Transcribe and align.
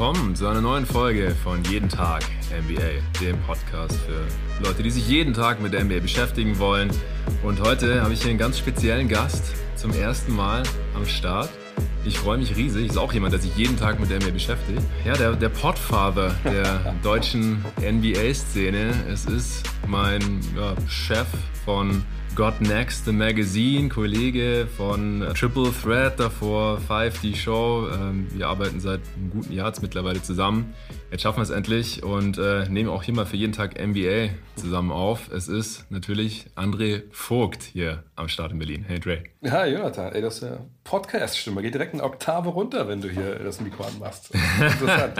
willkommen 0.00 0.34
zu 0.34 0.46
einer 0.46 0.62
neuen 0.62 0.86
Folge 0.86 1.36
von 1.44 1.62
Jeden 1.64 1.90
Tag 1.90 2.22
NBA, 2.50 3.20
dem 3.20 3.38
Podcast 3.42 3.94
für 3.96 4.64
Leute, 4.64 4.82
die 4.82 4.90
sich 4.90 5.06
jeden 5.06 5.34
Tag 5.34 5.60
mit 5.60 5.74
der 5.74 5.84
NBA 5.84 6.00
beschäftigen 6.00 6.58
wollen. 6.58 6.90
Und 7.42 7.60
heute 7.60 8.00
habe 8.00 8.14
ich 8.14 8.22
hier 8.22 8.30
einen 8.30 8.38
ganz 8.38 8.56
speziellen 8.56 9.08
Gast 9.08 9.54
zum 9.76 9.92
ersten 9.92 10.34
Mal 10.34 10.62
am 10.94 11.04
Start. 11.04 11.50
Ich 12.06 12.18
freue 12.18 12.38
mich 12.38 12.56
riesig. 12.56 12.86
Ist 12.86 12.96
auch 12.96 13.12
jemand, 13.12 13.34
der 13.34 13.40
sich 13.40 13.54
jeden 13.56 13.76
Tag 13.76 14.00
mit 14.00 14.08
der 14.08 14.20
NBA 14.20 14.30
beschäftigt. 14.30 14.80
Ja, 15.04 15.12
der, 15.18 15.34
der 15.34 15.50
Podfather 15.50 16.34
der 16.46 16.94
deutschen 17.02 17.62
NBA-Szene. 17.78 18.94
Es 19.12 19.26
ist 19.26 19.68
mein 19.86 20.22
ja, 20.56 20.76
Chef 20.88 21.28
von 21.66 22.02
Got 22.34 22.60
Next, 22.60 23.04
the 23.04 23.12
Magazine, 23.12 23.88
Kollege 23.88 24.66
von 24.76 25.26
Triple 25.34 25.72
Threat 25.72 26.18
davor, 26.18 26.78
Five, 26.78 27.20
die 27.20 27.34
Show. 27.34 27.88
Ähm, 27.92 28.28
wir 28.32 28.48
arbeiten 28.48 28.80
seit 28.80 29.00
einem 29.16 29.30
guten 29.30 29.52
Jahr 29.52 29.68
jetzt 29.68 29.82
mittlerweile 29.82 30.22
zusammen. 30.22 30.74
Jetzt 31.10 31.22
schaffen 31.22 31.38
wir 31.38 31.42
es 31.42 31.50
endlich 31.50 32.04
und 32.04 32.38
äh, 32.38 32.68
nehmen 32.68 32.88
auch 32.88 33.02
hier 33.02 33.14
mal 33.14 33.26
für 33.26 33.36
jeden 33.36 33.52
Tag 33.52 33.84
NBA 33.84 34.28
zusammen 34.54 34.92
auf. 34.92 35.28
Es 35.32 35.48
ist 35.48 35.90
natürlich 35.90 36.46
André 36.54 37.02
Vogt 37.10 37.64
hier 37.64 38.04
am 38.14 38.28
Start 38.28 38.52
in 38.52 38.58
Berlin. 38.58 38.84
Hey 38.86 39.00
Dre. 39.00 39.24
Ja, 39.40 39.66
Jonathan, 39.66 40.12
ey, 40.12 40.22
das 40.22 40.36
ist 40.36 40.42
ja 40.42 40.58
Podcast-Stimme. 40.84 41.62
Geht 41.62 41.74
direkt 41.74 41.94
eine 41.94 42.02
Oktave 42.02 42.50
runter, 42.50 42.86
wenn 42.88 43.00
du 43.00 43.08
hier 43.08 43.36
das 43.36 43.60
Mikro 43.60 43.84
anmachst. 43.84 44.32
Interessant. 44.34 45.14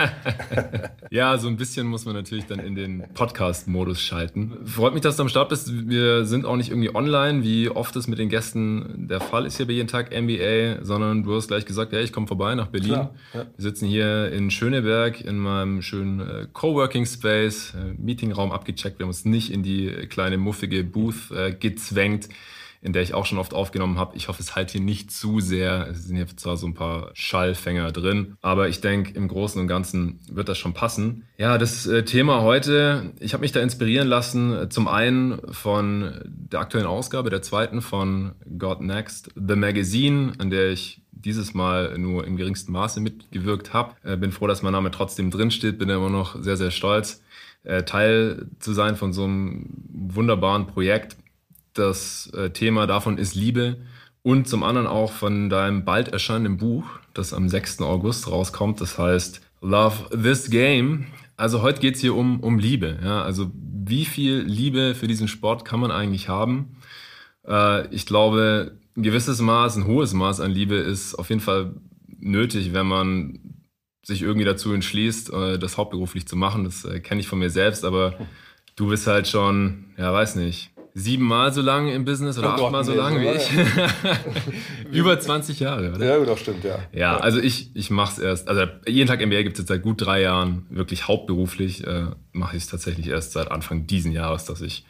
ja, 1.11 1.39
so 1.39 1.49
ein 1.49 1.57
bisschen 1.57 1.87
muss 1.87 2.05
man 2.05 2.15
natürlich 2.15 2.47
dann 2.47 2.59
in 2.59 2.75
den 2.75 3.05
Podcast-Modus 3.15 4.01
schalten. 4.01 4.66
Freut 4.66 4.93
mich, 4.93 5.02
dass 5.02 5.16
du 5.16 5.23
am 5.23 5.29
Start 5.29 5.49
bist. 5.49 5.88
Wir 5.88 6.24
sind 6.24 6.45
auch 6.45 6.57
nicht 6.57 6.71
irgendwie 6.71 6.95
online, 6.95 7.43
wie 7.43 7.68
oft 7.71 7.96
es 7.96 8.09
mit 8.09 8.18
den 8.18 8.29
Gästen 8.29 9.09
der 9.09 9.21
Fall 9.21 9.46
ist 9.46 9.57
hier 9.57 9.66
bei 9.66 9.73
jeden 9.73 9.88
Tag 9.88 10.11
NBA, 10.11 10.85
sondern 10.85 11.23
du 11.23 11.35
hast 11.35 11.49
gleich 11.49 11.65
gesagt, 11.65 11.93
ja, 11.93 12.01
ich 12.01 12.13
komme 12.13 12.27
vorbei 12.27 12.55
nach 12.55 12.68
Berlin. 12.68 12.91
Klar, 12.91 13.15
ja. 13.33 13.46
Wir 13.57 13.63
sitzen 13.63 13.87
hier 13.87 14.30
in 14.33 14.51
Schöneberg 14.51 15.21
in 15.21 15.38
meinem 15.38 15.80
schönen 15.83 16.21
äh, 16.21 16.47
Coworking 16.53 17.07
Space, 17.07 17.75
äh, 17.75 17.95
Meetingraum 17.99 18.53
abgecheckt. 18.53 18.99
Wir 18.99 19.05
haben 19.05 19.11
uns 19.11 19.25
nicht 19.25 19.51
in 19.53 19.63
die 19.63 19.89
kleine 20.09 20.39
muffige 20.39 20.85
Booth 20.85 21.31
äh, 21.31 21.53
gezwängt, 21.53 22.29
in 22.83 22.93
der 22.93 23.03
ich 23.03 23.13
auch 23.13 23.27
schon 23.27 23.39
oft 23.39 23.53
aufgenommen 23.53 23.99
habe. 23.99 24.17
Ich 24.17 24.29
hoffe, 24.29 24.43
es 24.43 24.57
halt 24.57 24.71
hier 24.71 24.81
nicht 24.81 25.11
zu 25.11 25.41
sehr. 25.41 25.89
Es 25.91 26.05
sind 26.05 26.17
hier 26.17 26.27
zwar 26.37 26.57
so 26.57 26.67
ein 26.67 26.75
paar 26.75 27.11
Schallfänger 27.15 27.93
drin, 27.93 28.37
aber 28.41 28.69
ich 28.69 28.81
denke, 28.81 29.13
im 29.15 29.29
Großen 29.29 29.61
und 29.61 29.69
Ganzen 29.69 30.21
wird 30.31 30.49
das 30.49 30.59
schon 30.59 30.73
passen. 30.73 31.25
Ja, 31.37 31.59
das 31.59 31.87
äh, 31.87 32.05
Thema 32.05 32.43
heute, 32.43 33.13
ich 33.21 33.35
habe 33.35 33.43
mich 33.43 33.53
da 33.53 33.61
inspirieren 33.61 34.09
lassen, 34.09 34.55
äh, 34.55 34.69
zum 34.69 34.89
einen 34.89 35.41
von 35.53 36.23
der 36.25 36.61
aktuellen 36.61 36.87
Ausgabe, 36.87 37.31
der 37.31 37.43
zweiten 37.43 37.83
von 37.83 38.33
God 38.59 38.81
Next, 38.81 39.31
The 39.35 39.57
Magazine, 39.57 40.33
an 40.39 40.51
der 40.51 40.71
ich 40.71 40.99
dieses 41.24 41.54
Mal 41.54 41.99
nur 41.99 42.26
im 42.26 42.37
geringsten 42.37 42.73
Maße 42.73 43.01
mitgewirkt 43.01 43.73
habe. 43.73 43.95
Äh, 44.02 44.16
bin 44.16 44.32
froh, 44.32 44.46
dass 44.46 44.63
mein 44.63 44.73
Name 44.73 44.90
trotzdem 44.90 45.30
drinsteht, 45.30 45.79
bin 45.79 45.88
immer 45.88 46.10
noch 46.10 46.40
sehr, 46.43 46.57
sehr 46.57 46.71
stolz, 46.71 47.23
äh, 47.65 47.82
Teil 47.82 48.46
zu 48.59 48.73
sein 48.73 48.96
von 48.96 49.12
so 49.12 49.24
einem 49.24 49.66
wunderbaren 49.93 50.66
Projekt. 50.66 51.16
Das 51.74 52.30
äh, 52.35 52.51
Thema 52.51 52.87
davon 52.87 53.18
ist 53.18 53.35
Liebe 53.35 53.79
und 54.23 54.49
zum 54.49 54.62
anderen 54.62 54.87
auch 54.87 55.12
von 55.12 55.49
deinem 55.49 55.85
bald 55.85 56.09
erscheinenden 56.09 56.59
Buch, 56.59 56.85
das 57.15 57.32
am 57.32 57.49
6. 57.49 57.80
August 57.82 58.30
rauskommt. 58.30 58.80
Das 58.80 58.99
heißt 58.99 59.40
Love 59.60 60.16
This 60.23 60.51
Game. 60.51 61.07
Also 61.37 61.62
heute 61.62 61.80
geht 61.80 61.95
es 61.95 62.01
hier 62.01 62.15
um, 62.15 62.40
um 62.40 62.59
Liebe. 62.59 62.99
Ja? 63.02 63.23
Also 63.23 63.51
wie 63.55 64.05
viel 64.05 64.41
Liebe 64.41 64.94
für 64.94 65.06
diesen 65.06 65.28
Sport 65.28 65.65
kann 65.65 65.81
man 65.81 65.91
eigentlich 65.91 66.28
haben? 66.28 66.77
Äh, 67.47 67.87
ich 67.94 68.06
glaube, 68.06 68.78
ein 68.97 69.03
gewisses 69.03 69.41
Maß, 69.41 69.77
ein 69.77 69.87
hohes 69.87 70.12
Maß 70.12 70.41
an 70.41 70.51
Liebe 70.51 70.77
ist 70.77 71.15
auf 71.15 71.28
jeden 71.28 71.41
Fall 71.41 71.75
nötig, 72.19 72.73
wenn 72.73 72.87
man 72.87 73.39
sich 74.03 74.23
irgendwie 74.23 74.45
dazu 74.45 74.73
entschließt, 74.73 75.33
äh, 75.33 75.59
das 75.59 75.77
hauptberuflich 75.77 76.27
zu 76.27 76.37
machen. 76.37 76.65
Das 76.65 76.84
äh, 76.84 77.01
kenne 77.01 77.21
ich 77.21 77.28
von 77.28 77.39
mir 77.39 77.51
selbst, 77.51 77.84
aber 77.84 78.15
du 78.77 78.89
bist 78.89 79.06
halt 79.06 79.28
schon, 79.28 79.87
ja, 79.97 80.12
weiß 80.12 80.37
nicht, 80.37 80.71
siebenmal 80.95 81.53
so 81.53 81.61
lang 81.61 81.89
im 81.89 82.05
Business 82.05 82.39
oder 82.39 82.49
oh 82.59 82.65
achtmal 82.65 82.84
so 82.84 82.95
lang 82.95 83.21
wie 83.21 83.28
ich. 83.28 83.49
Über 84.93 85.19
20 85.19 85.61
Jahre, 85.61 85.93
oder? 85.95 86.19
Ja, 86.19 86.25
das 86.25 86.41
stimmt, 86.41 86.65
ja. 86.65 86.78
Ja, 86.93 87.17
also 87.19 87.39
ich, 87.39 87.75
ich 87.75 87.91
mache 87.91 88.12
es 88.12 88.19
erst, 88.19 88.49
also 88.49 88.65
jeden 88.87 89.07
Tag 89.07 89.25
MBA 89.25 89.43
gibt 89.43 89.55
es 89.57 89.61
jetzt 89.61 89.69
seit 89.69 89.83
gut 89.83 90.01
drei 90.01 90.22
Jahren, 90.22 90.67
wirklich 90.71 91.07
hauptberuflich 91.07 91.87
äh, 91.87 92.07
mache 92.33 92.57
ich 92.57 92.65
es 92.65 92.69
tatsächlich 92.69 93.09
erst 93.09 93.33
seit 93.33 93.51
Anfang 93.51 93.87
diesen 93.87 94.12
Jahres, 94.12 94.45
dass 94.45 94.61
ich 94.61 94.84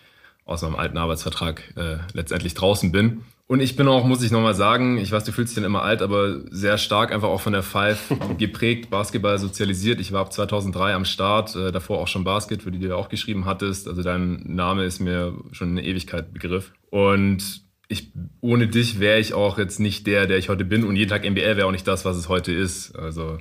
aus 0.44 0.62
meinem 0.62 0.77
alten 0.77 0.97
Arbeitsvertrag 0.97 1.62
äh, 1.77 1.99
letztendlich 2.12 2.55
draußen 2.55 2.91
bin. 2.93 3.22
Und 3.50 3.59
ich 3.59 3.75
bin 3.75 3.88
auch, 3.88 4.05
muss 4.05 4.22
ich 4.22 4.31
nochmal 4.31 4.55
sagen, 4.55 4.97
ich 4.99 5.11
weiß, 5.11 5.25
du 5.25 5.33
fühlst 5.33 5.50
dich 5.50 5.56
dann 5.56 5.65
immer 5.65 5.83
alt, 5.83 6.03
aber 6.03 6.38
sehr 6.53 6.78
stark 6.78 7.12
einfach 7.12 7.27
auch 7.27 7.41
von 7.41 7.53
der 7.53 7.65
Five 7.65 8.15
geprägt, 8.38 8.91
Basketball 8.91 9.41
sozialisiert. 9.41 9.99
Ich 9.99 10.12
war 10.12 10.21
ab 10.21 10.33
2003 10.33 10.94
am 10.94 11.05
Start, 11.05 11.56
äh, 11.56 11.72
davor 11.72 11.99
auch 11.99 12.06
schon 12.06 12.22
Basket, 12.22 12.62
für 12.62 12.71
die 12.71 12.78
du 12.78 12.87
ja 12.87 12.94
auch 12.94 13.09
geschrieben 13.09 13.47
hattest. 13.47 13.88
Also 13.88 14.05
dein 14.05 14.41
Name 14.44 14.84
ist 14.84 15.00
mir 15.00 15.37
schon 15.50 15.71
eine 15.71 15.84
Ewigkeit 15.84 16.33
Begriff. 16.33 16.71
Und 16.91 17.65
ich, 17.88 18.12
ohne 18.41 18.69
dich 18.69 19.00
wäre 19.00 19.19
ich 19.19 19.34
auch 19.34 19.59
jetzt 19.59 19.81
nicht 19.81 20.06
der, 20.06 20.28
der 20.28 20.38
ich 20.38 20.49
heute 20.49 20.65
bin. 20.65 20.84
Und 20.84 20.94
jeden 20.94 21.11
Tag 21.11 21.28
NBA 21.28 21.56
wäre 21.56 21.67
auch 21.67 21.72
nicht 21.72 21.88
das, 21.88 22.05
was 22.05 22.17
es 22.17 22.28
heute 22.28 22.53
ist. 22.53 22.94
Also 22.97 23.38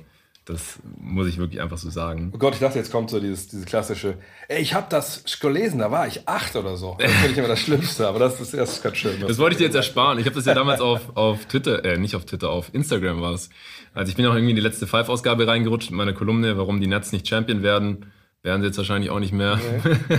das 0.50 0.80
muss 1.00 1.28
ich 1.28 1.38
wirklich 1.38 1.60
einfach 1.60 1.78
so 1.78 1.90
sagen. 1.90 2.32
Oh 2.34 2.38
Gott, 2.38 2.54
ich 2.54 2.60
dachte, 2.60 2.78
jetzt 2.78 2.90
kommt 2.90 3.10
so 3.10 3.20
dieses, 3.20 3.48
dieses 3.48 3.66
klassische, 3.66 4.18
ey, 4.48 4.60
ich 4.60 4.74
habe 4.74 4.86
das 4.90 5.22
gelesen, 5.40 5.78
da 5.78 5.90
war 5.90 6.06
ich 6.06 6.28
acht 6.28 6.56
oder 6.56 6.76
so. 6.76 6.96
Das 6.98 7.10
finde 7.12 7.30
ich 7.32 7.38
immer 7.38 7.48
das 7.48 7.60
Schlimmste, 7.60 8.08
aber 8.08 8.18
das 8.18 8.40
ist, 8.40 8.54
das 8.54 8.72
ist 8.72 8.82
ganz 8.82 8.96
schön. 8.96 9.20
Das 9.20 9.38
wollte 9.38 9.54
ich 9.54 9.58
dir 9.58 9.64
jetzt 9.64 9.76
ersparen. 9.76 10.18
Ich 10.18 10.26
habe 10.26 10.34
das 10.34 10.46
ja 10.46 10.54
damals 10.54 10.80
auf, 10.80 11.16
auf 11.16 11.46
Twitter, 11.46 11.84
äh, 11.84 11.98
nicht 11.98 12.16
auf 12.16 12.24
Twitter, 12.24 12.50
auf 12.50 12.74
Instagram 12.74 13.20
war 13.20 13.32
es. 13.32 13.50
Also 13.94 14.10
ich 14.10 14.16
bin 14.16 14.26
auch 14.26 14.34
irgendwie 14.34 14.50
in 14.50 14.56
die 14.56 14.62
letzte 14.62 14.86
Five-Ausgabe 14.86 15.46
reingerutscht 15.46 15.90
mit 15.90 15.98
meiner 15.98 16.12
Kolumne, 16.12 16.56
warum 16.56 16.80
die 16.80 16.86
Nets 16.86 17.12
nicht 17.12 17.28
Champion 17.28 17.62
werden. 17.62 18.06
Werden 18.42 18.62
sie 18.62 18.68
jetzt 18.68 18.78
wahrscheinlich 18.78 19.10
auch 19.10 19.20
nicht 19.20 19.32
mehr. 19.32 19.60
Nee. 19.84 20.16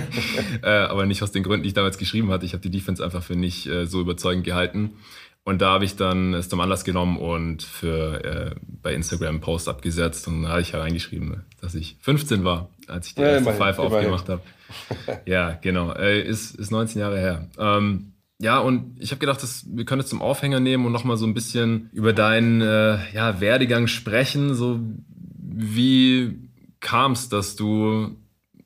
äh, 0.64 0.70
aber 0.70 1.08
nicht 1.08 1.24
aus 1.24 1.32
den 1.32 1.42
Gründen, 1.42 1.64
die 1.64 1.70
ich 1.70 1.74
damals 1.74 1.98
geschrieben 1.98 2.30
hatte. 2.30 2.46
Ich 2.46 2.54
habe 2.54 2.62
die 2.62 2.70
Defense 2.70 3.04
einfach 3.04 3.24
für 3.24 3.36
nicht 3.36 3.66
äh, 3.66 3.88
so 3.88 4.00
überzeugend 4.00 4.46
gehalten. 4.46 4.92
Und 5.44 5.62
da 5.62 5.72
habe 5.72 5.86
ich 5.86 5.96
dann 5.96 6.36
es 6.36 6.50
zum 6.50 6.60
Anlass 6.60 6.84
genommen 6.84 7.18
und 7.18 7.64
für 7.64 8.24
äh, 8.24 8.56
bei 8.82 8.94
Instagram 8.94 9.30
einen 9.30 9.42
Post 9.42 9.68
abgesetzt 9.68 10.28
und 10.28 10.44
da 10.44 10.50
habe 10.50 10.62
ich 10.62 10.74
hereingeschrieben, 10.74 11.44
dass 11.60 11.74
ich 11.74 11.98
15 12.02 12.44
war, 12.44 12.70
als 12.88 13.08
ich 13.08 13.16
die 13.16 13.22
ja, 13.22 13.30
erste 13.30 13.50
immerhin, 13.50 13.60
Five 13.60 13.80
aufgemacht 13.80 14.30
habe. 14.30 14.42
ja, 15.26 15.58
genau. 15.62 15.94
Äh, 15.94 16.22
ist, 16.22 16.56
ist 16.56 16.70
19 16.70 17.02
Jahre 17.02 17.20
her. 17.20 17.50
Ähm, 17.58 18.14
ja, 18.40 18.60
und 18.60 19.00
ich 19.00 19.12
habe 19.12 19.20
gedacht, 19.20 19.42
dass 19.42 19.66
wir 19.68 19.86
können 19.86 20.02
es 20.02 20.08
zum 20.08 20.22
Aufhänger 20.22 20.60
nehmen 20.60 20.86
und 20.86 20.92
nochmal 20.92 21.18
so 21.18 21.26
ein 21.26 21.34
bisschen 21.34 21.90
über 21.92 22.14
deinen 22.14 22.62
äh, 22.62 22.98
ja, 23.14 23.40
Werdegang 23.40 23.88
sprechen. 23.88 24.54
So 24.54 24.80
wie 25.38 26.40
kam 26.80 27.12
es, 27.12 27.30
dass 27.30 27.56
du 27.56 28.18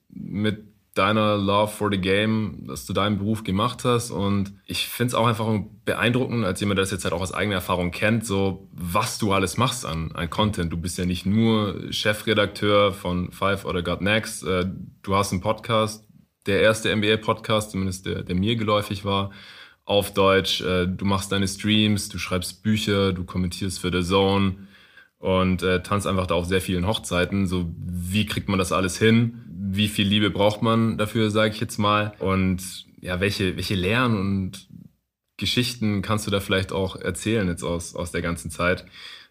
mit 0.09 0.63
deiner 0.95 1.37
Love 1.37 1.71
for 1.71 1.91
the 1.91 1.99
Game, 1.99 2.63
dass 2.67 2.85
du 2.85 2.93
deinen 2.93 3.17
Beruf 3.17 3.43
gemacht 3.43 3.83
hast. 3.83 4.11
Und 4.11 4.53
ich 4.65 4.87
finde 4.87 5.09
es 5.09 5.13
auch 5.13 5.27
einfach 5.27 5.45
beeindruckend, 5.83 6.45
als 6.45 6.61
jemand, 6.61 6.77
der 6.77 6.83
das 6.83 6.91
jetzt 6.91 7.03
halt 7.03 7.13
auch 7.13 7.21
aus 7.21 7.33
eigener 7.33 7.55
Erfahrung 7.55 7.91
kennt, 7.91 8.25
so 8.25 8.69
was 8.71 9.17
du 9.17 9.33
alles 9.33 9.57
machst 9.57 9.85
an, 9.85 10.13
an 10.13 10.29
Content. 10.29 10.71
Du 10.71 10.77
bist 10.77 10.97
ja 10.97 11.05
nicht 11.05 11.25
nur 11.25 11.91
Chefredakteur 11.91 12.93
von 12.93 13.31
Five 13.31 13.65
oder 13.65 13.83
God 13.83 14.01
Next. 14.01 14.45
Äh, 14.45 14.67
du 15.03 15.15
hast 15.15 15.33
einen 15.33 15.41
Podcast, 15.41 16.05
der 16.45 16.61
erste 16.61 16.95
NBA-Podcast, 16.95 17.71
zumindest 17.71 18.05
der, 18.05 18.23
der 18.23 18.35
mir 18.35 18.55
geläufig 18.55 19.03
war, 19.03 19.31
auf 19.83 20.13
Deutsch. 20.13 20.61
Äh, 20.61 20.87
du 20.87 21.03
machst 21.03 21.29
deine 21.29 21.49
Streams, 21.49 22.07
du 22.07 22.17
schreibst 22.17 22.63
Bücher, 22.63 23.11
du 23.11 23.25
kommentierst 23.25 23.79
für 23.79 23.91
The 23.91 24.07
Zone 24.07 24.55
und 25.17 25.61
äh, 25.61 25.83
tanzt 25.83 26.07
einfach 26.07 26.27
da 26.27 26.35
auf 26.35 26.45
sehr 26.45 26.61
vielen 26.61 26.87
Hochzeiten. 26.87 27.47
So, 27.47 27.69
wie 27.77 28.25
kriegt 28.25 28.47
man 28.47 28.59
das 28.59 28.71
alles 28.71 28.97
hin? 28.97 29.44
Wie 29.71 29.87
viel 29.87 30.07
Liebe 30.07 30.29
braucht 30.29 30.61
man 30.61 30.97
dafür, 30.97 31.31
sage 31.31 31.53
ich 31.53 31.61
jetzt 31.61 31.77
mal. 31.77 32.13
Und 32.19 32.85
ja, 33.01 33.19
welche, 33.19 33.55
welche 33.55 33.75
Lehren 33.75 34.17
und 34.17 34.67
Geschichten 35.37 36.01
kannst 36.01 36.27
du 36.27 36.31
da 36.31 36.39
vielleicht 36.39 36.71
auch 36.71 36.95
erzählen 36.95 37.47
jetzt 37.47 37.63
aus, 37.63 37.95
aus 37.95 38.11
der 38.11 38.21
ganzen 38.21 38.51
Zeit? 38.51 38.85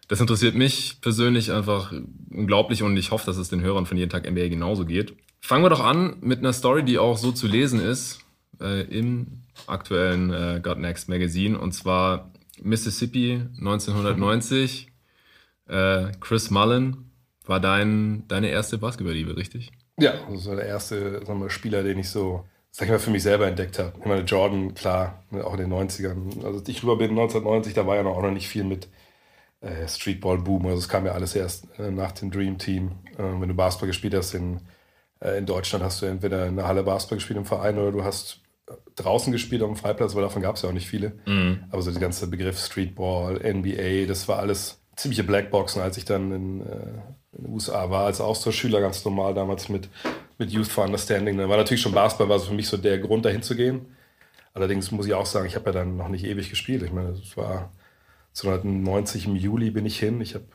Das 0.07 0.21
interessiert 0.21 0.55
mich 0.55 1.01
persönlich 1.01 1.51
einfach 1.51 1.91
unglaublich 2.29 2.83
und 2.83 2.95
ich 2.95 3.11
hoffe, 3.11 3.25
dass 3.25 3.37
es 3.37 3.49
den 3.49 3.61
Hörern 3.61 3.85
von 3.85 3.97
jeden 3.97 4.11
Tag 4.11 4.29
NBA 4.29 4.49
genauso 4.49 4.85
geht. 4.85 5.15
Fangen 5.41 5.63
wir 5.63 5.69
doch 5.69 5.83
an 5.83 6.17
mit 6.21 6.39
einer 6.39 6.53
Story, 6.53 6.83
die 6.83 6.99
auch 6.99 7.17
so 7.17 7.31
zu 7.31 7.47
lesen 7.47 7.79
ist 7.79 8.19
äh, 8.61 8.81
im 8.83 9.41
aktuellen 9.67 10.31
äh, 10.31 10.59
God 10.61 10.77
Next 10.77 11.09
Magazine 11.09 11.57
und 11.57 11.71
zwar 11.71 12.31
Mississippi 12.61 13.41
1990. 13.57 14.89
äh, 15.67 16.11
Chris 16.19 16.51
Mullen 16.51 17.11
war 17.45 17.59
dein, 17.59 18.27
deine 18.27 18.49
erste 18.49 18.77
Basketballliebe, 18.77 19.37
richtig? 19.37 19.71
Ja, 19.97 20.13
das 20.29 20.47
war 20.47 20.55
der 20.55 20.65
erste 20.65 21.25
sagen 21.25 21.41
wir, 21.41 21.49
Spieler, 21.49 21.83
den 21.83 21.99
ich 21.99 22.09
so, 22.09 22.45
sag 22.71 22.85
ich 22.85 22.91
mal, 22.91 22.99
für 22.99 23.11
mich 23.11 23.23
selber 23.23 23.47
entdeckt 23.47 23.79
habe. 23.79 23.93
Ich 23.99 24.05
meine, 24.05 24.23
Jordan, 24.23 24.73
klar, 24.73 25.23
auch 25.31 25.53
in 25.53 25.69
den 25.69 25.73
90ern. 25.73 26.43
Also 26.45 26.61
ich 26.67 26.83
rüber 26.83 26.97
bin 26.97 27.11
1990, 27.11 27.73
da 27.73 27.87
war 27.87 27.95
ja 27.95 28.03
noch, 28.03 28.17
auch 28.17 28.21
noch 28.21 28.31
nicht 28.31 28.49
viel 28.49 28.65
mit 28.65 28.89
äh, 29.61 29.87
Streetball-Boom. 29.87 30.65
Also 30.67 30.79
es 30.79 30.89
kam 30.89 31.05
ja 31.05 31.13
alles 31.13 31.35
erst 31.35 31.67
äh, 31.79 31.91
nach 31.91 32.11
dem 32.11 32.31
Dream 32.31 32.57
Team. 32.57 32.91
Äh, 33.17 33.23
wenn 33.39 33.47
du 33.47 33.55
Basketball 33.55 33.87
gespielt 33.87 34.13
hast 34.13 34.33
in, 34.33 34.59
äh, 35.21 35.37
in 35.37 35.45
Deutschland, 35.45 35.83
hast 35.83 36.01
du 36.01 36.05
entweder 36.05 36.45
in 36.47 36.57
der 36.57 36.67
Halle 36.67 36.83
Basketball 36.83 37.17
gespielt 37.17 37.39
im 37.39 37.45
Verein 37.45 37.77
oder 37.77 37.91
du 37.91 38.03
hast 38.03 38.41
äh, 38.67 38.73
draußen 38.95 39.31
gespielt 39.31 39.61
auf 39.61 39.69
dem 39.69 39.77
Freiplatz, 39.77 40.13
weil 40.13 40.23
davon 40.23 40.41
gab 40.41 40.57
es 40.57 40.61
ja 40.61 40.69
auch 40.69 40.73
nicht 40.73 40.87
viele. 40.87 41.13
Mhm. 41.25 41.63
Aber 41.71 41.81
so 41.81 41.91
der 41.91 42.01
ganze 42.01 42.27
Begriff 42.27 42.59
Streetball, 42.59 43.35
NBA, 43.35 44.07
das 44.07 44.27
war 44.27 44.39
alles 44.39 44.81
ziemliche 44.97 45.23
Blackboxen, 45.23 45.81
als 45.81 45.97
ich 45.97 46.05
dann 46.05 46.31
in, 46.31 46.61
äh, 46.61 47.01
in 47.37 47.45
den 47.45 47.53
USA 47.53 47.89
war, 47.89 48.05
als 48.05 48.21
Austauschschüler 48.21 48.81
ganz 48.81 49.03
normal 49.05 49.33
damals 49.33 49.69
mit, 49.69 49.89
mit 50.37 50.51
Youth 50.51 50.67
for 50.67 50.85
Understanding. 50.85 51.37
Dann 51.37 51.49
war 51.49 51.57
natürlich 51.57 51.81
schon 51.81 51.91
Basketball, 51.91 52.29
war 52.29 52.39
so 52.39 52.47
für 52.47 52.53
mich 52.53 52.67
so 52.67 52.77
der 52.77 52.99
Grund, 52.99 53.25
dahin 53.25 53.41
zu 53.41 53.55
gehen. 53.55 53.85
Allerdings 54.53 54.91
muss 54.91 55.05
ich 55.05 55.13
auch 55.13 55.25
sagen, 55.25 55.45
ich 55.45 55.55
habe 55.55 55.65
ja 55.67 55.71
dann 55.73 55.97
noch 55.97 56.07
nicht 56.07 56.23
ewig 56.25 56.49
gespielt. 56.49 56.81
Ich 56.83 56.91
meine, 56.91 57.09
es 57.09 57.35
war 57.35 57.71
1990 58.35 59.27
im 59.27 59.35
Juli 59.37 59.71
bin 59.71 59.85
ich 59.85 59.97
hin. 59.97 60.19
Ich 60.19 60.35
habe 60.35 60.45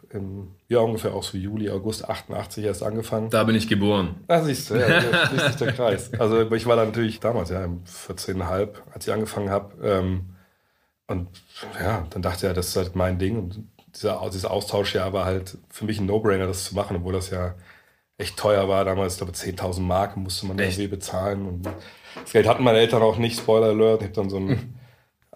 ja 0.69 0.81
ungefähr 0.81 1.15
auch 1.15 1.23
so 1.23 1.39
Juli, 1.39 1.71
August 1.71 2.09
88 2.09 2.65
erst 2.65 2.83
angefangen. 2.83 3.31
Da 3.31 3.45
bin 3.45 3.57
ich 3.57 3.69
geboren. 3.69 4.17
Da 4.27 4.43
siehst 4.43 4.69
du, 4.69 4.75
ja, 4.75 5.01
sich 5.29 5.57
der 5.57 5.73
Kreis. 5.73 6.11
Also 6.19 6.51
ich 6.53 6.67
war 6.67 6.77
da 6.77 6.85
natürlich 6.85 7.21
damals, 7.21 7.49
ja, 7.49 7.65
14,5, 7.65 8.69
als 8.93 9.07
ich 9.07 9.13
angefangen 9.13 9.49
habe. 9.49 9.75
Ähm, 9.83 10.37
und 11.07 11.29
ja, 11.83 12.07
dann 12.11 12.21
dachte 12.21 12.49
er, 12.49 12.55
das 12.55 12.69
ist 12.69 12.77
halt 12.77 12.97
mein 12.97 13.19
Ding. 13.19 13.39
Und 13.39 13.65
dieser, 13.95 14.21
dieses 14.27 14.45
Austauschjahr 14.45 15.13
war 15.13 15.25
halt 15.25 15.59
für 15.69 15.85
mich 15.85 16.01
ein 16.01 16.07
No-Brainer, 16.07 16.47
das 16.47 16.65
zu 16.65 16.75
machen, 16.75 16.97
obwohl 16.97 17.13
das 17.13 17.31
ja 17.31 17.55
echt 18.19 18.37
teuer 18.37 18.69
war. 18.69 18.85
Damals, 18.85 19.15
ich 19.15 19.19
glaube 19.19 19.33
10.000 19.33 19.81
Mark 19.81 20.17
musste 20.17 20.47
man 20.47 20.59
irgendwie 20.59 20.89
bezahlen. 20.89 21.47
Und 21.47 21.69
das 22.23 22.33
Geld 22.33 22.47
hatten 22.47 22.63
meine 22.63 22.79
Eltern 22.79 23.03
auch 23.03 23.17
nicht, 23.17 23.39
Spoiler 23.39 23.69
Alert. 23.69 24.03
Ich 24.03 24.09
habe 24.09 24.15
dann 24.15 24.31
so 24.31 24.39
ein 24.39 24.79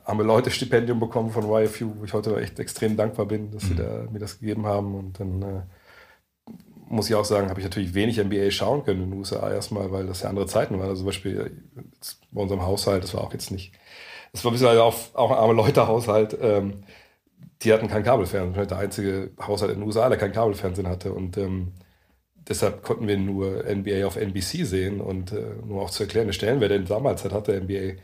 arme 0.05 0.23
Leute 0.23 0.51
Stipendium 0.51 1.01
bekommen 1.01 1.31
von 1.31 1.45
YFU, 1.45 1.95
wo 1.99 2.05
ich 2.05 2.13
heute 2.13 2.37
echt 2.41 2.59
extrem 2.59 2.97
dankbar 2.97 3.27
bin, 3.27 3.51
dass 3.51 3.65
mhm. 3.65 3.69
sie 3.69 3.75
da, 3.77 4.07
mir 4.11 4.19
das 4.19 4.39
gegeben 4.39 4.67
haben. 4.67 4.95
Und 4.95 5.19
dann 5.19 5.43
äh, 5.43 5.63
muss 6.89 7.09
ich 7.09 7.15
auch 7.15 7.25
sagen, 7.25 7.49
habe 7.49 7.61
ich 7.61 7.65
natürlich 7.65 7.95
wenig 7.95 8.19
NBA 8.19 8.51
schauen 8.51 8.85
können 8.85 9.03
in 9.03 9.11
den 9.11 9.19
USA 9.19 9.51
erstmal, 9.51 9.91
weil 9.91 10.07
das 10.07 10.23
ja 10.23 10.29
andere 10.29 10.47
Zeiten 10.47 10.79
waren. 10.79 10.89
Also 10.89 11.01
zum 11.01 11.07
Beispiel 11.07 11.63
bei 12.31 12.41
unserem 12.41 12.63
Haushalt, 12.63 13.03
das 13.03 13.15
war 13.15 13.23
auch 13.23 13.33
jetzt 13.33 13.51
nicht, 13.51 13.73
das 14.33 14.45
war 14.45 14.51
ein 14.51 14.55
bisschen 14.55 14.69
halt 14.69 14.81
auch, 14.81 14.95
auch 15.15 15.31
ein 15.31 15.39
arme 15.39 15.55
Leute-Haushalt. 15.55 16.37
Ähm, 16.41 16.85
die 17.65 17.73
hatten 17.73 17.89
kein 17.89 18.03
Kabelfernsehen. 18.03 18.69
Der 18.69 18.79
einzige 18.79 19.31
Haushalt 19.41 19.73
in 19.73 19.81
den 19.81 19.87
USA, 19.87 20.09
der 20.09 20.19
kein 20.19 20.33
Kabelfernsehen 20.33 20.89
hatte. 20.89 21.13
Und 21.13 21.37
ähm, 21.39 21.73
deshalb 22.49 22.83
konnten 22.83 23.09
wir 23.09 23.17
nur 23.17 23.65
NBA 23.65 24.07
auf 24.07 24.17
NBC 24.17 24.67
sehen. 24.67 25.01
Und 25.01 25.33
äh, 25.33 25.55
nur 25.67 25.83
auch 25.83 25.91
zu 25.91 26.03
erklären, 26.03 26.27
der 26.27 26.33
Stellenwert, 26.35 26.71
den 26.71 26.87
damals 26.87 27.25
halt 27.25 27.33
hatte 27.33 27.61
NBA 27.61 28.01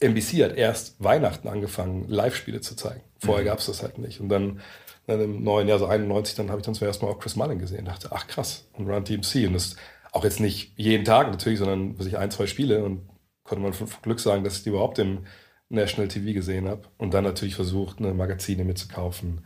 NBC 0.00 0.44
hat 0.44 0.56
erst 0.56 1.02
Weihnachten 1.02 1.48
angefangen, 1.48 2.08
Live-Spiele 2.08 2.60
zu 2.60 2.76
zeigen. 2.76 3.02
Vorher 3.18 3.42
mhm. 3.42 3.48
gab 3.48 3.58
es 3.58 3.66
das 3.66 3.82
halt 3.82 3.98
nicht. 3.98 4.20
Und 4.20 4.28
dann, 4.28 4.60
dann 5.06 5.20
im 5.20 5.42
neuen 5.42 5.68
Jahr, 5.68 5.78
so 5.78 5.86
91, 5.86 6.34
dann 6.34 6.50
habe 6.50 6.60
ich 6.60 6.66
dann 6.66 6.74
zuerst 6.74 7.02
mal 7.02 7.08
auch 7.08 7.18
Chris 7.18 7.36
Mullen 7.36 7.58
gesehen 7.58 7.80
und 7.80 7.88
dachte, 7.88 8.08
ach 8.12 8.26
krass, 8.26 8.66
und 8.74 8.88
Run 8.88 9.04
DMC. 9.04 9.46
Und 9.46 9.54
das 9.54 9.76
auch 10.12 10.24
jetzt 10.24 10.40
nicht 10.40 10.72
jeden 10.76 11.04
Tag 11.04 11.30
natürlich, 11.30 11.58
sondern 11.58 11.96
sich 11.98 12.18
ein, 12.18 12.30
zwei 12.30 12.46
Spiele 12.46 12.84
und 12.84 13.08
konnte 13.44 13.62
man 13.62 13.72
von 13.72 13.88
Glück 14.02 14.20
sagen, 14.20 14.44
dass 14.44 14.58
ich 14.58 14.62
die 14.62 14.70
überhaupt 14.70 14.98
im 14.98 15.26
National 15.68 16.08
TV 16.08 16.32
gesehen 16.32 16.68
habe. 16.68 16.82
Und 16.98 17.14
dann 17.14 17.24
natürlich 17.24 17.54
versucht, 17.54 17.98
eine 17.98 18.14
Magazine 18.14 18.64
mitzukaufen, 18.64 19.44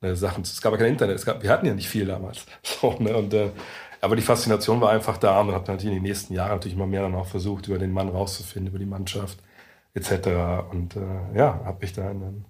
eine 0.00 0.16
Sachen. 0.16 0.42
Es 0.42 0.60
gab 0.60 0.72
ja 0.72 0.78
kein 0.78 0.88
Internet, 0.92 1.16
es 1.16 1.26
gab, 1.26 1.42
wir 1.42 1.50
hatten 1.50 1.66
ja 1.66 1.74
nicht 1.74 1.88
viel 1.88 2.06
damals. 2.06 2.46
So, 2.62 2.92
ne? 2.98 3.16
und, 3.16 3.34
äh, 3.34 3.50
aber 4.00 4.16
die 4.16 4.22
Faszination 4.22 4.80
war 4.80 4.90
einfach 4.90 5.16
da 5.18 5.40
und 5.40 5.52
habe 5.52 5.70
natürlich 5.70 5.86
in 5.86 5.94
den 5.94 6.02
nächsten 6.02 6.34
Jahren 6.34 6.50
natürlich 6.50 6.76
immer 6.76 6.86
mehr 6.86 7.02
dann 7.02 7.14
auch 7.14 7.26
versucht, 7.26 7.68
über 7.68 7.78
den 7.78 7.92
Mann 7.92 8.08
rauszufinden, 8.08 8.70
über 8.70 8.78
die 8.78 8.86
Mannschaft 8.86 9.38
etc. 9.94 10.28
Und 10.70 10.96
äh, 10.96 11.36
ja, 11.38 11.60
habe 11.64 11.78
mich 11.80 11.92
da 11.92 12.10
in 12.10 12.22
einen 12.22 12.44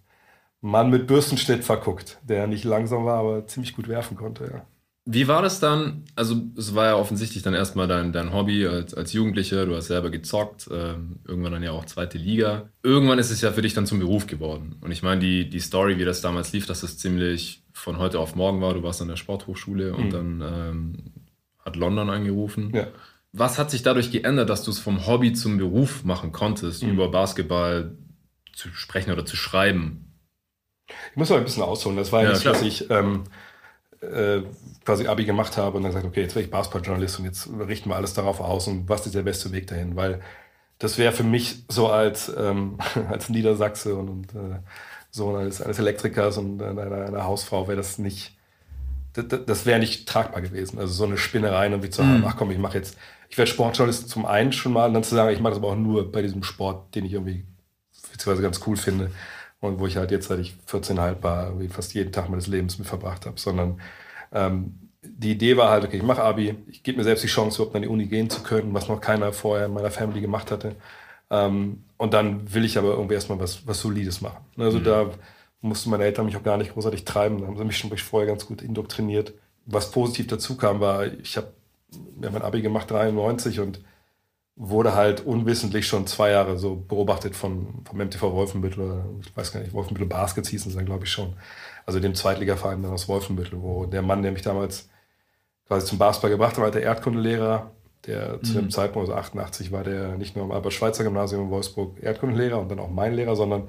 Mann 0.62 0.90
mit 0.90 1.06
Bürstenschnitt 1.06 1.64
verguckt, 1.64 2.18
der 2.22 2.46
nicht 2.46 2.64
langsam 2.64 3.04
war, 3.04 3.18
aber 3.18 3.46
ziemlich 3.46 3.74
gut 3.74 3.88
werfen 3.88 4.16
konnte. 4.16 4.44
Ja. 4.52 4.66
Wie 5.04 5.26
war 5.26 5.42
das 5.42 5.58
dann? 5.58 6.04
Also, 6.14 6.36
es 6.56 6.76
war 6.76 6.86
ja 6.86 6.96
offensichtlich 6.96 7.42
dann 7.42 7.54
erstmal 7.54 7.88
dein, 7.88 8.12
dein 8.12 8.32
Hobby 8.32 8.66
als, 8.66 8.94
als 8.94 9.12
Jugendlicher. 9.12 9.66
Du 9.66 9.74
hast 9.74 9.88
selber 9.88 10.10
gezockt, 10.10 10.68
äh, 10.68 10.94
irgendwann 11.26 11.52
dann 11.52 11.62
ja 11.64 11.72
auch 11.72 11.84
zweite 11.86 12.18
Liga. 12.18 12.68
Irgendwann 12.84 13.18
ist 13.18 13.30
es 13.30 13.40
ja 13.40 13.50
für 13.50 13.62
dich 13.62 13.74
dann 13.74 13.86
zum 13.86 13.98
Beruf 13.98 14.28
geworden. 14.28 14.76
Und 14.80 14.92
ich 14.92 15.02
meine, 15.02 15.20
die, 15.20 15.50
die 15.50 15.58
Story, 15.58 15.98
wie 15.98 16.04
das 16.04 16.20
damals 16.20 16.52
lief, 16.52 16.66
dass 16.66 16.84
es 16.84 16.98
ziemlich 16.98 17.64
von 17.72 17.98
heute 17.98 18.20
auf 18.20 18.36
morgen 18.36 18.60
war. 18.60 18.74
Du 18.74 18.84
warst 18.84 19.02
an 19.02 19.08
der 19.08 19.16
Sporthochschule 19.16 19.92
und 19.94 20.06
mhm. 20.06 20.10
dann 20.10 20.40
ähm, 20.40 20.96
hat 21.58 21.74
London 21.74 22.08
angerufen. 22.08 22.70
Ja. 22.72 22.86
Was 23.32 23.58
hat 23.58 23.72
sich 23.72 23.82
dadurch 23.82 24.12
geändert, 24.12 24.50
dass 24.50 24.62
du 24.62 24.70
es 24.70 24.78
vom 24.78 25.06
Hobby 25.06 25.32
zum 25.32 25.58
Beruf 25.58 26.04
machen 26.04 26.30
konntest, 26.30 26.84
mhm. 26.84 26.90
über 26.90 27.10
Basketball 27.10 27.96
zu 28.52 28.68
sprechen 28.68 29.10
oder 29.10 29.26
zu 29.26 29.34
schreiben? 29.34 30.12
Ich 31.10 31.16
muss 31.16 31.30
mal 31.30 31.38
ein 31.38 31.44
bisschen 31.44 31.62
ausholen. 31.62 31.96
Das 31.96 32.12
war 32.12 32.22
ja 32.22 32.30
nicht, 32.30 32.44
dass 32.44 32.62
ich 32.62 32.90
ähm, 32.90 33.24
äh, 34.02 34.42
quasi 34.84 35.06
Abi 35.06 35.24
gemacht 35.24 35.56
habe 35.56 35.76
und 35.76 35.82
dann 35.82 35.92
gesagt, 35.92 36.06
okay, 36.06 36.22
jetzt 36.22 36.34
werde 36.34 36.46
ich 36.46 36.50
Basketballjournalist 36.50 37.18
und 37.18 37.24
jetzt 37.24 37.48
richten 37.68 37.88
wir 37.88 37.96
alles 37.96 38.14
darauf 38.14 38.40
aus 38.40 38.66
und 38.68 38.88
was 38.88 39.06
ist 39.06 39.14
der 39.14 39.22
beste 39.22 39.52
Weg 39.52 39.66
dahin? 39.68 39.96
Weil 39.96 40.20
das 40.78 40.98
wäre 40.98 41.12
für 41.12 41.24
mich 41.24 41.64
so 41.68 41.88
als, 41.88 42.32
ähm, 42.36 42.78
als 43.08 43.28
Niedersachse 43.28 43.94
und, 43.94 44.08
und 44.08 44.34
äh, 44.34 44.58
Sohn 45.10 45.36
eines, 45.36 45.62
eines 45.62 45.78
Elektrikers 45.78 46.38
und 46.38 46.62
einer, 46.62 46.82
einer 46.82 47.24
Hausfrau 47.24 47.68
wäre 47.68 47.76
das 47.76 47.98
nicht, 47.98 48.36
das, 49.12 49.26
das 49.46 49.66
wäre 49.66 49.78
nicht 49.78 50.08
tragbar 50.08 50.42
gewesen. 50.42 50.78
Also 50.78 50.92
so 50.92 51.04
eine 51.04 51.18
Spinnerei 51.18 51.72
und 51.72 51.82
wie 51.82 51.90
zu 51.90 52.02
haben, 52.02 52.18
mhm. 52.18 52.26
ach 52.26 52.36
komm, 52.36 52.50
ich 52.50 52.58
mache 52.58 52.78
jetzt 52.78 52.96
ich 53.32 53.38
werde 53.38 53.50
Sportjournalist 53.50 54.10
zum 54.10 54.26
einen 54.26 54.52
schon 54.52 54.74
mal 54.74 54.88
und 54.88 54.94
dann 54.94 55.04
zu 55.04 55.14
sagen, 55.14 55.34
ich 55.34 55.40
mache 55.40 55.52
das 55.52 55.58
aber 55.58 55.68
auch 55.68 55.76
nur 55.76 56.12
bei 56.12 56.20
diesem 56.20 56.42
Sport, 56.42 56.94
den 56.94 57.06
ich 57.06 57.14
irgendwie 57.14 57.46
beziehungsweise 58.12 58.42
ganz 58.42 58.60
cool 58.66 58.76
finde 58.76 59.10
und 59.62 59.78
wo 59.78 59.86
ich 59.86 59.96
halt 59.96 60.10
jetzt, 60.10 60.28
seit 60.28 60.40
ich 60.40 60.54
14,5 60.68 61.22
war, 61.22 61.52
fast 61.70 61.94
jeden 61.94 62.12
Tag 62.12 62.28
meines 62.28 62.48
Lebens 62.48 62.78
mit 62.78 62.86
verbracht 62.86 63.24
habe, 63.24 63.40
sondern 63.40 63.80
ähm, 64.32 64.74
die 65.02 65.30
Idee 65.30 65.56
war 65.56 65.70
halt, 65.70 65.84
okay, 65.84 65.96
ich 65.96 66.02
mache 66.02 66.22
Abi, 66.22 66.54
ich 66.68 66.82
gebe 66.82 66.98
mir 66.98 67.04
selbst 67.04 67.24
die 67.24 67.28
Chance, 67.28 67.56
überhaupt 67.56 67.76
an 67.76 67.82
die 67.82 67.88
Uni 67.88 68.06
gehen 68.06 68.28
zu 68.28 68.42
können, 68.42 68.74
was 68.74 68.88
noch 68.88 69.00
keiner 69.00 69.32
vorher 69.32 69.66
in 69.66 69.72
meiner 69.72 69.90
Family 69.90 70.20
gemacht 70.20 70.50
hatte. 70.50 70.76
Ähm, 71.30 71.84
und 71.96 72.12
dann 72.12 72.52
will 72.52 72.64
ich 72.64 72.76
aber 72.76 72.90
irgendwie 72.90 73.14
erstmal 73.14 73.40
was, 73.40 73.66
was 73.66 73.80
Solides 73.80 74.20
machen. 74.20 74.44
Also 74.58 74.78
mhm. 74.78 74.84
da 74.84 75.10
mussten 75.62 75.90
meine 75.90 76.04
Eltern 76.04 76.26
mich 76.26 76.36
auch 76.36 76.42
gar 76.42 76.58
nicht 76.58 76.74
großartig 76.74 77.04
treiben, 77.04 77.40
da 77.40 77.46
haben 77.46 77.56
sie 77.56 77.64
mich 77.64 77.78
schon 77.78 77.96
vorher 77.96 78.26
ganz 78.26 78.46
gut 78.46 78.60
indoktriniert. 78.60 79.32
Was 79.64 79.92
positiv 79.92 80.26
dazu 80.26 80.56
kam, 80.56 80.80
war, 80.80 81.06
ich 81.06 81.36
habe 81.36 81.52
wir 82.16 82.28
haben 82.28 82.36
ein 82.36 82.42
Abi 82.42 82.62
gemacht, 82.62 82.90
93 82.90 83.60
und 83.60 83.80
wurde 84.64 84.94
halt 84.94 85.26
unwissentlich 85.26 85.88
schon 85.88 86.06
zwei 86.06 86.30
Jahre 86.30 86.56
so 86.56 86.76
beobachtet 86.76 87.34
von, 87.34 87.82
vom 87.84 87.98
MTV 87.98 88.32
Wolfenbüttel 88.32 88.84
oder 88.84 89.04
ich 89.20 89.36
weiß 89.36 89.52
gar 89.52 89.58
nicht, 89.58 89.72
Wolfenbüttel 89.72 90.08
Baskets 90.08 90.50
hießen 90.50 90.70
sie 90.70 90.76
dann, 90.76 90.86
glaube 90.86 91.04
ich, 91.04 91.10
schon. 91.10 91.34
Also 91.84 91.98
dem 91.98 92.14
Zweitligaverein 92.14 92.80
dann 92.80 92.92
aus 92.92 93.08
Wolfenbüttel, 93.08 93.60
wo 93.60 93.86
der 93.86 94.02
Mann, 94.02 94.22
der 94.22 94.30
mich 94.30 94.42
damals 94.42 94.88
quasi 95.66 95.86
zum 95.86 95.98
Basketball 95.98 96.30
gebracht 96.30 96.56
hat, 96.56 96.62
war 96.62 96.70
der 96.70 96.82
Erdkundelehrer, 96.82 97.72
der 98.06 98.34
mhm. 98.36 98.44
zu 98.44 98.52
dem 98.52 98.64
mhm. 98.66 98.70
Zeitpunkt, 98.70 99.08
also 99.08 99.18
88, 99.18 99.72
war 99.72 99.82
der 99.82 100.16
nicht 100.16 100.36
nur 100.36 100.44
am 100.44 100.52
Albert-Schweitzer-Gymnasium 100.52 101.46
in 101.46 101.50
Wolfsburg 101.50 102.00
Erdkundelehrer 102.00 102.60
und 102.60 102.70
dann 102.70 102.78
auch 102.78 102.90
mein 102.90 103.14
Lehrer, 103.14 103.34
sondern 103.34 103.68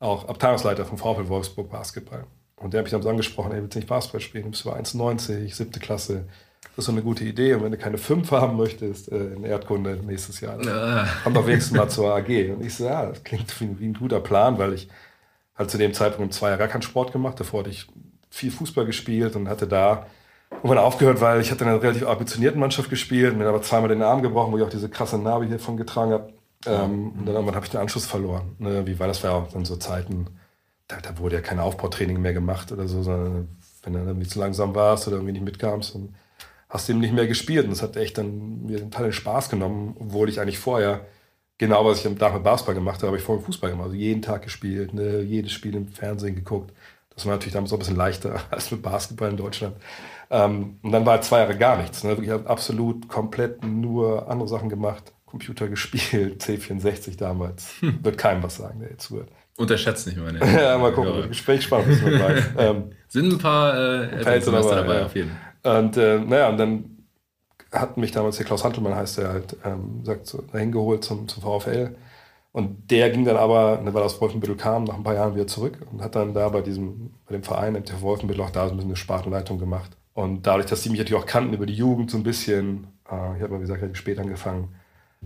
auch 0.00 0.28
Abteilungsleiter 0.28 0.84
vom 0.84 0.98
VfL 0.98 1.28
Wolfsburg 1.28 1.70
Basketball. 1.70 2.24
Und 2.56 2.74
der 2.74 2.78
hat 2.80 2.90
mich 2.90 3.00
so 3.00 3.08
angesprochen, 3.08 3.52
ey, 3.52 3.60
willst 3.60 3.76
du 3.76 3.78
nicht 3.78 3.88
Basketball 3.88 4.20
spielen? 4.20 4.44
Du 4.44 4.50
bist 4.50 4.64
über 4.64 4.76
1,90, 4.76 5.54
siebte 5.54 5.78
Klasse 5.78 6.26
das 6.74 6.82
ist 6.82 6.84
so 6.86 6.92
eine 6.92 7.02
gute 7.02 7.24
Idee. 7.24 7.54
Und 7.54 7.64
wenn 7.64 7.72
du 7.72 7.78
keine 7.78 7.98
5 7.98 8.30
haben 8.32 8.56
möchtest 8.56 9.10
äh, 9.10 9.34
in 9.34 9.44
Erdkunde 9.44 10.00
nächstes 10.04 10.40
Jahr, 10.40 10.58
dann 10.58 11.08
komm 11.22 11.34
doch 11.34 11.46
wenigstens 11.46 11.76
mal 11.76 11.88
zur 11.88 12.14
AG. 12.14 12.28
Und 12.28 12.64
ich 12.64 12.74
so, 12.74 12.84
ja, 12.84 13.06
das 13.06 13.22
klingt 13.24 13.60
wie, 13.60 13.80
wie 13.80 13.86
ein 13.86 13.94
guter 13.94 14.20
Plan, 14.20 14.58
weil 14.58 14.74
ich 14.74 14.88
halt 15.56 15.70
zu 15.70 15.78
dem 15.78 15.94
Zeitpunkt 15.94 16.32
im 16.32 16.36
Zweier 16.36 16.56
gar 16.56 16.68
keinen 16.68 16.82
Sport 16.82 17.12
gemacht. 17.12 17.40
Davor 17.40 17.60
hatte 17.60 17.70
ich 17.70 17.86
viel 18.30 18.50
Fußball 18.50 18.84
gespielt 18.84 19.36
und 19.36 19.48
hatte 19.48 19.66
da 19.66 20.06
irgendwann 20.50 20.78
aufgehört, 20.78 21.20
weil 21.20 21.40
ich 21.40 21.50
hatte 21.50 21.64
in 21.64 21.70
einer 21.70 21.82
relativ 21.82 22.06
ambitionierten 22.06 22.60
Mannschaft 22.60 22.90
gespielt, 22.90 23.36
mir 23.36 23.46
aber 23.46 23.62
zweimal 23.62 23.88
den 23.88 24.02
Arm 24.02 24.22
gebrochen, 24.22 24.52
wo 24.52 24.58
ich 24.58 24.64
auch 24.64 24.70
diese 24.70 24.88
krasse 24.88 25.18
Narbe 25.18 25.46
hiervon 25.46 25.76
getragen 25.76 26.12
habe. 26.12 26.32
Ähm, 26.66 27.12
und 27.12 27.26
dann 27.26 27.54
habe 27.54 27.64
ich 27.64 27.70
den 27.70 27.80
Anschluss 27.80 28.06
verloren. 28.06 28.56
Ne? 28.58 28.86
Wie 28.86 28.98
war 28.98 29.06
das? 29.06 29.22
War 29.22 29.34
auch 29.34 29.52
dann 29.52 29.64
so 29.64 29.76
Zeiten, 29.76 30.26
da, 30.88 30.96
da, 31.00 31.18
wurde 31.18 31.36
ja 31.36 31.42
kein 31.42 31.60
Aufbautraining 31.60 32.20
mehr 32.20 32.32
gemacht 32.32 32.72
oder 32.72 32.88
so, 32.88 33.02
sondern 33.02 33.48
wenn 33.82 33.92
du 33.92 33.98
irgendwie 34.00 34.26
zu 34.26 34.38
langsam 34.38 34.74
warst 34.74 35.06
oder 35.06 35.16
irgendwie 35.16 35.32
nicht 35.32 35.44
mitkamst, 35.44 35.94
dann 35.94 36.14
hast 36.68 36.88
du 36.88 36.92
eben 36.92 37.00
nicht 37.00 37.14
mehr 37.14 37.26
gespielt. 37.26 37.64
Und 37.64 37.70
das 37.70 37.82
hat 37.82 37.96
echt 37.96 38.18
dann 38.18 38.66
mir 38.66 38.78
einen 38.78 38.90
Teil 38.90 39.12
Spaß 39.12 39.48
genommen, 39.48 39.96
obwohl 39.98 40.28
ich 40.28 40.40
eigentlich 40.40 40.58
vorher, 40.58 41.06
genau 41.58 41.84
was 41.84 42.00
ich 42.00 42.06
am 42.06 42.18
Tag 42.18 42.34
mit 42.34 42.42
Basketball 42.42 42.74
gemacht 42.74 42.98
habe, 42.98 43.08
habe 43.08 43.18
ich 43.18 43.22
vorher 43.22 43.44
Fußball 43.44 43.70
gemacht. 43.70 43.86
Also 43.86 43.96
jeden 43.96 44.22
Tag 44.22 44.42
gespielt, 44.42 44.94
ne, 44.94 45.20
jedes 45.20 45.52
Spiel 45.52 45.74
im 45.74 45.88
Fernsehen 45.88 46.34
geguckt. 46.34 46.72
Das 47.14 47.24
war 47.24 47.32
natürlich 47.32 47.54
damals 47.54 47.72
auch 47.72 47.76
ein 47.76 47.80
bisschen 47.80 47.96
leichter 47.96 48.40
als 48.50 48.70
mit 48.70 48.82
Basketball 48.82 49.30
in 49.30 49.36
Deutschland. 49.36 49.76
Ähm, 50.30 50.78
und 50.82 50.92
dann 50.92 51.06
war 51.06 51.14
halt 51.14 51.24
zwei 51.24 51.38
Jahre 51.38 51.56
gar 51.56 51.76
nichts. 51.78 52.04
Ne? 52.04 52.16
Ich 52.20 52.30
habe 52.30 52.48
absolut 52.48 53.08
komplett 53.08 53.64
nur 53.64 54.28
andere 54.28 54.48
Sachen 54.48 54.68
gemacht. 54.68 55.12
Computer 55.24 55.68
gespielt, 55.68 56.42
C64 56.42 57.16
damals. 57.16 57.80
Hm. 57.80 57.98
Wird 58.02 58.18
keinem 58.18 58.42
was 58.42 58.56
sagen, 58.56 58.80
der 58.80 58.90
jetzt 58.90 59.06
zuhört. 59.06 59.30
Unterschätzt 59.56 60.06
nicht 60.06 60.18
meine. 60.18 60.38
ja, 60.60 60.76
mal 60.76 60.92
gucken. 60.92 61.28
Gespräch 61.28 61.62
spannend. 61.62 61.98
Ähm, 62.58 62.90
Sind 63.08 63.32
ein 63.32 63.38
paar 63.38 64.04
äh, 64.04 64.22
dabei, 64.22 64.38
dabei 64.40 64.98
ja. 64.98 65.06
auf 65.06 65.14
jeden 65.14 65.30
Fall. 65.30 65.45
Und 65.66 65.96
äh, 65.96 66.20
naja, 66.20 66.48
und 66.48 66.58
dann 66.58 67.06
hat 67.72 67.96
mich 67.96 68.12
damals 68.12 68.36
der 68.36 68.46
Klaus 68.46 68.64
Hantelmann, 68.64 68.94
heißt 68.94 69.18
der 69.18 69.28
halt, 69.30 69.56
ähm, 69.64 70.04
sagt, 70.04 70.26
so, 70.26 70.42
dahin 70.42 70.70
geholt 70.72 71.04
zum, 71.04 71.26
zum 71.28 71.42
VfL. 71.42 71.96
Und 72.52 72.90
der 72.90 73.10
ging 73.10 73.24
dann 73.24 73.36
aber, 73.36 73.84
weil 73.84 73.96
er 73.96 74.06
aus 74.06 74.20
Wolfenbüttel 74.20 74.56
kam, 74.56 74.84
nach 74.84 74.94
ein 74.94 75.02
paar 75.02 75.14
Jahren 75.14 75.34
wieder 75.34 75.46
zurück 75.46 75.78
und 75.92 76.00
hat 76.02 76.14
dann 76.14 76.32
da 76.34 76.48
bei 76.48 76.62
diesem, 76.62 77.10
bei 77.26 77.34
dem 77.34 77.42
Verein, 77.42 77.74
der 77.74 78.00
Wolfenbüttel, 78.00 78.42
auch 78.42 78.50
da 78.50 78.66
so 78.66 78.70
ein 78.72 78.76
bisschen 78.76 78.90
eine 78.90 78.96
Spartenleitung 78.96 79.58
gemacht. 79.58 79.96
Und 80.14 80.46
dadurch, 80.46 80.66
dass 80.66 80.82
die 80.82 80.88
mich 80.90 80.98
natürlich 80.98 81.22
auch 81.22 81.26
kannten 81.26 81.52
über 81.52 81.66
die 81.66 81.74
Jugend 81.74 82.10
so 82.10 82.16
ein 82.16 82.22
bisschen, 82.22 82.86
äh, 83.10 83.36
ich 83.36 83.42
habe 83.42 83.48
mal 83.50 83.60
gesagt 83.60 83.82
relativ 83.82 83.98
spät 83.98 84.18
angefangen, 84.18 84.74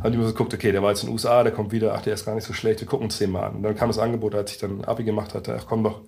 haben 0.03 0.13
die 0.13 0.19
mir 0.19 0.25
so 0.25 0.33
geguckt, 0.33 0.55
okay, 0.55 0.73
der 0.73 0.83
war 0.83 0.91
jetzt 0.91 1.03
in 1.03 1.09
den 1.09 1.13
USA, 1.13 1.43
der 1.45 1.53
kommt 1.53 1.73
wieder, 1.73 1.95
ach, 1.95 2.03
der 2.03 2.15
ist 2.15 2.25
gar 2.25 2.35
nicht 2.35 2.45
so 2.47 2.53
schlecht, 2.55 2.81
wir 2.81 2.89
gucken 2.89 3.05
uns 3.07 3.19
den 3.19 3.31
mal 3.31 3.45
an. 3.47 3.57
Und 3.57 3.63
dann 3.63 3.77
kam 3.77 3.89
das 3.91 3.99
Angebot, 3.99 4.35
als 4.35 4.53
ich 4.53 4.59
dann 4.59 4.85
Abi 4.85 5.05
gemacht 5.05 5.35
hatte, 5.35 5.57
ach 5.59 5.67
komm 5.69 5.85
doch, 5.85 6.03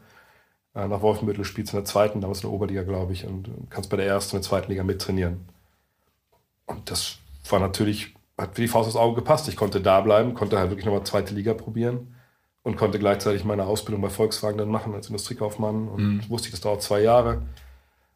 Äh, 0.75 0.89
nach 0.89 1.03
Wolfenbüttel 1.03 1.45
spielst 1.45 1.73
in 1.73 1.79
der 1.79 1.85
zweiten, 1.85 2.21
damals 2.21 2.39
in 2.39 2.49
der 2.49 2.53
Oberliga, 2.53 2.83
glaube 2.83 3.13
ich, 3.13 3.27
und 3.27 3.51
kannst 3.69 3.91
bei 3.91 3.97
der 3.97 4.07
ersten 4.07 4.37
und 4.37 4.43
der 4.43 4.49
zweiten 4.49 4.71
Liga 4.71 4.83
mittrainieren. 4.85 5.49
Und 6.67 6.91
das 6.91 7.19
war 7.49 7.61
natürlich, 7.61 8.15
hat 8.39 8.57
wie 8.57 8.63
die 8.63 8.69
Faust 8.69 8.89
aufs 8.89 8.97
Auge 8.97 9.17
gepasst. 9.17 9.49
Ich 9.49 9.57
konnte 9.57 9.81
da 9.81 10.01
bleiben, 10.01 10.35
konnte 10.35 10.59
halt 10.59 10.71
wirklich 10.71 10.87
nochmal 10.87 11.05
zweite 11.05 11.35
Liga 11.35 11.53
probieren 11.55 12.15
und 12.63 12.77
konnte 12.77 12.99
gleichzeitig 12.99 13.45
meine 13.45 13.67
Ausbildung 13.67 14.01
bei 14.01 14.09
Volkswagen 14.09 14.57
dann 14.57 14.71
machen 14.71 14.95
als 14.95 15.09
Industriekaufmann. 15.09 15.89
Und 15.89 16.03
mhm. 16.03 16.29
wusste 16.31 16.49
ich, 16.49 16.53
das 16.53 16.61
dauert 16.61 16.83
zwei 16.83 17.01
Jahre. 17.01 17.43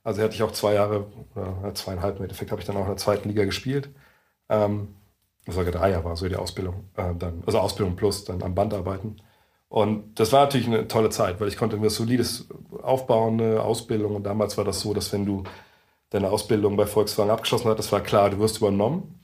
Also 0.03 0.23
hatte 0.23 0.35
ich 0.35 0.43
auch 0.43 0.53
zwei 0.53 0.75
Jahre, 0.75 1.07
oder 1.35 1.75
zweieinhalb 1.75 2.17
im 2.17 2.23
Endeffekt, 2.23 2.53
habe 2.53 2.61
ich 2.61 2.67
dann 2.67 2.77
auch 2.77 2.83
in 2.83 2.89
der 2.89 2.97
zweiten 2.97 3.29
Liga 3.29 3.45
gespielt. 3.45 3.91
Ähm, 4.49 4.95
sogar 5.47 5.73
drei 5.73 5.91
Jahre 5.91 6.05
war 6.05 6.17
so 6.17 6.29
die 6.29 6.37
Ausbildung. 6.37 6.89
Äh, 6.95 7.15
dann, 7.19 7.43
also 7.45 7.59
Ausbildung 7.59 7.97
plus 7.97 8.25
dann 8.25 8.43
am 8.43 8.55
Band 8.55 8.73
arbeiten. 8.73 9.17
Und 9.69 10.19
das 10.21 10.33
war 10.33 10.45
natürlich 10.45 10.69
eine 10.69 10.89
tolle 10.89 11.11
Zeit, 11.11 11.41
weil 11.41 11.49
ich 11.49 11.57
konnte 11.57 11.77
mir 11.77 11.91
solides 11.91 12.49
aufbauen, 12.83 13.41
eine 13.41 13.63
Ausbildung. 13.63 14.15
Und 14.17 14.25
damals 14.25 14.57
war 14.57 14.65
das 14.65 14.81
so, 14.81 14.95
dass 14.95 15.13
wenn 15.13 15.27
du 15.27 15.43
deine 16.11 16.31
Ausbildung 16.31 16.77
bei 16.77 16.87
Volkswagen 16.87 17.31
abgeschlossen 17.31 17.69
hast, 17.69 17.79
das 17.79 17.93
war 17.93 18.01
klar, 18.01 18.31
du 18.31 18.39
wirst 18.39 18.59
übernommen, 18.59 19.21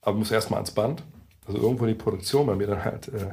aber 0.00 0.12
du 0.12 0.20
musst 0.20 0.32
erstmal 0.32 0.58
ans 0.58 0.70
Band. 0.70 1.02
Also 1.46 1.60
irgendwo 1.60 1.84
in 1.84 1.90
die 1.90 2.02
Produktion, 2.02 2.46
bei 2.46 2.54
mir 2.54 2.68
dann 2.68 2.84
halt 2.84 3.08
äh, 3.08 3.32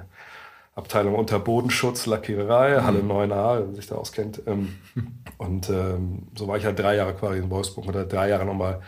Abteilung 0.76 1.16
unter 1.16 1.40
Bodenschutz, 1.40 2.06
Lackiererei, 2.06 2.80
mhm. 2.80 2.86
Halle 2.86 3.00
9a, 3.02 3.68
wer 3.68 3.76
sich 3.76 3.88
da 3.88 3.96
auskennt. 3.96 4.42
Ähm, 4.46 4.76
und 5.38 5.70
ähm, 5.70 6.28
so 6.36 6.48
war 6.48 6.58
ich 6.58 6.66
halt 6.66 6.80
drei 6.80 6.96
Jahre 6.96 7.14
quasi 7.14 7.40
in 7.40 7.50
Wolfsburg 7.50 7.88
und 7.88 7.96
halt 7.96 8.12
drei 8.12 8.30
Jahre 8.30 8.46
nochmal 8.46 8.82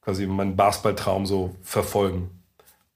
quasi 0.00 0.26
meinen 0.26 0.56
Basketballtraum 0.56 1.26
so 1.26 1.54
verfolgen. 1.62 2.30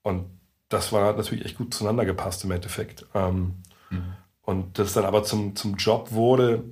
Und 0.02 0.26
das 0.68 0.92
war 0.92 1.14
natürlich 1.14 1.44
echt 1.44 1.59
gut 1.59 1.75
zueinander 1.75 2.04
gepasst 2.04 2.44
im 2.44 2.50
Endeffekt. 2.50 3.06
Ähm, 3.14 3.56
mhm. 3.95 4.15
Und 4.45 4.79
das 4.79 4.93
dann 4.93 5.05
aber 5.05 5.25
zum, 5.25 5.57
zum 5.57 5.77
Job 5.77 6.13
wurde, 6.13 6.65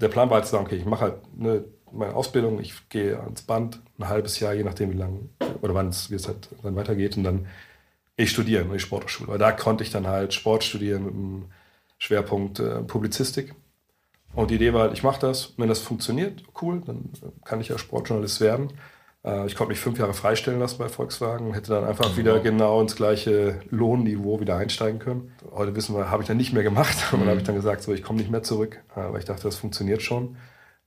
der 0.00 0.08
Plan 0.08 0.28
war 0.28 0.36
halt 0.36 0.46
zu 0.46 0.52
sagen, 0.52 0.66
okay, 0.66 0.76
ich 0.76 0.84
mache 0.84 1.02
halt 1.02 1.14
eine, 1.38 1.64
meine 1.92 2.14
Ausbildung, 2.14 2.60
ich 2.60 2.88
gehe 2.88 3.18
ans 3.20 3.42
Band, 3.42 3.80
ein 3.98 4.08
halbes 4.08 4.40
Jahr, 4.40 4.52
je 4.52 4.64
nachdem 4.64 4.92
wie 4.92 4.96
lange 4.96 5.20
oder 5.62 5.74
wann 5.74 5.88
es, 5.88 6.10
halt 6.26 6.48
dann 6.62 6.76
weitergeht 6.76 7.16
und 7.16 7.24
dann 7.24 7.46
ich 8.16 8.30
studiere 8.30 8.62
in 8.62 8.72
die 8.72 8.78
Sporthochschule. 8.78 9.28
Weil 9.28 9.38
da 9.38 9.52
konnte 9.52 9.84
ich 9.84 9.90
dann 9.90 10.06
halt 10.06 10.34
Sport 10.34 10.64
studieren 10.64 11.04
mit 11.04 11.14
einem 11.14 11.44
Schwerpunkt 11.98 12.58
äh, 12.58 12.82
Publizistik. 12.82 13.54
Und 14.34 14.50
die 14.50 14.56
Idee 14.56 14.72
war 14.72 14.82
halt, 14.82 14.92
ich 14.92 15.02
mache 15.02 15.20
das, 15.20 15.54
wenn 15.56 15.68
das 15.68 15.80
funktioniert, 15.80 16.42
cool, 16.60 16.82
dann 16.84 17.10
kann 17.44 17.60
ich 17.60 17.68
ja 17.68 17.78
Sportjournalist 17.78 18.40
werden. 18.40 18.72
Äh, 19.26 19.46
ich 19.46 19.56
konnte 19.56 19.70
mich 19.70 19.80
fünf 19.80 19.98
Jahre 19.98 20.14
freistellen 20.14 20.60
lassen 20.60 20.78
bei 20.78 20.88
Volkswagen, 20.88 21.52
hätte 21.52 21.72
dann 21.72 21.84
einfach 21.84 22.12
mhm. 22.12 22.16
wieder 22.16 22.40
genau 22.40 22.80
ins 22.80 22.96
gleiche 22.96 23.60
Lohnniveau 23.70 24.40
wieder 24.40 24.56
einsteigen 24.56 25.00
können. 25.00 25.32
Heute 25.52 25.74
wissen 25.74 25.94
wir, 25.94 26.10
habe 26.10 26.22
ich 26.22 26.28
dann 26.28 26.36
nicht 26.36 26.52
mehr 26.52 26.62
gemacht. 26.62 26.96
Und 27.12 27.20
dann 27.20 27.28
habe 27.28 27.38
ich 27.38 27.42
mhm. 27.42 27.48
dann 27.48 27.56
gesagt, 27.56 27.82
so, 27.82 27.92
ich 27.92 28.02
komme 28.02 28.20
nicht 28.20 28.30
mehr 28.30 28.42
zurück, 28.42 28.82
äh, 28.94 29.12
weil 29.12 29.18
ich 29.18 29.24
dachte, 29.26 29.42
das 29.42 29.56
funktioniert 29.56 30.00
schon. 30.00 30.36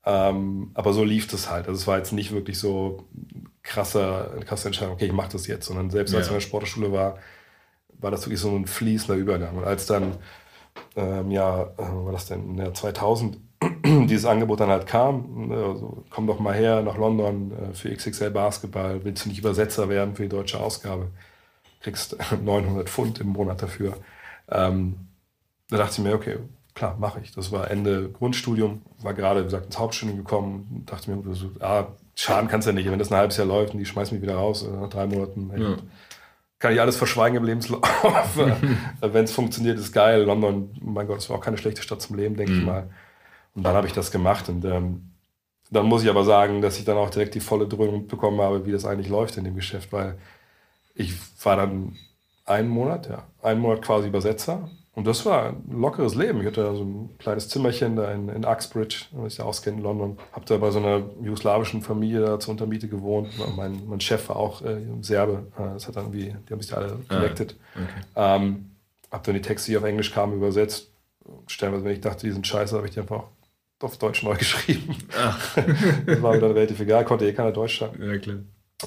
Ähm, 0.05 0.71
aber 0.73 0.93
so 0.93 1.03
lief 1.03 1.27
das 1.27 1.51
halt. 1.51 1.67
Also 1.67 1.77
es 1.77 1.85
war 1.85 1.97
jetzt 1.97 2.13
nicht 2.13 2.31
wirklich 2.31 2.57
so 2.57 3.05
krasser, 3.61 4.31
eine 4.31 4.45
krasse 4.45 4.69
Entscheidung, 4.69 4.93
okay, 4.93 5.05
ich 5.05 5.11
mache 5.11 5.33
das 5.33 5.45
jetzt, 5.45 5.67
sondern 5.67 5.89
selbst 5.89 6.15
als 6.15 6.27
ich 6.27 6.31
in 6.31 6.37
der 6.37 6.41
Sportschule 6.41 6.91
war, 6.93 7.17
war 7.99 8.09
das 8.09 8.25
wirklich 8.25 8.39
so 8.39 8.55
ein 8.55 8.65
fließender 8.65 9.15
Übergang. 9.15 9.57
Und 9.57 9.65
als 9.65 9.85
dann, 9.85 10.15
ähm, 10.95 11.29
ja, 11.31 11.63
äh, 11.63 11.77
war 11.77 12.13
das 12.13 12.27
denn, 12.27 12.55
ja, 12.55 12.73
2000 12.73 13.37
dieses 14.07 14.25
Angebot 14.25 14.59
dann 14.59 14.69
halt 14.69 14.87
kam, 14.87 15.47
ne, 15.47 15.55
also, 15.55 16.03
komm 16.09 16.27
doch 16.27 16.39
mal 16.39 16.53
her 16.53 16.81
nach 16.81 16.97
London 16.97 17.51
äh, 17.51 17.73
für 17.73 17.93
XXL 17.93 18.31
Basketball, 18.31 19.03
willst 19.03 19.25
du 19.25 19.29
nicht 19.29 19.39
Übersetzer 19.39 19.89
werden 19.89 20.15
für 20.15 20.23
die 20.23 20.29
deutsche 20.29 20.59
Ausgabe? 20.59 21.07
Kriegst 21.81 22.17
900 22.43 22.89
Pfund 22.89 23.19
im 23.19 23.27
Monat 23.27 23.61
dafür. 23.61 23.97
Ähm, 24.49 24.95
da 25.69 25.77
dachte 25.77 25.93
ich 25.93 25.99
mir, 25.99 26.13
okay, 26.13 26.37
klar, 26.73 26.97
mache 26.99 27.19
ich. 27.21 27.31
Das 27.31 27.51
war 27.51 27.69
Ende 27.69 28.09
Grundstudium, 28.09 28.81
war 29.01 29.13
gerade, 29.13 29.41
wie 29.41 29.45
gesagt, 29.45 29.65
ins 29.65 29.77
Hauptstudium 29.77 30.17
gekommen, 30.17 30.83
dachte 30.85 31.11
mir, 31.11 31.35
so, 31.35 31.51
ah, 31.59 31.87
schaden 32.15 32.49
kannst 32.49 32.67
du 32.67 32.71
ja 32.71 32.75
nicht. 32.75 32.89
Wenn 32.89 32.99
das 32.99 33.11
ein 33.11 33.17
halbes 33.17 33.37
Jahr 33.37 33.47
läuft 33.47 33.73
und 33.73 33.79
die 33.79 33.85
schmeißen 33.85 34.15
mich 34.15 34.21
wieder 34.21 34.37
raus, 34.37 34.63
äh, 34.63 34.71
nach 34.71 34.89
drei 34.89 35.05
Monaten, 35.05 35.51
ja. 35.55 35.77
kann 36.57 36.73
ich 36.73 36.81
alles 36.81 36.97
verschweigen 36.97 37.37
im 37.37 37.43
Lebenslauf. 37.43 37.81
Wenn 39.01 39.23
es 39.23 39.31
funktioniert, 39.31 39.77
ist 39.77 39.93
geil. 39.93 40.23
London, 40.23 40.71
mein 40.81 41.07
Gott, 41.07 41.19
es 41.19 41.29
war 41.29 41.37
auch 41.37 41.43
keine 41.43 41.57
schlechte 41.57 41.81
Stadt 41.81 42.01
zum 42.01 42.17
Leben, 42.17 42.35
denke 42.35 42.53
mhm. 42.53 42.59
ich 42.59 42.65
mal. 42.65 42.89
Und 43.55 43.63
dann 43.63 43.75
habe 43.75 43.87
ich 43.87 43.93
das 43.93 44.11
gemacht 44.11 44.49
und 44.49 44.63
ähm, 44.65 45.11
dann 45.71 45.85
muss 45.85 46.03
ich 46.03 46.09
aber 46.09 46.23
sagen, 46.23 46.61
dass 46.61 46.77
ich 46.79 46.85
dann 46.85 46.97
auch 46.97 47.09
direkt 47.09 47.35
die 47.35 47.39
volle 47.39 47.67
Dröhnung 47.67 48.07
bekommen 48.07 48.41
habe, 48.41 48.65
wie 48.65 48.71
das 48.71 48.85
eigentlich 48.85 49.09
läuft 49.09 49.37
in 49.37 49.43
dem 49.43 49.55
Geschäft, 49.55 49.91
weil 49.93 50.17
ich 50.95 51.13
war 51.43 51.55
dann 51.55 51.95
einen 52.45 52.69
Monat, 52.69 53.07
ja, 53.07 53.23
einen 53.41 53.61
Monat 53.61 53.83
quasi 53.83 54.07
Übersetzer 54.07 54.69
und 54.99 55.07
das 55.07 55.25
war 55.25 55.49
ein 55.49 55.63
lockeres 55.71 56.15
Leben. 56.15 56.41
Ich 56.41 56.47
hatte 56.47 56.63
da 56.63 56.73
so 56.73 56.83
ein 56.83 57.17
kleines 57.19 57.47
Zimmerchen 57.47 57.95
da 57.95 58.11
in, 58.11 58.27
in 58.27 58.43
Uxbridge, 58.43 59.05
wenn 59.11 59.27
ich 59.27 59.37
ja 59.37 59.45
auskenne, 59.45 59.77
in 59.77 59.83
London. 59.83 60.17
Habe 60.33 60.45
da 60.45 60.57
bei 60.57 60.71
so 60.71 60.79
einer 60.79 61.03
jugoslawischen 61.21 61.81
Familie 61.81 62.21
da 62.21 62.39
zur 62.39 62.51
Untermiete 62.51 62.89
gewohnt. 62.89 63.29
Mein, 63.55 63.81
mein 63.87 64.01
Chef 64.01 64.27
war 64.27 64.35
auch 64.35 64.61
äh, 64.61 64.81
Serbe. 65.01 65.47
Äh, 65.57 65.73
das 65.73 65.87
hat 65.87 65.95
dann 65.95 66.11
wie, 66.11 66.35
die 66.47 66.51
haben 66.53 66.61
sich 66.61 66.71
da 66.71 66.77
alle 66.77 66.99
ah, 67.07 67.13
connected. 67.13 67.55
Ah, 67.75 67.79
okay. 67.81 68.43
ähm, 68.43 68.71
habe 69.11 69.23
dann 69.23 69.35
die 69.35 69.41
Texte, 69.41 69.71
die 69.71 69.77
auf 69.77 69.83
Englisch 69.83 70.11
kamen, 70.11 70.33
übersetzt. 70.33 70.91
Stellenweise, 71.47 71.85
wenn 71.85 71.93
ich 71.93 72.01
dachte, 72.01 72.25
die 72.25 72.33
sind 72.33 72.45
scheiße, 72.45 72.75
habe 72.75 72.87
ich 72.87 72.93
die 72.93 72.99
einfach 72.99 73.23
auf 73.83 73.97
Deutsch 73.97 74.23
neu 74.23 74.35
geschrieben. 74.37 74.95
das 76.05 76.21
war 76.21 76.33
mir 76.33 76.39
dann 76.39 76.51
relativ 76.51 76.79
egal, 76.79 77.05
konnte 77.05 77.25
eh 77.25 77.33
keiner 77.33 77.51
Deutsch 77.51 77.75
schreiben. 77.75 78.03
Ja, 78.03 78.17
klar. 78.17 78.37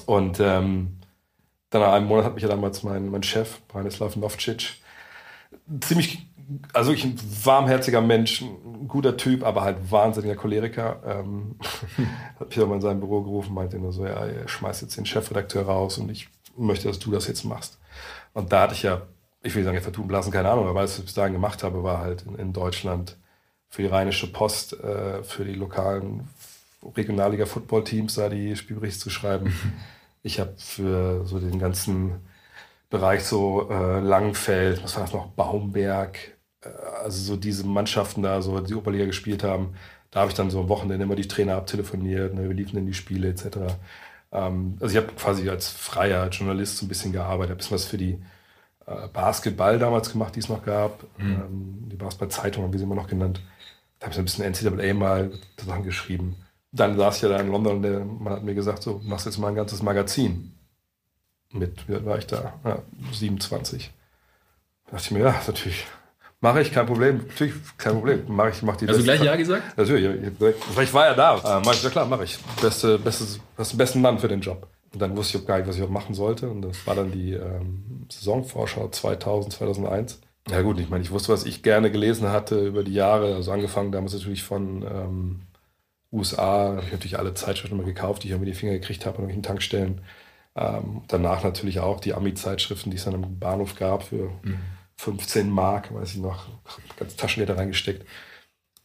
Und 0.05 0.39
ähm, 0.39 0.99
dann 1.69 1.81
nach 1.81 1.93
einem 1.93 2.07
Monat 2.07 2.25
hat 2.25 2.33
mich 2.35 2.43
ja 2.43 2.49
damals 2.49 2.83
mein, 2.83 3.09
mein 3.09 3.23
Chef, 3.23 3.61
Branislav 3.67 4.15
Novcic, 4.15 4.75
ziemlich, 5.81 6.27
also 6.73 6.91
ich 6.91 7.03
ein 7.03 7.19
warmherziger 7.43 8.01
Mensch, 8.01 8.41
ein 8.41 8.87
guter 8.87 9.17
Typ, 9.17 9.43
aber 9.43 9.61
halt 9.61 9.91
wahnsinniger 9.91 10.35
Choleriker. 10.35 11.01
Ähm, 11.05 11.55
hat 12.39 12.49
mich 12.49 12.59
auch 12.59 12.67
mal 12.67 12.75
in 12.75 12.81
sein 12.81 12.99
Büro 12.99 13.21
gerufen, 13.21 13.53
meinte 13.53 13.79
nur 13.79 13.93
so, 13.93 14.05
ja, 14.05 14.25
er 14.25 14.47
schmeißt 14.47 14.81
jetzt 14.81 14.97
den 14.97 15.05
Chefredakteur 15.05 15.65
raus 15.65 15.97
und 15.97 16.09
ich 16.09 16.29
möchte, 16.57 16.87
dass 16.87 16.99
du 16.99 17.11
das 17.11 17.27
jetzt 17.27 17.43
machst. 17.43 17.79
Und 18.33 18.51
da 18.51 18.61
hatte 18.61 18.73
ich 18.73 18.83
ja, 18.83 19.03
ich 19.41 19.55
will 19.55 19.63
sagen, 19.63 19.75
jetzt 19.75 19.83
vertun 19.83 20.07
blasen, 20.07 20.31
keine 20.31 20.49
Ahnung, 20.49 20.67
aber 20.67 20.79
alles, 20.79 20.91
was 20.91 20.99
ich 20.99 21.05
bis 21.05 21.13
dahin 21.13 21.33
gemacht 21.33 21.63
habe, 21.63 21.83
war 21.83 21.99
halt 21.99 22.23
in, 22.23 22.35
in 22.35 22.53
Deutschland 22.53 23.17
für 23.73 23.81
die 23.81 23.87
Rheinische 23.87 24.31
Post, 24.31 24.73
äh, 24.83 25.23
für 25.23 25.45
die 25.45 25.55
lokalen 25.55 26.29
Regionalliga-Football-Teams 26.95 28.13
da 28.13 28.29
die 28.29 28.55
Spielberichte 28.55 28.99
zu 28.99 29.09
schreiben. 29.09 29.53
Ich 30.25 30.39
habe 30.39 30.53
für 30.55 31.25
so 31.25 31.37
den 31.37 31.59
ganzen 31.59 32.21
Bereich 32.89 33.25
so 33.25 33.69
äh, 33.69 33.99
Langfeld, 33.99 34.81
was 34.81 34.95
war 34.95 35.03
das 35.03 35.11
noch, 35.11 35.27
Baumberg, 35.31 36.17
äh, 36.61 36.69
also 37.03 37.21
so 37.21 37.35
diese 37.35 37.67
Mannschaften 37.67 38.23
da, 38.23 38.41
so 38.41 38.57
die 38.61 38.73
Oberliga 38.73 39.03
gespielt 39.03 39.43
haben. 39.43 39.73
Da 40.11 40.21
habe 40.21 40.29
ich 40.31 40.37
dann 40.37 40.49
so 40.49 40.61
am 40.61 40.69
Wochenende 40.69 41.03
immer 41.03 41.17
die 41.17 41.27
Trainer 41.27 41.57
abtelefoniert, 41.57 42.33
ne, 42.35 42.47
wir 42.47 42.55
liefen 42.55 42.77
in 42.77 42.85
die 42.85 42.93
Spiele 42.93 43.27
etc. 43.27 43.75
Ähm, 44.31 44.77
also 44.79 44.97
ich 44.97 45.03
habe 45.03 45.13
quasi 45.13 45.49
als 45.49 45.67
freier 45.67 46.29
Journalist 46.29 46.77
so 46.77 46.85
ein 46.85 46.87
bisschen 46.89 47.11
gearbeitet, 47.11 47.55
ein 47.55 47.57
bisschen 47.57 47.75
was 47.75 47.83
für 47.83 47.97
die 47.97 48.17
äh, 48.85 49.09
Basketball 49.11 49.77
damals 49.77 50.09
gemacht, 50.09 50.35
die 50.35 50.39
es 50.39 50.47
noch 50.47 50.63
gab. 50.63 51.03
Mhm. 51.17 51.25
Ähm, 51.25 51.89
die 51.89 51.97
Basketball-Zeitung 51.97 52.63
haben 52.63 52.71
wir 52.71 52.79
sie 52.79 52.85
immer 52.85 52.95
noch 52.95 53.07
genannt. 53.07 53.41
Da 54.03 54.07
habe 54.07 54.19
ich 54.19 54.31
so 54.33 54.41
ein 54.41 54.51
bisschen 54.51 54.75
NCAA 54.75 54.93
mal 54.93 55.31
zusammengeschrieben. 55.55 56.35
Dann 56.73 56.97
saß 56.97 57.15
ich 57.15 57.21
ja 57.21 57.29
da 57.29 57.37
in 57.37 57.49
London 57.49 57.77
und 57.77 57.83
der 57.83 58.03
Mann 58.03 58.33
hat 58.33 58.43
mir 58.43 58.53
gesagt, 58.53 58.83
so, 58.83 58.99
machst 59.01 59.25
jetzt 59.25 59.37
mal 59.37 59.47
ein 59.47 59.55
ganzes 59.55 59.81
Magazin 59.81 60.51
mit, 61.53 61.87
wie 61.87 62.03
war 62.03 62.17
ich 62.17 62.27
da? 62.27 62.59
Ja, 62.65 62.79
27. 63.13 63.93
Da 64.87 64.91
dachte 64.91 65.05
ich 65.05 65.11
mir, 65.11 65.19
ja, 65.19 65.41
natürlich. 65.47 65.85
Mache 66.41 66.61
ich, 66.61 66.73
kein 66.73 66.85
Problem. 66.85 67.19
Natürlich, 67.29 67.53
kein 67.77 67.93
Problem. 67.93 68.25
Mache 68.27 68.49
ich, 68.49 68.61
mach 68.61 68.75
die 68.75 68.89
Hast 68.89 68.99
du 68.99 69.03
gleich 69.03 69.23
Ja 69.23 69.37
gesagt? 69.37 69.77
Natürlich. 69.77 70.33
Ich 70.81 70.93
war 70.93 71.05
ja 71.05 71.13
da. 71.13 71.37
Äh, 71.37 71.61
mach 71.63 71.73
ich, 71.73 71.81
ja 71.81 71.89
klar, 71.89 72.05
mache 72.05 72.25
ich. 72.25 72.37
Beste, 72.61 72.99
bestes, 72.99 73.39
das 73.55 73.69
den 73.69 73.77
besten 73.77 74.01
Mann 74.01 74.19
für 74.19 74.27
den 74.27 74.41
Job. 74.41 74.67
Und 74.91 75.01
dann 75.01 75.15
wusste 75.15 75.37
ich 75.37 75.43
auch 75.43 75.47
gar 75.47 75.59
nicht, 75.59 75.69
was 75.69 75.77
ich 75.77 75.83
auch 75.83 75.89
machen 75.89 76.13
sollte. 76.13 76.49
Und 76.49 76.63
das 76.63 76.85
war 76.85 76.95
dann 76.95 77.09
die 77.09 77.35
ähm, 77.35 78.05
Saisonvorschau 78.11 78.89
2000, 78.89 79.53
2001. 79.53 80.19
Ja 80.49 80.61
gut, 80.61 80.79
ich 80.79 80.89
meine, 80.89 81.03
ich 81.03 81.11
wusste, 81.11 81.31
was 81.31 81.45
ich 81.45 81.63
gerne 81.63 81.89
gelesen 81.89 82.29
hatte 82.29 82.65
über 82.65 82.83
die 82.83 82.93
Jahre. 82.93 83.35
Also 83.35 83.51
angefangen 83.51 83.91
damals 83.91 84.13
natürlich 84.13 84.43
von 84.43 84.83
ähm, 84.83 85.41
USA. 86.11 86.75
habe 86.75 86.83
ich 86.85 86.91
natürlich 86.91 87.17
alle 87.17 87.33
Zeitschriften 87.33 87.77
mal 87.77 87.85
gekauft, 87.85 88.23
die 88.23 88.31
ich 88.31 88.37
mir 88.37 88.45
die 88.45 88.53
Finger 88.53 88.73
gekriegt 88.73 89.05
habe 89.05 89.17
an 89.17 89.23
irgendwelchen 89.23 89.43
Tankstellen. 89.43 90.01
Ähm, 90.55 91.01
danach 91.07 91.43
natürlich 91.43 91.79
auch 91.79 91.99
die 91.99 92.13
Ami-Zeitschriften, 92.13 92.91
die 92.91 92.97
es 92.97 93.05
dann 93.05 93.15
am 93.15 93.39
Bahnhof 93.39 93.75
gab 93.75 94.03
für 94.03 94.31
mhm. 94.43 94.59
15 94.97 95.49
Mark, 95.49 95.93
weiß 95.93 96.13
ich 96.13 96.19
noch, 96.19 96.47
ganz 96.97 97.15
Taschengeld 97.15 97.49
da 97.49 97.55
reingesteckt. 97.55 98.05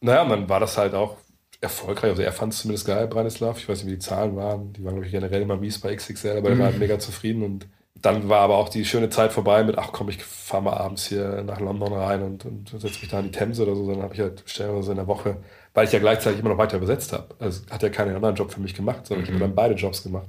Naja, 0.01 0.23
und 0.23 0.29
dann 0.29 0.49
war 0.49 0.59
das 0.59 0.77
halt 0.77 0.93
auch 0.93 1.17
erfolgreich. 1.61 2.11
Also 2.11 2.21
er 2.21 2.31
fand 2.31 2.53
es 2.53 2.59
zumindest 2.59 2.87
geil, 2.87 3.07
Branislav. 3.07 3.57
Ich 3.59 3.67
weiß 3.67 3.79
nicht, 3.83 3.87
wie 3.91 3.97
die 3.97 3.99
Zahlen 3.99 4.35
waren. 4.35 4.73
Die 4.73 4.83
waren, 4.83 4.93
glaube 4.93 5.05
ich, 5.05 5.11
generell 5.11 5.41
immer 5.41 5.57
mies 5.57 5.79
bei 5.79 5.95
XXL, 5.95 6.37
aber 6.37 6.49
mhm. 6.49 6.55
er 6.55 6.59
war 6.59 6.65
halt 6.67 6.79
mega 6.79 6.99
zufrieden. 6.99 7.43
Und 7.43 7.67
dann 8.01 8.29
war 8.29 8.41
aber 8.41 8.57
auch 8.57 8.69
die 8.69 8.85
schöne 8.85 9.09
Zeit 9.09 9.33
vorbei 9.33 9.63
mit, 9.63 9.77
ach 9.77 9.91
komm, 9.91 10.09
ich 10.09 10.23
fahre 10.23 10.63
mal 10.63 10.73
abends 10.73 11.07
hier 11.07 11.43
nach 11.43 11.59
London 11.59 11.93
rein 11.93 12.21
und, 12.21 12.45
und 12.45 12.69
setze 12.69 12.99
mich 12.99 13.09
da 13.09 13.19
an 13.19 13.25
die 13.25 13.31
Themse 13.31 13.63
oder 13.63 13.75
so. 13.75 13.89
Dann 13.91 14.01
habe 14.01 14.13
ich 14.13 14.19
halt 14.19 14.43
stellenweise 14.45 14.91
in 14.91 14.97
der 14.97 15.07
Woche, 15.07 15.37
weil 15.73 15.85
ich 15.85 15.91
ja 15.91 15.99
gleichzeitig 15.99 16.39
immer 16.39 16.49
noch 16.49 16.57
weiter 16.57 16.77
übersetzt 16.77 17.13
habe. 17.13 17.35
Also 17.39 17.61
hat 17.69 17.83
ja 17.83 17.89
keinen 17.89 18.15
anderen 18.15 18.35
Job 18.35 18.51
für 18.51 18.61
mich 18.61 18.73
gemacht, 18.73 19.05
sondern 19.05 19.23
mhm. 19.23 19.25
ich 19.25 19.33
habe 19.33 19.45
dann 19.45 19.55
beide 19.55 19.75
Jobs 19.75 20.03
gemacht. 20.03 20.27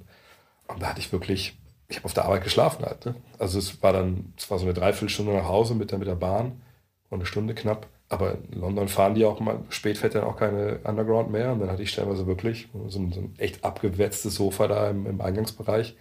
Und 0.69 0.83
da 0.83 0.89
hatte 0.89 1.01
ich 1.01 1.13
wirklich, 1.13 1.59
ich 1.89 1.97
habe 1.97 2.07
auf 2.07 2.15
der 2.15 2.25
Arbeit 2.25 2.45
geschlafen 2.45 2.85
halt. 2.85 3.07
Ne? 3.07 3.15
Also 3.39 3.59
es 3.59 3.83
war 3.83 3.93
dann, 3.93 4.33
es 4.37 4.51
war 4.51 4.59
so 4.59 4.65
eine 4.65 4.75
Dreiviertelstunde 4.75 5.33
nach 5.33 5.49
Hause 5.49 5.75
mit 5.75 5.91
der, 5.91 5.99
mit 5.99 6.09
der 6.09 6.15
Bahn 6.15 6.63
und 7.09 7.19
eine 7.19 7.27
Stunde 7.27 7.55
knapp. 7.55 7.87
aber 8.09 8.37
in 8.53 8.61
London 8.61 8.89
fahren 8.89 9.15
die 9.15 9.25
auch 9.25 9.41
mal, 9.41 9.61
spät 9.69 9.99
fährt 9.99 10.15
dann 10.15 10.25
auch 10.25 10.37
keine 10.37 10.81
Underground 10.85 11.31
mehr. 11.31 11.53
Und 11.53 11.61
dann 11.61 11.71
hatte 11.71 11.83
ich 11.83 11.91
stellenweise 11.91 12.27
wirklich 12.27 12.69
so 12.89 12.99
ein, 12.99 13.13
so 13.13 13.21
ein 13.21 13.35
echt 13.39 13.65
abgewetztes 13.65 14.35
Sofa 14.35 14.69
da 14.69 14.91
im, 14.91 15.07
im, 15.07 15.21
Eingangsbereich 15.21 15.97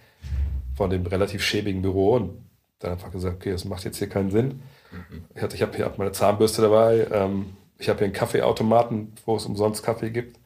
von 0.80 0.88
dem 0.88 1.04
relativ 1.04 1.42
schäbigen 1.42 1.82
Büro 1.82 2.14
und 2.14 2.42
dann 2.78 2.92
einfach 2.92 3.12
gesagt, 3.12 3.36
okay, 3.36 3.50
das 3.50 3.66
macht 3.66 3.84
jetzt 3.84 3.98
hier 3.98 4.08
keinen 4.08 4.30
Sinn. 4.30 4.62
Mhm. 4.90 5.24
Ich, 5.34 5.42
hatte, 5.42 5.54
ich 5.54 5.60
habe 5.60 5.76
hier 5.76 5.92
meine 5.98 6.12
Zahnbürste 6.12 6.62
dabei, 6.62 7.06
ähm, 7.12 7.54
ich 7.76 7.90
habe 7.90 7.98
hier 7.98 8.06
einen 8.06 8.14
Kaffeeautomaten, 8.14 9.12
wo 9.26 9.36
es 9.36 9.44
umsonst 9.44 9.82
Kaffee 9.82 10.08
gibt. 10.08 10.38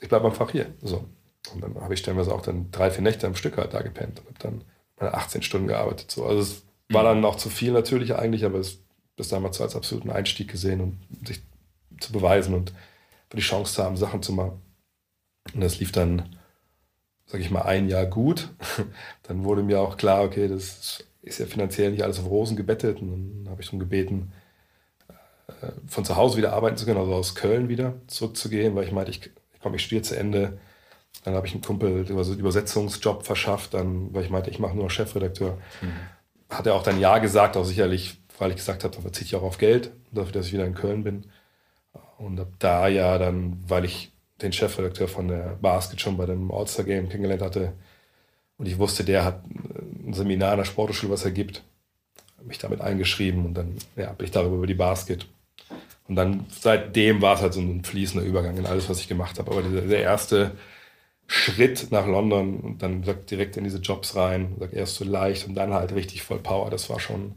Ich 0.00 0.08
bleibe 0.08 0.26
einfach 0.26 0.48
hier. 0.52 0.66
So. 0.80 1.04
Und 1.52 1.60
dann 1.60 1.74
habe 1.80 1.92
ich 1.92 1.98
stellenweise 1.98 2.32
auch 2.32 2.42
dann 2.42 2.70
drei, 2.70 2.92
vier 2.92 3.02
Nächte 3.02 3.26
am 3.26 3.34
Stück 3.34 3.56
halt 3.56 3.74
da 3.74 3.82
gepennt 3.82 4.20
und 4.20 4.26
habe 4.26 4.38
dann 4.38 4.64
meine 4.96 5.14
18 5.14 5.42
Stunden 5.42 5.66
gearbeitet. 5.66 6.08
So. 6.08 6.24
Also 6.24 6.40
es 6.40 6.62
war 6.90 7.02
mhm. 7.02 7.06
dann 7.06 7.24
auch 7.24 7.34
zu 7.34 7.50
viel 7.50 7.72
natürlich 7.72 8.14
eigentlich, 8.14 8.44
aber 8.44 8.60
es 8.60 8.78
das 9.16 9.26
damals 9.26 9.60
als 9.60 9.74
absoluten 9.74 10.10
Einstieg 10.10 10.52
gesehen 10.52 10.80
und 10.80 11.26
sich 11.26 11.42
zu 11.98 12.12
beweisen 12.12 12.54
und 12.54 12.72
die 13.32 13.40
Chance 13.40 13.74
zu 13.74 13.82
haben, 13.82 13.96
Sachen 13.96 14.22
zu 14.22 14.34
machen. 14.34 14.62
Und 15.52 15.60
das 15.60 15.80
lief 15.80 15.90
dann, 15.90 16.36
sag 17.26 17.40
ich 17.40 17.50
mal, 17.50 17.62
ein 17.62 17.88
Jahr 17.88 18.06
gut. 18.06 18.50
Dann 19.24 19.44
wurde 19.44 19.62
mir 19.62 19.80
auch 19.80 19.96
klar, 19.96 20.22
okay, 20.22 20.48
das 20.48 21.04
ist 21.22 21.38
ja 21.38 21.46
finanziell 21.46 21.90
nicht 21.90 22.02
alles 22.02 22.18
auf 22.18 22.28
Rosen 22.28 22.56
gebettet. 22.56 23.00
Und 23.00 23.44
dann 23.44 23.50
habe 23.50 23.62
ich 23.62 23.68
darum 23.68 23.80
gebeten, 23.80 24.32
äh, 25.48 25.70
von 25.86 26.04
zu 26.04 26.16
Hause 26.16 26.36
wieder 26.36 26.52
arbeiten 26.52 26.76
zu 26.76 26.84
können, 26.84 26.98
also 26.98 27.14
aus 27.14 27.34
Köln 27.34 27.70
wieder 27.70 27.94
zurückzugehen, 28.08 28.74
weil 28.74 28.84
ich 28.84 28.92
meinte, 28.92 29.10
ich, 29.10 29.30
komm, 29.62 29.74
ich 29.74 29.82
studiere 29.82 30.02
zu 30.02 30.18
Ende. 30.18 30.58
Dann 31.24 31.34
habe 31.34 31.46
ich 31.46 31.54
einen 31.54 31.62
Kumpel 31.62 32.06
über 32.06 32.24
so 32.24 32.32
einen 32.32 32.40
Übersetzungsjob 32.40 33.24
verschafft, 33.24 33.72
dann, 33.72 34.12
weil 34.12 34.24
ich 34.24 34.30
meinte, 34.30 34.50
ich 34.50 34.58
mache 34.58 34.76
nur 34.76 34.90
Chefredakteur. 34.90 35.56
Mhm. 35.80 36.54
Hat 36.54 36.66
er 36.66 36.74
auch 36.74 36.82
dann 36.82 37.00
Ja 37.00 37.18
gesagt, 37.18 37.56
auch 37.56 37.64
sicherlich 37.64 38.18
weil 38.38 38.50
ich 38.50 38.56
gesagt 38.56 38.84
habe, 38.84 38.94
da 38.94 39.00
verzichte 39.02 39.36
ich 39.36 39.40
auch 39.40 39.46
auf 39.46 39.58
Geld, 39.58 39.90
dafür, 40.12 40.32
dass 40.32 40.46
ich 40.46 40.52
wieder 40.52 40.66
in 40.66 40.74
Köln 40.74 41.04
bin. 41.04 41.24
Und 42.18 42.38
ab 42.40 42.48
da 42.58 42.88
ja 42.88 43.18
dann, 43.18 43.58
weil 43.66 43.84
ich 43.84 44.12
den 44.44 44.52
Chefredakteur 44.52 45.08
von 45.08 45.28
der 45.28 45.58
Basket 45.60 46.00
schon 46.00 46.16
bei 46.16 46.26
dem 46.26 46.50
All-Star-Game 46.50 47.08
kennengelernt 47.08 47.42
hatte 47.42 47.72
und 48.56 48.66
ich 48.66 48.78
wusste, 48.78 49.04
der 49.04 49.24
hat 49.24 49.44
ein 49.46 50.12
Seminar 50.12 50.52
in 50.52 50.58
der 50.58 50.64
Sporthochschule, 50.64 51.12
was 51.12 51.24
er 51.24 51.32
gibt, 51.32 51.62
mich 52.44 52.58
damit 52.58 52.80
eingeschrieben 52.80 53.44
und 53.44 53.54
dann 53.54 53.76
ja, 53.96 54.12
bin 54.12 54.26
ich 54.26 54.30
darüber 54.30 54.56
über 54.56 54.66
die 54.66 54.74
Basket. 54.74 55.26
Und 56.06 56.16
dann 56.16 56.44
seitdem 56.50 57.22
war 57.22 57.34
es 57.34 57.40
halt 57.40 57.54
so 57.54 57.60
ein 57.60 57.82
fließender 57.82 58.26
Übergang 58.26 58.56
in 58.58 58.66
alles, 58.66 58.88
was 58.88 59.00
ich 59.00 59.08
gemacht 59.08 59.38
habe. 59.38 59.50
Aber 59.50 59.62
dieser, 59.62 59.80
der 59.80 60.02
erste 60.02 60.52
Schritt 61.26 61.90
nach 61.90 62.06
London 62.06 62.60
und 62.60 62.82
dann 62.82 63.02
direkt 63.30 63.56
in 63.56 63.64
diese 63.64 63.78
Jobs 63.78 64.14
rein, 64.14 64.56
erst 64.72 64.96
so 64.96 65.04
leicht 65.04 65.48
und 65.48 65.54
dann 65.54 65.72
halt 65.72 65.94
richtig 65.94 66.22
voll 66.22 66.38
Power, 66.38 66.70
das 66.70 66.90
war 66.90 67.00
schon, 67.00 67.36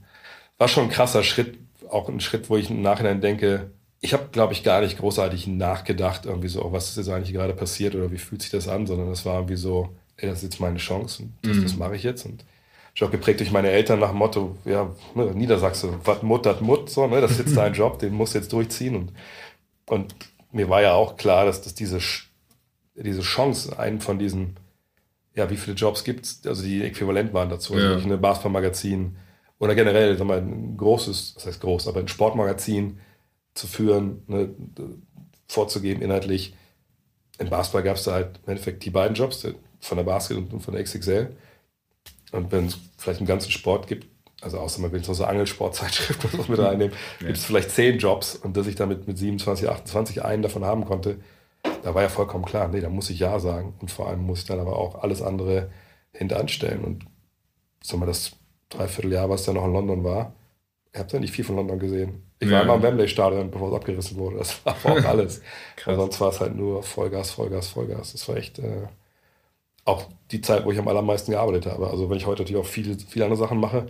war 0.58 0.68
schon 0.68 0.86
ein 0.86 0.90
krasser 0.90 1.24
Schritt, 1.24 1.58
auch 1.90 2.10
ein 2.10 2.20
Schritt, 2.20 2.50
wo 2.50 2.58
ich 2.58 2.70
im 2.70 2.82
Nachhinein 2.82 3.22
denke, 3.22 3.72
ich 4.00 4.14
habe, 4.14 4.28
glaube 4.32 4.54
ich, 4.54 4.64
gar 4.64 4.82
nicht 4.82 4.98
großartig 5.00 5.48
nachgedacht, 5.48 6.26
irgendwie 6.26 6.48
so, 6.50 6.64
oh, 6.64 6.72
was 6.72 6.90
ist 6.90 6.98
jetzt 6.98 7.10
eigentlich 7.10 7.34
gerade 7.34 7.54
passiert 7.54 7.96
oder 7.96 8.12
wie 8.12 8.18
fühlt 8.18 8.42
sich 8.42 8.52
das 8.52 8.68
an, 8.68 8.86
sondern 8.86 9.10
es 9.10 9.26
war 9.26 9.36
irgendwie 9.36 9.56
so, 9.56 9.90
ey, 10.18 10.30
das 10.30 10.40
ist 10.40 10.44
jetzt 10.44 10.60
meine 10.60 10.78
Chance 10.78 11.24
und 11.24 11.34
das, 11.42 11.58
mhm. 11.58 11.64
das 11.64 11.76
mache 11.78 11.96
ich 11.96 12.04
jetzt. 12.04 12.26
Und 12.26 12.46
ich 12.94 13.04
auch 13.04 13.12
geprägt 13.12 13.40
durch 13.40 13.52
meine 13.52 13.70
Eltern 13.70 14.00
nach 14.00 14.10
dem 14.10 14.18
Motto, 14.18 14.58
ja, 14.66 14.92
ne, 15.16 15.32
Niedersachse, 15.34 16.00
was 16.04 16.22
Mut, 16.22 16.46
das 16.46 16.62
Mut, 16.62 16.90
so, 16.90 17.08
ne, 17.08 17.22
das 17.22 17.32
ist 17.32 17.40
jetzt 17.40 17.58
dein 17.58 17.74
Job, 17.76 18.00
den 18.00 18.14
musst 18.14 18.34
du 18.34 18.40
jetzt 18.40 18.54
durchziehen. 18.54 18.96
Und, 18.96 19.12
und 19.88 20.16
mir 20.52 20.70
war 20.70 20.82
ja 20.82 20.94
auch 20.94 21.18
klar, 21.18 21.46
dass, 21.46 21.62
dass 21.62 21.74
diese, 21.74 22.00
diese 22.96 23.22
Chance, 23.22 23.78
einen 23.78 24.00
von 24.00 24.20
diesen, 24.20 24.58
ja, 25.36 25.50
wie 25.50 25.58
viele 25.58 25.76
Jobs 25.76 26.04
gibt 26.04 26.26
es, 26.26 26.42
also 26.46 26.64
die 26.64 26.84
äquivalent 26.84 27.34
waren 27.34 27.50
dazu, 27.50 27.74
also 27.74 27.86
ja. 27.86 27.98
eine 27.98 28.18
Basketballmagazin, 28.18 29.16
oder 29.60 29.74
generell 29.74 30.16
sag 30.18 30.28
mal, 30.28 30.40
ein 30.40 30.78
großes, 30.78 31.34
das 31.36 31.48
heißt 31.48 31.62
groß, 31.62 31.88
aber 31.88 32.00
ein 32.00 32.08
Sportmagazin 32.08 33.00
zu 33.58 33.68
führen, 33.68 34.24
ne, 34.28 34.50
vorzugeben 35.48 36.02
inhaltlich. 36.02 36.56
Im 37.40 37.50
Basketball 37.50 37.84
gab 37.84 37.98
es 37.98 38.04
da 38.04 38.14
halt 38.14 38.40
im 38.44 38.52
Endeffekt 38.52 38.84
die 38.86 38.90
beiden 38.90 39.16
Jobs, 39.16 39.46
von 39.80 39.98
der 39.98 40.06
Basket 40.06 40.38
und 40.38 40.60
von 40.60 40.74
der 40.74 40.84
XXL. 40.84 41.36
Und 42.32 42.52
wenn 42.52 42.66
es 42.66 42.78
vielleicht 42.98 43.20
einen 43.20 43.28
ganzen 43.28 43.52
Sport 43.52 43.88
gibt, 43.88 44.08
also 44.42 44.60
außer 44.60 44.82
man 44.82 44.92
will 44.92 45.04
so 45.04 45.14
eine 45.14 45.28
Angelsportzeitschrift 45.28 46.26
oder 46.26 46.40
was 46.40 46.48
mit 46.48 46.60
reinnehmen, 46.60 46.96
ja. 47.20 47.28
gibt 47.28 47.38
es 47.38 47.46
vielleicht 47.46 47.72
zehn 47.72 47.98
Jobs 47.98 48.36
und 48.36 48.56
dass 48.58 48.68
ich 48.68 48.76
damit 48.76 49.08
mit 49.08 49.18
27, 49.18 49.70
28 49.70 50.24
einen 50.24 50.44
davon 50.44 50.66
haben 50.66 50.86
konnte, 50.86 51.20
da 51.84 51.96
war 51.96 52.04
ja 52.04 52.10
vollkommen 52.10 52.46
klar, 52.46 52.68
nee, 52.68 52.82
da 52.82 52.90
muss 52.90 53.10
ich 53.10 53.20
Ja 53.20 53.40
sagen 53.40 53.74
und 53.80 53.92
vor 53.92 54.08
allem 54.08 54.22
muss 54.22 54.40
ich 54.40 54.46
dann 54.46 54.60
aber 54.60 54.78
auch 54.78 55.02
alles 55.04 55.22
andere 55.22 55.72
hinteranstellen 56.12 56.84
und 56.84 57.06
sag 57.82 58.00
mal, 58.00 58.06
das 58.06 58.32
Dreivierteljahr, 58.70 59.30
was 59.30 59.46
da 59.46 59.54
noch 59.54 59.66
in 59.66 59.74
London 59.74 60.04
war. 60.04 60.36
Ich 60.94 61.00
habe 61.00 61.10
da 61.10 61.20
nicht 61.20 61.34
viel 61.34 61.46
von 61.46 61.56
London 61.56 61.80
gesehen. 61.80 62.24
Ich 62.40 62.50
war 62.50 62.58
ja. 62.58 62.64
immer 62.64 62.74
am 62.74 62.84
Wembley-Stadion, 62.84 63.50
bevor 63.50 63.70
es 63.70 63.76
abgerissen 63.76 64.18
wurde. 64.18 64.38
Das 64.38 64.64
war 64.66 64.76
auch 64.86 65.04
alles. 65.06 65.42
sonst 65.86 66.22
war 66.22 66.30
es 66.30 66.40
halt 66.40 66.56
nur 66.56 66.84
Vollgas, 66.84 67.32
Vollgas, 67.32 67.70
Vollgas. 67.70 68.12
Das 68.12 68.28
war 68.30 68.38
echt 68.38 68.60
äh, 68.60 68.88
auch 69.86 70.06
die 70.32 70.42
Zeit, 70.42 70.66
wo 70.66 70.72
ich 70.72 70.80
am 70.80 70.88
allermeisten 70.88 71.32
gearbeitet 71.32 71.66
habe. 71.66 71.90
Also 71.90 72.10
wenn 72.10 72.18
ich 72.18 72.26
heute 72.26 72.44
natürlich 72.44 72.62
auch 72.62 72.68
viele, 72.68 72.98
viele 72.98 73.26
andere 73.26 73.40
Sachen 73.40 73.60
mache, 73.60 73.88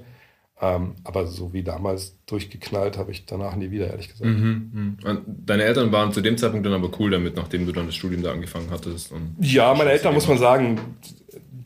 ähm, 0.60 0.96
aber 1.04 1.28
so 1.28 1.54
wie 1.54 1.64
damals 1.64 2.18
durchgeknallt 2.26 2.98
habe 2.98 3.12
ich 3.12 3.26
danach 3.26 3.56
nie 3.56 3.70
wieder, 3.70 3.88
ehrlich 3.88 4.10
gesagt. 4.10 4.30
Mhm, 4.30 4.98
mh. 5.04 5.22
Deine 5.46 5.64
Eltern 5.64 5.92
waren 5.92 6.12
zu 6.14 6.22
dem 6.22 6.38
Zeitpunkt 6.38 6.66
dann 6.66 6.74
aber 6.74 6.90
cool 7.00 7.12
damit, 7.12 7.36
nachdem 7.36 7.66
du 7.66 7.72
dann 7.72 7.86
das 7.86 7.96
Studium 7.96 8.24
da 8.24 8.32
angefangen 8.32 8.70
hattest? 8.72 9.12
ja, 9.40 9.74
meine 9.76 9.92
Eltern, 9.92 10.14
muss 10.14 10.28
man 10.28 10.38
sagen, 10.38 10.80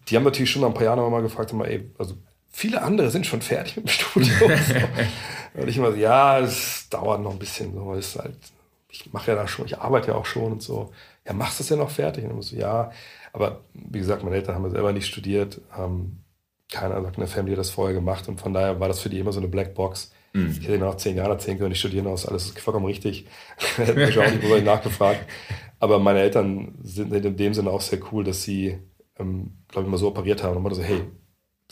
die 0.07 0.15
haben 0.15 0.23
natürlich 0.23 0.51
schon 0.51 0.61
nach 0.61 0.69
ein 0.69 0.73
paar 0.73 0.83
Jahren 0.83 1.11
mal 1.11 1.21
gefragt, 1.21 1.53
mal, 1.53 1.67
ey, 1.67 1.89
also 1.97 2.15
viele 2.51 2.81
andere 2.81 3.09
sind 3.09 3.25
schon 3.25 3.41
fertig 3.41 3.77
mit 3.77 3.85
dem 3.85 3.89
Studium. 3.91 4.51
und 5.53 5.67
ich 5.67 5.77
immer 5.77 5.91
so, 5.91 5.97
ja, 5.97 6.39
es 6.39 6.87
dauert 6.89 7.21
noch 7.21 7.31
ein 7.31 7.39
bisschen. 7.39 7.73
So, 7.73 7.93
ist 7.93 8.17
halt, 8.17 8.35
ich 8.89 9.11
mache 9.13 9.31
ja 9.31 9.35
da 9.35 9.47
schon, 9.47 9.65
ich 9.65 9.77
arbeite 9.79 10.09
ja 10.09 10.15
auch 10.15 10.25
schon 10.25 10.53
und 10.53 10.61
so. 10.61 10.91
Ja, 11.25 11.33
machst 11.33 11.59
du 11.59 11.63
das 11.63 11.69
ja 11.69 11.75
noch 11.75 11.89
fertig? 11.89 12.25
Und 12.25 12.39
ich 12.39 12.47
so, 12.47 12.55
ja. 12.55 12.91
Aber 13.33 13.61
wie 13.73 13.99
gesagt, 13.99 14.23
meine 14.23 14.35
Eltern 14.35 14.55
haben 14.55 14.65
ja 14.65 14.71
selber 14.71 14.91
nicht 14.91 15.07
studiert. 15.07 15.61
Ähm, 15.77 16.17
keiner 16.69 17.01
sagt 17.01 17.17
in 17.17 17.21
der 17.21 17.29
Family 17.29 17.51
hat 17.53 17.59
das 17.59 17.69
vorher 17.69 17.93
gemacht 17.93 18.27
und 18.27 18.39
von 18.39 18.53
daher 18.53 18.79
war 18.79 18.87
das 18.87 18.99
für 18.99 19.09
die 19.09 19.19
immer 19.19 19.33
so 19.33 19.39
eine 19.39 19.49
Blackbox. 19.49 20.11
Mhm. 20.33 20.51
Ich 20.51 20.67
hätte 20.67 20.77
mir 20.77 20.85
nach 20.85 20.95
zehn 20.95 21.17
Jahren 21.17 21.31
erzählen 21.31 21.57
können, 21.57 21.73
ich 21.73 21.79
studiere 21.79 22.09
aus, 22.09 22.25
alles 22.25 22.45
ist 22.45 22.59
vollkommen 22.59 22.85
richtig. 22.85 23.27
hätte 23.77 23.93
mich 23.93 24.17
auch 24.17 24.31
nicht 24.31 24.65
nachgefragt. 24.65 25.25
Aber 25.79 25.99
meine 25.99 26.19
Eltern 26.21 26.75
sind 26.83 27.13
in 27.13 27.35
dem 27.35 27.53
Sinne 27.53 27.71
auch 27.71 27.81
sehr 27.81 27.99
cool, 28.11 28.23
dass 28.23 28.43
sie, 28.43 28.77
ähm, 29.19 29.57
glaube 29.67 29.87
ich, 29.87 29.91
mal 29.91 29.97
so 29.97 30.07
operiert 30.07 30.43
haben 30.43 30.51
und 30.51 30.57
immer 30.65 30.73
so, 30.73 30.81
hey, 30.81 31.01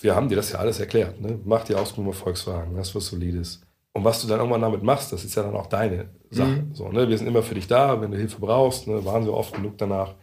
wir 0.01 0.15
haben 0.15 0.29
dir 0.29 0.35
das 0.35 0.51
ja 0.51 0.59
alles 0.59 0.79
erklärt. 0.79 1.19
Ne? 1.19 1.39
Mach 1.45 1.63
die 1.63 1.75
Ausbildung 1.75 2.13
bei 2.13 2.17
Volkswagen, 2.17 2.75
das 2.75 2.93
was 2.95 3.07
Solides. 3.07 3.61
Und 3.93 4.03
was 4.03 4.21
du 4.21 4.27
dann 4.27 4.39
irgendwann 4.39 4.61
damit 4.61 4.83
machst, 4.83 5.11
das 5.11 5.25
ist 5.25 5.35
ja 5.35 5.43
dann 5.43 5.55
auch 5.55 5.67
deine 5.67 6.09
Sache. 6.29 6.49
Mhm. 6.49 6.75
So, 6.75 6.89
ne? 6.89 7.09
Wir 7.09 7.17
sind 7.17 7.27
immer 7.27 7.43
für 7.43 7.55
dich 7.55 7.67
da, 7.67 7.99
wenn 8.01 8.11
du 8.11 8.17
Hilfe 8.17 8.39
brauchst, 8.39 8.87
ne? 8.87 9.03
waren 9.03 9.23
sie 9.23 9.33
oft 9.33 9.53
genug 9.53 9.77
danach, 9.77 10.15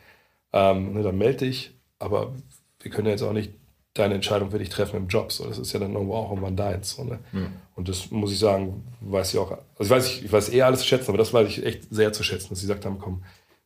ähm, 0.53 0.95
ne? 0.95 1.03
dann 1.03 1.19
melde 1.19 1.47
dich. 1.47 1.75
Aber 1.99 2.35
wir 2.81 2.91
können 2.91 3.07
ja 3.07 3.13
jetzt 3.13 3.23
auch 3.23 3.33
nicht 3.33 3.53
deine 3.95 4.15
Entscheidung 4.15 4.51
für 4.51 4.59
dich 4.59 4.69
treffen 4.69 4.97
im 4.97 5.09
Job. 5.09 5.33
So, 5.33 5.47
das 5.47 5.59
ist 5.59 5.73
ja 5.73 5.81
dann 5.81 5.95
irgendwo 5.95 6.15
auch 6.15 6.31
irgendwann 6.31 6.57
deins. 6.57 6.91
So, 6.91 7.05
ne? 7.05 7.19
Mhm. 7.33 7.49
Und 7.75 7.89
das 7.89 8.11
muss 8.11 8.33
ich 8.33 8.39
sagen, 8.39 8.85
weiß 9.01 9.35
ich 9.35 9.41
auch. 9.41 9.51
Also 9.51 9.63
ich 9.81 9.91
weiß, 9.91 10.07
ich, 10.07 10.25
ich 10.27 10.33
weiß 10.33 10.49
eher 10.51 10.67
alles 10.67 10.81
zu 10.81 10.87
schätzen, 10.87 11.09
aber 11.11 11.19
das 11.19 11.33
weiß 11.33 11.49
ich 11.49 11.65
echt 11.65 11.87
sehr 11.91 12.13
zu 12.13 12.23
schätzen, 12.23 12.51
dass 12.51 12.61
sie 12.61 12.67
gesagt 12.67 12.85
haben, 12.85 12.99
komm, 12.99 13.23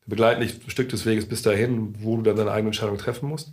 wir 0.07 0.11
begleiten 0.11 0.41
dich 0.41 0.65
ein 0.65 0.71
Stück 0.71 0.89
des 0.89 1.05
Weges 1.05 1.29
bis 1.29 1.43
dahin, 1.43 1.95
wo 2.03 2.17
du 2.17 2.23
dann 2.23 2.37
deine 2.37 2.53
eigene 2.53 2.69
Entscheidung 2.69 2.97
treffen 2.97 3.29
musst. 3.29 3.53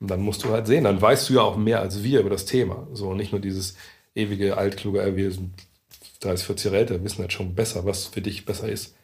Und 0.00 0.10
dann 0.10 0.20
musst 0.20 0.44
du 0.44 0.50
halt 0.50 0.66
sehen, 0.66 0.84
dann 0.84 1.00
weißt 1.00 1.28
du 1.28 1.34
ja 1.34 1.42
auch 1.42 1.56
mehr 1.56 1.80
als 1.80 2.02
wir 2.02 2.20
über 2.20 2.30
das 2.30 2.44
Thema. 2.44 2.88
So 2.92 3.14
nicht 3.14 3.32
nur 3.32 3.40
dieses 3.40 3.76
ewige 4.14 4.56
altkluge, 4.56 5.02
äh, 5.02 5.16
wir 5.16 5.30
sind 5.30 5.52
30, 6.20 6.46
40 6.46 6.64
Jahre 6.64 6.78
älter, 6.78 7.04
wissen 7.04 7.20
halt 7.20 7.32
schon 7.32 7.54
besser, 7.54 7.84
was 7.84 8.06
für 8.06 8.20
dich 8.20 8.44
besser 8.44 8.68
ist. 8.68 8.96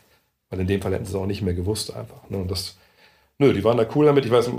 Weil 0.48 0.60
in 0.60 0.66
dem 0.66 0.82
Fall 0.82 0.92
hätten 0.92 1.04
sie 1.04 1.12
es 1.12 1.16
auch 1.16 1.26
nicht 1.26 1.42
mehr 1.42 1.54
gewusst 1.54 1.94
einfach. 1.94 2.28
Ne? 2.28 2.38
Und 2.38 2.50
das, 2.50 2.76
nö, 3.38 3.52
die 3.52 3.62
waren 3.62 3.76
da 3.76 3.86
cool 3.94 4.06
damit. 4.06 4.24
Ich 4.24 4.30
weiß, 4.30 4.50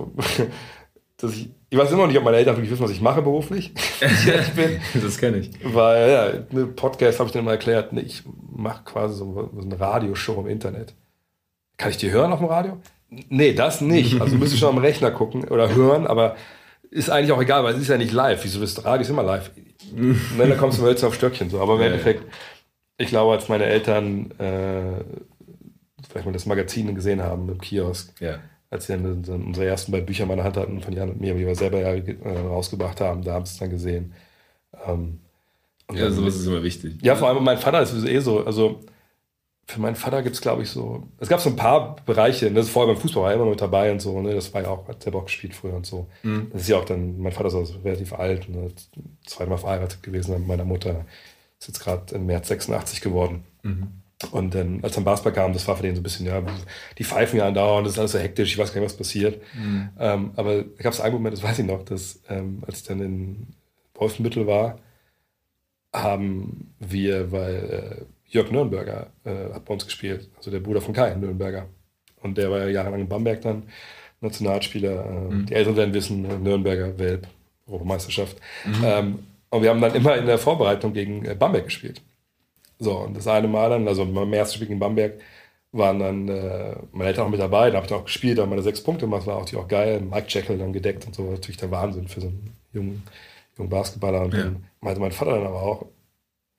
dass 1.18 1.34
ich, 1.34 1.50
ich 1.70 1.78
weiß 1.78 1.92
immer 1.92 2.02
noch 2.04 2.08
nicht, 2.08 2.18
ob 2.18 2.24
meine 2.24 2.38
Eltern 2.38 2.56
wirklich 2.56 2.72
wissen, 2.72 2.84
was 2.84 2.92
ich 2.92 3.02
mache 3.02 3.22
beruflich. 3.22 3.74
ich 4.02 4.54
bin. 4.54 4.80
das 5.02 5.18
kenne 5.18 5.38
ich. 5.38 5.52
Weil, 5.64 6.12
ja, 6.12 6.44
eine 6.50 6.68
Podcast 6.68 7.20
habe 7.20 7.28
ich 7.28 7.34
dann 7.34 7.46
mal 7.46 7.52
erklärt, 7.52 7.94
ne, 7.94 8.02
ich 8.02 8.24
mache 8.52 8.84
quasi 8.84 9.16
so, 9.16 9.50
so 9.54 9.62
eine 9.62 9.80
Radioshow 9.80 10.40
im 10.40 10.48
Internet. 10.48 10.94
Kann 11.78 11.90
ich 11.90 11.98
die 11.98 12.12
hören 12.12 12.32
auf 12.32 12.40
dem 12.40 12.48
Radio? 12.48 12.78
Nee, 13.30 13.54
das 13.54 13.82
nicht. 13.82 14.22
Also 14.22 14.38
müsste 14.38 14.56
ich 14.56 14.62
schon 14.62 14.70
am 14.70 14.78
Rechner 14.78 15.12
gucken 15.12 15.44
oder 15.44 15.76
hören, 15.76 16.08
aber 16.08 16.38
ist 16.90 17.10
eigentlich 17.10 17.32
auch 17.32 17.42
egal, 17.42 17.64
weil 17.64 17.74
es 17.74 17.82
ist 17.82 17.90
ja 17.90 17.98
nicht 17.98 18.14
live. 18.14 18.44
Wieso 18.44 18.60
bist 18.60 18.78
du 18.78 18.82
Radio 18.84 19.02
ist 19.02 19.10
immer 19.10 19.24
live. 19.24 19.52
Und 19.94 20.38
dann 20.38 20.58
kommst 20.58 20.80
du 20.80 20.88
jetzt 20.88 21.04
auf 21.04 21.14
Stöckchen 21.14 21.50
so. 21.50 21.60
Aber 21.60 21.76
im 21.76 21.82
ja, 21.82 21.88
Endeffekt, 21.88 22.24
ich 22.98 23.10
glaube, 23.10 23.34
als 23.34 23.50
meine 23.50 23.66
Eltern 23.66 24.32
äh, 24.40 25.04
vielleicht 26.08 26.26
mal 26.26 26.32
das 26.32 26.46
Magazin 26.46 26.94
gesehen 26.96 27.22
haben 27.22 27.50
im 27.50 27.60
Kiosk, 27.60 28.14
ja. 28.22 28.40
als 28.70 28.88
sie 28.88 28.94
dann 28.94 29.24
unsere 29.26 29.66
ersten 29.66 29.92
beiden 29.92 30.06
Bücher 30.06 30.24
in 30.24 30.30
meiner 30.30 30.44
Hand 30.44 30.58
hatten 30.58 30.82
von 30.82 30.94
Jan 30.94 31.10
und 31.10 31.22
mir, 31.22 31.34
die 31.34 31.46
wir 31.46 31.56
selber 31.56 31.80
ja 31.80 31.94
äh, 31.94 32.40
rausgebracht 32.40 33.02
haben, 33.02 33.24
da 33.24 33.34
haben 33.34 33.46
sie 33.46 33.54
es 33.54 33.60
dann 33.60 33.70
gesehen. 33.70 34.14
Ähm, 34.86 35.20
ja, 35.94 36.10
sowas 36.10 36.36
ist 36.36 36.48
immer 36.48 36.64
wichtig. 36.64 36.96
Ja, 37.02 37.16
vor 37.16 37.28
allem 37.28 37.44
mein 37.44 37.58
Vater 37.58 37.82
ist 37.82 37.94
eh 38.06 38.20
so, 38.20 38.46
also 38.46 38.82
für 39.72 39.80
meinen 39.80 39.96
Vater 39.96 40.22
gibt 40.22 40.36
es, 40.36 40.42
glaube 40.42 40.64
ich, 40.64 40.70
so. 40.70 41.08
Es 41.20 41.30
gab 41.30 41.40
so 41.40 41.50
ein 41.50 41.56
paar 41.56 41.96
Bereiche, 42.06 42.46
ne, 42.46 42.56
das 42.56 42.66
ist 42.66 42.72
vorher 42.72 42.94
beim 42.94 43.02
Fußball 43.02 43.24
war 43.24 43.30
er 43.32 43.36
immer 43.36 43.46
mit 43.46 43.62
dabei 43.62 43.92
und 43.92 44.02
so, 44.02 44.22
ne? 44.22 44.34
Das 44.34 44.54
war 44.54 44.62
ja 44.62 44.70
auch, 44.70 44.88
hat 44.88 45.06
der 45.06 45.12
Bock 45.12 45.26
gespielt 45.26 45.56
früher 45.56 45.74
und 45.74 45.86
so. 45.86 46.08
Mhm. 46.24 46.50
Das 46.52 46.64
ist 46.64 46.68
ja 46.68 46.78
auch 46.78 46.86
dann, 46.86 47.20
mein 47.20 47.32
Vater 47.32 47.48
ist 47.48 47.56
also 47.56 47.80
relativ 47.80 48.14
alt, 48.14 48.50
ne, 48.50 48.72
zweimal 49.26 49.58
verheiratet 49.58 50.04
gewesen 50.04 50.34
mit 50.34 50.48
meiner 50.48 50.66
Mutter. 50.66 51.06
Ist 51.60 51.68
jetzt 51.68 51.80
gerade 51.80 52.16
im 52.16 52.26
März 52.26 52.50
86 52.50 53.02
geworden. 53.02 53.46
Mhm. 53.64 53.88
Und 54.32 54.54
dann, 54.54 54.84
als 54.84 54.94
dann 54.94 55.04
Basketball 55.04 55.34
kam, 55.34 55.54
das 55.54 55.68
war 55.68 55.78
für 55.78 55.84
den 55.84 55.96
so 55.96 56.02
ein 56.02 56.04
bisschen, 56.04 56.28
ja, 56.28 56.44
die 56.98 57.04
pfeifen 57.04 57.40
ja 57.40 57.48
andauernd, 57.48 57.88
das 57.88 57.94
ist 57.94 58.00
alles 58.00 58.12
so 58.12 58.20
hektisch, 58.20 58.52
ich 58.52 58.58
weiß 58.58 58.74
gar 58.74 58.82
nicht, 58.82 58.92
was 58.92 58.98
passiert. 58.98 59.42
Mhm. 59.56 59.90
Ähm, 59.98 60.32
aber 60.36 60.64
da 60.64 60.84
gab 60.84 60.94
es 60.94 61.02
einen 61.02 61.16
Moment, 61.16 61.36
das 61.36 61.44
weiß 61.44 61.60
ich 61.60 61.66
noch, 61.66 61.84
dass 61.84 62.22
ähm, 62.30 62.64
als 62.68 62.82
ich 62.82 62.84
dann 62.84 63.00
in 63.00 63.48
Wolfenbüttel 63.96 64.46
war, 64.46 64.80
haben 65.94 66.74
wir, 66.80 67.32
weil 67.32 67.56
äh, 68.00 68.06
Jörg 68.32 68.52
Nürnberger 68.52 69.08
äh, 69.24 69.54
hat 69.54 69.66
bei 69.66 69.74
uns 69.74 69.86
gespielt, 69.86 70.30
also 70.38 70.52
der 70.52 70.60
Bruder 70.60 70.82
von 70.82 70.94
Kai 70.94 71.14
Nürnberger. 71.16 71.68
Und 72.22 72.38
der 72.38 72.50
war 72.50 72.60
ja 72.60 72.68
jahrelang 72.68 73.02
in 73.02 73.10
Bamberg 73.10 73.42
dann 73.42 73.64
Nationalspieler. 74.22 75.06
Äh, 75.06 75.34
mhm. 75.34 75.46
Die 75.46 75.54
Älteren 75.54 75.76
werden 75.76 75.94
wissen, 75.94 76.26
äh, 76.26 76.38
Nürnberger 76.38 76.98
Welp, 76.98 77.28
Europameisterschaft. 77.68 78.38
Mhm. 78.66 78.84
Ähm, 78.84 79.20
und 79.50 79.64
wir 79.64 79.70
haben 79.70 79.82
dann 79.82 79.94
immer 79.96 80.16
in 80.18 80.26
der 80.26 80.38
Vorbereitung 80.38 80.94
gegen 80.94 81.26
äh, 81.26 81.36
Bamberg 81.36 81.66
gespielt. 81.66 82.02
So, 82.80 82.98
und 82.98 83.16
das 83.16 83.28
eine 83.28 83.48
Mal 83.48 83.70
dann, 83.70 83.88
also 83.88 84.06
mein 84.06 84.32
erstes 84.34 84.56
Spiel 84.56 84.68
gegen 84.68 84.80
Bamberg, 84.80 85.20
waren 85.74 86.00
dann 86.00 86.28
äh, 86.28 86.76
meine 86.92 87.10
Eltern 87.10 87.26
auch 87.26 87.30
mit 87.30 87.40
dabei, 87.40 87.70
da 87.70 87.78
habe 87.78 87.86
ich 87.86 87.90
dann 87.90 88.00
auch 88.00 88.06
gespielt, 88.06 88.38
da 88.38 88.46
meine 88.46 88.62
sechs 88.62 88.84
Punkte 88.84 89.06
gemacht, 89.06 89.26
war 89.26 89.38
auch, 89.38 89.54
auch 89.54 89.68
geil, 89.68 90.02
Mike 90.02 90.28
Jekyll 90.28 90.58
dann 90.58 90.74
gedeckt 90.74 91.06
und 91.06 91.16
so, 91.16 91.32
natürlich 91.32 91.58
der 91.58 91.72
Wahnsinn 91.72 92.08
für 92.08 92.22
so 92.22 92.28
einen 92.28 92.56
jungen, 92.74 93.04
jungen 93.58 93.70
Basketballer. 93.70 94.24
Und 94.24 94.34
ja. 94.34 94.44
dann 94.44 94.66
meinte 94.82 95.00
mein 95.00 95.12
Vater 95.12 95.36
dann 95.36 95.48
aber 95.48 95.62
auch, 95.62 95.86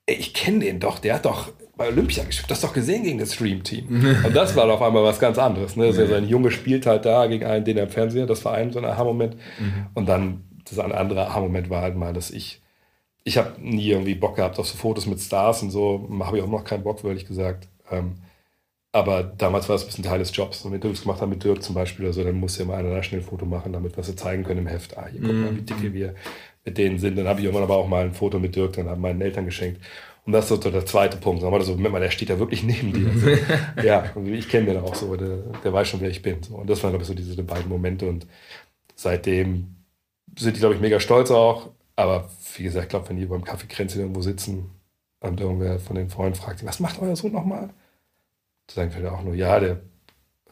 ey, 0.07 0.17
ich 0.17 0.33
kenne 0.33 0.61
den 0.61 0.81
doch, 0.81 0.99
der 0.99 1.15
hat 1.15 1.25
doch 1.25 1.53
bei 1.77 1.89
Olympia 1.89 2.25
gespielt, 2.25 2.51
das 2.51 2.61
doch 2.61 2.73
gesehen 2.75 3.03
gegen 3.03 3.19
das 3.19 3.35
Stream-Team. 3.35 4.23
und 4.27 4.37
das 4.37 4.55
war 4.57 4.71
auf 4.71 4.83
einmal 4.83 5.05
was 5.05 5.19
ganz 5.19 5.39
anderes. 5.39 5.77
Ne? 5.77 5.87
Also 5.87 6.07
sein 6.07 6.29
Junge 6.29 6.51
spielt 6.51 6.87
halt 6.87 7.05
da 7.05 7.27
gegen 7.27 7.45
einen, 7.45 7.65
den 7.65 7.77
er 7.77 7.85
im 7.85 7.91
Fernsehen, 7.91 8.27
das 8.27 8.45
war 8.45 8.55
ein 8.55 8.73
so 8.73 8.79
ein 8.79 8.85
Aha-Moment. 8.85 9.37
Mhm. 9.59 9.87
Und 9.95 10.07
dann, 10.07 10.45
das 10.69 10.79
andere 10.79 11.27
Aha-Moment 11.29 11.71
war 11.71 11.83
halt 11.83 11.97
mal, 11.97 12.13
dass 12.13 12.31
ich 12.31 12.63
ich 13.25 13.39
habe 13.39 13.53
nie 13.61 13.89
irgendwie 13.89 14.15
Bock 14.15 14.37
gehabt 14.37 14.59
auf 14.59 14.67
so 14.67 14.77
Fotos 14.77 15.07
mit 15.07 15.21
Stars 15.21 15.63
und 15.63 15.71
so. 15.71 16.09
Habe 16.21 16.39
ich 16.39 16.43
auch 16.43 16.49
noch 16.49 16.65
keinen 16.65 16.83
Bock, 16.83 17.03
ehrlich 17.05 17.27
gesagt. 17.27 17.69
Ähm, 17.91 18.17
aber 18.91 19.23
damals 19.23 19.69
war 19.69 19.77
es 19.77 19.83
ein 19.83 19.87
bisschen 19.87 20.05
Teil 20.05 20.19
des 20.19 20.37
Jobs. 20.37 20.65
Und 20.65 20.73
wenn 20.73 20.81
du 20.81 20.89
das 20.89 21.03
gemacht 21.03 21.21
hast 21.21 21.29
mit 21.29 21.43
Dirk 21.43 21.63
zum 21.63 21.75
Beispiel 21.75 22.05
oder 22.05 22.13
so, 22.13 22.25
dann 22.25 22.35
musst 22.35 22.59
du 22.59 22.63
ja 22.63 22.69
mal 22.69 22.85
einer 22.85 23.03
schnell 23.03 23.21
ein 23.21 23.27
Foto 23.27 23.47
machen, 23.47 23.73
damit 23.73 23.97
wir 23.97 24.05
sie 24.05 24.17
zeigen 24.17 24.45
können 24.45 24.61
im 24.61 24.67
Heft. 24.67 24.99
Ah, 24.99 25.07
hier 25.11 25.21
guck 25.21 25.33
mal, 25.33 25.57
wie 25.57 25.63
dicke 25.63 25.89
mhm. 25.89 25.95
wir 25.95 26.15
mit 26.65 26.79
denen 26.79 26.99
sind. 26.99 27.17
Dann 27.17 27.27
habe 27.27 27.41
ich 27.41 27.47
irgendwann 27.47 27.65
aber 27.65 27.77
auch 27.77 27.89
mal 27.89 28.05
ein 28.05 28.13
Foto 28.13 28.39
mit 28.39 28.55
Dirk, 28.55 28.75
dann 28.75 28.89
haben 28.89 29.01
meinen 29.01 29.21
Eltern 29.21 29.47
geschenkt. 29.47 29.81
Und 30.25 30.33
das 30.33 30.51
ist 30.51 30.63
so 30.63 30.71
der 30.71 30.87
zweite 30.87 31.17
Punkt. 31.17 31.43
Dann 31.43 31.53
das 31.53 31.67
so, 31.67 31.73
Moment 31.73 31.93
mal, 31.95 32.01
der 32.01 32.11
steht 32.11 32.29
ja 32.29 32.39
wirklich 32.39 32.63
neben 32.63 32.93
dir. 32.93 33.09
Also, 33.09 33.29
ja, 33.87 34.05
ich 34.25 34.49
kenne 34.49 34.67
den 34.67 34.79
auch 34.79 34.95
so, 34.95 35.17
der, 35.17 35.39
der, 35.65 35.73
weiß 35.73 35.89
schon, 35.89 36.01
wer 36.01 36.11
ich 36.11 36.23
bin. 36.23 36.43
So. 36.43 36.55
Und 36.57 36.71
das 36.71 36.83
waren, 36.83 36.91
glaube 36.91 37.03
ich, 37.03 37.09
so 37.09 37.15
diese 37.15 37.43
beiden 37.43 37.69
Momente. 37.69 38.09
Und 38.09 38.27
seitdem 38.95 39.75
sind 40.39 40.57
die, 40.57 40.61
glaube 40.61 40.77
ich, 40.77 40.81
mega 40.81 41.01
stolz 41.01 41.31
auch. 41.33 41.71
Aber 41.97 42.31
wie 42.57 42.63
gesagt, 42.63 42.85
ich 42.85 42.91
glaube, 42.91 43.09
wenn 43.09 43.17
die 43.17 43.27
beim 43.27 43.45
Kaffeekränzchen 43.45 44.01
irgendwo 44.01 44.23
sitzen 44.23 44.71
und 45.21 45.41
irgendwer 45.41 45.81
von 45.81 45.97
den 45.97 46.09
Freunden 46.09 46.37
fragt, 46.37 46.65
was 46.65 46.81
macht 46.81 47.03
euer 47.03 47.17
Sohn 47.17 47.33
nochmal? 47.33 47.71
Zu 48.69 48.77
sagen 48.77 48.93
vielleicht 48.93 49.13
auch 49.13 49.23
nur, 49.23 49.35
ja, 49.35 49.59
der 49.59 49.81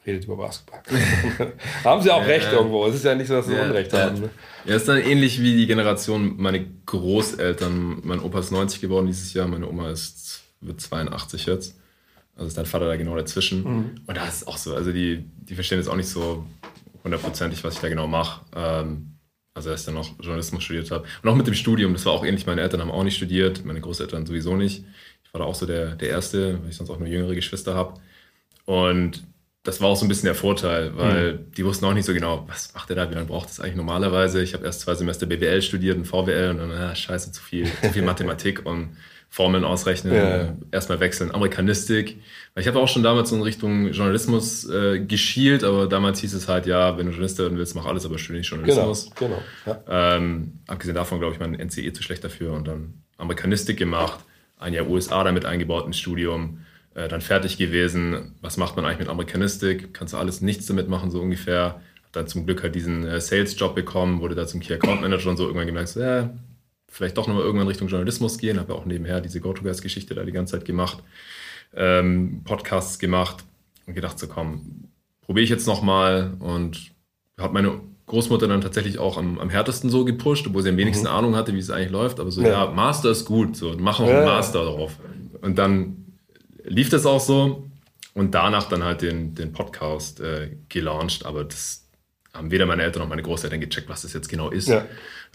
redet 0.06 0.24
über 0.24 0.36
Basketball. 0.36 0.80
haben 1.84 2.02
sie 2.02 2.10
auch 2.10 2.20
ja, 2.20 2.26
recht 2.26 2.52
irgendwo. 2.52 2.86
Es 2.86 2.96
ist 2.96 3.04
ja 3.04 3.14
nicht 3.14 3.28
so, 3.28 3.34
dass 3.34 3.46
sie 3.46 3.54
ja, 3.54 3.64
Unrecht 3.64 3.92
haben. 3.92 4.20
Ne? 4.20 4.30
Ja, 4.64 4.76
ist 4.76 4.88
dann 4.88 4.98
ähnlich 4.98 5.40
wie 5.40 5.56
die 5.56 5.66
Generation, 5.66 6.34
meine 6.38 6.66
Großeltern. 6.86 8.00
Mein 8.02 8.20
Opa 8.20 8.40
ist 8.40 8.50
90 8.50 8.80
geworden 8.80 9.06
dieses 9.06 9.32
Jahr, 9.34 9.46
meine 9.46 9.68
Oma 9.68 9.90
ist, 9.90 10.42
wird 10.60 10.80
82 10.80 11.46
jetzt. 11.46 11.76
Also 12.34 12.48
ist 12.48 12.56
dein 12.56 12.66
Vater 12.66 12.86
da 12.86 12.96
genau 12.96 13.16
dazwischen. 13.16 13.62
Mhm. 13.62 13.90
Und 14.06 14.16
da 14.16 14.26
ist 14.26 14.36
es 14.36 14.46
auch 14.46 14.56
so, 14.56 14.74
also 14.74 14.92
die, 14.92 15.24
die 15.36 15.54
verstehen 15.54 15.78
jetzt 15.78 15.88
auch 15.88 15.96
nicht 15.96 16.08
so 16.08 16.46
hundertprozentig, 17.04 17.62
was 17.64 17.74
ich 17.74 17.80
da 17.80 17.88
genau 17.88 18.06
mache. 18.06 18.44
Ähm, 18.56 19.10
also 19.52 19.70
als 19.70 19.80
ich 19.80 19.86
dann 19.86 19.94
noch 19.94 20.18
Journalismus 20.20 20.62
studiert 20.62 20.90
habe. 20.90 21.04
Und 21.22 21.28
auch 21.28 21.34
mit 21.34 21.46
dem 21.46 21.54
Studium, 21.54 21.92
das 21.92 22.06
war 22.06 22.12
auch 22.12 22.24
ähnlich. 22.24 22.46
Meine 22.46 22.62
Eltern 22.62 22.80
haben 22.80 22.90
auch 22.90 23.04
nicht 23.04 23.16
studiert, 23.16 23.64
meine 23.64 23.80
Großeltern 23.80 24.24
sowieso 24.24 24.56
nicht. 24.56 24.84
Ich 25.24 25.34
war 25.34 25.40
da 25.40 25.44
auch 25.44 25.54
so 25.54 25.66
der, 25.66 25.96
der 25.96 26.08
Erste, 26.08 26.60
weil 26.62 26.70
ich 26.70 26.76
sonst 26.76 26.90
auch 26.90 26.98
nur 26.98 27.08
jüngere 27.08 27.34
Geschwister 27.34 27.74
habe. 27.74 28.00
Und 28.64 29.24
das 29.62 29.80
war 29.80 29.88
auch 29.88 29.96
so 29.96 30.06
ein 30.06 30.08
bisschen 30.08 30.26
der 30.26 30.34
Vorteil, 30.34 30.96
weil 30.96 31.34
mhm. 31.34 31.52
die 31.52 31.64
wussten 31.64 31.84
auch 31.84 31.92
nicht 31.92 32.06
so 32.06 32.14
genau, 32.14 32.44
was 32.48 32.72
macht 32.72 32.88
der 32.88 32.96
da, 32.96 33.10
wie 33.10 33.14
lange 33.14 33.26
braucht 33.26 33.50
das 33.50 33.60
eigentlich 33.60 33.76
normalerweise. 33.76 34.42
Ich 34.42 34.54
habe 34.54 34.64
erst 34.64 34.80
zwei 34.80 34.94
Semester 34.94 35.26
BWL 35.26 35.60
studiert 35.60 35.98
und 35.98 36.06
VWL 36.06 36.50
und 36.50 36.58
dann, 36.58 36.70
ah, 36.70 36.94
scheiße, 36.94 37.32
zu 37.32 37.42
viel, 37.42 37.66
zu 37.82 37.90
viel 37.92 38.02
Mathematik 38.02 38.64
und 38.64 38.96
Formeln 39.32 39.64
ausrechnen, 39.64 40.12
ja. 40.12 40.56
erstmal 40.72 40.98
wechseln, 40.98 41.30
Amerikanistik. 41.30 42.20
Weil 42.54 42.62
ich 42.62 42.68
habe 42.68 42.80
auch 42.80 42.88
schon 42.88 43.04
damals 43.04 43.30
so 43.30 43.36
in 43.36 43.42
Richtung 43.42 43.92
Journalismus 43.92 44.68
äh, 44.68 44.98
geschielt, 44.98 45.62
aber 45.62 45.86
damals 45.86 46.20
hieß 46.20 46.34
es 46.34 46.48
halt, 46.48 46.66
ja, 46.66 46.98
wenn 46.98 47.06
du 47.06 47.12
Journalist 47.12 47.38
werden 47.38 47.56
willst, 47.56 47.76
mach 47.76 47.84
alles, 47.84 48.04
aber 48.04 48.18
studiere 48.18 48.40
nicht 48.40 48.50
Journalismus. 48.50 49.10
Genau, 49.14 49.40
genau. 49.64 49.82
Ja. 49.86 50.16
Ähm, 50.16 50.58
abgesehen 50.66 50.96
davon, 50.96 51.20
glaube 51.20 51.34
ich, 51.34 51.38
mein 51.38 51.52
NCE 51.52 51.92
zu 51.92 52.02
schlecht 52.02 52.24
dafür 52.24 52.54
und 52.54 52.66
dann 52.66 52.94
Amerikanistik 53.18 53.76
gemacht, 53.76 54.18
ein 54.58 54.72
Jahr 54.72 54.88
USA 54.88 55.22
damit 55.22 55.44
eingebaut 55.44 55.86
ins 55.86 55.98
Studium, 55.98 56.64
äh, 56.94 57.08
dann 57.08 57.20
fertig 57.20 57.56
gewesen. 57.56 58.34
Was 58.40 58.56
macht 58.56 58.76
man 58.76 58.84
eigentlich 58.84 59.00
mit 59.00 59.08
Amerikanistik? 59.08 59.94
Kannst 59.94 60.14
du 60.14 60.18
alles 60.18 60.40
nichts 60.40 60.66
damit 60.66 60.88
machen, 60.88 61.10
so 61.10 61.20
ungefähr. 61.20 61.80
Hab 62.02 62.12
dann 62.12 62.26
zum 62.26 62.46
Glück 62.46 62.62
halt 62.62 62.74
diesen 62.74 63.06
äh, 63.06 63.20
Sales-Job 63.20 63.74
bekommen, 63.74 64.20
wurde 64.20 64.34
da 64.34 64.46
zum 64.46 64.60
Key 64.60 64.74
Account 64.74 65.00
Manager 65.00 65.30
und 65.30 65.36
so 65.36 65.44
irgendwann 65.44 65.66
gemerkt, 65.66 65.90
so, 65.90 66.00
ja, 66.00 66.30
vielleicht 66.88 67.16
doch 67.16 67.28
nochmal 67.28 67.44
irgendwann 67.44 67.68
Richtung 67.68 67.88
Journalismus 67.88 68.38
gehen. 68.38 68.58
Habe 68.58 68.72
ja 68.72 68.78
auch 68.78 68.84
nebenher 68.84 69.20
diese 69.20 69.40
Go-To-Guys-Geschichte 69.40 70.14
da 70.14 70.24
die 70.24 70.32
ganze 70.32 70.58
Zeit 70.58 70.64
gemacht, 70.64 71.02
ähm, 71.74 72.42
Podcasts 72.44 72.98
gemacht 72.98 73.44
und 73.86 73.94
gedacht, 73.94 74.18
so 74.18 74.26
komm, 74.26 74.88
probiere 75.22 75.44
ich 75.44 75.50
jetzt 75.50 75.68
nochmal 75.68 76.34
und 76.40 76.90
habe 77.38 77.54
meine 77.54 77.80
Großmutter 78.06 78.48
dann 78.48 78.60
tatsächlich 78.60 78.98
auch 78.98 79.16
am, 79.16 79.38
am 79.38 79.50
härtesten 79.50 79.88
so 79.88 80.04
gepusht, 80.04 80.44
obwohl 80.48 80.62
sie 80.62 80.70
am 80.70 80.76
wenigsten 80.76 81.06
mhm. 81.06 81.14
Ahnung 81.14 81.36
hatte, 81.36 81.54
wie 81.54 81.58
es 81.58 81.70
eigentlich 81.70 81.92
läuft. 81.92 82.18
Aber 82.18 82.32
so, 82.32 82.42
ja, 82.42 82.48
ja 82.48 82.70
Master 82.72 83.10
ist 83.10 83.24
gut, 83.24 83.56
so, 83.56 83.76
mach 83.78 84.00
auch 84.00 84.08
ja, 84.08 84.16
einen 84.18 84.26
Master 84.26 84.64
darauf. 84.64 84.98
Und 85.40 85.56
dann 85.56 86.09
lief 86.64 86.88
das 86.88 87.06
auch 87.06 87.20
so 87.20 87.70
und 88.14 88.34
danach 88.34 88.68
dann 88.68 88.84
halt 88.84 89.02
den, 89.02 89.34
den 89.34 89.52
Podcast 89.52 90.20
äh, 90.20 90.56
gelauncht. 90.68 91.24
Aber 91.24 91.44
das 91.44 91.88
haben 92.32 92.50
weder 92.50 92.66
meine 92.66 92.82
Eltern 92.82 93.02
noch 93.02 93.08
meine 93.08 93.22
Großeltern 93.22 93.60
gecheckt, 93.60 93.88
was 93.88 94.02
das 94.02 94.12
jetzt 94.12 94.28
genau 94.28 94.50
ist. 94.50 94.68
Ja. 94.68 94.86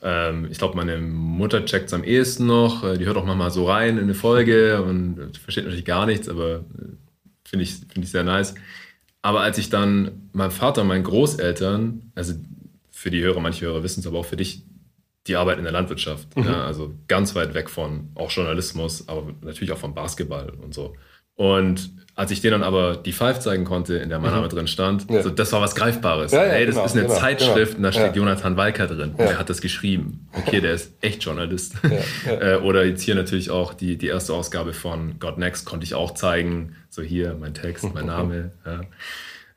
Ähm, 0.01 0.47
ich 0.49 0.57
glaube, 0.57 0.75
meine 0.75 0.97
Mutter 0.97 1.65
checkt 1.65 1.87
es 1.87 1.93
am 1.93 2.03
ehesten 2.03 2.45
noch. 2.45 2.83
Äh, 2.83 2.97
die 2.97 3.05
hört 3.05 3.17
auch 3.17 3.25
mal 3.25 3.51
so 3.51 3.67
rein 3.67 3.97
in 3.97 4.03
eine 4.03 4.13
Folge 4.13 4.81
und 4.81 5.37
versteht 5.37 5.65
natürlich 5.65 5.85
gar 5.85 6.05
nichts, 6.05 6.29
aber 6.29 6.57
äh, 6.57 6.95
finde 7.43 7.63
ich, 7.63 7.75
find 7.75 8.05
ich 8.05 8.11
sehr 8.11 8.23
nice. 8.23 8.55
Aber 9.21 9.41
als 9.41 9.57
ich 9.57 9.69
dann 9.69 10.29
meinem 10.33 10.51
Vater 10.51 10.81
und 10.81 10.87
meinen 10.87 11.03
Großeltern, 11.03 12.11
also 12.13 12.33
für 12.91 13.09
die 13.09 13.21
Hörer, 13.21 13.39
manche 13.39 13.65
Hörer 13.65 13.83
wissen 13.83 14.01
es, 14.01 14.07
aber 14.07 14.19
auch 14.19 14.25
für 14.25 14.37
dich, 14.37 14.63
die 15.27 15.35
arbeiten 15.35 15.59
in 15.59 15.65
der 15.65 15.73
Landwirtschaft. 15.73 16.35
Mhm. 16.37 16.43
Ja, 16.43 16.65
also 16.65 16.93
ganz 17.07 17.33
weit 17.33 17.53
weg 17.55 17.69
von 17.69 18.11
auch 18.13 18.29
Journalismus, 18.29 19.07
aber 19.07 19.33
natürlich 19.41 19.71
auch 19.71 19.79
vom 19.79 19.95
Basketball 19.95 20.51
und 20.51 20.73
so. 20.73 20.95
Und 21.35 21.91
als 22.15 22.31
ich 22.31 22.39
denen 22.39 22.53
dann 22.53 22.63
aber 22.63 22.95
die 22.95 23.11
Five 23.11 23.41
zeigen 23.41 23.65
konnte, 23.65 23.95
in 23.95 24.07
der 24.07 24.19
mein 24.19 24.31
Name 24.31 24.45
mhm. 24.45 24.49
drin 24.49 24.67
stand, 24.67 25.11
ja. 25.11 25.21
so, 25.21 25.29
das 25.29 25.51
war 25.51 25.59
was 25.59 25.75
Greifbares. 25.75 26.31
Ja, 26.31 26.45
ja, 26.45 26.53
hey, 26.53 26.65
das 26.65 26.75
genau, 26.75 26.85
ist 26.85 26.93
eine 26.93 27.01
genau, 27.03 27.15
Zeitschrift 27.19 27.75
genau. 27.75 27.77
und 27.77 27.83
da 27.83 27.91
steht 27.91 28.15
Jonathan 28.15 28.55
Walker 28.55 28.87
drin. 28.87 29.11
Und 29.11 29.19
der 29.19 29.37
hat 29.37 29.49
das 29.49 29.59
geschrieben. 29.59 30.27
Okay, 30.31 30.61
der 30.61 30.73
ist 30.73 30.93
echt 31.01 31.23
Journalist. 31.23 31.75
äh, 32.25 32.55
oder 32.55 32.85
jetzt 32.85 33.01
hier 33.01 33.15
natürlich 33.15 33.51
auch 33.51 33.73
die, 33.73 33.97
die 33.97 34.07
erste 34.07 34.33
Ausgabe 34.33 34.71
von 34.71 35.19
God 35.19 35.37
Next 35.37 35.65
konnte 35.65 35.83
ich 35.83 35.93
auch 35.93 36.13
zeigen. 36.13 36.77
So 36.89 37.01
hier, 37.01 37.35
mein 37.37 37.53
Text, 37.53 37.93
mein 37.93 38.05
Name. 38.05 38.51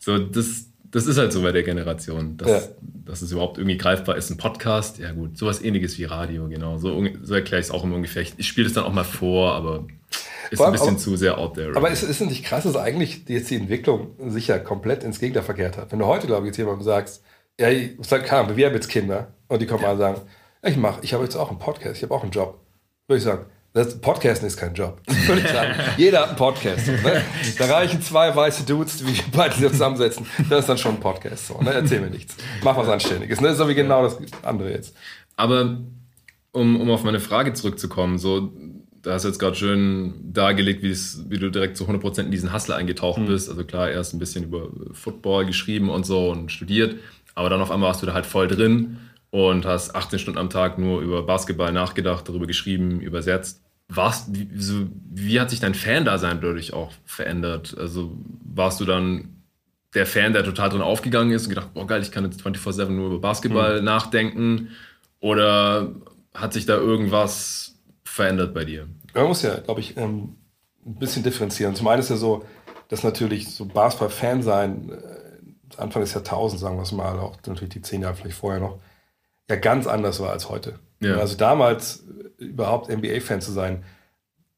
So, 0.01 0.19
das, 0.19 0.67
das 0.91 1.07
ist 1.07 1.17
halt 1.17 1.33
so 1.33 1.43
bei 1.43 1.53
der 1.53 1.63
Generation, 1.63 2.39
dass, 2.39 2.75
dass 2.81 3.23
es 3.23 3.31
überhaupt 3.31 3.59
irgendwie 3.59 3.79
greifbar 3.79 4.17
ist. 4.17 4.31
Ein 4.31 4.37
Podcast, 4.37 4.99
ja 4.99 5.13
gut, 5.13 5.39
sowas 5.39 5.63
ähnliches 5.63 5.97
wie 5.99 6.05
Radio, 6.05 6.49
genau. 6.49 6.79
So, 6.79 7.07
so 7.23 7.35
erkläre 7.35 7.61
ich 7.61 7.67
es 7.67 7.71
auch 7.71 7.85
immer 7.85 7.95
ungefähr. 7.95 8.23
Ich 8.23 8.49
spiele 8.49 8.67
es 8.67 8.73
dann 8.73 8.83
auch 8.83 8.93
mal 8.93 9.05
vor, 9.05 9.55
aber 9.55 9.87
ist 10.51 10.61
ein 10.61 10.73
bisschen 10.73 10.89
aber, 10.89 10.99
zu 10.99 11.17
sehr 11.17 11.39
out 11.39 11.55
there. 11.55 11.77
Aber 11.77 11.91
ist, 11.91 12.03
ist 12.03 12.21
nicht 12.21 12.45
krass, 12.45 12.65
dass 12.65 12.77
eigentlich 12.77 13.25
jetzt 13.29 13.51
die 13.51 13.57
Entwicklung 13.57 14.15
sicher 14.29 14.59
komplett 14.59 15.05
ins 15.05 15.19
Gegenteil 15.19 15.43
verkehrt 15.43 15.77
hat? 15.77 15.93
Wenn 15.93 15.99
du 15.99 16.07
heute, 16.07 16.27
glaube 16.27 16.43
ich, 16.43 16.49
jetzt 16.49 16.57
jemandem 16.59 16.85
sagst, 16.85 17.23
ja, 17.61 17.69
sag, 18.01 18.31
wir 18.57 18.67
haben 18.67 18.75
jetzt 18.75 18.89
Kinder 18.89 19.29
und 19.49 19.61
die 19.61 19.67
kommen 19.67 19.83
ja. 19.83 19.89
mal 19.89 19.93
und 19.95 19.99
sagen, 19.99 20.21
ich 20.63 20.77
mache, 20.77 21.01
ich 21.03 21.13
habe 21.13 21.25
jetzt 21.25 21.37
auch 21.37 21.51
einen 21.51 21.59
Podcast, 21.59 21.97
ich 21.97 22.03
habe 22.03 22.15
auch 22.15 22.23
einen 22.23 22.33
Job. 22.33 22.61
Würde 23.07 23.19
ich 23.19 23.25
sagen, 23.25 23.47
das 23.73 24.01
Podcasten 24.01 24.47
ist 24.47 24.57
kein 24.57 24.75
Job. 24.75 25.01
Würde 25.27 25.43
ich 25.43 25.49
sagen. 25.49 25.75
Jeder 25.97 26.21
hat 26.21 26.29
einen 26.29 26.37
Podcast. 26.37 26.87
Ne? 26.87 27.23
Da 27.59 27.67
reichen 27.67 28.03
zwei 28.03 28.35
weiße 28.35 28.65
Dudes, 28.65 29.07
wie 29.07 29.21
beide 29.33 29.55
sich 29.55 29.71
zusammensetzen. 29.71 30.27
Das 30.49 30.61
ist 30.61 30.69
dann 30.69 30.79
schon 30.79 30.95
ein 30.95 31.01
Podcast. 31.01 31.49
So, 31.49 31.61
ne? 31.61 31.73
Erzähl 31.73 32.01
mir 32.01 32.11
nichts. 32.11 32.37
Mach 32.63 32.77
was 32.77 32.89
Anständiges. 32.89 33.41
Ne? 33.41 33.49
Das 33.49 33.57
ist 33.57 33.63
so 33.63 33.69
wie 33.69 33.75
genau 33.75 34.03
das 34.03 34.19
andere 34.43 34.73
jetzt. 34.73 34.97
Aber 35.37 35.79
um, 36.53 36.81
um 36.81 36.91
auf 36.91 37.05
meine 37.05 37.21
Frage 37.21 37.53
zurückzukommen, 37.53 38.19
so 38.19 38.53
da 39.09 39.15
hast 39.15 39.25
du 39.25 39.29
jetzt 39.29 39.39
gerade 39.39 39.57
schön 39.57 40.13
dargelegt, 40.35 40.83
wie 40.83 41.39
du 41.39 41.51
direkt 41.51 41.79
zu 41.79 41.89
100% 41.89 42.25
in 42.25 42.31
diesen 42.31 42.53
Hustle 42.53 42.77
eingetaucht 42.77 43.19
mhm. 43.19 43.27
bist. 43.27 43.49
Also 43.49 43.65
klar, 43.65 43.91
erst 43.91 44.13
ein 44.13 44.19
bisschen 44.19 44.45
über 44.45 44.69
Football 44.93 45.47
geschrieben 45.47 45.89
und 45.89 46.05
so 46.05 46.31
und 46.31 46.53
studiert, 46.53 46.97
aber 47.35 47.49
dann 47.49 47.63
auf 47.63 47.71
einmal 47.71 47.89
warst 47.89 48.03
du 48.03 48.07
da 48.07 48.13
halt 48.13 48.27
voll 48.27 48.49
drin 48.49 48.99
und 49.31 49.65
hast 49.65 49.95
18 49.95 50.19
Stunden 50.19 50.39
am 50.39 50.51
Tag 50.51 50.79
nur 50.79 51.01
über 51.01 51.23
Basketball 51.23 51.73
nachgedacht, 51.73 52.29
darüber 52.29 52.47
geschrieben, 52.47 53.01
übersetzt. 53.01 53.63
Warst, 53.89 54.35
wie, 54.35 54.47
so, 54.61 54.87
wie 55.11 55.41
hat 55.41 55.49
sich 55.49 55.61
dein 55.61 55.73
Fan-Dasein 55.73 56.43
dadurch 56.43 56.75
auch 56.75 56.93
verändert? 57.07 57.75
Also 57.79 58.15
warst 58.45 58.79
du 58.79 58.85
dann 58.85 59.43
der 59.95 60.05
Fan, 60.05 60.35
der 60.35 60.45
total 60.45 60.69
drin 60.69 60.83
aufgegangen 60.83 61.33
ist 61.33 61.45
und 61.45 61.49
gedacht, 61.49 61.71
oh 61.73 61.87
geil, 61.87 62.03
ich 62.03 62.11
kann 62.11 62.25
jetzt 62.25 62.43
24-7 62.43 62.91
nur 62.91 63.07
über 63.07 63.21
Basketball 63.21 63.79
mhm. 63.79 63.87
nachdenken? 63.87 64.69
Oder 65.21 65.95
hat 66.35 66.53
sich 66.53 66.67
da 66.67 66.77
irgendwas 66.77 67.78
verändert 68.09 68.55
bei 68.55 68.65
dir? 68.65 68.89
Man 69.15 69.27
muss 69.27 69.43
ja, 69.43 69.59
glaube 69.59 69.81
ich, 69.81 69.97
ähm, 69.97 70.37
ein 70.85 70.99
bisschen 70.99 71.23
differenzieren. 71.23 71.75
Zum 71.75 71.89
einen 71.89 72.01
ist 72.01 72.11
ja 72.11 72.17
so, 72.17 72.45
dass 72.89 73.03
natürlich 73.03 73.51
so 73.51 73.67
Basketball-Fan 73.67 74.43
sein, 74.43 74.91
äh, 74.91 75.81
Anfang 75.81 76.03
des 76.03 76.15
Jahrtausends, 76.15 76.63
sagen 76.63 76.77
wir 76.77 76.83
es 76.83 76.93
mal, 76.93 77.19
auch 77.19 77.37
natürlich 77.47 77.71
die 77.71 77.83
zehn 77.83 78.03
Jahre 78.03 78.15
vielleicht 78.15 78.37
vorher 78.37 78.61
noch, 78.61 78.79
ja 79.49 79.57
ganz 79.57 79.87
anders 79.87 80.21
war 80.21 80.31
als 80.31 80.49
heute. 80.49 80.79
Ja. 81.01 81.17
Also 81.17 81.37
damals 81.37 82.05
äh, 82.39 82.45
überhaupt 82.45 82.89
NBA-Fan 82.89 83.41
zu 83.41 83.53
sein, 83.53 83.85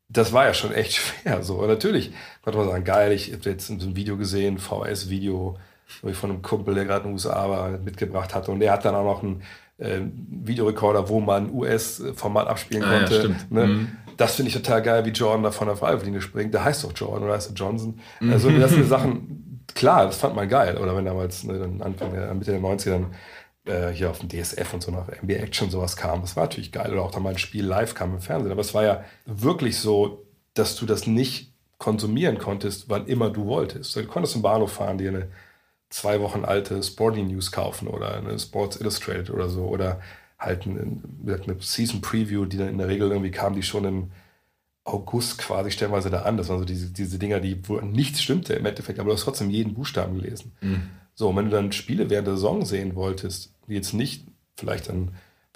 das 0.08 0.32
war 0.32 0.46
ja 0.46 0.54
schon 0.54 0.72
echt 0.72 0.92
schwer. 0.96 1.42
So. 1.42 1.56
Und 1.56 1.68
natürlich 1.68 2.12
konnte 2.42 2.58
man 2.58 2.68
sagen, 2.68 2.84
geil, 2.84 3.12
ich 3.12 3.32
habe 3.32 3.48
jetzt 3.48 3.68
ein 3.70 3.96
Video 3.96 4.16
gesehen, 4.16 4.58
VS-Video, 4.58 5.58
von 6.12 6.30
einem 6.30 6.42
Kumpel, 6.42 6.74
der 6.74 6.84
gerade 6.84 7.00
in 7.00 7.10
den 7.10 7.12
USA 7.14 7.48
war, 7.48 7.70
mitgebracht 7.78 8.34
hatte. 8.34 8.52
Und 8.52 8.60
der 8.60 8.72
hat 8.72 8.84
dann 8.84 8.94
auch 8.94 9.04
noch 9.04 9.22
einen 9.22 9.42
äh, 9.80 10.00
Videorekorder, 10.28 11.08
wo 11.08 11.20
man 11.20 11.52
US-Format 11.52 12.46
abspielen 12.46 12.84
ah, 12.84 12.98
konnte. 12.98 13.28
Ja, 13.28 13.36
ne? 13.50 13.66
mhm. 13.66 13.88
Das 14.16 14.34
finde 14.36 14.48
ich 14.48 14.54
total 14.54 14.82
geil, 14.82 15.04
wie 15.06 15.10
Jordan 15.10 15.42
da 15.42 15.50
von 15.50 15.66
der 15.66 15.76
Freiwurflinie 15.76 16.20
springt. 16.20 16.52
Der 16.52 16.64
heißt 16.64 16.84
doch 16.84 16.92
Jordan 16.94 17.24
oder 17.24 17.34
heißt 17.34 17.50
er 17.50 17.54
Johnson. 17.54 17.98
Mhm. 18.20 18.32
Also 18.32 18.50
das 18.50 18.72
sind 18.72 18.84
Sachen, 18.88 19.64
klar, 19.74 20.06
das 20.06 20.16
fand 20.16 20.36
man 20.36 20.48
geil. 20.48 20.76
Oder 20.76 20.94
wenn 20.96 21.06
damals 21.06 21.44
ne, 21.44 21.58
dann 21.58 21.80
Anfang 21.80 22.12
der, 22.12 22.32
Mitte 22.34 22.52
der 22.52 22.60
90er 22.60 22.90
dann 22.90 23.06
äh, 23.64 23.92
hier 23.92 24.10
auf 24.10 24.18
dem 24.18 24.28
DSF 24.28 24.74
und 24.74 24.82
so 24.82 24.90
nach 24.90 25.08
NBA 25.22 25.34
Action 25.34 25.70
sowas 25.70 25.96
kam, 25.96 26.20
das 26.20 26.36
war 26.36 26.44
natürlich 26.44 26.72
geil. 26.72 26.92
Oder 26.92 27.02
auch 27.02 27.10
dann 27.10 27.22
mal 27.22 27.30
ein 27.30 27.38
Spiel 27.38 27.64
live 27.64 27.94
kam 27.94 28.14
im 28.14 28.20
Fernsehen. 28.20 28.52
Aber 28.52 28.60
es 28.60 28.74
war 28.74 28.84
ja 28.84 29.04
wirklich 29.24 29.78
so, 29.78 30.26
dass 30.52 30.76
du 30.76 30.84
das 30.84 31.06
nicht 31.06 31.54
konsumieren 31.78 32.36
konntest, 32.36 32.90
wann 32.90 33.06
immer 33.06 33.30
du 33.30 33.46
wolltest. 33.46 33.96
Du 33.96 34.04
konntest 34.04 34.36
im 34.36 34.42
Bahnhof 34.42 34.72
fahren, 34.72 34.98
dir 34.98 35.08
eine 35.08 35.28
zwei 35.90 36.20
Wochen 36.20 36.44
alte 36.44 36.82
Sporting 36.82 37.28
News 37.28 37.52
kaufen 37.52 37.88
oder 37.88 38.16
eine 38.16 38.38
Sports 38.38 38.80
Illustrated 38.80 39.30
oder 39.30 39.48
so 39.48 39.64
oder 39.64 40.00
halt 40.38 40.66
eine, 40.66 40.80
eine 40.80 41.56
Season 41.60 42.00
Preview, 42.00 42.46
die 42.46 42.56
dann 42.56 42.68
in 42.68 42.78
der 42.78 42.88
Regel 42.88 43.10
irgendwie 43.10 43.30
kam, 43.30 43.54
die 43.54 43.62
schon 43.62 43.84
im 43.84 44.10
August 44.84 45.38
quasi 45.38 45.70
stellenweise 45.70 46.08
da 46.08 46.22
an. 46.22 46.36
Das 46.36 46.48
waren 46.48 46.60
so 46.60 46.64
diese, 46.64 46.90
diese 46.90 47.18
Dinger, 47.18 47.40
die, 47.40 47.60
wo 47.68 47.80
nichts 47.80 48.22
stimmte 48.22 48.54
im 48.54 48.64
Endeffekt, 48.64 48.98
aber 48.98 49.10
du 49.10 49.14
hast 49.14 49.24
trotzdem 49.24 49.50
jeden 49.50 49.74
Buchstaben 49.74 50.20
gelesen. 50.20 50.52
Mhm. 50.60 50.82
So, 51.14 51.28
und 51.28 51.36
wenn 51.36 51.46
du 51.46 51.50
dann 51.50 51.72
Spiele 51.72 52.08
während 52.08 52.26
der 52.26 52.36
Saison 52.36 52.64
sehen 52.64 52.94
wolltest, 52.94 53.52
die 53.68 53.74
jetzt 53.74 53.92
nicht 53.92 54.24
vielleicht 54.56 54.88
dann 54.88 55.10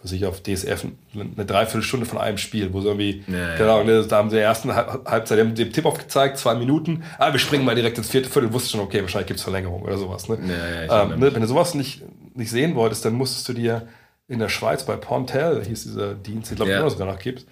was 0.05 0.13
ich 0.13 0.27
auf 0.27 0.43
DSF 0.43 0.85
eine 1.15 1.47
Dreiviertelstunde 1.47 2.05
von 2.05 2.19
einem 2.19 2.37
Spiel, 2.37 2.75
wo 2.75 2.83
so 2.83 2.89
irgendwie, 2.89 3.25
ja, 3.27 3.57
genau, 3.57 3.83
ne, 3.83 4.07
da 4.07 4.19
haben 4.19 4.29
sie 4.29 4.37
in 4.37 4.41
der 4.41 4.49
ersten 4.49 4.75
Halbzeit 4.75 5.39
den 5.39 5.73
Tipp 5.73 5.87
aufgezeigt, 5.87 6.37
zwei 6.37 6.55
Minuten, 6.55 7.05
ah, 7.19 7.33
wir 7.33 7.41
springen 7.41 7.65
mal 7.65 7.75
direkt 7.75 7.97
ins 7.97 8.11
vierte 8.11 8.29
Viertel, 8.29 8.53
wusste 8.53 8.71
schon, 8.71 8.81
okay, 8.81 9.01
wahrscheinlich 9.01 9.29
gibt 9.29 9.39
es 9.39 9.45
Verlängerung 9.45 9.81
oder 9.81 9.97
sowas. 9.97 10.29
Ne? 10.29 10.39
Ja, 10.87 11.05
ähm, 11.05 11.19
ne, 11.19 11.35
wenn 11.35 11.41
du 11.41 11.49
sowas 11.49 11.75
nicht, 11.75 12.03
nicht 12.37 12.51
sehen 12.51 12.75
wolltest, 12.75 13.07
dann 13.07 13.15
musstest 13.15 13.49
du 13.49 13.55
dir 13.55 13.89
in 14.29 14.41
der 14.41 14.51
Schweiz 14.51 14.85
bei 14.85 14.97
Pontel, 14.97 15.65
hieß 15.65 15.85
dieser 15.85 16.15
Dienst, 16.15 16.51
ich 16.51 16.57
glaube, 16.57 16.71
ja. 16.71 16.91
sogar 16.91 17.07
noch 17.07 17.19
gibt, 17.19 17.47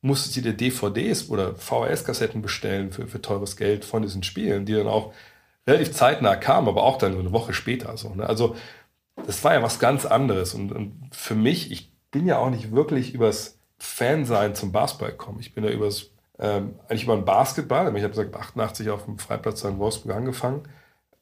musstest 0.00 0.36
du 0.36 0.42
dir 0.42 0.52
DVDs 0.52 1.28
oder 1.28 1.56
VHS-Kassetten 1.56 2.40
bestellen 2.40 2.92
für, 2.92 3.08
für 3.08 3.20
teures 3.20 3.56
Geld 3.56 3.84
von 3.84 4.02
diesen 4.02 4.22
Spielen, 4.22 4.64
die 4.64 4.74
dann 4.74 4.86
auch 4.86 5.12
relativ 5.66 5.90
zeitnah 5.90 6.36
kamen, 6.36 6.68
aber 6.68 6.84
auch 6.84 6.98
dann 6.98 7.14
so 7.14 7.18
eine 7.18 7.32
Woche 7.32 7.52
später. 7.52 7.96
So, 7.96 8.14
ne? 8.14 8.28
Also 8.28 8.54
das 9.24 9.42
war 9.44 9.54
ja 9.54 9.62
was 9.62 9.78
ganz 9.78 10.04
anderes. 10.04 10.54
Und, 10.54 10.72
und 10.72 11.08
für 11.12 11.34
mich, 11.34 11.70
ich 11.70 11.90
bin 12.16 12.26
ja 12.26 12.38
auch 12.38 12.48
nicht 12.48 12.72
wirklich 12.72 13.12
übers 13.12 13.58
Fansein 13.76 14.54
zum 14.54 14.72
Basketball 14.72 15.10
gekommen. 15.10 15.36
Ich 15.40 15.52
bin 15.52 15.64
ja 15.64 15.70
übers, 15.70 16.12
ähm, 16.38 16.76
eigentlich 16.88 17.04
über 17.04 17.14
den 17.14 17.26
Basketball, 17.26 17.94
ich 17.94 18.02
habe 18.02 18.08
gesagt, 18.08 18.34
88 18.34 18.88
auf 18.88 19.04
dem 19.04 19.18
Freiplatz 19.18 19.62
in 19.64 19.78
Wolfsburg 19.78 20.16
angefangen, 20.16 20.62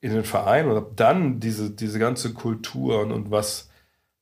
in 0.00 0.12
den 0.12 0.22
Verein 0.22 0.68
und 0.68 0.76
habe 0.76 0.92
dann 0.94 1.40
diese, 1.40 1.72
diese 1.72 1.98
ganze 1.98 2.32
Kultur 2.32 3.00
und, 3.00 3.10
und 3.10 3.32
was, 3.32 3.70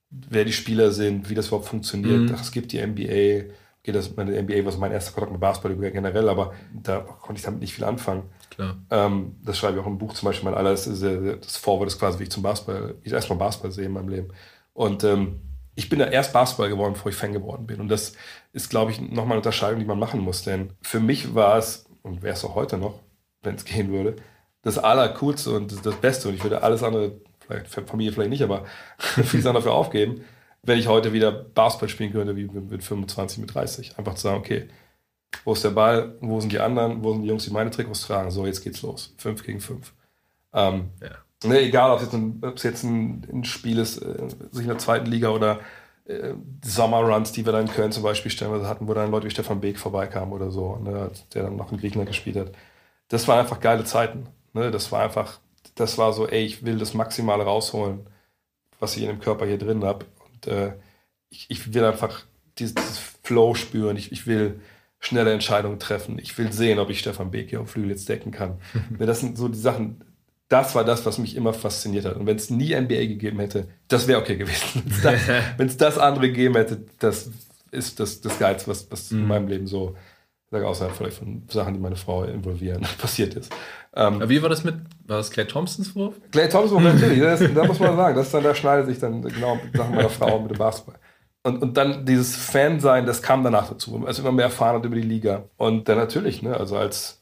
wer 0.09 0.47
die 0.47 0.55
Spieler 0.55 0.93
sind, 0.93 1.29
wie 1.29 1.35
das 1.35 1.49
überhaupt 1.49 1.69
funktioniert. 1.69 2.23
Mhm. 2.23 2.35
Ach, 2.35 2.41
es 2.41 2.53
gibt 2.53 2.73
die 2.73 2.81
NBA, 2.81 3.53
okay, 3.83 3.93
das 3.93 4.17
meine 4.17 4.43
NBA 4.43 4.65
war 4.65 4.75
mein 4.79 4.93
erster 4.93 5.13
Kontakt 5.13 5.33
mit 5.33 5.43
Basketball 5.43 5.91
generell, 5.91 6.31
aber 6.31 6.55
da 6.73 7.01
konnte 7.01 7.39
ich 7.39 7.45
damit 7.45 7.61
nicht 7.61 7.75
viel 7.75 7.85
anfangen. 7.85 8.23
Klar. 8.49 8.79
Ähm, 8.91 9.37
das 9.45 9.59
schreibe 9.59 9.77
ich 9.77 9.85
auch 9.85 9.87
im 9.87 9.99
Buch 9.99 10.15
zum 10.15 10.25
Beispiel. 10.25 10.49
Mein 10.49 10.59
alles, 10.59 10.85
das 10.87 11.57
Vorwort 11.59 11.89
ist 11.89 11.99
quasi, 11.99 12.19
wie 12.19 12.23
ich 12.23 12.31
zum 12.31 12.43
Basketball, 12.43 12.95
ich 13.03 13.13
erstmal 13.13 13.39
Basketball 13.39 13.73
sehe 13.73 13.85
in 13.85 13.93
meinem 13.93 14.09
Leben. 14.09 14.29
Und 14.73 15.05
ähm, 15.05 15.43
ich 15.75 15.89
bin 15.89 15.99
da 15.99 16.07
erst 16.07 16.33
Basketball 16.33 16.69
geworden, 16.69 16.95
bevor 16.95 17.11
ich 17.11 17.17
Fan 17.17 17.33
geworden 17.33 17.67
bin. 17.67 17.81
Und 17.81 17.89
das 17.89 18.15
ist, 18.53 18.69
glaube 18.71 18.91
ich, 18.91 19.01
nochmal 19.01 19.33
eine 19.33 19.37
Unterscheidung, 19.37 19.81
die 19.81 19.87
man 19.87 19.99
machen 19.99 20.21
muss. 20.21 20.43
Denn 20.43 20.73
für 20.83 21.01
mich 21.01 21.35
war 21.35 21.57
es, 21.59 21.87
und 22.03 22.23
wäre 22.23 22.35
es 22.35 22.45
auch 22.45 22.55
heute 22.55 22.77
noch, 22.77 23.01
wenn 23.43 23.55
es 23.55 23.65
gehen 23.65 23.91
würde, 23.91 24.17
das 24.63 24.79
Allercoolste 24.79 25.51
und 25.51 25.85
das 25.85 25.97
Beste. 25.97 26.29
Und 26.29 26.35
ich 26.35 26.43
würde 26.43 26.63
alles 26.63 26.83
andere, 26.83 27.21
vielleicht 27.41 27.69
Familie 27.69 28.13
vielleicht 28.13 28.31
nicht, 28.31 28.43
aber 28.43 28.65
vieles 28.99 29.47
andere 29.47 29.65
dafür 29.65 29.73
aufgeben, 29.73 30.25
wenn 30.63 30.79
ich 30.79 30.87
heute 30.87 31.13
wieder 31.13 31.33
Basketball 31.33 31.89
spielen 31.89 32.13
könnte, 32.13 32.37
wie 32.37 32.45
mit 32.45 32.85
25, 32.85 33.39
mit 33.39 33.55
30. 33.55 33.99
Einfach 33.99 34.15
zu 34.15 34.23
sagen, 34.23 34.39
okay, 34.39 34.69
wo 35.45 35.55
ist 35.55 35.65
der 35.65 35.71
Ball, 35.71 36.17
wo 36.21 36.39
sind 36.41 36.53
die 36.53 36.61
anderen, 36.61 37.03
wo 37.03 37.13
sind 37.13 37.23
die 37.23 37.29
Jungs, 37.29 37.45
die 37.45 37.51
meine 37.51 37.71
Trikots 37.71 38.03
tragen? 38.03 38.31
So, 38.31 38.47
jetzt 38.47 38.63
geht's 38.63 38.83
los. 38.83 39.15
Fünf 39.17 39.43
gegen 39.43 39.61
fünf. 39.61 39.93
Ähm, 40.53 40.91
ja. 41.01 41.17
Ne, 41.45 41.61
egal, 41.61 41.91
ob 41.91 41.99
es 41.99 42.05
jetzt 42.05 42.15
ein, 42.15 42.41
ob 42.43 42.57
es 42.57 42.63
jetzt 42.63 42.83
ein, 42.85 43.27
ein 43.33 43.45
Spiel 43.45 43.79
ist, 43.79 43.99
äh, 43.99 44.29
sich 44.51 44.63
in 44.63 44.69
der 44.69 44.79
zweiten 44.79 45.07
Liga 45.07 45.31
oder 45.31 45.61
äh, 46.05 46.35
Sommerruns, 46.65 47.33
die 47.33 47.45
wir 47.45 47.53
dann 47.53 47.67
in 47.67 47.73
Köln 47.73 47.93
zum 47.93 48.03
Beispiel 48.03 48.31
stellenweise 48.31 48.69
hatten, 48.69 48.89
wo 48.89 48.95
dann 48.95 49.11
Leute 49.11 49.27
wie 49.27 49.31
Stefan 49.31 49.61
Beek 49.61 49.79
vorbeikamen 49.79 50.33
oder 50.33 50.51
so, 50.51 50.77
ne, 50.77 51.11
der 51.35 51.45
dann 51.45 51.57
noch 51.57 51.73
in 51.73 51.79
Griechenland 51.79 52.09
gespielt 52.09 52.37
hat. 52.37 52.53
Das 53.09 53.29
waren 53.29 53.41
einfach 53.41 53.61
geile 53.61 53.85
Zeiten. 53.85 54.27
Ne? 54.53 54.71
Das 54.71 54.91
war 54.93 55.03
einfach, 55.03 55.41
das 55.75 55.99
war 55.99 56.13
so, 56.13 56.27
ey, 56.27 56.45
ich 56.45 56.65
will 56.65 56.79
das 56.79 56.95
Maximale 56.95 57.45
rausholen, 57.45 58.07
was 58.81 58.97
ich 58.97 59.03
in 59.03 59.09
dem 59.09 59.21
Körper 59.21 59.47
hier 59.47 59.59
drin 59.59 59.85
habe. 59.85 60.07
Und 60.33 60.47
äh, 60.47 60.75
ich, 61.31 61.47
ich, 61.51 61.75
will 61.75 61.85
einfach 61.85 62.25
dieses, 62.59 62.75
dieses 62.75 62.99
Flow 63.23 63.55
spüren. 63.55 63.97
Ich, 63.97 64.13
ich, 64.13 64.27
will 64.27 64.61
schnelle 64.99 65.33
Entscheidungen 65.33 65.79
treffen. 65.79 66.19
Ich 66.19 66.37
will 66.39 66.53
sehen, 66.53 66.79
ob 66.79 66.91
ich 66.91 67.01
Stefan 67.01 67.31
Beek 67.31 67.51
hier 67.51 67.61
auf 67.61 67.71
Flügel 67.71 67.91
jetzt 67.91 68.09
decken 68.09 68.33
kann. 68.33 68.59
das 68.99 69.21
sind 69.21 69.39
so 69.39 69.49
die 69.49 69.59
Sachen, 69.59 70.05
das 70.53 70.75
war 70.75 70.85
das, 70.85 71.07
was 71.07 71.17
mich 71.19 71.35
immer 71.35 71.55
fasziniert 71.55 72.05
hat. 72.05 72.17
Und 72.17 72.27
wenn 72.27 72.37
es 72.37 72.51
nie 72.51 72.79
NBA 72.79 73.07
gegeben 73.07 73.41
hätte, 73.41 73.69
das 73.89 74.07
wäre 74.07 74.21
okay 74.21 74.37
gewesen. 74.37 74.83
Wenn 75.57 75.67
es 75.67 75.79
das, 75.79 75.95
das, 75.95 75.99
andere 75.99 76.29
gegeben 76.29 76.55
hätte, 76.57 76.85
das 76.99 77.31
ist 77.71 77.99
das, 77.99 78.21
das 78.21 78.39
Geilste, 78.39 78.71
was, 78.71 78.91
was 78.91 79.11
mhm. 79.11 79.21
in 79.21 79.29
meinem 79.29 79.49
Leben 79.49 79.67
so, 79.67 79.97
sage 80.51 80.69
außerhalb 80.69 80.95
vielleicht 80.95 81.17
von 81.17 81.45
Sachen, 81.49 81.73
die 81.73 81.81
meine 81.81 81.97
Frau 81.97 82.25
involvieren, 82.25 82.83
passiert 82.99 83.35
ist. 83.35 83.51
Ähm, 83.97 84.23
wie 84.29 84.43
war 84.43 84.51
das 84.51 84.63
mit, 84.63 84.75
war 85.07 85.17
das 85.17 85.31
Clay 85.31 85.47
Thompsons 85.47 85.97
Wurf? 85.97 86.17
Clay 86.31 86.51
Thompsons 86.51 86.85
Wurf, 86.85 86.95
natürlich, 87.01 87.21
das, 87.21 87.41
da 87.55 87.65
muss 87.65 87.81
man 87.81 87.97
sagen, 87.97 88.15
das 88.15 88.31
dann, 88.31 88.45
da 88.45 88.55
schneidet 88.55 88.89
sich 88.89 88.99
dann 88.99 89.23
genau 89.23 89.59
Sachen 89.73 89.95
meiner 89.95 90.11
Frau 90.11 90.39
mit 90.39 90.51
dem 90.51 90.59
Basketball. 90.59 90.97
Und, 91.45 91.63
und 91.63 91.77
dann 91.79 92.05
dieses 92.05 92.37
Fan-Sein, 92.37 93.07
das 93.07 93.23
kam 93.23 93.43
danach 93.43 93.69
dazu, 93.71 94.05
als 94.07 94.19
immer 94.19 94.33
mehr 94.33 94.45
erfahren 94.45 94.77
hat 94.77 94.85
über 94.85 94.97
die 94.97 95.03
Liga. 95.03 95.45
Und 95.57 95.89
dann 95.89 95.97
natürlich, 95.97 96.43
ne, 96.43 96.57
also 96.57 96.77
als 96.77 97.22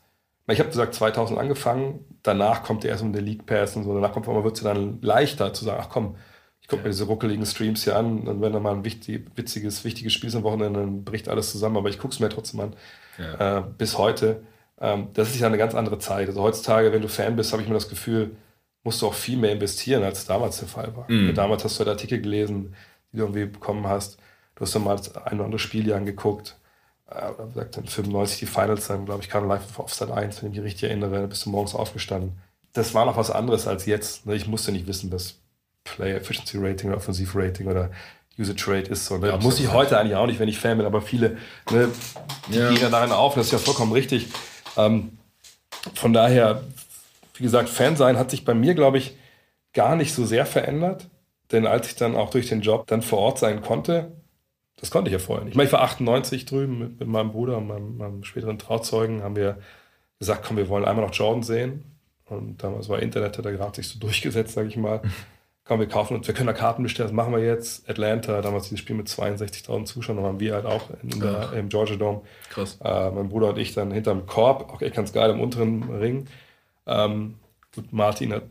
ich 0.53 0.61
habe 0.61 0.71
gesagt, 0.71 0.95
2000 0.95 1.39
angefangen, 1.39 2.05
danach 2.23 2.63
kommt 2.63 2.85
erst 2.85 3.03
um 3.03 3.13
der 3.13 3.23
League 3.23 3.47
Pass 3.47 3.77
und 3.77 3.85
so, 3.85 3.95
danach 3.95 4.13
kommt 4.13 4.27
wird 4.27 4.57
es 4.57 4.63
dann 4.63 5.01
leichter 5.03 5.53
zu 5.53 5.65
sagen, 5.65 5.83
ach 5.83 5.91
komm, 5.91 6.17
ich 6.61 6.69
gucke 6.69 6.83
mir 6.83 6.91
diese 6.91 7.05
ruckeligen 7.05 7.45
Streams 7.47 7.85
hier 7.85 7.97
an 7.97 8.27
und 8.29 8.41
wenn 8.41 8.53
da 8.53 8.61
mal 8.61 8.75
ein 8.75 8.85
wichtig, 8.85 9.31
witziges, 9.35 9.85
wichtiges 9.85 10.13
Spiel 10.13 10.29
ist 10.29 10.37
am 10.37 10.43
Wochenende, 10.43 10.81
dann 10.81 11.05
bricht 11.05 11.29
alles 11.29 11.51
zusammen, 11.51 11.77
aber 11.77 11.89
ich 11.89 11.99
gucke 11.99 12.15
es 12.15 12.21
mir 12.21 12.29
trotzdem 12.29 12.61
an. 12.61 12.77
Ja. 13.19 13.59
Äh, 13.59 13.65
bis 13.77 13.99
heute. 13.99 14.43
Ähm, 14.81 15.09
das 15.13 15.31
ist 15.31 15.41
ja 15.41 15.47
eine 15.47 15.59
ganz 15.59 15.75
andere 15.75 15.99
Zeit. 15.99 16.29
Also 16.29 16.41
heutzutage, 16.43 16.93
wenn 16.93 17.03
du 17.03 17.09
Fan 17.09 17.37
bist, 17.37 17.53
habe 17.53 17.63
ich 17.63 17.69
mir 17.69 17.75
das 17.75 17.89
Gefühl, 17.89 18.37
musst 18.83 19.03
du 19.03 19.07
auch 19.09 19.15
viel 19.15 19.37
mehr 19.37 19.53
investieren, 19.53 20.03
als 20.05 20.25
damals 20.25 20.59
der 20.59 20.69
Fall 20.69 20.97
war. 20.97 21.11
Mhm. 21.11 21.35
Damals 21.35 21.65
hast 21.65 21.77
du 21.77 21.81
halt 21.81 21.89
Artikel 21.91 22.23
gelesen, 22.23 22.75
die 23.13 23.19
du 23.19 23.25
irgendwie 23.25 23.47
bekommen 23.47 23.87
hast. 23.87 24.19
Du 24.55 24.63
hast 24.63 24.75
dann 24.75 24.85
mal 24.85 24.99
ein 25.25 25.37
oder 25.37 25.45
andere 25.45 25.59
Spiel 25.59 25.85
hier 25.85 25.97
angeguckt 25.97 26.60
äh, 27.11 27.33
sagt 27.55 27.77
dann 27.77 27.87
95 27.87 28.41
die 28.41 28.47
Finals, 28.47 28.87
dann 28.87 29.05
glaube 29.05 29.23
ich, 29.23 29.29
kam 29.29 29.49
live 29.49 29.79
auf 29.79 29.93
Sat 29.93 30.11
1, 30.11 30.43
wenn 30.43 30.51
ich 30.51 30.57
mich 30.57 30.65
richtig 30.65 30.85
erinnere, 30.85 31.27
bist 31.27 31.45
du 31.45 31.51
morgens 31.51 31.75
aufgestanden. 31.75 32.33
Das 32.73 32.95
war 32.95 33.05
noch 33.05 33.17
was 33.17 33.31
anderes 33.31 33.67
als 33.67 33.87
jetzt. 33.87 34.27
Ne? 34.27 34.37
Ich 34.37 34.47
musste 34.47 34.71
nicht 34.73 34.87
wissen, 34.87 35.11
was 35.11 35.37
Player 35.85 36.17
Efficiency 36.17 36.59
Rating 36.59 36.91
oder 36.91 36.99
Offensive 36.99 37.37
Rating 37.37 37.67
oder 37.67 37.91
User 38.39 38.55
Trade 38.55 38.83
ist. 38.83 39.07
So, 39.07 39.19
ne? 39.19 39.29
ja, 39.29 39.37
Muss 39.39 39.59
ich 39.59 39.73
heute 39.73 39.99
eigentlich 39.99 40.17
auch 40.17 40.27
nicht, 40.27 40.39
wenn 40.39 40.49
ich 40.49 40.59
Fan 40.59 40.77
bin, 40.77 40.87
aber 40.87 41.03
viele 41.03 41.37
ne, 41.71 41.89
die 42.49 42.59
ja. 42.59 42.71
gehen 42.71 42.81
ja 42.81 42.89
darin 42.89 43.13
auf, 43.13 43.35
das 43.35 43.47
ist 43.47 43.53
ja 43.53 43.59
vollkommen 43.59 43.93
richtig. 43.93 44.29
Ähm, 44.77 45.19
von 45.95 46.13
daher, 46.13 46.63
wie 47.35 47.43
gesagt, 47.43 47.69
Fan 47.69 47.97
sein 47.97 48.19
hat 48.19 48.31
sich 48.31 48.45
bei 48.45 48.55
mir, 48.55 48.75
glaube 48.75 48.99
ich, 48.99 49.17
gar 49.73 49.97
nicht 49.97 50.15
so 50.15 50.25
sehr 50.25 50.47
verändert. 50.47 51.07
Denn 51.53 51.67
als 51.67 51.89
ich 51.89 51.97
dann 51.97 52.15
auch 52.15 52.31
durch 52.31 52.49
den 52.49 52.61
Job 52.61 52.87
dann 52.87 53.03
vor 53.03 53.19
Ort 53.19 53.39
sein 53.39 53.61
konnte, 53.61 54.13
das 54.81 54.91
konnte 54.91 55.11
ich 55.11 55.13
ja 55.13 55.19
vorher 55.19 55.45
nicht. 55.45 55.53
Ich, 55.53 55.57
meine, 55.57 55.67
ich 55.67 55.73
war 55.73 55.83
98 55.83 56.47
drüben 56.47 56.79
mit, 56.79 57.01
mit 57.01 57.09
meinem 57.09 57.33
Bruder 57.33 57.59
und 57.59 57.67
meinem, 57.67 57.99
meinem, 57.99 58.25
späteren 58.25 58.59
Trauzeugen, 58.59 59.23
haben 59.23 59.37
wir 59.37 59.59
gesagt, 60.19 60.45
komm, 60.47 60.57
wir 60.57 60.69
wollen 60.69 60.85
einmal 60.85 61.05
noch 61.05 61.15
Jordan 61.15 61.43
sehen. 61.43 61.85
Und 62.27 62.63
damals 62.63 62.89
war 62.89 63.01
Internet, 63.01 63.37
hat 63.37 63.45
er 63.45 63.53
gerade 63.53 63.77
sich 63.77 63.89
so 63.89 63.99
durchgesetzt, 64.01 64.55
sage 64.55 64.69
ich 64.69 64.77
mal. 64.77 65.03
komm, 65.65 65.81
wir 65.81 65.89
kaufen 65.89 66.17
uns, 66.17 66.27
wir 66.27 66.35
können 66.35 66.47
da 66.47 66.53
Karten 66.55 66.83
bestellen, 66.83 67.09
das 67.09 67.15
machen 67.15 67.33
wir 67.33 67.45
jetzt. 67.45 67.89
Atlanta, 67.89 68.41
damals 68.41 68.65
dieses 68.65 68.81
Spiel 68.81 68.97
mit 68.97 69.09
62.000 69.09 69.85
Zuschauern, 69.85 70.25
haben 70.25 70.41
wir 70.41 70.55
halt 70.55 70.65
auch 70.65 70.89
in 71.03 71.21
der, 71.21 71.53
im 71.53 71.69
Georgia 71.69 71.97
Dome. 71.97 72.23
Krass. 72.49 72.79
Äh, 72.83 73.11
mein 73.11 73.29
Bruder 73.29 73.51
und 73.51 73.59
ich 73.59 73.75
dann 73.75 73.91
hinterm 73.91 74.27
Korb, 74.27 74.73
auch 74.73 74.81
echt 74.81 74.97
ganz 74.97 75.13
geil 75.13 75.31
im 75.31 75.41
unteren 75.41 75.83
Ring. 75.91 76.27
Ähm, 76.87 77.35
gut, 77.75 77.93
Martin 77.93 78.33
hat 78.33 78.45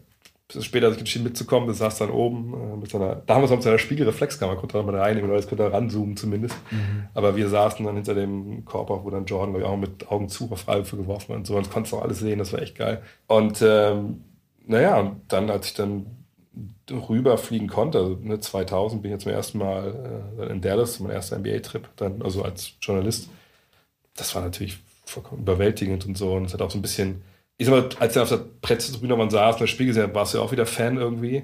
bisschen 0.50 0.64
später 0.64 0.90
sich 0.90 1.00
entschieden 1.00 1.26
mitzukommen, 1.26 1.68
das 1.68 1.78
saß 1.78 2.00
dann 2.00 2.10
oben 2.10 2.54
äh, 2.54 2.78
mit 2.78 2.90
seiner, 2.90 3.22
da 3.26 3.36
haben 3.36 3.42
wir 3.42 3.46
es 3.46 3.52
mit 3.52 3.62
seiner 3.62 3.78
Spiegelreflexkamera, 3.78 4.60
konnte 4.60 4.82
man 4.82 4.96
da 4.96 5.02
reinnehmen, 5.02 5.30
oder 5.30 5.40
jetzt 5.40 5.48
konnte 5.48 5.72
ranzoomen 5.72 6.18
zumindest. 6.18 6.56
Mhm. 6.72 7.04
Aber 7.14 7.36
wir 7.36 7.48
saßen 7.50 7.86
dann 7.86 7.96
hinter 7.96 8.16
dem 8.16 8.66
Korb, 8.66 8.90
wo 8.90 9.10
dann 9.12 9.26
Jordan, 9.26 9.54
glaube 9.54 9.66
ich, 9.66 9.72
auch 9.72 9.78
mit 9.78 10.12
Augen 10.12 10.28
zu 10.28 10.50
auf 10.52 10.62
Freiwürfe 10.62 10.98
geworfen 10.98 11.34
hat 11.34 11.38
und 11.38 11.48
so, 11.48 11.56
und 11.56 11.70
konntest 11.70 11.94
auch 11.94 12.02
alles 12.02 12.20
sehen, 12.20 12.40
das 12.40 12.52
war 12.52 12.62
echt 12.62 12.76
geil. 12.76 13.04
Und 13.28 13.62
ähm, 13.62 14.24
naja, 14.66 15.00
und 15.00 15.22
dann, 15.28 15.52
als 15.52 15.68
ich 15.68 15.74
dann 15.76 16.08
rüberfliegen 16.90 17.68
konnte, 17.68 18.00
also 18.00 18.18
ne, 18.22 18.40
2000 18.40 19.02
bin 19.04 19.12
ich 19.12 19.14
jetzt 19.14 19.24
zum 19.24 19.32
ersten 19.32 19.60
Mal 19.60 20.32
äh, 20.40 20.52
in 20.52 20.62
Dallas, 20.62 21.00
mein 21.00 21.12
erster 21.12 21.38
NBA-Trip, 21.38 21.88
dann 21.96 22.24
also 22.24 22.44
als 22.44 22.74
Journalist. 22.82 23.30
Das 24.16 24.34
war 24.34 24.42
natürlich 24.42 24.80
vollkommen 25.06 25.44
überwältigend 25.44 26.08
und 26.08 26.18
so. 26.18 26.34
Und 26.34 26.46
es 26.46 26.54
hat 26.54 26.62
auch 26.62 26.72
so 26.72 26.80
ein 26.80 26.82
bisschen, 26.82 27.22
ich 27.60 27.68
sag 27.68 27.74
mal, 27.74 27.90
als 28.00 28.16
er 28.16 28.24
auf 28.24 28.30
der 28.30 28.46
Pressetribüne 28.62 29.18
man 29.18 29.30
saß 29.30 29.56
und 29.56 29.62
das 29.62 29.70
Spiel 29.70 29.88
gesehen 29.88 30.04
hat, 30.04 30.16
warst 30.16 30.34
du 30.34 30.38
ja 30.38 30.44
auch 30.44 30.54
wieder 30.54 30.66
Fan 30.66 30.96
irgendwie, 30.96 31.44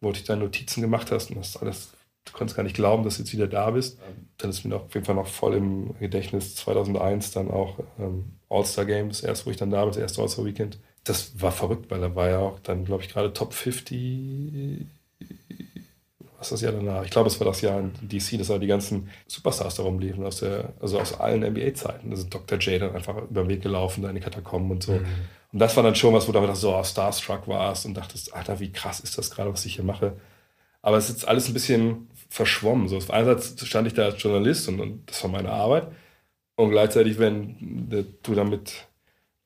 wo 0.00 0.10
du 0.10 0.20
deine 0.20 0.42
Notizen 0.42 0.80
gemacht 0.80 1.12
hast 1.12 1.30
und 1.30 1.36
das 1.36 1.56
alles, 1.56 1.92
du 2.24 2.32
konntest 2.32 2.56
gar 2.56 2.64
nicht 2.64 2.74
glauben, 2.74 3.04
dass 3.04 3.16
du 3.16 3.22
jetzt 3.22 3.32
wieder 3.32 3.46
da 3.46 3.70
bist. 3.70 3.98
Dann 4.38 4.50
ist 4.50 4.64
mir 4.64 4.70
noch, 4.70 4.86
auf 4.86 4.94
jeden 4.94 5.06
Fall 5.06 5.14
noch 5.14 5.28
voll 5.28 5.54
im 5.54 5.96
Gedächtnis 6.00 6.56
2001 6.56 7.30
dann 7.30 7.48
auch 7.48 7.78
ähm, 8.00 8.24
All-Star 8.50 8.86
Games, 8.86 9.20
erst 9.20 9.46
wo 9.46 9.50
ich 9.50 9.56
dann 9.56 9.70
da 9.70 9.78
war, 9.78 9.86
das 9.86 9.98
erste 9.98 10.20
All-Star 10.20 10.44
Weekend. 10.44 10.80
Das 11.04 11.40
war 11.40 11.52
verrückt, 11.52 11.92
weil 11.92 12.00
da 12.00 12.16
war 12.16 12.28
ja 12.28 12.40
auch 12.40 12.58
dann, 12.58 12.84
glaube 12.84 13.04
ich, 13.04 13.08
gerade 13.08 13.32
Top 13.32 13.54
50 13.54 14.84
was 16.38 16.50
das 16.50 16.60
Jahr 16.60 16.72
danach? 16.72 17.04
Ich 17.04 17.10
glaube, 17.10 17.28
es 17.28 17.40
war 17.40 17.46
das 17.46 17.60
Jahr 17.60 17.80
in 17.80 17.92
DC, 18.02 18.38
dass 18.38 18.48
da 18.48 18.58
die 18.58 18.66
ganzen 18.66 19.08
Superstars 19.26 19.76
darum 19.76 19.98
liefen, 19.98 20.24
aus 20.24 20.40
der, 20.40 20.72
also 20.80 21.00
aus 21.00 21.18
allen 21.18 21.42
NBA-Zeiten. 21.42 22.10
Also 22.10 22.26
Dr. 22.28 22.58
J 22.58 22.80
dann 22.80 22.94
einfach 22.94 23.16
über 23.16 23.42
den 23.42 23.48
Weg 23.48 23.62
gelaufen, 23.62 24.02
da 24.02 24.08
in 24.08 24.16
die 24.16 24.20
Katakomben 24.20 24.70
und 24.70 24.82
so. 24.82 24.92
Mhm. 24.92 25.06
Und 25.56 25.60
das 25.60 25.74
war 25.74 25.82
dann 25.82 25.94
schon 25.94 26.12
was, 26.12 26.28
wo 26.28 26.32
du 26.32 26.38
einfach 26.38 26.54
so 26.54 26.84
Starstruck 26.84 27.48
warst 27.48 27.86
und 27.86 27.94
dachtest, 27.94 28.34
Alter, 28.34 28.60
wie 28.60 28.70
krass 28.70 29.00
ist 29.00 29.16
das 29.16 29.30
gerade, 29.30 29.50
was 29.50 29.64
ich 29.64 29.76
hier 29.76 29.84
mache. 29.84 30.14
Aber 30.82 30.98
es 30.98 31.08
ist 31.08 31.14
jetzt 31.14 31.28
alles 31.28 31.48
ein 31.48 31.54
bisschen 31.54 32.10
verschwommen. 32.28 32.88
So, 32.88 32.98
einerseits 33.08 33.66
stand 33.66 33.86
ich 33.86 33.94
da 33.94 34.04
als 34.04 34.22
Journalist 34.22 34.68
und, 34.68 34.80
und 34.80 35.10
das 35.10 35.22
war 35.22 35.30
meine 35.30 35.48
Arbeit. 35.48 35.86
Und 36.56 36.72
gleichzeitig, 36.72 37.18
wenn 37.18 37.88
du 38.22 38.34
dann 38.34 38.50
mit 38.50 38.86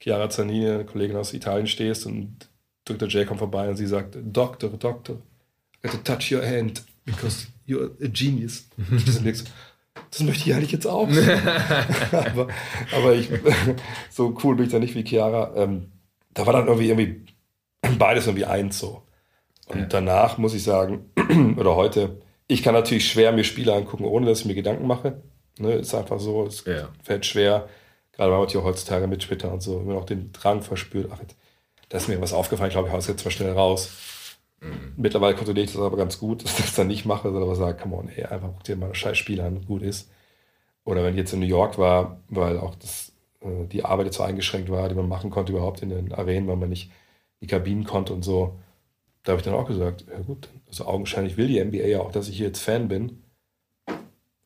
Chiara 0.01 0.29
Zanini, 0.29 0.69
eine 0.69 0.85
Kollegin 0.85 1.17
aus 1.17 1.33
Italien, 1.33 1.69
stehst 1.69 2.07
und 2.07 2.49
Dr. 2.87 3.07
J 3.07 3.25
kommt 3.25 3.39
vorbei 3.39 3.69
und 3.69 3.77
sie 3.77 3.87
sagt, 3.87 4.19
Doktor, 4.21 4.71
Doktor, 4.71 5.15
I 5.15 5.87
got 5.87 5.93
to 5.93 5.99
touch 5.99 6.33
your 6.33 6.45
hand 6.45 6.83
because 7.05 7.47
you're 7.69 7.93
a 8.03 8.09
genius. 8.09 8.69
das 9.07 9.23
möchte 10.23 10.51
ich 10.51 10.55
eigentlich 10.57 10.73
jetzt 10.73 10.89
auch. 10.89 11.09
aber, 12.11 12.49
aber 12.97 13.15
ich, 13.15 13.29
so 14.11 14.37
cool 14.43 14.57
bin 14.57 14.67
ich 14.67 14.73
da 14.73 14.81
nicht 14.81 14.97
wie 14.97 15.05
Chiara. 15.05 15.53
Ähm, 15.55 15.87
da 16.35 16.47
war 16.47 16.53
dann 16.53 16.67
irgendwie, 16.67 16.89
irgendwie 16.89 17.27
beides 17.99 18.27
irgendwie 18.27 18.47
eins 18.47 18.79
so. 18.79 19.03
Und 19.67 19.81
ja. 19.81 19.87
danach 19.87 20.39
muss 20.39 20.55
ich 20.55 20.63
sagen, 20.63 21.11
oder 21.57 21.77
heute, 21.77 22.21
ich 22.49 22.63
kann 22.63 22.75
natürlich 22.75 23.09
schwer 23.09 23.33
mir 23.33 23.45
Spiele 23.45 23.75
angucken, 23.75 24.05
ohne 24.05 24.27
dass 24.27 24.41
ich 24.41 24.47
mir 24.47 24.55
Gedanken 24.55 24.87
mache. 24.87 25.23
Ne, 25.59 25.75
ist 25.75 25.95
einfach 25.95 26.19
so, 26.19 26.47
es 26.47 26.65
ja. 26.65 26.89
fällt 27.03 27.27
schwer, 27.27 27.69
gerade 28.13 28.33
weil 28.33 28.39
man 28.39 28.49
ja 28.49 28.63
heutzutage 28.63 29.07
mit 29.07 29.21
Twitter 29.21 29.53
und 29.53 29.63
so, 29.63 29.81
man 29.81 29.97
auch 29.97 30.07
den 30.07 30.33
Drang 30.33 30.63
verspürt, 30.63 31.11
ach, 31.13 31.21
da 31.89 31.99
ist 31.99 32.09
mir 32.09 32.21
was 32.21 32.33
aufgefallen, 32.33 32.69
ich 32.69 32.75
glaube, 32.75 32.89
ich 32.89 32.95
hau 32.95 32.99
es 32.99 33.09
jetzt 33.09 33.25
mal 33.25 33.31
schnell 33.31 33.53
raus. 33.53 33.91
Mhm. 34.61 34.95
Mittlerweile 34.97 35.35
kontrolliere 35.35 35.65
ich 35.65 35.73
das 35.73 35.83
aber 35.83 35.97
ganz 35.97 36.19
gut, 36.19 36.45
dass 36.45 36.59
ich 36.59 36.65
das 36.65 36.75
dann 36.75 36.87
nicht 36.87 37.05
mache, 37.05 37.25
sondern 37.25 37.43
aber 37.43 37.57
sage, 37.57 37.79
come 37.81 37.97
on, 37.97 38.09
ey, 38.09 38.25
einfach 38.25 38.49
guck 38.55 38.65
dir 38.65 38.77
mal 38.77 38.89
ein 38.89 38.95
scheiß 38.95 39.19
Spiel 39.19 39.41
an, 39.41 39.67
gut 39.67 39.83
ist. 39.83 40.11
Oder 40.85 41.05
wenn 41.05 41.13
ich 41.13 41.19
jetzt 41.19 41.33
in 41.33 41.41
New 41.41 41.47
York 41.47 41.79
war, 41.79 42.21
weil 42.29 42.59
auch 42.59 42.75
das, 42.77 43.10
äh, 43.41 43.67
die 43.67 43.85
Arbeit 43.85 44.07
jetzt 44.07 44.17
so 44.17 44.23
eingeschränkt 44.23 44.71
war, 44.71 44.89
die 44.89 44.95
man 44.95 45.09
machen 45.09 45.31
konnte 45.31 45.53
überhaupt 45.53 45.83
in 45.83 45.91
den 45.91 46.13
Arenen, 46.13 46.49
weil 46.49 46.57
man 46.57 46.69
nicht 46.69 46.91
die 47.41 47.47
Kabinen 47.47 47.85
konnte 47.85 48.13
und 48.13 48.23
so, 48.23 48.59
da 49.23 49.33
habe 49.33 49.41
ich 49.41 49.45
dann 49.45 49.55
auch 49.55 49.67
gesagt, 49.67 50.05
ja 50.11 50.21
gut, 50.21 50.49
also 50.69 50.87
augenscheinlich 50.87 51.37
will 51.37 51.49
die 51.49 51.63
NBA 51.63 51.87
ja 51.87 52.01
auch, 52.01 52.13
dass 52.13 52.29
ich 52.29 52.37
hier 52.37 52.47
jetzt 52.47 52.63
Fan 52.63 52.89
bin. 52.89 53.23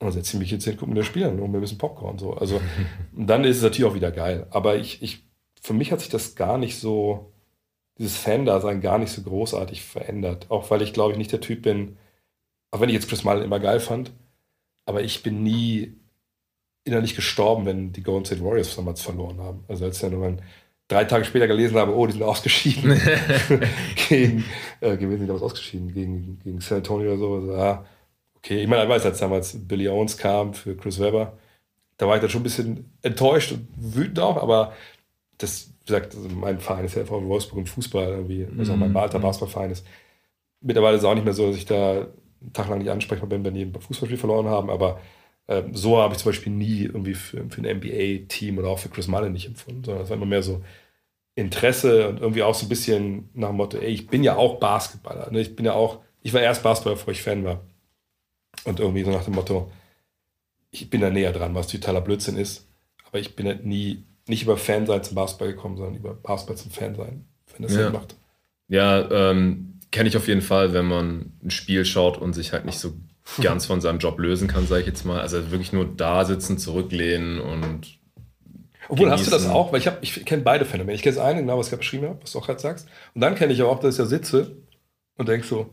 Und 0.01 0.09
dann 0.09 0.13
setze 0.13 0.37
ich 0.37 0.41
mich 0.41 0.51
jetzt 0.51 0.65
hin, 0.65 0.77
gucke 0.77 0.91
mir 0.91 0.97
das 0.99 1.07
Spiel 1.07 1.25
an, 1.25 1.39
und 1.41 1.51
mir 1.51 1.59
ein 1.59 1.61
bisschen 1.61 1.79
Popcorn. 1.79 2.19
So. 2.19 2.35
Also, 2.35 2.61
dann 3.13 3.45
ist 3.45 3.59
es 3.59 3.63
natürlich 3.63 3.91
auch 3.91 3.95
wieder 3.95 4.11
geil. 4.11 4.47
Aber 4.51 4.77
ich, 4.77 5.03
ich, 5.03 5.25
für 5.61 5.73
mich 5.73 5.93
hat 5.93 6.01
sich 6.01 6.09
das 6.09 6.35
gar 6.35 6.59
nicht 6.59 6.79
so, 6.79 7.33
dieses 7.99 8.17
Fan-Dasein 8.17 8.81
gar 8.81 8.99
nicht 8.99 9.13
so 9.13 9.23
großartig 9.23 9.83
verändert. 9.85 10.51
Auch 10.51 10.71
weil 10.71 10.83
ich, 10.83 10.93
glaube 10.93 11.13
ich, 11.13 11.19
nicht 11.19 11.33
der 11.33 11.41
Typ 11.41 11.63
bin, 11.63 11.97
auch 12.73 12.81
wenn 12.81 12.89
ich 12.89 12.95
jetzt 12.95 13.09
Chris 13.09 13.23
Mullen 13.23 13.45
immer 13.45 13.61
geil 13.61 13.79
fand, 13.79 14.13
aber 14.85 15.03
ich 15.03 15.23
bin 15.23 15.45
nie 15.45 15.95
innerlich 16.85 17.15
gestorben, 17.17 17.67
wenn 17.67 17.93
die 17.93 18.03
Golden 18.03 18.25
State 18.25 18.45
Warriors 18.45 18.77
damals 18.77 19.03
verloren 19.03 19.39
haben. 19.41 19.65
Also 19.69 19.85
als 19.85 19.97
ich 19.97 20.03
dann 20.03 20.13
irgendwann 20.13 20.43
drei 20.89 21.05
Tage 21.05 21.25
später 21.25 21.47
gelesen 21.47 21.77
habe, 21.77 21.95
oh, 21.95 22.07
die 22.07 22.13
sind 22.13 22.23
ausgeschieden. 22.23 23.01
gegen, 24.09 24.45
äh, 24.81 24.97
gewesen, 24.97 25.23
die 25.23 25.27
damals 25.27 25.43
ausgeschieden, 25.43 25.93
gegen, 25.93 26.39
gegen 26.45 26.61
San 26.61 26.79
Antonio 26.79 27.13
oder 27.13 27.19
so. 27.19 27.35
Also, 27.35 27.55
ah, 27.55 27.85
okay, 28.37 28.63
ich 28.63 28.69
meine, 28.69 28.83
ich 28.83 28.89
weiß, 28.89 29.07
als 29.07 29.19
damals 29.19 29.57
Billy 29.67 29.89
Owens 29.89 30.17
kam 30.17 30.53
für 30.53 30.77
Chris 30.77 31.01
Webber, 31.01 31.39
da 31.97 32.07
war 32.07 32.17
ich 32.17 32.21
dann 32.21 32.31
schon 32.31 32.41
ein 32.41 32.45
bisschen 32.45 32.93
enttäuscht 33.03 33.53
und 33.53 33.69
wütend 33.77 34.19
auch, 34.21 34.37
aber 34.37 34.75
das 35.39 35.75
wie 35.85 35.93
gesagt, 35.93 36.15
also 36.15 36.29
mein 36.31 36.61
Verein 36.61 36.87
ist 36.87 36.95
ja 36.95 37.05
VfL 37.05 37.27
Wolfsburg 37.27 37.59
im 37.59 37.67
Fußball, 37.67 38.09
irgendwie, 38.09 38.49
also 38.59 38.73
auch 38.73 38.77
mein 38.77 38.89
mhm. 38.89 38.95
Malta 38.95 39.19
Basketballverein 39.19 39.71
ist. 39.71 39.87
Mittlerweile 40.63 40.97
ist 40.97 41.03
es 41.03 41.07
auch 41.07 41.15
nicht 41.15 41.25
mehr 41.25 41.35
so, 41.35 41.49
dass 41.49 41.57
ich 41.57 41.67
da 41.67 42.07
einen 42.41 42.53
Tag 42.55 42.69
lang 42.69 42.79
nicht 42.79 42.91
ansprechbar 42.91 43.29
bin, 43.29 43.45
wenn 43.45 43.53
die 43.53 43.63
ein 43.63 43.75
Fußballspiel 43.75 44.19
verloren 44.19 44.47
haben, 44.47 44.71
aber 44.71 45.01
äh, 45.47 45.63
so 45.73 45.99
habe 45.99 46.15
ich 46.15 46.21
zum 46.21 46.31
Beispiel 46.31 46.53
nie 46.53 46.85
irgendwie 46.85 47.15
für, 47.15 47.45
für 47.49 47.61
ein 47.61 47.79
NBA-Team 47.79 48.59
oder 48.59 48.69
auch 48.69 48.79
für 48.79 48.89
Chris 48.89 49.09
Mullen 49.09 49.33
nicht 49.33 49.47
empfunden, 49.47 49.85
sondern 49.85 50.05
es 50.05 50.11
war 50.11 50.17
immer 50.17 50.27
mehr 50.27 50.43
so 50.43 50.63
Interesse 51.35 52.09
und 52.09 52.21
irgendwie 52.21 52.43
auch 52.43 52.55
so 52.55 52.67
ein 52.67 52.69
bisschen 52.69 53.29
nach 53.35 53.49
dem 53.49 53.57
Motto, 53.57 53.79
ey, 53.79 53.91
ich 53.91 54.07
bin 54.07 54.23
ja 54.23 54.37
auch 54.37 54.61
Basketballer. 54.61 55.31
Ne? 55.31 55.41
Ich 55.41 55.57
bin 55.57 55.67
ja 55.67 55.73
auch, 55.73 56.01
ich 56.23 56.33
war 56.33 56.41
erst 56.41 56.63
Basketballer, 56.63 56.97
bevor 56.97 57.13
ich 57.13 57.23
Fan 57.23 57.45
war. 57.45 57.61
Und 58.65 58.81
irgendwie 58.81 59.03
so 59.03 59.11
nach 59.11 59.25
dem 59.25 59.35
Motto, 59.35 59.71
ich 60.71 60.89
bin 60.91 61.01
da 61.01 61.11
näher 61.11 61.33
dran, 61.33 61.55
was 61.55 61.67
totaler 61.67 62.01
Blödsinn 62.01 62.37
ist, 62.37 62.69
aber 63.07 63.19
ich 63.19 63.37
bin 63.37 63.47
halt 63.47 63.67
nie 63.67 64.05
nicht 64.27 64.43
über 64.43 64.57
Fansein 64.57 65.03
zum 65.03 65.17
Basketball 65.17 65.49
gekommen, 65.49 65.77
sondern 65.77 65.97
über 65.97 66.15
Basketball 66.15 66.57
zum 66.57 66.71
Fansein, 66.71 67.27
wenn 67.53 67.63
das 67.63 67.75
ja. 67.75 67.85
Sinn 67.85 67.93
macht. 67.93 68.17
Ja, 68.69 69.11
ähm, 69.11 69.81
kenne 69.91 70.09
ich 70.09 70.17
auf 70.17 70.29
jeden 70.29 70.43
Fall, 70.43 70.73
wenn 70.73 70.87
man 70.87 71.33
ein 71.43 71.51
Spiel 71.51 71.85
schaut 71.85 72.19
und 72.19 72.33
sich 72.33 72.53
halt 72.53 72.65
nicht 72.65 72.79
so 72.79 72.95
ganz 73.43 73.67
von 73.67 73.81
seinem 73.81 73.99
Job 73.99 74.19
lösen 74.19 74.49
kann, 74.49 74.67
sage 74.67 74.83
ich 74.83 74.87
jetzt 74.87 75.05
mal. 75.05 75.21
Also 75.21 75.51
wirklich 75.51 75.73
nur 75.73 75.87
da 75.87 76.25
sitzen, 76.25 76.59
zurücklehnen 76.59 77.41
und. 77.41 77.99
Obwohl, 78.89 79.09
genießen. 79.09 79.13
hast 79.13 79.27
du 79.27 79.31
das 79.31 79.47
auch? 79.47 79.73
Weil 79.73 79.81
ich, 79.81 79.91
ich 80.03 80.25
kenne 80.27 80.43
beide 80.43 80.67
Phänomene. 80.67 80.95
Ich 80.95 81.03
kenne 81.03 81.17
das 81.17 81.25
eine, 81.25 81.41
genau, 81.41 81.59
was 81.59 81.67
ich 81.67 81.71
gerade 81.71 81.81
beschrieben 81.81 82.07
habe, 82.07 82.19
was 82.23 82.33
du 82.33 82.39
auch 82.39 82.47
gerade 82.47 82.61
sagst. 82.61 82.87
Und 83.15 83.23
dann 83.23 83.35
kenne 83.35 83.53
ich 83.53 83.63
auch, 83.63 83.81
dass 83.81 83.95
ich 83.95 83.99
da 83.99 84.07
sitze 84.07 84.57
und 85.17 85.29
denke 85.29 85.47
so, 85.47 85.73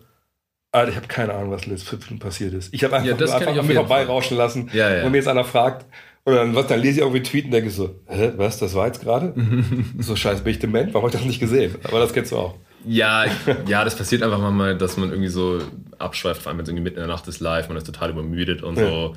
Alter, 0.71 0.91
ich 0.91 0.95
habe 0.95 1.07
keine 1.07 1.33
Ahnung, 1.33 1.51
was 1.51 1.65
letzte 1.65 1.85
fünf 1.85 2.05
Minuten 2.05 2.23
passiert 2.23 2.53
ist. 2.53 2.73
Ich 2.73 2.85
habe 2.85 2.95
einfach, 2.95 3.19
ja, 3.19 3.35
einfach 3.35 3.57
an 3.57 3.67
mir 3.67 3.75
vorbeirauschen 3.75 4.37
lassen. 4.37 4.69
Ja, 4.71 4.95
ja. 4.95 5.03
Und 5.03 5.11
mir 5.11 5.17
jetzt 5.17 5.27
einer 5.27 5.43
fragt, 5.43 5.85
und 6.23 6.35
dann, 6.35 6.55
was, 6.55 6.67
dann 6.67 6.79
lese 6.79 6.93
ich 6.93 6.97
irgendwie 6.99 7.17
einen 7.17 7.25
Tweet 7.25 7.45
und 7.45 7.51
denke 7.51 7.69
so, 7.71 7.95
hä, 8.07 8.31
was, 8.37 8.59
das 8.59 8.73
war 8.73 8.87
jetzt 8.87 9.01
gerade? 9.01 9.33
so 9.99 10.15
scheiße, 10.15 10.43
bin 10.43 10.53
ich 10.53 10.59
dement? 10.59 10.93
Warum 10.93 11.07
habe 11.07 11.15
ich 11.15 11.19
das 11.19 11.27
nicht 11.27 11.39
gesehen? 11.39 11.75
Aber 11.83 11.99
das 11.99 12.13
kennst 12.13 12.31
du 12.31 12.37
auch. 12.37 12.55
Ja, 12.85 13.25
ja, 13.67 13.83
das 13.83 13.95
passiert 13.95 14.23
einfach 14.23 14.39
mal, 14.51 14.77
dass 14.77 14.97
man 14.97 15.09
irgendwie 15.09 15.29
so 15.29 15.59
abschweift, 15.99 16.41
vor 16.41 16.49
allem 16.49 16.57
wenn 16.57 16.63
es 16.63 16.69
irgendwie 16.69 16.83
mitten 16.83 16.97
in 16.97 17.07
der 17.07 17.13
Nacht 17.13 17.27
ist 17.27 17.39
live, 17.39 17.67
man 17.67 17.77
ist 17.77 17.85
total 17.85 18.09
übermüdet 18.09 18.63
und 18.63 18.77
ja. 18.77 18.89
so. 18.89 19.15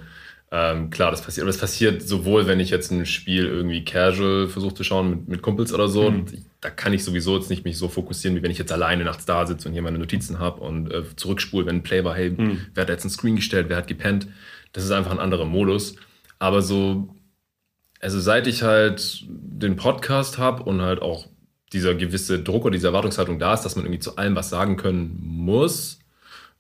Ähm, 0.50 0.90
klar, 0.90 1.10
das 1.10 1.22
passiert. 1.22 1.42
Aber 1.42 1.50
das 1.50 1.60
passiert 1.60 2.02
sowohl, 2.02 2.46
wenn 2.46 2.60
ich 2.60 2.70
jetzt 2.70 2.92
ein 2.92 3.06
Spiel 3.06 3.44
irgendwie 3.44 3.84
casual 3.84 4.46
versuche 4.46 4.74
zu 4.74 4.84
schauen 4.84 5.10
mit, 5.10 5.28
mit 5.28 5.42
Kumpels 5.42 5.72
oder 5.72 5.88
so. 5.88 6.12
Mhm. 6.12 6.26
Da 6.60 6.70
kann 6.70 6.92
ich 6.92 7.02
sowieso 7.02 7.36
jetzt 7.36 7.50
nicht 7.50 7.64
mich 7.64 7.76
so 7.76 7.88
fokussieren, 7.88 8.36
wie 8.36 8.42
wenn 8.42 8.52
ich 8.52 8.58
jetzt 8.58 8.70
alleine 8.70 9.02
nachts 9.02 9.24
da 9.24 9.46
sitze 9.46 9.66
und 9.66 9.72
hier 9.72 9.82
meine 9.82 9.98
Notizen 9.98 10.38
habe 10.38 10.60
und 10.60 10.92
äh, 10.92 11.02
zurückspule, 11.16 11.66
wenn 11.66 11.76
ein 11.76 11.82
Play 11.82 12.04
war, 12.04 12.14
hey, 12.14 12.30
mhm. 12.30 12.66
wer 12.72 12.82
hat 12.82 12.88
jetzt 12.88 13.02
einen 13.02 13.10
Screen 13.10 13.34
gestellt, 13.34 13.66
wer 13.68 13.76
hat 13.76 13.88
gepennt. 13.88 14.28
Das 14.72 14.84
ist 14.84 14.92
einfach 14.92 15.10
ein 15.10 15.18
anderer 15.18 15.44
Modus. 15.44 15.96
Aber 16.38 16.62
so, 16.62 17.16
also 18.00 18.20
seit 18.20 18.46
ich 18.46 18.62
halt 18.62 19.24
den 19.28 19.74
Podcast 19.74 20.38
habe 20.38 20.62
und 20.62 20.82
halt 20.82 21.02
auch 21.02 21.26
dieser 21.74 21.94
gewisse 21.94 22.38
Druck 22.38 22.64
oder 22.64 22.72
diese 22.72 22.86
Erwartungshaltung 22.86 23.38
da 23.38 23.54
ist, 23.54 23.62
dass 23.62 23.76
man 23.76 23.84
irgendwie 23.84 24.00
zu 24.00 24.16
allem 24.16 24.36
was 24.36 24.48
sagen 24.48 24.76
können 24.76 25.18
muss, 25.20 25.98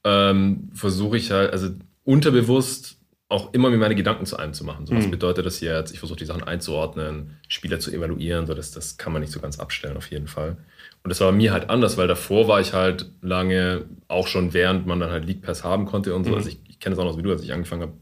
ähm, 0.04 0.68
versuche 0.74 1.16
ich 1.16 1.30
halt, 1.30 1.52
also 1.52 1.70
unterbewusst 2.04 2.98
auch 3.28 3.54
immer 3.54 3.70
mir 3.70 3.78
meine 3.78 3.94
Gedanken 3.94 4.26
zu 4.26 4.36
allem 4.38 4.52
zu 4.52 4.64
machen. 4.64 4.86
So, 4.86 4.94
was 4.94 5.06
mhm. 5.06 5.12
bedeutet 5.12 5.46
das 5.46 5.60
jetzt? 5.60 5.92
Ich 5.92 5.98
versuche 5.98 6.18
die 6.18 6.26
Sachen 6.26 6.44
einzuordnen, 6.44 7.38
Spieler 7.48 7.80
zu 7.80 7.90
evaluieren, 7.90 8.46
so 8.46 8.54
dass 8.54 8.70
das 8.70 8.98
kann 8.98 9.12
man 9.12 9.22
nicht 9.22 9.32
so 9.32 9.40
ganz 9.40 9.58
abstellen 9.58 9.96
auf 9.96 10.10
jeden 10.10 10.28
Fall. 10.28 10.58
Und 11.02 11.08
das 11.08 11.20
war 11.20 11.30
bei 11.30 11.36
mir 11.36 11.52
halt 11.52 11.70
anders, 11.70 11.96
weil 11.96 12.06
davor 12.06 12.48
war 12.48 12.60
ich 12.60 12.74
halt 12.74 13.10
lange, 13.22 13.86
auch 14.08 14.26
schon 14.26 14.52
während 14.52 14.86
man 14.86 15.00
dann 15.00 15.10
halt 15.10 15.24
League 15.24 15.42
Pass 15.42 15.64
haben 15.64 15.86
konnte 15.86 16.14
und 16.14 16.24
so. 16.24 16.30
Mhm. 16.30 16.36
Also 16.36 16.48
ich, 16.50 16.58
ich 16.68 16.78
kenne 16.80 16.94
das 16.94 17.02
auch 17.02 17.06
noch 17.06 17.12
so 17.12 17.18
wie 17.18 17.22
du, 17.22 17.30
als 17.30 17.42
ich 17.42 17.52
angefangen 17.52 17.82
habe, 17.82 17.92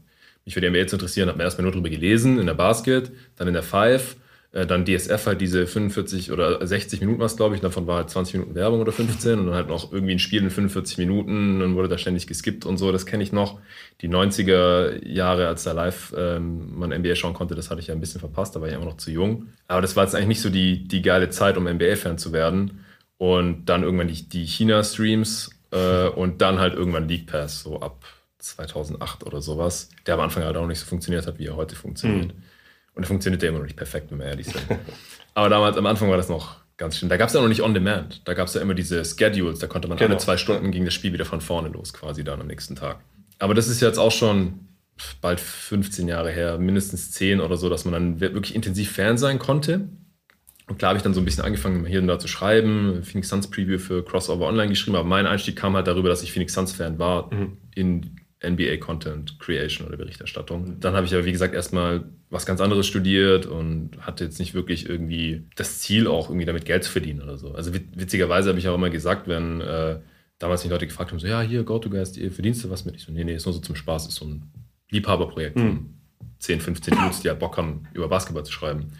mich 0.45 0.53
für 0.53 0.61
die 0.61 0.69
NBA 0.69 0.87
zu 0.87 0.97
interessieren, 0.97 1.29
habe 1.29 1.37
mir 1.37 1.45
erstmal 1.45 1.63
nur 1.63 1.71
darüber 1.71 1.89
gelesen, 1.89 2.37
in 2.37 2.45
der 2.45 2.53
Basket, 2.53 3.11
dann 3.37 3.47
in 3.47 3.53
der 3.53 3.63
Five, 3.63 4.17
dann 4.53 4.85
DSF 4.85 5.25
halt 5.25 5.41
diese 5.41 5.65
45 5.65 6.31
oder 6.31 6.65
60 6.65 7.01
Minuten 7.01 7.19
was, 7.19 7.35
glaube 7.37 7.55
ich, 7.55 7.61
davon 7.61 7.87
war 7.87 7.97
halt 7.97 8.11
20 8.11 8.35
Minuten 8.35 8.53
Werbung 8.53 8.81
oder 8.81 8.91
15 8.91 9.39
und 9.39 9.47
dann 9.47 9.55
halt 9.55 9.67
noch 9.67 9.91
irgendwie 9.91 10.13
ein 10.13 10.19
Spiel 10.19 10.43
in 10.43 10.51
45 10.51 10.99
Minuten, 10.99 11.59
dann 11.59 11.75
wurde 11.75 11.87
da 11.87 11.97
ständig 11.97 12.27
geskippt 12.27 12.65
und 12.67 12.77
so, 12.77 12.91
das 12.91 13.07
kenne 13.07 13.23
ich 13.23 13.31
noch. 13.31 13.59
Die 14.01 14.09
90er 14.09 15.03
Jahre, 15.07 15.47
als 15.47 15.63
da 15.63 15.71
live 15.71 16.13
ähm, 16.15 16.77
man 16.77 16.91
NBA 16.91 17.15
schauen 17.15 17.33
konnte, 17.33 17.55
das 17.55 17.71
hatte 17.71 17.81
ich 17.81 17.87
ja 17.87 17.95
ein 17.95 17.99
bisschen 17.99 18.19
verpasst, 18.19 18.55
da 18.55 18.61
war 18.61 18.67
ich 18.67 18.75
immer 18.75 18.85
noch 18.85 18.97
zu 18.97 19.09
jung. 19.09 19.47
Aber 19.67 19.81
das 19.81 19.95
war 19.95 20.03
jetzt 20.03 20.13
eigentlich 20.13 20.27
nicht 20.27 20.41
so 20.41 20.51
die, 20.51 20.87
die 20.87 21.01
geile 21.01 21.29
Zeit, 21.31 21.57
um 21.57 21.67
NBA-Fan 21.67 22.19
zu 22.19 22.31
werden. 22.31 22.85
und 23.17 23.65
dann 23.65 23.83
irgendwann 23.83 24.07
die, 24.07 24.27
die 24.29 24.45
China-Streams 24.45 25.49
äh, 25.71 26.07
und 26.09 26.41
dann 26.41 26.59
halt 26.59 26.75
irgendwann 26.75 27.07
League 27.07 27.27
Pass, 27.27 27.61
so 27.61 27.79
ab 27.79 28.03
2008 28.39 29.25
oder 29.25 29.41
sowas, 29.41 29.89
der 30.05 30.15
am 30.15 30.19
Anfang 30.19 30.43
halt 30.43 30.57
auch 30.57 30.67
nicht 30.67 30.79
so 30.79 30.85
funktioniert 30.85 31.25
hat, 31.25 31.39
wie 31.39 31.47
er 31.47 31.55
heute 31.55 31.75
funktioniert. 31.75 32.27
Mhm. 32.27 32.43
Und 32.95 33.03
er 33.03 33.07
funktioniert 33.07 33.41
ja 33.41 33.49
immer 33.49 33.59
noch 33.59 33.65
nicht 33.65 33.77
perfekt, 33.77 34.11
wenn 34.11 34.19
wir 34.19 34.25
ehrlich 34.25 34.47
sind. 34.47 34.63
Aber 35.33 35.49
damals, 35.49 35.77
am 35.77 35.85
Anfang 35.85 36.09
war 36.09 36.17
das 36.17 36.29
noch 36.29 36.57
ganz 36.77 36.97
schön. 36.97 37.09
Da 37.09 37.17
gab 37.17 37.29
es 37.29 37.33
ja 37.33 37.41
noch 37.41 37.47
nicht 37.47 37.63
On 37.63 37.73
Demand. 37.73 38.27
Da 38.27 38.33
gab 38.33 38.47
es 38.47 38.53
ja 38.53 38.61
immer 38.61 38.73
diese 38.73 39.03
Schedules. 39.03 39.59
Da 39.59 39.67
konnte 39.67 39.87
man 39.87 39.97
genau. 39.97 40.11
alle 40.11 40.19
zwei 40.19 40.37
Stunden 40.37 40.71
ging 40.71 40.85
das 40.85 40.93
Spiel 40.93 41.13
wieder 41.13 41.25
von 41.25 41.41
vorne 41.41 41.69
los, 41.69 41.93
quasi 41.93 42.23
dann 42.23 42.41
am 42.41 42.47
nächsten 42.47 42.75
Tag. 42.75 42.99
Aber 43.39 43.53
das 43.53 43.67
ist 43.67 43.81
jetzt 43.81 43.97
auch 43.97 44.11
schon 44.11 44.67
bald 45.21 45.39
15 45.39 46.07
Jahre 46.07 46.31
her, 46.31 46.57
mindestens 46.59 47.11
10 47.11 47.41
oder 47.41 47.57
so, 47.57 47.69
dass 47.69 47.85
man 47.85 47.93
dann 47.93 48.19
wirklich 48.19 48.55
intensiv 48.55 48.91
Fan 48.91 49.17
sein 49.17 49.39
konnte. 49.39 49.89
Und 50.67 50.77
klar 50.77 50.89
habe 50.89 50.97
ich 50.97 51.03
dann 51.03 51.13
so 51.13 51.19
ein 51.19 51.25
bisschen 51.25 51.43
angefangen, 51.43 51.85
hier 51.85 51.99
und 51.99 52.07
da 52.07 52.19
zu 52.19 52.27
schreiben, 52.27 53.03
Phoenix 53.03 53.29
Suns 53.29 53.49
Preview 53.49 53.79
für 53.79 54.03
Crossover 54.05 54.47
Online 54.47 54.69
geschrieben, 54.69 54.95
aber 54.95 55.07
mein 55.07 55.27
Einstieg 55.27 55.57
kam 55.57 55.75
halt 55.75 55.87
darüber, 55.87 56.09
dass 56.09 56.23
ich 56.23 56.31
Phoenix 56.31 56.53
Suns 56.53 56.71
Fan 56.71 56.99
war 56.99 57.33
mhm. 57.33 57.57
in 57.75 58.15
NBA 58.45 58.77
Content 58.77 59.39
Creation 59.39 59.87
oder 59.87 59.97
Berichterstattung. 59.97 60.79
Dann 60.79 60.95
habe 60.95 61.05
ich 61.05 61.13
aber, 61.13 61.25
wie 61.25 61.31
gesagt, 61.31 61.53
erstmal 61.53 62.05
was 62.29 62.45
ganz 62.45 62.61
anderes 62.61 62.87
studiert 62.87 63.45
und 63.45 63.91
hatte 64.01 64.23
jetzt 64.23 64.39
nicht 64.39 64.53
wirklich 64.53 64.89
irgendwie 64.89 65.45
das 65.55 65.79
Ziel, 65.79 66.07
auch 66.07 66.29
irgendwie 66.29 66.45
damit 66.45 66.65
Geld 66.65 66.83
zu 66.83 66.91
verdienen 66.91 67.21
oder 67.21 67.37
so. 67.37 67.53
Also 67.53 67.73
witzigerweise 67.73 68.49
habe 68.49 68.59
ich 68.59 68.67
auch 68.67 68.75
immer 68.75 68.89
gesagt, 68.89 69.27
wenn 69.27 69.61
äh, 69.61 69.99
damals 70.39 70.63
mich 70.63 70.71
Leute 70.71 70.87
gefragt 70.87 71.11
haben, 71.11 71.19
so, 71.19 71.27
ja, 71.27 71.41
hier, 71.41 71.63
GoToGuest, 71.63 72.19
verdienst 72.31 72.63
du 72.63 72.69
was 72.69 72.85
mit? 72.85 72.95
Ich 72.95 73.03
so, 73.03 73.11
nee, 73.11 73.23
nee, 73.23 73.35
ist 73.35 73.45
nur 73.45 73.53
so 73.53 73.61
zum 73.61 73.75
Spaß, 73.75 74.07
ist 74.07 74.15
so 74.15 74.25
ein 74.25 74.51
Liebhaberprojekt 74.89 75.55
mhm. 75.55 75.61
von 75.61 75.93
10, 76.39 76.59
15 76.61 76.95
Dudes, 76.95 77.21
die 77.21 77.29
halt 77.29 77.39
Bock 77.39 77.57
haben, 77.57 77.87
über 77.93 78.09
Basketball 78.09 78.43
zu 78.43 78.51
schreiben. 78.51 78.91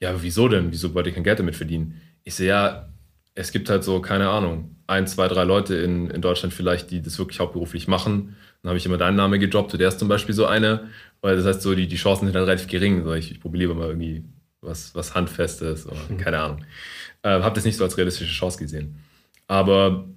Ja, 0.00 0.22
wieso 0.22 0.48
denn? 0.48 0.70
Wieso 0.72 0.92
wollte 0.94 1.08
ich 1.08 1.14
kein 1.14 1.24
Geld 1.24 1.38
damit 1.38 1.56
verdienen? 1.56 2.00
Ich 2.24 2.34
sehe, 2.34 2.48
ja, 2.48 2.88
es 3.34 3.52
gibt 3.52 3.70
halt 3.70 3.84
so, 3.84 4.00
keine 4.00 4.28
Ahnung, 4.28 4.76
ein, 4.86 5.06
zwei, 5.06 5.28
drei 5.28 5.44
Leute 5.44 5.76
in, 5.76 6.10
in 6.10 6.20
Deutschland 6.20 6.52
vielleicht, 6.52 6.90
die 6.90 7.00
das 7.00 7.18
wirklich 7.18 7.40
hauptberuflich 7.40 7.88
machen 7.88 8.36
dann 8.64 8.70
habe 8.70 8.78
ich 8.78 8.86
immer 8.86 8.96
deinen 8.96 9.16
Namen 9.16 9.38
gedroppt. 9.38 9.78
Der 9.78 9.88
ist 9.88 9.98
zum 9.98 10.08
Beispiel 10.08 10.34
so 10.34 10.46
eine, 10.46 10.88
weil 11.20 11.36
das 11.36 11.44
heißt, 11.44 11.60
so 11.60 11.74
die, 11.74 11.86
die 11.86 11.96
Chancen 11.96 12.24
sind 12.24 12.34
dann 12.34 12.44
relativ 12.44 12.66
gering. 12.66 13.04
So, 13.04 13.12
ich, 13.12 13.30
ich 13.30 13.38
probiere 13.38 13.64
lieber 13.64 13.74
mal 13.74 13.88
irgendwie 13.88 14.24
was, 14.62 14.94
was 14.94 15.14
Handfestes 15.14 15.86
oder 15.86 16.00
mhm. 16.08 16.16
keine 16.16 16.40
Ahnung. 16.40 16.64
Äh, 17.22 17.28
habe 17.28 17.54
das 17.54 17.66
nicht 17.66 17.76
so 17.76 17.84
als 17.84 17.98
realistische 17.98 18.32
Chance 18.32 18.56
gesehen. 18.56 18.96
Aber 19.48 20.08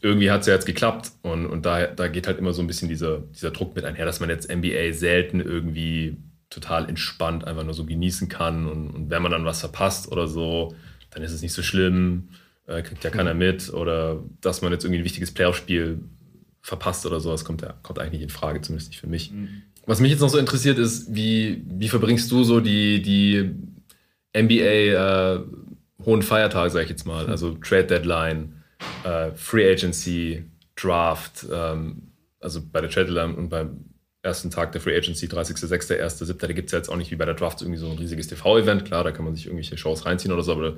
irgendwie 0.00 0.30
hat 0.30 0.42
es 0.42 0.46
ja 0.46 0.54
jetzt 0.54 0.66
geklappt 0.66 1.10
und, 1.22 1.46
und 1.46 1.66
da, 1.66 1.88
da 1.88 2.06
geht 2.06 2.28
halt 2.28 2.38
immer 2.38 2.52
so 2.52 2.62
ein 2.62 2.68
bisschen 2.68 2.88
dieser, 2.88 3.18
dieser 3.18 3.50
Druck 3.50 3.74
mit 3.74 3.84
einher, 3.84 4.06
dass 4.06 4.20
man 4.20 4.30
jetzt 4.30 4.48
NBA 4.48 4.92
selten 4.92 5.40
irgendwie 5.40 6.18
total 6.50 6.88
entspannt 6.88 7.44
einfach 7.44 7.64
nur 7.64 7.74
so 7.74 7.84
genießen 7.84 8.28
kann 8.28 8.68
und, 8.68 8.90
und 8.90 9.10
wenn 9.10 9.22
man 9.22 9.32
dann 9.32 9.44
was 9.44 9.58
verpasst 9.58 10.12
oder 10.12 10.28
so, 10.28 10.72
dann 11.10 11.24
ist 11.24 11.32
es 11.32 11.42
nicht 11.42 11.52
so 11.52 11.62
schlimm, 11.62 12.28
äh, 12.68 12.80
kriegt 12.82 13.02
ja 13.02 13.10
keiner 13.10 13.34
mhm. 13.34 13.40
mit 13.40 13.74
oder 13.74 14.22
dass 14.40 14.62
man 14.62 14.70
jetzt 14.70 14.84
irgendwie 14.84 15.00
ein 15.00 15.04
wichtiges 15.04 15.34
Playoff-Spiel 15.34 15.98
verpasst 16.68 17.06
oder 17.06 17.18
sowas, 17.18 17.46
kommt, 17.46 17.62
ja, 17.62 17.74
kommt 17.82 17.98
eigentlich 17.98 18.20
nicht 18.20 18.22
in 18.22 18.28
Frage, 18.28 18.60
zumindest 18.60 18.90
nicht 18.90 19.00
für 19.00 19.06
mich. 19.06 19.32
Mhm. 19.32 19.62
Was 19.86 20.00
mich 20.00 20.10
jetzt 20.10 20.20
noch 20.20 20.28
so 20.28 20.36
interessiert 20.36 20.78
ist, 20.78 21.14
wie, 21.14 21.64
wie 21.66 21.88
verbringst 21.88 22.30
du 22.30 22.44
so 22.44 22.60
die, 22.60 23.00
die 23.00 23.54
NBA 24.36 24.52
äh, 24.52 25.40
hohen 26.04 26.20
Feiertage, 26.20 26.70
sag 26.70 26.82
ich 26.82 26.90
jetzt 26.90 27.06
mal, 27.06 27.24
mhm. 27.24 27.30
also 27.30 27.54
Trade 27.54 27.86
Deadline, 27.86 28.62
äh, 29.04 29.30
Free 29.34 29.72
Agency, 29.72 30.44
Draft, 30.76 31.46
ähm, 31.50 32.12
also 32.38 32.60
bei 32.70 32.82
der 32.82 32.90
Trade 32.90 33.06
Deadline 33.06 33.34
und 33.34 33.48
beim 33.48 33.84
ersten 34.20 34.50
Tag 34.50 34.72
der 34.72 34.82
Free 34.82 34.94
Agency, 34.94 35.24
30.06., 35.24 36.02
1.07., 36.02 36.38
da 36.38 36.52
gibt 36.52 36.66
es 36.66 36.72
ja 36.72 36.78
jetzt 36.78 36.90
auch 36.90 36.96
nicht 36.96 37.10
wie 37.10 37.16
bei 37.16 37.24
der 37.24 37.34
Draft 37.34 37.62
irgendwie 37.62 37.78
so 37.78 37.90
ein 37.90 37.96
riesiges 37.96 38.28
TV-Event. 38.28 38.84
Klar, 38.84 39.04
da 39.04 39.10
kann 39.10 39.24
man 39.24 39.34
sich 39.34 39.46
irgendwelche 39.46 39.78
Shows 39.78 40.04
reinziehen 40.04 40.34
oder 40.34 40.42
so, 40.42 40.52
aber 40.52 40.76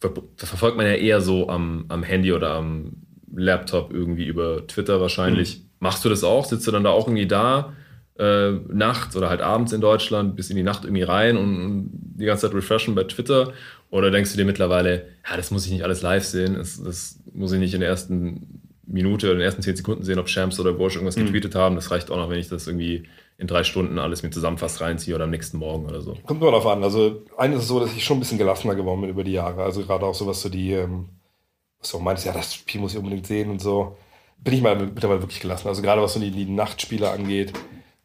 da, 0.00 0.08
da 0.08 0.46
verfolgt 0.46 0.76
man 0.76 0.84
ja 0.84 0.92
eher 0.92 1.22
so 1.22 1.48
am, 1.48 1.86
am 1.88 2.02
Handy 2.02 2.34
oder 2.34 2.54
am 2.54 3.01
Laptop 3.34 3.92
irgendwie 3.92 4.26
über 4.26 4.66
Twitter 4.66 5.00
wahrscheinlich. 5.00 5.58
Mhm. 5.58 5.62
Machst 5.80 6.04
du 6.04 6.08
das 6.08 6.24
auch? 6.24 6.44
Sitzt 6.44 6.66
du 6.66 6.70
dann 6.70 6.84
da 6.84 6.90
auch 6.90 7.06
irgendwie 7.06 7.26
da, 7.26 7.72
äh, 8.18 8.52
nachts 8.68 9.16
oder 9.16 9.28
halt 9.30 9.40
abends 9.40 9.72
in 9.72 9.80
Deutschland, 9.80 10.36
bis 10.36 10.50
in 10.50 10.56
die 10.56 10.62
Nacht 10.62 10.84
irgendwie 10.84 11.02
rein 11.02 11.36
und, 11.36 11.64
und, 11.64 11.90
die 12.18 12.26
ganze 12.26 12.46
Zeit 12.46 12.54
refreshen 12.54 12.94
bei 12.94 13.04
Twitter? 13.04 13.52
Oder 13.90 14.10
denkst 14.10 14.30
du 14.32 14.36
dir 14.36 14.44
mittlerweile, 14.44 15.06
ja, 15.28 15.36
das 15.36 15.50
muss 15.50 15.66
ich 15.66 15.72
nicht 15.72 15.84
alles 15.84 16.02
live 16.02 16.24
sehen, 16.24 16.54
das, 16.54 16.82
das 16.82 17.18
muss 17.32 17.52
ich 17.52 17.58
nicht 17.58 17.74
in 17.74 17.80
der 17.80 17.88
ersten 17.88 18.62
Minute 18.86 19.26
oder 19.26 19.34
in 19.34 19.38
den 19.38 19.46
ersten 19.46 19.62
zehn 19.62 19.76
Sekunden 19.76 20.04
sehen, 20.04 20.18
ob 20.18 20.28
Shams 20.28 20.58
oder 20.60 20.78
Walsh 20.78 20.94
irgendwas 20.94 21.16
mhm. 21.16 21.26
getweetet 21.26 21.54
haben. 21.54 21.74
Das 21.74 21.90
reicht 21.90 22.10
auch 22.10 22.16
noch, 22.16 22.30
wenn 22.30 22.38
ich 22.38 22.48
das 22.48 22.66
irgendwie 22.66 23.04
in 23.38 23.46
drei 23.46 23.64
Stunden 23.64 23.98
alles 23.98 24.22
mir 24.22 24.30
zusammenfasst 24.30 24.80
reinziehe 24.80 25.14
oder 25.14 25.24
am 25.24 25.30
nächsten 25.30 25.58
Morgen 25.58 25.86
oder 25.86 26.00
so. 26.00 26.16
Kommt 26.24 26.40
nur 26.40 26.50
darauf 26.50 26.66
an. 26.66 26.82
Also, 26.84 27.22
eines 27.36 27.62
ist 27.62 27.68
so, 27.68 27.80
dass 27.80 27.92
ich 27.94 28.04
schon 28.04 28.18
ein 28.18 28.20
bisschen 28.20 28.38
gelassener 28.38 28.74
geworden 28.74 29.00
bin 29.00 29.10
über 29.10 29.24
die 29.24 29.32
Jahre. 29.32 29.62
Also, 29.62 29.82
gerade 29.82 30.04
auch 30.06 30.14
so, 30.14 30.26
was 30.26 30.40
so 30.40 30.48
die. 30.48 30.72
Ähm 30.72 31.08
auch 31.94 32.00
meintest, 32.00 32.26
ja, 32.26 32.32
das 32.32 32.54
Spiel 32.54 32.80
muss 32.80 32.92
ich 32.92 32.98
unbedingt 32.98 33.26
sehen 33.26 33.50
und 33.50 33.60
so, 33.60 33.96
bin 34.38 34.54
ich 34.54 34.62
mal 34.62 34.76
mittlerweile 34.76 35.22
wirklich 35.22 35.40
gelassen. 35.40 35.68
Also 35.68 35.82
gerade 35.82 36.02
was 36.02 36.14
so 36.14 36.20
die, 36.20 36.30
die 36.30 36.46
Nachtspiele 36.46 37.10
angeht, 37.10 37.52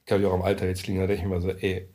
glaube 0.06 0.24
ich 0.24 0.28
auch 0.28 0.36
im 0.36 0.42
Alter 0.42 0.68
jetzt 0.68 0.88
liegen, 0.88 1.00
da 1.00 1.08
denke 1.08 1.24
ich 1.24 1.30
mir 1.30 1.42
so, 1.42 1.50
ey, 1.50 1.90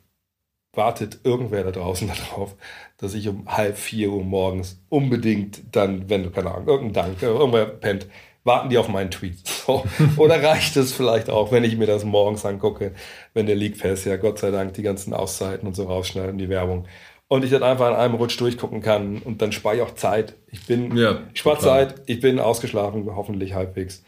wartet 0.73 1.19
irgendwer 1.23 1.63
da 1.63 1.71
draußen 1.71 2.07
darauf, 2.29 2.55
dass 2.97 3.13
ich 3.13 3.27
um 3.27 3.47
halb 3.47 3.77
vier 3.77 4.11
Uhr 4.11 4.23
morgens 4.23 4.81
unbedingt 4.89 5.75
dann, 5.75 6.09
wenn 6.09 6.23
du, 6.23 6.31
keine 6.31 6.51
Ahnung, 6.51 6.67
irgendein 6.67 7.17
Dank, 7.17 7.21
irgendwer 7.21 7.65
pennt, 7.65 8.07
warten 8.43 8.69
die 8.69 8.77
auf 8.77 8.87
meinen 8.87 9.11
Tweet. 9.11 9.39
So. 9.63 9.85
Oder 10.17 10.43
reicht 10.43 10.75
es 10.75 10.91
vielleicht 10.91 11.29
auch, 11.29 11.53
wenn 11.53 11.63
ich 11.63 11.77
mir 11.77 11.85
das 11.85 12.03
morgens 12.03 12.45
angucke, 12.45 12.91
wenn 13.33 13.45
der 13.45 13.55
League 13.55 13.79
Pass 13.79 14.03
ja 14.03 14.17
Gott 14.17 14.39
sei 14.39 14.51
Dank 14.51 14.73
die 14.73 14.81
ganzen 14.81 15.13
Auszeiten 15.13 15.65
und 15.65 15.73
so 15.73 15.85
rausschneidet 15.85 16.37
die 16.37 16.49
Werbung 16.49 16.85
und 17.27 17.43
ich 17.43 17.51
dann 17.51 17.63
einfach 17.63 17.89
in 17.89 17.95
einem 17.95 18.15
Rutsch 18.15 18.39
durchgucken 18.39 18.81
kann 18.81 19.19
und 19.19 19.41
dann 19.41 19.51
spare 19.51 19.77
ich 19.77 19.81
auch 19.81 19.95
Zeit. 19.95 20.35
Ich 20.51 20.65
bin, 20.65 20.95
ja, 20.95 21.21
ich 21.33 21.39
spare 21.39 21.59
Zeit, 21.59 21.95
ich 22.05 22.19
bin 22.19 22.39
ausgeschlafen, 22.39 23.05
hoffentlich 23.15 23.53
halbwegs. 23.53 24.03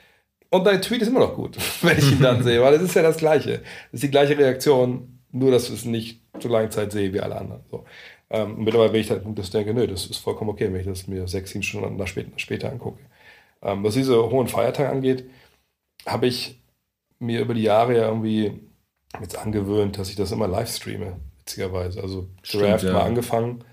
Und 0.49 0.65
dein 0.65 0.81
Tweet 0.81 1.01
ist 1.01 1.07
immer 1.07 1.21
noch 1.21 1.35
gut, 1.35 1.57
wenn 1.81 1.97
ich 1.97 2.11
ihn 2.11 2.21
dann 2.21 2.43
sehe, 2.43 2.61
weil 2.61 2.73
es 2.75 2.81
ist 2.81 2.95
ja 2.95 3.01
das 3.01 3.17
Gleiche. 3.17 3.61
Es 3.87 3.95
ist 3.95 4.03
die 4.03 4.11
gleiche 4.11 4.37
Reaktion, 4.37 5.19
nur 5.31 5.51
dass 5.51 5.69
ich 5.69 5.75
es 5.75 5.85
nicht 5.85 6.21
so 6.39 6.49
lange 6.49 6.69
Zeit 6.69 6.91
sehe 6.91 7.13
wie 7.13 7.19
alle 7.19 7.37
anderen. 7.37 7.61
So. 7.71 7.85
Ähm, 8.29 8.63
mittlerweile 8.63 8.91
bin 8.91 9.01
ich 9.01 9.09
halt, 9.09 9.23
das 9.35 9.49
denke, 9.49 9.73
nö, 9.73 9.87
das 9.87 10.05
ist 10.05 10.17
vollkommen 10.17 10.49
okay, 10.49 10.71
wenn 10.71 10.79
ich 10.79 10.87
das 10.87 11.07
mir 11.07 11.27
sechs, 11.27 11.51
sieben 11.51 11.63
Stunden 11.63 12.05
später, 12.07 12.31
später 12.37 12.71
angucke. 12.71 12.99
Ähm, 13.61 13.83
was 13.83 13.95
diese 13.95 14.29
hohen 14.29 14.47
Feiertage 14.47 14.89
angeht, 14.89 15.29
habe 16.05 16.27
ich 16.27 16.61
mir 17.19 17.41
über 17.41 17.53
die 17.53 17.63
Jahre 17.63 17.95
ja 17.95 18.07
irgendwie 18.07 18.59
jetzt 19.19 19.37
angewöhnt, 19.37 19.97
dass 19.97 20.09
ich 20.09 20.15
das 20.15 20.31
immer 20.31 20.47
live 20.47 20.69
streame 20.69 21.17
witzigerweise. 21.45 22.01
Also 22.01 22.27
Draft 22.51 22.83
ja. 22.83 22.93
mal 22.93 23.03
angefangen. 23.03 23.63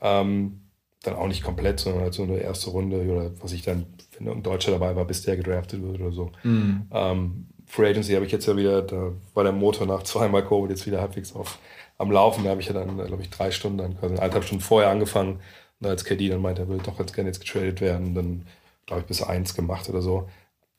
Ähm, 0.00 0.60
dann 1.02 1.14
auch 1.14 1.28
nicht 1.28 1.42
komplett, 1.42 1.80
sondern 1.80 2.02
halt 2.02 2.14
so 2.14 2.24
eine 2.24 2.38
erste 2.38 2.70
Runde 2.70 3.00
oder 3.00 3.30
was 3.40 3.52
ich 3.52 3.62
dann, 3.62 3.86
wenn 4.18 4.28
ein 4.28 4.42
Deutscher 4.42 4.72
dabei 4.72 4.96
war, 4.96 5.04
bis 5.04 5.22
der 5.22 5.36
gedraftet 5.36 5.82
wird 5.82 6.00
oder 6.00 6.12
so. 6.12 6.32
Mhm. 6.42 6.86
Ähm, 6.90 7.46
Free 7.66 7.88
Agency 7.88 8.14
habe 8.14 8.26
ich 8.26 8.32
jetzt 8.32 8.46
ja 8.46 8.56
wieder, 8.56 8.82
da 8.82 9.12
war 9.34 9.44
der 9.44 9.52
Motor 9.52 9.86
nach 9.86 10.02
zweimal 10.04 10.44
Covid 10.44 10.70
jetzt 10.70 10.86
wieder 10.86 11.00
halbwegs 11.00 11.34
auf, 11.34 11.58
am 11.98 12.10
Laufen. 12.10 12.44
Da 12.44 12.50
habe 12.50 12.60
ich 12.60 12.66
ja 12.66 12.74
dann, 12.74 12.96
glaube 12.96 13.22
ich, 13.22 13.30
drei 13.30 13.50
Stunden, 13.50 13.78
dann 13.78 13.98
quasi 13.98 14.14
eineinhalb 14.14 14.44
Stunden 14.44 14.62
vorher 14.62 14.90
angefangen. 14.90 15.40
Und 15.80 15.86
als 15.86 16.04
KD 16.04 16.28
dann 16.28 16.42
meinte, 16.42 16.62
er 16.62 16.68
will 16.68 16.78
doch 16.78 16.96
ganz 16.96 17.12
gerne 17.12 17.28
jetzt 17.28 17.40
getradet 17.40 17.80
werden, 17.80 18.14
dann, 18.14 18.46
glaube 18.86 19.02
ich, 19.02 19.06
bis 19.06 19.22
eins 19.22 19.54
gemacht 19.54 19.88
oder 19.88 20.00
so. 20.00 20.28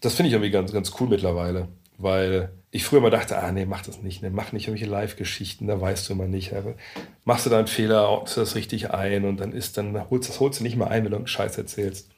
Das 0.01 0.13
finde 0.13 0.27
ich 0.27 0.33
irgendwie 0.33 0.51
ganz, 0.51 0.71
ganz 0.73 0.91
cool 0.99 1.07
mittlerweile, 1.07 1.67
weil 1.98 2.52
ich 2.70 2.84
früher 2.84 3.02
mal 3.02 3.10
dachte, 3.10 3.38
ah 3.41 3.52
nee, 3.52 3.66
mach 3.66 3.82
das 3.82 4.02
nicht, 4.02 4.22
ne? 4.22 4.30
mach 4.30 4.52
nicht 4.52 4.68
irgendwelche 4.68 4.91
Live-Geschichten, 4.91 5.68
da 5.68 5.80
weißt 5.80 6.08
du 6.08 6.14
immer 6.14 6.28
nicht. 6.28 6.54
Aber 6.54 6.76
machst 7.26 7.45
du 7.45 7.50
da 7.50 7.58
einen 7.58 7.68
Fehler, 7.68 8.10
ordnest 8.10 8.38
du 8.38 8.41
das 8.41 8.56
richtig 8.56 8.91
ein 8.91 9.26
und 9.26 9.39
dann 9.39 9.54
ist, 9.54 9.78
dann 9.78 10.10
holst, 10.10 10.30
das 10.30 10.39
holst 10.39 10.60
du 10.60 10.64
nicht 10.64 10.76
mal 10.76 10.88
ein, 10.88 11.04
wenn 11.04 11.12
du 11.12 11.18
einen 11.18 11.28
Scheiß 11.28 11.58
erzählst. 11.58 12.10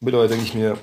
Mittlerweile 0.00 0.28
denke 0.28 0.44
ich 0.44 0.54
mir, 0.54 0.76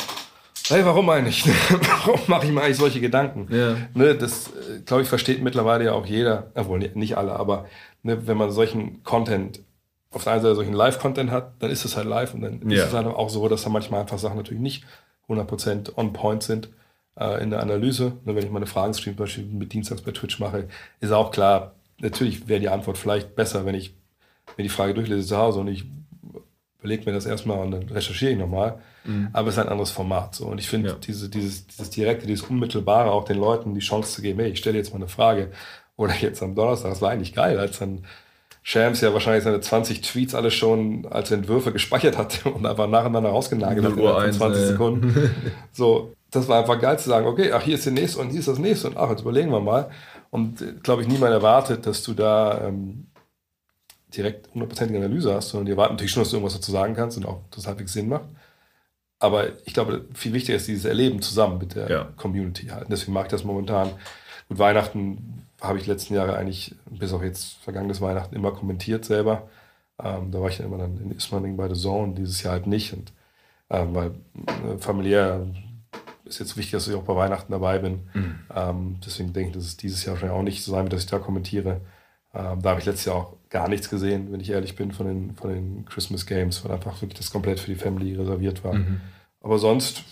hey, 0.68 0.84
warum 0.86 1.10
eigentlich? 1.10 1.46
warum 2.06 2.20
mache 2.28 2.46
ich 2.46 2.52
mir 2.52 2.62
eigentlich 2.62 2.78
solche 2.78 3.00
Gedanken? 3.00 3.48
Ja. 3.56 3.78
Ne, 3.94 4.16
das, 4.16 4.48
äh, 4.48 4.80
glaube 4.86 5.04
ich, 5.04 5.10
versteht 5.10 5.42
mittlerweile 5.42 5.86
ja 5.86 5.94
auch 5.94 6.06
jeder, 6.06 6.52
obwohl 6.56 6.80
nicht 6.80 7.18
alle, 7.18 7.34
aber 7.34 7.68
ne, 8.04 8.28
wenn 8.28 8.38
man 8.38 8.52
solchen 8.52 9.04
Content 9.04 9.62
auf 10.12 10.24
der 10.24 10.34
einen 10.34 10.42
Seite 10.42 10.56
solchen 10.56 10.74
Live-Content 10.74 11.30
hat, 11.30 11.54
dann 11.60 11.70
ist 11.70 11.86
es 11.86 11.96
halt 11.96 12.08
live 12.08 12.34
und 12.34 12.42
dann 12.42 12.70
ja. 12.70 12.84
ist 12.84 12.88
es 12.88 12.94
halt 12.94 13.06
auch 13.06 13.30
so, 13.30 13.48
dass 13.50 13.64
da 13.64 13.70
manchmal 13.70 14.02
einfach 14.02 14.18
Sachen 14.18 14.38
natürlich 14.38 14.62
nicht 14.62 14.86
100% 15.28 15.98
on 15.98 16.14
point 16.14 16.42
sind 16.42 16.70
äh, 17.20 17.42
in 17.42 17.50
der 17.50 17.62
Analyse. 17.62 18.14
Nur 18.24 18.36
wenn 18.36 18.46
ich 18.46 18.52
meine 18.52 18.68
Fragen-Stream 18.68 19.16
zum 19.16 19.26
Beispiel 19.26 19.46
mit 19.46 19.74
Dienstags 19.74 20.02
bei 20.02 20.12
Twitch 20.12 20.40
mache, 20.40 20.68
ist 21.00 21.12
auch 21.12 21.32
klar, 21.32 21.76
natürlich 22.00 22.48
wäre 22.48 22.60
die 22.60 22.70
Antwort 22.70 22.98
vielleicht 22.98 23.36
besser, 23.36 23.66
wenn 23.66 23.76
ich 23.76 23.96
mir 24.58 24.64
die 24.64 24.70
Frage 24.70 24.94
durchlese 24.94 25.28
zu 25.28 25.38
Hause 25.38 25.60
und 25.60 25.68
ich 25.68 25.86
überlege 26.80 27.06
mir 27.06 27.14
das 27.14 27.26
erstmal 27.26 27.60
und 27.60 27.72
dann 27.72 27.90
recherchiere 27.90 28.32
ich 28.32 28.38
nochmal. 28.38 28.80
Mhm. 29.06 29.30
Aber 29.34 29.48
es 29.48 29.56
ist 29.56 29.60
ein 29.60 29.70
anderes 29.70 29.92
Format. 29.92 30.36
So. 30.36 30.46
Und 30.46 30.60
ich 30.60 30.68
finde, 30.68 30.90
ja. 30.90 30.96
diese, 30.96 31.30
dieses, 31.30 31.66
dieses 31.68 31.90
Direkte, 31.90 32.28
dieses 32.28 32.48
Unmittelbare, 32.48 33.12
auch 33.12 33.26
den 33.26 33.38
Leuten 33.38 33.74
die 33.74 33.82
Chance 33.82 34.14
zu 34.14 34.22
geben, 34.22 34.40
hey, 34.40 34.52
ich 34.52 34.60
stelle 34.60 34.78
jetzt 34.78 34.92
mal 34.92 34.98
eine 34.98 35.08
Frage. 35.08 35.52
Oder 35.98 36.14
jetzt 36.16 36.44
am 36.44 36.56
Donnerstag, 36.56 36.92
das 36.92 37.02
war 37.02 37.12
eigentlich 37.12 37.34
geil, 37.34 37.58
als 37.58 37.80
dann 37.80 38.06
Shams 38.62 39.02
ja 39.02 39.14
wahrscheinlich 39.14 39.44
seine 39.44 39.62
20 39.62 40.02
Tweets 40.02 40.36
alle 40.36 40.52
schon 40.52 41.06
als 41.06 41.32
Entwürfe 41.32 41.72
gespeichert 41.72 42.18
hat 42.18 42.46
und 42.54 42.66
einfach 42.66 42.88
nacheinander 42.88 43.30
rausgenagelt 43.30 43.86
hat 43.86 44.26
in 44.26 44.34
20 44.34 44.66
Sekunden. 44.66 45.32
so, 45.72 46.14
das 46.36 46.48
war 46.48 46.60
einfach 46.62 46.80
geil 46.80 47.00
zu 47.00 47.10
sagen, 47.10 47.28
okay, 47.28 47.52
ach, 47.52 47.62
hier 47.64 47.76
ist 47.76 47.86
der 47.86 47.94
nächste 47.94 48.20
und 48.22 48.30
hier 48.30 48.40
ist 48.40 48.48
das 48.48 48.60
nächste 48.60 48.88
und 48.90 48.98
ach, 48.98 49.10
jetzt 49.10 49.22
überlegen 49.22 49.52
wir 49.52 49.60
mal. 49.62 49.90
Und 50.32 50.62
äh, 50.62 50.74
glaube 50.84 51.02
ich, 51.04 51.08
niemand 51.08 51.32
erwartet, 51.34 51.86
dass 51.86 52.04
du 52.04 52.14
da 52.14 52.62
ähm, 52.68 53.08
direkt 54.16 54.54
hundertprozentige 54.54 55.00
Analyse 55.00 55.34
hast, 55.34 55.50
sondern 55.50 55.66
die 55.66 55.72
erwarten 55.74 55.94
natürlich 55.96 56.12
schon, 56.12 56.22
dass 56.24 56.30
du 56.32 56.38
irgendwas 56.38 56.56
dazu 56.56 56.72
sagen 56.72 56.96
kannst 56.96 57.18
und 57.18 57.26
auch 57.26 57.42
das 57.52 57.68
halbwegs 57.68 57.94
Sinn 57.94 58.10
macht. 58.10 58.26
aber 59.20 59.48
ich 59.66 59.74
glaube, 59.74 60.06
viel 60.14 60.34
wichtiger 60.34 60.58
ist 60.58 60.68
dieses 60.68 60.86
Erleben 60.86 61.22
zusammen 61.22 61.58
mit 61.60 61.76
der 61.76 61.90
Ja. 61.90 62.04
Community 62.18 62.68
halt. 62.68 62.88
Deswegen 62.90 63.14
mag 63.14 63.26
ich 63.26 63.32
das 63.32 63.44
momentan. 63.44 63.90
Gut, 64.50 64.60
Weihnachten 64.60 65.48
habe 65.62 65.80
ich 65.80 65.88
letzten 65.88 66.14
Jahre 66.16 66.36
eigentlich, 66.38 66.76
bis 66.92 67.14
auf 67.14 67.24
jetzt 67.24 67.56
vergangenes 67.64 68.02
Weihnachten, 68.02 68.36
immer 68.36 68.52
kommentiert 68.52 69.06
selber. 69.06 69.50
Ähm, 70.04 70.32
da 70.32 70.42
war 70.42 70.50
ich 70.50 70.58
dann 70.58 70.68
immer 70.68 70.78
dann 70.78 70.98
in 70.98 71.12
Ismaning 71.12 71.58
bei 71.58 71.68
The 71.74 71.80
Zone, 71.82 72.14
dieses 72.16 72.44
Jahr 72.44 72.54
halt 72.54 72.68
nicht. 72.68 72.94
Und 72.94 73.14
ähm, 73.70 73.96
weil 73.96 74.12
äh, 74.48 74.78
familiär 74.80 75.48
ist 76.26 76.40
jetzt 76.40 76.58
wichtig, 76.58 76.72
dass 76.72 76.88
ich 76.88 76.96
auch 76.96 77.04
bei 77.04 77.16
Weihnachten 77.16 77.52
dabei 77.52 77.80
bin. 77.80 78.00
Ähm, 78.56 78.98
deswegen 79.06 79.32
denke 79.34 79.50
ich, 79.52 79.56
dass 79.56 79.66
es 79.66 79.78
dieses 79.78 80.04
Jahr 80.06 80.16
wahrscheinlich 80.16 80.38
auch 80.38 80.44
nicht 80.44 80.64
so 80.64 80.72
sein 80.72 80.84
wird, 80.84 80.94
dass 80.94 81.02
ich 81.04 81.10
da 81.10 81.20
kommentiere. 81.20 81.82
Ähm, 82.34 82.62
da 82.62 82.70
habe 82.72 82.80
ich 82.80 82.86
letztes 82.86 83.06
Jahr 83.06 83.16
auch 83.16 83.34
gar 83.50 83.70
nichts 83.70 83.90
gesehen, 83.90 84.32
wenn 84.32 84.40
ich 84.40 84.50
ehrlich 84.50 84.76
bin, 84.76 84.92
von 84.92 85.08
den, 85.08 85.36
von 85.36 85.50
den 85.52 85.86
Christmas 85.86 86.26
Games, 86.26 86.64
weil 86.66 86.72
einfach 86.72 87.02
wirklich 87.02 87.18
das 87.18 87.32
komplett 87.32 87.60
für 87.60 87.72
die 87.72 87.78
Family 87.78 88.16
reserviert 88.16 88.64
war. 88.64 88.76
Aber 89.42 89.60
sonst, 89.60 90.04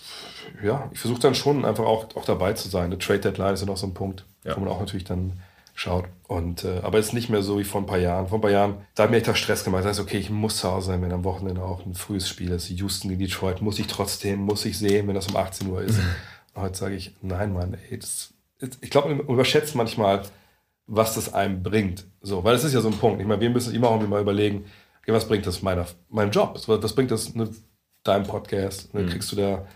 ja, 0.62 0.88
ich 0.92 1.00
versuche 1.00 1.20
dann 1.20 1.34
schon 1.34 1.64
einfach 1.64 1.84
auch, 1.84 2.06
auch 2.16 2.24
dabei 2.24 2.52
zu 2.52 2.68
sein. 2.68 2.84
Eine 2.86 2.98
Trade 2.98 3.18
Deadline 3.20 3.54
ist 3.54 3.60
ja 3.60 3.66
noch 3.66 3.76
so 3.76 3.86
ein 3.86 3.94
Punkt, 3.94 4.24
Ja. 4.44 4.56
wo 4.56 4.60
man 4.60 4.68
auch 4.68 4.78
natürlich 4.80 5.04
dann 5.04 5.32
schaut. 5.74 6.06
Und, 6.28 6.64
äh, 6.64 6.80
aber 6.82 6.98
es 6.98 7.08
ist 7.08 7.12
nicht 7.12 7.28
mehr 7.28 7.42
so 7.42 7.58
wie 7.58 7.64
vor 7.64 7.82
ein 7.82 7.86
paar 7.86 7.98
Jahren. 7.98 8.28
Vor 8.28 8.38
ein 8.38 8.40
paar 8.40 8.50
Jahren, 8.50 8.76
da 8.94 9.02
hat 9.02 9.10
mir 9.10 9.18
echt 9.18 9.28
auch 9.28 9.36
Stress 9.36 9.64
gemacht. 9.64 9.84
Das 9.84 9.90
heißt, 9.90 10.00
okay, 10.00 10.18
ich 10.18 10.30
muss 10.30 10.58
zu 10.58 10.70
Hause 10.70 10.88
sein, 10.88 11.02
wenn 11.02 11.12
am 11.12 11.24
Wochenende 11.24 11.62
auch 11.62 11.84
ein 11.84 11.94
frühes 11.94 12.28
Spiel 12.28 12.52
ist. 12.52 12.70
Houston 12.70 13.08
gegen 13.08 13.20
Detroit 13.20 13.60
muss 13.60 13.78
ich 13.78 13.88
trotzdem, 13.88 14.40
muss 14.40 14.64
ich 14.64 14.78
sehen, 14.78 15.06
wenn 15.08 15.14
das 15.14 15.26
um 15.28 15.36
18 15.36 15.68
Uhr 15.68 15.82
ist. 15.82 15.98
Und 16.54 16.62
heute 16.62 16.78
sage 16.78 16.94
ich, 16.94 17.14
nein, 17.20 17.52
Mann, 17.52 17.76
ey, 17.90 17.98
das, 17.98 18.32
ich 18.80 18.90
glaube, 18.90 19.14
man 19.14 19.26
überschätzt 19.26 19.74
manchmal, 19.74 20.22
was 20.86 21.14
das 21.14 21.34
einem 21.34 21.62
bringt. 21.62 22.06
So, 22.22 22.44
weil 22.44 22.54
es 22.54 22.64
ist 22.64 22.72
ja 22.72 22.80
so 22.80 22.88
ein 22.88 22.98
Punkt. 22.98 23.20
Ich 23.20 23.26
meine, 23.26 23.40
wir 23.40 23.50
müssen 23.50 23.74
immer 23.74 23.88
auch 23.88 24.00
mal 24.06 24.20
überlegen, 24.20 24.66
okay, 25.02 25.12
was 25.12 25.26
bringt 25.26 25.46
das 25.46 25.62
meiner, 25.62 25.86
meinem 26.08 26.30
Job? 26.30 26.60
Was, 26.66 26.94
bringt 26.94 27.10
das 27.10 27.34
ne, 27.34 27.50
deinem 28.04 28.26
Podcast? 28.26 28.94
Ne, 28.94 29.06
Kriegst 29.06 29.32
du 29.32 29.36
da 29.36 29.66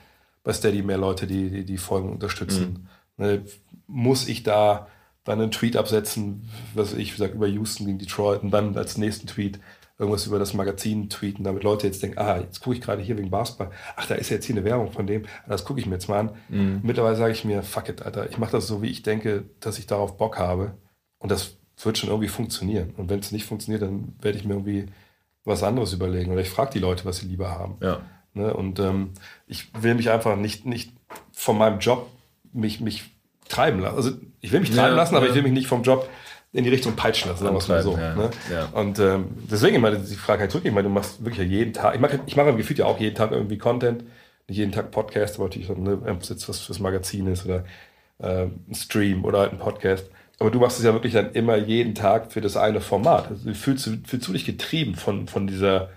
bei 0.44 0.52
Steady 0.52 0.82
mehr 0.82 0.98
Leute, 0.98 1.26
die 1.26 1.50
die, 1.50 1.64
die 1.64 1.78
Folgen 1.78 2.10
unterstützen? 2.10 2.88
Ne, 3.16 3.42
muss 3.86 4.28
ich 4.28 4.44
da 4.44 4.86
dann 5.28 5.40
einen 5.40 5.50
Tweet 5.50 5.76
absetzen, 5.76 6.48
was 6.74 6.94
ich 6.94 7.16
sag 7.16 7.34
über 7.34 7.46
Houston 7.46 7.86
gegen 7.86 7.98
Detroit 7.98 8.42
und 8.42 8.50
dann 8.50 8.76
als 8.76 8.98
nächsten 8.98 9.26
Tweet 9.26 9.60
irgendwas 9.98 10.26
über 10.26 10.38
das 10.38 10.54
Magazin 10.54 11.10
tweeten, 11.10 11.42
damit 11.42 11.64
Leute 11.64 11.86
jetzt 11.86 12.02
denken, 12.02 12.18
ah, 12.18 12.38
jetzt 12.38 12.60
gucke 12.60 12.76
ich 12.76 12.82
gerade 12.82 13.02
hier 13.02 13.18
wegen 13.18 13.30
Basketball. 13.30 13.70
Ach, 13.96 14.06
da 14.06 14.14
ist 14.14 14.30
jetzt 14.30 14.46
hier 14.46 14.54
eine 14.54 14.64
Werbung 14.64 14.92
von 14.92 15.06
dem. 15.06 15.24
Das 15.48 15.64
gucke 15.64 15.80
ich 15.80 15.86
mir 15.86 15.94
jetzt 15.94 16.08
mal 16.08 16.20
an. 16.20 16.30
Mittlerweile 16.84 17.16
sage 17.16 17.32
ich 17.32 17.44
mir, 17.44 17.62
fuck 17.64 17.88
it, 17.88 18.02
Alter. 18.02 18.30
Ich 18.30 18.38
mache 18.38 18.52
das 18.52 18.68
so, 18.68 18.80
wie 18.80 18.88
ich 18.88 19.02
denke, 19.02 19.44
dass 19.58 19.78
ich 19.78 19.86
darauf 19.86 20.16
Bock 20.16 20.38
habe. 20.38 20.74
Und 21.18 21.32
das 21.32 21.56
wird 21.82 21.98
schon 21.98 22.10
irgendwie 22.10 22.28
funktionieren. 22.28 22.94
Und 22.96 23.10
wenn 23.10 23.18
es 23.18 23.32
nicht 23.32 23.44
funktioniert, 23.44 23.82
dann 23.82 24.14
werde 24.20 24.38
ich 24.38 24.44
mir 24.44 24.54
irgendwie 24.54 24.86
was 25.44 25.64
anderes 25.64 25.92
überlegen. 25.92 26.30
Oder 26.30 26.42
ich 26.42 26.50
frage 26.50 26.70
die 26.72 26.78
Leute, 26.78 27.04
was 27.04 27.18
sie 27.18 27.26
lieber 27.26 27.50
haben. 27.50 27.76
Ja. 27.80 28.00
Ne? 28.34 28.54
Und 28.54 28.78
ähm, 28.78 29.10
ich 29.48 29.68
will 29.82 29.94
mich 29.96 30.10
einfach 30.10 30.36
nicht, 30.36 30.64
nicht 30.64 30.92
von 31.32 31.58
meinem 31.58 31.80
Job 31.80 32.08
mich, 32.52 32.80
mich 32.80 33.17
treiben 33.48 33.80
lassen. 33.80 33.96
Also 33.96 34.10
ich 34.40 34.52
will 34.52 34.60
mich 34.60 34.70
treiben 34.70 34.90
Ja, 34.90 34.96
lassen, 34.96 35.16
aber 35.16 35.26
ja. 35.26 35.30
ich 35.30 35.36
will 35.36 35.42
mich 35.42 35.52
nicht 35.52 35.66
vom 35.66 35.82
Job 35.82 36.08
in 36.52 36.64
die 36.64 36.70
Richtung 36.70 36.96
peitschen 36.96 37.30
lassen, 37.30 37.44
sagen 37.44 37.54
wir 37.54 37.58
es 37.58 37.68
mal 37.68 37.82
so. 37.82 37.94
Antreiben, 37.94 38.30
ja, 38.50 38.62
Ne? 38.62 38.68
Und 38.72 38.98
ähm, 38.98 39.26
deswegen 39.50 39.76
immer 39.76 39.90
die 39.92 40.14
Frage 40.14 40.40
halt 40.42 40.50
zurück, 40.50 40.64
ich 40.64 40.72
meine, 40.72 40.88
du 40.88 40.94
machst 40.94 41.24
wirklich 41.24 41.38
ja 41.38 41.44
jeden 41.44 41.72
Tag, 41.72 41.94
ich 41.94 42.00
mache 42.00 42.20
ich 42.26 42.36
mache 42.36 42.56
gefühlt 42.56 42.78
ja 42.78 42.86
auch 42.86 42.98
jeden 42.98 43.14
Tag 43.14 43.32
irgendwie 43.32 43.58
Content, 43.58 44.04
nicht 44.48 44.56
jeden 44.56 44.72
Tag 44.72 44.90
Podcast, 44.90 45.36
aber 45.36 45.44
natürlich 45.44 45.68
ne, 45.68 46.00
ob 46.06 46.22
es 46.22 46.30
jetzt 46.30 46.48
was 46.48 46.60
fürs 46.60 46.78
Magazin 46.78 47.26
ist 47.26 47.44
oder 47.44 47.64
äh, 48.18 48.44
ein 48.44 48.74
Stream 48.74 49.24
oder 49.24 49.40
halt 49.40 49.52
ein 49.52 49.58
Podcast. 49.58 50.08
Aber 50.40 50.50
du 50.50 50.60
machst 50.60 50.78
es 50.78 50.84
ja 50.84 50.92
wirklich 50.92 51.12
dann 51.12 51.32
immer 51.32 51.56
jeden 51.56 51.94
Tag 51.94 52.32
für 52.32 52.40
das 52.40 52.56
eine 52.56 52.80
Format. 52.80 53.28
Also 53.28 53.52
fühlst, 53.54 53.86
du, 53.86 53.98
fühlst 54.06 54.28
du 54.28 54.32
dich 54.32 54.44
getrieben 54.44 54.94
von, 54.94 55.26
von 55.26 55.46
dieser 55.48 55.90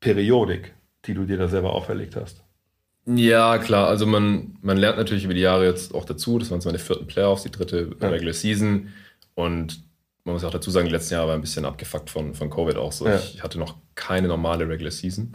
Periodik, 0.00 0.72
die 1.04 1.14
du 1.14 1.24
dir 1.26 1.36
da 1.36 1.46
selber 1.48 1.74
auferlegt 1.74 2.16
hast? 2.16 2.41
Ja, 3.06 3.58
klar. 3.58 3.88
Also 3.88 4.06
man, 4.06 4.56
man 4.62 4.76
lernt 4.76 4.96
natürlich 4.96 5.24
über 5.24 5.34
die 5.34 5.40
Jahre 5.40 5.66
jetzt 5.66 5.94
auch 5.94 6.04
dazu. 6.04 6.38
Das 6.38 6.50
waren 6.50 6.58
jetzt 6.58 6.66
meine 6.66 6.78
vierten 6.78 7.06
Playoffs, 7.06 7.42
die 7.42 7.50
dritte 7.50 7.90
Ja. 8.00 8.08
Regular 8.08 8.32
Season. 8.34 8.88
Und 9.34 9.82
man 10.24 10.34
muss 10.34 10.44
auch 10.44 10.50
dazu 10.52 10.70
sagen, 10.70 10.86
die 10.86 10.92
letzten 10.92 11.14
Jahre 11.14 11.28
waren 11.28 11.38
ein 11.38 11.40
bisschen 11.40 11.64
abgefuckt 11.64 12.10
von, 12.10 12.34
von 12.34 12.48
Covid 12.48 12.76
auch 12.76 12.92
so. 12.92 13.08
Ja. 13.08 13.16
Ich 13.16 13.42
hatte 13.42 13.58
noch 13.58 13.74
keine 13.96 14.28
normale 14.28 14.68
Regular 14.68 14.92
Season. 14.92 15.32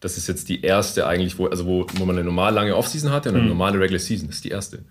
Das 0.00 0.16
ist 0.16 0.26
jetzt 0.26 0.48
die 0.48 0.62
erste 0.62 1.06
eigentlich, 1.06 1.38
wo, 1.38 1.46
also 1.46 1.66
wo, 1.66 1.86
wo 1.94 2.04
man 2.06 2.16
eine 2.16 2.24
normal 2.24 2.54
lange 2.54 2.74
Offseason 2.76 3.10
hatte 3.10 3.28
und 3.28 3.34
eine 3.34 3.44
Mhm. 3.44 3.50
normale 3.50 3.78
Regular 3.78 4.00
Season. 4.00 4.26
Das 4.28 4.36
ist 4.36 4.44
die 4.44 4.50
erste. 4.50 4.84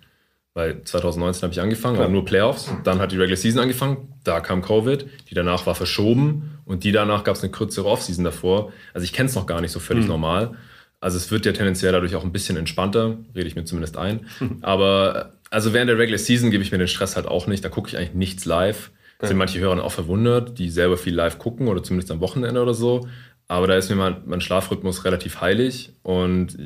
Weil 0.53 0.83
2019 0.83 1.43
habe 1.43 1.53
ich 1.53 1.61
angefangen, 1.61 1.95
Klar. 1.95 2.05
aber 2.05 2.13
nur 2.13 2.25
Playoffs. 2.25 2.69
Dann 2.83 2.99
hat 2.99 3.11
die 3.13 3.17
Regular 3.17 3.37
Season 3.37 3.61
angefangen. 3.61 4.09
Da 4.23 4.41
kam 4.41 4.61
Covid. 4.61 5.07
Die 5.29 5.33
danach 5.33 5.65
war 5.65 5.73
verschoben. 5.75 6.59
Und 6.65 6.83
die 6.83 6.91
danach 6.91 7.23
gab 7.23 7.35
es 7.35 7.41
eine 7.41 7.51
kürzere 7.51 7.87
Offseason 7.87 8.23
davor. 8.25 8.71
Also 8.93 9.05
ich 9.05 9.13
kenne 9.13 9.27
es 9.29 9.35
noch 9.35 9.47
gar 9.47 9.59
nicht 9.61 9.71
so 9.71 9.79
völlig 9.79 10.07
normal. 10.07 10.55
Also 11.01 11.17
es 11.17 11.31
wird 11.31 11.45
ja 11.45 11.51
tendenziell 11.51 11.91
dadurch 11.91 12.15
auch 12.15 12.23
ein 12.23 12.31
bisschen 12.31 12.55
entspannter, 12.55 13.17
rede 13.35 13.47
ich 13.47 13.55
mir 13.55 13.65
zumindest 13.65 13.97
ein. 13.97 14.27
Aber 14.61 15.33
also 15.49 15.73
während 15.73 15.89
der 15.89 15.97
Regular 15.97 16.19
Season 16.19 16.51
gebe 16.51 16.63
ich 16.63 16.71
mir 16.71 16.77
den 16.77 16.87
Stress 16.87 17.17
halt 17.17 17.27
auch 17.27 17.47
nicht. 17.47 17.65
Da 17.65 17.69
gucke 17.69 17.89
ich 17.89 17.97
eigentlich 17.97 18.13
nichts 18.13 18.45
live. 18.45 18.91
Sind 19.23 19.37
manche 19.37 19.59
Hörer 19.59 19.75
dann 19.75 19.83
auch 19.83 19.91
verwundert, 19.91 20.57
die 20.57 20.71
selber 20.71 20.97
viel 20.97 21.13
live 21.13 21.37
gucken 21.37 21.67
oder 21.67 21.83
zumindest 21.83 22.09
am 22.11 22.21
Wochenende 22.21 22.59
oder 22.59 22.73
so. 22.73 23.07
Aber 23.47 23.67
da 23.67 23.75
ist 23.75 23.89
mir 23.89 23.95
mein, 23.95 24.17
mein 24.25 24.41
Schlafrhythmus 24.41 25.05
relativ 25.05 25.41
heilig. 25.41 25.93
Und 26.01 26.57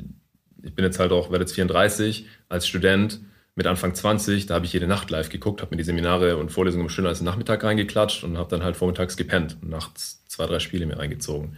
ich 0.63 0.73
bin 0.73 0.85
jetzt 0.85 0.99
halt 0.99 1.11
auch, 1.11 1.31
werde 1.31 1.43
jetzt 1.43 1.53
34 1.53 2.27
als 2.47 2.67
Student 2.67 3.19
mit 3.55 3.67
Anfang 3.67 3.95
20, 3.95 4.47
da 4.47 4.55
habe 4.55 4.65
ich 4.65 4.73
jede 4.73 4.87
Nacht 4.87 5.09
live 5.09 5.29
geguckt, 5.29 5.61
habe 5.61 5.71
mir 5.71 5.77
die 5.77 5.85
Seminare 5.85 6.37
und 6.37 6.51
Vorlesungen 6.51 6.89
schön 6.89 7.05
als 7.05 7.21
Nachmittag 7.21 7.63
reingeklatscht 7.63 8.23
und 8.23 8.37
habe 8.37 8.49
dann 8.49 8.63
halt 8.63 8.75
vormittags 8.75 9.15
gepennt 9.15 9.57
und 9.61 9.69
nachts 9.69 10.25
zwei, 10.27 10.45
drei 10.45 10.59
Spiele 10.59 10.85
mir 10.85 10.99
reingezogen. 10.99 11.57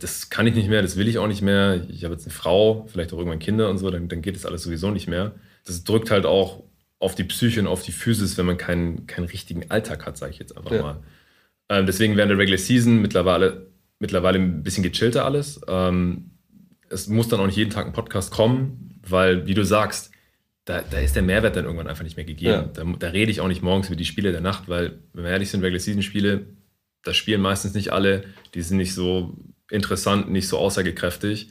Das 0.00 0.28
kann 0.28 0.46
ich 0.46 0.54
nicht 0.54 0.68
mehr, 0.68 0.82
das 0.82 0.96
will 0.96 1.08
ich 1.08 1.16
auch 1.18 1.26
nicht 1.28 1.40
mehr. 1.40 1.82
Ich 1.88 2.04
habe 2.04 2.12
jetzt 2.14 2.26
eine 2.26 2.34
Frau, 2.34 2.86
vielleicht 2.92 3.12
auch 3.12 3.18
irgendwann 3.18 3.38
Kinder 3.38 3.70
und 3.70 3.78
so, 3.78 3.90
dann, 3.90 4.08
dann 4.08 4.20
geht 4.20 4.36
das 4.36 4.44
alles 4.44 4.62
sowieso 4.62 4.90
nicht 4.90 5.08
mehr. 5.08 5.32
Das 5.64 5.82
drückt 5.82 6.10
halt 6.10 6.26
auch 6.26 6.62
auf 6.98 7.14
die 7.14 7.24
Psyche 7.24 7.60
und 7.60 7.66
auf 7.66 7.82
die 7.82 7.92
Physis, 7.92 8.36
wenn 8.36 8.44
man 8.46 8.58
keinen, 8.58 9.06
keinen 9.06 9.26
richtigen 9.26 9.70
Alltag 9.70 10.04
hat, 10.04 10.18
sage 10.18 10.32
ich 10.32 10.38
jetzt 10.38 10.56
einfach 10.56 10.72
Ja. 10.72 10.82
mal. 10.82 10.96
Ähm, 11.70 11.86
deswegen 11.86 12.16
während 12.16 12.30
der 12.30 12.38
Regular 12.38 12.58
Season 12.58 13.00
mittlerweile, 13.00 13.66
mittlerweile 13.98 14.38
ein 14.38 14.62
bisschen 14.62 14.82
gechillter 14.82 15.24
alles. 15.24 15.60
Ähm, 15.68 16.32
es 16.90 17.08
muss 17.08 17.28
dann 17.28 17.40
auch 17.40 17.46
nicht 17.46 17.56
jeden 17.56 17.70
Tag 17.70 17.86
ein 17.86 17.92
Podcast 17.92 18.30
kommen, 18.30 19.00
weil, 19.06 19.46
wie 19.46 19.54
du 19.54 19.64
sagst, 19.64 20.10
da, 20.64 20.82
da 20.82 20.98
ist 20.98 21.14
der 21.16 21.22
Mehrwert 21.22 21.56
dann 21.56 21.64
irgendwann 21.64 21.86
einfach 21.86 22.04
nicht 22.04 22.16
mehr 22.16 22.26
gegeben. 22.26 22.50
Ja. 22.50 22.62
Da, 22.62 22.84
da 22.98 23.08
rede 23.08 23.30
ich 23.30 23.40
auch 23.40 23.48
nicht 23.48 23.62
morgens 23.62 23.86
über 23.86 23.96
die 23.96 24.04
Spiele 24.04 24.32
der 24.32 24.40
Nacht, 24.42 24.68
weil, 24.68 24.98
wenn 25.14 25.24
wir 25.24 25.30
ehrlich 25.30 25.50
sind, 25.50 25.62
Regular 25.62 25.80
Season 25.80 26.02
Spiele, 26.02 26.46
das 27.04 27.16
spielen 27.16 27.40
meistens 27.40 27.72
nicht 27.74 27.92
alle, 27.92 28.24
die 28.54 28.60
sind 28.62 28.76
nicht 28.76 28.94
so 28.94 29.34
interessant, 29.70 30.30
nicht 30.30 30.48
so 30.48 30.58
aussagekräftig. 30.58 31.48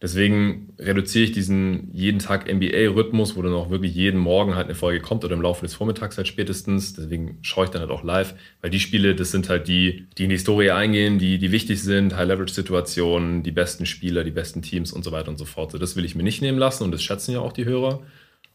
Deswegen 0.00 0.74
reduziere 0.78 1.24
ich 1.24 1.32
diesen 1.32 1.92
jeden 1.92 2.20
Tag 2.20 2.46
NBA-Rhythmus, 2.46 3.34
wo 3.34 3.42
dann 3.42 3.52
auch 3.52 3.68
wirklich 3.68 3.96
jeden 3.96 4.20
Morgen 4.20 4.54
halt 4.54 4.66
eine 4.66 4.76
Folge 4.76 5.00
kommt 5.00 5.24
oder 5.24 5.34
im 5.34 5.42
Laufe 5.42 5.66
des 5.66 5.74
Vormittags 5.74 6.16
halt 6.16 6.28
spätestens. 6.28 6.94
Deswegen 6.94 7.38
schaue 7.42 7.64
ich 7.64 7.70
dann 7.70 7.80
halt 7.80 7.90
auch 7.90 8.04
live, 8.04 8.34
weil 8.60 8.70
die 8.70 8.78
Spiele, 8.78 9.16
das 9.16 9.32
sind 9.32 9.48
halt 9.48 9.66
die, 9.66 10.06
die 10.16 10.24
in 10.24 10.28
die 10.28 10.36
Historie 10.36 10.70
eingehen, 10.70 11.18
die, 11.18 11.38
die 11.38 11.50
wichtig 11.50 11.82
sind, 11.82 12.14
High-Leverage-Situationen, 12.14 13.42
die 13.42 13.50
besten 13.50 13.86
Spieler, 13.86 14.22
die 14.22 14.30
besten 14.30 14.62
Teams 14.62 14.92
und 14.92 15.02
so 15.02 15.10
weiter 15.10 15.30
und 15.30 15.36
so 15.36 15.44
fort. 15.44 15.72
So, 15.72 15.78
das 15.78 15.96
will 15.96 16.04
ich 16.04 16.14
mir 16.14 16.22
nicht 16.22 16.42
nehmen 16.42 16.58
lassen 16.58 16.84
und 16.84 16.92
das 16.92 17.02
schätzen 17.02 17.32
ja 17.32 17.40
auch 17.40 17.52
die 17.52 17.64
Hörer. 17.64 18.00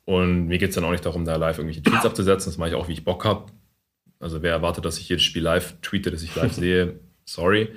Und 0.06 0.48
mir 0.48 0.58
geht 0.60 0.70
es 0.70 0.76
dann 0.76 0.86
auch 0.86 0.92
nicht 0.92 1.06
darum, 1.06 1.26
da 1.26 1.36
live 1.36 1.58
irgendwelche 1.58 1.84
Tweets 1.84 2.06
abzusetzen. 2.06 2.52
Das 2.52 2.58
mache 2.58 2.70
ich 2.70 2.76
auch, 2.76 2.88
wie 2.88 2.94
ich 2.94 3.04
Bock 3.04 3.26
habe. 3.26 3.52
Also 4.22 4.42
wer 4.42 4.52
erwartet, 4.52 4.86
dass 4.86 4.98
ich 4.98 5.10
jedes 5.10 5.24
Spiel 5.24 5.44
live 5.44 5.76
tweete, 5.82 6.10
das 6.10 6.24
ich 6.24 6.34
live 6.36 6.54
sehe, 6.54 7.00
sorry. 7.26 7.68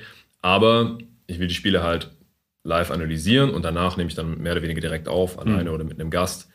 Aber 0.41 0.99
ich 1.27 1.39
will 1.39 1.47
die 1.47 1.55
Spiele 1.55 1.83
halt 1.83 2.11
live 2.65 2.91
analysieren 2.91 3.51
und 3.51 3.65
danach 3.65 3.97
nehme 3.97 4.09
ich 4.09 4.15
dann 4.15 4.39
mehr 4.39 4.53
oder 4.53 4.63
weniger 4.63 4.81
direkt 4.81 5.09
auf, 5.09 5.39
alleine 5.39 5.71
oder 5.73 5.85
mit 5.85 6.01
einem 6.01 6.11
Gast. 6.11 6.51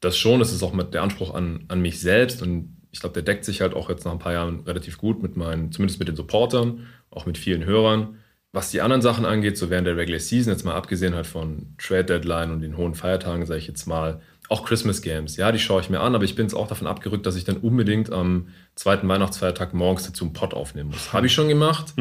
Das 0.00 0.16
schon, 0.16 0.40
das 0.40 0.52
ist 0.52 0.62
auch 0.62 0.72
mit 0.72 0.94
der 0.94 1.02
Anspruch 1.02 1.34
an, 1.34 1.64
an 1.68 1.80
mich 1.80 2.00
selbst 2.00 2.42
und 2.42 2.76
ich 2.92 3.00
glaube, 3.00 3.12
der 3.12 3.22
deckt 3.22 3.44
sich 3.44 3.60
halt 3.60 3.74
auch 3.74 3.88
jetzt 3.88 4.04
nach 4.04 4.12
ein 4.12 4.18
paar 4.18 4.32
Jahren 4.32 4.60
relativ 4.60 4.98
gut 4.98 5.22
mit 5.22 5.36
meinen, 5.36 5.70
zumindest 5.70 5.98
mit 6.00 6.08
den 6.08 6.16
Supportern, 6.16 6.86
auch 7.10 7.26
mit 7.26 7.38
vielen 7.38 7.64
Hörern. 7.64 8.16
Was 8.52 8.72
die 8.72 8.80
anderen 8.80 9.02
Sachen 9.02 9.24
angeht, 9.24 9.56
so 9.56 9.70
während 9.70 9.86
der 9.86 9.96
Regular 9.96 10.18
Season, 10.18 10.52
jetzt 10.52 10.64
mal 10.64 10.74
abgesehen 10.74 11.14
halt 11.14 11.26
von 11.26 11.74
Trade 11.78 12.04
Deadline 12.04 12.50
und 12.50 12.62
den 12.62 12.76
hohen 12.76 12.94
Feiertagen, 12.94 13.46
sage 13.46 13.60
ich 13.60 13.68
jetzt 13.68 13.86
mal, 13.86 14.20
auch 14.48 14.64
Christmas 14.64 15.02
Games, 15.02 15.36
ja, 15.36 15.52
die 15.52 15.60
schaue 15.60 15.80
ich 15.80 15.90
mir 15.90 16.00
an, 16.00 16.16
aber 16.16 16.24
ich 16.24 16.34
bin 16.34 16.46
jetzt 16.46 16.54
auch 16.54 16.66
davon 16.66 16.88
abgerückt, 16.88 17.24
dass 17.26 17.36
ich 17.36 17.44
dann 17.44 17.58
unbedingt 17.58 18.10
am 18.12 18.48
zweiten 18.74 19.06
Weihnachtsfeiertag 19.06 19.72
morgens 19.74 20.06
dazu 20.06 20.24
einen 20.24 20.32
Pod 20.32 20.54
aufnehmen 20.54 20.90
muss. 20.90 21.12
Habe 21.12 21.26
ich 21.26 21.32
schon 21.32 21.46
gemacht, 21.46 21.94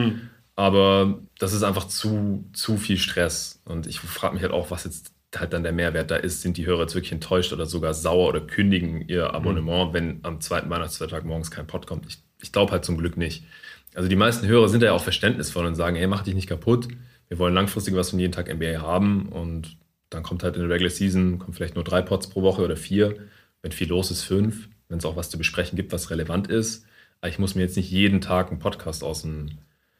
aber 0.60 1.22
das 1.38 1.53
ist 1.53 1.64
einfach 1.64 1.88
zu, 1.88 2.43
zu 2.51 2.76
viel 2.76 2.97
Stress. 2.97 3.62
Und 3.64 3.88
ich 3.88 4.01
frage 4.01 4.34
mich 4.34 4.43
halt 4.43 4.51
auch, 4.51 4.72
was 4.72 4.84
jetzt 4.84 5.14
halt 5.34 5.53
dann 5.53 5.64
der 5.64 5.72
Mehrwert 5.72 6.12
da 6.12 6.18
ist. 6.18 6.41
Sind 6.41 6.57
die 6.57 6.66
Hörer 6.66 6.82
jetzt 6.82 6.95
wirklich 6.95 7.14
enttäuscht 7.14 7.53
oder 7.53 7.66
sogar 7.66 7.93
sauer 7.93 8.28
oder 8.28 8.41
kündigen 8.41 9.07
ihr 9.07 9.34
Abonnement, 9.34 9.93
wenn 9.93 10.20
am 10.24 10.41
zweiten 10.41 10.70
Weihnachtsfeiertag 10.70 11.24
morgens 11.24 11.49
kein 11.49 11.66
Pod 11.66 11.88
kommt? 11.88 12.07
Ich, 12.07 12.18
ich 12.41 12.51
glaube 12.51 12.74
halt 12.74 12.84
zum 12.84 12.97
Glück 12.97 13.16
nicht. 13.16 13.45
Also 13.95 14.10
die 14.10 14.18
meisten 14.18 14.47
Hörer 14.47 14.68
sind 14.68 14.84
ja 14.84 14.91
auch 14.91 15.01
verständnisvoll 15.01 15.66
und 15.66 15.76
sagen, 15.76 15.95
hey, 15.95 16.07
mach 16.07 16.24
dich 16.24 16.36
nicht 16.36 16.49
kaputt. 16.49 16.89
Wir 17.30 17.39
wollen 17.39 17.53
langfristig 17.53 17.95
was 17.95 18.10
von 18.10 18.20
jeden 18.20 18.34
Tag 18.34 18.53
NBA 18.53 18.82
haben 18.82 19.30
und 19.30 19.78
dann 20.10 20.24
kommt 20.24 20.43
halt 20.43 20.57
in 20.57 20.64
der 20.64 20.72
Regular 20.72 20.91
Season, 20.91 21.39
kommt 21.39 21.55
vielleicht 21.55 21.76
nur 21.76 21.86
drei 21.86 22.01
Pods 22.01 22.28
pro 22.28 22.41
Woche 22.41 22.64
oder 22.64 22.76
vier. 22.76 23.16
Wenn 23.62 23.72
viel 23.72 23.88
los 23.88 24.12
ist, 24.12 24.24
fünf. 24.24 24.68
Wenn 24.89 24.97
es 24.97 25.05
auch 25.05 25.16
was 25.16 25.30
zu 25.30 25.38
besprechen 25.38 25.78
gibt, 25.78 25.93
was 25.93 26.10
relevant 26.10 26.49
ist. 26.49 26.86
Aber 27.22 27.30
ich 27.30 27.39
muss 27.39 27.55
mir 27.55 27.62
jetzt 27.62 27.78
nicht 27.78 27.91
jeden 27.91 28.20
Tag 28.20 28.49
einen 28.49 28.60
Podcast 28.60 29.05
aus 29.05 29.22
dem 29.22 29.60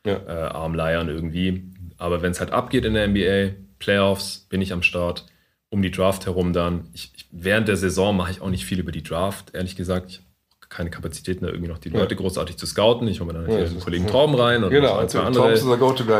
Ja. 0.10 0.47
äh, 0.47 0.49
Arm 0.49 0.74
leiern 0.74 1.10
irgendwie. 1.10 1.64
Aber 1.97 2.22
wenn 2.22 2.32
es 2.32 2.39
halt 2.39 2.51
abgeht 2.51 2.86
in 2.86 2.93
der 2.93 3.07
NBA, 3.07 3.55
Playoffs, 3.80 4.45
bin 4.49 4.62
ich 4.62 4.74
am 4.74 4.84
Start. 4.84 5.26
um 5.72 5.84
die 5.84 5.91
Draft 5.91 6.26
herum 6.26 6.51
dann. 6.51 6.88
Ich, 6.93 7.12
ich, 7.16 7.28
während 7.32 7.68
der 7.68 7.78
Saison 7.78 8.18
mache 8.18 8.32
ich 8.32 8.41
auch 8.41 8.49
nicht 8.49 8.66
viel 8.66 8.80
über 8.80 8.91
die 8.91 9.03
Draft, 9.03 9.53
ehrlich 9.53 9.76
gesagt. 9.76 10.10
Ich 10.10 10.18
habe 10.18 10.68
keine 10.70 10.89
Kapazitäten, 10.89 11.45
da 11.45 11.51
irgendwie 11.51 11.70
noch 11.70 11.78
die 11.78 11.89
Leute 11.89 12.16
ja. 12.16 12.22
großartig 12.22 12.57
zu 12.57 12.66
scouten. 12.66 13.07
Ich 13.07 13.20
hole 13.20 13.32
mir 13.32 13.39
dann 13.39 13.51
ja, 13.51 13.66
den 13.66 13.80
Kollegen. 13.80 14.07
Trauben 14.07 14.34
rein 14.34 14.64
und 14.64 14.72
genau, 14.72 14.97
ein, 14.97 15.10
zwei 15.10 15.20
andere. 15.20 15.43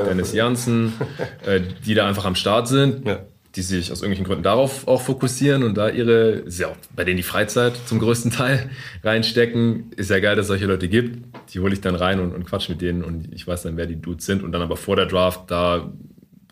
Dennis 0.06 0.34
Janssen, 0.34 0.94
äh, 1.46 1.62
die 1.86 1.96
da 1.96 2.08
einfach 2.08 2.26
am 2.26 2.36
Start 2.36 2.68
sind. 2.68 3.08
Ja 3.08 3.26
die 3.56 3.62
sich 3.62 3.92
aus 3.92 4.02
irgendwelchen 4.02 4.26
Gründen 4.26 4.44
darauf 4.44 4.88
auch 4.88 5.02
fokussieren 5.02 5.64
und 5.64 5.76
da 5.76 5.90
ihre, 5.90 6.44
ja 6.50 6.72
bei 6.96 7.04
denen 7.04 7.18
die 7.18 7.24
Freizeit 7.24 7.76
zum 7.86 8.00
größten 8.00 8.32
Teil 8.32 8.70
reinstecken. 9.04 9.92
Ist 9.96 10.12
ja 10.12 10.20
geil, 10.20 10.36
dass 10.36 10.44
es 10.44 10.50
solche 10.50 10.68
Leute 10.68 10.88
gibt. 10.88 11.26
Die 11.54 11.60
hole 11.60 11.74
ich 11.74 11.82
dann 11.82 11.96
rein 11.96 12.20
und, 12.20 12.34
und 12.34 12.46
quatsch 12.46 12.70
mit 12.70 12.82
denen 12.82 13.04
und 13.04 13.34
ich 13.34 13.48
weiß 13.48 13.64
dann, 13.64 13.76
wer 13.76 13.88
die 13.88 14.00
Dudes 14.00 14.26
sind. 14.26 14.44
Und 14.44 14.52
dann 14.52 14.62
aber 14.62 14.78
vor 14.78 14.96
der 14.96 15.08
Draft, 15.08 15.50
da 15.50 15.92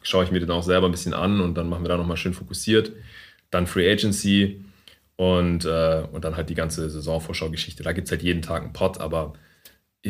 schaue 0.02 0.24
ich 0.24 0.32
mir 0.32 0.40
den 0.40 0.50
auch 0.50 0.64
selber 0.64 0.88
ein 0.88 0.92
bisschen 0.92 1.14
an 1.14 1.40
und 1.40 1.56
dann 1.56 1.70
machen 1.70 1.84
wir 1.84 1.90
da 1.90 1.98
nochmal 1.98 2.18
schön 2.18 2.34
fokussiert. 2.34 2.94
Dann 3.52 3.68
Free 3.68 3.92
Agency 3.92 4.62
und, 5.18 5.66
äh, 5.66 6.04
und 6.12 6.26
dann 6.26 6.36
halt 6.36 6.50
die 6.50 6.56
ganze 6.56 6.90
Saisonvorschau-Geschichte. 6.90 7.84
Da 7.84 7.92
gibt 7.92 8.08
es 8.08 8.12
halt 8.12 8.24
jeden 8.24 8.42
Tag 8.42 8.64
einen 8.64 8.74
Pot, 8.74 9.00
aber 9.00 9.34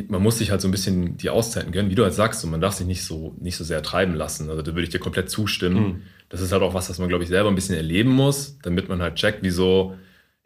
man 0.09 0.21
muss 0.21 0.37
sich 0.37 0.51
halt 0.51 0.61
so 0.61 0.67
ein 0.67 0.71
bisschen 0.71 1.17
die 1.17 1.29
Auszeiten 1.29 1.71
gönnen, 1.71 1.89
wie 1.89 1.95
du 1.95 2.03
halt 2.03 2.13
sagst, 2.13 2.43
und 2.43 2.51
man 2.51 2.61
darf 2.61 2.73
sich 2.73 2.85
nicht 2.85 3.03
so, 3.03 3.35
nicht 3.39 3.57
so 3.57 3.63
sehr 3.63 3.81
treiben 3.81 4.15
lassen. 4.15 4.49
Also 4.49 4.61
da 4.61 4.73
würde 4.73 4.83
ich 4.83 4.89
dir 4.89 4.99
komplett 4.99 5.29
zustimmen. 5.29 5.83
Mhm 5.83 6.01
das 6.29 6.41
ist 6.41 6.51
halt 6.51 6.61
auch 6.61 6.73
was, 6.73 6.89
was 6.89 6.99
man, 6.99 7.09
glaube 7.09 7.23
ich, 7.23 7.29
selber 7.29 7.49
ein 7.49 7.55
bisschen 7.55 7.75
erleben 7.75 8.11
muss, 8.11 8.57
damit 8.61 8.89
man 8.89 9.01
halt 9.01 9.15
checkt, 9.15 9.39
wieso, 9.43 9.95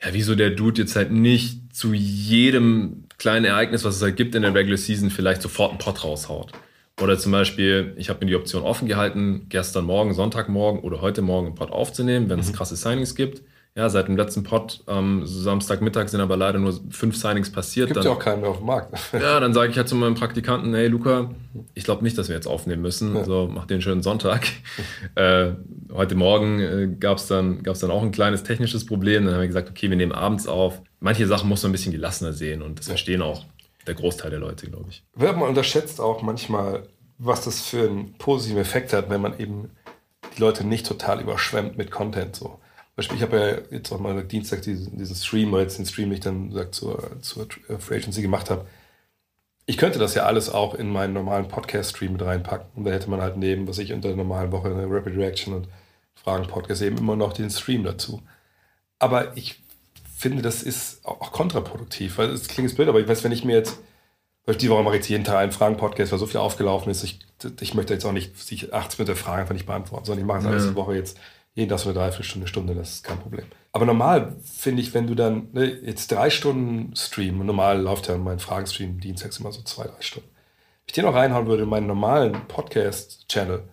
ja, 0.02 0.10
wieso 0.12 0.36
der 0.36 0.52
Dude 0.52 0.82
jetzt 0.82 0.96
halt 0.96 1.12
nicht 1.12 1.74
zu 1.74 1.94
jedem 1.94 3.06
kleinen 3.18 3.46
Ereignis, 3.46 3.84
was 3.84 3.96
es 3.96 4.02
halt 4.02 4.16
gibt 4.16 4.36
in 4.36 4.44
der 4.44 4.54
Regular 4.54 4.78
Season, 4.78 5.10
vielleicht 5.10 5.42
sofort 5.42 5.72
einen 5.72 5.80
Pot 5.80 6.04
raushaut. 6.04 6.52
Oder 7.02 7.18
zum 7.18 7.32
Beispiel, 7.32 7.94
ich 7.98 8.10
habe 8.10 8.24
mir 8.24 8.30
die 8.30 8.36
Option 8.36 8.64
offen 8.64 8.88
gehalten, 8.88 9.48
gestern 9.50 9.86
Morgen, 9.86 10.14
Sonntagmorgen 10.14 10.82
oder 10.82 11.02
heute 11.02 11.22
Morgen 11.22 11.48
einen 11.48 11.56
Pod 11.56 11.72
aufzunehmen, 11.72 12.30
wenn 12.30 12.40
es 12.40 12.50
mhm. 12.50 12.56
krasse 12.56 12.76
Signings 12.76 13.16
gibt 13.16 13.42
ja, 13.74 13.90
seit 13.90 14.10
dem 14.10 14.18
letzten 14.18 14.44
Pod 14.44 14.84
am 14.86 15.20
ähm, 15.20 15.26
Samstagmittag 15.26 16.10
sind 16.10 16.20
aber 16.20 16.36
leider 16.36 16.60
nur 16.60 16.78
fünf 16.90 17.16
Signings 17.16 17.50
passiert. 17.50 17.88
Gibt 17.88 17.98
dann, 17.98 18.04
ja 18.04 18.12
auch 18.12 18.20
keinen 18.20 18.42
mehr 18.42 18.50
auf 18.50 18.58
dem 18.58 18.66
Markt. 18.66 18.94
ja, 19.14 19.40
dann 19.40 19.54
sage 19.54 19.72
ich 19.72 19.78
halt 19.78 19.88
zu 19.88 19.96
meinem 19.96 20.16
Praktikanten, 20.16 20.74
hey 20.74 20.88
Luca, 20.88 21.32
ich 21.74 21.86
glaube 21.86 22.04
nicht, 22.04 22.18
dass 22.18 22.28
wir 22.28 22.36
jetzt 22.36 22.48
aufnehmen 22.48 22.82
müssen. 22.82 23.16
Ja. 23.16 23.24
So, 23.24 23.50
mach 23.50 23.66
den 23.66 23.82
schönen 23.82 24.04
Sonntag. 24.04 24.46
äh, 25.16 25.52
heute 25.94 26.16
Morgen 26.16 26.60
äh, 26.60 26.90
gab 27.00 27.18
es 27.18 27.28
dann, 27.28 27.64
gab's 27.64 27.80
dann 27.80 27.92
auch 27.92 28.04
ein 28.04 28.12
kleines 28.12 28.44
technisches 28.44 28.86
Problem. 28.86 29.24
Dann 29.24 29.36
haben 29.36 29.42
wir 29.42 29.48
gesagt, 29.48 29.70
okay, 29.70 29.90
wir 29.90 29.96
nehmen 29.96 30.12
abends 30.12 30.48
auf. 30.48 30.82
Manche 31.00 31.26
Sachen 31.26 31.48
muss 31.48 31.64
man 31.64 31.70
ein 31.70 31.74
bisschen 31.74 31.94
gelassener 31.94 32.34
sehen 32.34 32.62
und 32.62 32.78
das 32.78 32.88
ja. 32.88 32.92
verstehen 32.92 33.22
auch 33.22 33.46
der 33.88 33.96
Großteil 33.96 34.32
der 34.32 34.40
Leute, 34.40 34.68
glaube 34.68 34.88
ich. 34.90 35.04
Wird 35.16 35.38
man 35.38 35.48
unterschätzt 35.48 36.02
auch 36.02 36.22
manchmal, 36.22 36.84
was 37.18 37.46
das 37.46 37.62
für 37.62 37.84
einen 37.84 38.14
positiven 38.18 38.62
Effekt 38.62 38.92
hat, 38.92 39.10
wenn 39.10 39.22
man 39.22 39.40
eben 39.40 39.70
die 40.36 40.42
Leute 40.42 40.68
nicht 40.68 40.86
total 40.86 41.22
überschwemmt 41.22 41.78
mit 41.78 41.90
Content 41.90 42.36
so. 42.36 42.60
Beispiel, 42.96 43.18
ich 43.18 43.24
habe 43.24 43.38
ja 43.38 43.76
jetzt 43.76 43.92
auch 43.92 44.00
mal 44.00 44.24
Dienstag 44.24 44.62
diesen, 44.64 44.98
diesen 44.98 45.16
Stream, 45.16 45.54
oder 45.54 45.64
jetzt 45.64 45.78
den 45.78 45.86
Stream, 45.86 46.10
den 46.10 46.16
ich 46.16 46.20
dann 46.20 46.52
sagt, 46.52 46.76
zur, 46.76 47.22
zur 47.22 47.48
Free 47.80 47.96
Agency 47.96 48.22
gemacht 48.22 48.50
habe. 48.50 48.66
Ich 49.66 49.78
könnte 49.78 50.00
das 50.00 50.16
ja 50.16 50.26
alles 50.26 50.50
auch 50.50 50.76
in 50.76 50.90
meinen 50.90 51.14
normalen 51.14 51.48
Podcast-Stream 51.48 52.14
mit 52.14 52.22
reinpacken. 52.22 52.68
Und 52.76 52.84
da 52.84 52.92
hätte 52.92 53.10
man 53.10 53.22
halt 53.22 53.38
neben, 53.38 53.68
was 53.68 53.78
ich 53.78 53.94
unter 53.94 54.10
der 54.10 54.18
normalen 54.18 54.52
Woche 54.52 54.68
eine 54.68 54.90
Rapid 54.90 55.16
Reaction 55.16 55.54
und 55.54 55.68
Fragen-Podcast 56.16 56.82
eben 56.82 56.98
immer 56.98 57.16
noch 57.16 57.34
den 57.34 57.50
Stream 57.50 57.84
dazu. 57.84 58.22
Aber 59.00 59.36
ich 59.38 59.62
finde, 60.16 60.42
das 60.42 60.62
ist 60.62 61.06
auch 61.06 61.32
kontraproduktiv, 61.32 62.18
weil 62.18 62.30
es 62.30 62.48
klingt 62.48 62.70
jetzt 62.70 62.76
blöd, 62.76 62.90
aber 62.90 63.00
ich 63.00 63.08
weiß, 63.08 63.24
wenn 63.24 63.32
ich 63.32 63.44
mir 63.44 63.56
jetzt, 63.56 63.80
weil 64.46 64.56
die 64.56 64.70
Woche 64.70 64.84
mache 64.84 64.96
ich 64.96 65.02
jetzt 65.02 65.10
jeden 65.10 65.24
Tag 65.24 65.38
einen 65.38 65.52
Fragen-Podcast, 65.52 66.12
weil 66.12 66.20
so 66.20 66.28
viel 66.28 66.40
aufgelaufen 66.40 66.92
ist, 66.92 67.04
ich, 67.04 67.20
ich 67.60 67.74
möchte 67.74 67.94
jetzt 67.94 68.06
auch 68.06 68.12
nicht 68.12 68.38
sich 68.38 68.74
80 68.74 69.00
Minuten 69.00 69.18
Fragen 69.18 69.42
einfach 69.42 69.54
nicht 69.54 69.66
beantworten, 69.66 70.06
sondern 70.06 70.24
ich 70.24 70.28
mache 70.28 70.40
es 70.40 70.46
alles 70.46 70.64
ja. 70.66 70.70
die 70.72 70.76
Woche 70.76 70.96
jetzt 70.96 71.18
jeden 71.54 71.70
Tag 71.70 71.80
so 71.80 71.90
eine 71.90 71.98
Dreiviertelstunde, 71.98 72.48
Stunde, 72.48 72.76
das 72.76 72.96
ist 72.96 73.04
kein 73.04 73.20
Problem. 73.20 73.46
Aber 73.74 73.86
normal 73.86 74.36
finde 74.44 74.82
ich, 74.82 74.94
wenn 74.94 75.08
du 75.08 75.16
dann 75.16 75.50
ne, 75.54 75.66
jetzt 75.66 76.12
drei 76.12 76.30
Stunden 76.30 76.96
streamen, 76.96 77.46
normal 77.46 77.82
läuft 77.82 78.08
ja 78.08 78.18
mein 78.18 78.40
Fragenstream 78.40 79.00
dienstags 79.00 79.40
immer 79.40 79.52
so 79.52 79.62
zwei, 79.62 79.84
drei 79.84 80.02
Stunden. 80.02 80.30
Wenn 80.30 80.88
ich 80.88 80.94
den 80.94 81.06
noch 81.06 81.16
reinhauen 81.16 81.48
würde 81.48 81.64
in 81.64 81.70
meinen 81.70 81.88
normalen 81.88 82.48
Podcast-Channel, 82.48 83.64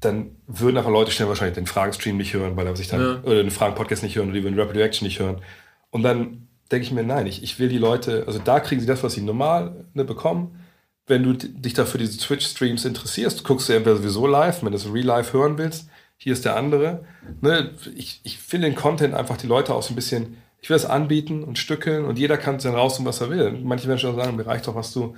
dann 0.00 0.36
würden 0.46 0.76
einfach 0.76 0.90
Leute 0.90 1.10
schnell 1.10 1.28
wahrscheinlich 1.28 1.56
den 1.56 1.66
Fragenstream 1.66 2.16
nicht 2.16 2.34
hören, 2.34 2.56
weil 2.56 2.66
er 2.66 2.76
sich 2.76 2.88
dann, 2.88 3.00
ja. 3.00 3.20
oder 3.22 3.42
den 3.42 3.50
Fragen-Podcast 3.50 4.02
nicht 4.02 4.16
hören 4.16 4.28
oder 4.28 4.36
die 4.36 4.44
würden 4.44 4.58
Rapid 4.58 4.76
Reaction 4.76 5.06
nicht 5.06 5.18
hören. 5.18 5.42
Und 5.90 6.02
dann 6.02 6.48
denke 6.70 6.84
ich 6.84 6.92
mir, 6.92 7.02
nein, 7.02 7.26
ich, 7.26 7.42
ich 7.42 7.58
will 7.58 7.68
die 7.68 7.78
Leute, 7.78 8.24
also 8.26 8.38
da 8.38 8.60
kriegen 8.60 8.80
sie 8.80 8.86
das, 8.86 9.02
was 9.02 9.14
sie 9.14 9.22
normal 9.22 9.84
ne, 9.94 10.04
bekommen. 10.04 10.60
Wenn 11.06 11.22
du 11.22 11.32
dich 11.32 11.74
dafür 11.74 11.98
diese 11.98 12.18
Twitch-Streams 12.18 12.84
interessierst, 12.84 13.42
guckst 13.42 13.68
du 13.68 13.72
entweder 13.72 13.96
sowieso 13.96 14.26
live, 14.26 14.62
wenn 14.62 14.72
du 14.72 14.76
es 14.76 14.92
real 14.92 15.06
live 15.06 15.32
hören 15.32 15.58
willst, 15.58 15.88
hier 16.18 16.32
ist 16.32 16.44
der 16.44 16.56
andere. 16.56 17.04
Ne? 17.40 17.70
Ich, 17.96 18.20
ich 18.24 18.38
finde 18.38 18.68
den 18.68 18.76
Content 18.76 19.14
einfach 19.14 19.36
die 19.36 19.46
Leute 19.46 19.74
auch 19.74 19.82
so 19.82 19.92
ein 19.92 19.96
bisschen, 19.96 20.36
ich 20.60 20.68
will 20.68 20.76
es 20.76 20.84
anbieten 20.84 21.44
und 21.44 21.58
stückeln 21.58 22.04
und 22.04 22.18
jeder 22.18 22.36
kann 22.36 22.58
dann 22.58 22.74
raus, 22.74 23.02
was 23.04 23.20
er 23.20 23.30
will. 23.30 23.52
Manche 23.52 23.88
Menschen 23.88 24.14
sagen, 24.14 24.36
mir 24.36 24.46
reicht 24.46 24.66
doch, 24.66 24.74
was 24.74 24.92
du 24.92 25.14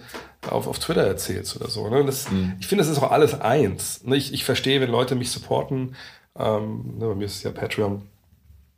auf, 0.49 0.67
auf 0.67 0.79
Twitter 0.79 1.03
erzählst 1.03 1.57
oder 1.57 1.69
so. 1.69 1.89
Ne? 1.89 2.05
Das, 2.05 2.31
mhm. 2.31 2.55
Ich 2.61 2.67
finde, 2.67 2.85
das 2.85 2.93
ist 2.93 3.03
auch 3.03 3.11
alles 3.11 3.41
eins. 3.41 4.05
Ne? 4.05 4.17
Ich, 4.17 4.33
ich 4.35 4.45
verstehe, 4.45 4.81
wenn 4.81 4.91
Leute 4.91 5.15
mich 5.15 5.31
supporten, 5.31 5.97
ähm, 6.39 6.99
ne, 6.99 7.07
bei 7.07 7.15
mir 7.15 7.25
ist 7.25 7.37
es 7.37 7.43
ja 7.43 7.51
Patreon 7.51 8.03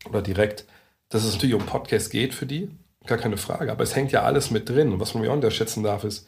oder 0.09 0.23
direkt, 0.23 0.64
dass 1.09 1.25
es 1.25 1.35
natürlich 1.35 1.55
um 1.55 1.66
Podcast 1.66 2.11
geht 2.11 2.35
für 2.35 2.47
die, 2.47 2.70
gar 3.07 3.18
keine 3.18 3.37
Frage. 3.37 3.73
Aber 3.73 3.83
es 3.83 3.97
hängt 3.97 4.12
ja 4.12 4.23
alles 4.23 4.51
mit 4.53 4.68
drin. 4.68 4.93
Und 4.93 5.01
was 5.01 5.14
man 5.14 5.25
mir 5.25 5.31
auch 5.31 5.35
unterschätzen 5.35 5.83
darf, 5.83 6.05
ist, 6.05 6.27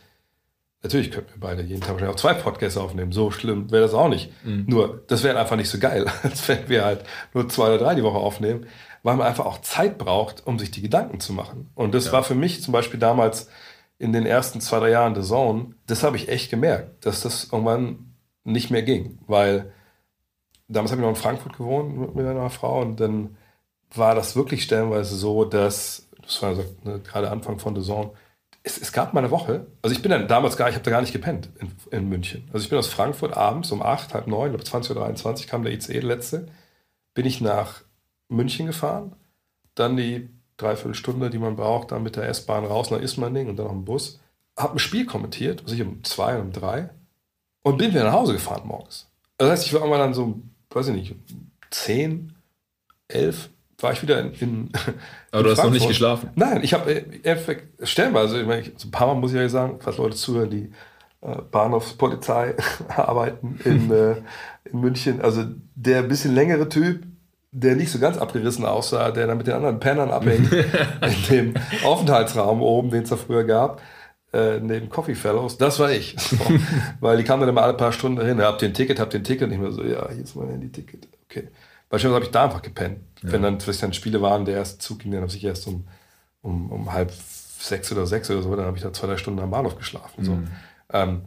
Natürlich 0.85 1.11
könnten 1.11 1.33
wir 1.33 1.41
beide 1.41 1.63
jeden 1.63 1.81
Tag 1.81 1.93
wahrscheinlich 1.93 2.15
auch 2.15 2.21
zwei 2.21 2.35
Podcasts 2.35 2.77
aufnehmen. 2.77 3.11
So 3.11 3.31
schlimm 3.31 3.71
wäre 3.71 3.83
das 3.83 3.95
auch 3.95 4.09
nicht. 4.09 4.31
Mhm. 4.45 4.67
Nur, 4.69 5.03
das 5.07 5.25
wäre 5.25 5.41
einfach 5.41 5.57
nicht 5.57 5.71
so 5.71 5.79
geil, 5.79 6.05
als 6.23 6.47
wenn 6.47 6.69
wir 6.69 6.85
halt 6.85 7.05
nur 7.33 7.49
zwei 7.49 7.69
oder 7.69 7.79
drei 7.79 7.95
die 7.95 8.03
Woche 8.03 8.19
aufnehmen, 8.19 8.67
weil 9.03 9.17
man 9.17 9.27
einfach 9.27 9.47
auch 9.47 9.63
Zeit 9.63 9.97
braucht, 9.97 10.47
um 10.47 10.59
sich 10.59 10.71
die 10.71 10.83
Gedanken 10.83 11.21
zu 11.21 11.33
machen. 11.33 11.71
Und 11.75 11.95
das 11.95 12.07
ja. 12.07 12.13
war 12.13 12.23
für 12.23 12.35
mich 12.35 12.63
zum 12.63 12.73
Beispiel 12.73 13.01
damals 13.01 13.49
in 13.99 14.13
den 14.13 14.27
ersten 14.27 14.61
zwei, 14.61 14.79
drei 14.79 14.91
Jahren 14.91 15.15
der 15.15 15.23
Zone, 15.23 15.75
das 15.87 16.03
habe 16.03 16.19
ich 16.19 16.29
echt 16.29 16.51
gemerkt, 16.51 17.07
dass 17.07 17.23
das 17.23 17.49
irgendwann 17.51 18.15
nicht 18.45 18.71
mehr 18.71 18.83
ging. 18.83 19.19
Weil 19.27 19.73
damals 20.69 20.93
habe 20.93 21.01
ich 21.01 21.07
noch 21.07 21.17
in 21.17 21.23
Frankfurt 21.23 21.57
gewohnt 21.57 22.15
mit 22.15 22.27
einer 22.27 22.51
Frau 22.51 22.83
und 22.83 23.01
dann 23.01 23.39
war 23.95 24.15
das 24.15 24.37
wirklich 24.37 24.65
stellenweise 24.65 25.17
so, 25.17 25.47
dass, 25.47 26.11
das 26.21 26.43
war 26.43 26.55
ne, 26.83 27.01
gerade 27.01 27.31
Anfang 27.31 27.59
von 27.59 27.75
The 27.75 27.81
Zone, 27.81 28.11
es, 28.65 28.79
es, 28.79 28.93
gab 28.93 29.13
mal 29.13 29.21
eine 29.21 29.31
Woche, 29.31 29.67
also 29.83 29.95
ich 29.95 30.03
bin 30.03 30.11
dann 30.11 30.27
damals 30.27 30.57
gar, 30.57 30.69
ich 30.71 30.75
habe 30.75 30.85
da 30.85 30.91
gar 30.91 31.03
nicht 31.03 31.13
gepennt 31.13 31.51
in, 31.61 31.71
in, 31.91 32.09
München. 32.09 32.49
Also 32.53 32.65
ich 32.65 32.71
bin 32.71 32.79
aus 32.79 32.89
Frankfurt 32.89 33.37
abends 33.37 33.71
um 33.71 33.83
8, 33.83 34.15
halb 34.15 34.27
9, 34.27 34.51
glaube 34.51 34.65
20.23 34.65 35.43
Uhr 35.43 35.47
kam 35.47 35.63
der 35.63 35.73
ICE, 35.73 35.93
der 35.93 36.03
letzte, 36.03 36.47
bin 37.13 37.27
ich 37.27 37.41
nach 37.41 37.83
München 38.29 38.67
gefahren, 38.67 39.15
dann 39.75 39.97
die 39.97 40.31
Dreiviertelstunde, 40.57 41.31
die 41.31 41.39
man 41.39 41.57
braucht, 41.57 41.93
dann 41.93 42.03
mit 42.03 42.17
der 42.17 42.27
S-Bahn 42.29 42.65
raus 42.65 42.91
nach 42.91 43.01
Ismaning 43.01 43.49
und 43.49 43.57
dann 43.57 43.67
noch 43.67 43.73
im 43.73 43.85
Bus, 43.85 44.21
habe 44.57 44.77
ein 44.77 44.79
Spiel 44.79 45.05
kommentiert, 45.05 45.65
was 45.65 45.73
ich 45.73 45.83
um 45.83 46.03
zwei 46.03 46.37
und 46.37 46.47
um 46.47 46.53
drei 46.53 46.91
und 47.63 47.77
bin 47.77 47.91
wieder 47.91 48.05
nach 48.05 48.13
Hause 48.13 48.33
gefahren 48.33 48.67
morgens. 48.67 49.11
Das 49.37 49.51
heißt, 49.51 49.67
ich 49.67 49.75
war 49.75 49.85
immer 49.85 49.99
dann 49.99 50.15
so, 50.15 50.41
weiß 50.71 50.89
ich 50.89 50.95
nicht, 50.95 51.15
10, 51.71 52.35
11, 53.09 53.51
war 53.85 53.93
ich 53.93 54.03
wieder 54.03 54.19
in. 54.19 54.33
in 54.41 54.69
Aber 55.31 55.41
in 55.41 55.45
du 55.45 55.51
hast 55.53 55.63
noch 55.63 55.71
nicht 55.71 55.87
geschlafen? 55.87 56.31
Nein, 56.35 56.61
ich 56.65 56.75
habe 56.75 56.91
äh, 56.91 57.37
stellenweise, 57.83 58.41
ich 58.41 58.47
meine, 58.47 58.65
so 58.77 58.89
ein 58.89 58.91
paar 58.91 59.07
Mal 59.07 59.15
muss 59.15 59.33
ich 59.33 59.39
ja 59.39 59.49
sagen, 59.49 59.79
falls 59.79 59.99
Leute 59.99 60.17
zuhören, 60.17 60.51
die 60.51 60.73
äh, 61.21 61.37
Bahnhofspolizei 61.51 62.57
arbeiten 62.89 63.61
in, 63.65 63.91
äh, 63.93 64.17
in 64.65 64.81
München. 64.81 65.21
Also 65.21 65.45
der 65.77 66.03
bisschen 66.03 66.35
längere 66.35 66.69
Typ, 66.69 67.05
der 67.53 67.77
nicht 67.77 67.93
so 67.93 68.01
ganz 68.01 68.19
abgerissen 68.19 68.65
aussah, 68.65 69.13
der 69.13 69.29
dann 69.29 69.37
mit 69.37 69.47
den 69.47 69.55
anderen 69.55 69.79
Pennern 69.79 70.11
abhängt 70.11 70.53
in 70.53 71.23
dem 71.31 71.55
Aufenthaltsraum 71.85 72.63
oben, 72.63 72.91
den 72.91 73.05
es 73.05 73.11
da 73.11 73.17
früher 73.17 73.45
gab, 73.45 73.81
äh, 74.33 74.59
neben 74.59 74.89
Coffee 74.89 75.15
Fellows, 75.15 75.59
das 75.59 75.79
war 75.79 75.93
ich. 75.93 76.17
So. 76.19 76.37
Weil 76.99 77.19
die 77.19 77.23
kamen 77.23 77.43
dann 77.43 77.51
immer 77.51 77.63
alle 77.63 77.75
paar 77.75 77.93
Stunden 77.93 78.25
hin, 78.25 78.43
habt 78.43 78.63
ihr 78.63 78.69
ein 78.69 78.75
Ticket, 78.75 78.99
habt 78.99 79.15
ihr 79.15 79.21
ein 79.21 79.25
Ticket? 79.25 79.47
Und 79.47 79.53
ich 79.53 79.61
mir 79.61 79.71
so, 79.71 79.85
ja, 79.85 80.11
hier 80.11 80.25
ist 80.25 80.35
mein 80.35 80.49
Handy-Ticket. 80.49 81.07
Okay. 81.31 81.49
Beispielsweise 81.89 82.15
habe 82.15 82.25
ich 82.25 82.31
da 82.31 82.45
einfach 82.45 82.63
gepennt. 82.63 83.01
Ja. 83.23 83.33
Wenn 83.33 83.43
dann 83.43 83.61
vielleicht 83.61 83.83
dann 83.83 83.93
Spiele 83.93 84.21
waren, 84.23 84.45
der 84.45 84.57
erste 84.57 84.79
Zug 84.79 85.01
ging 85.01 85.13
dann 85.13 85.23
habe 85.23 85.33
ich 85.33 85.45
erst 85.45 85.67
um, 85.67 85.87
um, 86.43 86.71
um 86.71 86.93
halb 86.93 87.13
sechs 87.59 87.91
oder 87.93 88.07
sechs 88.07 88.31
oder 88.31 88.43
so, 88.43 88.55
dann 88.55 88.67
habe 88.67 88.77
ich 88.77 88.83
da 88.83 88.93
zwei, 88.93 89.07
drei 89.07 89.17
Stunden 89.17 89.41
am 89.41 89.51
Bahnhof 89.51 89.77
geschlafen. 89.77 90.23
Mhm. 90.23 90.25
So. 90.25 90.39
Ähm, 90.93 91.23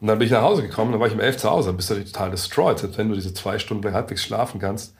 und 0.00 0.06
dann 0.06 0.18
bin 0.18 0.26
ich 0.26 0.32
nach 0.32 0.42
Hause 0.42 0.62
gekommen, 0.62 0.92
dann 0.92 1.00
war 1.00 1.08
ich 1.08 1.14
um 1.14 1.20
elf 1.20 1.36
zu 1.36 1.50
Hause, 1.50 1.68
dann 1.68 1.76
bist 1.76 1.90
du 1.90 2.02
total 2.04 2.30
destroyed, 2.30 2.96
wenn 2.96 3.08
du 3.08 3.14
diese 3.14 3.34
zwei 3.34 3.58
Stunden 3.58 3.92
halbwegs 3.92 4.22
schlafen 4.22 4.60
kannst. 4.60 4.94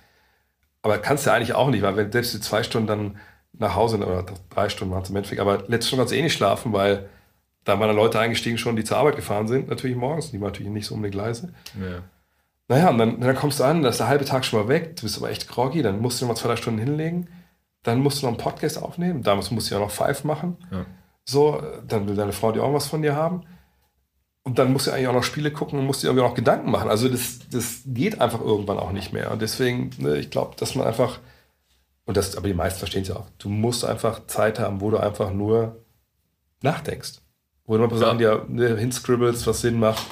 Aber 0.83 0.99
kannst 0.99 1.25
du 1.25 1.31
ja 1.31 1.37
eigentlich 1.37 1.55
auch 1.55 1.69
nicht, 1.69 1.83
weil 1.83 1.97
wenn 1.97 2.13
selbst 2.13 2.35
die 2.35 2.41
zwei 2.41 2.63
Stunden 2.63 2.87
dann 2.87 3.19
nach 3.53 3.75
Hause, 3.75 3.99
oder 3.99 4.25
drei 4.51 4.69
Stunden 4.69 4.93
waren 4.93 5.03
es 5.03 5.11
im 5.11 5.17
Endeffekt, 5.17 5.41
aber 5.41 5.65
letzte 5.69 5.89
Stunde 5.89 6.03
kannst 6.03 6.13
du 6.13 6.17
eh 6.17 6.23
nicht 6.23 6.35
schlafen, 6.35 6.73
weil 6.73 7.09
da 7.65 7.79
waren 7.79 7.89
dann 7.89 7.97
Leute 7.97 8.19
eingestiegen 8.19 8.59
schon, 8.59 8.77
die 8.77 8.85
zur 8.85 8.97
Arbeit 8.97 9.17
gefahren 9.17 9.49
sind, 9.49 9.69
natürlich 9.69 9.97
morgens, 9.97 10.31
die 10.31 10.41
waren 10.41 10.49
natürlich 10.49 10.73
nicht 10.73 10.87
so 10.87 10.95
um 10.95 11.03
die 11.03 11.11
Gleise. 11.11 11.53
Ja. 11.79 12.03
Naja, 12.71 12.89
und 12.89 12.99
dann, 12.99 13.21
dann 13.21 13.35
kommst 13.35 13.59
du 13.59 13.65
an, 13.65 13.83
da 13.83 13.89
ist 13.89 13.99
der 13.99 14.07
halbe 14.07 14.25
Tag 14.25 14.45
schon 14.45 14.61
mal 14.61 14.69
weg, 14.69 14.95
du 14.95 15.03
bist 15.03 15.19
aber 15.19 15.29
echt 15.29 15.49
groggy, 15.49 15.83
dann 15.83 16.01
musst 16.01 16.21
du 16.21 16.25
noch 16.25 16.35
mal 16.35 16.37
zwei, 16.37 16.51
drei 16.51 16.57
Stunden 16.57 16.79
hinlegen, 16.79 17.27
dann 17.83 17.99
musst 17.99 18.23
du 18.23 18.27
noch 18.27 18.33
einen 18.33 18.41
Podcast 18.41 18.81
aufnehmen, 18.81 19.25
damals 19.25 19.51
musst 19.51 19.69
du 19.69 19.75
ja 19.75 19.81
noch 19.81 19.91
Five 19.91 20.23
machen. 20.23 20.57
Ja. 20.71 20.87
So, 21.25 21.61
dann 21.89 22.07
will 22.07 22.15
deine 22.15 22.31
Frau 22.31 22.53
die 22.53 22.61
auch 22.61 22.73
was 22.73 22.87
von 22.87 23.03
dir 23.03 23.17
haben. 23.17 23.43
und 24.43 24.59
dann 24.59 24.73
musst 24.73 24.87
du 24.87 24.93
eigentlich 24.93 25.09
auch 25.09 25.15
noch 25.15 25.25
Spiele 25.25 25.51
gucken 25.51 25.79
und 25.79 25.87
musst 25.87 26.03
dir 26.03 26.09
irgendwie 26.09 26.25
auch 26.25 26.29
noch 26.31 26.37
Gedanken 26.37 26.71
machen. 26.71 26.89
Also 26.89 27.09
das, 27.09 27.41
das 27.51 27.83
geht 27.87 28.21
einfach 28.21 28.41
irgendwann 28.41 28.79
auch 28.79 28.93
nicht 28.93 29.13
mehr. 29.13 29.31
Und 29.31 29.43
deswegen, 29.43 29.91
ne, 29.99 30.17
ich 30.19 30.31
glaube, 30.31 30.57
dass 30.57 30.75
man 30.75 30.87
einfach, 30.87 31.19
und 32.07 32.17
das, 32.17 32.37
aber 32.37 32.49
die 32.49 32.55
meisten 32.55 32.79
verstehen 32.79 33.03
es 33.03 33.09
ja 33.09 33.17
auch, 33.17 33.27
du 33.39 33.49
musst 33.49 33.85
einfach 33.85 34.27
Zeit 34.27 34.59
haben, 34.59 34.81
wo 34.81 34.91
du 34.91 34.97
einfach 34.99 35.33
nur 35.33 35.85
nachdenkst. 36.63 37.21
Wo 37.67 37.77
du 37.77 37.87
mal 37.87 37.99
Sachen 37.99 38.19
dir 38.19 38.45
ne, 38.49 38.77
hinscribbelst, 38.77 39.47
was 39.47 39.61
Sinn 39.61 39.79
macht. 39.79 40.07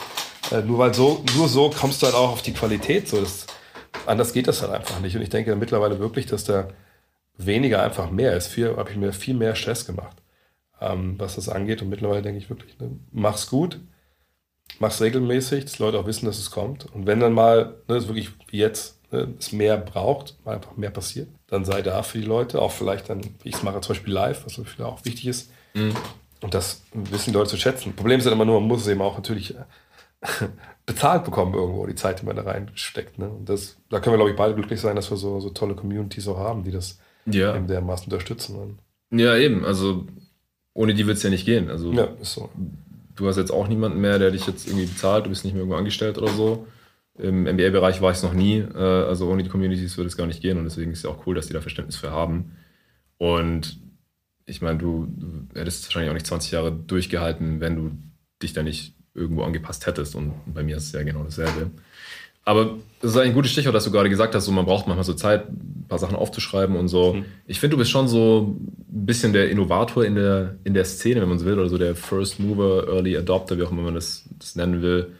Äh, 0.50 0.62
nur 0.62 0.78
weil 0.78 0.94
so, 0.94 1.24
nur 1.36 1.48
so 1.48 1.70
kommst 1.70 2.02
du 2.02 2.06
halt 2.06 2.14
auch 2.14 2.30
auf 2.30 2.42
die 2.42 2.52
Qualität. 2.52 3.08
So, 3.08 3.20
das, 3.20 3.46
anders 4.06 4.32
geht 4.32 4.48
das 4.48 4.62
halt 4.62 4.72
einfach 4.72 5.00
nicht. 5.00 5.16
Und 5.16 5.22
ich 5.22 5.30
denke 5.30 5.54
mittlerweile 5.56 5.98
wirklich, 5.98 6.26
dass 6.26 6.44
da 6.44 6.68
weniger 7.36 7.82
einfach 7.82 8.10
mehr 8.10 8.36
ist. 8.36 8.48
Viel 8.48 8.76
habe 8.76 8.90
ich 8.90 8.96
mir 8.96 9.12
viel 9.12 9.34
mehr 9.34 9.54
Stress 9.54 9.86
gemacht, 9.86 10.16
ähm, 10.80 11.14
was 11.18 11.36
das 11.36 11.48
angeht. 11.48 11.82
Und 11.82 11.88
mittlerweile 11.88 12.22
denke 12.22 12.38
ich 12.38 12.50
wirklich, 12.50 12.78
ne, 12.78 12.90
mach's 13.12 13.48
gut, 13.48 13.78
mach's 14.78 15.00
regelmäßig, 15.00 15.64
dass 15.64 15.78
Leute 15.78 15.98
auch 15.98 16.06
wissen, 16.06 16.26
dass 16.26 16.38
es 16.38 16.50
kommt. 16.50 16.86
Und 16.92 17.06
wenn 17.06 17.20
dann 17.20 17.32
mal, 17.32 17.76
ne, 17.86 17.96
ist 17.96 18.08
wirklich 18.08 18.30
wie 18.48 18.58
jetzt, 18.58 18.98
ne, 19.12 19.28
es 19.38 19.52
mehr 19.52 19.76
braucht, 19.76 20.36
weil 20.44 20.56
einfach 20.56 20.76
mehr 20.76 20.90
passiert, 20.90 21.28
dann 21.46 21.64
sei 21.64 21.82
da 21.82 22.02
für 22.02 22.18
die 22.18 22.26
Leute, 22.26 22.60
auch 22.60 22.72
vielleicht 22.72 23.08
dann, 23.08 23.22
wie 23.42 23.50
ich 23.50 23.54
es 23.54 23.62
mache, 23.62 23.80
zum 23.80 23.94
Beispiel 23.94 24.12
live, 24.12 24.44
was 24.44 24.54
für 24.54 24.86
auch 24.86 25.04
wichtig 25.04 25.26
ist. 25.26 25.50
Mhm. 25.74 25.94
Und 26.40 26.54
das 26.54 26.82
wissen 26.92 27.32
die 27.32 27.36
Leute 27.36 27.50
zu 27.50 27.56
schätzen. 27.56 27.94
Problem 27.94 28.18
ist 28.18 28.24
dann 28.24 28.32
immer 28.32 28.44
nur, 28.44 28.60
man 28.60 28.68
muss 28.68 28.82
es 28.82 28.88
eben 28.88 29.02
auch 29.02 29.16
natürlich 29.16 29.56
äh, 29.56 29.64
bezahlt 30.86 31.24
bekommen 31.24 31.54
irgendwo, 31.54 31.86
die 31.86 31.94
Zeit, 31.94 32.20
die 32.20 32.26
man 32.26 32.36
da 32.36 32.42
reinsteckt. 32.42 33.18
Ne? 33.18 33.28
Und 33.28 33.48
das, 33.48 33.76
da 33.90 34.00
können 34.00 34.14
wir, 34.14 34.18
glaube 34.18 34.30
ich, 34.30 34.36
beide 34.36 34.54
glücklich 34.54 34.80
sein, 34.80 34.96
dass 34.96 35.10
wir 35.10 35.16
so, 35.16 35.40
so 35.40 35.50
tolle 35.50 35.74
Communities 35.74 36.26
auch 36.28 36.38
haben, 36.38 36.64
die 36.64 36.70
das 36.70 36.98
ja. 37.26 37.54
eben 37.54 37.66
dermaßen 37.66 38.06
unterstützen. 38.06 38.78
Ja, 39.10 39.36
eben. 39.36 39.64
Also 39.64 40.06
ohne 40.74 40.94
die 40.94 41.06
wird 41.06 41.16
es 41.16 41.22
ja 41.22 41.30
nicht 41.30 41.44
gehen. 41.44 41.70
Also, 41.70 41.92
ja, 41.92 42.04
ist 42.20 42.34
so. 42.34 42.50
Du 43.16 43.26
hast 43.26 43.36
jetzt 43.36 43.50
auch 43.50 43.66
niemanden 43.66 44.00
mehr, 44.00 44.18
der 44.18 44.30
dich 44.30 44.46
jetzt 44.46 44.66
irgendwie 44.66 44.86
bezahlt, 44.86 45.26
du 45.26 45.30
bist 45.30 45.44
nicht 45.44 45.52
mehr 45.52 45.62
irgendwo 45.62 45.76
angestellt 45.76 46.18
oder 46.18 46.28
so. 46.28 46.68
Im 47.18 47.44
NBA-Bereich 47.44 48.00
war 48.00 48.12
ich 48.12 48.18
es 48.18 48.22
noch 48.22 48.32
nie. 48.32 48.58
Äh, 48.58 48.78
also 48.78 49.28
ohne 49.28 49.42
die 49.42 49.48
Communities 49.48 49.96
würde 49.96 50.06
es 50.06 50.16
gar 50.16 50.26
nicht 50.26 50.40
gehen. 50.40 50.56
Und 50.56 50.64
deswegen 50.64 50.92
ist 50.92 50.98
es 50.98 51.04
ja 51.04 51.10
auch 51.10 51.26
cool, 51.26 51.34
dass 51.34 51.48
die 51.48 51.52
da 51.52 51.60
Verständnis 51.60 51.96
für 51.96 52.12
haben. 52.12 52.56
Und 53.16 53.80
ich 54.46 54.62
meine, 54.62 54.78
du, 54.78 55.08
du 55.08 55.48
hättest 55.58 55.84
wahrscheinlich 55.84 56.10
auch 56.10 56.14
nicht 56.14 56.26
20 56.26 56.52
Jahre 56.52 56.72
durchgehalten, 56.72 57.60
wenn 57.60 57.74
du 57.74 57.90
dich 58.40 58.52
da 58.52 58.62
nicht 58.62 58.94
irgendwo 59.18 59.42
angepasst 59.42 59.86
hättest. 59.86 60.14
Und 60.14 60.32
bei 60.46 60.62
mir 60.62 60.76
ist 60.76 60.84
es 60.84 60.92
ja 60.92 61.02
genau 61.02 61.24
dasselbe. 61.24 61.70
Aber 62.44 62.78
das 63.02 63.10
ist 63.10 63.16
ein 63.18 63.34
gutes 63.34 63.52
Stichwort, 63.52 63.74
dass 63.74 63.84
du 63.84 63.90
gerade 63.90 64.08
gesagt 64.08 64.34
hast, 64.34 64.46
so 64.46 64.52
man 64.52 64.64
braucht 64.64 64.86
manchmal 64.86 65.04
so 65.04 65.12
Zeit, 65.12 65.50
ein 65.50 65.84
paar 65.86 65.98
Sachen 65.98 66.16
aufzuschreiben 66.16 66.76
und 66.76 66.88
so. 66.88 67.12
Mhm. 67.12 67.26
Ich 67.46 67.60
finde, 67.60 67.76
du 67.76 67.78
bist 67.78 67.90
schon 67.90 68.08
so 68.08 68.56
ein 68.58 69.04
bisschen 69.04 69.34
der 69.34 69.50
Innovator 69.50 70.02
in 70.02 70.14
der, 70.14 70.56
in 70.64 70.72
der 70.72 70.86
Szene, 70.86 71.20
wenn 71.20 71.28
man 71.28 71.38
so 71.38 71.44
will, 71.44 71.58
oder 71.58 71.68
so 71.68 71.76
der 71.76 71.94
First 71.94 72.40
Mover, 72.40 72.88
Early 72.88 73.18
Adopter, 73.18 73.58
wie 73.58 73.64
auch 73.64 73.70
immer 73.70 73.82
man 73.82 73.94
das, 73.94 74.26
das 74.38 74.56
nennen 74.56 74.80
will. 74.80 75.12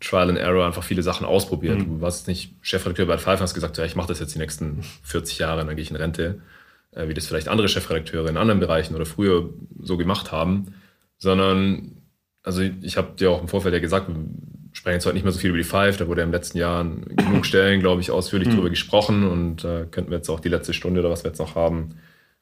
Trial 0.00 0.30
and 0.30 0.38
Error, 0.38 0.66
einfach 0.66 0.82
viele 0.82 1.04
Sachen 1.04 1.24
ausprobiert. 1.24 1.78
Mhm. 1.78 1.84
Du 1.84 2.00
warst 2.00 2.26
nicht 2.26 2.52
Chefredakteur 2.62 3.06
bei 3.06 3.18
Five 3.18 3.38
und 3.38 3.44
hast 3.44 3.54
gesagt, 3.54 3.78
ja, 3.78 3.84
ich 3.84 3.94
mache 3.94 4.08
das 4.08 4.18
jetzt 4.18 4.34
die 4.34 4.40
nächsten 4.40 4.82
40 5.04 5.38
Jahre, 5.38 5.64
dann 5.64 5.76
gehe 5.76 5.82
ich 5.82 5.90
in 5.90 5.96
Rente, 5.96 6.40
äh, 6.90 7.06
wie 7.06 7.14
das 7.14 7.26
vielleicht 7.26 7.46
andere 7.46 7.68
Chefredakteure 7.68 8.28
in 8.28 8.36
anderen 8.36 8.58
Bereichen 8.58 8.96
oder 8.96 9.06
früher 9.06 9.50
so 9.80 9.96
gemacht 9.96 10.32
haben, 10.32 10.74
sondern 11.18 11.92
also 12.48 12.62
ich 12.62 12.96
habe 12.96 13.08
dir 13.14 13.30
auch 13.30 13.42
im 13.42 13.48
Vorfeld 13.48 13.74
ja 13.74 13.78
gesagt, 13.78 14.08
wir 14.08 14.16
sprechen 14.72 14.94
jetzt 14.94 15.04
heute 15.04 15.16
nicht 15.16 15.22
mehr 15.22 15.32
so 15.32 15.38
viel 15.38 15.50
über 15.50 15.58
die 15.58 15.64
Five, 15.64 15.98
da 15.98 16.08
wurde 16.08 16.22
ja 16.22 16.26
im 16.26 16.32
letzten 16.32 16.56
Jahr 16.56 16.82
genug 16.82 17.44
Stellen, 17.44 17.80
glaube 17.80 18.00
ich, 18.00 18.10
ausführlich 18.10 18.48
mhm. 18.48 18.54
drüber 18.54 18.70
gesprochen 18.70 19.28
und 19.28 19.66
äh, 19.66 19.84
könnten 19.90 20.10
wir 20.10 20.16
jetzt 20.16 20.30
auch 20.30 20.40
die 20.40 20.48
letzte 20.48 20.72
Stunde 20.72 21.00
oder 21.00 21.10
was 21.10 21.24
wir 21.24 21.28
jetzt 21.30 21.40
noch 21.40 21.56
haben, 21.56 21.96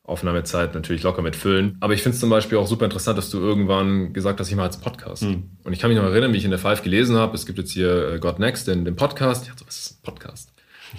Aufnahmezeit 0.05 0.75
natürlich 0.77 1.03
locker 1.03 1.23
mitfüllen. 1.23 1.77
Aber 1.81 1.93
ich 1.93 2.05
finde 2.05 2.15
es 2.15 2.21
zum 2.21 2.31
Beispiel 2.31 2.57
auch 2.57 2.69
super 2.69 2.85
interessant, 2.85 3.19
dass 3.19 3.31
du 3.31 3.41
irgendwann 3.41 4.13
gesagt 4.13 4.39
hast, 4.39 4.49
ich 4.49 4.55
mache 4.55 4.67
jetzt 4.67 4.77
einen 4.77 4.85
Podcast. 4.85 5.25
Mhm. 5.25 5.51
Und 5.65 5.73
ich 5.73 5.81
kann 5.81 5.91
mich 5.91 5.99
noch 5.99 6.07
erinnern, 6.07 6.33
wie 6.33 6.37
ich 6.37 6.45
in 6.45 6.51
der 6.51 6.61
Five 6.61 6.85
gelesen 6.85 7.17
habe, 7.17 7.35
es 7.35 7.45
gibt 7.45 7.59
jetzt 7.59 7.73
hier 7.73 8.13
äh, 8.13 8.19
God 8.21 8.39
Next, 8.39 8.69
den, 8.69 8.85
den 8.85 8.95
Podcast. 8.95 9.43
Ich 9.43 9.49
dachte 9.49 9.65
so, 9.65 9.67
was 9.67 9.77
ist 9.77 9.99
ein 9.99 10.03
Podcast? 10.05 10.53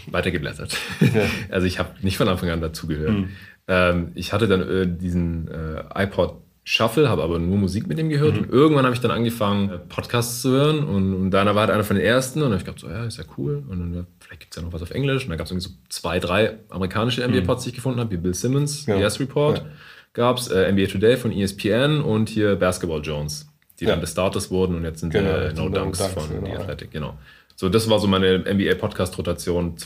Weitergeblättert. 0.08 0.76
Ja. 0.99 1.22
also 1.49 1.66
ich 1.66 1.80
habe 1.80 1.91
nicht 2.01 2.18
von 2.18 2.28
Anfang 2.28 2.49
an 2.49 2.60
dazugehört. 2.60 3.14
Mhm. 3.14 3.30
Ähm, 3.70 4.12
ich 4.16 4.34
hatte 4.34 4.49
dann 4.49 4.70
äh, 4.70 4.86
diesen 4.86 5.47
äh, 5.47 6.03
iPod 6.03 6.41
Shuffle, 6.70 7.07
habe 7.07 7.24
aber 7.24 7.39
nur 7.39 7.57
Musik 7.57 7.88
mit 7.88 7.97
ihm 7.97 8.09
gehört 8.09 8.34
mhm. 8.34 8.41
und 8.41 8.51
irgendwann 8.51 8.84
habe 8.84 8.93
ich 8.93 8.99
dann 8.99 9.09
angefangen, 9.09 9.70
äh, 9.70 9.78
Podcasts 9.78 10.41
zu 10.41 10.49
hören 10.49 10.84
und, 10.84 11.13
und 11.13 11.32
Dana 11.32 11.55
war 11.55 11.61
halt 11.61 11.72
einer 11.72 11.86
von 11.86 11.95
den 11.95 12.05
ersten 12.05 12.41
und 12.41 12.51
ich 12.51 12.65
gedacht, 12.65 12.80
so, 12.80 12.89
ja, 12.89 13.05
ist 13.05 13.18
ja 13.18 13.24
cool 13.38 13.63
und 13.70 13.80
dann, 13.80 14.07
vielleicht 14.20 14.41
gibt 14.41 14.53
es 14.53 14.57
ja 14.57 14.68
noch 14.68 14.74
was 14.74 14.82
auf 14.82 14.91
Englisch 14.91 15.24
und 15.24 15.30
dann 15.30 15.38
gab 15.38 15.45
es 15.45 15.51
irgendwie 15.51 15.70
so 15.70 15.76
zwei, 15.88 16.20
drei 16.20 16.57
amerikanische 16.68 17.26
NBA-Pods, 17.26 17.63
die 17.63 17.70
ich 17.70 17.76
gefunden 17.76 18.01
habe, 18.01 18.11
wie 18.11 18.18
Bill 18.18 18.34
Simmons, 18.34 18.86
ja. 18.86 18.97
Yes 18.97 19.18
Report, 19.22 19.59
ja. 19.59 19.65
gab 20.11 20.39
es 20.39 20.49
äh, 20.49 20.70
NBA 20.70 20.88
Today 20.88 21.15
von 21.15 21.32
ESPN 21.32 22.01
und 22.01 22.28
hier 22.28 22.57
Basketball 22.57 22.99
Jones, 23.01 23.47
die 23.80 23.86
ja. 23.86 23.91
dann 23.91 24.01
des 24.01 24.11
Starters 24.11 24.51
wurden 24.51 24.76
und 24.76 24.84
jetzt 24.84 24.99
sind 24.99 25.13
genau, 25.13 25.30
äh, 25.30 25.53
No 25.53 25.70
Dunks, 25.70 25.99
Dunks 25.99 26.13
von 26.15 26.30
genau, 26.30 26.47
The 26.47 26.61
Athletic, 26.63 26.91
genau. 26.91 27.18
So, 27.55 27.70
das 27.70 27.89
war 27.89 27.99
so 27.99 28.07
meine 28.07 28.39
NBA-Podcast-Rotation 28.39 29.78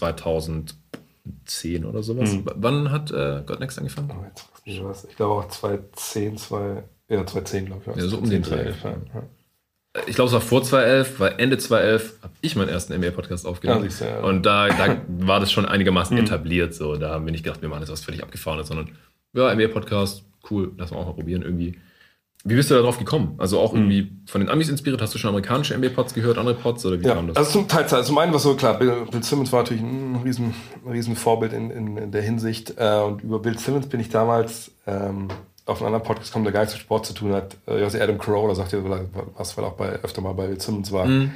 2010 1.45 1.85
oder 1.85 2.03
sowas. 2.03 2.33
Mhm. 2.33 2.45
Wann 2.55 2.91
hat 2.91 3.11
äh, 3.11 3.43
God 3.45 3.59
Next 3.59 3.77
angefangen? 3.77 4.11
Oh, 4.11 4.41
ich 4.65 4.83
weiß, 4.83 5.07
ich 5.09 5.15
glaube 5.15 5.33
auch 5.33 5.47
2010, 5.47 6.37
2, 6.37 6.83
ja, 7.09 7.25
2010, 7.25 7.65
glaube 7.65 7.81
ich. 7.85 7.95
Ja, 7.95 8.07
so 8.07 8.17
um 8.17 8.29
den 8.29 8.43
Dreh. 8.43 8.71
Ja. 8.83 9.23
Ich 10.07 10.15
glaube, 10.15 10.27
es 10.27 10.33
war 10.33 10.41
vor 10.41 10.63
2011, 10.63 11.19
weil 11.19 11.35
Ende 11.37 11.57
2011 11.57 12.19
habe 12.21 12.33
ich 12.41 12.55
meinen 12.55 12.69
ersten 12.69 12.95
NBA-Podcast 12.95 13.45
aufgenommen. 13.45 13.89
Ja, 13.99 14.07
ja. 14.07 14.19
Und 14.21 14.45
da, 14.45 14.69
da 14.69 15.01
war 15.07 15.39
das 15.39 15.51
schon 15.51 15.65
einigermaßen 15.65 16.15
mhm. 16.15 16.23
etabliert. 16.23 16.73
So. 16.73 16.95
Da 16.95 17.09
haben 17.09 17.25
wir 17.25 17.31
nicht 17.31 17.43
gedacht, 17.43 17.61
wir 17.61 17.69
machen 17.69 17.81
jetzt 17.81 17.91
was 17.91 18.03
völlig 18.03 18.23
abgefahrenes, 18.23 18.67
sondern 18.67 18.89
ja, 19.33 19.53
NBA-Podcast, 19.53 20.23
cool, 20.49 20.71
lass 20.77 20.91
mal 20.91 20.97
auch 20.97 21.07
mal 21.07 21.13
probieren 21.13 21.41
irgendwie. 21.41 21.77
Wie 22.43 22.55
bist 22.55 22.71
du 22.71 22.75
darauf 22.75 22.97
gekommen? 22.97 23.35
Also 23.37 23.59
auch 23.59 23.73
irgendwie 23.73 24.03
mhm. 24.03 24.23
von 24.25 24.41
den 24.41 24.49
Amis 24.49 24.67
inspiriert? 24.69 25.01
Hast 25.01 25.13
du 25.13 25.19
schon 25.19 25.29
amerikanische 25.29 25.77
NBA-Pods 25.77 26.15
gehört, 26.15 26.39
andere 26.39 26.55
Pods 26.55 26.85
oder 26.85 26.99
wie 26.99 27.05
ja, 27.05 27.13
kam 27.13 27.27
das? 27.27 27.37
Also 27.37 27.51
zum 27.51 27.67
Teil, 27.67 27.83
also 27.83 28.01
zum 28.01 28.17
einen 28.17 28.31
war 28.31 28.39
so 28.39 28.55
klar, 28.55 28.79
Bill, 28.79 29.05
Bill, 29.11 29.21
Simmons 29.21 29.51
war 29.51 29.61
natürlich 29.61 29.83
ein 29.83 30.21
riesen, 30.23 30.55
riesen 30.89 31.15
Vorbild 31.15 31.53
in, 31.53 31.69
in, 31.69 31.97
in 31.97 32.11
der 32.11 32.23
Hinsicht. 32.23 32.73
Äh, 32.77 33.01
und 33.01 33.21
über 33.23 33.39
Bill 33.39 33.59
Simmons 33.59 33.87
bin 33.87 33.99
ich 33.99 34.09
damals 34.09 34.71
ähm, 34.87 35.27
auf 35.65 35.79
einen 35.79 35.87
anderen 35.87 36.03
Podcast 36.03 36.29
gekommen, 36.29 36.45
der 36.45 36.53
gar 36.53 36.61
nichts 36.61 36.73
mit 36.73 36.81
Sport 36.81 37.05
zu 37.05 37.13
tun 37.13 37.33
hat. 37.33 37.57
Äh, 37.67 37.83
also 37.83 37.99
Adam 37.99 38.17
Carolla 38.17 38.55
sagt 38.55 38.71
ja 38.71 38.79
was, 39.37 39.55
weil 39.55 39.65
auch 39.65 39.73
bei, 39.73 39.89
öfter 39.89 40.21
mal 40.21 40.33
bei 40.33 40.47
Bill 40.47 40.59
Simmons 40.59 40.91
war. 40.91 41.05
Mhm. 41.05 41.31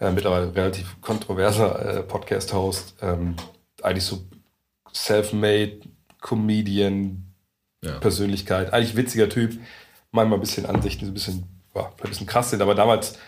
Äh, 0.00 0.10
mittlerweile 0.12 0.54
relativ 0.54 1.00
kontroverser 1.02 1.98
äh, 1.98 2.02
Podcast-Host. 2.02 2.96
Ähm, 3.02 3.34
eigentlich 3.82 4.04
so 4.04 4.20
self-made 4.94 5.80
Comedian, 6.22 7.24
ja. 7.84 7.98
Persönlichkeit. 7.98 8.72
Eigentlich 8.72 8.96
witziger 8.96 9.28
Typ 9.28 9.58
manchmal 10.12 10.38
ein 10.38 10.40
bisschen 10.40 10.66
Ansichten, 10.66 11.00
die 11.00 11.06
so 11.06 11.10
ein 11.10 11.14
bisschen, 11.14 11.62
ja, 11.74 11.86
ein 11.86 12.08
bisschen 12.08 12.26
krass 12.26 12.50
sind. 12.50 12.62
Aber 12.62 12.74
damals 12.74 13.18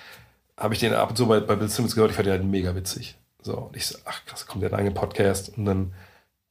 habe 0.57 0.75
ich 0.75 0.81
den 0.81 0.95
ab 0.95 1.11
und 1.11 1.17
zu 1.17 1.27
bei, 1.27 1.41
bei 1.41 1.57
Bill 1.57 1.69
Simmons 1.69 1.95
gehört, 1.95 2.11
ich 2.11 2.17
fand 2.17 2.27
den 2.27 2.33
halt 2.33 2.45
mega 2.45 2.75
witzig. 2.75 3.17
So, 3.43 3.57
und 3.57 3.77
ich 3.77 3.87
so, 3.87 3.99
ach 4.05 4.25
krass, 4.27 4.47
kommt 4.47 4.63
der 4.63 4.71
einen 4.71 4.81
eigenen 4.81 4.95
Podcast. 4.95 5.57
Und 5.57 5.65
dann 5.65 5.93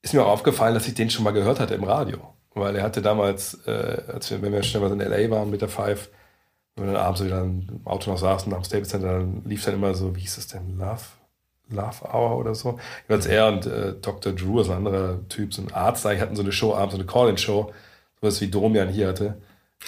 ist 0.01 0.13
mir 0.13 0.23
auch 0.23 0.31
aufgefallen, 0.31 0.73
dass 0.73 0.87
ich 0.87 0.93
den 0.93 1.09
schon 1.09 1.23
mal 1.23 1.31
gehört 1.31 1.59
hatte 1.59 1.75
im 1.75 1.83
Radio. 1.83 2.19
Weil 2.53 2.75
er 2.75 2.83
hatte 2.83 3.01
damals, 3.01 3.55
äh, 3.67 4.01
als 4.07 4.31
wir, 4.31 4.41
wenn 4.41 4.51
wir 4.51 4.63
schnell 4.63 4.81
mal 4.81 4.91
in 4.91 4.99
L.A. 4.99 5.29
waren 5.29 5.49
mit 5.49 5.61
der 5.61 5.69
Five, 5.69 6.09
wenn 6.75 6.87
wir 6.87 6.93
dann 6.93 7.01
abends 7.01 7.23
wieder 7.23 7.41
im 7.41 7.81
Auto 7.85 8.09
noch 8.09 8.17
saßen 8.17 8.53
am 8.53 8.63
Staples 8.63 8.89
Center, 8.89 9.19
dann 9.19 9.43
lief 9.45 9.63
dann 9.65 9.75
immer 9.75 9.93
so, 9.93 10.15
wie 10.15 10.21
hieß 10.21 10.35
das 10.35 10.47
denn, 10.47 10.77
Love? 10.77 11.01
Love 11.69 12.05
Hour 12.13 12.37
oder 12.37 12.55
so. 12.55 12.79
Jeweils 13.07 13.25
er 13.25 13.47
und 13.47 13.65
äh, 13.65 13.93
Dr. 14.01 14.33
Drew, 14.33 14.59
also 14.59 14.71
ein 14.71 14.77
anderer 14.77 15.27
Typ, 15.27 15.53
so 15.53 15.61
ein 15.61 15.73
Arzt, 15.73 16.05
die 16.05 16.19
hatten 16.19 16.35
so 16.35 16.41
eine 16.41 16.51
Show 16.51 16.73
abends, 16.73 16.95
so 16.95 17.01
eine 17.01 17.07
Call-In-Show, 17.07 17.73
sowas 18.21 18.41
wie 18.41 18.47
Domian 18.47 18.89
hier 18.89 19.09
hatte. 19.09 19.37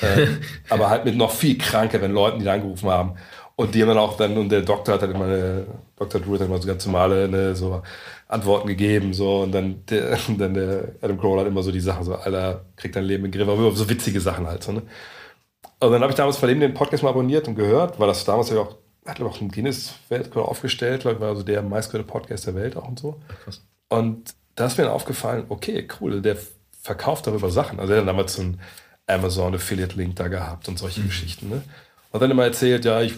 Äh, 0.02 0.28
aber 0.70 0.90
halt 0.90 1.06
mit 1.06 1.16
noch 1.16 1.32
viel 1.32 1.58
krankeren 1.58 2.12
Leuten, 2.12 2.40
die 2.40 2.46
da 2.46 2.54
angerufen 2.54 2.90
haben. 2.90 3.16
Und 3.56 3.76
die 3.76 3.82
haben 3.82 3.90
dann 3.90 3.98
auch 3.98 4.16
dann, 4.16 4.38
und 4.38 4.50
der 4.50 4.62
Doktor 4.62 4.94
hat 4.94 5.02
dann 5.02 5.12
immer, 5.12 5.26
eine, 5.26 5.66
Dr. 5.98 6.22
Drew 6.22 6.34
hat 6.34 6.42
dann 6.42 6.48
immer 6.48 6.62
so 6.62 6.68
ganz 6.68 6.86
normale 6.86 7.28
ne, 7.28 7.56
so 7.56 7.82
Antworten 8.30 8.68
gegeben, 8.70 9.14
so, 9.14 9.42
und 9.42 9.52
dann 9.52 9.86
der, 9.88 10.18
dann 10.38 10.54
der 10.54 10.94
Adam 11.02 11.20
Crowell 11.20 11.42
hat 11.42 11.48
immer 11.48 11.62
so 11.62 11.72
die 11.72 11.82
Sachen, 11.82 12.06
so, 12.06 12.16
Alter, 12.16 12.64
kriegt 12.78 12.96
dein 12.96 13.04
Leben 13.04 13.26
in 13.26 13.32
den 13.32 13.38
Griff, 13.38 13.50
aber 13.50 13.72
so 13.76 13.90
witzige 13.90 14.22
Sachen 14.22 14.48
halt, 14.48 14.64
so, 14.64 14.72
ne. 14.72 14.84
Und 15.82 15.92
dann 15.92 16.02
habe 16.02 16.12
ich 16.12 16.16
damals 16.16 16.38
von 16.38 16.48
dem 16.48 16.60
den 16.60 16.74
Podcast 16.74 17.04
mal 17.04 17.10
abonniert 17.10 17.48
und 17.48 17.56
gehört, 17.56 18.00
weil 18.00 18.08
das 18.08 18.24
damals 18.24 18.50
ja 18.50 18.60
auch, 18.60 18.78
hat 19.06 19.18
glaube 19.18 19.32
auch 19.32 19.42
einen 19.42 19.52
Guinness-Weltrekord 19.52 20.48
aufgestellt, 20.48 21.02
glaube 21.02 21.16
ich, 21.16 21.22
war 21.22 21.30
also 21.30 21.44
der 21.44 21.62
meistgehörte 21.62 22.10
Podcast 22.10 22.48
der 22.48 22.56
Welt 22.56 22.78
auch 22.78 22.88
und 22.88 23.00
so. 23.00 23.20
Krass. 23.44 23.62
Und 23.90 24.36
da 24.56 24.68
ist 24.68 24.78
mir 24.78 24.86
dann 24.86 24.94
aufgefallen, 24.94 25.46
okay, 25.50 25.88
cool, 26.00 26.22
der 26.22 26.38
verkauft 26.82 27.28
darüber 27.28 27.50
Sachen. 27.50 27.80
Also 27.80 27.94
er 27.94 28.02
hat 28.02 28.08
damals 28.08 28.36
so 28.36 28.42
ein 28.42 28.60
Amazon 29.10 29.56
Affiliate 29.56 29.96
Link 29.96 30.16
da 30.16 30.28
gehabt 30.28 30.68
und 30.68 30.78
solche 30.78 31.02
mhm. 31.02 31.08
Geschichten. 31.08 31.50
Ne? 31.50 31.64
Und 32.12 32.22
dann 32.22 32.32
immer 32.32 32.46
erzählt, 32.46 32.86
ja, 32.86 33.02
ich, 33.02 33.14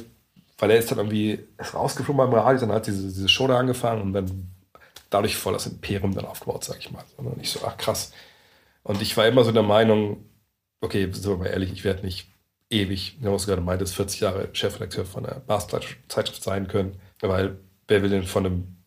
weil 0.57 0.71
er 0.71 0.77
ist 0.77 0.91
dann 0.91 0.99
irgendwie 0.99 1.39
ist 1.57 1.73
rausgeflogen 1.73 2.17
beim 2.17 2.33
Radio, 2.33 2.61
dann 2.61 2.75
hat 2.75 2.87
diese, 2.87 3.03
diese 3.03 3.29
Show 3.29 3.47
da 3.47 3.57
angefangen 3.57 4.01
und 4.01 4.13
dann 4.13 4.47
dadurch 5.09 5.35
voll 5.35 5.53
das 5.53 5.67
Imperium 5.67 6.13
dann 6.13 6.25
aufgebaut, 6.25 6.63
sag 6.63 6.79
ich 6.79 6.91
mal. 6.91 7.03
Und 7.17 7.41
ich 7.41 7.51
so, 7.51 7.59
ach 7.65 7.77
krass. 7.77 8.13
Und 8.83 9.01
ich 9.01 9.15
war 9.17 9.27
immer 9.27 9.43
so 9.43 9.51
der 9.51 9.63
Meinung, 9.63 10.25
okay, 10.79 11.11
sind 11.11 11.25
wir 11.25 11.37
mal 11.37 11.47
ehrlich, 11.47 11.71
ich 11.71 11.83
werde 11.83 12.05
nicht 12.05 12.27
ewig, 12.69 13.17
wie 13.19 13.27
was 13.27 13.45
gerade 13.45 13.61
meint, 13.61 13.87
40 13.87 14.21
Jahre 14.21 14.49
Chefredakteur 14.53 15.05
von 15.05 15.25
einer 15.25 15.39
Basketball-Zeitschrift 15.41 16.41
sein 16.41 16.67
können, 16.67 16.99
weil 17.19 17.59
wer 17.87 18.01
will 18.01 18.09
denn 18.09 18.23
von 18.23 18.45
einem 18.45 18.80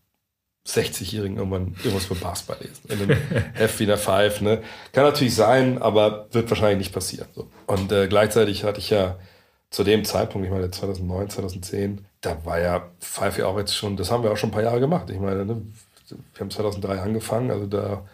60-Jährigen 0.67 1.37
irgendwann 1.37 1.75
irgendwas 1.85 2.07
über 2.07 2.15
Basketball 2.17 2.57
lesen. 2.61 2.83
In 2.89 3.03
einem 3.03 3.21
Heft 3.55 3.79
wie 3.81 3.87
der 3.87 3.99
Five. 3.99 4.41
Ne? 4.41 4.63
Kann 4.93 5.05
natürlich 5.05 5.35
sein, 5.35 5.81
aber 5.81 6.29
wird 6.33 6.49
wahrscheinlich 6.51 6.79
nicht 6.79 6.95
passieren. 6.95 7.29
So. 7.35 7.49
Und 7.67 7.93
äh, 7.93 8.09
gleichzeitig 8.09 8.65
hatte 8.65 8.81
ich 8.81 8.91
ja 8.91 9.19
zu 9.71 9.85
dem 9.85 10.05
Zeitpunkt, 10.05 10.47
ich 10.47 10.53
meine 10.53 10.71
2009, 10.71 11.31
2010, 11.31 12.07
da 12.21 12.45
war 12.45 12.61
ja 12.61 12.89
Five 13.01 13.39
ja 13.39 13.47
auch 13.47 13.59
jetzt 13.59 13.77
schon, 13.77 13.97
das 13.97 14.11
haben 14.11 14.23
wir 14.23 14.33
auch 14.33 14.37
schon 14.37 14.51
ein 14.51 14.55
paar 14.55 14.63
Jahre 14.63 14.81
gemacht. 14.81 15.11
Ich 15.11 15.19
meine, 15.19 15.45
ne, 15.45 15.63
wir 16.09 16.41
haben 16.41 16.51
2003 16.51 17.01
angefangen, 17.01 17.51
also 17.51 17.67
da 17.67 18.05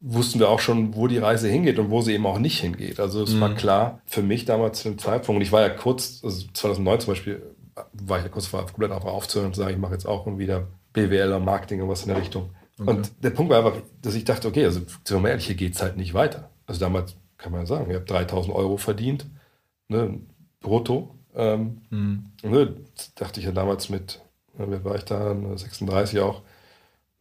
wussten 0.00 0.38
wir 0.38 0.48
auch 0.48 0.60
schon, 0.60 0.94
wo 0.94 1.06
die 1.06 1.18
Reise 1.18 1.48
hingeht 1.48 1.78
und 1.78 1.90
wo 1.90 2.00
sie 2.02 2.14
eben 2.14 2.26
auch 2.26 2.38
nicht 2.38 2.60
hingeht. 2.60 3.00
Also 3.00 3.22
es 3.22 3.34
mhm. 3.34 3.40
war 3.40 3.54
klar 3.54 4.00
für 4.06 4.22
mich 4.22 4.44
damals 4.44 4.82
zu 4.82 4.88
dem 4.88 4.98
Zeitpunkt, 4.98 5.38
und 5.38 5.42
ich 5.42 5.52
war 5.52 5.60
ja 5.60 5.68
kurz, 5.70 6.20
also 6.22 6.46
2009 6.52 7.00
zum 7.00 7.12
Beispiel, 7.12 7.42
war 7.92 8.18
ich 8.18 8.24
ja 8.24 8.30
kurz 8.30 8.46
vor, 8.46 8.64
komplett 8.66 8.92
auch 8.92 9.04
aufzuhören 9.04 9.48
und 9.48 9.54
zu 9.54 9.60
sagen, 9.60 9.74
ich 9.74 9.80
mache 9.80 9.92
jetzt 9.92 10.06
auch 10.06 10.26
wieder 10.38 10.66
BWL 10.92 11.32
und 11.32 11.44
Marketing 11.44 11.82
und 11.82 11.88
was 11.88 12.02
in 12.02 12.08
der 12.08 12.18
Richtung. 12.18 12.50
Okay. 12.78 12.90
Und 12.90 13.12
der 13.22 13.30
Punkt 13.30 13.50
war 13.50 13.64
einfach, 13.64 13.80
dass 14.00 14.14
ich 14.14 14.24
dachte, 14.24 14.48
okay, 14.48 14.64
also 14.64 14.80
sind 14.80 15.10
wir 15.10 15.20
mal 15.20 15.28
ehrlich, 15.28 15.46
hier 15.46 15.56
geht 15.56 15.74
es 15.74 15.82
halt 15.82 15.96
nicht 15.96 16.14
weiter. 16.14 16.50
Also 16.66 16.80
damals 16.80 17.16
kann 17.38 17.52
man 17.52 17.62
ja 17.62 17.66
sagen, 17.66 17.90
ich 17.90 17.96
habe 17.96 18.06
3000 18.06 18.54
Euro 18.54 18.76
verdient, 18.76 19.26
ne, 19.88 20.20
brutto. 20.60 21.16
Ähm, 21.34 21.82
mhm. 21.90 22.24
ne, 22.42 22.76
dachte 23.14 23.40
ich 23.40 23.46
ja 23.46 23.52
damals 23.52 23.88
mit, 23.88 24.20
wer 24.54 24.84
war 24.84 24.96
ich 24.96 25.04
da, 25.04 25.34
36 25.56 26.20
auch, 26.20 26.42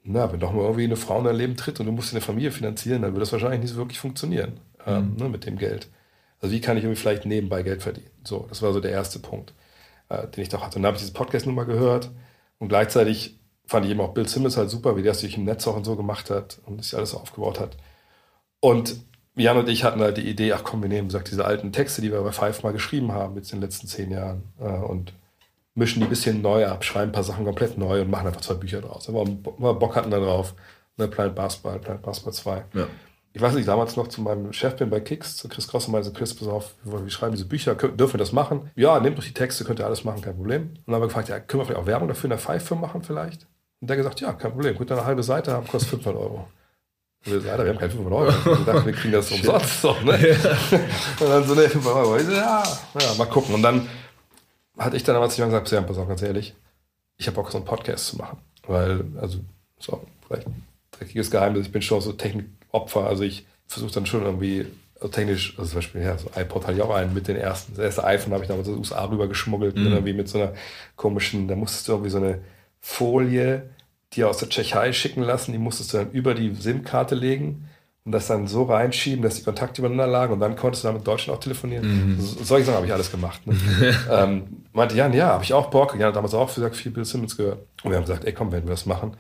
na, 0.04 0.32
wenn 0.32 0.40
doch 0.40 0.52
mal 0.52 0.64
irgendwie 0.64 0.86
eine 0.86 0.96
Frau 0.96 1.20
in 1.20 1.26
dein 1.26 1.36
Leben 1.36 1.56
tritt 1.56 1.80
und 1.80 1.86
du 1.86 1.92
musst 1.92 2.14
eine 2.14 2.22
Familie 2.22 2.52
finanzieren, 2.52 3.04
dann 3.04 3.14
wird 3.14 3.22
das 3.22 3.32
wahrscheinlich 3.32 3.62
nicht 3.62 3.72
so 3.72 3.78
wirklich 3.78 4.00
funktionieren 4.00 4.60
ähm, 4.86 5.12
mhm. 5.12 5.16
ne, 5.18 5.30
mit 5.30 5.46
dem 5.46 5.58
Geld. 5.58 5.90
Also 6.40 6.56
wie 6.56 6.62
kann 6.62 6.78
ich 6.78 6.84
irgendwie 6.84 7.00
vielleicht 7.00 7.26
nebenbei 7.26 7.62
Geld 7.62 7.84
verdienen? 7.84 8.10
So, 8.24 8.48
das 8.50 8.62
war 8.62 8.74
so 8.74 8.80
der 8.80 8.92
erste 8.92 9.20
Punkt, 9.20 9.54
äh, 10.10 10.28
den 10.28 10.42
ich 10.42 10.50
doch 10.50 10.64
hatte. 10.64 10.78
Und 10.78 10.84
dann 10.84 10.88
habe 10.88 10.98
ich 10.98 11.04
diese 11.04 11.14
Podcast 11.14 11.46
nummer 11.46 11.66
gehört 11.66 12.10
und 12.58 12.70
gleichzeitig 12.70 13.40
fand 13.72 13.86
ich 13.86 13.92
eben 13.92 14.02
auch 14.02 14.14
Bill 14.14 14.28
Simmons 14.28 14.58
halt 14.58 14.70
super, 14.70 14.98
wie 14.98 15.02
der 15.02 15.14
es 15.14 15.22
sich 15.22 15.38
im 15.38 15.46
Netz 15.46 15.66
auch 15.66 15.78
und 15.78 15.86
so 15.86 15.96
gemacht 15.96 16.30
hat 16.30 16.60
und 16.66 16.84
sich 16.84 16.96
alles 16.96 17.16
aufgebaut 17.16 17.60
hat. 17.60 17.78
Und 18.60 18.98
Jan 19.36 19.58
und 19.58 19.70
ich 19.70 19.86
hatten 19.86 20.02
halt 20.02 20.18
die 20.18 20.30
Idee, 20.30 20.52
ach 20.52 20.64
komm, 20.64 20.82
wir 20.82 20.90
nehmen 20.90 21.10
sagt, 21.10 21.32
diese 21.32 21.46
alten 21.46 21.72
Texte, 21.72 22.02
die 22.02 22.12
wir 22.12 22.22
bei 22.22 22.34
Five 22.34 22.64
mal 22.64 22.74
geschrieben 22.74 23.14
haben, 23.14 23.38
jetzt 23.38 23.54
in 23.54 23.60
den 23.60 23.64
letzten 23.64 23.88
zehn 23.88 24.12
Jahren 24.12 24.44
äh, 24.60 24.66
und 24.66 25.14
mischen 25.74 26.02
die 26.02 26.06
ein 26.06 26.10
bisschen 26.10 26.42
neu 26.42 26.68
ab, 26.68 26.84
schreiben 26.84 27.12
ein 27.12 27.14
paar 27.14 27.24
Sachen 27.24 27.46
komplett 27.46 27.78
neu 27.78 28.02
und 28.02 28.12
machen 28.12 28.28
einfach 28.28 28.42
zwei 28.42 28.56
Bücher 28.56 28.82
draus. 28.82 29.08
Aber 29.08 29.26
wir 29.26 29.74
Bock 29.74 29.96
hatten 29.96 30.12
da 30.12 30.20
drauf. 30.20 30.54
Ne, 30.98 31.08
Planet 31.08 31.34
Basketball, 31.34 31.80
Planet 31.80 32.02
Basketball 32.02 32.34
2. 32.34 32.66
Ja. 32.74 32.88
Ich 33.32 33.42
weiß 33.42 33.54
nicht, 33.54 33.70
damals 33.70 33.96
noch 33.96 34.10
zu 34.10 34.22
meinem 34.22 34.52
Chef 34.52 34.76
bin 34.76 34.90
bei 34.90 35.00
Kicks, 35.00 35.38
zu 35.38 35.48
Chris 35.48 35.70
Cross 35.70 35.86
und 35.86 35.94
meinte, 35.94 36.12
Chris, 36.12 36.36
pass 36.36 36.50
auf, 36.50 36.76
wir 36.84 37.10
schreiben 37.10 37.32
diese 37.32 37.48
Bücher, 37.48 37.76
dürfen 37.76 38.16
wir 38.16 38.18
das 38.18 38.34
machen? 38.34 38.70
Ja, 38.76 39.00
nehmt 39.00 39.18
doch 39.18 39.24
die 39.24 39.34
Texte, 39.34 39.64
könnt 39.64 39.80
ihr 39.80 39.86
alles 39.86 40.04
machen, 40.04 40.22
kein 40.22 40.36
Problem. 40.36 40.64
Und 40.64 40.82
dann 40.86 40.96
haben 40.96 41.04
wir 41.04 41.08
gefragt, 41.08 41.30
ja, 41.30 41.40
können 41.40 41.62
wir 41.62 41.66
vielleicht 41.68 41.82
auch 41.82 41.86
Werbung 41.86 42.10
dafür 42.10 42.26
in 42.26 42.32
der 42.32 42.40
Five-Firma 42.40 42.88
machen 42.88 43.04
vielleicht? 43.04 43.48
Und 43.82 43.90
der 43.90 43.98
gesagt, 43.98 44.22
ja, 44.22 44.34
kein 44.34 44.52
Problem, 44.52 44.76
gut, 44.76 44.92
eine 44.92 45.06
halbe 45.06 45.24
Seite 45.24 45.52
haben, 45.52 45.68
kostet 45.68 45.90
500 45.90 46.22
Euro. 46.22 46.48
Und 47.26 47.44
wir, 47.44 47.52
Alter, 47.52 47.66
wir 47.66 47.72
haben 47.72 47.80
keine 47.80 47.92
500 47.92 48.14
Euro. 48.14 48.58
Wir 48.60 48.74
dachten, 48.74 48.86
wir 48.86 48.94
kriegen 48.94 49.12
das 49.12 49.32
umsonst. 49.32 49.82
So, 49.82 49.94
ne? 50.02 50.38
und 51.20 51.30
dann 51.30 51.44
so, 51.44 51.56
ne, 51.56 51.68
500 51.68 51.96
Euro. 51.96 52.18
Ich 52.18 52.26
so, 52.26 52.32
ja, 52.32 52.64
ja, 53.00 53.14
mal 53.18 53.26
gucken. 53.26 53.56
Und 53.56 53.64
dann 53.64 53.90
hatte 54.78 54.96
ich 54.96 55.04
dann 55.04 55.16
aber 55.16 55.30
zu 55.30 55.44
gesagt, 55.44 55.88
pass 55.88 55.98
auf, 55.98 56.08
ganz 56.08 56.22
ehrlich, 56.22 56.54
ich 57.18 57.28
habe 57.28 57.36
Bock, 57.36 57.52
so 57.52 57.58
einen 57.58 57.66
Podcast 57.66 58.08
zu 58.08 58.18
machen. 58.18 58.38
Weil, 58.68 59.04
also, 59.20 59.40
so, 59.80 60.06
vielleicht 60.28 60.48
ein 60.48 60.64
dreckiges 60.92 61.32
Geheimnis, 61.32 61.66
ich 61.66 61.72
bin 61.72 61.82
schon 61.82 62.02
so 62.02 62.14
Technikopfer. 62.14 63.08
Also 63.08 63.24
ich 63.24 63.46
versuche 63.68 63.92
dann 63.92 64.06
schon 64.06 64.24
irgendwie 64.24 64.68
also 65.02 65.12
technisch, 65.12 65.58
also 65.58 65.72
zum 65.72 65.78
Beispiel, 65.80 66.02
ja, 66.02 66.16
so 66.18 66.30
iPod 66.36 66.68
hatte 66.68 66.78
ich 66.78 66.82
auch 66.84 66.94
einen 66.94 67.14
mit 67.14 67.28
den 67.28 67.36
ersten. 67.36 67.74
Das 67.76 67.84
erste 67.84 68.04
iPhone 68.04 68.34
habe 68.34 68.44
ich 68.44 68.50
damals 68.50 68.68
aus 68.68 68.76
den 68.76 68.80
USA 68.80 69.04
rüber 69.06 69.28
geschmuggelt, 69.28 69.76
mhm. 69.76 69.88
irgendwie 69.88 70.14
mit 70.14 70.30
so 70.30 70.38
einer 70.38 70.54
komischen, 70.96 71.48
da 71.48 71.56
musstest 71.56 71.88
du 71.88 71.94
irgendwie 71.94 72.12
so 72.12 72.18
eine 72.18 72.40
Folie, 72.82 73.70
die 74.14 74.24
aus 74.24 74.38
der 74.38 74.50
Tschechei 74.50 74.92
schicken 74.92 75.22
lassen, 75.22 75.52
die 75.54 75.58
musstest 75.58 75.94
du 75.94 75.98
dann 75.98 76.12
über 76.12 76.34
die 76.34 76.54
SIM-Karte 76.54 77.16
legen 77.16 77.70
und 78.04 78.12
das 78.12 78.28
dann 78.28 78.48
so 78.48 78.64
reinschieben, 78.64 79.22
dass 79.22 79.36
die 79.36 79.44
Kontakte 79.44 79.82
übereinander 79.82 80.08
lagen 80.08 80.34
und 80.34 80.40
dann 80.40 80.56
konntest 80.56 80.84
du 80.84 80.88
dann 80.88 80.98
mit 80.98 81.08
Deutschland 81.08 81.38
auch 81.38 81.44
telefonieren. 81.44 82.16
Mhm. 82.16 82.22
So, 82.22 82.44
solche 82.44 82.66
Sachen 82.66 82.78
habe 82.78 82.88
ich 82.88 82.94
alles 82.94 83.12
gemacht. 83.12 83.46
Ne? 83.46 83.56
ähm, 84.12 84.64
meinte 84.74 84.96
Jan, 84.96 85.14
ja, 85.14 85.28
habe 85.28 85.44
ich 85.44 85.54
auch 85.54 85.70
Bock. 85.70 85.94
Jan 85.94 86.08
hat 86.08 86.16
damals 86.16 86.34
auch 86.34 86.54
gesagt, 86.54 86.76
viel 86.76 86.92
Bill 86.92 87.06
Simmons 87.06 87.38
gehört. 87.38 87.60
Und 87.84 87.92
wir 87.92 87.98
haben 87.98 88.06
gesagt, 88.06 88.26
ey 88.26 88.34
komm, 88.34 88.52
wenn 88.52 88.64
wir 88.64 88.72
das 88.72 88.86
machen. 88.86 89.16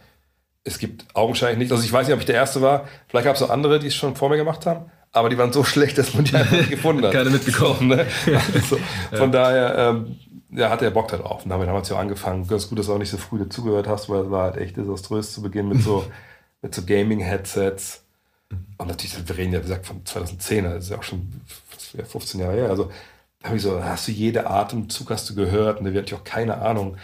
Es 0.64 0.78
gibt 0.78 1.06
augenscheinlich 1.14 1.60
nicht, 1.60 1.72
also 1.72 1.84
ich 1.84 1.94
weiß 1.94 2.08
nicht, 2.08 2.14
ob 2.14 2.20
ich 2.20 2.26
der 2.26 2.36
Erste 2.36 2.62
war, 2.62 2.88
vielleicht 3.08 3.26
gab 3.26 3.36
es 3.36 3.42
auch 3.42 3.50
andere, 3.50 3.80
die 3.80 3.88
es 3.88 3.96
schon 3.96 4.16
vor 4.16 4.30
mir 4.30 4.38
gemacht 4.38 4.66
haben, 4.66 4.92
aber 5.12 5.30
die 5.30 5.38
waren 5.38 5.54
so 5.54 5.64
schlecht, 5.64 5.98
dass 5.98 6.14
man 6.14 6.24
die 6.24 6.36
einfach 6.36 6.58
nicht 6.58 6.70
gefunden 6.72 7.04
hat. 7.06 7.14
Keine 7.14 7.30
mitbekommen. 7.30 7.88
Ne? 7.88 8.06
Also, 8.54 8.78
von 9.12 9.20
ja. 9.20 9.28
daher, 9.28 9.76
ähm, 9.78 10.18
ja, 10.52 10.70
hatte 10.70 10.86
er 10.86 10.92
Bock 10.92 11.08
darauf. 11.08 11.44
Und 11.44 11.50
damit 11.50 11.68
haben 11.68 11.82
wir 11.82 11.90
ja 11.90 11.98
angefangen. 11.98 12.48
Ganz 12.48 12.70
gut, 12.70 12.80
dass 12.80 12.88
du 12.88 12.94
auch 12.94 12.98
nicht 12.98 13.12
so 13.12 13.18
früh 13.18 13.40
dazugehört 13.40 13.88
hast, 13.88 14.10
weil 14.10 14.24
es 14.24 14.32
war 14.32 14.44
halt 14.44 14.58
echt 14.58 14.78
desaströs 14.78 15.34
zu 15.34 15.42
Beginn 15.42 15.68
mit 15.70 15.82
so, 15.82 16.06
mit 16.62 16.76
so 16.76 16.84
Gaming-Headsets 16.84 18.04
und 18.78 18.88
natürlich, 18.88 19.28
wir 19.28 19.38
reden 19.38 19.54
ja, 19.54 19.60
wie 19.60 19.64
gesagt, 19.64 19.86
von 19.86 20.06
2010, 20.06 20.66
das 20.66 20.86
ist 20.86 20.90
ja 20.90 20.98
auch 20.98 21.04
schon 21.04 21.42
15 21.78 22.40
Jahre 22.40 22.56
her. 22.56 22.70
Also 22.70 22.92
da 23.40 23.48
habe 23.48 23.58
ich 23.58 23.64
so, 23.64 23.84
hast 23.84 24.08
du 24.08 24.12
jede 24.12 24.50
Atemzug 24.50 25.10
hast 25.10 25.30
du 25.30 25.36
gehört 25.36 25.80
und 25.80 25.86
da 25.86 25.94
wird 25.94 26.14
auch 26.14 26.24
keine 26.24 26.58
Ahnung. 26.62 26.98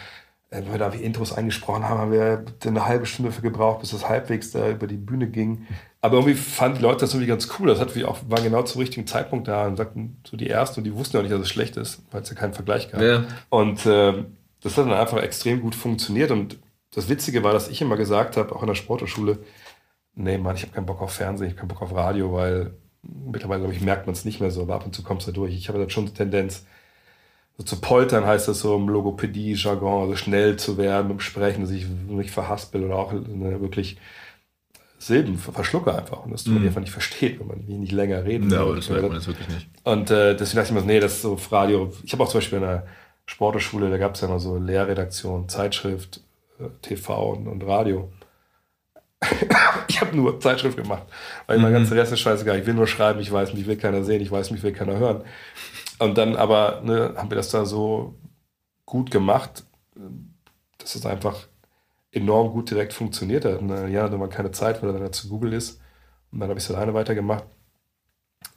Äh, 0.50 0.58
wenn 0.58 0.72
wir 0.72 0.80
da 0.80 0.94
wie 0.94 1.04
Intros 1.04 1.34
eingesprochen 1.34 1.88
haben, 1.88 2.00
haben 2.00 2.12
wir 2.12 2.46
eine 2.66 2.86
halbe 2.86 3.06
Stunde 3.06 3.32
für 3.32 3.42
gebraucht, 3.42 3.80
bis 3.82 3.92
das 3.92 4.08
halbwegs 4.08 4.52
da 4.52 4.70
über 4.70 4.88
die 4.88 4.98
Bühne 4.98 5.28
ging. 5.28 5.68
Aber 6.02 6.18
irgendwie 6.18 6.36
fanden 6.36 6.78
die 6.78 6.84
Leute 6.84 7.02
das 7.02 7.14
irgendwie 7.14 7.28
ganz 7.28 7.50
cool. 7.60 7.68
Das 7.68 7.80
hat 7.80 7.96
wir 7.96 8.08
auch, 8.08 8.20
waren 8.28 8.44
genau 8.44 8.62
zum 8.64 8.82
richtigen 8.82 9.08
Zeitpunkt 9.08 9.48
da 9.48 9.68
und 9.68 9.78
sagten 9.78 10.22
so 10.26 10.38
die 10.38 10.50
Ersten 10.50 10.80
und 10.80 10.84
die 10.84 10.96
wussten 10.96 11.18
ja 11.18 11.24
nicht, 11.24 11.34
dass 11.34 11.42
es 11.42 11.50
schlecht 11.50 11.76
ist, 11.76 12.02
weil 12.12 12.22
es 12.22 12.30
ja 12.30 12.36
keinen 12.36 12.54
Vergleich 12.54 12.92
gab. 12.92 13.02
Ja. 13.02 13.26
Und 13.50 13.86
äh, 13.86 14.26
das 14.62 14.78
hat 14.78 14.86
dann 14.86 14.94
einfach 14.94 15.22
extrem 15.22 15.62
gut 15.62 15.76
funktioniert. 15.76 16.32
Und 16.32 16.60
das 16.94 17.10
Witzige 17.10 17.44
war, 17.44 17.54
dass 17.54 17.68
ich 17.68 17.82
immer 17.82 17.98
gesagt 17.98 18.38
habe, 18.38 18.56
auch 18.56 18.62
in 18.62 18.68
der 18.68 18.76
Sportschule, 18.76 19.40
nee, 20.16 20.38
Mann, 20.38 20.56
ich 20.56 20.64
habe 20.64 20.74
keinen 20.74 20.86
Bock 20.86 21.02
auf 21.02 21.12
Fernsehen, 21.12 21.48
ich 21.48 21.54
habe 21.54 21.62
keinen 21.62 21.70
Bock 21.70 21.82
auf 21.82 21.94
Radio, 21.94 22.34
weil 22.34 22.74
mittlerweile, 23.02 23.62
glaube 23.62 23.76
ich, 23.76 23.82
merkt 23.82 24.08
man 24.08 24.14
es 24.14 24.26
nicht 24.26 24.40
mehr 24.40 24.52
so, 24.52 24.62
aber 24.62 24.76
ab 24.76 24.86
und 24.86 24.96
zu 24.96 25.04
kommst 25.04 25.28
du 25.28 25.32
da 25.32 25.36
durch. 25.36 25.54
Ich 25.54 25.68
habe 25.70 25.80
da 25.80 25.90
schon 25.90 26.06
die 26.06 26.14
Tendenz, 26.14 26.66
so 27.58 27.64
zu 27.64 27.82
poltern 27.82 28.26
heißt 28.26 28.48
das 28.48 28.60
so 28.60 28.76
im 28.76 28.88
Logopädie-Jargon, 28.88 30.04
also 30.04 30.16
schnell 30.16 30.58
zu 30.58 30.78
werden 30.78 31.10
im 31.10 31.20
Sprechen, 31.20 31.62
dass 31.62 31.72
ich 31.72 31.88
mich 31.88 32.32
verhaspel 32.32 32.84
oder 32.84 32.96
auch 32.96 33.14
ne, 33.14 33.60
wirklich 33.60 33.98
Silben 35.00 35.38
verschlucke 35.38 35.94
einfach 35.94 36.26
und 36.26 36.32
das 36.32 36.44
tut 36.44 36.54
man 36.54 36.64
mm. 36.64 36.68
einfach 36.68 36.82
nicht 36.82 36.92
versteht, 36.92 37.40
wenn 37.40 37.48
man 37.48 37.60
nicht 37.66 37.92
länger 37.92 38.26
redet. 38.26 38.52
Ja, 38.52 38.62
aber 38.62 38.76
das 38.76 38.90
merkt 38.90 39.08
man 39.08 39.14
jetzt 39.14 39.28
wirklich 39.28 39.48
nicht. 39.48 39.68
Und 39.84 40.10
äh, 40.10 40.36
deswegen 40.36 40.58
dachte 40.58 40.74
ich 40.74 40.80
mir, 40.80 40.86
nee, 40.86 41.00
das 41.00 41.14
ist 41.14 41.22
so 41.22 41.38
Radio. 41.52 41.94
Ich 42.04 42.14
habe 42.14 42.24
auch 42.24 42.30
zum 42.30 42.40
Beispiel 42.40 42.58
in 42.58 42.64
der 42.64 42.88
Sporteschule, 43.26 43.90
da 43.90 43.98
gab 43.98 44.16
es 44.16 44.22
ja 44.22 44.28
noch 44.28 44.40
so 44.40 44.58
Lehrredaktion, 44.58 45.50
Zeitschrift, 45.50 46.22
äh, 46.60 46.66
TV 46.82 47.32
und, 47.32 47.48
und 47.48 47.64
Radio. 47.64 48.12
ich 49.88 50.02
habe 50.02 50.16
nur 50.16 50.40
Zeitschrift 50.40 50.78
gemacht, 50.78 51.04
weil 51.46 51.58
mhm. 51.58 51.64
mein 51.64 51.74
ganzer 51.74 51.96
Rest 51.96 52.14
ist 52.14 52.20
scheißegal. 52.20 52.60
Ich 52.60 52.66
will 52.66 52.74
nur 52.74 52.88
schreiben, 52.88 53.20
ich 53.20 53.32
weiß, 53.32 53.54
mich 53.54 53.68
will 53.68 53.78
keiner 53.78 54.04
sehen, 54.04 54.22
ich 54.22 54.32
weiß, 54.32 54.52
mich 54.52 54.64
will 54.64 54.74
keiner 54.74 54.98
hören. 54.98 55.22
Und 56.00 56.18
dann 56.18 56.36
aber 56.36 56.82
ne, 56.84 57.14
haben 57.18 57.30
wir 57.30 57.38
das 57.38 57.50
da 57.50 57.66
so 57.66 58.16
gut 58.86 59.12
gemacht, 59.12 59.66
dass 60.78 60.96
es 60.96 61.06
einfach 61.06 61.48
enorm 62.12 62.52
gut 62.52 62.70
direkt 62.70 62.94
funktioniert 62.94 63.46
hat. 63.46 63.60
Und, 63.60 63.92
ja, 63.92 64.04
hatte 64.04 64.18
man 64.18 64.30
keine 64.30 64.52
Zeit, 64.52 64.82
weil 64.82 64.94
er 64.94 65.00
dann 65.00 65.14
zu 65.14 65.30
Google 65.30 65.54
ist. 65.54 65.82
Und 66.32 66.40
dann 66.40 66.50
habe 66.50 66.60
ich 66.60 66.66
es 66.66 66.74
alleine 66.74 66.94
weitergemacht. 66.94 67.46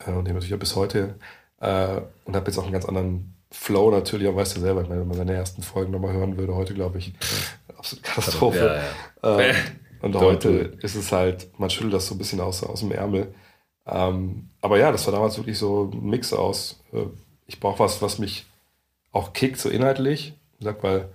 Äh, 0.06 0.12
und 0.12 0.26
den 0.26 0.34
natürlich 0.34 0.54
auch 0.54 0.58
bis 0.58 0.76
heute. 0.76 1.16
Äh, 1.60 2.00
und 2.24 2.36
habe 2.36 2.46
jetzt 2.46 2.58
auch 2.58 2.64
einen 2.64 2.72
ganz 2.72 2.84
anderen 2.84 3.34
Flow 3.50 3.90
natürlich, 3.90 4.28
auch 4.28 4.36
weißt 4.36 4.56
du 4.56 4.60
selber, 4.60 4.88
wenn 4.88 5.08
man 5.08 5.16
seine 5.16 5.34
ersten 5.34 5.62
Folgen 5.62 5.90
nochmal 5.90 6.12
hören 6.12 6.36
würde, 6.36 6.54
heute 6.54 6.72
glaube 6.72 6.98
ich, 6.98 7.12
absolute 7.76 8.08
Katastrophe. 8.08 8.82
Ja, 9.22 9.36
ja. 9.36 9.40
Äh, 9.40 9.54
und 10.02 10.14
heute 10.16 10.78
ist 10.82 10.94
es 10.94 11.10
halt, 11.10 11.58
man 11.58 11.68
schüttelt 11.68 11.94
das 11.94 12.06
so 12.06 12.14
ein 12.14 12.18
bisschen 12.18 12.40
aus, 12.40 12.62
aus 12.62 12.80
dem 12.80 12.92
Ärmel. 12.92 13.34
Ähm, 13.86 14.50
aber 14.60 14.78
ja, 14.78 14.92
das 14.92 15.04
war 15.06 15.14
damals 15.14 15.36
wirklich 15.36 15.58
so 15.58 15.90
ein 15.92 16.08
Mix 16.08 16.32
aus, 16.32 16.82
äh, 16.92 17.06
ich 17.50 17.58
brauche 17.58 17.80
was, 17.80 18.00
was 18.00 18.18
mich 18.20 18.46
auch 19.10 19.32
kickt, 19.32 19.58
so 19.58 19.68
inhaltlich. 19.68 20.34
Ich 20.58 20.64
sag, 20.64 20.82
weil, 20.84 21.08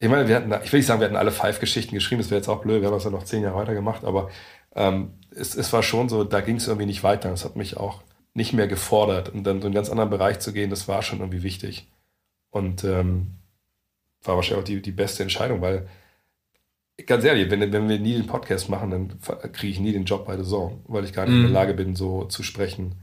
ich 0.00 0.08
meine, 0.08 0.26
wir 0.28 0.36
hatten, 0.36 0.50
ich 0.64 0.72
will 0.72 0.80
nicht 0.80 0.86
sagen, 0.86 1.00
wir 1.00 1.06
hatten 1.06 1.16
alle 1.16 1.30
Five-Geschichten 1.30 1.94
geschrieben, 1.94 2.22
das 2.22 2.30
wäre 2.30 2.38
jetzt 2.38 2.48
auch 2.48 2.62
blöd, 2.62 2.80
wir 2.80 2.88
haben 2.88 2.94
das 2.94 3.04
ja 3.04 3.10
noch 3.10 3.24
zehn 3.24 3.42
Jahre 3.42 3.56
weiter 3.56 3.74
gemacht, 3.74 4.04
aber 4.04 4.30
ähm, 4.74 5.12
es, 5.30 5.54
es 5.54 5.70
war 5.74 5.82
schon 5.82 6.08
so, 6.08 6.24
da 6.24 6.40
ging 6.40 6.56
es 6.56 6.68
irgendwie 6.68 6.86
nicht 6.86 7.02
weiter. 7.02 7.28
Das 7.28 7.44
hat 7.44 7.54
mich 7.54 7.76
auch 7.76 8.02
nicht 8.32 8.54
mehr 8.54 8.66
gefordert. 8.66 9.28
Und 9.28 9.44
dann 9.44 9.60
so 9.60 9.66
in 9.66 9.66
einen 9.66 9.74
ganz 9.74 9.90
anderen 9.90 10.10
Bereich 10.10 10.38
zu 10.40 10.54
gehen, 10.54 10.70
das 10.70 10.88
war 10.88 11.02
schon 11.02 11.18
irgendwie 11.18 11.42
wichtig. 11.42 11.86
Und 12.50 12.82
ähm, 12.84 13.26
war 14.22 14.36
wahrscheinlich 14.36 14.62
auch 14.62 14.66
die, 14.66 14.80
die 14.80 14.92
beste 14.92 15.22
Entscheidung, 15.22 15.60
weil 15.60 15.86
ganz 17.06 17.24
ehrlich, 17.24 17.50
wenn, 17.50 17.60
wenn 17.72 17.88
wir 17.88 17.98
nie 17.98 18.14
den 18.14 18.26
Podcast 18.26 18.70
machen, 18.70 18.90
dann 18.90 19.52
kriege 19.52 19.72
ich 19.72 19.80
nie 19.80 19.92
den 19.92 20.06
Job 20.06 20.26
bei 20.26 20.36
The 20.36 20.48
Zone, 20.48 20.78
weil 20.86 21.04
ich 21.04 21.12
gar 21.12 21.26
nicht 21.26 21.34
mm. 21.34 21.36
in 21.36 21.42
der 21.42 21.50
mhm. 21.50 21.54
Lage 21.54 21.74
bin, 21.74 21.94
so 21.94 22.24
zu 22.24 22.42
sprechen 22.42 22.96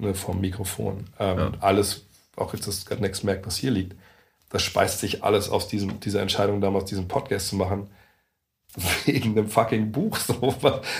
ne, 0.00 0.14
vom 0.14 0.40
Mikrofon. 0.40 1.06
Ähm, 1.18 1.38
ja. 1.38 1.52
Alles, 1.60 2.06
auch 2.36 2.52
jetzt 2.54 2.66
das 2.66 2.88
Next 2.98 3.24
Mac, 3.24 3.40
was 3.44 3.56
hier 3.56 3.70
liegt, 3.70 3.94
das 4.50 4.62
speist 4.62 4.98
sich 4.98 5.22
alles 5.22 5.48
aus 5.48 5.68
diesem, 5.68 6.00
dieser 6.00 6.22
Entscheidung 6.22 6.60
damals, 6.60 6.86
diesen 6.86 7.08
Podcast 7.08 7.48
zu 7.48 7.56
machen, 7.56 7.88
wegen 9.04 9.36
einem 9.38 9.48
fucking 9.48 9.92
Buch. 9.92 10.16
So, 10.16 10.54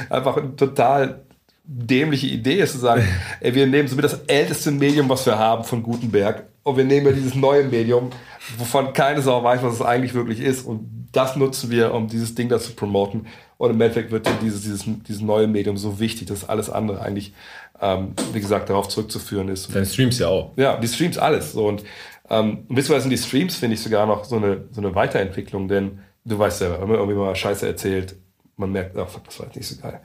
einfach 0.08 0.36
eine 0.36 0.56
total 0.56 1.24
dämliche 1.64 2.26
Idee 2.26 2.60
ist, 2.60 2.72
zu 2.72 2.78
sagen, 2.78 3.06
ey, 3.40 3.54
wir 3.54 3.66
nehmen 3.66 3.88
so 3.88 3.96
mit 3.96 4.04
das 4.04 4.20
älteste 4.26 4.70
Medium, 4.70 5.08
was 5.08 5.26
wir 5.26 5.38
haben 5.38 5.64
von 5.64 5.82
Gutenberg, 5.82 6.46
und 6.62 6.76
wir 6.76 6.84
nehmen 6.84 7.06
ja 7.06 7.12
dieses 7.12 7.34
neue 7.34 7.64
Medium, 7.64 8.10
wovon 8.58 8.92
keine 8.92 9.22
Sau 9.22 9.42
weiß, 9.42 9.62
was 9.62 9.74
es 9.74 9.82
eigentlich 9.82 10.14
wirklich 10.14 10.40
ist, 10.40 10.66
und 10.66 11.08
das 11.12 11.36
nutzen 11.36 11.70
wir, 11.70 11.92
um 11.92 12.06
dieses 12.06 12.34
Ding 12.34 12.48
da 12.48 12.58
zu 12.58 12.72
promoten. 12.72 13.26
Und 13.58 13.70
im 13.70 13.80
Endeffekt 13.80 14.10
wird 14.10 14.28
dieses, 14.42 14.62
dieses, 14.62 14.84
dieses 15.08 15.22
neue 15.22 15.46
Medium 15.46 15.76
so 15.76 15.98
wichtig, 15.98 16.28
dass 16.28 16.48
alles 16.48 16.70
andere 16.70 17.00
eigentlich, 17.00 17.34
ähm, 17.80 18.14
wie 18.32 18.40
gesagt, 18.40 18.70
darauf 18.70 18.88
zurückzuführen 18.88 19.48
ist. 19.48 19.74
Deine 19.74 19.86
Streams 19.86 20.18
ja 20.18 20.28
auch. 20.28 20.52
Ja, 20.56 20.76
die 20.76 20.88
Streams 20.88 21.18
alles. 21.18 21.52
So. 21.52 21.66
Und 21.66 21.82
Ähm, 22.30 22.64
in 22.68 22.76
die 23.10 23.18
Streams 23.18 23.56
finde 23.56 23.74
ich 23.74 23.82
sogar 23.82 24.06
noch 24.06 24.24
so 24.24 24.36
eine, 24.36 24.64
so 24.70 24.80
eine 24.80 24.94
Weiterentwicklung, 24.94 25.66
denn 25.66 25.98
du 26.24 26.38
weißt 26.38 26.60
selber, 26.60 26.80
wenn 26.80 26.88
man 26.88 26.98
irgendwie 26.98 27.18
mal 27.18 27.34
Scheiße 27.34 27.66
erzählt, 27.66 28.14
man 28.56 28.70
merkt, 28.70 28.96
ach, 28.96 29.08
fuck, 29.08 29.24
das 29.24 29.40
war 29.40 29.46
jetzt 29.46 29.56
nicht 29.56 29.66
so 29.66 29.82
geil. 29.82 30.00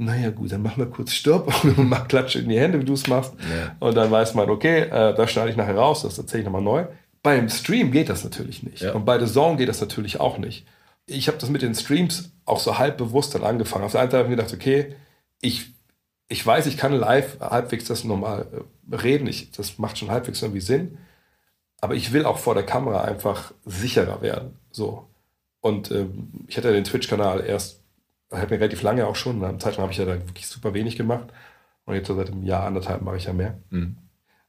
Naja, 0.00 0.30
gut, 0.30 0.52
dann 0.52 0.62
machen 0.62 0.78
wir 0.78 0.86
kurz 0.86 1.12
Stopp 1.12 1.52
und 1.64 1.88
mach 1.88 2.06
Klatsche 2.06 2.38
in 2.38 2.48
die 2.48 2.58
Hände, 2.58 2.80
wie 2.80 2.84
du 2.84 2.92
es 2.92 3.08
machst. 3.08 3.34
Ja. 3.34 3.76
Und 3.80 3.96
dann 3.96 4.10
weiß 4.10 4.34
man, 4.34 4.48
okay, 4.48 4.82
äh, 4.82 5.14
da 5.14 5.26
schneide 5.26 5.50
ich 5.50 5.56
nachher 5.56 5.76
raus, 5.76 6.02
das 6.02 6.16
erzähle 6.18 6.40
ich 6.40 6.44
nochmal 6.44 6.62
neu. 6.62 6.86
Beim 7.22 7.48
Stream 7.48 7.90
geht 7.90 8.08
das 8.08 8.22
natürlich 8.22 8.62
nicht. 8.62 8.80
Ja. 8.80 8.92
Und 8.94 9.04
bei 9.04 9.18
The 9.18 9.30
Zone 9.30 9.56
geht 9.56 9.68
das 9.68 9.80
natürlich 9.80 10.20
auch 10.20 10.38
nicht. 10.38 10.66
Ich 11.06 11.26
habe 11.26 11.38
das 11.38 11.50
mit 11.50 11.62
den 11.62 11.74
Streams 11.74 12.30
auch 12.44 12.60
so 12.60 12.78
halb 12.78 12.96
bewusst 12.96 13.34
dann 13.34 13.42
angefangen. 13.42 13.84
Auf 13.84 13.92
der 13.92 14.02
einen 14.02 14.10
Seite 14.10 14.18
habe 14.18 14.28
ich 14.28 14.36
mir 14.36 14.42
gedacht, 14.42 14.54
okay, 14.54 14.94
ich, 15.40 15.72
ich 16.28 16.46
weiß, 16.46 16.66
ich 16.66 16.76
kann 16.76 16.92
live 16.92 17.40
halbwegs 17.40 17.86
das 17.86 18.04
normal 18.04 18.46
äh, 18.90 18.94
reden. 18.94 19.26
Ich, 19.26 19.50
das 19.50 19.78
macht 19.78 19.98
schon 19.98 20.12
halbwegs 20.12 20.40
irgendwie 20.42 20.60
Sinn. 20.60 20.98
Aber 21.80 21.94
ich 21.94 22.12
will 22.12 22.24
auch 22.24 22.38
vor 22.38 22.54
der 22.54 22.64
Kamera 22.64 23.02
einfach 23.02 23.52
sicherer 23.64 24.22
werden. 24.22 24.56
So. 24.70 25.08
Und 25.60 25.90
ähm, 25.90 26.30
ich 26.46 26.56
hatte 26.56 26.72
den 26.72 26.84
Twitch-Kanal 26.84 27.44
erst, 27.44 27.77
hat 28.30 28.50
mir 28.50 28.60
relativ 28.60 28.82
lange 28.82 29.06
auch 29.06 29.16
schon. 29.16 29.42
Eine 29.42 29.58
Zeit 29.58 29.76
lang 29.76 29.82
habe 29.82 29.92
ich 29.92 29.98
ja 29.98 30.04
da 30.04 30.14
wirklich 30.14 30.46
super 30.46 30.74
wenig 30.74 30.96
gemacht. 30.96 31.28
Und 31.84 31.94
jetzt 31.94 32.08
seit 32.08 32.30
einem 32.30 32.42
Jahr, 32.42 32.64
anderthalb 32.64 33.02
mache 33.02 33.16
ich 33.16 33.24
ja 33.24 33.32
mehr. 33.32 33.58
Mhm. 33.70 33.96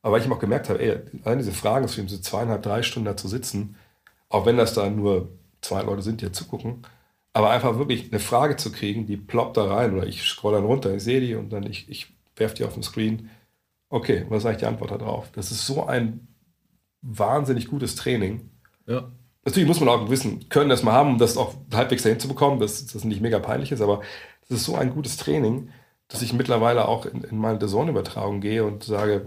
Aber 0.01 0.13
weil 0.13 0.21
ich 0.21 0.31
auch 0.31 0.39
gemerkt 0.39 0.69
habe, 0.69 0.81
ey, 0.81 0.99
allein 1.23 1.39
diese 1.39 1.51
Fragen, 1.51 1.87
so 1.87 2.03
zweieinhalb, 2.03 2.61
drei 2.61 2.83
Stunden 2.83 3.05
da 3.05 3.17
zu 3.17 3.27
sitzen, 3.27 3.75
auch 4.29 4.45
wenn 4.45 4.57
das 4.57 4.73
da 4.73 4.89
nur 4.89 5.29
zwei 5.61 5.81
Leute 5.81 6.01
sind, 6.01 6.21
die 6.21 6.25
ja 6.25 6.31
zugucken, 6.31 6.83
aber 7.33 7.49
einfach 7.51 7.77
wirklich 7.77 8.11
eine 8.11 8.19
Frage 8.19 8.55
zu 8.55 8.71
kriegen, 8.71 9.05
die 9.05 9.17
ploppt 9.17 9.57
da 9.57 9.65
rein 9.65 9.93
oder 9.93 10.07
ich 10.07 10.23
scroll 10.23 10.53
dann 10.53 10.65
runter, 10.65 10.93
ich 10.93 11.03
sehe 11.03 11.21
die 11.21 11.35
und 11.35 11.51
dann 11.51 11.63
ich, 11.63 11.89
ich 11.89 12.13
werfe 12.35 12.55
die 12.55 12.63
auf 12.63 12.73
den 12.73 12.83
Screen. 12.83 13.29
Okay, 13.89 14.25
was 14.29 14.39
ist 14.39 14.45
eigentlich 14.45 14.59
die 14.59 14.65
Antwort 14.65 14.91
darauf? 14.91 15.31
Das 15.31 15.51
ist 15.51 15.65
so 15.65 15.85
ein 15.85 16.27
wahnsinnig 17.01 17.67
gutes 17.67 17.95
Training. 17.95 18.49
Ja. 18.85 19.11
Natürlich 19.49 19.67
muss 19.67 19.79
man 19.79 19.89
auch 19.89 20.09
wissen, 20.11 20.47
können 20.49 20.69
das 20.69 20.83
mal 20.83 20.93
haben, 20.93 21.13
um 21.13 21.17
das 21.17 21.35
auch 21.35 21.55
halbwegs 21.73 22.03
dahin 22.03 22.19
zu 22.19 22.27
bekommen, 22.27 22.59
dass 22.59 22.85
das 22.85 23.03
nicht 23.03 23.19
mega 23.19 23.39
peinlich 23.39 23.71
ist, 23.71 23.81
aber 23.81 24.01
es 24.43 24.51
ist 24.51 24.65
so 24.65 24.75
ein 24.75 24.91
gutes 24.91 25.17
Training, 25.17 25.69
dass 26.07 26.21
ich 26.21 26.33
mittlerweile 26.33 26.87
auch 26.87 27.07
in, 27.07 27.23
in 27.23 27.37
meine 27.37 27.57
Dazone-Übertragung 27.57 28.41
gehe 28.41 28.63
und 28.63 28.83
sage, 28.83 29.25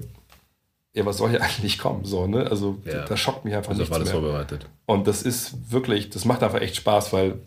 ja, 0.95 1.05
was 1.05 1.17
soll 1.17 1.31
hier 1.31 1.43
eigentlich 1.43 1.77
kommen? 1.77 2.05
So, 2.05 2.29
ne? 2.29 2.47
Also 2.49 2.79
ja. 2.85 3.05
das 3.05 3.19
schockt 3.19 3.45
mich 3.45 3.57
einfach 3.57 3.71
also 3.71 3.83
nicht. 3.83 3.93
alles 3.93 4.13
mehr. 4.13 4.21
vorbereitet. 4.21 4.67
Und 4.87 5.09
das 5.09 5.23
ist 5.23 5.73
wirklich, 5.73 6.11
das 6.11 6.25
macht 6.25 6.45
einfach 6.45 6.61
echt 6.61 6.77
Spaß, 6.77 7.13
weil 7.13 7.41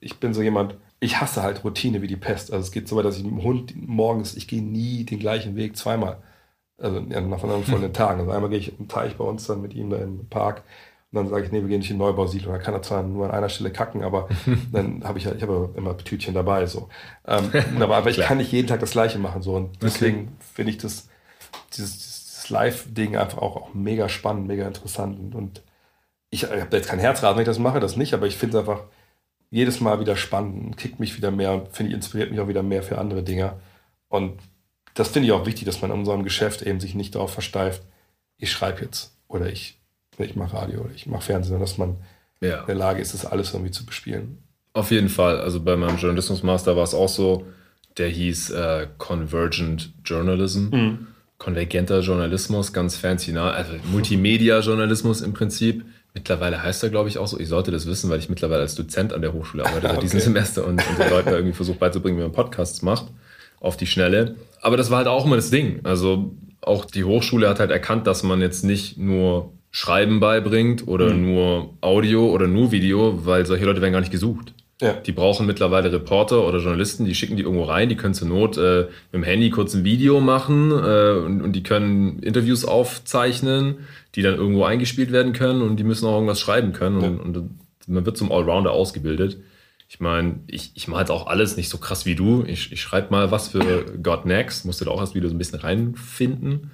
ich 0.00 0.18
bin 0.18 0.32
so 0.32 0.40
jemand, 0.40 0.74
ich 1.00 1.20
hasse 1.20 1.42
halt 1.42 1.64
Routine 1.64 2.00
wie 2.00 2.06
die 2.06 2.16
Pest. 2.16 2.50
Also 2.50 2.64
es 2.64 2.72
geht 2.72 2.88
so 2.88 2.96
weit, 2.96 3.04
dass 3.04 3.18
ich 3.18 3.24
mit 3.24 3.32
dem 3.32 3.42
Hund 3.42 3.74
morgens, 3.76 4.34
ich 4.34 4.48
gehe 4.48 4.62
nie 4.62 5.04
den 5.04 5.18
gleichen 5.18 5.54
Weg 5.54 5.76
zweimal. 5.76 6.22
Also 6.78 7.00
nach 7.00 7.40
vollen 7.40 7.92
Tagen. 7.92 8.20
Also 8.20 8.32
einmal 8.32 8.48
gehe 8.48 8.58
ich 8.58 8.78
im 8.78 8.88
Teich 8.88 9.16
bei 9.16 9.24
uns 9.24 9.46
dann 9.46 9.60
mit 9.60 9.74
ihm 9.74 9.90
da 9.90 9.98
im 9.98 10.28
Park 10.28 10.62
und 11.12 11.16
dann 11.16 11.28
sage 11.28 11.46
ich, 11.46 11.52
nee, 11.52 11.60
wir 11.60 11.68
gehen 11.68 11.78
nicht 11.78 11.90
in 11.90 11.98
Neubausiedlung. 11.98 12.52
Da 12.52 12.58
kann 12.58 12.74
er 12.74 12.82
zwar 12.82 13.02
nur 13.02 13.26
an 13.26 13.30
einer 13.30 13.48
Stelle 13.48 13.70
kacken, 13.70 14.02
aber 14.02 14.28
dann 14.72 15.04
habe 15.04 15.18
ich 15.18 15.24
ja, 15.24 15.32
ich 15.32 15.42
habe 15.42 15.72
immer 15.76 15.96
Tütchen 15.96 16.34
dabei. 16.34 16.66
So. 16.66 16.88
Ähm, 17.26 17.50
aber, 17.80 17.96
aber 17.96 18.10
ich 18.10 18.18
kann 18.18 18.38
nicht 18.38 18.52
jeden 18.52 18.66
Tag 18.66 18.80
das 18.80 18.90
Gleiche 18.90 19.18
machen. 19.18 19.40
So. 19.40 19.54
Und 19.54 19.82
deswegen 19.82 20.18
okay. 20.18 20.28
finde 20.54 20.70
ich 20.72 20.78
das, 20.78 21.08
dieses, 21.72 21.98
dieses 21.98 22.50
Live-Ding 22.50 23.16
einfach 23.16 23.38
auch, 23.38 23.56
auch 23.56 23.74
mega 23.74 24.08
spannend, 24.08 24.48
mega 24.48 24.66
interessant. 24.66 25.18
Und, 25.18 25.34
und 25.34 25.62
ich, 26.30 26.42
ich 26.42 26.48
habe 26.50 26.76
jetzt 26.76 26.88
kein 26.88 26.98
Herzrasen, 26.98 27.36
wenn 27.36 27.42
ich 27.42 27.48
das 27.48 27.58
mache, 27.60 27.80
das 27.80 27.96
nicht, 27.96 28.12
aber 28.12 28.26
ich 28.26 28.36
finde 28.36 28.58
es 28.58 28.60
einfach 28.60 28.82
jedes 29.50 29.80
Mal 29.80 30.00
wieder 30.00 30.16
spannend 30.16 30.64
und 30.64 30.76
kickt 30.76 30.98
mich 30.98 31.16
wieder 31.16 31.30
mehr 31.30 31.52
und 31.52 31.68
finde 31.68 31.90
ich 31.90 31.96
inspiriert 31.96 32.30
mich 32.32 32.40
auch 32.40 32.48
wieder 32.48 32.64
mehr 32.64 32.82
für 32.82 32.98
andere 32.98 33.22
Dinge. 33.22 33.54
Und 34.08 34.40
das 34.94 35.08
finde 35.08 35.28
ich 35.28 35.32
auch 35.32 35.46
wichtig, 35.46 35.66
dass 35.66 35.80
man 35.82 35.90
in 35.90 35.98
unserem 35.98 36.24
Geschäft 36.24 36.62
eben 36.62 36.80
sich 36.80 36.94
nicht 36.94 37.14
darauf 37.14 37.32
versteift, 37.32 37.82
ich 38.38 38.50
schreibe 38.50 38.82
jetzt 38.82 39.16
oder 39.28 39.46
ich, 39.46 39.75
ich 40.24 40.36
mache 40.36 40.56
Radio 40.56 40.80
oder 40.80 40.94
ich 40.94 41.06
mache 41.06 41.22
Fernsehen, 41.22 41.50
sondern 41.50 41.66
dass 41.66 41.78
man 41.78 41.96
ja. 42.40 42.60
in 42.60 42.66
der 42.66 42.74
Lage 42.74 43.00
ist, 43.00 43.14
das 43.14 43.26
alles 43.26 43.52
irgendwie 43.52 43.72
zu 43.72 43.84
bespielen. 43.84 44.38
Auf 44.72 44.90
jeden 44.90 45.08
Fall. 45.08 45.40
Also 45.40 45.60
bei 45.60 45.76
meinem 45.76 45.96
Journalismusmaster 45.96 46.76
war 46.76 46.84
es 46.84 46.94
auch 46.94 47.08
so, 47.08 47.46
der 47.96 48.08
hieß 48.08 48.50
äh, 48.50 48.88
Convergent 48.98 49.92
Journalism. 50.04 50.68
Mhm. 50.70 51.06
Konvergenter 51.38 52.00
Journalismus, 52.00 52.72
ganz 52.72 52.96
fancy, 52.96 53.36
also 53.36 53.72
Multimedia-Journalismus 53.92 55.20
im 55.20 55.34
Prinzip. 55.34 55.84
Mittlerweile 56.14 56.62
heißt 56.62 56.82
er, 56.82 56.88
glaube 56.88 57.10
ich, 57.10 57.18
auch 57.18 57.26
so. 57.26 57.38
Ich 57.38 57.48
sollte 57.48 57.70
das 57.70 57.86
wissen, 57.86 58.08
weil 58.08 58.18
ich 58.18 58.30
mittlerweile 58.30 58.62
als 58.62 58.74
Dozent 58.74 59.12
an 59.12 59.20
der 59.20 59.34
Hochschule 59.34 59.66
arbeite 59.66 59.88
okay. 59.90 60.00
diesem 60.00 60.20
Semester 60.20 60.64
und, 60.64 60.80
und 60.88 60.98
den 60.98 61.10
Leuten 61.10 61.28
irgendwie 61.28 61.52
versucht 61.52 61.78
beizubringen, 61.78 62.18
wie 62.18 62.22
man 62.22 62.32
Podcasts 62.32 62.80
macht 62.80 63.08
auf 63.60 63.76
die 63.76 63.86
Schnelle. 63.86 64.36
Aber 64.62 64.76
das 64.76 64.90
war 64.90 64.98
halt 64.98 65.08
auch 65.08 65.26
immer 65.26 65.36
das 65.36 65.50
Ding. 65.50 65.80
Also 65.84 66.34
auch 66.62 66.84
die 66.84 67.04
Hochschule 67.04 67.48
hat 67.48 67.60
halt 67.60 67.70
erkannt, 67.70 68.06
dass 68.06 68.22
man 68.22 68.40
jetzt 68.40 68.64
nicht 68.64 68.96
nur 68.98 69.52
Schreiben 69.76 70.20
beibringt 70.20 70.88
oder 70.88 71.12
mhm. 71.12 71.26
nur 71.26 71.74
Audio 71.82 72.30
oder 72.30 72.46
nur 72.46 72.72
Video, 72.72 73.26
weil 73.26 73.44
solche 73.44 73.66
Leute 73.66 73.82
werden 73.82 73.92
gar 73.92 74.00
nicht 74.00 74.10
gesucht. 74.10 74.54
Ja. 74.80 74.94
Die 74.94 75.12
brauchen 75.12 75.46
mittlerweile 75.46 75.92
Reporter 75.92 76.48
oder 76.48 76.60
Journalisten, 76.60 77.04
die 77.04 77.14
schicken 77.14 77.36
die 77.36 77.42
irgendwo 77.42 77.64
rein, 77.64 77.90
die 77.90 77.94
können 77.94 78.14
zur 78.14 78.26
Not 78.26 78.56
äh, 78.56 78.86
mit 79.12 79.20
dem 79.20 79.22
Handy 79.22 79.50
kurz 79.50 79.74
ein 79.74 79.84
Video 79.84 80.20
machen 80.20 80.70
äh, 80.70 81.18
und, 81.22 81.42
und, 81.42 81.52
die 81.52 81.62
können 81.62 82.20
Interviews 82.20 82.64
aufzeichnen, 82.64 83.80
die 84.14 84.22
dann 84.22 84.36
irgendwo 84.36 84.64
eingespielt 84.64 85.12
werden 85.12 85.34
können 85.34 85.60
und 85.60 85.76
die 85.76 85.84
müssen 85.84 86.06
auch 86.06 86.14
irgendwas 86.14 86.40
schreiben 86.40 86.72
können 86.72 87.02
ja. 87.02 87.08
und, 87.08 87.36
und 87.36 87.50
man 87.86 88.06
wird 88.06 88.16
zum 88.16 88.32
Allrounder 88.32 88.72
ausgebildet. 88.72 89.36
Ich 89.90 90.00
meine, 90.00 90.40
ich, 90.46 90.72
ich 90.74 90.88
mache 90.88 91.00
jetzt 91.00 91.10
auch 91.10 91.26
alles 91.26 91.58
nicht 91.58 91.68
so 91.68 91.76
krass 91.76 92.06
wie 92.06 92.14
du. 92.14 92.44
Ich, 92.46 92.72
ich 92.72 92.80
schreibe 92.80 93.10
mal 93.10 93.30
was 93.30 93.48
für 93.48 93.84
God 94.02 94.24
Next, 94.24 94.64
musste 94.64 94.86
da 94.86 94.90
auch 94.90 95.00
erst 95.00 95.14
wieder 95.14 95.28
so 95.28 95.34
ein 95.34 95.38
bisschen 95.38 95.60
reinfinden 95.60 96.70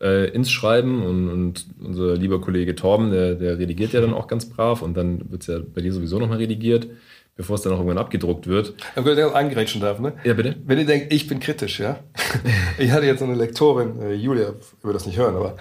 äh, 0.00 0.30
ins 0.30 0.50
Schreiben 0.50 1.02
und, 1.02 1.28
und, 1.28 1.66
unser 1.80 2.14
lieber 2.16 2.40
Kollege 2.40 2.74
Torben, 2.74 3.10
der, 3.10 3.34
der 3.34 3.58
redigiert 3.58 3.92
ja 3.92 4.00
dann 4.00 4.14
auch 4.14 4.26
ganz 4.26 4.46
brav 4.46 4.82
und 4.82 4.96
dann 4.96 5.30
wird 5.30 5.42
es 5.42 5.48
ja 5.48 5.58
bei 5.58 5.82
dir 5.82 5.92
sowieso 5.92 6.18
nochmal 6.18 6.38
redigiert, 6.38 6.88
bevor 7.36 7.56
es 7.56 7.62
dann 7.62 7.72
auch 7.72 7.78
irgendwann 7.78 7.98
abgedruckt 7.98 8.46
wird. 8.46 8.74
Aber 8.96 9.14
wenn 9.14 9.26
ich 9.26 9.34
eingerätschen 9.34 9.80
darf, 9.80 10.00
ne? 10.00 10.14
Ja, 10.24 10.34
bitte. 10.34 10.56
Wenn 10.64 10.78
ihr 10.78 10.86
denkt, 10.86 11.12
ich 11.12 11.26
bin 11.26 11.40
kritisch, 11.40 11.80
ja? 11.80 11.98
ich 12.78 12.90
hatte 12.90 13.06
jetzt 13.06 13.22
eine 13.22 13.34
Lektorin, 13.34 14.00
äh, 14.00 14.14
Julia, 14.14 14.54
würde 14.82 14.94
das 14.94 15.06
nicht 15.06 15.18
hören, 15.18 15.36
aber 15.36 15.56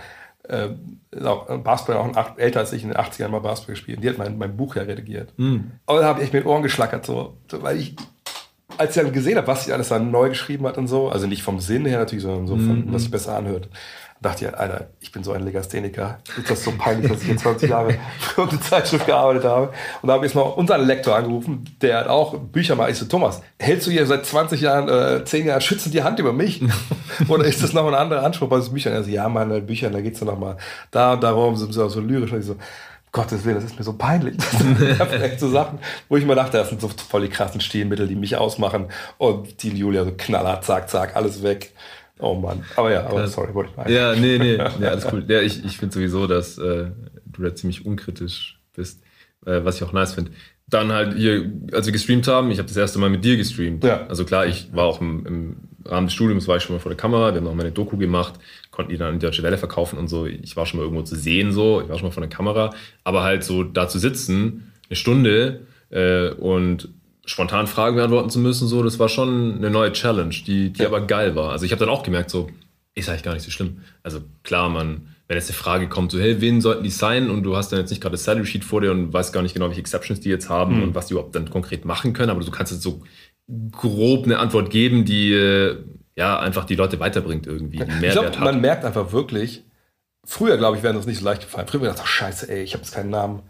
äh, 0.48 0.70
auch 1.24 1.46
Basketball, 1.60 1.98
auch 1.98 2.16
ein, 2.16 2.38
älter 2.38 2.62
als 2.62 2.74
ich, 2.74 2.84
in 2.84 2.90
den 2.90 2.98
80ern 2.98 3.30
mal 3.30 3.40
Basketball 3.40 3.76
gespielt. 3.76 4.04
Die 4.04 4.10
hat 4.10 4.18
mein, 4.18 4.38
mein 4.38 4.56
Buch 4.56 4.76
ja 4.76 4.84
redigiert. 4.84 5.34
Mhm. 5.38 5.72
Aber 5.86 6.00
da 6.00 6.08
habe 6.08 6.20
ich 6.20 6.26
echt 6.26 6.34
mit 6.34 6.46
Ohren 6.46 6.64
geschlackert, 6.64 7.06
so, 7.06 7.38
so, 7.50 7.62
weil 7.62 7.78
ich, 7.78 7.96
als 8.78 8.96
ich 8.96 9.04
dann 9.04 9.12
gesehen 9.12 9.38
habe, 9.38 9.48
was 9.48 9.66
sie 9.66 9.74
alles 9.74 9.90
dann 9.90 10.12
neu 10.12 10.30
geschrieben 10.30 10.66
hat 10.66 10.78
und 10.78 10.88
so, 10.88 11.10
also 11.10 11.28
nicht 11.28 11.44
vom 11.44 11.60
Sinn 11.60 11.86
her 11.86 12.00
natürlich, 12.00 12.24
sondern 12.24 12.48
so 12.48 12.56
von, 12.56 12.86
mhm. 12.86 12.94
was 12.94 13.04
sich 13.04 13.12
besser 13.12 13.36
anhört, 13.36 13.70
dachte 14.22 14.46
ich, 14.46 14.54
Alter, 14.54 14.88
ich 15.00 15.12
bin 15.12 15.24
so 15.24 15.32
ein 15.32 15.44
Legastheniker. 15.44 16.20
Ist 16.38 16.50
das 16.50 16.64
so 16.64 16.72
peinlich, 16.78 17.10
dass 17.10 17.22
ich 17.22 17.30
jetzt 17.30 17.42
20 17.42 17.70
Jahre 17.70 17.96
für 18.20 18.50
eine 18.50 18.60
Zeitschrift 18.60 19.06
gearbeitet 19.06 19.46
habe? 19.46 19.72
Und 20.02 20.08
da 20.08 20.14
habe 20.14 20.26
ich 20.26 20.32
jetzt 20.32 20.36
mal 20.36 20.50
unseren 20.50 20.86
Lektor 20.86 21.16
angerufen, 21.16 21.66
der 21.82 22.00
hat 22.00 22.08
auch 22.08 22.38
Bücher 22.38 22.76
mal. 22.76 22.92
Ich 22.92 22.98
so, 22.98 23.06
Thomas, 23.06 23.42
hältst 23.58 23.88
du 23.88 23.92
hier 23.92 24.06
seit 24.06 24.26
20 24.26 24.62
Jahren, 24.62 24.90
äh, 24.90 25.24
10 25.24 25.48
Jahren 25.48 25.62
schützend 25.62 25.94
die 25.94 26.04
Hand 26.04 26.20
über 26.20 26.34
mich? 26.34 26.62
Oder 27.28 27.46
ist 27.46 27.64
das 27.64 27.74
noch 27.74 27.88
ein 27.88 27.96
anderer 27.96 28.24
Anspruch 28.24 28.50
bei 28.50 28.58
diesen 28.58 28.74
Büchern? 28.74 28.94
Er 28.94 29.04
so, 29.04 29.10
ja, 29.10 29.30
meine 29.30 29.62
Bücher, 29.62 29.90
da 29.90 30.02
geht 30.02 30.14
es 30.14 30.20
dann 30.20 30.28
nochmal 30.28 30.58
da 30.92 31.14
und 31.14 31.24
darum, 31.24 31.56
sind 31.56 31.74
so, 31.74 31.88
so 31.88 32.02
lyrisch. 32.02 32.34
Und 32.34 32.40
ich 32.40 32.46
so, 32.46 32.58
Gottes 33.12 33.44
Willen, 33.44 33.56
das 33.56 33.64
ist 33.64 33.78
mir 33.78 33.84
so 33.84 33.94
peinlich. 33.94 34.38
Das 34.38 34.52
sind 34.52 34.82
echt 35.24 35.40
so 35.40 35.50
Sachen, 35.50 35.80
wo 36.10 36.18
ich 36.18 36.26
mir 36.26 36.36
dachte, 36.36 36.58
das 36.58 36.70
sind 36.70 36.80
so 36.80 36.90
voll 36.90 37.24
die 37.24 37.30
krassen 37.30 37.60
Stilmittel, 37.60 38.08
die 38.08 38.16
mich 38.16 38.36
ausmachen. 38.38 38.88
Und 39.18 39.64
die 39.64 39.70
Julia 39.70 40.06
so 40.06 40.12
knaller, 40.16 40.62
zack, 40.62 40.90
zack, 40.90 41.16
alles 41.16 41.42
weg. 41.42 41.74
Oh 42.20 42.36
Mann. 42.36 42.64
Aber 42.76 42.92
ja, 42.92 43.06
aber 43.06 43.28
sorry, 43.28 43.54
wollte 43.54 43.72
ich 43.72 43.78
mal. 43.78 43.92
Ja, 43.92 44.14
nee, 44.14 44.38
nee. 44.38 44.56
Ja, 44.80 44.90
alles 44.90 45.08
cool. 45.12 45.24
Ja, 45.28 45.42
ich, 45.42 45.64
ich 45.64 45.78
finde 45.78 45.96
sowieso, 45.96 46.28
dass 46.28 46.58
äh, 46.58 46.88
du 47.26 47.42
da 47.42 47.56
ziemlich 47.56 47.86
unkritisch 47.86 48.60
bist, 48.76 49.02
äh, 49.46 49.62
was 49.64 49.78
ich 49.78 49.84
auch 49.84 49.94
nice 49.94 50.14
finde. 50.14 50.32
Dann 50.68 50.92
halt 50.92 51.16
hier, 51.16 51.52
als 51.72 51.88
wir 51.88 51.94
gestreamt 51.94 52.28
haben, 52.28 52.52
ich 52.52 52.60
habe 52.60 52.68
das 52.68 52.78
erste 52.78 53.00
Mal 53.00 53.10
mit 53.10 53.24
dir 53.26 53.38
gestreamt. 53.38 53.84
Ja. 53.84 54.06
Also 54.08 54.26
klar, 54.26 54.46
ich 54.46 54.70
war 54.74 54.86
auch 54.86 55.02
im, 55.02 55.26
im 55.26 55.56
Rahmen 55.86 56.08
des 56.08 56.14
Studiums, 56.14 56.48
war 56.48 56.58
ich 56.58 56.64
schon 56.64 56.76
mal 56.76 56.80
vor 56.80 56.92
der 56.92 56.98
Kamera, 56.98 57.32
wir 57.34 57.38
haben 57.38 57.46
noch 57.46 57.56
mal 57.56 57.64
eine 57.64 57.72
Doku 57.72 57.98
gemacht, 57.98 58.36
konnten 58.70 58.92
die 58.92 58.98
dann 58.98 59.14
in 59.14 59.20
die 59.20 59.26
Deutsche 59.26 59.42
Welle 59.42 59.58
verkaufen 59.58 59.98
und 59.98 60.10
so. 60.10 60.26
Ich 60.28 60.56
war 60.56 60.66
schon 60.66 60.80
mal 60.80 60.84
irgendwo 60.84 61.04
zu 61.04 61.16
sehen, 61.16 61.54
so, 61.54 61.82
ich 61.82 61.90
war 61.90 61.98
schon 61.98 62.08
mal 62.08 62.14
vor 62.14 62.22
der 62.22 62.30
Kamera. 62.30 62.72
Aber 63.04 63.24
halt 63.24 63.44
so 63.44 63.64
da 63.64 63.88
zu 63.88 63.98
sitzen, 63.98 64.72
eine 64.90 64.96
Stunde 64.96 65.62
äh, 65.90 66.30
und 66.32 66.90
spontan 67.30 67.68
Fragen 67.68 67.96
beantworten 67.96 68.32
zu 68.32 68.40
müssen, 68.40 68.68
so, 68.68 68.82
das 68.82 68.98
war 68.98 69.08
schon 69.08 69.58
eine 69.58 69.70
neue 69.70 69.94
Challenge, 69.94 70.34
die, 70.48 70.72
die 70.72 70.82
ja. 70.82 70.88
aber 70.88 71.02
geil 71.02 71.36
war. 71.36 71.52
Also 71.52 71.64
ich 71.64 71.72
habe 71.72 71.80
dann 71.80 71.90
auch 71.90 72.02
gemerkt, 72.02 72.32
so, 72.32 72.50
ist 72.96 73.08
eigentlich 73.08 73.22
gar 73.22 73.36
nicht 73.36 73.44
so 73.44 73.52
schlimm. 73.52 73.82
Also 74.02 74.22
klar, 74.42 74.68
man, 74.70 75.10
wenn 75.28 75.38
jetzt 75.38 75.48
eine 75.48 75.56
Frage 75.56 75.88
kommt, 75.88 76.12
so, 76.12 76.20
hey, 76.20 76.42
wen 76.42 76.60
sollten 76.60 76.84
die 76.84 76.90
sein? 76.90 77.30
Und 77.30 77.44
du 77.44 77.56
hast 77.56 77.72
dann 77.72 77.80
jetzt 77.80 77.92
nicht 77.92 78.02
gerade 78.02 78.14
das 78.14 78.24
Salary 78.24 78.48
Sheet 78.48 78.64
vor 78.64 78.82
dir 78.82 78.92
und 78.92 79.14
weißt 79.14 79.32
gar 79.32 79.44
nicht 79.44 79.54
genau, 79.54 79.68
welche 79.68 79.80
Exceptions 79.80 80.22
die 80.22 80.30
jetzt 80.30 80.50
haben 80.50 80.78
mhm. 80.78 80.84
und 80.84 80.96
was 80.96 81.06
die 81.06 81.14
überhaupt 81.14 81.36
dann 81.36 81.52
konkret 81.52 81.86
machen 81.86 82.14
können, 82.14 82.32
aber 82.32 82.42
du 82.42 82.50
kannst 82.50 82.72
jetzt 82.72 82.82
so 82.82 83.04
grob 83.72 84.26
eine 84.26 84.40
Antwort 84.40 84.72
geben, 84.72 85.06
die 85.06 85.32
äh, 85.32 85.78
ja 86.16 86.40
einfach 86.40 86.66
die 86.66 86.76
Leute 86.76 87.00
weiterbringt 87.00 87.46
irgendwie, 87.46 87.78
die 87.78 87.86
Mehrwert 87.86 88.14
glaub, 88.14 88.26
hat. 88.26 88.40
Man 88.40 88.60
merkt 88.60 88.86
einfach 88.86 89.12
wirklich, 89.12 89.64
früher, 90.26 90.58
glaube 90.58 90.78
ich, 90.78 90.84
wäre 90.84 90.96
das 90.96 91.06
nicht 91.06 91.20
so 91.20 91.26
leicht 91.26 91.44
gefallen. 91.44 91.68
Früher 91.68 91.82
habe 91.82 91.90
ich 91.90 91.94
gedacht, 91.94 92.08
ach 92.08 92.12
scheiße, 92.12 92.50
ey, 92.50 92.64
ich 92.64 92.74
habe 92.74 92.84
jetzt 92.84 92.94
keinen 92.96 93.12
Namen. 93.12 93.44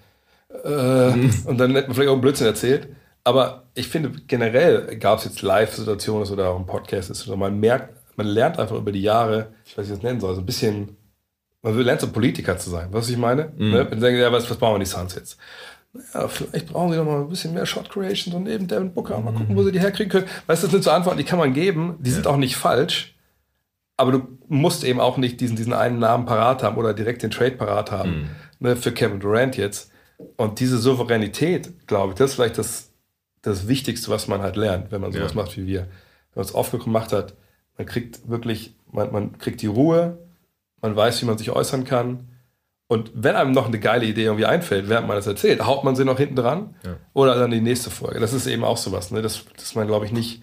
Äh, 0.65 1.11
mhm. 1.15 1.31
Und 1.45 1.57
dann 1.57 1.73
hätte 1.75 1.87
man 1.87 1.95
vielleicht 1.95 2.09
auch 2.09 2.13
einen 2.13 2.21
Blödsinn 2.21 2.47
erzählt. 2.47 2.89
Aber 3.23 3.65
ich 3.75 3.87
finde 3.87 4.11
generell 4.27 4.97
gab 4.97 5.19
es 5.19 5.25
jetzt 5.25 5.41
Live-Situationen 5.41 6.27
oder 6.29 6.49
auch 6.49 6.59
ein 6.59 6.65
Podcast 6.65 7.09
ist, 7.09 7.27
man 7.27 7.59
merkt, 7.59 7.95
man 8.15 8.27
lernt 8.27 8.59
einfach 8.59 8.75
über 8.75 8.91
die 8.91 9.01
Jahre, 9.01 9.53
ich 9.65 9.77
weiß 9.77 9.87
nicht, 9.87 9.89
wie 9.89 9.93
ich 9.93 9.99
das 9.99 10.03
nennen 10.03 10.19
soll, 10.19 10.35
so 10.35 10.41
ein 10.41 10.45
bisschen 10.45 10.97
Man 11.61 11.77
lernen, 11.77 11.99
so 11.99 12.11
Politiker 12.11 12.57
zu 12.57 12.69
sein. 12.69 12.87
Was 12.91 13.09
ich 13.09 13.17
meine? 13.17 13.51
Mhm. 13.57 13.71
Ne? 13.71 13.87
Wenn 13.89 13.99
sie 13.99 14.05
denken, 14.05 14.21
ja, 14.21 14.31
was, 14.31 14.49
was 14.49 14.57
brauchen 14.57 14.75
wir 14.75 14.79
die 14.79 14.85
Suns 14.85 15.15
jetzt? 15.15 15.37
Ja, 16.13 16.27
vielleicht 16.27 16.67
brauchen 16.67 16.91
sie 16.91 16.97
noch 16.97 17.05
mal 17.05 17.21
ein 17.21 17.29
bisschen 17.29 17.53
mehr 17.53 17.65
Shot 17.65 17.89
Creation 17.89 18.31
so 18.31 18.39
neben 18.39 18.67
Devin 18.67 18.93
Booker. 18.93 19.19
Mal 19.19 19.33
gucken, 19.33 19.55
wo 19.55 19.63
sie 19.63 19.71
die 19.71 19.79
herkriegen 19.79 20.11
können. 20.11 20.27
Weißt 20.45 20.63
du, 20.63 20.67
das 20.67 20.71
sind 20.71 20.83
so 20.83 20.91
Antworten, 20.91 21.17
die 21.17 21.23
kann 21.23 21.39
man 21.39 21.53
geben. 21.53 21.97
Die 21.99 22.09
ja. 22.09 22.15
sind 22.15 22.27
auch 22.27 22.37
nicht 22.37 22.55
falsch. 22.55 23.15
Aber 23.97 24.11
du 24.13 24.37
musst 24.47 24.83
eben 24.83 24.99
auch 24.99 25.17
nicht 25.17 25.41
diesen, 25.41 25.55
diesen 25.55 25.73
einen 25.73 25.99
Namen 25.99 26.25
parat 26.25 26.63
haben 26.63 26.77
oder 26.77 26.93
direkt 26.93 27.23
den 27.23 27.31
Trade 27.31 27.51
parat 27.51 27.91
haben. 27.91 28.11
Mhm. 28.11 28.29
Ne, 28.59 28.75
für 28.75 28.91
Kevin 28.91 29.19
Durant 29.19 29.57
jetzt. 29.57 29.91
Und 30.37 30.59
diese 30.59 30.77
Souveränität, 30.77 31.87
glaube 31.87 32.13
ich, 32.13 32.17
das 32.17 32.31
ist 32.31 32.35
vielleicht 32.35 32.57
das, 32.57 32.88
das 33.41 33.67
Wichtigste, 33.67 34.09
was 34.09 34.27
man 34.27 34.41
halt 34.41 34.55
lernt, 34.55 34.91
wenn 34.91 35.01
man 35.01 35.11
sowas 35.11 35.33
ja. 35.33 35.41
macht 35.41 35.57
wie 35.57 35.65
wir. 35.65 35.81
Wenn 35.81 36.35
man 36.35 36.45
es 36.45 36.55
oft 36.55 36.71
gemacht 36.71 37.13
hat, 37.13 37.35
man 37.77 37.87
kriegt 37.87 38.29
wirklich, 38.29 38.75
man, 38.91 39.11
man 39.11 39.37
kriegt 39.37 39.61
die 39.61 39.67
Ruhe, 39.67 40.17
man 40.81 40.95
weiß, 40.95 41.21
wie 41.21 41.25
man 41.25 41.37
sich 41.37 41.51
äußern 41.51 41.83
kann. 41.85 42.27
Und 42.87 43.11
wenn 43.13 43.35
einem 43.35 43.51
noch 43.51 43.67
eine 43.67 43.79
geile 43.79 44.05
Idee 44.05 44.25
irgendwie 44.25 44.45
einfällt, 44.45 44.89
während 44.89 45.07
man 45.07 45.15
das 45.15 45.27
erzählt, 45.27 45.65
haut 45.65 45.83
man 45.83 45.95
sie 45.95 46.05
noch 46.05 46.17
hinten 46.17 46.35
dran 46.35 46.75
ja. 46.83 46.97
oder 47.13 47.35
dann 47.35 47.51
die 47.51 47.61
nächste 47.61 47.89
Folge. 47.89 48.19
Das 48.19 48.33
ist 48.33 48.47
eben 48.47 48.63
auch 48.63 48.77
sowas. 48.77 49.11
Ne? 49.11 49.21
Das, 49.21 49.45
das 49.55 49.75
man, 49.75 49.87
glaube 49.87 50.05
ich, 50.05 50.11
nicht, 50.11 50.41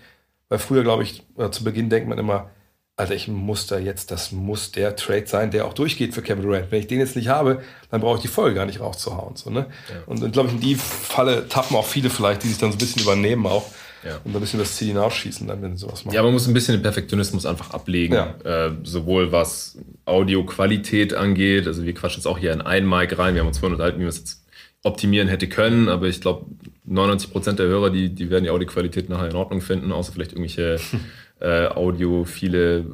weil 0.48 0.58
früher, 0.58 0.82
glaube 0.82 1.02
ich, 1.02 1.24
zu 1.50 1.64
Beginn 1.64 1.90
denkt 1.90 2.08
man 2.08 2.18
immer, 2.18 2.50
also 2.96 3.12
ich 3.12 3.28
muss 3.28 3.66
da 3.66 3.78
jetzt, 3.78 4.10
das 4.10 4.32
muss 4.32 4.72
der 4.72 4.96
Trade 4.96 5.26
sein, 5.26 5.50
der 5.50 5.66
auch 5.66 5.74
durchgeht 5.74 6.14
für 6.14 6.22
Kevin 6.22 6.42
Durant. 6.42 6.70
Wenn 6.70 6.80
ich 6.80 6.86
den 6.86 6.98
jetzt 6.98 7.14
nicht 7.14 7.28
habe, 7.28 7.60
dann 7.90 8.00
brauche 8.00 8.16
ich 8.16 8.22
die 8.22 8.28
Folge 8.28 8.56
gar 8.56 8.64
nicht 8.64 8.80
rauszuhauen. 8.80 9.36
So, 9.36 9.50
ne? 9.50 9.66
Ja. 9.90 9.96
Und, 10.06 10.22
und 10.22 10.32
glaube 10.32 10.48
ich, 10.48 10.54
in 10.54 10.60
die 10.60 10.74
Falle 10.76 11.46
tappen 11.48 11.76
auch 11.76 11.86
viele 11.86 12.08
vielleicht, 12.08 12.42
die 12.42 12.48
sich 12.48 12.58
dann 12.58 12.70
so 12.70 12.76
ein 12.76 12.78
bisschen 12.78 13.02
übernehmen 13.02 13.46
auch. 13.46 13.70
Ja. 14.02 14.18
Und 14.24 14.34
ein 14.34 14.40
bisschen 14.40 14.60
das 14.60 14.76
Ziel 14.76 14.88
hinausschießen, 14.88 15.46
dann, 15.46 15.60
wenn 15.60 15.76
sie 15.76 15.82
sowas 15.82 16.04
machen. 16.04 16.14
Ja, 16.14 16.22
man 16.22 16.32
muss 16.32 16.46
ein 16.46 16.54
bisschen 16.54 16.74
den 16.76 16.82
Perfektionismus 16.82 17.44
einfach 17.44 17.72
ablegen. 17.72 18.14
Ja. 18.14 18.34
Äh, 18.44 18.72
sowohl 18.84 19.30
was 19.30 19.76
Audioqualität 20.06 21.12
angeht, 21.12 21.66
also 21.66 21.84
wir 21.84 21.92
quatschen 21.92 22.20
jetzt 22.20 22.26
auch 22.26 22.38
hier 22.38 22.52
in 22.52 22.62
einen 22.62 22.88
Mic 22.88 23.18
rein, 23.18 23.34
wir 23.34 23.40
haben 23.40 23.48
uns 23.48 23.58
vorhin 23.58 23.74
unterhalten, 23.74 23.98
wie 23.98 24.04
wir 24.04 24.08
es 24.08 24.18
jetzt 24.18 24.46
optimieren 24.84 25.28
hätte 25.28 25.48
können, 25.48 25.88
aber 25.88 26.06
ich 26.06 26.20
glaube, 26.20 26.46
99% 26.88 27.54
der 27.54 27.66
Hörer, 27.66 27.90
die, 27.90 28.14
die 28.14 28.30
werden 28.30 28.44
die 28.44 28.50
Audioqualität 28.50 29.08
nachher 29.08 29.28
in 29.28 29.36
Ordnung 29.36 29.60
finden, 29.60 29.90
außer 29.90 30.12
vielleicht 30.12 30.32
irgendwelche 30.32 30.78
äh, 31.40 31.66
Audio, 31.68 32.24
viele 32.24 32.86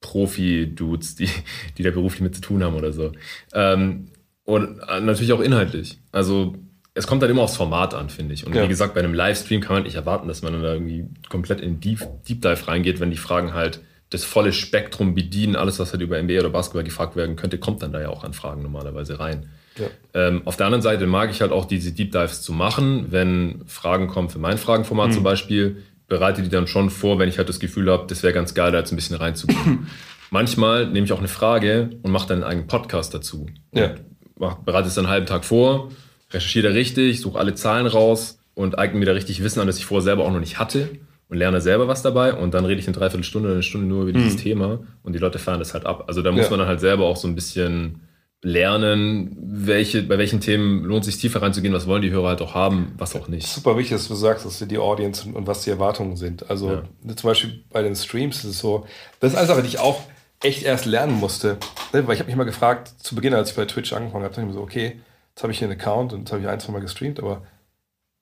Profi-Dudes, 0.00 1.14
die, 1.16 1.28
die 1.78 1.82
da 1.82 1.90
beruflich 1.90 2.22
mit 2.22 2.34
zu 2.34 2.40
tun 2.40 2.62
haben 2.62 2.74
oder 2.74 2.92
so. 2.92 3.12
Ähm, 3.54 4.08
und 4.44 4.80
äh, 4.88 5.00
natürlich 5.00 5.32
auch 5.32 5.40
inhaltlich. 5.40 5.98
Also 6.10 6.56
es 6.94 7.06
kommt 7.06 7.22
dann 7.22 7.30
immer 7.30 7.42
aufs 7.42 7.56
Format 7.56 7.94
an, 7.94 8.10
finde 8.10 8.34
ich. 8.34 8.46
Und 8.46 8.54
ja. 8.54 8.62
wie 8.64 8.68
gesagt, 8.68 8.94
bei 8.94 9.00
einem 9.00 9.14
Livestream 9.14 9.60
kann 9.60 9.76
man 9.76 9.82
nicht 9.84 9.94
erwarten, 9.94 10.28
dass 10.28 10.42
man 10.42 10.52
dann 10.52 10.62
da 10.62 10.74
irgendwie 10.74 11.06
komplett 11.28 11.60
in 11.60 11.80
Deep, 11.80 12.00
Deep 12.28 12.42
Dive 12.42 12.68
reingeht, 12.68 13.00
wenn 13.00 13.10
die 13.10 13.16
Fragen 13.16 13.54
halt 13.54 13.80
das 14.10 14.24
volle 14.24 14.52
Spektrum 14.52 15.14
bedienen, 15.14 15.56
alles, 15.56 15.78
was 15.78 15.92
halt 15.92 16.02
über 16.02 16.22
NBA 16.22 16.40
oder 16.40 16.50
Basketball 16.50 16.84
gefragt 16.84 17.16
werden 17.16 17.34
könnte, 17.36 17.58
kommt 17.58 17.82
dann 17.82 17.92
da 17.92 18.00
ja 18.00 18.10
auch 18.10 18.24
an 18.24 18.34
Fragen 18.34 18.62
normalerweise 18.62 19.18
rein. 19.18 19.48
Ja. 19.78 19.86
Ähm, 20.12 20.42
auf 20.44 20.58
der 20.58 20.66
anderen 20.66 20.82
Seite 20.82 21.06
mag 21.06 21.30
ich 21.30 21.40
halt 21.40 21.50
auch 21.50 21.64
diese 21.64 21.92
Deep 21.92 22.12
Dives 22.12 22.42
zu 22.42 22.52
machen, 22.52 23.06
wenn 23.08 23.62
Fragen 23.66 24.08
kommen 24.08 24.28
für 24.28 24.38
mein 24.38 24.58
Fragenformat 24.58 25.08
mhm. 25.08 25.12
zum 25.14 25.22
Beispiel, 25.22 25.82
bereite 26.12 26.42
die 26.42 26.50
dann 26.50 26.66
schon 26.66 26.90
vor, 26.90 27.18
wenn 27.18 27.30
ich 27.30 27.38
halt 27.38 27.48
das 27.48 27.58
Gefühl 27.58 27.90
habe, 27.90 28.04
das 28.06 28.22
wäre 28.22 28.34
ganz 28.34 28.52
geil, 28.52 28.70
da 28.70 28.80
jetzt 28.80 28.92
ein 28.92 28.96
bisschen 28.96 29.16
reinzugehen. 29.16 29.86
Manchmal 30.30 30.86
nehme 30.86 31.06
ich 31.06 31.12
auch 31.14 31.20
eine 31.20 31.28
Frage 31.28 31.88
und 32.02 32.12
mache 32.12 32.28
dann 32.28 32.42
einen 32.42 32.50
eigenen 32.50 32.66
Podcast 32.66 33.14
dazu. 33.14 33.46
Ja. 33.72 33.94
Bereite 34.36 34.88
es 34.88 34.94
dann 34.94 35.06
einen 35.06 35.12
halben 35.12 35.26
Tag 35.26 35.46
vor, 35.46 35.90
recherchiere 36.30 36.68
da 36.68 36.74
richtig, 36.74 37.22
suche 37.22 37.38
alle 37.38 37.54
Zahlen 37.54 37.86
raus 37.86 38.38
und 38.52 38.78
eigne 38.78 38.98
mir 38.98 39.06
da 39.06 39.12
richtig 39.12 39.42
Wissen 39.42 39.60
an, 39.60 39.66
das 39.66 39.78
ich 39.78 39.86
vorher 39.86 40.02
selber 40.02 40.24
auch 40.24 40.32
noch 40.32 40.40
nicht 40.40 40.58
hatte 40.58 40.90
und 41.30 41.38
lerne 41.38 41.62
selber 41.62 41.88
was 41.88 42.02
dabei 42.02 42.34
und 42.34 42.52
dann 42.52 42.66
rede 42.66 42.78
ich 42.78 42.86
eine 42.86 42.94
Dreiviertelstunde 42.94 43.48
oder 43.48 43.54
eine 43.54 43.62
Stunde 43.62 43.86
nur 43.86 44.02
über 44.02 44.12
dieses 44.12 44.34
mhm. 44.34 44.40
Thema 44.40 44.80
und 45.02 45.14
die 45.14 45.18
Leute 45.18 45.38
fahren 45.38 45.60
das 45.60 45.72
halt 45.72 45.86
ab. 45.86 46.04
Also 46.08 46.20
da 46.20 46.30
muss 46.30 46.44
ja. 46.44 46.50
man 46.50 46.58
dann 46.58 46.68
halt 46.68 46.80
selber 46.80 47.06
auch 47.06 47.16
so 47.16 47.26
ein 47.26 47.34
bisschen 47.34 48.00
lernen, 48.42 49.36
welche, 49.40 50.02
bei 50.02 50.18
welchen 50.18 50.40
Themen 50.40 50.84
lohnt 50.84 51.06
es 51.06 51.12
sich 51.12 51.20
tiefer 51.20 51.40
reinzugehen, 51.40 51.72
was 51.72 51.86
wollen 51.86 52.02
die 52.02 52.10
Hörer 52.10 52.30
halt 52.30 52.42
auch 52.42 52.54
haben, 52.54 52.92
was 52.98 53.14
auch 53.14 53.28
nicht. 53.28 53.46
Super 53.46 53.78
wichtig, 53.78 53.96
dass 53.96 54.08
du 54.08 54.14
sagst, 54.16 54.44
dass 54.44 54.58
die 54.58 54.78
Audience 54.78 55.28
und, 55.28 55.46
was 55.46 55.62
die 55.62 55.70
Erwartungen 55.70 56.16
sind. 56.16 56.50
Also 56.50 56.72
ja. 56.72 57.16
zum 57.16 57.30
Beispiel 57.30 57.64
bei 57.70 57.82
den 57.82 57.94
Streams 57.94 58.38
ist 58.38 58.44
es 58.44 58.58
so, 58.58 58.84
das 59.20 59.32
ist 59.32 59.38
eine 59.38 59.46
Sache, 59.46 59.62
die 59.62 59.68
ich 59.68 59.78
auch 59.78 60.00
echt 60.42 60.64
erst 60.64 60.86
lernen 60.86 61.14
musste. 61.14 61.58
Ne, 61.92 62.04
weil 62.06 62.14
ich 62.14 62.20
habe 62.20 62.26
mich 62.26 62.36
mal 62.36 62.42
gefragt, 62.42 62.92
zu 62.98 63.14
Beginn, 63.14 63.32
als 63.32 63.50
ich 63.50 63.56
bei 63.56 63.64
Twitch 63.64 63.92
angefangen 63.92 64.24
habe, 64.24 64.34
dachte 64.34 64.40
ich 64.40 64.46
mir 64.48 64.54
so, 64.54 64.62
okay, 64.62 65.00
jetzt 65.34 65.42
habe 65.44 65.52
ich 65.52 65.58
hier 65.60 65.68
einen 65.68 65.78
Account 65.78 66.12
und 66.12 66.20
jetzt 66.20 66.32
habe 66.32 66.42
ich 66.42 66.48
ein, 66.48 66.58
zwei 66.58 66.72
Mal 66.72 66.80
gestreamt, 66.80 67.20
aber 67.20 67.42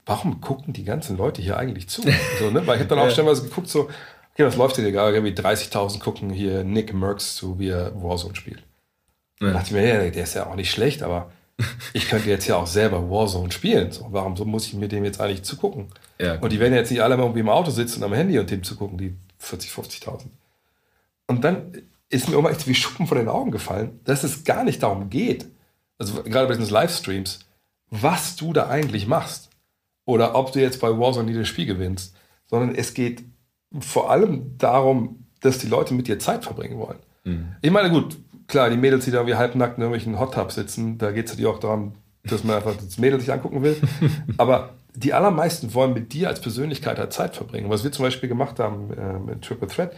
warum 0.05 0.43
gucken 0.43 0.75
die 0.75 0.85
ganzen 0.85 1.17
Leute 1.17 1.41
hier 1.41 1.57
eigentlich 1.57 1.89
zu? 1.89 2.03
so, 2.39 2.51
ne? 2.51 2.67
Weil 2.67 2.77
ich 2.77 2.81
habe 2.81 2.95
dann 2.95 2.99
auch 2.99 3.11
stellenweise 3.11 3.45
geguckt, 3.45 3.69
so, 3.69 3.89
okay, 4.35 4.45
was 4.45 4.57
läuft 4.57 4.77
hier 4.77 4.85
egal? 4.85 5.15
Irgendwie 5.15 5.33
30.000 5.33 5.99
gucken 5.99 6.29
hier 6.29 6.63
Nick 6.63 6.93
Merckx 6.93 7.37
zu, 7.37 7.59
wie 7.59 7.69
er 7.69 7.93
Warzone 8.03 8.37
spielt. 8.37 8.63
Ja. 9.41 9.49
Da 9.49 9.53
dachte 9.55 9.67
ich 9.67 9.73
mir, 9.73 9.87
ja, 9.87 10.11
der 10.11 10.23
ist 10.23 10.35
ja 10.35 10.47
auch 10.47 10.55
nicht 10.55 10.71
schlecht, 10.71 11.03
aber 11.03 11.31
ich 11.93 12.09
könnte 12.09 12.29
jetzt 12.29 12.47
ja 12.47 12.57
auch 12.57 12.67
selber 12.67 13.11
Warzone 13.11 13.53
spielen. 13.53 13.91
So, 13.93 14.07
warum 14.11 14.37
so 14.37 14.45
muss 14.45 14.67
ich 14.67 14.75
mir 14.75 14.89
dem 14.89 15.05
jetzt 15.05 15.21
eigentlich 15.21 15.43
zugucken? 15.43 15.89
Ja, 16.19 16.39
und 16.39 16.53
die 16.53 16.61
werden 16.61 16.75
jetzt 16.75 16.91
nicht 16.91 17.03
alle 17.03 17.17
mal 17.17 17.25
irgendwie 17.25 17.41
im 17.41 17.49
Auto 17.49 17.71
sitzen 17.71 18.03
am 18.03 18.13
Handy 18.13 18.39
und 18.39 18.51
dem 18.51 18.63
zugucken, 18.63 18.99
die 18.99 19.17
40, 19.39 19.71
50.000. 19.71 20.27
Und 21.27 21.45
dann 21.45 21.73
ist 22.09 22.29
mir 22.29 22.37
immer 22.37 22.51
echt 22.51 22.67
wie 22.67 22.75
Schuppen 22.75 23.07
vor 23.07 23.17
den 23.17 23.29
Augen 23.29 23.51
gefallen, 23.51 24.01
dass 24.05 24.25
es 24.25 24.45
gar 24.45 24.65
nicht 24.65 24.83
darum 24.83 25.11
geht, 25.11 25.47
also 25.97 26.23
gerade 26.23 26.49
bei 26.49 26.57
diesen 26.57 26.73
Livestreams, 26.73 27.41
was 27.91 28.37
du 28.37 28.53
da 28.53 28.69
eigentlich 28.69 29.07
machst. 29.07 29.51
Oder 30.07 30.35
ob 30.35 30.53
du 30.53 30.61
jetzt 30.61 30.81
bei 30.81 30.89
Warzone 30.99 31.31
jedes 31.31 31.47
Spiel 31.47 31.67
gewinnst. 31.67 32.17
Sondern 32.47 32.75
es 32.75 32.95
geht 32.95 33.23
vor 33.79 34.11
allem 34.11 34.59
darum, 34.59 35.27
dass 35.41 35.59
die 35.59 35.69
Leute 35.69 35.95
mit 35.95 36.09
dir 36.09 36.19
Zeit 36.19 36.43
verbringen 36.43 36.79
wollen. 36.79 36.99
Mhm. 37.25 37.55
Ich 37.63 37.71
meine, 37.71 37.91
gut, 37.91 38.17
klar, 38.51 38.71
die 38.71 38.77
Mädels, 38.77 39.05
die 39.05 39.11
da 39.11 39.27
wie 39.27 39.35
halbnackt 39.35 39.79
in 39.79 39.83
irgendwelchen 39.83 40.19
Hot 40.19 40.35
Tubs 40.35 40.55
sitzen, 40.57 40.99
da 40.99 41.11
geht 41.13 41.27
es 41.27 41.33
natürlich 41.33 41.51
auch 41.51 41.61
darum, 41.61 41.95
dass 42.25 42.45
man 42.45 42.57
einfach 42.57 42.75
das 42.77 42.99
Mädel 42.99 43.21
sich 43.21 43.33
angucken 43.33 43.63
will. 43.63 43.77
Aber 44.37 44.71
die 44.95 45.15
allermeisten 45.15 45.73
wollen 45.75 45.95
mit 45.95 46.13
dir 46.13 46.29
als 46.29 46.41
Persönlichkeit 46.41 46.99
halt 46.99 47.13
Zeit 47.13 47.37
verbringen. 47.37 47.71
Was 47.71 47.85
wir 47.85 47.93
zum 47.93 48.05
Beispiel 48.05 48.29
gemacht 48.29 48.59
haben 48.59 48.93
äh, 48.93 49.19
mit 49.19 49.43
Triple 49.43 49.69
Threat, 49.69 49.93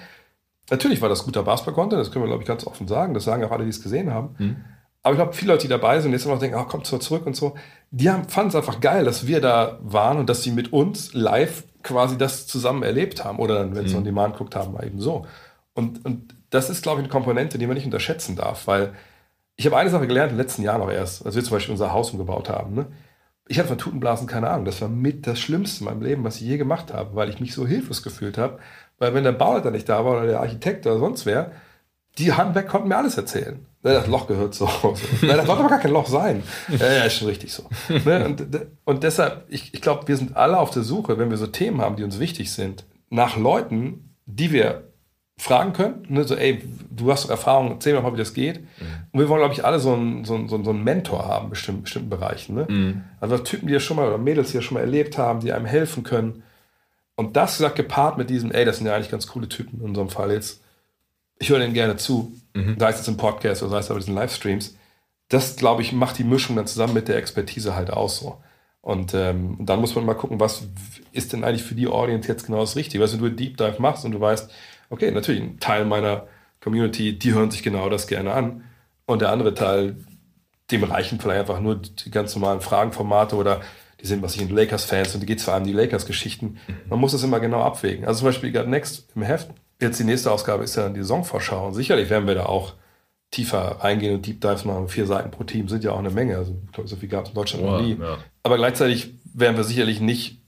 natürlich 0.70 1.00
war 1.00 1.08
das 1.08 1.24
guter 1.24 1.42
Basketball-Content, 1.42 2.00
das 2.00 2.12
können 2.12 2.24
wir, 2.24 2.28
glaube 2.28 2.42
ich, 2.42 2.48
ganz 2.48 2.66
offen 2.66 2.86
sagen. 2.86 3.14
Das 3.14 3.24
sagen 3.24 3.42
auch 3.44 3.50
alle, 3.50 3.64
die 3.64 3.70
es 3.70 3.82
gesehen 3.82 4.12
haben. 4.12 4.34
Mhm. 4.38 4.56
Aber 5.02 5.14
ich 5.14 5.18
glaube, 5.18 5.32
viele 5.32 5.52
Leute, 5.52 5.62
die 5.62 5.70
dabei 5.70 6.00
sind, 6.00 6.12
jetzt 6.12 6.24
immer 6.24 6.34
noch 6.34 6.40
denken, 6.40 6.56
ach, 6.56 6.68
kommt 6.68 6.86
zurück 6.86 7.26
und 7.26 7.34
so, 7.34 7.54
die 7.90 8.06
fanden 8.06 8.48
es 8.48 8.54
einfach 8.54 8.80
geil, 8.80 9.04
dass 9.04 9.26
wir 9.26 9.40
da 9.40 9.78
waren 9.82 10.18
und 10.18 10.28
dass 10.28 10.42
sie 10.42 10.52
mit 10.52 10.72
uns 10.72 11.12
live 11.12 11.64
quasi 11.82 12.16
das 12.16 12.46
zusammen 12.46 12.84
erlebt 12.84 13.24
haben. 13.24 13.38
Oder 13.38 13.58
dann, 13.58 13.74
wenn 13.74 13.86
sie 13.88 13.94
mhm. 13.94 13.98
on 13.98 14.04
Demand 14.04 14.34
geguckt 14.34 14.54
haben, 14.54 14.76
eben 14.80 15.00
so. 15.00 15.26
Und, 15.74 16.04
und 16.04 16.34
das 16.52 16.68
ist, 16.68 16.82
glaube 16.82 17.00
ich, 17.00 17.04
eine 17.04 17.12
Komponente, 17.12 17.58
die 17.58 17.66
man 17.66 17.74
nicht 17.74 17.86
unterschätzen 17.86 18.36
darf, 18.36 18.66
weil 18.66 18.92
ich 19.56 19.66
habe 19.66 19.76
eine 19.76 19.90
Sache 19.90 20.06
gelernt 20.06 20.32
den 20.32 20.38
letzten 20.38 20.62
Jahren 20.62 20.82
auch 20.82 20.90
erst, 20.90 21.24
als 21.24 21.34
wir 21.34 21.42
zum 21.42 21.56
Beispiel 21.56 21.72
unser 21.72 21.92
Haus 21.92 22.10
umgebaut 22.10 22.50
haben. 22.50 22.74
Ne? 22.74 22.86
Ich 23.48 23.58
hatte 23.58 23.68
von 23.68 23.78
Tutenblasen 23.78 24.26
keine 24.26 24.50
Ahnung. 24.50 24.66
Das 24.66 24.80
war 24.82 24.88
mit 24.88 25.26
das 25.26 25.40
Schlimmste 25.40 25.80
in 25.80 25.86
meinem 25.86 26.02
Leben, 26.02 26.24
was 26.24 26.36
ich 26.36 26.42
je 26.42 26.58
gemacht 26.58 26.92
habe, 26.92 27.14
weil 27.14 27.30
ich 27.30 27.40
mich 27.40 27.54
so 27.54 27.66
hilflos 27.66 28.02
gefühlt 28.02 28.36
habe. 28.38 28.58
Weil 28.98 29.14
wenn 29.14 29.24
der 29.24 29.32
Bauleiter 29.32 29.70
nicht 29.70 29.88
da 29.88 30.04
war 30.04 30.18
oder 30.18 30.26
der 30.26 30.40
Architekt 30.40 30.86
oder 30.86 30.98
sonst 30.98 31.24
wer, 31.26 31.52
die 32.18 32.32
Handwerk 32.32 32.68
konnten 32.68 32.88
mir 32.88 32.98
alles 32.98 33.16
erzählen. 33.16 33.66
Das 33.82 34.06
Loch 34.06 34.26
gehört 34.26 34.54
so. 34.54 34.66
so. 34.82 34.94
Ne, 35.22 35.34
das 35.34 35.46
sollte 35.46 35.60
aber 35.60 35.70
gar 35.70 35.80
kein 35.80 35.92
Loch 35.92 36.06
sein. 36.06 36.42
Ja, 36.68 36.92
ja 36.92 37.04
ist 37.04 37.14
schon 37.14 37.28
richtig 37.28 37.52
so. 37.52 37.64
Ne, 38.04 38.26
und, 38.26 38.46
und 38.84 39.02
deshalb, 39.02 39.46
ich, 39.48 39.72
ich 39.72 39.80
glaube, 39.80 40.06
wir 40.06 40.16
sind 40.18 40.36
alle 40.36 40.58
auf 40.58 40.70
der 40.70 40.82
Suche, 40.82 41.18
wenn 41.18 41.30
wir 41.30 41.38
so 41.38 41.46
Themen 41.46 41.80
haben, 41.80 41.96
die 41.96 42.04
uns 42.04 42.18
wichtig 42.18 42.52
sind, 42.52 42.84
nach 43.08 43.36
Leuten, 43.36 44.14
die 44.26 44.52
wir 44.52 44.91
fragen 45.42 45.72
können. 45.72 46.06
Ne? 46.08 46.22
So, 46.22 46.36
ey, 46.36 46.62
du 46.88 47.10
hast 47.10 47.24
doch 47.24 47.30
Erfahrung, 47.30 47.72
erzähl 47.72 47.94
mir 47.94 48.00
mal, 48.00 48.12
wie 48.12 48.18
das 48.18 48.32
geht. 48.32 48.60
Mhm. 48.60 48.86
Und 49.10 49.20
wir 49.20 49.28
wollen, 49.28 49.40
glaube 49.40 49.54
ich, 49.54 49.64
alle 49.64 49.80
so 49.80 49.92
einen, 49.92 50.24
so, 50.24 50.36
einen, 50.36 50.48
so 50.48 50.54
einen 50.54 50.84
Mentor 50.84 51.26
haben 51.26 51.46
in 51.46 51.50
bestimmten, 51.50 51.82
bestimmten 51.82 52.10
Bereichen. 52.10 52.54
Ne? 52.54 52.66
Mhm. 52.68 53.04
Also 53.20 53.38
Typen, 53.38 53.66
die 53.66 53.72
ja 53.74 53.80
schon 53.80 53.96
mal, 53.96 54.06
oder 54.06 54.18
Mädels, 54.18 54.50
die 54.50 54.58
ja 54.58 54.62
schon 54.62 54.76
mal 54.76 54.82
erlebt 54.82 55.18
haben, 55.18 55.40
die 55.40 55.52
einem 55.52 55.66
helfen 55.66 56.04
können. 56.04 56.44
Und 57.16 57.36
das 57.36 57.56
gesagt 57.56 57.74
gepaart 57.74 58.18
mit 58.18 58.30
diesem, 58.30 58.52
ey, 58.52 58.64
das 58.64 58.78
sind 58.78 58.86
ja 58.86 58.94
eigentlich 58.94 59.10
ganz 59.10 59.26
coole 59.26 59.48
Typen 59.48 59.80
in 59.80 59.86
unserem 59.86 60.10
Fall 60.10 60.30
jetzt. 60.30 60.62
Ich 61.40 61.50
höre 61.50 61.58
denen 61.58 61.74
gerne 61.74 61.96
zu. 61.96 62.32
Mhm. 62.54 62.78
Da 62.78 62.88
ist 62.88 63.00
es 63.00 63.08
im 63.08 63.16
Podcast 63.16 63.62
oder 63.62 63.72
sei 63.72 63.78
es 63.78 63.90
aber 63.90 63.98
diesen 63.98 64.14
Livestreams. 64.14 64.76
Das, 65.28 65.56
glaube 65.56 65.82
ich, 65.82 65.92
macht 65.92 66.18
die 66.18 66.24
Mischung 66.24 66.54
dann 66.54 66.68
zusammen 66.68 66.94
mit 66.94 67.08
der 67.08 67.16
Expertise 67.16 67.74
halt 67.74 67.90
aus 67.90 68.20
so. 68.20 68.38
Und, 68.80 69.12
ähm, 69.14 69.58
dann 69.60 69.80
muss 69.80 69.94
man 69.94 70.06
mal 70.06 70.14
gucken, 70.14 70.38
was 70.38 70.64
ist 71.10 71.32
denn 71.32 71.42
eigentlich 71.42 71.62
für 71.62 71.74
die 71.74 71.88
Audience 71.88 72.28
jetzt 72.28 72.46
genau 72.46 72.60
das 72.60 72.76
Richtige. 72.76 73.02
Weißt 73.02 73.14
du, 73.14 73.18
wenn 73.18 73.30
du 73.30 73.36
Deep 73.36 73.56
Dive 73.56 73.80
machst 73.80 74.04
und 74.04 74.12
du 74.12 74.20
weißt, 74.20 74.50
okay, 74.92 75.10
natürlich, 75.10 75.42
ein 75.42 75.58
Teil 75.58 75.84
meiner 75.86 76.26
Community, 76.60 77.18
die 77.18 77.32
hören 77.32 77.50
sich 77.50 77.62
genau 77.62 77.88
das 77.88 78.06
gerne 78.06 78.32
an. 78.32 78.64
Und 79.06 79.22
der 79.22 79.30
andere 79.30 79.54
Teil, 79.54 79.96
dem 80.70 80.84
reichen 80.84 81.18
vielleicht 81.18 81.40
einfach 81.40 81.60
nur 81.60 81.76
die 81.76 82.10
ganz 82.10 82.36
normalen 82.36 82.60
Fragenformate 82.60 83.34
oder 83.34 83.62
die 84.00 84.06
sind, 84.06 84.22
was 84.22 84.36
ich 84.36 84.42
in 84.42 84.54
Lakers-Fans 84.54 85.14
und 85.14 85.20
die 85.20 85.26
geht 85.26 85.40
vor 85.40 85.54
allem 85.54 85.64
die 85.64 85.72
Lakers-Geschichten. 85.72 86.58
Mhm. 86.66 86.74
Man 86.90 87.00
muss 87.00 87.12
das 87.12 87.22
immer 87.22 87.40
genau 87.40 87.62
abwägen. 87.62 88.04
Also 88.04 88.20
zum 88.20 88.28
Beispiel 88.28 88.52
gerade 88.52 88.68
Next 88.68 89.08
im 89.16 89.22
Heft, 89.22 89.50
jetzt 89.80 89.98
die 89.98 90.04
nächste 90.04 90.30
Ausgabe 90.30 90.62
ist 90.62 90.76
ja 90.76 90.82
dann 90.84 90.94
die 90.94 91.00
Saisonvorschau. 91.00 91.68
Und 91.68 91.74
sicherlich 91.74 92.10
werden 92.10 92.26
wir 92.26 92.34
da 92.34 92.46
auch 92.46 92.74
tiefer 93.30 93.78
reingehen 93.80 94.16
und 94.16 94.26
Deep 94.26 94.40
Dives 94.40 94.64
machen. 94.64 94.88
Vier 94.88 95.06
Seiten 95.06 95.30
pro 95.30 95.44
Team 95.44 95.68
sind 95.68 95.84
ja 95.84 95.92
auch 95.92 95.98
eine 95.98 96.10
Menge. 96.10 96.36
Also 96.36 96.54
ich 96.66 96.72
glaube, 96.72 96.88
so 96.88 96.96
viel 96.96 97.08
gab 97.08 97.24
es 97.24 97.30
in 97.30 97.34
Deutschland 97.34 97.64
oh, 97.64 97.70
noch 97.70 97.80
nie. 97.80 97.96
Ja. 97.98 98.18
Aber 98.42 98.56
gleichzeitig 98.56 99.14
werden 99.32 99.56
wir 99.56 99.64
sicherlich 99.64 100.00
nicht 100.00 100.42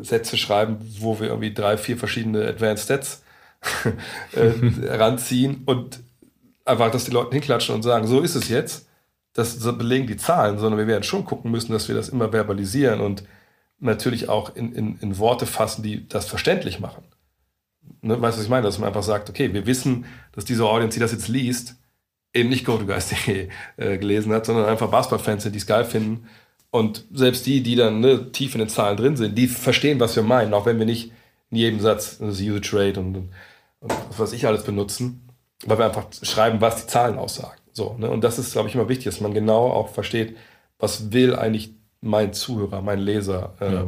Sätze 0.00 0.36
schreiben, 0.36 0.76
wo 1.00 1.18
wir 1.18 1.28
irgendwie 1.28 1.52
drei, 1.52 1.76
vier 1.76 1.96
verschiedene 1.96 2.46
Advanced 2.46 2.84
Stats 2.84 3.23
äh, 4.32 4.96
ranziehen. 4.96 5.62
Und 5.64 6.00
einfach, 6.64 6.90
dass 6.90 7.04
die 7.04 7.10
Leute 7.10 7.32
hinklatschen 7.32 7.74
und 7.74 7.82
sagen, 7.82 8.06
so 8.06 8.20
ist 8.20 8.34
es 8.34 8.48
jetzt. 8.48 8.88
Das 9.32 9.58
belegen 9.76 10.06
die 10.06 10.16
Zahlen, 10.16 10.58
sondern 10.58 10.78
wir 10.78 10.86
werden 10.86 11.02
schon 11.02 11.24
gucken 11.24 11.50
müssen, 11.50 11.72
dass 11.72 11.88
wir 11.88 11.94
das 11.96 12.08
immer 12.08 12.30
verbalisieren 12.30 13.00
und 13.00 13.24
natürlich 13.80 14.28
auch 14.28 14.54
in, 14.54 14.72
in, 14.72 14.98
in 15.00 15.18
Worte 15.18 15.46
fassen, 15.46 15.82
die 15.82 16.08
das 16.08 16.26
verständlich 16.26 16.78
machen. 16.78 17.02
Ne, 18.00 18.20
weißt 18.20 18.36
du, 18.36 18.38
was 18.38 18.44
ich 18.44 18.50
meine? 18.50 18.62
Dass 18.62 18.78
man 18.78 18.88
einfach 18.88 19.02
sagt, 19.02 19.28
okay, 19.28 19.52
wir 19.52 19.66
wissen, 19.66 20.06
dass 20.32 20.44
diese 20.44 20.64
Audience, 20.64 20.94
die 20.94 21.00
das 21.00 21.12
jetzt 21.12 21.28
liest, 21.28 21.76
eben 22.32 22.48
nicht 22.48 22.64
GoToGuys.de 22.64 23.48
äh, 23.76 23.98
gelesen 23.98 24.32
hat, 24.32 24.46
sondern 24.46 24.66
einfach 24.66 24.90
Basketballfans 24.90 25.42
sind, 25.42 25.52
die 25.52 25.58
es 25.58 25.66
geil 25.66 25.84
finden. 25.84 26.28
Und 26.70 27.04
selbst 27.12 27.46
die, 27.46 27.62
die 27.62 27.76
dann 27.76 28.00
ne, 28.00 28.32
tief 28.32 28.54
in 28.54 28.58
den 28.58 28.68
Zahlen 28.68 28.96
drin 28.96 29.16
sind, 29.16 29.38
die 29.38 29.46
verstehen, 29.46 30.00
was 30.00 30.16
wir 30.16 30.22
meinen, 30.22 30.54
auch 30.54 30.66
wenn 30.66 30.78
wir 30.78 30.86
nicht 30.86 31.12
in 31.50 31.56
jedem 31.56 31.80
Satz 31.80 32.18
das 32.18 32.40
Usage 32.40 32.70
Rate 32.72 33.00
und, 33.00 33.16
und, 33.16 33.30
und 33.84 34.18
was 34.18 34.32
ich 34.32 34.46
alles 34.46 34.64
benutzen, 34.64 35.28
weil 35.66 35.78
wir 35.78 35.84
einfach 35.84 36.06
schreiben, 36.22 36.60
was 36.60 36.82
die 36.82 36.86
Zahlen 36.86 37.18
aussagen. 37.18 37.60
So, 37.72 37.96
ne? 37.98 38.10
Und 38.10 38.24
das 38.24 38.38
ist, 38.38 38.52
glaube 38.52 38.68
ich, 38.68 38.74
immer 38.74 38.88
wichtig, 38.88 39.06
dass 39.06 39.20
man 39.20 39.34
genau 39.34 39.70
auch 39.70 39.88
versteht, 39.88 40.36
was 40.78 41.12
will 41.12 41.34
eigentlich 41.34 41.74
mein 42.00 42.32
Zuhörer, 42.32 42.82
mein 42.82 42.98
Leser, 42.98 43.54
ähm, 43.60 43.72
ja. 43.72 43.86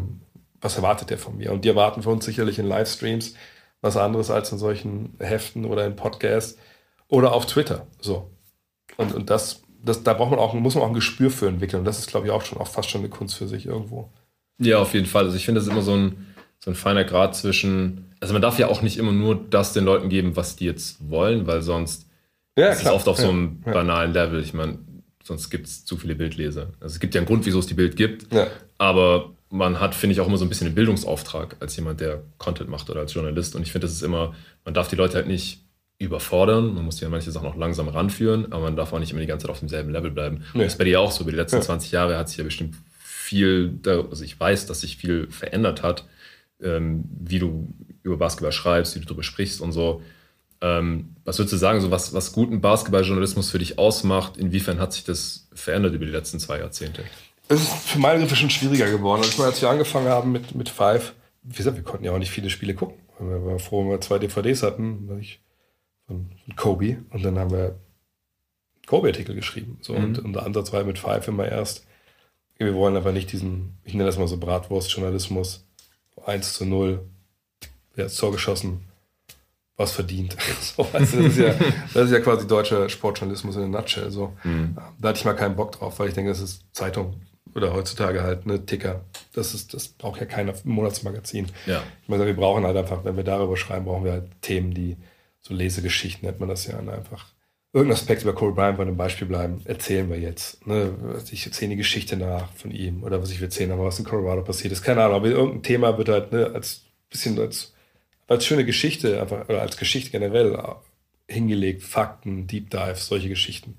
was 0.60 0.76
erwartet 0.76 1.10
der 1.10 1.18
von 1.18 1.36
mir? 1.36 1.52
Und 1.52 1.64
die 1.64 1.68
erwarten 1.68 2.02
von 2.02 2.14
uns 2.14 2.24
sicherlich 2.24 2.58
in 2.58 2.66
Livestreams 2.66 3.34
was 3.82 3.96
anderes 3.96 4.30
als 4.30 4.52
in 4.52 4.58
solchen 4.58 5.14
Heften 5.18 5.64
oder 5.64 5.86
in 5.86 5.96
Podcasts 5.96 6.58
oder 7.08 7.32
auf 7.32 7.46
Twitter. 7.46 7.86
So. 8.00 8.30
Und, 8.96 9.14
und 9.14 9.30
das, 9.30 9.62
das, 9.82 10.02
da 10.02 10.14
braucht 10.14 10.30
man 10.30 10.40
auch, 10.40 10.54
muss 10.54 10.74
man 10.74 10.84
auch 10.84 10.88
ein 10.88 10.94
Gespür 10.94 11.30
für 11.30 11.48
entwickeln. 11.48 11.80
Und 11.80 11.84
das 11.84 11.98
ist, 11.98 12.08
glaube 12.08 12.26
ich, 12.26 12.32
auch 12.32 12.42
schon 12.42 12.58
auch 12.58 12.68
fast 12.68 12.90
schon 12.90 13.02
eine 13.02 13.10
Kunst 13.10 13.36
für 13.36 13.46
sich 13.46 13.66
irgendwo. 13.66 14.10
Ja, 14.58 14.78
auf 14.78 14.94
jeden 14.94 15.06
Fall. 15.06 15.24
Also 15.24 15.36
ich 15.36 15.44
finde, 15.44 15.60
das 15.60 15.66
ist 15.66 15.72
immer 15.72 15.82
so 15.82 15.94
ein, 15.94 16.34
so 16.58 16.70
ein 16.70 16.74
feiner 16.74 17.04
Grad 17.04 17.36
zwischen. 17.36 18.05
Also 18.20 18.32
man 18.32 18.42
darf 18.42 18.58
ja 18.58 18.68
auch 18.68 18.82
nicht 18.82 18.96
immer 18.96 19.12
nur 19.12 19.38
das 19.50 19.72
den 19.72 19.84
Leuten 19.84 20.08
geben, 20.08 20.36
was 20.36 20.56
die 20.56 20.64
jetzt 20.64 21.10
wollen, 21.10 21.46
weil 21.46 21.62
sonst 21.62 22.08
ja, 22.56 22.68
ist 22.68 22.82
es 22.82 22.86
oft 22.86 23.08
auf 23.08 23.18
ja, 23.18 23.24
so 23.24 23.30
einem 23.30 23.62
ja. 23.66 23.72
banalen 23.72 24.12
Level. 24.12 24.40
Ich 24.40 24.54
meine, 24.54 24.78
sonst 25.22 25.50
gibt 25.50 25.66
es 25.66 25.84
zu 25.84 25.96
viele 25.96 26.14
Bildleser. 26.14 26.68
Also 26.80 26.94
es 26.94 27.00
gibt 27.00 27.14
ja 27.14 27.20
einen 27.20 27.26
Grund, 27.26 27.44
wieso 27.44 27.58
es 27.58 27.66
die 27.66 27.74
Bild 27.74 27.96
gibt, 27.96 28.26
aber 28.78 29.32
man 29.50 29.80
hat, 29.80 29.94
finde 29.94 30.14
ich, 30.14 30.20
auch 30.20 30.26
immer 30.26 30.38
so 30.38 30.44
ein 30.44 30.48
bisschen 30.48 30.66
einen 30.66 30.74
Bildungsauftrag 30.74 31.56
als 31.60 31.76
jemand, 31.76 32.00
der 32.00 32.22
Content 32.38 32.68
macht 32.68 32.90
oder 32.90 33.00
als 33.00 33.14
Journalist. 33.14 33.54
Und 33.54 33.62
ich 33.62 33.72
finde, 33.72 33.86
das 33.86 33.94
ist 33.94 34.02
immer, 34.02 34.34
man 34.64 34.74
darf 34.74 34.88
die 34.88 34.96
Leute 34.96 35.14
halt 35.14 35.28
nicht 35.28 35.62
überfordern, 35.98 36.74
man 36.74 36.84
muss 36.84 37.00
ja 37.00 37.08
manche 37.08 37.30
Sachen 37.30 37.48
auch 37.48 37.56
langsam 37.56 37.88
ranführen, 37.88 38.52
aber 38.52 38.64
man 38.64 38.76
darf 38.76 38.92
auch 38.92 38.98
nicht 38.98 39.12
immer 39.12 39.20
die 39.20 39.26
ganze 39.26 39.44
Zeit 39.46 39.50
auf 39.50 39.60
demselben 39.60 39.90
Level 39.90 40.10
bleiben. 40.10 40.44
Nee. 40.52 40.64
Das 40.64 40.74
ist 40.74 40.78
bei 40.78 40.84
dir 40.84 41.00
auch 41.00 41.10
so. 41.10 41.22
Über 41.22 41.30
die 41.30 41.38
letzten 41.38 41.56
ja. 41.56 41.62
20 41.62 41.92
Jahre 41.92 42.18
hat 42.18 42.28
sich 42.28 42.38
ja 42.38 42.44
bestimmt 42.44 42.74
viel, 42.98 43.78
also 43.84 44.22
ich 44.22 44.38
weiß, 44.38 44.66
dass 44.66 44.82
sich 44.82 44.96
viel 44.98 45.30
verändert 45.30 45.82
hat, 45.82 46.04
ähm, 46.60 47.04
wie 47.18 47.38
du 47.38 47.72
über 48.06 48.16
Basketball 48.16 48.52
schreibst, 48.52 48.94
wie 48.94 49.00
du 49.00 49.06
darüber 49.06 49.22
sprichst 49.22 49.60
und 49.60 49.72
so. 49.72 50.02
Ähm, 50.60 51.16
was 51.24 51.38
würdest 51.38 51.52
du 51.52 51.58
sagen, 51.58 51.80
so 51.80 51.90
was, 51.90 52.14
was 52.14 52.32
guten 52.32 52.60
Basketballjournalismus 52.60 53.50
für 53.50 53.58
dich 53.58 53.78
ausmacht? 53.78 54.36
Inwiefern 54.36 54.80
hat 54.80 54.92
sich 54.92 55.04
das 55.04 55.48
verändert 55.52 55.94
über 55.94 56.06
die 56.06 56.12
letzten 56.12 56.40
zwei 56.40 56.58
Jahrzehnte? 56.58 57.04
Es 57.48 57.62
ist 57.62 57.72
für 57.72 57.98
meine 57.98 58.14
Begriffe 58.14 58.36
schon 58.36 58.50
schwieriger 58.50 58.90
geworden. 58.90 59.22
Also 59.22 59.42
als 59.44 59.60
wir 59.60 59.68
angefangen 59.68 60.08
haben 60.08 60.32
mit, 60.32 60.54
mit 60.54 60.68
Five, 60.68 61.14
wie 61.42 61.56
gesagt, 61.56 61.76
wir 61.76 61.84
konnten 61.84 62.04
ja 62.04 62.12
auch 62.12 62.18
nicht 62.18 62.30
viele 62.30 62.50
Spiele 62.50 62.74
gucken. 62.74 62.96
Wir 63.20 63.44
waren 63.44 63.58
froh, 63.58 63.82
wenn 63.82 63.90
wir 63.90 64.00
zwei 64.00 64.18
DVDs 64.18 64.62
hatten 64.62 65.08
von, 66.06 66.30
Kobe 66.56 66.98
und 67.10 67.24
dann 67.24 67.38
haben 67.38 67.50
wir 67.50 67.78
Kobe-Artikel 68.86 69.34
geschrieben. 69.34 69.78
So, 69.80 69.94
mhm. 69.94 70.16
und, 70.16 70.32
der 70.34 70.44
Ansatz 70.44 70.72
war 70.72 70.84
mit 70.84 70.98
Five 70.98 71.28
immer 71.28 71.48
erst, 71.48 71.86
wir 72.58 72.74
wollen 72.74 72.96
aber 72.96 73.12
nicht 73.12 73.32
diesen, 73.32 73.78
ich 73.84 73.92
nenne 73.92 74.06
das 74.06 74.18
mal 74.18 74.28
so 74.28 74.38
Bratwurst-Journalismus, 74.38 75.66
1 76.24 76.54
zu 76.54 76.64
0, 76.64 77.04
der 77.96 78.06
hat 78.06 78.16
Tor 78.16 78.32
geschossen, 78.32 78.80
was 79.76 79.92
verdient. 79.92 80.36
so, 80.60 80.86
also 80.92 81.22
das, 81.22 81.32
ist 81.32 81.38
ja, 81.38 81.54
das 81.94 82.04
ist 82.06 82.12
ja 82.12 82.20
quasi 82.20 82.46
deutscher 82.46 82.88
Sportjournalismus 82.88 83.56
in 83.56 83.62
a 83.62 83.68
nutshell. 83.68 84.10
So. 84.10 84.32
Mhm. 84.44 84.76
Da 84.98 85.08
hatte 85.08 85.18
ich 85.18 85.24
mal 85.24 85.34
keinen 85.34 85.56
Bock 85.56 85.72
drauf, 85.72 85.98
weil 85.98 86.08
ich 86.08 86.14
denke, 86.14 86.30
das 86.30 86.40
ist 86.40 86.64
Zeitung 86.72 87.20
oder 87.54 87.72
heutzutage 87.72 88.22
halt 88.22 88.44
eine 88.44 88.64
Ticker. 88.64 89.04
Das, 89.32 89.54
ist, 89.54 89.72
das 89.72 89.88
braucht 89.88 90.20
ja 90.20 90.26
keiner 90.26 90.54
im 90.64 90.70
Monatsmagazin. 90.70 91.46
Ja. 91.66 91.82
Ich 92.02 92.08
meine, 92.08 92.26
wir 92.26 92.36
brauchen 92.36 92.64
halt 92.64 92.76
einfach, 92.76 93.04
wenn 93.04 93.16
wir 93.16 93.24
darüber 93.24 93.56
schreiben, 93.56 93.86
brauchen 93.86 94.04
wir 94.04 94.12
halt 94.12 94.42
Themen, 94.42 94.74
die 94.74 94.96
so 95.40 95.54
Lesegeschichten 95.54 96.26
nennt 96.26 96.40
man 96.40 96.48
das 96.48 96.66
ja, 96.66 96.78
einfach 96.78 97.26
irgendein 97.76 97.98
Aspekt 97.98 98.22
über 98.22 98.34
Kobe 98.34 98.52
Bryant 98.52 98.78
bei 98.78 98.84
einem 98.84 98.96
Beispiel 98.96 99.28
bleiben, 99.28 99.60
erzählen 99.66 100.08
wir 100.08 100.18
jetzt. 100.18 100.66
Ne? 100.66 100.94
Ich 101.30 101.44
erzähle 101.44 101.70
die 101.70 101.76
Geschichte 101.76 102.16
nach 102.16 102.50
von 102.54 102.70
ihm 102.70 103.02
oder 103.02 103.20
was 103.20 103.30
ich 103.30 103.40
erzählen 103.40 103.70
aber 103.70 103.84
was 103.84 103.98
in 103.98 104.06
Colorado 104.06 104.42
passiert 104.42 104.72
ist. 104.72 104.82
Keine 104.82 105.02
Ahnung, 105.02 105.16
aber 105.16 105.26
irgendein 105.26 105.62
Thema 105.62 105.98
wird 105.98 106.08
halt 106.08 106.32
ne, 106.32 106.50
als 106.54 106.82
bisschen 107.10 107.38
als 107.38 107.74
als 108.26 108.44
schöne 108.44 108.64
Geschichte, 108.64 109.20
einfach, 109.20 109.48
oder 109.48 109.62
als 109.62 109.76
Geschichte 109.76 110.10
generell 110.10 110.58
hingelegt, 111.28 111.82
Fakten, 111.82 112.46
Deep 112.46 112.70
Dives, 112.70 113.06
solche 113.06 113.28
Geschichten. 113.28 113.78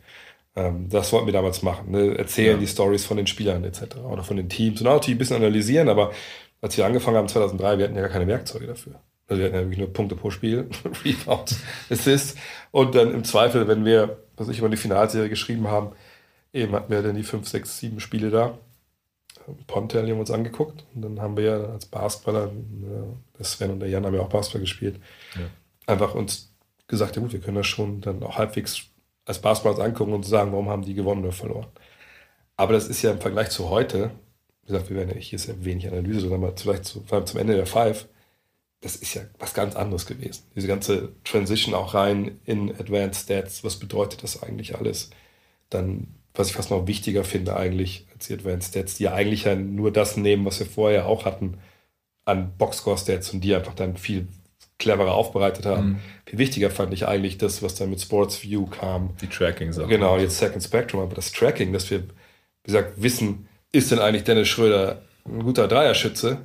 Ähm, 0.56 0.90
das 0.90 1.12
wollten 1.14 1.28
wir 1.28 1.34
damals 1.34 1.62
machen. 1.62 1.92
Ne? 1.92 2.18
Erzählen 2.18 2.56
ja. 2.56 2.58
die 2.58 2.68
Stories 2.68 3.06
von 3.06 3.18
den 3.18 3.28
Spielern 3.28 3.64
etc. 3.64 3.98
oder 3.98 4.24
von 4.24 4.38
den 4.38 4.50
Teams 4.50 4.82
und 4.82 4.88
auch 4.88 4.96
natürlich 4.96 5.16
ein 5.16 5.20
bisschen 5.20 5.38
analysieren, 5.38 5.90
aber 5.90 6.12
als 6.62 6.76
wir 6.78 6.86
angefangen 6.86 7.18
haben 7.18 7.28
2003, 7.28 7.78
wir 7.78 7.86
hatten 7.86 7.96
ja 7.96 8.02
gar 8.02 8.10
keine 8.10 8.28
Werkzeuge 8.28 8.68
dafür. 8.68 9.00
Also 9.28 9.40
wir 9.40 9.48
hatten 9.48 9.56
ja 9.56 9.62
wirklich 9.62 9.78
nur 9.78 9.94
Punkte 9.94 10.16
pro 10.16 10.32
Spiel, 10.32 10.70
Rebounds, 11.06 11.60
Assist 11.90 12.38
und 12.72 12.96
dann 12.96 13.14
im 13.14 13.24
Zweifel, 13.24 13.68
wenn 13.68 13.86
wir, 13.86 14.18
was 14.36 14.50
ich 14.50 14.60
über 14.60 14.70
die 14.70 14.78
Finalserie 14.78 15.30
geschrieben 15.30 15.68
haben, 15.68 15.92
eben 16.54 16.74
hatten 16.74 16.92
wir 16.92 17.02
dann 17.02 17.16
die 17.16 17.24
fünf, 17.24 17.48
sechs, 17.48 17.78
sieben 17.78 18.00
Spiele 18.00 18.32
da 18.32 18.58
Pontel 19.68 20.02
haben 20.02 20.08
wir 20.08 20.16
uns 20.18 20.32
angeguckt. 20.32 20.86
Und 20.94 21.02
dann 21.02 21.22
haben 21.22 21.38
wir 21.38 21.44
ja 21.44 21.64
als 21.66 21.86
Basketballer, 21.86 22.52
der 23.38 23.46
Sven 23.46 23.72
und 23.72 23.80
der 23.80 23.90
Jan 23.90 24.06
haben 24.06 24.14
ja 24.14 24.22
auch 24.22 24.30
Basketball 24.30 24.62
gespielt, 24.62 25.00
ja. 25.36 25.50
einfach 25.86 26.16
uns 26.16 26.54
gesagt, 26.88 27.16
ja 27.16 27.22
gut, 27.22 27.34
wir 27.34 27.40
können 27.40 27.58
das 27.58 27.68
schon 27.68 28.02
dann 28.02 28.24
auch 28.24 28.38
halbwegs 28.38 28.86
als 29.26 29.42
Basketballer 29.42 29.84
angucken 29.84 30.14
und 30.14 30.24
sagen, 30.24 30.52
warum 30.52 30.70
haben 30.70 30.84
die 30.84 30.94
gewonnen 30.94 31.24
oder 31.24 31.34
verloren. 31.34 31.68
Aber 32.56 32.74
das 32.74 32.88
ist 32.88 33.02
ja 33.02 33.12
im 33.12 33.22
Vergleich 33.22 33.50
zu 33.50 33.70
heute, 33.70 34.12
wie 34.64 34.68
gesagt, 34.68 34.90
wir 34.90 34.98
werden 34.98 35.10
ja, 35.10 35.16
hier 35.16 35.38
ist 35.38 35.48
ja 35.48 35.54
wenig 35.60 35.88
Analyse, 35.88 36.22
sondern 36.22 36.42
mal 36.42 36.54
vielleicht 36.56 36.86
zu, 36.86 37.04
vor 37.04 37.18
allem 37.18 37.28
zum 37.28 37.40
Ende 37.40 37.56
der 37.56 37.66
Five, 37.66 38.08
das 38.82 38.96
ist 38.96 39.14
ja 39.14 39.24
was 39.40 39.54
ganz 39.54 39.76
anderes 39.76 40.06
gewesen. 40.06 40.44
Diese 40.56 40.68
ganze 40.68 41.14
Transition 41.24 41.74
auch 41.74 41.94
rein 41.94 42.40
in 42.46 42.72
Advanced 42.72 43.24
Stats, 43.24 43.64
was 43.64 43.78
bedeutet 43.78 44.24
das 44.24 44.42
eigentlich 44.44 44.78
alles? 44.78 45.10
Dann 45.70 46.16
was 46.38 46.50
ich 46.50 46.56
fast 46.56 46.72
noch 46.72 46.88
wichtiger 46.88 47.24
finde 47.24 47.56
eigentlich 47.56 48.06
als 48.14 48.28
die 48.28 48.34
Advanced 48.34 48.70
Stats, 48.70 48.96
die 48.96 49.04
ja 49.04 49.14
eigentlich 49.14 49.44
ja 49.46 49.56
nur 49.56 49.92
das 49.92 50.18
nehmen, 50.18 50.46
was 50.46 50.60
wir 50.60 50.68
vorher 50.68 51.08
auch 51.08 51.26
hatten 51.26 51.58
an 52.26 52.54
Boxscore-Stats 52.58 53.34
und 53.34 53.42
die 53.42 53.56
einfach 53.56 53.74
dann 53.74 53.98
viel 53.98 54.28
cleverer 54.80 55.14
aufbereitet 55.14 55.66
haben. 55.66 55.88
Mhm. 55.88 56.00
Viel 56.26 56.40
wichtiger 56.40 56.70
fand 56.70 56.94
ich 56.94 57.08
eigentlich 57.08 57.38
das, 57.38 57.64
was 57.64 57.76
dann 57.76 57.90
mit 57.90 58.02
Sports 58.02 58.44
View 58.44 58.68
kam. 58.68 59.16
Die 59.22 59.28
Tracking-Sache. 59.28 59.88
Genau, 59.88 60.18
jetzt 60.18 60.38
Second 60.38 60.64
Spectrum, 60.64 61.02
aber 61.02 61.16
das 61.16 61.32
Tracking, 61.32 61.74
dass 61.74 61.90
wir, 61.90 62.02
wie 62.02 62.08
gesagt, 62.64 63.02
wissen, 63.02 63.48
ist 63.72 63.92
denn 63.92 64.00
eigentlich 64.00 64.24
Dennis 64.24 64.48
Schröder 64.48 65.02
ein 65.26 65.44
guter 65.44 65.68
Dreierschütze? 65.68 66.40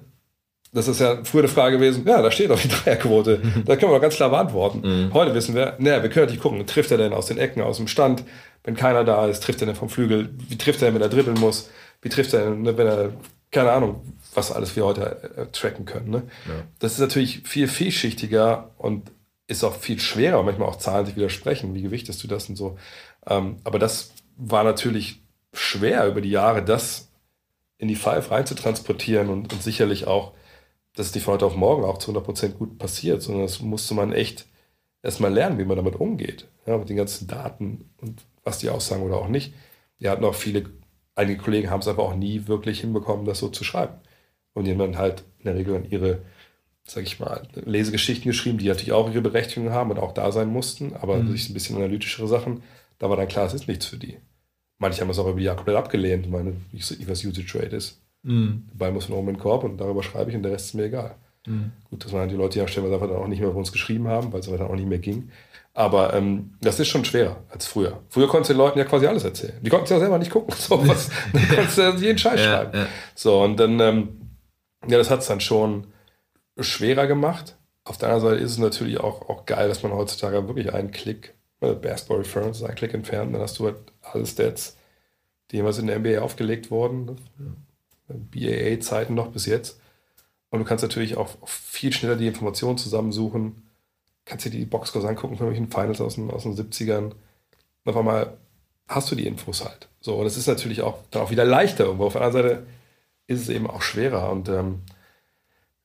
Das 0.75 0.89
ist 0.89 1.01
ja 1.01 1.23
früher 1.25 1.43
eine 1.43 1.49
Frage 1.49 1.77
gewesen, 1.77 2.07
ja, 2.07 2.23
da 2.23 2.31
steht 2.31 2.49
doch 2.49 2.61
die 2.61 2.69
Dreierquote. 2.85 3.43
da 3.67 3.77
können 3.77 3.93
wir 3.93 3.97
doch 3.97 4.03
ganz 4.03 4.17
klar 4.17 4.31
beantworten. 4.31 4.81
Mhm. 4.83 5.13
Heute 5.13 5.35
wissen 5.35 5.55
wir, 5.55 5.77
naja, 5.79 6.03
wir 6.03 6.09
können 6.09 6.25
natürlich 6.25 6.43
gucken, 6.43 6.67
trifft 6.67 6.91
er 6.91 6.97
denn 6.97 7.13
aus 7.13 7.27
den 7.27 7.37
Ecken, 7.37 7.61
aus 7.61 7.77
dem 7.77 7.89
Stand? 7.89 8.25
Wenn 8.65 8.77
keiner 8.77 9.05
da 9.05 9.27
ist, 9.27 9.43
trifft 9.43 9.61
er 9.61 9.67
denn 9.67 9.77
vom 9.77 9.89
Flügel? 9.89 10.31
Wie 10.49 10.59
trifft 10.59 10.83
er 10.83 10.89
denn, 10.89 10.95
wenn 10.95 11.03
er 11.03 11.09
dribbeln 11.09 11.39
muss? 11.39 11.71
Wie 12.01 12.09
trifft 12.09 12.33
er 12.33 12.51
denn, 12.51 12.65
wenn 12.65 12.87
er, 12.87 13.13
keine 13.51 13.73
Ahnung, 13.73 14.03
was 14.35 14.53
alles 14.53 14.77
wir 14.77 14.85
heute 14.85 15.35
äh, 15.37 15.47
tracken 15.53 15.85
können. 15.85 16.11
Ne? 16.11 16.23
Ja. 16.47 16.65
Das 16.79 16.93
ist 16.93 17.01
natürlich 17.01 17.43
viel 17.45 17.69
vielschichtiger 17.69 18.71
und 18.79 19.11
ist 19.47 19.65
auch 19.65 19.75
viel 19.75 20.01
schwerer, 20.01 20.43
manchmal 20.43 20.69
auch 20.69 20.77
Zahlen 20.77 21.07
sich 21.07 21.17
widersprechen. 21.17 21.75
Wie 21.75 21.83
gewichtest 21.83 22.23
du 22.23 22.29
das 22.29 22.49
und 22.49 22.57
so? 22.57 22.79
Ähm, 23.27 23.57
aber 23.65 23.79
das 23.79 24.13
war 24.37 24.65
natürlich 24.65 25.21
schwer 25.53 26.07
über 26.07 26.21
die 26.21 26.31
Jahre, 26.31 26.65
das 26.65 27.11
in 27.79 27.89
die 27.89 27.97
Five 27.97 28.31
rein 28.31 28.47
zu 28.47 28.55
transportieren 28.55 29.29
und, 29.29 29.53
und 29.53 29.63
sicherlich 29.63 30.07
auch, 30.07 30.33
dass 30.95 31.07
es 31.07 31.15
nicht 31.15 31.25
von 31.25 31.35
heute 31.35 31.47
auf 31.47 31.57
morgen 31.57 31.85
auch 31.85 31.99
zu 31.99 32.13
100% 32.13 32.51
gut 32.51 32.79
passiert, 32.79 33.23
sondern 33.23 33.43
das 33.43 33.61
musste 33.61 33.95
man 33.95 34.13
echt 34.13 34.47
erstmal 35.03 35.33
lernen, 35.33 35.59
wie 35.59 35.65
man 35.65 35.77
damit 35.77 35.97
umgeht. 35.97 36.49
Ja, 36.67 36.79
mit 36.79 36.89
den 36.89 36.97
ganzen 36.97 37.27
Daten 37.27 37.91
und 38.01 38.25
was 38.45 38.59
die 38.59 38.71
aussagen 38.71 39.03
oder 39.03 39.17
auch 39.17 39.29
nicht. 39.29 39.55
Wir 39.99 40.11
hatten 40.11 40.25
auch 40.25 40.35
viele, 40.35 40.65
einige 41.15 41.41
Kollegen 41.41 41.71
haben 41.71 41.81
es 41.81 41.89
aber 41.89 42.03
auch 42.03 42.15
nie 42.15 42.47
wirklich 42.47 42.81
hinbekommen, 42.81 43.25
das 43.25 43.39
so 43.39 43.49
zu 43.49 43.65
schreiben. 43.65 43.95
Und 44.55 44.65
die 44.65 44.73
haben 44.73 44.79
dann 44.79 44.99
halt 44.99 45.25
in 45.39 45.47
der 45.47 45.55
Regel 45.55 45.75
dann 45.75 45.91
ihre, 45.91 46.23
sag 46.85 47.05
ich 47.05 47.21
mal, 47.21 47.49
Lesegeschichten 47.55 48.31
geschrieben, 48.31 48.59
die 48.59 48.69
natürlich 48.69 48.93
auch 48.93 49.11
ihre 49.11 49.23
Berechtigung 49.23 49.71
haben 49.71 49.91
und 49.91 49.99
auch 49.99 50.13
da 50.13 50.33
sein 50.33 50.49
mussten, 50.49 50.95
aber 50.95 51.17
mhm. 51.19 51.29
durch 51.29 51.49
ein 51.49 51.55
bisschen 51.55 51.77
analytischere 51.77 52.29
Sachen, 52.29 52.63
da 52.99 53.09
war 53.09 53.17
dann 53.17 53.29
klar, 53.29 53.47
es 53.47 53.55
ist 53.55 53.69
nichts 53.69 53.87
für 53.87 53.97
die. 53.97 54.19
Manche 54.79 55.01
haben 55.01 55.11
es 55.11 55.19
auch 55.19 55.29
über 55.29 55.39
die 55.39 55.45
Jahre 55.45 55.57
komplett 55.57 55.77
abgelehnt, 55.77 56.31
meine, 56.31 56.57
was 56.73 57.25
Usage 57.25 57.59
Rate 57.59 57.77
ist. 57.77 58.01
Mhm. 58.23 58.69
Ball 58.75 58.93
muss 58.93 59.07
von 59.07 59.17
oben 59.17 59.29
in 59.29 59.35
den 59.35 59.41
Korb 59.41 59.65
und 59.65 59.79
darüber 59.79 60.03
schreibe 60.03 60.31
ich 60.31 60.37
und 60.37 60.43
der 60.43 60.53
Rest 60.53 60.67
ist 60.67 60.75
mir 60.75 60.85
egal. 60.85 61.17
Mhm. 61.47 61.73
Gut, 61.91 62.05
das 62.05 62.13
waren 62.13 62.29
die 62.29 62.35
Leute, 62.35 62.59
ja 62.59 62.69
stellenweise 62.69 62.95
einfach 62.95 63.09
dann 63.09 63.23
auch 63.23 63.29
nicht 63.29 63.41
mehr 63.41 63.51
bei 63.51 63.59
uns 63.59 63.73
geschrieben 63.73 64.09
haben, 64.09 64.33
weil 64.33 64.41
es 64.41 64.47
dann 64.47 64.61
auch 64.61 64.75
nicht 64.75 64.89
mehr 64.89 64.99
ging. 64.99 65.31
Aber 65.75 66.13
ähm, 66.13 66.55
das 66.61 66.79
ist 66.79 66.89
schon 66.89 67.05
schwerer 67.05 67.45
als 67.49 67.67
früher. 67.67 68.03
Früher 68.11 68.29
konntest 68.29 68.51
du 68.51 68.55
den 68.55 68.59
Leuten 68.59 68.79
ja 68.79 68.85
quasi 68.85 69.07
alles 69.07 69.25
erzählen. 69.25 69.59
Die 69.63 69.71
konnten 69.71 69.85
es 69.85 69.91
ja 69.91 69.99
selber 69.99 70.19
nicht 70.19 70.31
gucken. 70.31 70.55
So 70.59 70.87
was. 70.87 71.11
Dann 71.33 71.49
konntest 71.49 71.79
du 71.79 71.91
jeden 71.97 72.19
Scheiß 72.19 72.41
ja, 72.41 72.47
schreiben. 72.47 72.79
Ja. 72.79 72.87
So, 73.15 73.43
und 73.43 73.57
dann, 73.57 73.81
ähm, 73.81 74.21
ja, 74.87 74.99
das 74.99 75.09
hat 75.09 75.21
es 75.21 75.29
dann 75.29 75.41
schon 75.41 75.87
schwerer 76.59 77.07
gemacht. 77.07 77.57
Auf 77.85 77.97
der 77.97 78.11
anderen 78.11 78.31
Seite 78.33 78.45
ist 78.45 78.53
es 78.53 78.59
natürlich 78.59 79.01
auch, 79.01 79.29
auch 79.29 79.47
geil, 79.47 79.69
dass 79.69 79.83
man 79.83 79.93
heutzutage 79.93 80.47
wirklich 80.47 80.73
einen 80.73 80.91
Klick 80.91 81.35
Basketball 81.71 82.19
Reference, 82.19 82.63
ein 82.63 82.75
Klick 82.75 82.93
entfernt, 82.93 83.35
dann 83.35 83.41
hast 83.41 83.59
du 83.59 83.67
halt 83.67 83.77
alle 84.03 84.27
Stats, 84.27 84.77
die 85.51 85.57
jemals 85.57 85.79
in 85.79 85.87
der 85.87 85.99
NBA 86.01 86.21
aufgelegt 86.21 86.71
wurden. 86.71 87.17
BAA-Zeiten 88.09 89.15
noch 89.15 89.29
bis 89.29 89.47
jetzt. 89.47 89.81
Und 90.51 90.59
du 90.59 90.65
kannst 90.65 90.83
natürlich 90.83 91.17
auch 91.17 91.31
viel 91.47 91.93
schneller 91.93 92.17
die 92.17 92.27
Informationen 92.27 92.79
zusammensuchen. 92.79 93.63
Kannst 94.25 94.45
dir 94.45 94.51
die 94.51 94.65
Boxscores 94.65 95.07
angucken 95.07 95.37
von 95.37 95.47
irgendwelchen 95.47 95.73
Finals 95.73 96.01
aus 96.01 96.15
den, 96.15 96.31
aus 96.31 96.45
den 96.45 96.55
70ern. 96.55 97.13
Und 97.13 97.17
auf 97.85 97.97
einmal 97.97 98.39
hast 98.89 99.11
du 99.11 99.15
die 99.15 99.27
Infos 99.27 99.65
halt. 99.65 99.89
So, 100.01 100.17
und 100.17 100.27
es 100.27 100.37
ist 100.37 100.47
natürlich 100.47 100.83
auch 100.83 100.99
dann 101.11 101.23
auch 101.23 101.31
wieder 101.31 101.45
leichter 101.45 101.85
irgendwo. 101.85 102.07
Auf 102.07 102.13
der 102.13 102.23
anderen 102.23 102.49
Seite 102.49 102.67
ist 103.27 103.41
es 103.41 103.49
eben 103.49 103.69
auch 103.69 103.83
schwerer. 103.83 104.31
Und 104.31 104.49
ähm, 104.49 104.83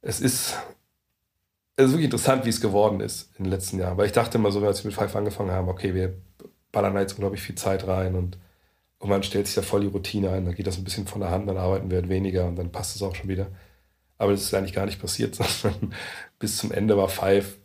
es 0.01 0.21
ist, 0.21 0.55
es 1.75 1.85
ist 1.85 1.91
wirklich 1.91 2.05
interessant, 2.05 2.45
wie 2.45 2.49
es 2.49 2.61
geworden 2.61 2.99
ist 2.99 3.31
in 3.37 3.45
den 3.45 3.51
letzten 3.51 3.79
Jahren. 3.79 3.97
Weil 3.97 4.07
ich 4.07 4.11
dachte 4.11 4.37
immer 4.37 4.51
so, 4.51 4.65
als 4.65 4.83
wir 4.83 4.89
mit 4.89 4.97
Five 4.97 5.15
angefangen 5.15 5.51
haben, 5.51 5.69
okay, 5.69 5.93
wir 5.93 6.15
ballern 6.71 6.93
da 6.93 7.01
jetzt 7.01 7.13
unglaublich 7.13 7.41
viel 7.41 7.55
Zeit 7.55 7.87
rein 7.87 8.15
und 8.15 8.37
irgendwann 8.99 9.23
stellt 9.23 9.47
sich 9.47 9.55
da 9.55 9.61
voll 9.61 9.81
die 9.81 9.87
Routine 9.87 10.31
ein, 10.31 10.45
dann 10.45 10.55
geht 10.55 10.67
das 10.67 10.77
ein 10.77 10.83
bisschen 10.83 11.07
von 11.07 11.21
der 11.21 11.29
Hand, 11.29 11.47
dann 11.47 11.57
arbeiten 11.57 11.89
wir 11.89 11.97
halt 11.97 12.09
weniger 12.09 12.45
und 12.45 12.55
dann 12.55 12.71
passt 12.71 12.95
es 12.95 13.01
auch 13.01 13.15
schon 13.15 13.29
wieder. 13.29 13.47
Aber 14.17 14.31
das 14.31 14.41
ist 14.41 14.53
eigentlich 14.53 14.73
gar 14.73 14.85
nicht 14.85 14.99
passiert, 15.01 15.35
sondern 15.61 15.93
bis 16.39 16.57
zum 16.57 16.71
Ende 16.71 16.97
war 16.97 17.09
Five 17.09 17.57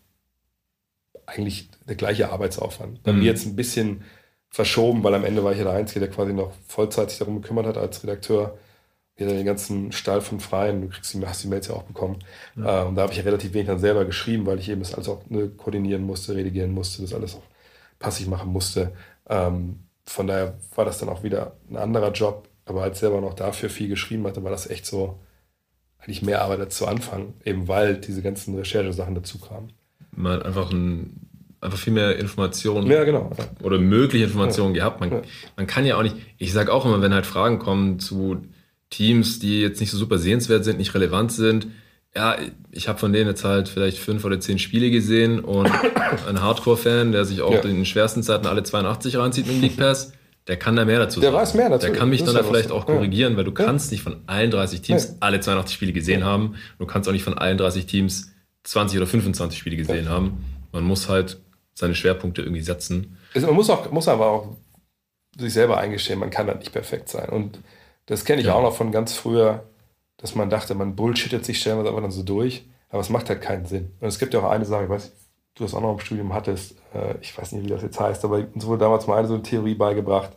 eigentlich 1.34 1.70
der 1.88 1.96
gleiche 1.96 2.30
Arbeitsaufwand. 2.30 3.02
Bei 3.02 3.12
mhm. 3.12 3.20
mir 3.20 3.24
jetzt 3.26 3.46
ein 3.46 3.56
bisschen 3.56 4.04
verschoben, 4.50 5.02
weil 5.02 5.14
am 5.14 5.24
Ende 5.24 5.42
war 5.42 5.52
ich 5.52 5.59
ja 5.59 5.64
der 5.64 5.72
Einzige, 5.72 6.00
der 6.00 6.10
quasi 6.10 6.32
noch 6.32 6.52
Vollzeit 6.68 7.10
sich 7.10 7.18
darum 7.18 7.40
gekümmert 7.40 7.66
hat 7.66 7.78
als 7.78 8.02
Redakteur. 8.02 8.59
Wir 9.16 9.26
den 9.26 9.44
ganzen 9.44 9.92
Stall 9.92 10.20
von 10.20 10.40
Freien, 10.40 10.82
du 10.82 10.88
kriegst 10.88 11.14
die, 11.14 11.24
hast 11.24 11.42
die 11.44 11.48
Mails 11.48 11.68
ja 11.68 11.74
auch 11.74 11.84
bekommen. 11.84 12.18
Ja. 12.56 12.82
Äh, 12.82 12.86
und 12.86 12.96
da 12.96 13.02
habe 13.02 13.12
ich 13.12 13.18
ja 13.18 13.24
relativ 13.24 13.52
wenig 13.54 13.68
dann 13.68 13.78
selber 13.78 14.04
geschrieben, 14.04 14.46
weil 14.46 14.59
ich 14.59 14.68
eben 14.68 14.80
das 14.80 14.94
alles 14.94 15.09
auch 15.09 15.22
ne, 15.28 15.48
koordinieren 15.48 16.02
musste, 16.02 16.34
redigieren 16.34 16.72
musste, 16.72 17.02
das 17.02 17.14
alles 17.14 17.34
auch 17.34 17.42
passig 17.98 18.26
machen 18.26 18.50
musste. 18.50 18.92
Ähm, 19.28 19.80
von 20.04 20.26
daher 20.26 20.59
war 20.74 20.84
das 20.84 20.98
dann 20.98 21.09
auch 21.09 21.22
wieder 21.22 21.56
ein 21.70 21.76
anderer 21.76 22.12
Job. 22.12 22.48
Aber 22.64 22.82
als 22.82 23.00
selber 23.00 23.20
noch 23.20 23.34
dafür 23.34 23.70
viel 23.70 23.88
geschrieben 23.88 24.26
hatte, 24.26 24.44
war 24.44 24.50
das 24.50 24.68
echt 24.68 24.86
so 24.86 25.18
eigentlich 25.98 26.22
mehr 26.22 26.42
Arbeit 26.42 26.60
als 26.60 26.76
zu 26.76 26.86
Anfang, 26.86 27.34
eben 27.44 27.68
weil 27.68 27.96
diese 27.96 28.22
ganzen 28.22 28.56
Recherchesachen 28.56 29.14
dazu 29.14 29.38
kamen. 29.38 29.72
Man 30.14 30.32
hat 30.32 30.44
einfach, 30.44 30.70
ein, 30.70 31.28
einfach 31.60 31.78
viel 31.78 31.93
mehr 31.93 32.18
Informationen 32.18 32.86
ja, 32.89 33.05
genau. 33.05 33.30
oder 33.62 33.78
mögliche 33.78 34.24
Informationen 34.24 34.74
ja. 34.74 34.84
gehabt. 34.84 35.01
Man, 35.01 35.10
ja. 35.10 35.22
man 35.56 35.66
kann 35.66 35.86
ja 35.86 35.97
auch 35.97 36.02
nicht, 36.02 36.16
ich 36.39 36.52
sage 36.52 36.72
auch 36.72 36.84
immer, 36.84 37.01
wenn 37.01 37.14
halt 37.14 37.26
Fragen 37.26 37.59
kommen 37.59 37.98
zu 37.98 38.43
Teams, 38.90 39.39
die 39.39 39.60
jetzt 39.60 39.80
nicht 39.80 39.90
so 39.90 39.97
super 39.97 40.18
sehenswert 40.18 40.64
sind, 40.64 40.78
nicht 40.78 40.94
relevant 40.94 41.32
sind, 41.32 41.68
ja, 42.14 42.36
ich 42.70 42.89
habe 42.89 42.98
von 42.98 43.12
denen 43.12 43.28
jetzt 43.28 43.44
halt 43.44 43.68
vielleicht 43.68 43.98
fünf 43.98 44.24
oder 44.24 44.39
zehn 44.39 44.59
Spiele 44.59 44.90
gesehen 44.90 45.40
und 45.40 45.70
ein 46.28 46.43
Hardcore-Fan, 46.43 47.12
der 47.12 47.24
sich 47.24 47.40
auch 47.40 47.64
in 47.64 47.76
den 47.76 47.86
schwersten 47.86 48.22
Zeiten 48.22 48.47
alle 48.47 48.62
82 48.62 49.16
reinzieht 49.16 49.47
mit 49.47 49.56
dem 49.56 49.62
League 49.62 49.76
Pass, 49.78 50.12
der 50.47 50.56
kann 50.56 50.76
da 50.76 50.84
mehr 50.84 50.98
dazu 50.98 51.20
sagen. 51.20 51.32
Der 51.32 51.40
weiß 51.40 51.55
mehr 51.55 51.70
dazu. 51.70 51.86
Der 51.86 51.97
kann 51.97 52.10
mich 52.10 52.24
dann 52.24 52.34
da 52.34 52.43
vielleicht 52.43 52.70
auch 52.70 52.84
korrigieren, 52.84 53.36
weil 53.36 53.44
du 53.44 53.52
kannst 53.52 53.93
nicht 53.93 54.02
von 54.02 54.16
allen 54.26 54.51
30 54.51 54.82
Teams 54.82 55.16
alle 55.20 55.40
82 55.40 55.74
Spiele 55.74 55.93
gesehen 55.93 56.24
haben. 56.24 56.56
Du 56.78 56.86
kannst 56.86 57.09
auch 57.09 57.12
nicht 57.12 57.22
von 57.22 57.39
allen 57.39 57.56
30 57.56 57.86
Teams 57.86 58.31
20 58.64 58.98
oder 58.98 59.06
25 59.06 59.59
Spiele 59.59 59.76
gesehen 59.76 60.09
haben. 60.09 60.44
Man 60.72 60.84
muss 60.84 61.09
halt 61.09 61.40
seine 61.74 61.94
Schwerpunkte 61.94 62.43
irgendwie 62.43 62.62
setzen. 62.62 63.18
Man 63.34 63.55
muss, 63.55 63.70
auch, 63.70 63.90
muss 63.90 64.09
aber 64.09 64.26
auch 64.26 64.56
sich 65.36 65.52
selber 65.52 65.78
eingestehen, 65.78 66.18
man 66.18 66.30
kann 66.30 66.47
da 66.47 66.55
nicht 66.55 66.72
perfekt 66.72 67.09
sein. 67.09 67.28
Und 67.30 67.59
das 68.06 68.24
kenne 68.24 68.43
ich 68.43 68.51
auch 68.51 68.62
noch 68.62 68.76
von 68.76 68.93
ganz 68.93 69.14
früher 69.14 69.64
dass 70.22 70.36
man 70.36 70.48
dachte, 70.48 70.74
man 70.74 70.94
bullshittet 70.94 71.44
sich 71.44 71.60
stellenweise 71.60 71.89
einfach 71.89 72.01
dann 72.01 72.12
so 72.12 72.22
durch. 72.22 72.64
Aber 72.89 73.01
es 73.01 73.10
macht 73.10 73.28
halt 73.28 73.43
keinen 73.43 73.66
Sinn. 73.66 73.90
Und 74.01 74.09
es 74.09 74.18
gibt 74.18 74.32
ja 74.32 74.40
auch 74.40 74.51
eine 74.51 74.64
Sache, 74.64 74.84
ich 74.84 74.90
weiß 74.90 75.12
du 75.55 75.64
das 75.64 75.74
auch 75.74 75.82
noch 75.82 75.93
im 75.93 75.98
Studium 76.01 76.32
hattest, 76.32 76.76
äh, 76.94 77.16
ich 77.20 77.36
weiß 77.36 77.52
nicht, 77.52 77.64
wie 77.64 77.68
das 77.68 77.82
jetzt 77.82 78.01
heißt, 78.01 78.24
aber 78.24 78.47
uns 78.55 78.64
wurde 78.64 78.84
damals 78.84 79.06
mal 79.06 79.18
eine 79.18 79.28
so 79.28 79.34
eine 79.34 79.43
Theorie 79.43 79.74
beigebracht. 79.74 80.32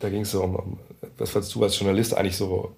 Da 0.00 0.08
ging 0.08 0.22
es 0.22 0.32
so 0.32 0.42
um, 0.42 0.80
was, 1.16 1.36
was 1.36 1.48
du 1.50 1.62
als 1.62 1.78
Journalist 1.78 2.14
eigentlich 2.14 2.36
so 2.36 2.74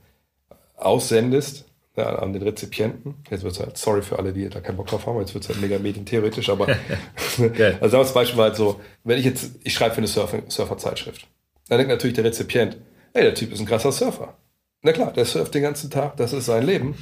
aussendest 0.77 1.65
ja, 2.01 2.17
an 2.17 2.33
den 2.33 2.43
Rezipienten. 2.43 3.15
Jetzt 3.31 3.43
wird 3.43 3.53
es 3.53 3.61
halt, 3.61 3.77
sorry 3.77 4.03
für 4.03 4.19
alle, 4.19 4.33
die 4.33 4.49
da 4.49 4.61
keinen 4.61 4.77
Bock 4.77 4.89
drauf 4.89 5.07
haben, 5.07 5.19
jetzt 5.21 5.35
wird 5.35 5.45
es 5.45 5.51
halt 5.51 5.61
mega 5.61 5.79
medientheoretisch, 5.79 6.49
aber 6.49 6.67
also 7.39 7.89
damals 7.89 8.13
Beispiel 8.13 8.39
war 8.39 8.47
halt 8.47 8.57
so, 8.57 8.81
wenn 9.05 9.19
ich 9.19 9.25
jetzt, 9.25 9.53
ich 9.63 9.73
schreibe 9.73 9.95
für 9.95 9.99
eine 9.99 10.07
Surfer-Zeitschrift, 10.49 11.27
dann 11.69 11.79
denkt 11.79 11.91
natürlich 11.91 12.15
der 12.15 12.25
Rezipient, 12.25 12.77
ey, 13.13 13.23
der 13.23 13.35
Typ 13.35 13.53
ist 13.53 13.61
ein 13.61 13.67
krasser 13.67 13.93
Surfer. 13.93 14.37
Na 14.83 14.93
klar, 14.93 15.13
der 15.13 15.27
surft 15.27 15.55
den 15.55 15.63
ganzen 15.63 15.91
Tag, 15.91 16.17
das 16.17 16.33
ist 16.33 16.47
sein 16.47 16.65
Leben. 16.65 16.95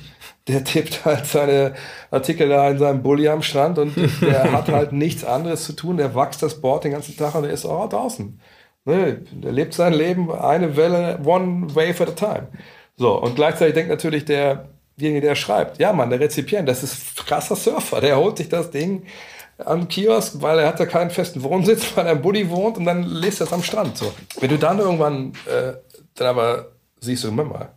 Der 0.49 0.65
tippt 0.65 1.05
halt 1.05 1.27
seine 1.27 1.75
Artikel 2.11 2.49
da 2.49 2.69
in 2.71 2.79
seinem 2.79 3.03
Bulli 3.03 3.29
am 3.29 3.43
Strand 3.43 3.79
und 3.79 3.95
der 4.21 4.51
hat 4.51 4.69
halt 4.73 4.93
nichts 4.93 5.25
anderes 5.25 5.65
zu 5.65 5.75
tun. 5.75 5.97
Der 5.97 6.15
wächst 6.15 6.43
das 6.43 6.61
Board 6.61 6.85
den 6.85 6.93
ganzen 6.93 7.17
Tag 7.17 7.37
und 7.37 7.45
er 7.45 7.51
ist 7.51 7.67
auch 7.67 7.89
draußen. 7.89 8.41
Ne? 8.85 9.21
Der 9.31 9.53
lebt 9.53 9.75
sein 9.75 9.93
Leben 9.93 10.33
eine 10.33 10.77
Welle, 10.77 11.21
one 11.25 11.73
wave 11.75 12.03
at 12.03 12.09
a 12.09 12.13
time. 12.13 12.49
So, 12.97 13.23
und 13.23 13.37
gleichzeitig 13.37 13.75
denkt 13.75 13.91
natürlich 13.91 14.25
derjenige, 14.99 15.27
der 15.27 15.35
schreibt, 15.35 15.79
ja 15.79 15.93
Mann, 15.93 16.11
der 16.11 16.21
Rezipient, 16.21 16.69
das 16.69 16.83
ist 16.83 17.17
krasser 17.27 17.57
Surfer. 17.57 18.01
Der 18.01 18.17
holt 18.17 18.39
sich 18.39 18.49
das 18.49 18.71
Ding 18.71 19.07
am 19.59 19.89
Kiosk, 19.89 20.41
weil 20.41 20.59
er 20.61 20.69
hat 20.69 20.81
ja 20.81 20.87
keinen 20.87 21.11
festen 21.11 21.43
Wohnsitz, 21.43 21.85
weil 21.97 22.07
er 22.07 22.13
im 22.13 22.23
Bulli 22.23 22.49
wohnt 22.51 22.77
und 22.77 22.85
dann 22.85 23.03
lest 23.03 23.41
er 23.41 23.47
es 23.47 23.53
am 23.53 23.63
Strand. 23.63 23.97
So. 23.97 24.13
Wenn 24.41 24.51
du 24.51 24.59
dann 24.59 24.79
irgendwann 24.79 25.33
äh, 25.47 25.75
dann 26.19 26.29
aber 26.29 26.73
siehst 27.01 27.25
du, 27.25 27.31
Moment 27.31 27.51
mal, 27.51 27.73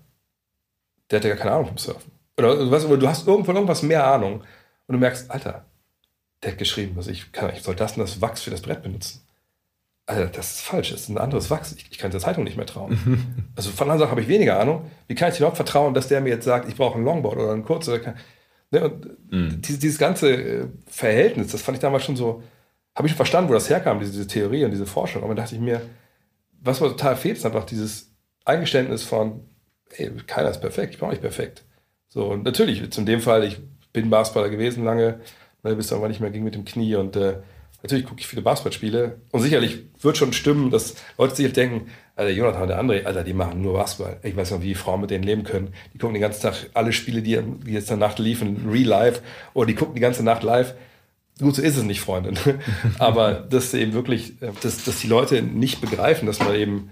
der 1.10 1.19
hat 1.19 1.26
ja 1.26 1.35
keine 1.35 1.52
Ahnung 1.52 1.68
vom 1.68 1.77
Surfen. 1.77 2.11
Oder, 2.38 2.60
oder 2.60 2.98
du 2.98 3.07
hast 3.07 3.27
irgendwo 3.27 3.52
irgendwas 3.52 3.84
mehr 3.84 4.06
Ahnung 4.06 4.41
und 4.88 4.93
du 4.93 4.98
merkst, 4.98 5.30
Alter, 5.30 5.65
der 6.41 6.52
hat 6.52 6.57
geschrieben, 6.57 6.93
was 6.95 7.07
ich 7.07 7.31
kann, 7.31 7.53
ich 7.53 7.61
soll 7.61 7.76
das 7.76 7.93
und 7.93 7.99
das 7.99 8.22
Wachs 8.22 8.41
für 8.41 8.52
das 8.52 8.61
Brett 8.61 8.81
benutzen. 8.81 9.22
Alter, 10.11 10.27
das 10.27 10.55
ist 10.55 10.61
falsch, 10.61 10.91
das 10.91 11.01
ist 11.01 11.09
ein 11.09 11.17
anderes 11.17 11.49
Wachs. 11.49 11.71
Ich, 11.71 11.88
ich 11.89 11.97
kann 11.97 12.11
der 12.11 12.19
Zeitung 12.19 12.43
nicht 12.43 12.57
mehr 12.57 12.65
trauen. 12.65 13.45
also 13.55 13.69
von 13.71 13.85
anderen 13.85 13.99
Sachen 13.99 14.11
habe 14.11 14.21
ich 14.21 14.27
weniger 14.27 14.59
Ahnung. 14.59 14.91
Wie 15.07 15.15
kann 15.15 15.29
ich 15.29 15.35
dir 15.35 15.41
überhaupt 15.41 15.55
vertrauen, 15.57 15.93
dass 15.93 16.09
der 16.09 16.19
mir 16.19 16.29
jetzt 16.29 16.45
sagt, 16.45 16.67
ich 16.67 16.75
brauche 16.75 16.99
ein 16.99 17.05
Longboard 17.05 17.38
oder 17.38 17.53
ein 17.53 17.63
kurzes? 17.63 18.01
Ne, 18.71 18.83
und 18.83 19.05
mm. 19.31 19.61
dieses, 19.61 19.79
dieses, 19.79 19.97
ganze 19.97 20.31
äh, 20.31 20.67
Verhältnis, 20.88 21.51
das 21.51 21.61
fand 21.61 21.77
ich 21.77 21.81
damals 21.81 22.03
schon 22.03 22.15
so, 22.15 22.43
habe 22.95 23.07
ich 23.07 23.11
schon 23.11 23.17
verstanden, 23.17 23.49
wo 23.49 23.53
das 23.53 23.69
herkam, 23.69 23.99
diese, 23.99 24.11
diese 24.11 24.27
Theorie 24.27 24.65
und 24.65 24.71
diese 24.71 24.85
Forschung. 24.85 25.23
Aber 25.23 25.33
dann 25.33 25.43
dachte 25.43 25.55
ich 25.55 25.61
mir, 25.61 25.81
was 26.61 26.81
mir 26.81 26.89
total 26.89 27.15
fehlt, 27.15 27.38
ist 27.38 27.45
einfach 27.45 27.65
dieses 27.65 28.11
Eingeständnis 28.43 29.03
von, 29.03 29.45
ey, 29.91 30.11
keiner 30.27 30.49
ist 30.49 30.61
perfekt, 30.61 30.93
ich 30.93 30.99
bin 30.99 31.07
auch 31.07 31.11
nicht 31.11 31.21
perfekt. 31.21 31.63
So, 32.07 32.27
und 32.31 32.43
natürlich, 32.43 32.97
in 32.97 33.05
dem 33.05 33.21
Fall, 33.21 33.45
ich 33.45 33.61
bin 33.93 34.09
Basketballer 34.09 34.49
gewesen 34.49 34.83
lange, 34.83 35.21
ne, 35.63 35.75
bis 35.75 35.89
irgendwann 35.89 36.11
nicht 36.11 36.21
mehr 36.21 36.31
ging 36.31 36.43
mit 36.43 36.55
dem 36.55 36.65
Knie 36.65 36.95
und 36.95 37.15
äh, 37.15 37.38
natürlich 37.84 38.06
gucke 38.06 38.20
ich 38.20 38.28
viele 38.28 38.41
Basketballspiele 38.41 39.18
und 39.32 39.41
sicherlich 39.41 39.80
wird 40.02 40.18
schon 40.18 40.34
stimmen, 40.34 40.72
dass 40.72 40.95
Leute 41.18 41.36
sich 41.36 41.52
denken, 41.53 41.90
Alter, 42.16 42.32
Jonathan 42.32 42.62
und 42.62 42.68
der 42.68 42.80
andere, 42.80 43.06
Alter, 43.06 43.24
die 43.24 43.34
machen 43.34 43.62
nur 43.62 43.74
Basketball. 43.74 44.20
Ich 44.24 44.36
weiß 44.36 44.52
nicht, 44.52 44.64
wie 44.64 44.76
Frauen 44.76 45.02
mit 45.02 45.10
denen 45.10 45.24
leben 45.24 45.44
können. 45.44 45.74
Die 45.94 45.98
gucken 45.98 46.14
den 46.14 46.22
ganzen 46.22 46.41
Tag 46.41 46.70
alle 46.74 46.94
Spiele, 46.94 47.22
die, 47.22 47.40
die 47.66 47.72
jetzt 47.72 47.90
in 47.90 47.99
der 47.99 48.08
Nacht 48.08 48.20
liefen, 48.20 48.70
real 48.70 48.86
live, 48.86 49.22
oder 49.53 49.68
die 49.68 49.76
gucken 49.76 49.95
die 49.95 50.02
ganze 50.02 50.24
Nacht 50.24 50.44
live. 50.44 50.76
Gut, 51.40 51.56
so 51.56 51.62
ist 51.62 51.78
es 51.78 51.84
nicht, 51.84 52.02
Freundin. 52.02 52.38
Aber 52.99 53.34
dass 53.34 53.74
eben 53.74 53.94
wirklich, 53.94 54.41
äh, 54.41 54.52
dass, 54.62 54.84
dass 54.84 54.99
die 54.99 55.08
Leute 55.08 55.41
nicht 55.41 55.82
begreifen, 55.82 56.28
dass 56.28 56.40
man 56.40 56.56
eben 56.56 56.91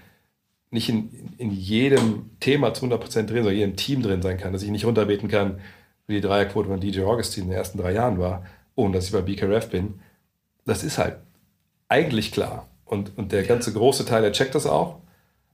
nicht 0.72 0.90
in, 0.90 1.10
in 1.38 1.52
jedem 1.52 2.32
Thema 2.40 2.74
zu 2.74 2.86
100% 2.86 3.24
drin, 3.24 3.28
sondern 3.28 3.54
in 3.54 3.60
jedem 3.60 3.76
Team 3.76 4.02
drin 4.02 4.22
sein 4.22 4.38
kann, 4.38 4.54
dass 4.54 4.64
ich 4.64 4.70
nicht 4.70 4.86
runterbeten 4.86 5.30
kann, 5.30 5.60
wie 6.08 6.16
die 6.16 6.22
Dreierquote 6.22 6.70
von 6.70 6.80
DJ 6.80 7.02
Augustin 7.02 7.44
in 7.44 7.50
den 7.50 7.58
ersten 7.58 7.78
drei 7.78 7.94
Jahren 7.94 8.20
war, 8.20 8.44
ohne 8.76 8.96
dass 8.96 9.06
ich 9.06 9.12
bei 9.12 9.22
BKRF 9.22 9.70
bin. 9.70 10.00
Das 10.70 10.84
ist 10.84 10.98
halt 10.98 11.18
eigentlich 11.88 12.32
klar. 12.32 12.68
Und, 12.86 13.18
und 13.18 13.32
der 13.32 13.44
ganze 13.44 13.74
große 13.74 14.06
Teil, 14.06 14.22
der 14.22 14.32
checkt 14.32 14.56
das 14.56 14.66
auch 14.66 15.00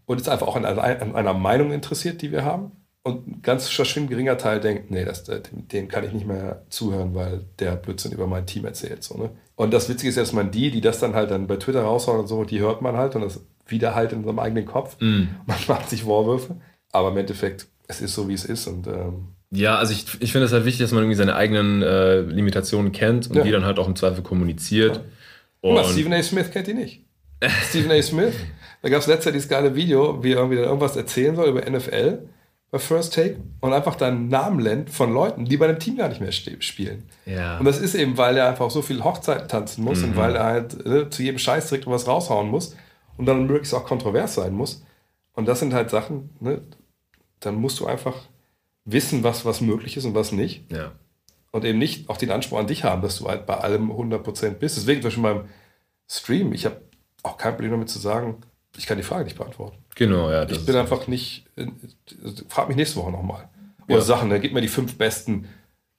und 0.06 0.22
ist 0.22 0.30
einfach 0.30 0.48
auch 0.48 0.56
an, 0.56 0.66
an 0.66 1.16
einer 1.16 1.34
Meinung 1.34 1.72
interessiert, 1.72 2.22
die 2.22 2.32
wir 2.32 2.46
haben. 2.46 2.72
Und 3.04 3.28
ein 3.28 3.42
ganz 3.44 3.70
verschwindend 3.70 4.12
geringer 4.12 4.38
Teil 4.38 4.60
denkt, 4.60 4.90
nee, 4.90 5.06
das, 5.06 5.24
dem, 5.26 5.88
kann 5.88 6.04
ich 6.04 6.12
nicht 6.12 6.26
mehr 6.26 6.64
zuhören, 6.70 7.14
weil 7.14 7.46
der 7.60 7.76
Blödsinn 7.76 8.12
über 8.12 8.26
mein 8.26 8.48
Team 8.48 8.66
erzählt. 8.66 9.04
So, 9.04 9.16
ne? 9.16 9.30
Und 9.56 9.74
das 9.74 9.90
Witzige 9.90 10.10
ist, 10.10 10.18
dass 10.18 10.34
man 10.34 10.50
die, 10.50 10.72
die 10.72 10.82
das 10.82 11.00
dann 11.00 11.14
halt 11.14 11.30
dann 11.30 11.46
bei 11.46 11.58
Twitter 11.58 11.84
raushauen 11.84 12.22
und 12.22 12.28
so, 12.28 12.44
die 12.46 12.60
hört 12.60 12.82
man 12.82 12.98
halt 12.98 13.16
und 13.16 13.22
das 13.22 13.42
wieder 13.68 13.94
halt 13.94 14.12
in 14.12 14.24
seinem 14.24 14.40
eigenen 14.40 14.66
Kopf. 14.66 14.98
Mm. 15.00 15.28
Man 15.46 15.58
macht 15.68 15.90
sich 15.90 16.04
Vorwürfe, 16.04 16.56
aber 16.92 17.10
im 17.10 17.18
Endeffekt, 17.18 17.68
es 17.88 18.02
ist 18.02 18.16
so, 18.16 18.28
wie 18.28 18.34
es 18.34 18.46
ist. 18.46 18.68
Und, 18.68 18.88
ähm, 18.88 19.35
ja, 19.52 19.78
also 19.78 19.94
ich, 19.94 20.06
ich 20.20 20.32
finde 20.32 20.46
es 20.48 20.54
halt 20.54 20.66
wichtig, 20.66 20.82
dass 20.82 20.92
man 20.92 21.04
irgendwie 21.04 21.18
seine 21.18 21.36
eigenen 21.36 21.82
äh, 21.82 22.22
Limitationen 22.22 22.92
kennt 22.92 23.30
und 23.30 23.38
ja. 23.38 23.44
die 23.44 23.52
dann 23.52 23.66
halt 23.66 23.80
auch 23.80 23.88
im 23.88 23.96
Zweifel 23.96 24.24
kommuniziert. 24.24 25.02
Und 25.62 25.84
Stephen 25.86 26.14
A. 26.14 26.22
Smith 26.22 26.52
kennt 26.52 26.68
die 26.68 26.74
nicht. 26.74 27.04
Stephen 27.70 27.92
A. 27.92 28.02
Smith, 28.02 28.34
da 28.82 28.90
gab 28.90 29.02
es 29.02 29.08
letztes 29.08 29.26
Jahr 29.26 29.34
dieses 29.34 29.50
geile 29.50 29.76
Video, 29.76 30.24
wie 30.24 30.34
er 30.34 30.38
irgendwie 30.38 30.58
irgendwas 30.58 30.96
erzählen 30.96 31.36
soll 31.36 31.50
über 31.50 31.70
NFL 31.70 32.20
bei 32.72 32.80
First 32.80 33.14
Take 33.14 33.38
und 33.62 33.74
einfach 33.74 33.96
dann 33.96 34.28
Namen 34.28 34.64
nennt 34.64 34.90
von 34.90 35.14
Leuten, 35.14 35.46
die 35.46 35.58
bei 35.58 35.68
dem 35.68 35.80
Team 35.80 35.98
gar 35.98 36.10
nicht 36.10 36.22
mehr 36.22 36.32
spielen. 36.32 37.04
Ja. 37.26 37.58
Und 37.58 37.66
das 37.66 37.80
ist 37.80 37.96
eben, 37.96 38.18
weil 38.18 38.38
er 38.38 38.50
einfach 38.50 38.70
so 38.70 38.82
viel 38.82 39.04
Hochzeiten 39.04 39.48
tanzen 39.48 39.84
muss 39.84 40.00
mhm. 40.00 40.10
und 40.10 40.18
weil 40.18 40.36
er 40.36 40.44
halt 40.44 40.86
ne, 40.86 41.10
zu 41.10 41.24
jedem 41.24 41.40
Scheißtrick 41.40 41.88
was 41.88 42.08
raushauen 42.08 42.50
muss 42.50 42.76
und 43.18 43.28
dann 43.28 43.48
möglichst 43.48 43.74
auch 43.74 43.86
kontrovers 43.86 44.36
sein 44.36 44.54
muss. 44.54 44.84
Und 45.34 45.48
das 45.48 45.60
sind 45.60 45.74
halt 45.74 45.90
Sachen, 45.90 46.32
ne, 46.40 46.62
dann 47.40 47.56
musst 47.56 47.80
du 47.80 47.86
einfach 47.86 48.16
wissen, 48.86 49.24
was, 49.24 49.46
was 49.46 49.62
möglich 49.62 49.98
ist 49.98 50.06
und 50.06 50.16
was 50.16 50.32
nicht. 50.32 50.72
Ja. 50.72 50.94
Und 51.52 51.66
eben 51.66 51.80
nicht 51.80 52.10
auch 52.10 52.18
den 52.18 52.32
Anspruch 52.32 52.60
an 52.60 52.68
dich 52.68 52.84
haben, 52.84 53.02
dass 53.02 53.18
du 53.18 53.28
halt 53.28 53.46
bei 53.46 53.58
allem 53.58 53.92
100% 53.92 54.52
bist. 54.52 54.78
Deswegen 54.78 55.02
zum 55.02 55.08
Beispiel 55.10 55.24
beim, 55.24 55.50
Stream. 56.08 56.54
Ich 56.54 56.66
habe 56.66 56.82
auch 57.24 57.38
kein 57.38 57.54
Problem 57.54 57.72
damit 57.72 57.90
zu 57.90 58.00
sagen, 58.00 58.42
ich 58.78 58.86
kann 58.86 58.98
die 58.98 59.04
Frage 59.04 59.24
nicht 59.24 59.38
beantworten. 59.38 59.78
Genau, 59.96 60.30
ja. 60.30 60.48
ich 60.48 60.66
bin 60.66 60.76
einfach 60.76 61.08
nicht. 61.08 61.46
Frag 62.50 62.68
mich 62.68 62.78
nächste 62.78 62.98
Woche 62.98 63.12
nochmal. 63.12 63.50
Oder 63.88 63.98
ja. 63.98 64.02
Sachen, 64.02 64.30
dann 64.30 64.42
gib 64.42 64.54
mir 64.54 64.62
die 64.62 64.68
fünf 64.68 64.98
besten 64.98 65.48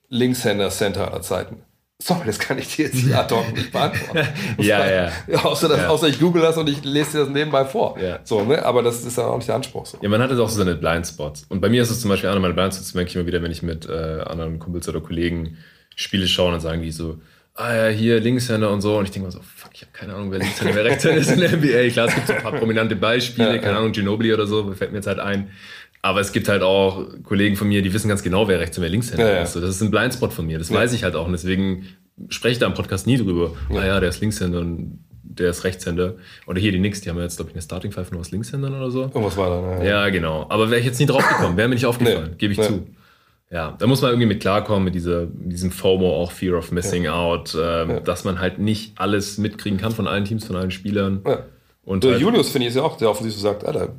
Linkshänder-Center 0.08 1.10
aller 1.10 1.22
Zeiten. 1.22 1.62
Sorry, 1.98 2.26
das 2.26 2.38
kann 2.38 2.58
ich 2.58 2.76
dir 2.76 2.86
jetzt 2.86 3.10
ad 3.12 3.34
hoc 3.34 3.54
nicht 3.54 3.72
beantworten. 3.72 4.28
ja, 4.58 4.86
ja. 4.86 5.12
ja. 5.26 5.44
Außer, 5.44 5.66
dass, 5.68 5.78
ja. 5.78 5.88
außer 5.88 6.08
ich 6.08 6.20
google 6.20 6.42
das 6.42 6.58
und 6.58 6.68
ich 6.68 6.84
lese 6.84 7.12
dir 7.12 7.18
das 7.20 7.28
nebenbei 7.30 7.64
vor. 7.64 7.98
Ja. 7.98 8.18
So, 8.22 8.44
ne? 8.44 8.62
Aber 8.64 8.82
das 8.82 9.02
ist 9.02 9.16
ja 9.16 9.24
auch 9.24 9.36
nicht 9.36 9.48
der 9.48 9.54
Anspruch. 9.54 9.86
So. 9.86 9.98
Ja, 10.02 10.08
man 10.10 10.20
hat 10.20 10.30
jetzt 10.30 10.38
auch 10.38 10.48
so 10.50 10.58
seine 10.58 10.74
Blindspots. 10.74 11.46
Und 11.48 11.62
bei 11.62 11.70
mir 11.70 11.82
ist 11.82 11.90
es 11.90 12.02
zum 12.02 12.10
Beispiel 12.10 12.28
einer 12.28 12.40
meiner 12.40 12.52
Blindspots, 12.52 12.92
merke 12.92 13.08
ich 13.08 13.16
immer 13.16 13.26
wieder, 13.26 13.42
wenn 13.42 13.50
ich 13.50 13.62
mit 13.62 13.88
äh, 13.88 14.20
anderen 14.26 14.58
Kumpels 14.58 14.86
oder 14.90 15.00
Kollegen 15.00 15.56
Spiele 15.94 16.28
schaue, 16.28 16.52
dann 16.52 16.60
sagen 16.60 16.82
die 16.82 16.90
so, 16.90 17.18
ah 17.54 17.74
ja, 17.74 17.88
hier 17.88 18.20
Linkshänder 18.20 18.70
und 18.70 18.82
so. 18.82 18.98
Und 18.98 19.06
ich 19.06 19.10
denke 19.10 19.28
mir 19.28 19.32
so, 19.32 19.40
fuck, 19.40 19.70
ich 19.72 19.80
habe 19.80 19.92
keine 19.92 20.14
Ahnung, 20.14 20.30
wer 20.30 20.40
Linkshänder, 20.40 20.74
wer 20.74 20.84
Rechtshänder 20.84 21.20
ist 21.22 21.30
in 21.30 21.40
der 21.40 21.56
NBA. 21.56 21.88
Klar, 21.90 22.08
es 22.08 22.14
gibt 22.14 22.26
so 22.26 22.34
ein 22.34 22.42
paar 22.42 22.52
prominente 22.52 22.96
Beispiele, 22.96 23.56
ja, 23.56 23.58
keine 23.58 23.78
Ahnung, 23.78 23.92
Ginobili 23.92 24.34
oder 24.34 24.46
so, 24.46 24.70
fällt 24.74 24.92
mir 24.92 24.98
jetzt 24.98 25.06
halt 25.06 25.18
ein. 25.18 25.50
Aber 26.06 26.20
es 26.20 26.30
gibt 26.30 26.48
halt 26.48 26.62
auch 26.62 27.04
Kollegen 27.24 27.56
von 27.56 27.66
mir, 27.66 27.82
die 27.82 27.92
wissen 27.92 28.08
ganz 28.08 28.22
genau, 28.22 28.46
wer 28.46 28.60
Rechts- 28.60 28.78
und 28.78 28.82
wer 28.82 28.90
Linkshänder 28.90 29.38
ja, 29.38 29.42
ist. 29.42 29.56
das 29.56 29.64
ist 29.64 29.82
ein 29.82 29.90
Blindspot 29.90 30.32
von 30.32 30.46
mir, 30.46 30.56
das 30.56 30.72
weiß 30.72 30.92
ich 30.92 31.02
halt 31.02 31.16
auch. 31.16 31.26
Und 31.26 31.32
deswegen 31.32 31.84
spreche 32.28 32.52
ich 32.52 32.58
da 32.60 32.66
im 32.66 32.74
Podcast 32.74 33.08
nie 33.08 33.16
drüber. 33.16 33.50
Ja. 33.70 33.80
Ah 33.80 33.86
ja, 33.86 34.00
der 34.00 34.10
ist 34.10 34.20
Linkshänder 34.20 34.60
und 34.60 35.00
der 35.24 35.50
ist 35.50 35.64
Rechtshänder. 35.64 36.14
Oder 36.46 36.60
hier 36.60 36.70
die 36.70 36.78
Knicks, 36.78 37.00
die 37.00 37.10
haben 37.10 37.16
ja 37.16 37.24
jetzt, 37.24 37.36
glaube 37.36 37.50
ich, 37.50 37.56
eine 37.56 37.62
Starting 37.62 37.90
Five 37.90 38.12
nur 38.12 38.20
aus 38.20 38.30
Linkshändern 38.30 38.72
oder 38.72 38.88
so. 38.88 39.02
Irgendwas 39.02 39.36
war 39.36 39.50
da, 39.50 39.78
ne? 39.78 39.88
Ja, 39.88 40.08
genau. 40.10 40.46
Aber 40.48 40.70
wäre 40.70 40.78
ich 40.78 40.86
jetzt 40.86 41.00
nie 41.00 41.06
drauf 41.06 41.28
gekommen, 41.28 41.56
wäre 41.56 41.66
mir 41.66 41.74
nicht 41.74 41.86
aufgefallen, 41.86 42.30
nee. 42.30 42.36
gebe 42.38 42.52
ich 42.52 42.58
nee. 42.60 42.66
zu. 42.66 42.86
Ja, 43.50 43.74
da 43.76 43.88
muss 43.88 44.00
man 44.00 44.12
irgendwie 44.12 44.28
mit 44.28 44.40
klarkommen, 44.40 44.84
mit, 44.84 44.94
dieser, 44.94 45.26
diesem 45.26 45.72
FOMO, 45.72 46.22
auch 46.22 46.30
Fear 46.30 46.56
of 46.56 46.70
Missing 46.70 47.04
ja. 47.04 47.14
Out, 47.14 47.56
ähm, 47.60 47.90
ja. 47.90 48.00
dass 48.00 48.22
man 48.22 48.38
halt 48.38 48.60
nicht 48.60 49.00
alles 49.00 49.38
mitkriegen 49.38 49.78
kann 49.78 49.90
von 49.90 50.06
allen 50.06 50.24
Teams, 50.24 50.44
von 50.44 50.54
allen 50.54 50.70
Spielern. 50.70 51.22
Ja. 51.26 51.44
Und 51.84 52.04
der 52.04 52.12
halt, 52.12 52.22
Julius, 52.22 52.50
finde 52.50 52.66
ich, 52.66 52.70
ist 52.70 52.76
ja 52.76 52.82
auch 52.82 52.96
der 52.96 53.10
offensiv 53.10 53.34
sagt, 53.40 53.64
Alter, 53.64 53.96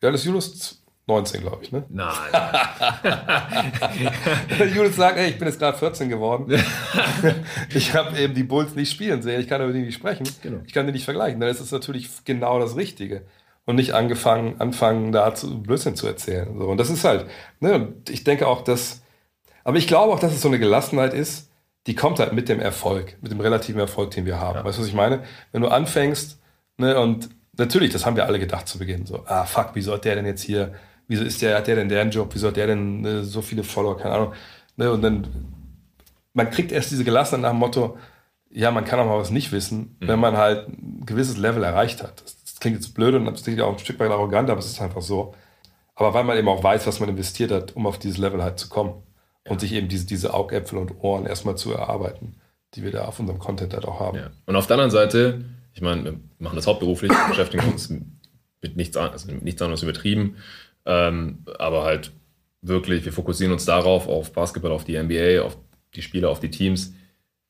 geiles 0.00 0.24
Julius 0.24 0.82
19, 1.08 1.40
glaube 1.40 1.62
ich, 1.62 1.70
ne? 1.70 1.84
Nein. 1.88 2.12
Julius 4.74 4.96
sagt, 4.96 5.16
ey, 5.18 5.28
ich 5.28 5.38
bin 5.38 5.46
jetzt 5.46 5.60
gerade 5.60 5.78
14 5.78 6.08
geworden. 6.08 6.52
ich 7.74 7.94
habe 7.94 8.18
eben 8.18 8.34
die 8.34 8.42
Bulls 8.42 8.74
nicht 8.74 8.90
spielen 8.90 9.22
sehen, 9.22 9.40
ich 9.40 9.46
kann 9.46 9.62
über 9.62 9.72
die 9.72 9.82
nicht 9.82 9.94
sprechen. 9.94 10.28
Genau. 10.42 10.62
Ich 10.66 10.72
kann 10.72 10.84
die 10.86 10.92
nicht 10.92 11.04
vergleichen. 11.04 11.38
Dann 11.38 11.48
ist 11.48 11.60
es 11.60 11.70
natürlich 11.70 12.10
genau 12.24 12.58
das 12.58 12.74
Richtige. 12.74 13.22
Und 13.66 13.76
nicht 13.76 13.94
angefangen, 13.94 14.60
anfangen, 14.60 15.12
da 15.12 15.32
zu 15.34 15.62
Blödsinn 15.62 15.94
zu 15.94 16.08
erzählen. 16.08 16.56
So, 16.58 16.66
und 16.66 16.78
das 16.78 16.90
ist 16.90 17.04
halt, 17.04 17.26
ne, 17.60 17.74
und 17.74 18.10
ich 18.10 18.24
denke 18.24 18.48
auch, 18.48 18.62
dass, 18.62 19.02
aber 19.62 19.76
ich 19.78 19.86
glaube 19.86 20.12
auch, 20.12 20.20
dass 20.20 20.32
es 20.32 20.40
so 20.40 20.48
eine 20.48 20.58
Gelassenheit 20.58 21.14
ist, 21.14 21.50
die 21.86 21.94
kommt 21.94 22.18
halt 22.18 22.32
mit 22.32 22.48
dem 22.48 22.60
Erfolg, 22.60 23.16
mit 23.20 23.30
dem 23.30 23.40
relativen 23.40 23.80
Erfolg, 23.80 24.10
den 24.10 24.26
wir 24.26 24.40
haben. 24.40 24.58
Ja. 24.58 24.64
Weißt 24.64 24.78
du, 24.78 24.82
was 24.82 24.88
ich 24.88 24.94
meine? 24.94 25.22
Wenn 25.52 25.62
du 25.62 25.68
anfängst, 25.68 26.40
ne, 26.78 26.98
und 26.98 27.28
natürlich, 27.56 27.92
das 27.92 28.06
haben 28.06 28.16
wir 28.16 28.26
alle 28.26 28.40
gedacht 28.40 28.66
zu 28.66 28.78
Beginn, 28.78 29.06
so, 29.06 29.24
ah, 29.26 29.44
fuck, 29.44 29.74
wie 29.74 29.82
soll 29.82 29.98
der 30.00 30.16
denn 30.16 30.26
jetzt 30.26 30.42
hier 30.42 30.74
wieso 31.08 31.24
ist 31.24 31.42
der, 31.42 31.56
hat 31.56 31.66
der 31.66 31.76
denn 31.76 31.88
deren 31.88 32.10
Job, 32.10 32.30
wieso 32.32 32.48
hat 32.48 32.56
der 32.56 32.68
denn 32.68 33.00
ne, 33.00 33.24
so 33.24 33.42
viele 33.42 33.64
Follower, 33.64 33.96
keine 33.96 34.14
Ahnung. 34.14 34.32
Ne, 34.76 34.90
und 34.90 35.02
dann, 35.02 35.26
man 36.32 36.50
kriegt 36.50 36.72
erst 36.72 36.90
diese 36.90 37.04
Gelassenheit 37.04 37.42
nach 37.42 37.50
dem 37.50 37.58
Motto, 37.58 37.96
ja, 38.50 38.70
man 38.70 38.84
kann 38.84 38.98
auch 38.98 39.06
mal 39.06 39.18
was 39.18 39.30
nicht 39.30 39.52
wissen, 39.52 39.96
mhm. 40.00 40.08
wenn 40.08 40.20
man 40.20 40.36
halt 40.36 40.68
ein 40.68 41.04
gewisses 41.04 41.36
Level 41.36 41.62
erreicht 41.62 42.02
hat. 42.02 42.22
Das, 42.22 42.42
das 42.44 42.60
klingt 42.60 42.76
jetzt 42.76 42.94
blöd 42.94 43.14
und 43.14 43.26
das 43.26 43.44
klingt 43.44 43.60
auch 43.60 43.72
ein 43.72 43.78
Stück 43.78 43.98
weit 44.00 44.10
arrogant, 44.10 44.50
aber 44.50 44.60
es 44.60 44.66
ist 44.66 44.80
einfach 44.80 45.02
so. 45.02 45.34
Aber 45.94 46.14
weil 46.14 46.24
man 46.24 46.36
eben 46.36 46.48
auch 46.48 46.62
weiß, 46.62 46.86
was 46.86 47.00
man 47.00 47.08
investiert 47.08 47.50
hat, 47.50 47.74
um 47.74 47.86
auf 47.86 47.98
dieses 47.98 48.18
Level 48.18 48.42
halt 48.42 48.58
zu 48.58 48.68
kommen 48.68 49.02
ja. 49.44 49.52
und 49.52 49.60
sich 49.60 49.72
eben 49.72 49.88
diese, 49.88 50.06
diese 50.06 50.34
Augäpfel 50.34 50.78
und 50.78 51.02
Ohren 51.02 51.26
erstmal 51.26 51.56
zu 51.56 51.72
erarbeiten, 51.72 52.36
die 52.74 52.82
wir 52.82 52.92
da 52.92 53.06
auf 53.06 53.18
unserem 53.18 53.38
Content 53.38 53.72
halt 53.72 53.86
auch 53.86 54.00
haben. 54.00 54.18
Ja. 54.18 54.30
Und 54.44 54.56
auf 54.56 54.66
der 54.66 54.74
anderen 54.74 54.90
Seite, 54.90 55.44
ich 55.74 55.80
meine, 55.80 56.04
wir 56.04 56.20
machen 56.38 56.56
das 56.56 56.66
hauptberuflich, 56.66 57.12
beschäftigen 57.28 57.70
uns 57.72 57.90
mit 58.62 58.76
nichts, 58.76 58.96
also 58.96 59.32
mit 59.32 59.42
nichts 59.42 59.62
anderes 59.62 59.82
übertrieben. 59.82 60.36
Ähm, 60.86 61.38
aber 61.58 61.84
halt 61.84 62.12
wirklich, 62.62 63.04
wir 63.04 63.12
fokussieren 63.12 63.52
uns 63.52 63.64
darauf, 63.64 64.08
auf 64.08 64.32
Basketball, 64.32 64.72
auf 64.72 64.84
die 64.84 65.00
NBA, 65.00 65.42
auf 65.42 65.58
die 65.94 66.02
Spieler, 66.02 66.30
auf 66.30 66.40
die 66.40 66.50
Teams. 66.50 66.94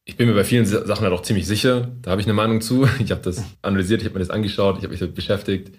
Ich 0.04 0.16
bin 0.16 0.28
mir 0.28 0.34
bei 0.34 0.44
vielen 0.44 0.66
Sachen 0.66 1.02
halt 1.02 1.12
auch 1.12 1.22
ziemlich 1.22 1.46
sicher. 1.46 1.92
Da 2.02 2.12
habe 2.12 2.20
ich 2.20 2.26
eine 2.26 2.34
Meinung 2.34 2.60
zu. 2.60 2.88
Ich 3.00 3.10
habe 3.10 3.22
das 3.22 3.44
analysiert, 3.62 4.00
ich 4.00 4.06
habe 4.06 4.14
mir 4.14 4.24
das 4.24 4.30
angeschaut, 4.30 4.76
ich 4.78 4.84
habe 4.84 4.92
mich 4.92 5.00
damit 5.00 5.14
beschäftigt, 5.14 5.72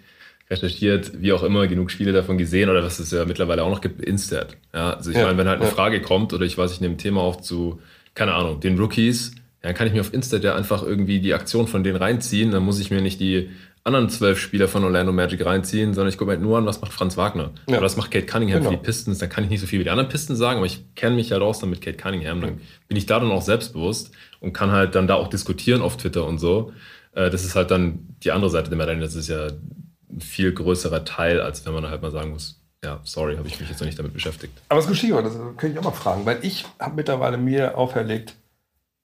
recherchiert, 0.50 1.22
wie 1.22 1.34
auch 1.34 1.44
immer, 1.44 1.68
genug 1.68 1.92
Spiele 1.92 2.12
davon 2.12 2.38
gesehen 2.38 2.70
oder 2.70 2.84
was 2.84 3.00
es 3.00 3.12
ja 3.12 3.26
mittlerweile 3.26 3.64
auch 3.64 3.70
noch 3.70 3.82
gibt, 3.82 4.02
Instat. 4.02 4.58
Ja, 4.74 4.94
also 4.94 5.12
ich 5.12 5.18
ja, 5.18 5.26
meine, 5.26 5.38
wenn 5.38 5.48
halt 5.48 5.60
eine 5.60 5.70
ja. 5.70 5.76
Frage 5.76 6.02
kommt 6.02 6.34
oder 6.34 6.46
ich 6.46 6.58
weiß, 6.58 6.72
ich 6.72 6.82
nehme 6.82 6.96
ein 6.96 7.00
Thema 7.00 7.22
auf 7.22 7.42
zu, 7.42 7.82
keine 8.14 8.34
Ahnung, 8.34 8.60
den 8.60 8.78
Rookies, 8.78 9.34
dann 9.62 9.74
kann 9.74 9.88
ich 9.88 9.94
mir 9.94 10.02
auf 10.02 10.14
Instat 10.14 10.44
ja 10.44 10.56
einfach 10.56 10.84
irgendwie 10.84 11.20
die 11.20 11.34
Aktion 11.34 11.68
von 11.68 11.84
denen 11.84 11.98
reinziehen. 11.98 12.52
Dann 12.52 12.64
muss 12.64 12.80
ich 12.80 12.92
mir 12.92 13.02
nicht 13.02 13.20
die 13.20 13.50
anderen 13.88 14.10
zwölf 14.10 14.40
Spieler 14.40 14.68
von 14.68 14.84
Orlando 14.84 15.12
Magic 15.12 15.44
reinziehen, 15.46 15.94
sondern 15.94 16.10
ich 16.10 16.18
gucke 16.18 16.28
mir 16.28 16.34
halt 16.34 16.42
nur 16.42 16.58
an, 16.58 16.66
was 16.66 16.82
macht 16.82 16.94
Franz 16.94 17.18
Wagner. 17.18 17.52
Ja. 17.68 17.78
Oder 17.78 17.86
was 17.86 17.98
macht 17.98 18.12
Kate 18.12 18.26
Cunningham 18.26 18.60
genau. 18.60 18.72
für 18.72 18.78
die 18.78 18.84
Pistons. 18.84 19.18
Da 19.18 19.28
kann 19.28 19.44
ich 19.44 19.50
nicht 19.50 19.62
so 19.62 19.68
viel 19.68 19.80
wie 19.80 19.86
die 19.86 19.90
anderen 19.90 20.10
Pistons 20.10 20.38
sagen, 20.38 20.58
aber 20.58 20.68
ich 20.68 20.84
kenne 20.96 21.16
mich 21.16 21.32
halt 21.32 21.42
aus 21.42 21.60
dann 21.60 21.70
mit 21.70 21.82
Kate 21.82 21.98
Cunningham. 21.98 22.42
Dann 22.42 22.62
bin 22.88 22.98
ich 22.98 23.06
da 23.06 23.20
dann 23.20 23.32
auch 23.32 23.42
selbstbewusst 23.42 24.12
und 24.40 24.54
kann 24.54 24.72
halt 24.72 24.94
dann 24.94 25.08
da 25.08 25.16
auch 25.16 25.30
diskutieren 25.30 25.82
auf 25.82 25.98
Twitter 25.98 26.26
und 26.26 26.38
so. 26.38 26.74
Äh, 27.14 27.30
das 27.30 27.44
ist 27.44 27.56
halt 27.56 27.72
dann 27.72 28.16
die 28.24 28.32
andere 28.32 28.52
Seite 28.52 28.70
der 28.70 28.78
Medaille. 28.78 29.00
Das 29.00 29.16
ist 29.16 29.30
ja 29.30 29.48
ein 29.48 30.22
viel 30.22 30.54
größerer 30.54 31.06
Teil, 31.06 31.42
als 31.42 31.66
wenn 31.66 31.74
man 31.74 31.90
halt 31.90 32.02
mal 32.02 32.12
sagen 32.12 32.32
muss, 32.32 32.62
ja, 32.84 33.00
sorry, 33.04 33.36
habe 33.38 33.48
ich 33.48 33.60
mich 33.60 33.70
jetzt 33.70 33.80
noch 33.80 33.88
nicht 33.88 33.98
damit 33.98 34.14
beschäftigt. 34.14 34.54
Aber 34.70 34.80
es 34.80 34.86
ist 34.86 34.90
gut, 34.90 34.98
Stichwort, 34.98 35.26
das 35.26 35.34
kann 35.58 35.72
ich 35.72 35.80
auch 35.80 35.84
mal 35.84 35.92
fragen, 35.92 36.26
weil 36.26 36.40
ich 36.44 36.66
habe 36.80 36.96
mittlerweile 36.96 37.38
mir 37.38 37.78
auferlegt, 37.78 38.36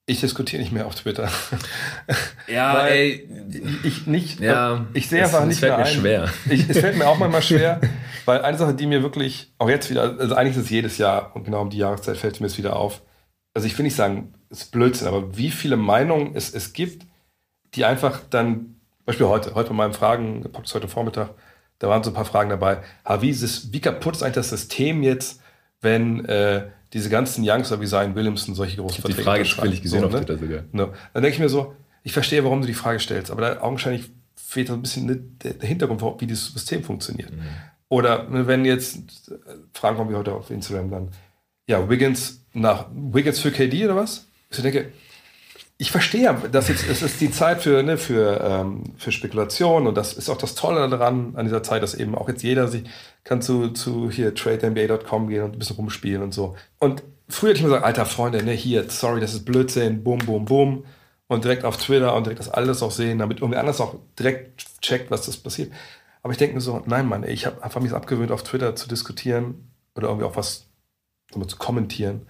ich 0.05 0.19
diskutiere 0.19 0.61
nicht 0.61 0.71
mehr 0.71 0.85
auf 0.85 0.95
Twitter. 0.95 1.29
Ja, 2.47 2.85
ey. 2.87 3.27
Ich, 3.83 4.05
nicht, 4.05 4.39
ja, 4.39 4.85
ich 4.93 5.07
sehe 5.07 5.23
einfach 5.23 5.45
nicht 5.45 5.61
mehr 5.61 5.77
ein. 5.77 5.85
schwer. 5.85 6.29
Ich, 6.49 6.69
es 6.69 6.79
fällt 6.79 6.97
mir 6.97 7.07
auch 7.07 7.17
manchmal 7.17 7.41
schwer, 7.41 7.79
weil 8.25 8.41
eine 8.41 8.57
Sache, 8.57 8.73
die 8.73 8.85
mir 8.85 9.01
wirklich, 9.01 9.53
auch 9.59 9.69
jetzt 9.69 9.89
wieder, 9.89 10.19
also 10.19 10.35
eigentlich 10.35 10.57
ist 10.57 10.65
es 10.65 10.69
jedes 10.69 10.97
Jahr 10.97 11.33
und 11.35 11.45
genau 11.45 11.61
um 11.61 11.69
die 11.69 11.77
Jahreszeit 11.77 12.17
fällt 12.17 12.41
mir 12.41 12.47
es 12.47 12.57
wieder 12.57 12.75
auf. 12.75 13.01
Also 13.53 13.67
ich 13.67 13.77
will 13.77 13.83
nicht 13.83 13.95
sagen, 13.95 14.33
es 14.49 14.63
ist 14.63 14.71
Blödsinn, 14.71 15.07
aber 15.07 15.37
wie 15.37 15.51
viele 15.51 15.77
Meinungen 15.77 16.35
es, 16.35 16.53
es 16.53 16.73
gibt, 16.73 17.05
die 17.75 17.85
einfach 17.85 18.19
dann, 18.29 18.75
Beispiel 19.05 19.27
heute, 19.27 19.55
heute 19.55 19.69
bei 19.69 19.75
meinem 19.75 19.93
Fragen, 19.93 20.43
heute 20.73 20.87
Vormittag, 20.87 21.29
da 21.79 21.87
waren 21.87 22.03
so 22.03 22.11
ein 22.11 22.15
paar 22.15 22.25
Fragen 22.25 22.49
dabei. 22.49 22.79
wie, 23.19 23.29
ist 23.29 23.41
es, 23.41 23.71
wie 23.71 23.81
kaputt 23.81 24.15
ist 24.15 24.23
eigentlich 24.23 24.35
das 24.35 24.49
System 24.49 25.01
jetzt, 25.01 25.41
wenn 25.81 26.25
äh, 26.25 26.67
diese 26.93 27.09
ganzen 27.09 27.43
Youngster 27.47 27.81
wie 27.81 27.87
Zion 27.87 28.15
Williamson 28.15 28.53
solche 28.55 28.77
großen 28.77 29.03
ich 29.07 29.15
Die 29.15 29.21
Frage 29.21 29.41
ich 29.41 29.81
gesehen 29.81 30.01
so, 30.01 30.05
auf 30.05 30.13
ne? 30.13 30.19
Twitter 30.19 30.37
sogar. 30.37 30.63
No. 30.71 30.93
Dann 31.13 31.23
denke 31.23 31.35
ich 31.35 31.39
mir 31.39 31.49
so, 31.49 31.75
ich 32.03 32.13
verstehe, 32.13 32.43
warum 32.43 32.61
du 32.61 32.67
die 32.67 32.73
Frage 32.73 32.99
stellst, 32.99 33.31
aber 33.31 33.41
da 33.41 33.61
augenscheinlich 33.61 34.11
fehlt 34.35 34.69
ein 34.69 34.81
bisschen 34.81 35.39
der, 35.43 35.53
Hintergrund, 35.67 36.01
wie 36.21 36.27
dieses 36.27 36.53
System 36.53 36.83
funktioniert. 36.83 37.31
Mhm. 37.31 37.41
Oder 37.89 38.29
ne, 38.29 38.47
wenn 38.47 38.65
jetzt 38.65 39.31
Fragen 39.73 39.97
kommen 39.97 40.11
wie 40.11 40.15
heute 40.15 40.33
auf 40.33 40.51
Instagram 40.51 40.91
dann, 40.91 41.09
ja, 41.67 41.89
Wiggins 41.89 42.45
nach 42.53 42.87
Wiggins 42.93 43.39
für 43.39 43.51
KD 43.51 43.85
oder 43.85 43.95
was? 43.95 44.27
Ich 44.51 44.61
denke, 44.61 44.91
ich 45.77 45.91
verstehe, 45.91 46.33
dass 46.51 46.67
jetzt 46.67 46.87
es 46.87 47.01
ist 47.01 47.19
die 47.19 47.31
Zeit 47.31 47.61
für, 47.61 47.83
ne, 47.83 47.97
für, 47.97 48.39
ähm, 48.41 48.83
für 48.97 49.11
Spekulation 49.11 49.87
und 49.87 49.95
das 49.95 50.13
ist 50.13 50.29
auch 50.29 50.37
das 50.37 50.55
Tolle 50.55 50.87
daran 50.87 51.35
an 51.35 51.45
dieser 51.45 51.63
Zeit, 51.63 51.83
dass 51.83 51.95
eben 51.95 52.15
auch 52.15 52.29
jetzt 52.29 52.43
jeder 52.43 52.67
sich 52.67 52.83
kann 53.23 53.41
zu, 53.41 53.69
zu 53.69 54.09
hier 54.09 54.35
tradenba.com 54.35 55.27
gehen 55.29 55.43
und 55.43 55.53
ein 55.53 55.59
bisschen 55.59 55.75
rumspielen 55.75 56.21
und 56.21 56.33
so. 56.33 56.55
Und 56.79 57.03
früher 57.27 57.49
hätte 57.49 57.57
ich 57.57 57.63
mir 57.63 57.69
gesagt, 57.69 57.85
alter 57.85 58.05
Freunde, 58.05 58.43
ne, 58.43 58.51
hier, 58.51 58.89
sorry, 58.89 59.19
das 59.19 59.33
ist 59.33 59.45
Blödsinn, 59.45 60.03
bum, 60.03 60.19
bum, 60.19 60.45
bum. 60.45 60.85
Und 61.27 61.45
direkt 61.45 61.63
auf 61.65 61.77
Twitter 61.77 62.15
und 62.15 62.25
direkt 62.25 62.41
das 62.41 62.49
alles 62.49 62.83
auch 62.83 62.91
sehen, 62.91 63.17
damit 63.17 63.39
irgendwie 63.39 63.57
anders 63.57 63.81
auch 63.81 63.95
direkt 64.19 64.81
checkt, 64.81 65.09
was 65.09 65.25
das 65.25 65.37
passiert. 65.37 65.71
Aber 66.21 66.31
ich 66.31 66.37
denke 66.37 66.55
mir 66.55 66.61
so, 66.61 66.81
nein, 66.85 67.07
Mann, 67.07 67.23
ich 67.23 67.45
habe 67.45 67.63
einfach 67.63 67.81
mich 67.81 67.93
abgewöhnt, 67.93 68.31
auf 68.31 68.43
Twitter 68.43 68.75
zu 68.75 68.87
diskutieren 68.87 69.71
oder 69.95 70.09
irgendwie 70.09 70.25
auch 70.25 70.35
was 70.35 70.67
zu 71.47 71.57
kommentieren, 71.57 72.27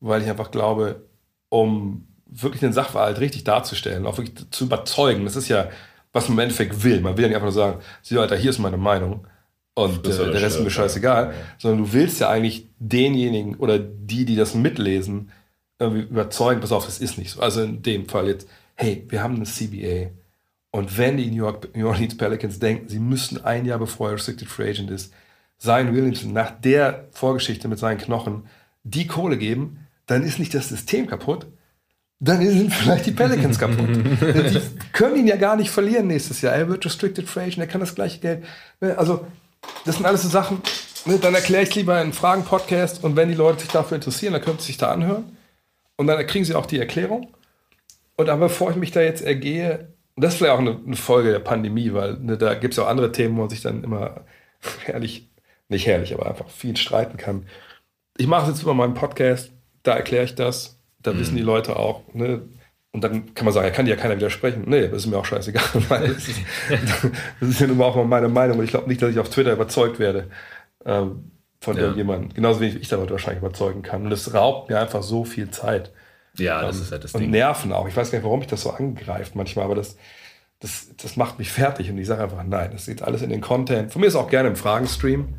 weil 0.00 0.22
ich 0.22 0.28
einfach 0.28 0.50
glaube, 0.50 1.06
um 1.48 2.06
wirklich 2.42 2.60
den 2.60 2.72
Sachverhalt 2.72 3.20
richtig 3.20 3.44
darzustellen, 3.44 4.06
auch 4.06 4.18
wirklich 4.18 4.50
zu 4.50 4.64
überzeugen. 4.64 5.24
Das 5.24 5.36
ist 5.36 5.48
ja, 5.48 5.68
was 6.12 6.28
man 6.28 6.38
im 6.38 6.42
Endeffekt 6.44 6.82
will. 6.84 7.00
Man 7.00 7.16
will 7.16 7.22
ja 7.22 7.28
nicht 7.28 7.36
einfach 7.36 7.46
nur 7.46 7.52
sagen, 7.52 7.80
sieh 8.02 8.18
Alter, 8.18 8.36
hier 8.36 8.50
ist 8.50 8.58
meine 8.58 8.76
Meinung 8.76 9.26
und 9.74 10.06
äh, 10.06 10.32
der 10.32 10.40
Rest 10.40 10.56
ist 10.56 10.64
mir 10.64 10.70
scheißegal, 10.70 11.26
ja. 11.26 11.32
sondern 11.58 11.84
du 11.84 11.92
willst 11.92 12.20
ja 12.20 12.30
eigentlich 12.30 12.66
denjenigen 12.78 13.56
oder 13.56 13.78
die, 13.78 14.24
die 14.24 14.36
das 14.36 14.54
mitlesen, 14.54 15.30
irgendwie 15.78 16.02
überzeugen, 16.02 16.60
pass 16.60 16.72
auf, 16.72 16.86
das 16.86 16.98
ist 16.98 17.18
nicht 17.18 17.30
so. 17.30 17.40
Also 17.40 17.62
in 17.62 17.82
dem 17.82 18.08
Fall 18.08 18.28
jetzt, 18.28 18.48
hey, 18.74 19.04
wir 19.08 19.22
haben 19.22 19.36
eine 19.36 19.44
CBA 19.44 20.10
und 20.70 20.96
wenn 20.96 21.16
die 21.16 21.30
New, 21.30 21.44
York, 21.44 21.76
New 21.76 21.86
Orleans 21.86 22.16
Pelicans 22.16 22.58
denken, 22.58 22.88
sie 22.88 22.98
müssen 22.98 23.44
ein 23.44 23.66
Jahr 23.66 23.78
bevor 23.78 24.08
er 24.08 24.14
Restricted 24.14 24.48
Free 24.48 24.70
Agent 24.70 24.90
ist, 24.90 25.12
Zion 25.58 25.94
Williamson 25.94 26.32
nach 26.32 26.50
der 26.50 27.08
Vorgeschichte 27.12 27.68
mit 27.68 27.78
seinen 27.78 27.98
Knochen 27.98 28.44
die 28.82 29.06
Kohle 29.06 29.36
geben, 29.36 29.86
dann 30.06 30.22
ist 30.22 30.38
nicht 30.38 30.54
das 30.54 30.68
System 30.68 31.06
kaputt, 31.06 31.46
dann 32.18 32.46
sind 32.46 32.72
vielleicht 32.72 33.06
die 33.06 33.12
Pelicans 33.12 33.58
kaputt. 33.58 33.88
die 34.20 34.60
können 34.92 35.16
ihn 35.16 35.26
ja 35.26 35.36
gar 35.36 35.56
nicht 35.56 35.70
verlieren 35.70 36.06
nächstes 36.06 36.40
Jahr. 36.40 36.54
Er 36.54 36.68
wird 36.68 36.84
Restricted 36.84 37.28
Free 37.28 37.42
Agent, 37.42 37.58
er 37.58 37.66
kann 37.66 37.80
das 37.80 37.94
gleiche 37.94 38.20
Geld. 38.20 38.44
Also, 38.80 39.26
das 39.84 39.96
sind 39.96 40.06
alles 40.06 40.22
so 40.22 40.28
Sachen, 40.28 40.62
ne, 41.04 41.18
dann 41.18 41.34
erkläre 41.34 41.64
ich 41.64 41.74
lieber 41.74 42.00
in 42.00 42.12
Fragen-Podcast 42.12 43.04
und 43.04 43.16
wenn 43.16 43.28
die 43.28 43.34
Leute 43.34 43.60
sich 43.60 43.70
dafür 43.70 43.96
interessieren, 43.96 44.32
dann 44.32 44.42
können 44.42 44.58
sie 44.58 44.66
sich 44.66 44.78
da 44.78 44.92
anhören 44.92 45.36
und 45.96 46.06
dann 46.06 46.26
kriegen 46.26 46.44
sie 46.44 46.54
auch 46.54 46.66
die 46.66 46.78
Erklärung. 46.78 47.34
Und 48.16 48.30
aber 48.30 48.48
bevor 48.48 48.70
ich 48.70 48.76
mich 48.76 48.92
da 48.92 49.02
jetzt 49.02 49.22
ergehe, 49.22 49.92
Und 50.14 50.24
das 50.24 50.32
ist 50.32 50.38
vielleicht 50.38 50.54
auch 50.54 50.60
eine, 50.60 50.80
eine 50.86 50.96
Folge 50.96 51.30
der 51.30 51.40
Pandemie, 51.40 51.92
weil 51.92 52.14
ne, 52.14 52.38
da 52.38 52.54
gibt 52.54 52.72
es 52.72 52.78
auch 52.78 52.88
andere 52.88 53.12
Themen, 53.12 53.36
wo 53.36 53.42
man 53.42 53.50
sich 53.50 53.60
dann 53.60 53.84
immer 53.84 54.24
herrlich, 54.84 55.28
nicht 55.68 55.86
herrlich, 55.86 56.14
aber 56.14 56.26
einfach 56.26 56.48
viel 56.48 56.76
streiten 56.76 57.18
kann. 57.18 57.46
Ich 58.16 58.26
mache 58.26 58.44
es 58.44 58.56
jetzt 58.56 58.62
über 58.62 58.72
meinen 58.72 58.94
Podcast, 58.94 59.52
da 59.82 59.94
erkläre 59.94 60.24
ich 60.24 60.34
das, 60.34 60.75
da 61.06 61.12
mhm. 61.12 61.20
wissen 61.20 61.36
die 61.36 61.42
Leute 61.42 61.76
auch, 61.76 62.02
ne, 62.12 62.42
und 62.92 63.04
dann 63.04 63.34
kann 63.34 63.44
man 63.44 63.52
sagen, 63.52 63.66
ja, 63.66 63.72
kann 63.72 63.84
dir 63.84 63.94
ja 63.94 64.00
keiner 64.00 64.16
widersprechen. 64.16 64.64
Nee, 64.66 64.88
das 64.88 65.04
ist 65.04 65.06
mir 65.06 65.18
auch 65.18 65.24
scheißegal, 65.26 65.62
das 65.88 66.28
ist, 66.28 66.40
das 67.40 67.60
ja 67.60 67.66
nun 67.66 67.80
auch 67.82 68.02
meine 68.06 68.28
Meinung 68.28 68.58
und 68.58 68.64
ich 68.64 68.70
glaube 68.70 68.88
nicht, 68.88 69.02
dass 69.02 69.10
ich 69.10 69.18
auf 69.18 69.28
Twitter 69.28 69.52
überzeugt 69.52 69.98
werde 69.98 70.30
ähm, 70.86 71.30
von 71.60 71.76
ja. 71.76 71.82
irgendjemandem. 71.82 72.32
Genauso 72.32 72.62
wie 72.62 72.68
ich 72.68 72.88
damit 72.88 73.10
wahrscheinlich 73.10 73.42
überzeugen 73.42 73.82
kann. 73.82 74.06
Und 74.06 74.12
es 74.12 74.32
raubt 74.32 74.70
mir 74.70 74.80
einfach 74.80 75.02
so 75.02 75.24
viel 75.24 75.50
Zeit. 75.50 75.92
Ja, 76.38 76.62
das 76.62 76.76
ähm, 76.76 76.82
ist 76.82 76.92
halt 76.92 77.04
das 77.04 77.12
und 77.12 77.20
Ding. 77.20 77.28
Und 77.28 77.32
Nerven 77.32 77.72
auch. 77.72 77.86
Ich 77.86 77.96
weiß 77.96 78.10
gar 78.10 78.18
nicht, 78.18 78.24
warum 78.24 78.38
mich 78.38 78.48
das 78.48 78.62
so 78.62 78.70
angreift 78.70 79.34
manchmal, 79.34 79.66
aber 79.66 79.74
das, 79.74 79.98
das, 80.60 80.88
das 80.96 81.16
macht 81.16 81.38
mich 81.38 81.50
fertig 81.50 81.90
und 81.90 81.98
ich 81.98 82.06
sage 82.06 82.22
einfach, 82.22 82.42
nein, 82.44 82.70
das 82.72 82.86
geht 82.86 83.02
alles 83.02 83.20
in 83.20 83.28
den 83.28 83.42
Content. 83.42 83.92
Von 83.92 84.00
mir 84.00 84.06
ist 84.06 84.16
auch 84.16 84.30
gerne 84.30 84.48
im 84.48 84.56
Fragenstream, 84.56 85.34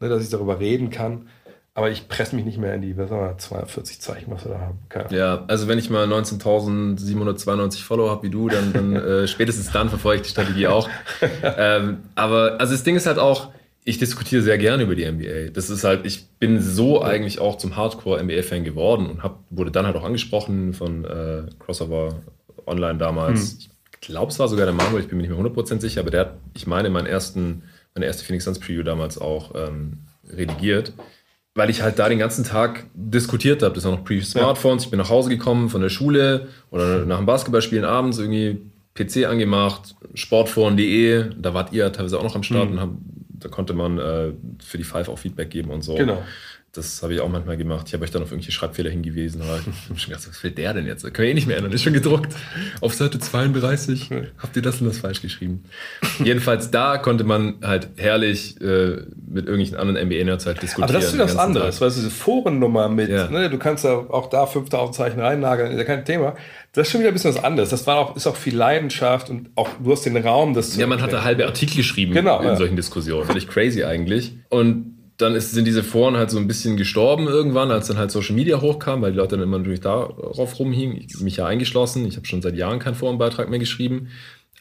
ne, 0.00 0.08
dass 0.10 0.22
ich 0.22 0.28
darüber 0.28 0.60
reden 0.60 0.90
kann. 0.90 1.28
Aber 1.74 1.90
ich 1.90 2.08
presse 2.08 2.34
mich 2.34 2.44
nicht 2.44 2.58
mehr 2.58 2.74
in 2.74 2.82
die, 2.82 2.96
was 2.96 3.10
wir, 3.10 3.36
42 3.38 4.00
Zeichen, 4.00 4.30
was 4.32 4.44
wir 4.44 4.52
da 4.52 4.60
haben. 4.60 4.78
Keine 4.88 5.16
ja, 5.16 5.44
also 5.46 5.68
wenn 5.68 5.78
ich 5.78 5.88
mal 5.88 6.06
19.792 6.06 7.84
Follower 7.84 8.10
habe 8.10 8.24
wie 8.24 8.30
du, 8.30 8.48
dann, 8.48 8.72
dann 8.72 8.96
äh, 8.96 9.28
spätestens 9.28 9.70
dann 9.70 9.88
verfolge 9.88 10.16
ich 10.16 10.22
die 10.22 10.30
Strategie 10.30 10.66
auch. 10.66 10.88
ähm, 11.42 11.98
aber 12.16 12.56
also 12.58 12.72
das 12.72 12.82
Ding 12.82 12.96
ist 12.96 13.06
halt 13.06 13.18
auch, 13.18 13.52
ich 13.84 13.98
diskutiere 13.98 14.42
sehr 14.42 14.58
gerne 14.58 14.82
über 14.82 14.96
die 14.96 15.10
NBA. 15.10 15.50
Das 15.52 15.70
ist 15.70 15.84
halt, 15.84 16.04
ich 16.04 16.28
bin 16.38 16.60
so 16.60 17.02
eigentlich 17.02 17.38
auch 17.38 17.56
zum 17.56 17.76
Hardcore-NBA-Fan 17.76 18.64
geworden 18.64 19.06
und 19.06 19.22
hab, 19.22 19.44
wurde 19.50 19.70
dann 19.70 19.86
halt 19.86 19.96
auch 19.96 20.04
angesprochen 20.04 20.74
von 20.74 21.04
äh, 21.04 21.44
Crossover 21.60 22.16
Online 22.66 22.98
damals. 22.98 23.52
Hm. 23.52 23.58
Ich 23.58 24.00
glaube, 24.00 24.32
es 24.32 24.38
war 24.38 24.48
sogar 24.48 24.66
der 24.66 24.74
Manuel, 24.74 25.02
ich 25.02 25.08
bin 25.08 25.18
mir 25.18 25.28
nicht 25.28 25.36
mehr 25.36 25.52
100% 25.52 25.80
sicher, 25.80 26.00
aber 26.00 26.10
der 26.10 26.20
hat, 26.20 26.34
ich 26.54 26.66
meine, 26.66 26.90
meinen 26.90 27.06
ersten, 27.06 27.62
meine 27.94 28.06
erste 28.06 28.24
Phoenix 28.24 28.44
Suns 28.44 28.58
Preview 28.58 28.82
damals 28.82 29.18
auch 29.18 29.54
ähm, 29.54 30.00
redigiert 30.28 30.92
weil 31.60 31.68
ich 31.68 31.82
halt 31.82 31.98
da 31.98 32.08
den 32.08 32.18
ganzen 32.18 32.42
Tag 32.42 32.86
diskutiert 32.94 33.62
habe. 33.62 33.74
Das 33.74 33.84
war 33.84 33.92
noch 33.92 34.02
Pre-Smartphones. 34.02 34.84
Ich 34.84 34.90
bin 34.90 34.98
nach 34.98 35.10
Hause 35.10 35.28
gekommen 35.28 35.68
von 35.68 35.82
der 35.82 35.90
Schule 35.90 36.48
oder 36.70 37.04
nach 37.04 37.18
dem 37.18 37.26
Basketballspielen 37.26 37.84
abends 37.84 38.18
irgendwie 38.18 38.62
PC 38.94 39.26
angemacht, 39.26 39.94
sportforen.de. 40.14 41.34
Da 41.38 41.52
wart 41.52 41.74
ihr 41.74 41.92
teilweise 41.92 42.18
auch 42.18 42.22
noch 42.22 42.34
am 42.34 42.44
Start 42.44 42.70
mhm. 42.70 42.72
und 42.72 42.80
haben, 42.80 43.26
da 43.28 43.50
konnte 43.50 43.74
man 43.74 43.98
äh, 43.98 44.32
für 44.64 44.78
die 44.78 44.84
Five 44.84 45.10
auch 45.10 45.18
Feedback 45.18 45.50
geben 45.50 45.70
und 45.70 45.82
so. 45.82 45.96
Genau. 45.96 46.22
Das 46.72 47.02
habe 47.02 47.14
ich 47.14 47.20
auch 47.20 47.28
manchmal 47.28 47.56
gemacht. 47.56 47.88
Ich 47.88 47.94
habe 47.94 48.04
euch 48.04 48.12
dann 48.12 48.22
auf 48.22 48.30
irgendwelche 48.30 48.52
Schreibfehler 48.52 48.90
hingewiesen. 48.90 49.42
Aber 49.42 49.58
ich 49.58 49.88
habe 49.88 49.98
schon 49.98 50.10
gedacht, 50.10 50.28
was 50.28 50.44
will 50.44 50.52
der 50.52 50.72
denn 50.72 50.86
jetzt? 50.86 51.02
Können 51.02 51.26
wir 51.26 51.30
eh 51.32 51.34
nicht 51.34 51.48
mehr 51.48 51.56
ändern. 51.56 51.72
Ist 51.72 51.82
schon 51.82 51.92
gedruckt. 51.92 52.32
Auf 52.80 52.94
Seite 52.94 53.18
32 53.18 54.10
habt 54.38 54.54
ihr 54.54 54.62
das 54.62 54.80
und 54.80 54.86
das 54.86 54.98
falsch 54.98 55.20
geschrieben. 55.20 55.64
Jedenfalls 56.22 56.70
da 56.70 56.98
konnte 56.98 57.24
man 57.24 57.56
halt 57.62 57.88
herrlich 57.96 58.60
äh, 58.60 58.98
mit 59.28 59.46
irgendwelchen 59.46 59.78
anderen 59.78 60.06
NBA-Nerds 60.06 60.46
halt 60.46 60.62
diskutieren. 60.62 60.90
Aber 60.90 60.92
das 60.92 61.08
ist 61.08 61.14
wieder 61.14 61.24
was 61.24 61.36
anderes. 61.36 61.80
Weißt 61.80 61.96
du, 61.96 62.02
diese 62.02 62.12
Forennummer 62.12 62.88
mit, 62.88 63.10
ja. 63.10 63.28
ne, 63.28 63.50
du 63.50 63.58
kannst 63.58 63.84
da 63.84 63.96
auch 63.96 64.30
da 64.30 64.46
5000 64.46 64.94
Zeichen 64.94 65.20
reinnageln, 65.20 65.72
ist 65.72 65.78
ja 65.78 65.84
kein 65.84 66.04
Thema. 66.04 66.36
Das 66.72 66.86
ist 66.86 66.92
schon 66.92 67.00
wieder 67.00 67.10
ein 67.10 67.14
bisschen 67.14 67.34
was 67.34 67.42
anderes. 67.42 67.70
Das 67.70 67.88
war 67.88 67.96
auch, 67.98 68.14
ist 68.14 68.28
auch 68.28 68.36
viel 68.36 68.56
Leidenschaft 68.56 69.28
und 69.28 69.50
auch 69.56 69.70
du 69.82 69.90
hast 69.90 70.06
den 70.06 70.16
Raum, 70.16 70.54
das 70.54 70.76
Ja, 70.76 70.86
man 70.86 71.02
hatte 71.02 71.24
halbe 71.24 71.46
Artikel 71.46 71.78
geschrieben 71.78 72.14
genau, 72.14 72.38
in 72.40 72.46
ja. 72.46 72.56
solchen 72.56 72.76
Diskussionen. 72.76 73.26
Völlig 73.26 73.48
crazy 73.48 73.82
eigentlich. 73.82 74.34
Und 74.50 74.99
dann 75.20 75.34
ist, 75.34 75.52
sind 75.52 75.66
diese 75.66 75.82
Foren 75.82 76.16
halt 76.16 76.30
so 76.30 76.38
ein 76.38 76.46
bisschen 76.46 76.76
gestorben 76.76 77.26
irgendwann, 77.26 77.70
als 77.70 77.88
dann 77.88 77.98
halt 77.98 78.10
Social 78.10 78.34
Media 78.34 78.60
hochkam, 78.60 79.02
weil 79.02 79.12
die 79.12 79.18
Leute 79.18 79.36
dann 79.36 79.44
immer 79.44 79.58
natürlich 79.58 79.80
darauf 79.80 80.58
rumhingen. 80.58 80.96
Ich 80.96 81.20
mich 81.20 81.36
ja 81.36 81.46
eingeschlossen. 81.46 82.06
Ich 82.06 82.16
habe 82.16 82.26
schon 82.26 82.42
seit 82.42 82.56
Jahren 82.56 82.78
keinen 82.78 82.94
Forenbeitrag 82.94 83.50
mehr 83.50 83.58
geschrieben. 83.58 84.08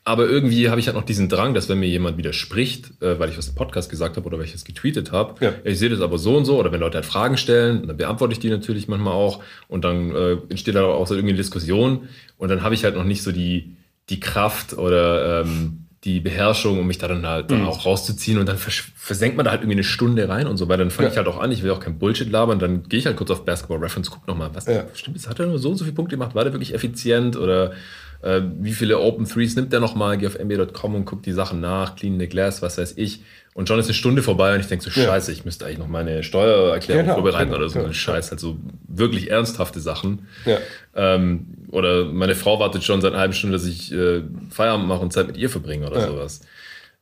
Aber 0.06 0.27
irgendwie 0.27 0.69
habe 0.69 0.80
ich 0.80 0.88
halt 0.88 0.95
noch 0.95 1.03
diesen 1.03 1.30
Drang, 1.30 1.53
dass 1.53 1.69
wenn 1.69 1.80
mir 1.80 1.88
jemand 1.88 2.18
widerspricht, 2.18 3.02
äh, 3.02 3.19
weil 3.19 3.30
ich 3.30 3.38
was 3.38 3.48
im 3.48 3.56
Podcast 3.56 3.90
gesagt 3.90 4.18
habe 4.18 4.26
oder 4.26 4.38
weil 4.38 4.45
ich 4.45 4.56
es 4.56 4.65
getweetet 4.65 5.11
habe, 5.11 5.36
ja. 5.44 5.53
ich 5.64 5.77
sehe 5.77 5.90
das 5.90 6.02
aber 6.02 6.18
so 6.18 6.36
und 6.36 6.45
so, 6.45 6.57
oder 6.57 6.72
wenn 6.72 6.80
Leute 6.80 6.95
halt 6.95 7.06
Fragen 7.06 7.38
stellen, 7.38 7.86
dann 7.86 7.98
beantworte 7.98 8.34
ich 8.34 8.40
die 8.40 8.49
natürlich 8.49 8.88
manchmal 8.88 9.14
auch 9.14 9.44
und 9.68 9.84
dann 9.84 10.15
äh, 10.15 10.38
entsteht 10.49 10.76
da 10.76 10.86
auch 10.86 11.06
so 11.06 11.14
irgendwie 11.14 11.34
eine 11.34 11.38
Diskussion 11.38 12.07
und 12.38 12.49
dann 12.49 12.64
habe 12.64 12.73
ich 12.73 12.86
halt 12.86 12.95
noch 12.95 13.03
nicht 13.03 13.22
so 13.22 13.31
die, 13.31 13.76
die 14.10 14.19
Kraft 14.19 14.77
oder 14.77 15.41
ähm, 15.41 15.78
die 16.06 16.22
Beherrschung, 16.22 16.80
um 16.80 16.88
mich 16.88 16.98
da 16.98 17.08
dann 17.08 17.28
halt 17.28 17.52
mhm. 17.52 17.66
auch 17.66 17.86
rauszuziehen. 17.86 18.38
Und 18.38 18.48
dann 18.48 18.58
versenkt 18.58 19.36
man 19.36 19.44
da 19.44 19.52
halt 19.52 19.62
irgendwie 19.62 19.76
eine 19.76 19.84
Stunde 19.84 20.30
rein 20.30 20.48
und 20.48 20.58
so, 20.58 20.70
weil 20.70 20.78
dann 20.78 20.92
fange 20.92 21.08
ja. 21.08 21.12
ich 21.12 21.18
halt 21.18 21.28
auch 21.28 21.40
an, 21.40 21.52
ich 21.52 21.64
will 21.64 21.72
auch 21.72 21.80
kein 21.80 22.00
Bullshit 22.00 22.30
labern, 22.30 22.60
dann 22.60 22.84
gehe 22.84 23.00
ich 23.00 23.06
halt 23.06 23.18
kurz 23.18 23.32
auf 23.32 23.44
Basketball 23.44 23.80
Reference, 23.80 24.10
guck 24.10 24.28
nochmal, 24.28 24.50
was 24.54 24.66
ja. 24.66 24.86
stimmt, 24.94 25.18
jetzt 25.18 25.28
hat 25.28 25.40
er 25.40 25.48
nur 25.48 25.60
so 25.60 25.70
und 25.70 25.78
so 25.78 25.84
viele 25.84 25.96
Punkte 25.96 26.16
gemacht, 26.16 26.36
war 26.36 26.44
der 26.44 26.54
wirklich 26.54 26.74
effizient? 26.74 27.36
Oder 27.36 27.74
äh, 28.22 28.42
wie 28.60 28.74
viele 28.74 29.00
Open 29.00 29.26
Threes 29.26 29.56
nimmt 29.56 29.74
der 29.74 29.82
nochmal, 29.82 30.18
geh 30.18 30.28
auf 30.28 30.40
NBA.com 30.40 30.96
und 30.96 31.06
guck 31.06 31.24
die 31.24 31.34
Sachen 31.34 31.60
nach, 31.60 31.96
clean 31.96 32.20
the 32.20 32.28
glass, 32.28 32.62
was 32.62 32.78
weiß 32.78 32.94
ich 32.98 33.22
und 33.54 33.68
schon 33.68 33.80
ist 33.80 33.88
eine 33.88 33.94
Stunde 33.94 34.22
vorbei 34.22 34.54
und 34.54 34.62
ich 34.62 34.68
denke 34.68 34.90
so, 34.90 35.00
ja. 35.00 35.08
scheiße, 35.08 35.32
ich 35.32 35.44
müsste 35.44 35.66
eigentlich 35.66 35.80
noch 35.80 35.88
meine 35.88 36.24
Steuererklärung 36.24 37.04
genau, 37.04 37.16
vorbereiten 37.16 37.52
genau, 37.52 37.58
oder 37.58 37.70
so. 37.70 37.80
Genau. 37.80 37.92
Scheiß, 37.92 38.32
halt 38.32 38.40
so 38.40 38.58
wirklich 38.88 39.32
ernsthafte 39.32 39.80
Sachen. 39.80 40.28
Ja. 40.46 40.60
Ähm, 40.96 41.48
oder 41.72 42.06
meine 42.06 42.36
Frau 42.36 42.60
wartet 42.60 42.84
schon 42.84 43.02
seit 43.02 43.12
einer 43.12 43.22
halben 43.22 43.34
Stunde, 43.34 43.58
dass 43.58 43.66
ich 43.66 43.92
äh, 43.92 44.22
Feierabend 44.50 44.88
mache 44.88 45.02
und 45.02 45.12
Zeit 45.12 45.28
mit 45.28 45.38
ihr 45.38 45.50
verbringe 45.50 45.88
oder 45.88 46.00
ja. 46.00 46.08
sowas. 46.08 46.42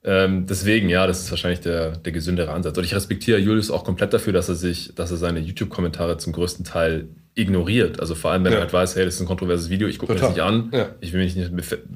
Ähm, 0.04 0.46
deswegen, 0.46 0.90
ja, 0.90 1.06
das 1.06 1.22
ist 1.22 1.32
wahrscheinlich 1.32 1.60
der, 1.60 1.98
der 1.98 2.12
gesündere 2.14 2.52
Ansatz. 2.52 2.78
Und 2.78 2.86
ich 2.86 2.96
respektiere 2.96 3.40
Julius 3.40 3.70
auch 3.70 3.84
komplett 3.84 4.14
dafür, 4.14 4.32
dass 4.32 4.48
er 4.48 4.56
sich, 4.56 4.96
dass 4.96 5.12
er 5.12 5.18
seine 5.18 5.40
YouTube-Kommentare 5.40 6.18
zum 6.18 6.34
größten 6.34 6.64
Teil 6.64 7.10
ignoriert. 7.36 8.00
Also 8.00 8.16
vor 8.16 8.32
allem, 8.32 8.46
wenn 8.46 8.54
ja. 8.54 8.60
er 8.60 8.62
halt 8.64 8.74
weiß, 8.74 8.96
hey, 8.96 9.06
das 9.06 9.16
ist 9.16 9.22
ein 9.22 9.28
kontroverses 9.28 9.70
Video, 9.70 9.88
ich 9.88 10.00
gucke 10.00 10.14
mir 10.14 10.20
das 10.20 10.30
nicht 10.30 10.42
an. 10.42 10.72
Ich 11.02 11.14
will 11.14 11.24
mich 11.24 11.36
nicht 11.36 11.52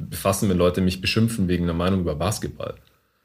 befassen, 0.10 0.50
wenn 0.50 0.58
Leute 0.58 0.82
mich 0.82 1.02
beschimpfen 1.02 1.48
wegen 1.48 1.64
einer 1.64 1.74
Meinung 1.74 2.02
über 2.02 2.16
Basketball. 2.16 2.76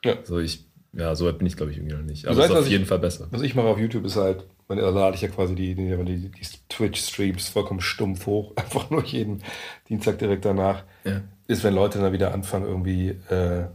Ja. 0.05 0.15
Also 0.19 0.39
ich 0.39 0.65
ja, 0.93 1.15
so 1.15 1.27
weit 1.27 1.39
bin 1.39 1.47
ich, 1.47 1.57
glaube 1.57 1.73
ich, 1.73 1.79
irgendwie 1.79 1.95
noch 1.95 2.03
nicht. 2.03 2.27
Aber 2.27 2.45
es 2.45 2.51
ist 2.51 2.57
auf 2.57 2.69
jeden 2.69 2.85
ich, 2.85 2.89
Fall 2.89 2.99
besser. 2.99 3.29
Was 3.31 3.43
ich 3.43 3.55
mache 3.55 3.67
auf 3.67 3.79
YouTube 3.79 4.05
ist 4.05 4.17
halt, 4.17 4.47
da 4.69 4.75
lade 4.75 5.15
ich 5.15 5.23
ja 5.23 5.29
quasi 5.29 5.55
die, 5.55 5.75
die, 5.75 5.97
die, 6.05 6.31
die 6.31 6.47
Twitch-Streams 6.69 7.49
vollkommen 7.49 7.81
stumpf 7.81 8.27
hoch, 8.27 8.53
einfach 8.57 8.91
nur 8.91 9.05
jeden 9.05 9.43
Dienstag 9.89 10.19
direkt 10.19 10.45
danach. 10.45 10.85
Ja. 11.05 11.23
Ist, 11.49 11.65
wenn 11.65 11.75
Leute 11.75 11.99
dann 11.99 12.13
wieder 12.13 12.33
anfangen, 12.33 12.67
irgendwie 12.67 13.09
äh, 13.29 13.67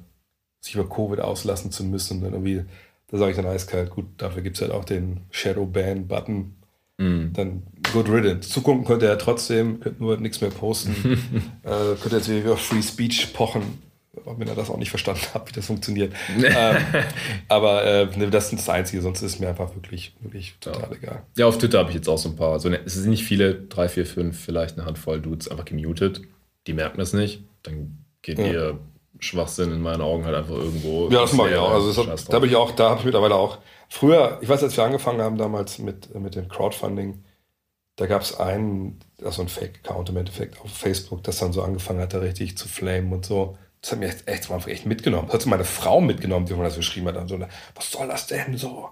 sich 0.59 0.75
über 0.75 0.89
Covid 0.89 1.21
auslassen 1.21 1.71
zu 1.71 1.83
müssen. 1.83 2.17
Und 2.17 2.23
dann 2.23 2.33
irgendwie, 2.33 2.65
da 3.07 3.17
sage 3.17 3.31
ich 3.31 3.38
dann 3.38 3.45
eiskalt, 3.45 3.91
gut, 3.91 4.05
dafür 4.17 4.41
gibt 4.41 4.57
es 4.57 4.61
halt 4.61 4.71
auch 4.71 4.83
den 4.83 5.21
Shadow-Ban-Button. 5.31 6.55
Mm. 6.97 7.33
Dann 7.33 7.63
good 7.93 8.09
riddance. 8.09 8.49
Zugucken 8.49 8.83
könnte 8.83 9.07
er 9.07 9.17
trotzdem, 9.17 9.79
könnte 9.79 10.03
nur 10.03 10.17
nichts 10.17 10.41
mehr 10.41 10.49
posten. 10.49 10.93
äh, 11.63 11.95
könnte 12.01 12.17
jetzt 12.17 12.29
wieder 12.29 12.57
Free 12.57 12.81
Speech 12.81 13.33
pochen 13.33 13.90
wenn 14.13 14.47
er 14.47 14.55
das 14.55 14.69
auch 14.69 14.77
nicht 14.77 14.89
verstanden 14.89 15.21
hat, 15.33 15.47
wie 15.47 15.53
das 15.53 15.65
funktioniert. 15.65 16.13
ähm, 16.43 16.77
aber 17.47 17.83
äh, 17.85 18.17
ne, 18.17 18.29
das 18.29 18.51
ist 18.51 18.59
das 18.59 18.69
Einzige, 18.69 19.01
sonst 19.01 19.21
ist 19.21 19.33
es 19.33 19.39
mir 19.39 19.49
einfach 19.49 19.73
wirklich, 19.75 20.13
wirklich 20.19 20.55
total 20.59 20.89
ja. 20.91 20.97
egal. 20.97 21.23
Ja, 21.38 21.45
auf 21.47 21.57
Twitter 21.57 21.79
habe 21.79 21.89
ich 21.89 21.95
jetzt 21.95 22.09
auch 22.09 22.17
so 22.17 22.29
ein 22.29 22.35
paar, 22.35 22.51
also 22.53 22.69
ne, 22.69 22.79
es 22.85 22.95
sind 22.95 23.09
nicht 23.09 23.23
viele, 23.23 23.55
drei, 23.55 23.88
vier, 23.88 24.05
fünf, 24.05 24.39
vielleicht 24.39 24.77
eine 24.77 24.85
Handvoll 24.85 25.21
Dudes 25.21 25.47
einfach 25.47 25.65
gemutet. 25.65 26.21
Die 26.67 26.73
merken 26.73 26.97
das 26.97 27.13
nicht. 27.13 27.43
Dann 27.63 28.05
geht 28.21 28.38
ja. 28.39 28.45
ihr 28.45 28.79
Schwachsinn 29.19 29.71
in 29.71 29.81
meinen 29.81 30.01
Augen 30.01 30.25
halt 30.25 30.35
einfach 30.35 30.55
irgendwo. 30.55 31.09
Ja, 31.09 31.21
das 31.21 31.33
mache 31.33 31.51
ich 31.51 31.55
auch. 31.55 31.71
Also 31.71 32.07
hat, 32.07 32.29
da 32.29 32.33
habe 32.33 32.47
ich 32.47 32.55
auch, 32.55 32.71
da 32.71 32.89
habe 32.89 32.99
ich 32.99 33.05
mittlerweile 33.05 33.35
auch. 33.35 33.59
Früher, 33.88 34.39
ich 34.41 34.49
weiß, 34.49 34.63
als 34.63 34.75
wir 34.75 34.83
angefangen 34.83 35.21
haben 35.21 35.38
damals 35.38 35.79
mit, 35.79 36.13
mit 36.15 36.35
dem 36.35 36.47
Crowdfunding, 36.47 37.23
da 37.97 38.07
gab 38.07 38.21
es 38.21 38.39
einen, 38.39 38.99
also 39.23 39.41
ein 39.41 39.47
Fake-Account 39.47 40.09
im 40.09 40.17
Endeffekt 40.17 40.59
auf 40.61 40.71
Facebook, 40.71 41.23
das 41.23 41.39
dann 41.39 41.53
so 41.53 41.61
angefangen 41.61 41.99
hat, 41.99 42.13
da 42.13 42.19
richtig 42.19 42.57
zu 42.57 42.67
flamen 42.67 43.13
und 43.13 43.25
so. 43.25 43.57
Das 43.81 43.91
hat 43.91 43.99
mir 43.99 44.07
echt, 44.07 44.27
echt, 44.27 44.67
echt 44.67 44.85
mitgenommen. 44.85 45.27
Das 45.27 45.41
hat 45.41 45.45
meine 45.47 45.65
Frau 45.65 46.01
mitgenommen, 46.01 46.45
die 46.45 46.53
mir 46.53 46.63
das 46.63 46.75
geschrieben 46.75 47.07
hat. 47.07 47.27
so, 47.27 47.39
was 47.39 47.91
soll 47.91 48.07
das 48.07 48.27
denn 48.27 48.57
so? 48.57 48.89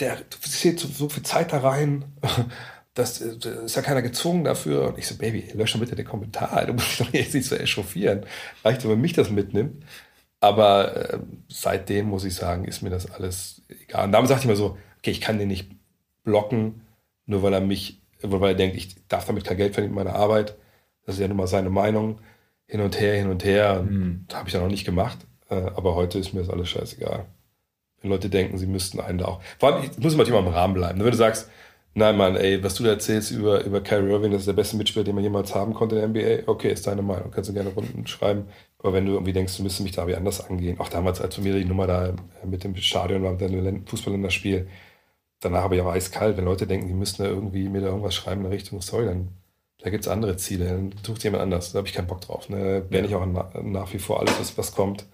Der 0.00 0.18
zählt 0.40 0.80
so, 0.80 0.88
so 0.88 1.08
viel 1.08 1.22
Zeit 1.22 1.52
da 1.52 1.58
rein. 1.58 2.04
Das, 2.94 3.20
das, 3.20 3.46
ist 3.46 3.74
ja 3.76 3.80
keiner 3.80 4.02
gezwungen 4.02 4.44
dafür. 4.44 4.88
Und 4.88 4.98
ich 4.98 5.06
so, 5.06 5.16
Baby, 5.16 5.50
lösche 5.54 5.78
bitte 5.78 5.96
den 5.96 6.04
Kommentar. 6.04 6.66
Du 6.66 6.74
musst 6.74 6.90
dich 6.90 6.98
doch 6.98 7.14
jetzt 7.14 7.32
nicht 7.32 7.48
so 7.48 7.54
echauffieren. 7.54 8.26
Reicht, 8.62 8.86
wenn 8.86 9.00
mich 9.00 9.14
das 9.14 9.30
mitnimmt. 9.30 9.82
Aber 10.40 11.14
äh, 11.14 11.18
seitdem 11.48 12.08
muss 12.08 12.24
ich 12.24 12.34
sagen, 12.34 12.66
ist 12.66 12.82
mir 12.82 12.90
das 12.90 13.10
alles 13.10 13.62
egal. 13.68 14.04
Und 14.04 14.12
damit 14.12 14.28
sagte 14.28 14.42
ich 14.42 14.48
mir 14.50 14.56
so, 14.56 14.76
okay, 14.98 15.10
ich 15.10 15.22
kann 15.22 15.38
den 15.38 15.48
nicht 15.48 15.70
blocken, 16.22 16.82
nur 17.24 17.42
weil 17.42 17.54
er 17.54 17.62
mich, 17.62 18.02
weil 18.20 18.50
er 18.50 18.54
denkt, 18.56 18.76
ich 18.76 18.96
darf 19.08 19.24
damit 19.24 19.44
kein 19.44 19.56
Geld 19.56 19.72
verdienen 19.72 19.94
mit 19.94 20.04
meiner 20.04 20.18
Arbeit. 20.18 20.58
Das 21.06 21.14
ist 21.14 21.20
ja 21.22 21.28
nun 21.28 21.38
mal 21.38 21.46
seine 21.46 21.70
Meinung 21.70 22.20
hin 22.72 22.80
und 22.80 22.98
her, 22.98 23.14
hin 23.14 23.28
und 23.28 23.44
her. 23.44 23.82
Mhm. 23.82 24.24
Habe 24.32 24.48
ich 24.48 24.54
ja 24.54 24.60
noch 24.60 24.70
nicht 24.70 24.86
gemacht. 24.86 25.18
Äh, 25.50 25.56
aber 25.56 25.94
heute 25.94 26.18
ist 26.18 26.32
mir 26.32 26.40
das 26.40 26.48
alles 26.48 26.70
scheißegal. 26.70 27.26
Wenn 28.00 28.10
Leute 28.10 28.30
denken, 28.30 28.56
sie 28.56 28.66
müssten 28.66 28.98
einen 28.98 29.18
da 29.18 29.26
auch. 29.26 29.42
Vor 29.58 29.74
allem, 29.74 29.84
ich 29.84 29.98
muss 29.98 30.14
immer 30.14 30.38
im 30.38 30.48
Rahmen 30.48 30.72
bleiben. 30.72 30.98
Wenn 30.98 31.10
du 31.10 31.14
sagst, 31.14 31.50
nein, 31.92 32.16
Mann, 32.16 32.34
ey, 32.34 32.64
was 32.64 32.74
du 32.76 32.84
da 32.84 32.88
erzählst 32.88 33.30
über, 33.30 33.62
über 33.64 33.82
Kyrie 33.82 34.10
Irving, 34.10 34.32
das 34.32 34.40
ist 34.40 34.46
der 34.46 34.54
beste 34.54 34.78
Mitspieler, 34.78 35.04
den 35.04 35.14
man 35.14 35.22
jemals 35.22 35.54
haben 35.54 35.74
konnte 35.74 35.96
in 35.98 36.14
der 36.14 36.38
NBA, 36.40 36.50
okay, 36.50 36.72
ist 36.72 36.86
deine 36.86 37.02
Meinung. 37.02 37.30
Kannst 37.30 37.50
du 37.50 37.54
gerne 37.54 37.68
Runden 37.68 38.06
schreiben. 38.06 38.46
Aber 38.78 38.94
wenn 38.94 39.04
du 39.04 39.12
irgendwie 39.12 39.34
denkst, 39.34 39.54
du 39.58 39.64
müsstest 39.64 39.84
mich 39.84 39.92
da 39.92 40.06
wie 40.06 40.16
anders 40.16 40.40
angehen, 40.40 40.80
auch 40.80 40.88
damals, 40.88 41.20
als 41.20 41.34
von 41.34 41.44
mir 41.44 41.52
die 41.52 41.66
Nummer 41.66 41.86
da 41.86 42.14
mit 42.42 42.64
dem 42.64 42.74
Stadion 42.76 43.22
war, 43.22 43.32
mit 43.32 43.42
dem 43.42 43.86
Fußballländerspiel, 43.86 44.66
danach 45.40 45.64
habe 45.64 45.76
ich 45.76 45.82
auch 45.82 45.92
eiskalt, 45.92 46.38
wenn 46.38 46.46
Leute 46.46 46.66
denken, 46.66 46.88
die 46.88 46.94
müssten 46.94 47.22
da 47.22 47.28
irgendwie 47.28 47.68
mir 47.68 47.82
da 47.82 47.88
irgendwas 47.88 48.14
schreiben 48.14 48.46
in 48.46 48.50
Richtung, 48.50 48.80
sorry, 48.80 49.04
dann 49.04 49.28
da 49.82 49.90
gibt 49.90 50.04
es 50.04 50.08
andere 50.08 50.36
Ziele. 50.36 50.66
Dann 50.66 50.94
sucht 51.04 51.24
jemand 51.24 51.42
anders. 51.42 51.72
Da 51.72 51.78
habe 51.78 51.88
ich 51.88 51.94
keinen 51.94 52.06
Bock 52.06 52.20
drauf. 52.20 52.48
Ne? 52.48 52.84
Ja. 52.90 53.04
ich 53.04 53.14
auch 53.14 53.26
nach, 53.26 53.54
nach 53.62 53.92
wie 53.92 53.98
vor 53.98 54.20
alles, 54.20 54.38
was, 54.38 54.56
was 54.56 54.74
kommt. 54.74 55.06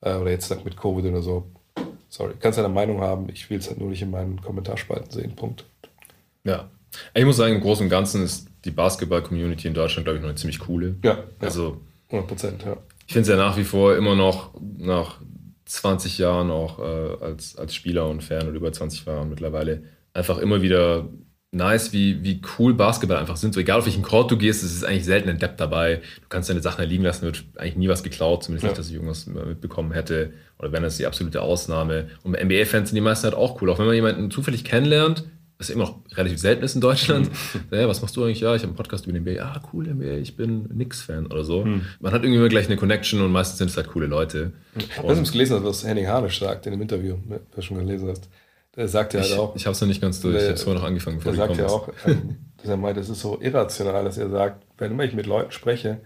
Äh, 0.00 0.14
oder 0.14 0.30
jetzt 0.30 0.64
mit 0.64 0.76
Covid 0.76 1.04
oder 1.04 1.22
so. 1.22 1.50
Sorry, 2.08 2.34
kannst 2.40 2.58
deine 2.58 2.68
Meinung 2.68 3.00
haben. 3.00 3.28
Ich 3.28 3.48
will 3.50 3.58
es 3.58 3.68
halt 3.68 3.78
nur 3.78 3.90
nicht 3.90 4.02
in 4.02 4.10
meinen 4.10 4.40
Kommentarspalten 4.40 5.10
sehen. 5.10 5.36
Punkt. 5.36 5.64
Ja. 6.44 6.68
Ich 7.14 7.24
muss 7.24 7.36
sagen, 7.36 7.54
im 7.54 7.60
Großen 7.60 7.84
und 7.84 7.90
Ganzen 7.90 8.24
ist 8.24 8.48
die 8.64 8.70
Basketball-Community 8.70 9.68
in 9.68 9.74
Deutschland, 9.74 10.06
glaube 10.06 10.16
ich, 10.16 10.22
noch 10.22 10.30
eine 10.30 10.38
ziemlich 10.38 10.58
coole. 10.58 10.96
Ja. 11.04 11.24
Also, 11.38 11.80
100 12.06 12.28
Prozent, 12.28 12.64
ja. 12.64 12.76
Ich 13.06 13.12
finde 13.12 13.22
es 13.22 13.28
ja 13.28 13.36
nach 13.36 13.56
wie 13.56 13.64
vor 13.64 13.94
immer 13.94 14.16
noch 14.16 14.54
nach 14.78 15.20
20 15.66 16.18
Jahren 16.18 16.50
auch 16.50 16.78
äh, 16.78 17.24
als, 17.24 17.56
als 17.56 17.74
Spieler 17.74 18.08
und 18.08 18.24
Fan 18.24 18.48
oder 18.48 18.56
über 18.56 18.72
20 18.72 19.04
Jahren 19.04 19.28
mittlerweile 19.28 19.82
einfach 20.14 20.38
immer 20.38 20.62
wieder 20.62 21.08
nice, 21.50 21.92
wie, 21.92 22.22
wie 22.22 22.40
cool 22.58 22.74
Basketball 22.74 23.18
einfach 23.18 23.36
sind. 23.36 23.54
So 23.54 23.60
egal 23.60 23.78
auf 23.78 23.86
welchen 23.86 24.02
Court 24.02 24.30
du 24.30 24.36
gehst, 24.36 24.62
es 24.62 24.74
ist 24.74 24.84
eigentlich 24.84 25.04
selten 25.04 25.28
ein 25.28 25.38
Depp 25.38 25.56
dabei. 25.56 25.96
Du 25.96 26.28
kannst 26.28 26.50
deine 26.50 26.60
Sachen 26.60 26.84
liegen 26.84 27.04
lassen, 27.04 27.22
wird 27.22 27.44
eigentlich 27.56 27.76
nie 27.76 27.88
was 27.88 28.02
geklaut, 28.02 28.44
zumindest 28.44 28.64
ja. 28.64 28.68
nicht, 28.70 28.78
dass 28.78 28.88
ich 28.88 28.94
irgendwas 28.94 29.26
mitbekommen 29.26 29.92
hätte. 29.92 30.32
Oder 30.58 30.72
wenn 30.72 30.82
das 30.82 30.98
die 30.98 31.06
absolute 31.06 31.40
Ausnahme. 31.40 32.08
Und 32.22 32.32
NBA-Fans 32.32 32.90
sind 32.90 32.96
die 32.96 33.00
meisten 33.00 33.24
halt 33.24 33.34
auch 33.34 33.62
cool. 33.62 33.70
Auch 33.70 33.78
wenn 33.78 33.86
man 33.86 33.94
jemanden 33.94 34.30
zufällig 34.30 34.64
kennenlernt, 34.64 35.24
was 35.58 35.70
immer 35.70 35.84
noch 35.84 35.98
relativ 36.16 36.38
selten 36.38 36.62
ist 36.62 36.74
in 36.74 36.80
Deutschland. 36.80 37.30
Mhm. 37.30 37.60
Ja, 37.76 37.88
was 37.88 38.00
machst 38.00 38.16
du 38.16 38.24
eigentlich? 38.24 38.40
Ja, 38.40 38.54
ich 38.54 38.62
habe 38.62 38.68
einen 38.68 38.76
Podcast 38.76 39.06
über 39.06 39.18
den 39.18 39.22
NBA. 39.22 39.42
Ah, 39.42 39.60
cool, 39.72 39.88
NBA, 39.88 40.18
ich 40.18 40.36
bin 40.36 40.68
Nix-Fan 40.72 41.26
oder 41.26 41.44
so. 41.44 41.64
Mhm. 41.64 41.82
Man 42.00 42.12
hat 42.12 42.22
irgendwie 42.22 42.38
immer 42.38 42.48
gleich 42.48 42.66
eine 42.66 42.76
Connection 42.76 43.20
und 43.22 43.32
meistens 43.32 43.58
sind 43.58 43.70
es 43.70 43.76
halt 43.76 43.88
coole 43.88 44.06
Leute. 44.06 44.52
Ich 44.76 44.96
habe 44.98 45.20
gelesen, 45.20 45.64
was 45.64 45.84
Henning 45.84 46.06
Harnisch 46.06 46.38
sagt 46.38 46.66
in 46.66 46.72
dem 46.72 46.82
Interview, 46.82 47.16
wer 47.26 47.40
du 47.54 47.62
schon 47.62 47.78
gelesen 47.78 48.08
hast. 48.08 48.28
Der 48.78 48.86
sagt 48.86 49.12
ja 49.12 49.20
halt 49.20 49.36
auch. 49.36 49.56
Ich 49.56 49.66
habe 49.66 49.72
es 49.72 49.80
noch 49.80 49.88
nicht 49.88 50.00
ganz 50.00 50.20
durch, 50.20 50.36
ich 50.36 50.42
habe 50.42 50.52
es 50.52 50.62
vorher 50.62 50.80
noch 50.80 50.86
angefangen, 50.86 51.18
bevor 51.18 51.32
Der 51.32 51.46
sagt 51.48 51.58
ja 51.58 51.66
auch, 51.66 51.88
ähm, 52.06 52.36
dass 52.58 52.70
er 52.70 52.76
meint, 52.76 52.96
es 52.96 53.08
ist 53.08 53.20
so 53.20 53.40
irrational, 53.40 54.04
dass 54.04 54.18
er 54.18 54.30
sagt, 54.30 54.64
wenn 54.78 54.92
immer 54.92 55.02
ich 55.02 55.14
mit 55.14 55.26
Leuten 55.26 55.50
spreche 55.50 56.00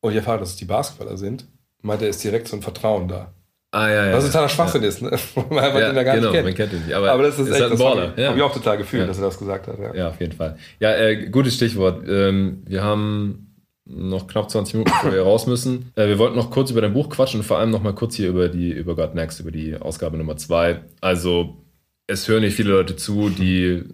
und 0.00 0.10
ich 0.10 0.16
erfahre, 0.16 0.40
dass 0.40 0.50
es 0.50 0.56
die 0.56 0.64
Basketballer 0.64 1.16
sind, 1.16 1.46
meint 1.82 2.02
er, 2.02 2.08
ist 2.08 2.24
direkt 2.24 2.48
so 2.48 2.56
ein 2.56 2.62
Vertrauen 2.62 3.06
da. 3.06 3.32
Ah, 3.70 3.88
ja, 3.88 4.06
ja. 4.06 4.16
Was 4.16 4.26
totaler 4.26 4.48
Schwachsinn 4.48 4.82
ja. 4.82 4.88
ist, 4.88 5.00
ne? 5.00 5.10
man 5.36 5.58
einfach 5.60 5.78
ja, 5.78 5.86
den 5.86 5.96
ja 5.96 6.02
gar 6.02 6.16
genau, 6.16 6.26
nicht 6.26 6.32
kennt. 6.32 6.44
man 6.46 6.54
kennt 6.54 6.72
ihn 6.72 6.80
nicht. 6.86 6.92
Aber, 6.92 7.12
aber 7.12 7.22
das 7.22 7.38
ist, 7.38 7.46
ist 7.46 7.54
echt, 7.54 7.62
halt 7.62 7.72
ein 7.72 7.78
Baller. 7.78 8.16
Habe 8.16 8.36
ich 8.36 8.42
auch 8.42 8.52
total 8.52 8.78
gefühlt, 8.78 9.08
dass 9.08 9.18
er 9.18 9.24
das 9.24 9.38
gesagt 9.38 9.68
hat. 9.68 9.78
Ja, 9.78 9.94
ja 9.94 10.08
auf 10.08 10.20
jeden 10.20 10.32
Fall. 10.32 10.56
Ja, 10.80 10.92
äh, 10.96 11.28
gutes 11.28 11.54
Stichwort. 11.54 12.02
Ähm, 12.08 12.64
wir 12.66 12.82
haben 12.82 13.54
noch 13.84 14.26
knapp 14.26 14.50
20 14.50 14.74
Minuten, 14.74 14.90
bevor 14.90 15.12
wir 15.12 15.22
raus 15.22 15.46
müssen. 15.46 15.92
Äh, 15.94 16.08
wir 16.08 16.18
wollten 16.18 16.34
noch 16.34 16.50
kurz 16.50 16.72
über 16.72 16.80
dein 16.80 16.94
Buch 16.94 17.10
quatschen 17.10 17.38
und 17.38 17.46
vor 17.46 17.58
allem 17.58 17.70
noch 17.70 17.82
mal 17.82 17.94
kurz 17.94 18.16
hier 18.16 18.28
über 18.28 18.48
die 18.48 18.72
über 18.72 18.96
God 18.96 19.14
Next, 19.14 19.38
über 19.38 19.52
die 19.52 19.76
Ausgabe 19.76 20.16
Nummer 20.16 20.36
2. 20.36 20.80
Also 21.00 21.65
es 22.06 22.28
hören 22.28 22.42
nicht 22.42 22.56
viele 22.56 22.70
Leute 22.70 22.96
zu, 22.96 23.30
die 23.30 23.84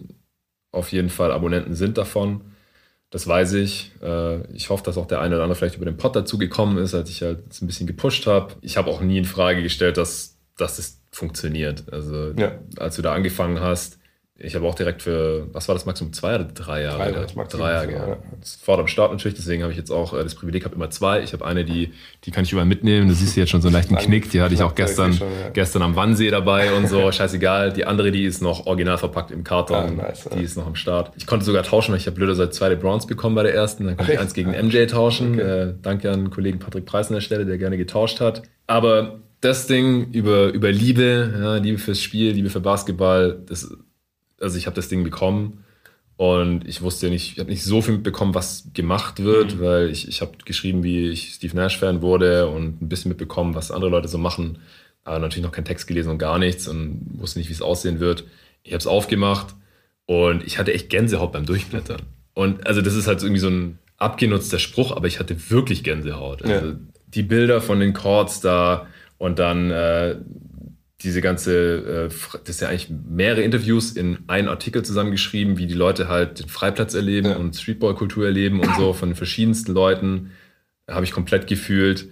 auf 0.71 0.91
jeden 0.91 1.09
Fall 1.09 1.31
Abonnenten 1.31 1.75
sind 1.75 1.97
davon. 1.97 2.41
Das 3.09 3.27
weiß 3.27 3.53
ich. 3.53 3.91
Äh, 4.01 4.41
ich 4.53 4.69
hoffe, 4.69 4.83
dass 4.83 4.97
auch 4.97 5.05
der 5.05 5.21
eine 5.21 5.35
oder 5.35 5.43
andere 5.43 5.55
vielleicht 5.55 5.75
über 5.75 5.85
den 5.85 5.97
Pod 5.97 6.15
dazu 6.15 6.37
gekommen 6.37 6.77
ist, 6.77 6.95
als 6.95 7.09
ich 7.09 7.21
halt 7.21 7.61
ein 7.61 7.67
bisschen 7.67 7.85
gepusht 7.85 8.25
habe. 8.25 8.55
Ich 8.61 8.75
habe 8.75 8.89
auch 8.89 9.01
nie 9.01 9.19
in 9.19 9.25
Frage 9.25 9.61
gestellt, 9.61 9.97
dass, 9.97 10.39
dass 10.57 10.77
das 10.77 11.01
funktioniert. 11.11 11.83
Also 11.93 12.33
ja. 12.35 12.59
als 12.77 12.95
du 12.95 13.03
da 13.03 13.13
angefangen 13.13 13.59
hast, 13.59 13.99
ich 14.39 14.55
habe 14.55 14.65
auch 14.67 14.73
direkt 14.73 15.03
für, 15.03 15.47
was 15.53 15.67
war 15.67 15.75
das 15.75 15.85
Maximum, 15.85 16.11
zwei 16.11 16.35
oder 16.35 16.45
drei 16.45 16.81
Jahre? 16.81 17.11
Drei, 17.11 17.21
das 17.21 17.35
Maximum, 17.35 17.65
drei 17.65 17.73
Jahre, 17.73 17.91
ja. 17.91 18.17
Das 18.39 18.55
fordert 18.55 18.85
am 18.85 18.87
Start 18.87 19.11
natürlich, 19.11 19.37
deswegen 19.37 19.61
habe 19.61 19.71
ich 19.71 19.77
jetzt 19.77 19.91
auch 19.91 20.11
äh, 20.13 20.23
das 20.23 20.33
Privileg, 20.33 20.65
habe 20.65 20.73
immer 20.73 20.89
zwei. 20.89 21.21
Ich 21.21 21.33
habe 21.33 21.45
eine, 21.45 21.63
die, 21.63 21.93
die 22.23 22.31
kann 22.31 22.43
ich 22.43 22.51
überall 22.51 22.65
mitnehmen. 22.65 23.07
Du 23.07 23.13
siehst 23.13 23.37
jetzt 23.37 23.51
schon 23.51 23.61
so 23.61 23.67
einen 23.67 23.75
leichten 23.75 23.95
Knick, 23.95 24.31
die 24.31 24.41
hatte 24.41 24.55
ich 24.55 24.63
auch 24.63 24.73
gestern, 24.73 25.13
schon, 25.13 25.27
ja. 25.27 25.49
gestern 25.49 25.83
am 25.83 25.95
Wannsee 25.95 26.31
dabei 26.31 26.73
und 26.73 26.87
so, 26.87 27.11
scheißegal. 27.11 27.73
Die 27.73 27.85
andere, 27.85 28.11
die 28.11 28.23
ist 28.25 28.41
noch 28.41 28.65
original 28.65 28.97
verpackt 28.97 29.29
im 29.29 29.43
Karton, 29.43 29.99
ah, 29.99 30.07
nice, 30.07 30.27
die 30.33 30.39
ja. 30.39 30.43
ist 30.43 30.57
noch 30.57 30.65
am 30.65 30.75
Start. 30.75 31.11
Ich 31.15 31.27
konnte 31.27 31.45
sogar 31.45 31.61
tauschen, 31.61 31.91
weil 31.91 31.99
ich 31.99 32.07
habe 32.07 32.15
blöder 32.15 32.33
seit 32.33 32.55
zwei 32.55 32.69
LeBrons 32.69 33.05
bekommen 33.05 33.35
bei 33.35 33.43
der 33.43 33.53
ersten. 33.53 33.85
Dann 33.85 33.97
konnte 33.97 34.13
ich 34.13 34.19
eins 34.19 34.33
gegen 34.33 34.49
MJ 34.49 34.87
tauschen. 34.87 35.35
Okay. 35.35 35.69
Äh, 35.69 35.73
danke 35.79 36.11
an 36.11 36.31
Kollegen 36.31 36.57
Patrick 36.57 36.87
Preis 36.87 37.07
an 37.09 37.13
der 37.13 37.21
Stelle, 37.21 37.45
der 37.45 37.59
gerne 37.59 37.77
getauscht 37.77 38.19
hat. 38.19 38.41
Aber 38.65 39.19
das 39.41 39.67
Ding 39.67 40.11
über, 40.11 40.47
über 40.53 40.71
Liebe, 40.71 41.33
ja, 41.39 41.55
Liebe 41.57 41.77
fürs 41.77 42.01
Spiel, 42.01 42.31
Liebe 42.31 42.49
für 42.49 42.61
Basketball, 42.61 43.39
das 43.45 43.69
also 44.43 44.57
ich 44.57 44.65
habe 44.65 44.75
das 44.75 44.89
Ding 44.89 45.03
bekommen 45.03 45.63
und 46.15 46.67
ich 46.67 46.81
wusste 46.81 47.09
nicht, 47.09 47.33
ich 47.33 47.39
habe 47.39 47.49
nicht 47.49 47.63
so 47.63 47.81
viel 47.81 47.95
mitbekommen, 47.95 48.35
was 48.35 48.69
gemacht 48.73 49.23
wird, 49.23 49.55
mhm. 49.55 49.61
weil 49.61 49.89
ich, 49.89 50.07
ich 50.07 50.21
habe 50.21 50.33
geschrieben, 50.45 50.83
wie 50.83 51.09
ich 51.09 51.33
Steve 51.33 51.55
Nash-Fan 51.55 52.01
wurde 52.01 52.47
und 52.47 52.81
ein 52.81 52.89
bisschen 52.89 53.09
mitbekommen, 53.09 53.55
was 53.55 53.71
andere 53.71 53.89
Leute 53.89 54.07
so 54.07 54.17
machen, 54.17 54.59
aber 55.03 55.19
natürlich 55.19 55.43
noch 55.43 55.51
keinen 55.51 55.65
Text 55.65 55.87
gelesen 55.87 56.11
und 56.11 56.19
gar 56.19 56.37
nichts 56.37 56.67
und 56.67 57.01
wusste 57.17 57.39
nicht, 57.39 57.49
wie 57.49 57.53
es 57.53 57.61
aussehen 57.61 57.99
wird. 57.99 58.25
Ich 58.63 58.73
habe 58.73 58.79
es 58.79 58.87
aufgemacht 58.87 59.55
und 60.05 60.45
ich 60.45 60.59
hatte 60.59 60.73
echt 60.73 60.89
Gänsehaut 60.89 61.31
beim 61.31 61.45
Durchblättern. 61.45 62.03
Und 62.33 62.65
also 62.67 62.81
das 62.81 62.95
ist 62.95 63.07
halt 63.07 63.21
irgendwie 63.21 63.41
so 63.41 63.49
ein 63.49 63.79
abgenutzter 63.97 64.59
Spruch, 64.59 64.95
aber 64.95 65.07
ich 65.07 65.19
hatte 65.19 65.49
wirklich 65.49 65.83
Gänsehaut. 65.83 66.43
Also 66.43 66.67
ja. 66.67 66.75
die 67.07 67.23
Bilder 67.23 67.61
von 67.61 67.79
den 67.79 67.93
Chords 67.93 68.41
da 68.41 68.87
und 69.17 69.39
dann 69.39 69.71
äh, 69.71 70.15
diese 71.03 71.21
ganze, 71.21 72.09
äh, 72.09 72.39
das 72.39 72.55
ist 72.55 72.61
ja 72.61 72.69
eigentlich 72.69 72.89
mehrere 72.89 73.41
Interviews 73.41 73.91
in 73.91 74.19
einen 74.27 74.47
Artikel 74.47 74.83
zusammengeschrieben, 74.83 75.57
wie 75.57 75.67
die 75.67 75.73
Leute 75.73 76.07
halt 76.07 76.39
den 76.39 76.49
Freiplatz 76.49 76.93
erleben 76.93 77.29
ja. 77.29 77.35
und 77.35 77.55
Streetball-Kultur 77.55 78.25
erleben 78.25 78.59
und 78.61 78.73
so 78.75 78.93
von 78.93 79.09
den 79.09 79.15
verschiedensten 79.15 79.73
Leuten. 79.73 80.31
Habe 80.89 81.05
ich 81.05 81.11
komplett 81.11 81.47
gefühlt. 81.47 82.07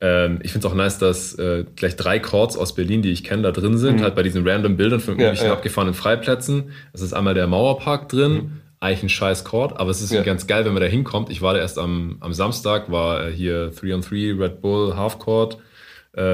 Ähm, 0.00 0.38
ich 0.42 0.52
finde 0.52 0.66
es 0.66 0.72
auch 0.72 0.76
nice, 0.76 0.98
dass 0.98 1.34
äh, 1.38 1.64
gleich 1.74 1.96
drei 1.96 2.20
Chords 2.20 2.56
aus 2.56 2.74
Berlin, 2.74 3.02
die 3.02 3.10
ich 3.10 3.24
kenne, 3.24 3.42
da 3.42 3.50
drin 3.50 3.76
sind, 3.76 3.96
mhm. 3.96 4.02
halt 4.02 4.14
bei 4.14 4.22
diesen 4.22 4.46
random 4.46 4.76
Bildern 4.76 5.00
von 5.00 5.14
irgendwelchen 5.14 5.46
ja, 5.46 5.52
ja. 5.52 5.56
abgefahrenen 5.56 5.94
Freiplätzen. 5.94 6.70
Es 6.92 7.00
ist 7.00 7.12
einmal 7.12 7.34
der 7.34 7.48
Mauerpark 7.48 8.08
drin, 8.08 8.32
mhm. 8.32 8.52
eigentlich 8.78 9.02
ein 9.02 9.08
scheiß 9.08 9.44
Chord, 9.44 9.78
aber 9.80 9.90
es 9.90 10.00
ist 10.00 10.12
ganz 10.24 10.46
geil, 10.46 10.64
wenn 10.64 10.72
man 10.72 10.82
da 10.82 10.88
hinkommt. 10.88 11.30
Ich 11.30 11.42
war 11.42 11.54
da 11.54 11.60
erst 11.60 11.78
am, 11.78 12.18
am 12.20 12.32
Samstag, 12.32 12.90
war 12.90 13.26
äh, 13.26 13.32
hier 13.32 13.72
3-on-3 13.72 14.40
Red 14.40 14.60
Bull 14.60 14.94
Half 14.94 15.18
Court 15.18 15.58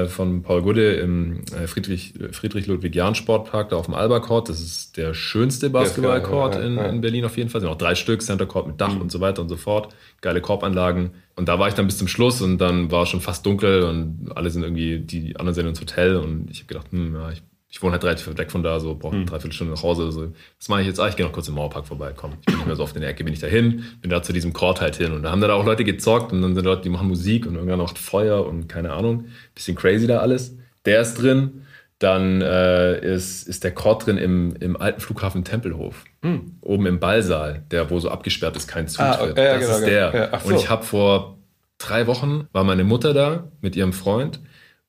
von 0.07 0.41
Paul 0.41 0.61
Gudde 0.61 0.93
im 0.93 1.41
äh, 1.53 1.67
Friedrich, 1.67 2.13
Friedrich 2.31 2.65
Ludwig 2.65 2.95
Jahn 2.95 3.13
Sportpark 3.13 3.69
da 3.69 3.75
auf 3.75 3.85
dem 3.85 3.93
Alba 3.93 4.19
Court. 4.19 4.49
Das 4.49 4.59
ist 4.59 4.97
der 4.97 5.13
schönste 5.13 5.69
Basketballcourt 5.69 6.55
ja, 6.55 6.61
ja, 6.61 6.65
in, 6.65 6.77
in, 6.77 7.01
Berlin 7.01 7.25
auf 7.25 7.37
jeden 7.37 7.49
Fall. 7.49 7.59
Es 7.59 7.63
sind 7.63 7.71
auch 7.71 7.77
drei 7.77 7.93
Stück, 7.93 8.21
Center 8.21 8.45
Court 8.45 8.67
mit 8.67 8.81
Dach 8.81 8.95
mhm. 8.95 9.01
und 9.01 9.11
so 9.11 9.19
weiter 9.19 9.41
und 9.41 9.49
so 9.49 9.57
fort. 9.57 9.93
Geile 10.21 10.41
Korbanlagen. 10.41 11.11
Und 11.35 11.49
da 11.49 11.59
war 11.59 11.67
ich 11.67 11.73
dann 11.73 11.85
bis 11.85 11.97
zum 11.97 12.07
Schluss 12.07 12.41
und 12.41 12.57
dann 12.57 12.89
war 12.89 13.03
es 13.03 13.09
schon 13.09 13.21
fast 13.21 13.45
dunkel 13.45 13.83
und 13.83 14.31
alle 14.33 14.49
sind 14.49 14.63
irgendwie, 14.63 14.99
die 14.99 15.35
anderen 15.35 15.53
sind 15.53 15.67
ins 15.67 15.81
Hotel 15.81 16.15
und 16.15 16.49
ich 16.49 16.59
habe 16.59 16.67
gedacht, 16.67 16.87
hm, 16.91 17.13
ja, 17.13 17.31
ich 17.31 17.43
ich 17.75 17.81
wohne 17.81 17.91
halt 17.91 18.05
relativ 18.05 18.37
weg 18.37 18.51
von 18.51 18.63
da, 18.63 18.79
so 18.79 18.95
brauche 18.95 19.17
hm. 19.17 19.25
dreiviertel 19.25 19.51
Stunde 19.51 19.73
nach 19.73 19.83
Hause. 19.83 20.09
So. 20.09 20.31
Was 20.57 20.69
mache 20.69 20.79
ich 20.79 20.87
jetzt? 20.87 20.97
Ah, 20.97 21.09
ich 21.09 21.17
gehe 21.17 21.25
noch 21.25 21.33
kurz 21.33 21.49
im 21.49 21.55
Mauerpark 21.55 21.85
vorbei. 21.85 22.13
Komm, 22.15 22.31
ich 22.39 22.45
bin 22.45 22.55
nicht 22.55 22.67
mehr 22.67 22.77
so 22.77 22.83
oft 22.83 22.95
in 22.95 23.01
der 23.01 23.11
Ecke, 23.11 23.25
bin 23.25 23.33
ich 23.33 23.41
da 23.41 23.47
hin, 23.47 23.83
bin 23.99 24.09
da 24.09 24.23
zu 24.23 24.31
diesem 24.31 24.53
Court 24.53 24.79
halt 24.79 24.95
hin. 24.95 25.11
Und 25.11 25.23
da 25.23 25.31
haben 25.31 25.41
dann 25.41 25.51
auch 25.51 25.65
Leute 25.65 25.83
gezockt 25.83 26.31
und 26.31 26.41
dann 26.41 26.55
sind 26.55 26.63
Leute, 26.63 26.83
die 26.83 26.89
machen 26.89 27.09
Musik 27.09 27.45
und 27.45 27.55
irgendwann 27.55 27.79
macht 27.79 27.97
Feuer 27.97 28.45
und 28.45 28.69
keine 28.69 28.93
Ahnung. 28.93 29.25
Bisschen 29.53 29.75
crazy 29.75 30.07
da 30.07 30.19
alles. 30.19 30.55
Der 30.85 31.01
ist 31.01 31.15
drin. 31.15 31.65
Dann 31.99 32.41
äh, 32.41 33.13
ist, 33.13 33.45
ist 33.45 33.65
der 33.65 33.73
Court 33.73 34.05
drin 34.05 34.17
im, 34.17 34.55
im 34.61 34.77
alten 34.77 35.01
Flughafen 35.01 35.43
Tempelhof. 35.43 36.05
Hm. 36.21 36.53
Oben 36.61 36.85
im 36.85 37.01
Ballsaal, 37.01 37.63
der 37.71 37.89
wo 37.89 37.99
so 37.99 38.09
abgesperrt 38.09 38.55
ist, 38.55 38.69
kein 38.69 38.87
Zutritt. 38.87 39.19
Ah, 39.19 39.23
okay, 39.31 39.45
ja, 39.45 39.53
das 39.53 39.65
genau, 39.65 39.77
ist 39.79 39.85
der. 39.85 40.15
Ja, 40.31 40.39
so. 40.39 40.47
Und 40.47 40.55
ich 40.55 40.69
habe 40.69 40.85
vor 40.85 41.39
drei 41.77 42.07
Wochen, 42.07 42.47
war 42.53 42.63
meine 42.63 42.85
Mutter 42.85 43.13
da 43.13 43.49
mit 43.59 43.75
ihrem 43.75 43.91
Freund 43.91 44.39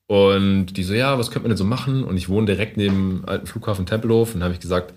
und 0.07 0.67
die 0.67 0.83
so, 0.83 0.93
ja, 0.93 1.19
was 1.19 1.31
könnte 1.31 1.43
man 1.43 1.49
denn 1.49 1.57
so 1.57 1.65
machen? 1.65 2.03
Und 2.03 2.15
ich 2.15 2.29
wohne 2.29 2.47
direkt 2.47 2.77
neben 2.77 3.19
dem 3.19 3.25
alten 3.25 3.45
Flughafen 3.45 3.85
Tempelhof. 3.85 4.29
Und 4.29 4.39
dann 4.39 4.45
habe 4.45 4.53
ich 4.53 4.61
gesagt, 4.61 4.93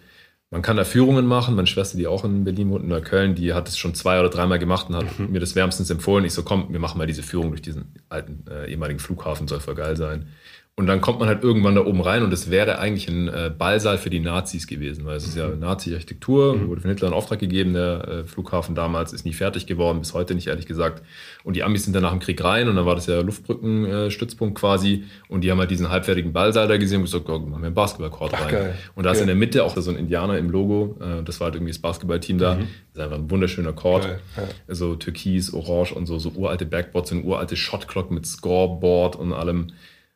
man 0.50 0.62
kann 0.62 0.76
da 0.76 0.84
Führungen 0.84 1.26
machen. 1.26 1.56
Meine 1.56 1.66
Schwester, 1.66 1.98
die 1.98 2.06
auch 2.06 2.24
in 2.24 2.44
Berlin 2.44 2.70
wohnt, 2.70 2.84
in 2.84 2.88
Neukölln, 2.88 3.34
die 3.34 3.52
hat 3.52 3.68
es 3.68 3.76
schon 3.76 3.94
zwei 3.94 4.20
oder 4.20 4.30
dreimal 4.30 4.60
gemacht 4.60 4.88
und 4.88 4.96
hat 4.96 5.18
mhm. 5.18 5.32
mir 5.32 5.40
das 5.40 5.56
wärmstens 5.56 5.90
empfohlen. 5.90 6.24
Ich 6.24 6.32
so, 6.32 6.44
komm, 6.44 6.72
wir 6.72 6.78
machen 6.78 6.98
mal 6.98 7.08
diese 7.08 7.24
Führung 7.24 7.50
durch 7.50 7.62
diesen 7.62 7.94
alten 8.08 8.44
äh, 8.48 8.70
ehemaligen 8.70 9.00
Flughafen, 9.00 9.48
soll 9.48 9.60
voll 9.60 9.74
geil 9.74 9.96
sein. 9.96 10.28
Und 10.76 10.86
dann 10.86 11.02
kommt 11.02 11.18
man 11.18 11.28
halt 11.28 11.44
irgendwann 11.44 11.74
da 11.74 11.84
oben 11.84 12.00
rein 12.00 12.22
und 12.22 12.32
es 12.32 12.50
wäre 12.50 12.78
eigentlich 12.78 13.06
ein 13.06 13.28
äh, 13.28 13.52
Ballsaal 13.56 13.98
für 13.98 14.08
die 14.08 14.20
Nazis 14.20 14.66
gewesen, 14.66 15.04
weil 15.04 15.16
es 15.16 15.26
ist 15.26 15.36
ja 15.36 15.48
mhm. 15.48 15.58
Nazi-Architektur, 15.58 16.56
mhm. 16.56 16.68
wurde 16.68 16.80
von 16.80 16.90
Hitler 16.90 17.08
in 17.08 17.12
Auftrag 17.12 17.38
gegeben, 17.38 17.74
der 17.74 18.08
äh, 18.08 18.24
Flughafen 18.24 18.74
damals 18.74 19.12
ist 19.12 19.26
nie 19.26 19.34
fertig 19.34 19.66
geworden, 19.66 19.98
bis 19.98 20.14
heute 20.14 20.34
nicht, 20.34 20.46
ehrlich 20.46 20.64
gesagt. 20.64 21.02
Und 21.44 21.54
die 21.54 21.64
Amis 21.64 21.84
sind 21.84 21.92
dann 21.92 22.02
nach 22.02 22.12
dem 22.12 22.20
Krieg 22.20 22.42
rein 22.42 22.66
und 22.66 22.76
dann 22.76 22.86
war 22.86 22.94
das 22.94 23.06
ja 23.06 23.20
Luftbrückenstützpunkt 23.20 24.56
äh, 24.56 24.60
quasi 24.60 25.04
und 25.28 25.42
die 25.42 25.50
haben 25.50 25.58
halt 25.58 25.70
diesen 25.70 25.90
halbfertigen 25.90 26.32
Ballsaal 26.32 26.66
da 26.66 26.78
gesehen 26.78 26.98
und 26.98 27.04
gesagt, 27.04 27.28
oh, 27.28 27.38
machen 27.38 27.60
wir 27.60 27.66
einen 27.66 27.74
Basketballcourt 27.74 28.32
rein. 28.32 28.48
Geil. 28.50 28.74
Und 28.94 29.04
da 29.04 29.10
ist 29.10 29.20
in 29.20 29.26
der 29.26 29.36
Mitte 29.36 29.64
auch 29.64 29.76
so 29.76 29.90
ein 29.90 29.96
Indianer 29.98 30.38
im 30.38 30.48
Logo, 30.48 30.96
äh, 30.98 31.22
das 31.22 31.40
war 31.40 31.46
halt 31.46 31.56
irgendwie 31.56 31.72
das 31.72 31.80
Basketballteam 31.80 32.38
da. 32.38 32.54
Mhm. 32.54 32.60
Das 32.60 32.68
ist 32.94 33.00
einfach 33.02 33.18
ein 33.18 33.30
wunderschöner 33.30 33.74
Court. 33.74 34.06
Ja. 34.06 34.74
So 34.74 34.94
türkis, 34.94 35.52
orange 35.52 35.92
und 35.92 36.06
so, 36.06 36.18
so 36.18 36.30
uralte 36.30 36.64
Backboards, 36.64 37.10
so 37.10 37.16
eine 37.16 37.24
uralte 37.24 37.54
Shotclock 37.54 38.10
mit 38.10 38.24
Scoreboard 38.24 39.16
und 39.16 39.34
allem. 39.34 39.72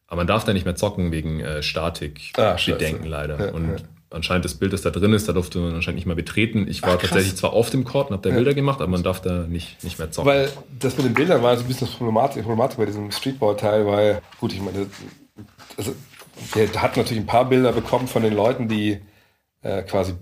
Aber 0.07 0.17
man 0.17 0.27
darf 0.27 0.45
da 0.45 0.53
nicht 0.53 0.65
mehr 0.65 0.77
zocken 0.77 1.13
wegen 1.13 1.41
äh, 1.41 1.63
Statik-Bedenken 1.63 3.07
ah, 3.07 3.09
leider. 3.09 3.47
Ja, 3.47 3.53
und 3.53 3.69
ja. 3.69 3.77
anscheinend 4.11 4.45
das 4.45 4.55
Bild, 4.55 4.73
das 4.73 4.83
da 4.83 4.91
drin 4.91 5.13
ist, 5.13 5.29
da 5.29 5.33
durfte 5.33 5.59
man 5.59 5.75
anscheinend 5.75 5.97
nicht 5.97 6.07
mehr 6.07 6.15
betreten. 6.15 6.67
Ich 6.69 6.83
war 6.83 6.97
Ach, 6.97 7.01
tatsächlich 7.01 7.37
zwar 7.37 7.53
auf 7.53 7.71
dem 7.71 7.85
Court 7.85 8.11
und 8.11 8.17
habe 8.17 8.23
da 8.23 8.31
ja. 8.31 8.37
Bilder 8.37 8.55
gemacht, 8.55 8.81
aber 8.81 8.91
man 8.91 9.03
darf 9.03 9.21
da 9.21 9.47
nicht, 9.47 9.83
nicht 9.83 9.99
mehr 9.99 10.11
zocken. 10.11 10.31
Weil 10.31 10.51
das 10.79 10.97
mit 10.97 11.07
den 11.07 11.15
Bildern 11.15 11.43
war 11.43 11.57
so 11.57 11.63
ein 11.63 11.69
bisschen 11.69 11.89
das 11.89 11.97
Problematik, 11.97 12.43
Problematik 12.43 12.79
bei 12.79 12.87
diesem 12.87 13.11
Streetball-Teil, 13.11 13.87
weil, 13.87 14.21
gut, 14.41 14.53
ich 14.53 14.61
meine, 14.61 14.87
also, 15.77 15.95
der 16.55 16.83
hat 16.83 16.97
natürlich 16.97 17.23
ein 17.23 17.27
paar 17.27 17.49
Bilder 17.49 17.73
bekommen 17.73 18.07
von 18.07 18.23
den 18.23 18.35
Leuten, 18.35 18.69
die 18.69 19.01
äh, 19.63 19.83
quasi 19.83 20.15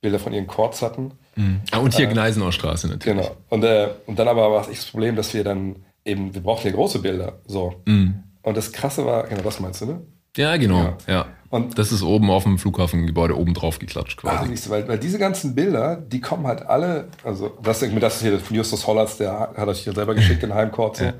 Bilder 0.00 0.18
von 0.18 0.32
ihren 0.32 0.46
Courts 0.46 0.82
hatten. 0.82 1.12
Mhm. 1.34 1.62
Ah, 1.70 1.78
und 1.78 1.94
hier 1.94 2.08
äh, 2.08 2.12
Gneisenauer 2.12 2.52
Straße 2.52 2.88
natürlich. 2.88 3.16
Genau. 3.16 3.36
Und, 3.48 3.64
äh, 3.64 3.88
und 4.06 4.18
dann 4.18 4.28
aber 4.28 4.50
war 4.50 4.60
es 4.60 4.68
echt 4.68 4.82
das 4.82 4.90
Problem, 4.90 5.16
dass 5.16 5.34
wir 5.34 5.42
dann 5.42 5.84
eben, 6.04 6.34
wir 6.34 6.42
brauchten 6.42 6.68
ja 6.68 6.74
große 6.74 7.00
Bilder. 7.00 7.40
So. 7.46 7.82
Mhm. 7.86 8.22
Und 8.44 8.56
das 8.56 8.72
Krasse 8.72 9.04
war, 9.04 9.24
genau 9.26 9.42
das 9.42 9.58
meinst 9.58 9.80
du, 9.80 9.86
ne? 9.86 10.00
Ja, 10.36 10.56
genau. 10.56 10.82
Ja. 10.82 10.96
ja. 11.06 11.26
Und 11.48 11.78
das 11.78 11.92
ist 11.92 12.02
oben 12.02 12.30
auf 12.30 12.42
dem 12.42 12.58
Flughafengebäude 12.58 13.38
oben 13.38 13.54
drauf 13.54 13.78
geklatscht 13.78 14.20
quasi. 14.20 14.52
Ah, 14.52 14.70
weil, 14.70 14.88
weil 14.88 14.98
diese 14.98 15.18
ganzen 15.18 15.54
Bilder, 15.54 15.96
die 15.96 16.20
kommen 16.20 16.46
halt 16.46 16.62
alle, 16.66 17.08
also 17.22 17.56
das, 17.62 17.80
das 17.80 18.16
ist 18.16 18.22
hier 18.22 18.38
von 18.40 18.56
Justus 18.56 18.86
Hollatz, 18.86 19.16
der 19.16 19.52
hat 19.56 19.68
euch 19.68 19.80
hier 19.80 19.92
selber 19.92 20.14
geschickt 20.14 20.42
in 20.42 20.52
Heimcourt. 20.52 20.96
So. 20.96 21.04
Ja. 21.04 21.12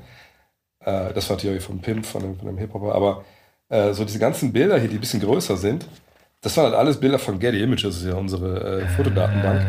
Äh, 0.85 1.13
das 1.13 1.29
war 1.29 1.37
natürlich 1.37 1.63
von 1.63 1.79
Pimp, 1.79 2.05
von 2.05 2.21
dem, 2.21 2.37
von 2.37 2.47
dem 2.47 2.57
Hip-Hopper. 2.57 2.93
Aber 2.93 3.23
äh, 3.69 3.93
so 3.93 4.03
diese 4.03 4.19
ganzen 4.19 4.51
Bilder 4.51 4.77
hier, 4.77 4.89
die 4.89 4.95
ein 4.95 5.01
bisschen 5.01 5.21
größer 5.21 5.57
sind, 5.57 5.87
das 6.41 6.55
waren 6.57 6.65
halt 6.65 6.75
alles 6.75 6.99
Bilder 6.99 7.17
von 7.17 7.39
Getty 7.39 7.63
Images, 7.63 7.83
das 7.83 7.97
ist 7.97 8.05
ja 8.05 8.15
unsere 8.15 8.81
äh, 8.81 8.87
Fotodatenbank. 8.89 9.65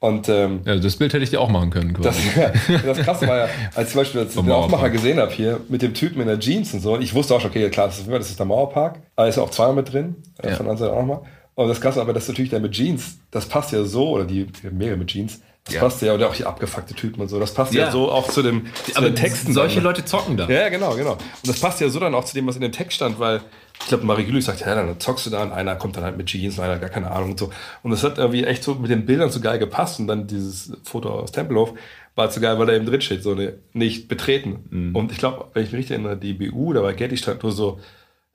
Und, 0.00 0.30
ähm, 0.30 0.62
ja, 0.64 0.76
das 0.76 0.96
Bild 0.96 1.12
hätte 1.12 1.22
ich 1.22 1.28
dir 1.28 1.42
auch 1.42 1.50
machen 1.50 1.68
können. 1.68 1.96
Das, 2.00 2.16
ja, 2.34 2.50
das 2.86 2.98
krasse 3.00 3.28
war 3.28 3.36
ja, 3.36 3.48
als 3.74 3.92
zum 3.92 4.00
Beispiel 4.00 4.22
als 4.22 4.34
ich 4.34 4.40
den 4.40 4.50
Aufmacher 4.50 4.88
gesehen 4.88 5.18
habe 5.18 5.30
hier 5.30 5.60
mit 5.68 5.82
dem 5.82 5.92
Typen 5.92 6.22
in 6.22 6.26
der 6.26 6.38
Jeans 6.38 6.72
und 6.72 6.80
so, 6.80 6.98
ich 6.98 7.14
wusste 7.14 7.34
auch 7.34 7.40
schon, 7.40 7.50
okay, 7.50 7.68
klar, 7.68 7.88
das 7.88 7.98
ist, 7.98 8.10
das 8.10 8.30
ist 8.30 8.38
der 8.38 8.46
Mauerpark, 8.46 8.98
aber 9.14 9.28
ist 9.28 9.36
ja 9.36 9.42
auch 9.42 9.50
zweimal 9.50 9.76
mit 9.76 9.92
drin, 9.92 10.16
äh, 10.42 10.48
ja. 10.48 10.56
von 10.56 10.64
der 10.64 10.72
anderen 10.72 10.78
Seite 10.78 10.92
auch 10.94 11.00
nochmal. 11.00 11.20
Und 11.54 11.68
das 11.68 11.82
krasse 11.82 12.00
aber, 12.00 12.14
das 12.14 12.26
natürlich 12.26 12.48
der 12.48 12.60
mit 12.60 12.72
Jeans, 12.72 13.18
das 13.30 13.44
passt 13.44 13.72
ja 13.72 13.84
so, 13.84 14.08
oder 14.08 14.24
die, 14.24 14.46
die 14.46 14.70
mehrere 14.70 14.96
mit 14.96 15.08
Jeans, 15.08 15.42
das 15.64 15.74
ja. 15.74 15.80
passt 15.82 16.00
ja, 16.00 16.14
oder 16.14 16.30
auch 16.30 16.34
die 16.34 16.46
abgefuckte 16.46 16.94
Typen 16.94 17.20
und 17.20 17.28
so, 17.28 17.38
das 17.38 17.52
passt 17.52 17.74
ja, 17.74 17.84
ja 17.84 17.90
so 17.90 18.10
auch 18.10 18.30
zu, 18.30 18.42
dem, 18.42 18.66
zu 18.86 18.96
aber 18.96 19.10
den 19.10 19.16
Texten. 19.16 19.52
Solche 19.52 19.76
dann, 19.76 19.84
Leute 19.84 20.06
zocken 20.06 20.38
da. 20.38 20.48
Ja, 20.48 20.70
genau, 20.70 20.94
genau. 20.94 21.12
Und 21.12 21.20
das 21.44 21.60
passt 21.60 21.78
ja 21.82 21.90
so 21.90 22.00
dann 22.00 22.14
auch 22.14 22.24
zu 22.24 22.34
dem, 22.34 22.46
was 22.46 22.56
in 22.56 22.62
dem 22.62 22.72
Text 22.72 22.96
stand, 22.96 23.20
weil 23.20 23.42
ich 23.80 23.86
glaube, 23.86 24.04
Marie 24.04 24.24
Güllich 24.24 24.44
sagt, 24.44 24.60
ja, 24.60 24.74
dann 24.74 25.00
zockst 25.00 25.26
du 25.26 25.30
da 25.30 25.42
und 25.42 25.52
einer 25.52 25.74
kommt 25.74 25.96
dann 25.96 26.04
halt 26.04 26.16
mit 26.16 26.26
Jeans 26.26 26.58
und 26.58 26.64
einer 26.64 26.78
gar 26.78 26.90
keine 26.90 27.10
Ahnung 27.10 27.30
und 27.30 27.38
so. 27.38 27.50
Und 27.82 27.90
das 27.90 28.04
hat 28.04 28.18
irgendwie 28.18 28.44
echt 28.44 28.62
so 28.62 28.74
mit 28.74 28.90
den 28.90 29.06
Bildern 29.06 29.30
so 29.30 29.40
geil 29.40 29.58
gepasst 29.58 29.98
und 29.98 30.06
dann 30.06 30.26
dieses 30.26 30.72
Foto 30.84 31.08
aus 31.08 31.32
Tempelhof 31.32 31.72
war 32.14 32.26
halt 32.26 32.34
so 32.34 32.40
geil, 32.40 32.58
weil 32.58 32.66
da 32.66 32.74
eben 32.74 32.86
drin 32.86 33.00
steht, 33.00 33.22
so 33.22 33.32
eine 33.32 33.54
nicht 33.72 34.08
betreten. 34.08 34.64
Mhm. 34.70 34.96
Und 34.96 35.12
ich 35.12 35.18
glaube, 35.18 35.46
wenn 35.54 35.64
ich 35.64 35.72
mich 35.72 35.78
richtig 35.78 35.92
erinnere, 35.92 36.16
die 36.16 36.34
BU, 36.34 36.72
da 36.72 36.82
bei 36.82 36.92
Getty 36.92 37.16
stand 37.16 37.42
nur 37.42 37.52
so, 37.52 37.80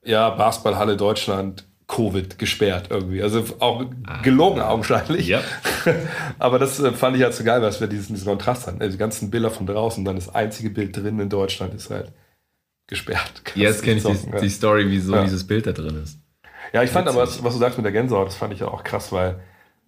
ja, 0.04 0.30
Basketballhalle 0.32 0.98
Deutschland, 0.98 1.66
Covid 1.88 2.40
gesperrt 2.40 2.88
irgendwie. 2.90 3.22
Also 3.22 3.44
auch 3.60 3.86
ah, 4.06 4.22
gelogen 4.24 4.60
ah, 4.60 4.70
augenscheinlich. 4.70 5.28
Ja. 5.28 5.42
Aber 6.40 6.58
das 6.58 6.80
äh, 6.80 6.92
fand 6.92 7.16
ich 7.16 7.24
halt 7.24 7.36
so 7.36 7.44
geil, 7.44 7.62
weil 7.62 7.80
wir 7.80 7.88
diesen, 7.88 8.16
diesen 8.16 8.28
Kontrast 8.28 8.66
hatten. 8.66 8.82
Also 8.82 8.94
die 8.94 8.98
ganzen 8.98 9.30
Bilder 9.30 9.52
von 9.52 9.68
draußen, 9.68 10.04
dann 10.04 10.16
das 10.16 10.34
einzige 10.34 10.72
Bild 10.72 10.98
drin 10.98 11.20
in 11.20 11.30
Deutschland 11.30 11.76
ist 11.76 11.92
halt 11.92 12.12
gesperrt. 12.88 13.42
Jetzt 13.56 13.84
kenne 13.84 13.98
ich 13.98 14.04
die, 14.04 14.32
ja. 14.32 14.40
die, 14.40 14.50
Story, 14.50 14.86
wieso 14.88 15.16
ja. 15.16 15.24
dieses 15.24 15.46
Bild 15.46 15.68
da 15.68 15.72
drin 15.72 16.02
ist. 16.04 16.20
Ja, 16.74 16.84
ich 16.84 16.90
fand 16.90 17.08
aber, 17.08 17.22
was, 17.22 17.44
was, 17.44 17.54
du 17.54 17.60
sagst 17.60 17.78
mit 17.78 17.86
der 17.86 17.94
Gänsehaut, 17.94 18.28
das 18.28 18.36
fand 18.36 18.54
ich 18.54 18.60
ja 18.60 18.68
auch 18.68 18.84
krass, 18.84 19.12
weil 19.12 19.40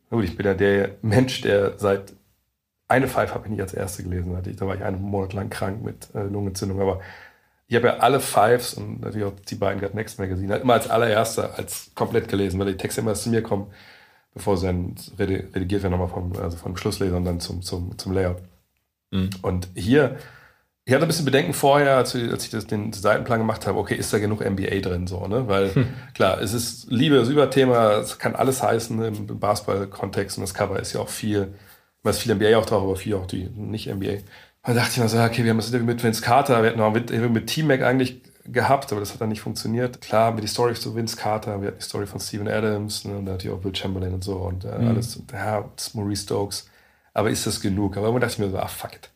gut, 0.10 0.24
ich 0.24 0.38
bin 0.38 0.46
ja 0.46 0.54
der 0.54 0.96
Mensch, 1.02 1.42
der 1.42 1.78
seit 1.78 2.14
eine 2.88 3.08
Five 3.08 3.34
habe 3.34 3.46
ich 3.46 3.52
nicht 3.52 3.62
als 3.62 3.74
erste 3.74 4.04
gelesen. 4.04 4.36
Hatte 4.36 4.54
da 4.54 4.66
war 4.66 4.76
ich 4.76 4.84
einen 4.84 5.02
Monat 5.02 5.34
lang 5.34 5.50
krank 5.50 5.84
mit 5.84 6.08
äh, 6.16 6.24
Lungenentzündung, 6.24 6.80
aber 6.80 7.02
ich 7.68 7.76
habe 7.76 7.88
ja 7.88 7.98
alle 7.98 8.22
Fives 8.22 8.76
und 8.76 9.02
natürlich 9.02 9.28
auch 9.28 9.40
die 9.50 9.56
beiden 9.56 9.82
Got 9.82 9.94
Next 9.94 10.20
Magazine 10.20 10.54
halt 10.54 10.64
immer 10.64 10.74
als 10.74 10.90
allererster, 10.90 11.58
als 11.58 11.92
komplett 11.96 12.30
gelesen, 12.30 12.60
weil 12.60 12.68
die 12.68 12.78
Texte 12.78 13.02
immer 13.02 13.14
zu 13.14 13.30
mir 13.30 13.44
kommen, 13.44 13.68
bevor 14.34 14.56
sie 14.56 14.68
dann 14.68 14.96
redigiert 15.20 15.84
werden, 15.84 15.92
nochmal 15.92 16.08
vom, 16.08 16.32
also 16.42 16.56
vom 16.56 16.78
Schlussleser 16.78 17.18
und 17.18 17.26
dann 17.26 17.42
zum, 17.42 17.62
zum, 17.62 17.98
zum 17.98 18.14
Layout. 18.14 18.42
Mhm. 19.12 19.32
Und 19.42 19.68
hier 19.76 20.18
ich 20.88 20.94
hatte 20.94 21.04
ein 21.04 21.10
bisschen 21.10 21.26
Bedenken 21.26 21.52
vorher, 21.52 21.98
als, 21.98 22.16
ich 22.16 22.50
das, 22.50 22.66
den 22.66 22.94
Seitenplan 22.94 23.40
gemacht 23.40 23.68
habe, 23.68 23.78
okay, 23.78 23.96
ist 23.96 24.14
da 24.14 24.20
genug 24.20 24.40
NBA 24.40 24.80
drin, 24.80 25.06
so, 25.06 25.28
ne? 25.28 25.46
Weil, 25.50 25.76
hm. 25.76 25.88
klar, 26.14 26.42
es 26.42 26.54
ist 26.54 26.90
Liebe, 26.90 27.18
das 27.18 27.28
Überthema, 27.28 27.98
es 27.98 28.20
kann 28.20 28.36
alles 28.36 28.64
heißen 28.64 29.04
im 29.04 29.28
Basketball-Kontext 29.38 30.38
und 30.38 30.44
das 30.44 30.54
Cover 30.54 30.80
ist 30.80 30.94
ja 30.94 31.02
auch 31.02 31.10
viel, 31.10 31.54
man 32.04 32.12
ist 32.12 32.22
viel 32.22 32.34
NBA 32.34 32.58
auch 32.58 32.66
drauf, 32.66 32.84
aber 32.84 32.96
viel 32.96 33.16
auch 33.16 33.26
die 33.26 33.50
nicht 33.50 33.94
NBA. 33.94 34.20
Dann 34.64 34.76
dachte 34.78 34.92
ich 34.92 34.98
mir 35.00 35.10
so, 35.10 35.20
okay, 35.20 35.44
wir 35.44 35.50
haben 35.50 35.58
das 35.58 35.68
Interview 35.68 35.88
mit 35.88 36.02
Vince 36.02 36.22
Carter, 36.22 36.64
wir 36.64 36.70
hatten 36.70 36.80
auch 36.80 36.94
mit, 36.94 37.12
mit 37.12 37.48
T-Mac 37.48 37.82
eigentlich 37.82 38.22
gehabt, 38.46 38.90
aber 38.94 39.02
das 39.02 39.12
hat 39.12 39.20
dann 39.20 39.28
nicht 39.28 39.42
funktioniert. 39.42 40.00
Klar, 40.00 40.32
mit 40.32 40.46
die 40.46 40.48
Story 40.48 40.74
zu 40.76 40.96
Vince 40.96 41.18
Carter, 41.18 41.60
wir 41.60 41.68
hatten 41.68 41.80
die 41.80 41.86
Story 41.86 42.08
von 42.08 42.22
Steven 42.22 42.48
Adams, 42.48 43.04
ne, 43.04 43.18
und 43.18 43.26
natürlich 43.26 43.58
auch 43.58 43.62
Will 43.66 43.76
Chamberlain 43.76 44.14
und 44.14 44.24
so 44.24 44.38
und 44.38 44.64
äh, 44.64 44.80
mhm. 44.80 44.88
alles, 44.88 45.22
ja, 45.34 45.66
Maurice 45.96 46.24
Stokes. 46.24 46.70
Aber 47.14 47.30
ist 47.30 47.46
das 47.46 47.60
genug? 47.60 47.98
Aber 47.98 48.06
irgendwann 48.06 48.22
dachte 48.22 48.36
ich 48.36 48.40
mir 48.40 48.52
so, 48.52 48.58
ah, 48.58 48.68
fuck 48.68 48.94
it 48.96 49.12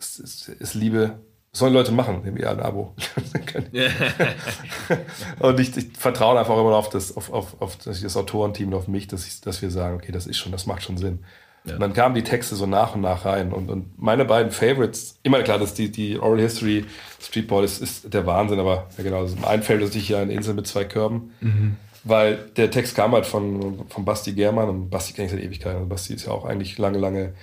ist, 0.00 0.18
ist, 0.18 0.48
ist 0.48 0.74
Liebe. 0.74 1.20
sollen 1.52 1.74
Leute 1.74 1.92
machen, 1.92 2.22
nehmen 2.22 2.36
ihr 2.38 2.50
ein 2.50 2.60
Abo. 2.60 2.94
und 5.38 5.60
ich, 5.60 5.76
ich, 5.76 5.96
vertraue 5.96 6.38
einfach 6.38 6.56
immer 6.56 6.74
auf 6.74 6.88
das, 6.88 7.16
auf, 7.16 7.32
auf, 7.32 7.60
auf 7.60 7.76
das 7.76 8.16
Autorenteam 8.16 8.68
und 8.68 8.74
auf 8.74 8.88
mich, 8.88 9.06
dass, 9.06 9.26
ich, 9.26 9.40
dass 9.40 9.62
wir 9.62 9.70
sagen, 9.70 9.96
okay, 9.96 10.12
das 10.12 10.26
ist 10.26 10.38
schon, 10.38 10.52
das 10.52 10.66
macht 10.66 10.82
schon 10.82 10.96
Sinn. 10.96 11.20
Ja. 11.64 11.74
Und 11.74 11.80
dann 11.80 11.92
kamen 11.92 12.14
die 12.14 12.22
Texte 12.22 12.56
so 12.56 12.66
nach 12.66 12.94
und 12.94 13.02
nach 13.02 13.26
rein. 13.26 13.52
Und, 13.52 13.70
und 13.70 14.00
meine 14.00 14.24
beiden 14.24 14.50
Favorites, 14.50 15.18
immer 15.22 15.42
klar, 15.42 15.58
dass 15.58 15.74
die, 15.74 15.90
die 15.90 16.18
Oral 16.18 16.40
History 16.40 16.86
Streetball 17.20 17.64
ist, 17.64 17.82
ist 17.82 18.12
der 18.12 18.24
Wahnsinn, 18.26 18.58
aber 18.58 18.88
ja 18.96 19.04
genau, 19.04 19.18
also 19.20 19.36
ein 19.46 19.62
Favorite 19.62 19.98
ist 19.98 20.04
hier 20.04 20.18
eine 20.18 20.32
Insel 20.32 20.54
mit 20.54 20.66
zwei 20.66 20.84
Körben. 20.84 21.34
Mhm. 21.40 21.76
Weil 22.02 22.36
der 22.56 22.70
Text 22.70 22.96
kam 22.96 23.12
halt 23.12 23.26
von, 23.26 23.86
von 23.90 24.06
Basti 24.06 24.32
Germann 24.32 24.70
und 24.70 24.88
Basti 24.88 25.12
kenne 25.12 25.26
ich 25.26 25.32
seit 25.32 25.42
Ewigkeit. 25.42 25.76
Und 25.76 25.90
Basti 25.90 26.14
ist 26.14 26.24
ja 26.24 26.32
auch 26.32 26.46
eigentlich 26.46 26.78
lange, 26.78 26.96
lange 26.96 27.34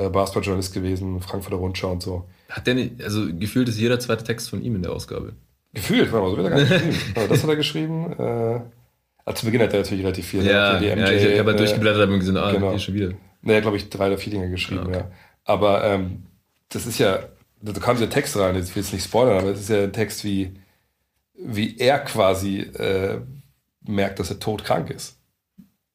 äh, 0.00 0.08
Basketballjournalist 0.08 0.72
gewesen, 0.72 1.20
Frankfurter 1.20 1.56
Rundschau 1.56 1.92
und 1.92 2.02
so. 2.02 2.24
Hat 2.48 2.66
der 2.66 2.74
nicht, 2.74 3.02
also 3.02 3.26
gefühlt 3.32 3.68
ist 3.68 3.78
jeder 3.78 4.00
zweite 4.00 4.24
Text 4.24 4.50
von 4.50 4.62
ihm 4.62 4.76
in 4.76 4.82
der 4.82 4.92
Ausgabe. 4.92 5.34
Gefühlt, 5.72 6.10
warte 6.12 6.24
mal, 6.24 6.30
so 6.30 6.36
wird 6.36 6.46
er 6.46 6.50
gar 6.50 6.60
nicht 6.60 6.70
geschrieben. 6.70 7.12
Aber 7.16 7.28
das 7.28 7.42
hat 7.42 7.50
er 7.50 7.56
geschrieben. 7.56 8.12
Äh, 8.18 8.60
also 9.24 9.40
zu 9.40 9.46
Beginn 9.46 9.62
hat 9.62 9.72
er 9.72 9.80
natürlich 9.80 10.04
relativ 10.04 10.26
viel. 10.26 10.44
Ja, 10.44 10.78
die 10.78 10.86
MJ, 10.86 11.00
ja 11.00 11.12
ich 11.12 11.38
habe 11.38 11.50
halt 11.50 11.60
durchgeblättert 11.60 12.08
und 12.10 12.18
gesehen, 12.18 12.36
ah, 12.36 12.50
genau. 12.50 12.70
hier 12.70 12.78
schon 12.78 12.94
wieder. 12.94 13.12
Naja, 13.42 13.60
glaube 13.60 13.76
ich, 13.76 13.88
drei 13.88 14.08
oder 14.08 14.18
vier 14.18 14.32
Dinge 14.32 14.50
geschrieben, 14.50 14.82
ah, 14.84 14.88
okay. 14.88 14.98
ja. 14.98 15.10
Aber 15.44 15.84
ähm, 15.84 16.24
das 16.68 16.86
ist 16.86 16.98
ja, 16.98 17.20
da 17.60 17.72
kam 17.72 17.96
dieser 17.96 18.10
Text 18.10 18.36
rein, 18.36 18.56
ich 18.56 18.74
will 18.74 18.82
jetzt 18.82 18.92
nicht 18.92 19.04
spoilern, 19.04 19.38
aber 19.38 19.50
es 19.50 19.60
ist 19.60 19.70
ja 19.70 19.82
ein 19.82 19.92
Text, 19.92 20.24
wie, 20.24 20.54
wie 21.34 21.78
er 21.78 21.98
quasi 22.00 22.60
äh, 22.60 23.20
merkt, 23.82 24.18
dass 24.18 24.30
er 24.30 24.38
todkrank 24.38 24.90
ist. 24.90 25.18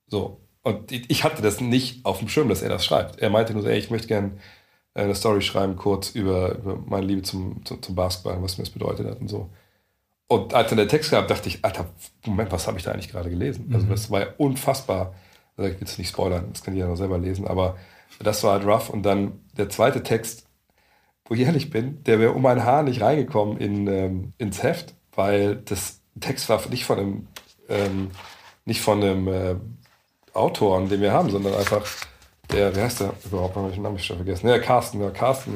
So. 0.08 0.42
Und 0.66 0.92
ich 0.92 1.24
hatte 1.24 1.44
das 1.44 1.62
nicht 1.62 2.04
auf 2.06 2.18
dem 2.18 2.28
Schirm, 2.28 2.50
dass 2.50 2.64
er 2.64 2.70
das 2.70 2.84
schreibt. 2.84 3.20
Er 3.20 3.30
meinte 3.30 3.54
nur 3.54 3.62
so, 3.62 3.70
ey, 3.70 3.78
ich 3.78 3.92
möchte 3.92 4.08
gerne 4.08 4.32
eine 4.96 5.14
Story 5.14 5.44
schreiben, 5.44 5.76
kurz 5.76 6.10
über, 6.10 6.56
über 6.56 6.78
meine 6.88 7.06
Liebe 7.06 7.22
zum, 7.22 7.64
zum, 7.64 7.84
zum, 7.84 7.94
Basketball, 7.94 8.42
was 8.42 8.58
mir 8.58 8.64
das 8.64 8.74
bedeutet 8.74 9.06
hat 9.06 9.22
und 9.22 9.28
so. 9.28 9.52
Und 10.28 10.56
als 10.56 10.70
dann 10.70 10.78
der 10.78 10.88
Text 10.88 11.12
gab, 11.12 11.28
dachte 11.28 11.50
ich, 11.50 11.64
Alter, 11.64 11.86
Moment, 12.26 12.52
was 12.52 12.66
habe 12.66 12.80
ich 12.80 12.84
da 12.84 12.92
eigentlich 12.92 13.12
gerade 13.12 13.30
gelesen? 13.30 13.70
Also 13.72 13.86
mhm. 13.86 13.90
das 13.92 14.10
war 14.10 14.22
ja 14.22 14.28
unfassbar. 14.40 15.14
Also 15.56 15.70
ich 15.70 15.80
will 15.80 15.88
es 15.88 16.00
nicht 16.00 16.10
spoilern, 16.10 16.50
das 16.52 16.64
kann 16.64 16.74
jeder 16.74 16.88
noch 16.88 16.98
selber 16.98 17.20
lesen, 17.20 17.48
aber 17.48 17.78
das 18.20 18.44
war 18.44 18.54
halt 18.54 18.66
rough. 18.66 18.90
Und 18.90 19.04
dann 19.04 19.42
der 19.56 19.70
zweite 19.70 20.02
Text, 20.02 20.48
wo 21.26 21.36
ich 21.36 21.42
ehrlich 21.42 21.70
bin, 21.70 22.04
der 22.06 22.20
wäre 22.20 22.32
um 22.32 22.44
ein 22.48 22.64
Haar 22.64 22.82
nicht 22.82 23.02
reingekommen 23.02 23.60
in, 23.60 23.86
ähm, 23.86 24.34
ins 24.40 24.64
Heft, 24.64 24.96
weil 25.14 25.58
das 25.58 26.02
Text 26.20 26.50
war 26.50 26.60
nicht 26.70 26.86
von 26.86 26.98
einem, 26.98 27.28
ähm, 27.70 28.10
nicht 28.66 28.82
von 28.82 29.04
einem 29.04 29.28
äh, 29.28 29.56
Autoren, 30.36 30.90
den 30.90 31.02
wir 31.02 31.12
haben, 31.12 31.30
sondern 31.30 31.56
einfach 31.56 31.86
der, 32.52 32.76
wie 32.76 32.82
heißt 32.82 33.02
der 33.02 33.14
überhaupt, 33.26 33.56
habe 33.56 33.70
ich 33.70 33.76
den 33.76 33.84
Namen 33.84 34.00
schon 34.00 34.18
vergessen. 34.18 34.48
Ja, 34.48 34.60
Carsten, 34.60 35.02
ja, 35.02 35.10
Carsten 35.10 35.56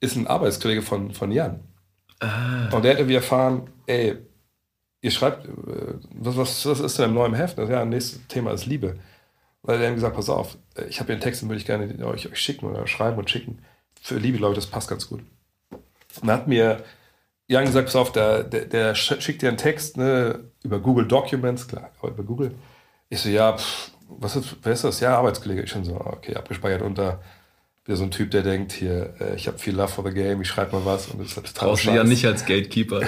ist 0.00 0.16
ein 0.16 0.26
Arbeitskollege 0.26 0.82
von, 0.82 1.12
von 1.12 1.30
Jan. 1.30 1.60
Ah. 2.20 2.68
Und 2.72 2.84
der 2.84 2.92
hat 2.92 2.98
irgendwie 2.98 3.16
erfahren, 3.16 3.70
ey, 3.86 4.16
ihr 5.00 5.10
schreibt, 5.10 5.46
äh, 5.46 5.94
was, 6.14 6.36
was, 6.36 6.66
was 6.66 6.80
ist 6.80 6.98
denn 6.98 7.10
im 7.10 7.14
neuen 7.14 7.34
Heft? 7.34 7.58
Ja, 7.58 7.84
nächstes 7.84 8.26
Thema 8.28 8.52
ist 8.52 8.66
Liebe. 8.66 8.98
Weil 9.62 9.80
er 9.80 9.88
hat 9.88 9.94
gesagt, 9.94 10.16
pass 10.16 10.30
auf, 10.30 10.56
ich 10.88 11.00
habe 11.00 11.08
hier 11.08 11.14
einen 11.14 11.22
Text, 11.22 11.42
den 11.42 11.48
würde 11.48 11.60
ich 11.60 11.66
gerne 11.66 12.06
euch, 12.06 12.30
euch 12.30 12.40
schicken 12.40 12.66
oder 12.66 12.86
schreiben 12.86 13.18
und 13.18 13.28
schicken. 13.28 13.58
Für 14.00 14.16
Liebe, 14.16 14.38
glaube 14.38 14.54
ich, 14.54 14.58
das 14.58 14.70
passt 14.70 14.88
ganz 14.88 15.08
gut. 15.08 15.20
Und 15.70 16.28
dann 16.28 16.30
hat 16.30 16.48
mir 16.48 16.84
Jan 17.48 17.64
gesagt, 17.64 17.86
pass 17.86 17.96
auf, 17.96 18.12
der, 18.12 18.44
der, 18.44 18.66
der 18.66 18.94
schickt 18.94 19.42
dir 19.42 19.48
einen 19.48 19.56
Text 19.56 19.96
ne, 19.96 20.50
über 20.62 20.80
Google 20.80 21.06
Documents, 21.06 21.66
klar, 21.66 21.90
über 22.02 22.22
Google. 22.22 22.54
Ich 23.08 23.20
so, 23.20 23.28
ja, 23.28 23.56
pff, 23.56 23.90
was 24.08 24.36
ist, 24.36 24.56
wer 24.62 24.72
ist 24.72 24.84
das? 24.84 25.00
Ja, 25.00 25.18
Arbeitskollege. 25.18 25.62
Ich 25.62 25.70
schon 25.70 25.84
so, 25.84 25.94
okay, 25.94 26.34
abgespeichert 26.34 26.82
unter 26.82 27.20
wieder 27.88 27.96
so 27.96 28.04
ein 28.04 28.10
Typ, 28.10 28.30
der 28.30 28.42
denkt, 28.42 28.72
hier, 28.72 29.14
äh, 29.18 29.34
ich 29.34 29.46
habe 29.46 29.58
viel 29.58 29.74
Love 29.74 29.88
for 29.88 30.04
the 30.04 30.12
Game, 30.12 30.42
ich 30.42 30.48
schreibe 30.48 30.76
mal 30.76 30.84
was 30.84 31.06
und 31.06 31.20
das 31.20 31.36
ist 31.38 31.54
Brauchst 31.54 31.86
du 31.86 31.90
ja 31.90 32.04
nicht 32.04 32.26
als 32.26 32.44
Gatekeeper. 32.44 33.00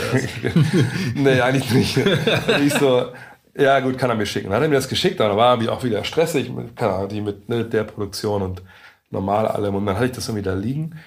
nee, 1.14 1.38
eigentlich 1.40 1.70
nicht. 1.70 1.96
Und 1.98 2.66
ich 2.66 2.72
so, 2.72 3.12
ja 3.54 3.80
gut, 3.80 3.98
kann 3.98 4.08
er 4.08 4.16
mir 4.16 4.24
schicken. 4.24 4.48
Dann 4.48 4.56
hat 4.56 4.62
er 4.62 4.68
mir 4.70 4.76
das 4.76 4.88
geschickt, 4.88 5.20
dann 5.20 5.36
war 5.36 5.62
er 5.62 5.72
auch 5.72 5.84
wieder 5.84 6.02
stressig, 6.04 6.50
keine 6.76 6.94
Ahnung, 6.94 7.08
die 7.10 7.20
mit 7.20 7.46
ne, 7.50 7.66
der 7.66 7.84
Produktion 7.84 8.40
und 8.40 8.62
normal 9.10 9.48
allem. 9.48 9.74
Und 9.74 9.84
dann 9.84 9.96
hatte 9.96 10.06
ich 10.06 10.12
das 10.12 10.28
irgendwie 10.28 10.44
da 10.44 10.54
liegen. 10.54 10.98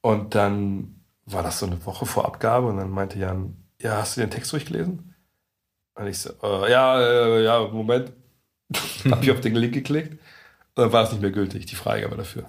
Und 0.00 0.34
dann 0.34 1.02
war 1.26 1.42
das 1.42 1.58
so 1.58 1.66
eine 1.66 1.84
Woche 1.84 2.06
vor 2.06 2.24
Abgabe 2.24 2.68
und 2.68 2.78
dann 2.78 2.88
meinte 2.88 3.18
Jan, 3.18 3.54
ja, 3.82 3.98
hast 3.98 4.16
du 4.16 4.22
den 4.22 4.30
Text 4.30 4.50
durchgelesen? 4.50 5.14
Und 5.94 6.06
ich 6.06 6.18
so, 6.18 6.30
äh, 6.42 6.70
ja, 6.70 7.00
äh, 7.00 7.44
ja, 7.44 7.68
Moment. 7.68 8.12
Habe 9.10 9.24
ich 9.24 9.30
auf 9.30 9.40
den 9.40 9.54
Link 9.54 9.74
geklickt 9.74 10.12
und 10.12 10.20
dann 10.82 10.92
war 10.92 11.04
es 11.04 11.12
nicht 11.12 11.22
mehr 11.22 11.30
gültig, 11.30 11.66
die 11.66 11.74
Freigabe 11.74 12.16
dafür. 12.16 12.44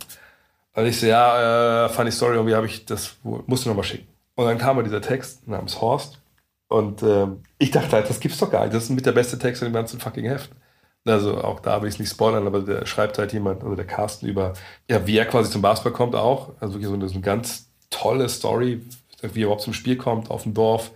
Und 0.74 0.86
ich 0.86 1.00
so, 1.00 1.08
ja, 1.08 1.86
äh, 1.86 1.90
funny 1.90 2.12
story, 2.12 2.36
irgendwie 2.36 2.56
habe 2.56 2.68
ich 2.68 2.86
das, 2.86 3.18
musste 3.24 3.70
nochmal 3.70 3.84
schicken. 3.84 4.08
Und 4.36 4.46
dann 4.46 4.58
kam 4.58 4.78
mir 4.78 4.84
dieser 4.84 5.02
Text 5.02 5.48
namens 5.48 5.82
Horst 5.82 6.22
und 6.68 7.04
äh, 7.04 7.28
ich 7.58 7.72
dachte 7.72 7.91
halt, 7.91 8.10
das 8.10 8.20
gibt's 8.20 8.38
doch 8.38 8.52
gar 8.52 8.64
nicht. 8.64 8.74
Das 8.74 8.84
ist 8.84 8.90
mit 8.90 9.06
der 9.06 9.12
beste 9.12 9.38
Text 9.38 9.62
in 9.62 9.70
dem 9.70 9.74
ganzen 9.74 10.00
fucking 10.00 10.26
Heft. 10.26 10.52
Also 11.06 11.41
auch 11.44 11.60
da 11.60 11.82
will 11.82 11.90
ich 11.90 11.96
es 11.96 12.00
nicht 12.00 12.12
spoilern, 12.12 12.46
aber 12.46 12.62
da 12.62 12.86
schreibt 12.86 13.18
halt 13.18 13.34
jemand, 13.34 13.64
also 13.64 13.76
der 13.76 13.88
Carsten 13.88 14.28
über, 14.28 14.54
ja, 14.90 15.06
wie 15.08 15.18
er 15.18 15.26
quasi 15.26 15.50
zum 15.50 15.62
Basketball 15.62 15.94
kommt 15.94 16.16
auch. 16.16 16.54
Also 16.60 16.76
wirklich 16.76 16.88
so 16.88 16.94
eine, 16.94 17.08
so 17.08 17.16
eine 17.16 17.24
ganz 17.24 17.70
tolle 17.90 18.30
Story, 18.30 18.84
wie 19.22 19.41
er 19.41 19.46
überhaupt 19.46 19.62
zum 19.62 19.74
Spiel 19.74 19.98
kommt 19.98 20.30
auf 20.30 20.44
dem 20.44 20.54
Dorf 20.54 20.91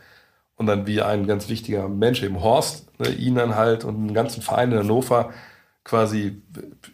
und 0.56 0.68
dann 0.68 0.88
wie 0.88 1.02
ein 1.02 1.28
ganz 1.28 1.50
wichtiger 1.50 1.88
Mensch, 1.88 2.24
eben 2.24 2.42
Horst, 2.42 2.88
ne, 3.00 3.10
ihn 3.10 3.36
dann 3.36 3.56
halt 3.56 3.84
und 3.84 3.96
einen 3.96 4.14
ganzen 4.14 4.42
Verein 4.42 4.72
in 4.72 4.80
Hannover 4.80 5.34
quasi 5.84 6.42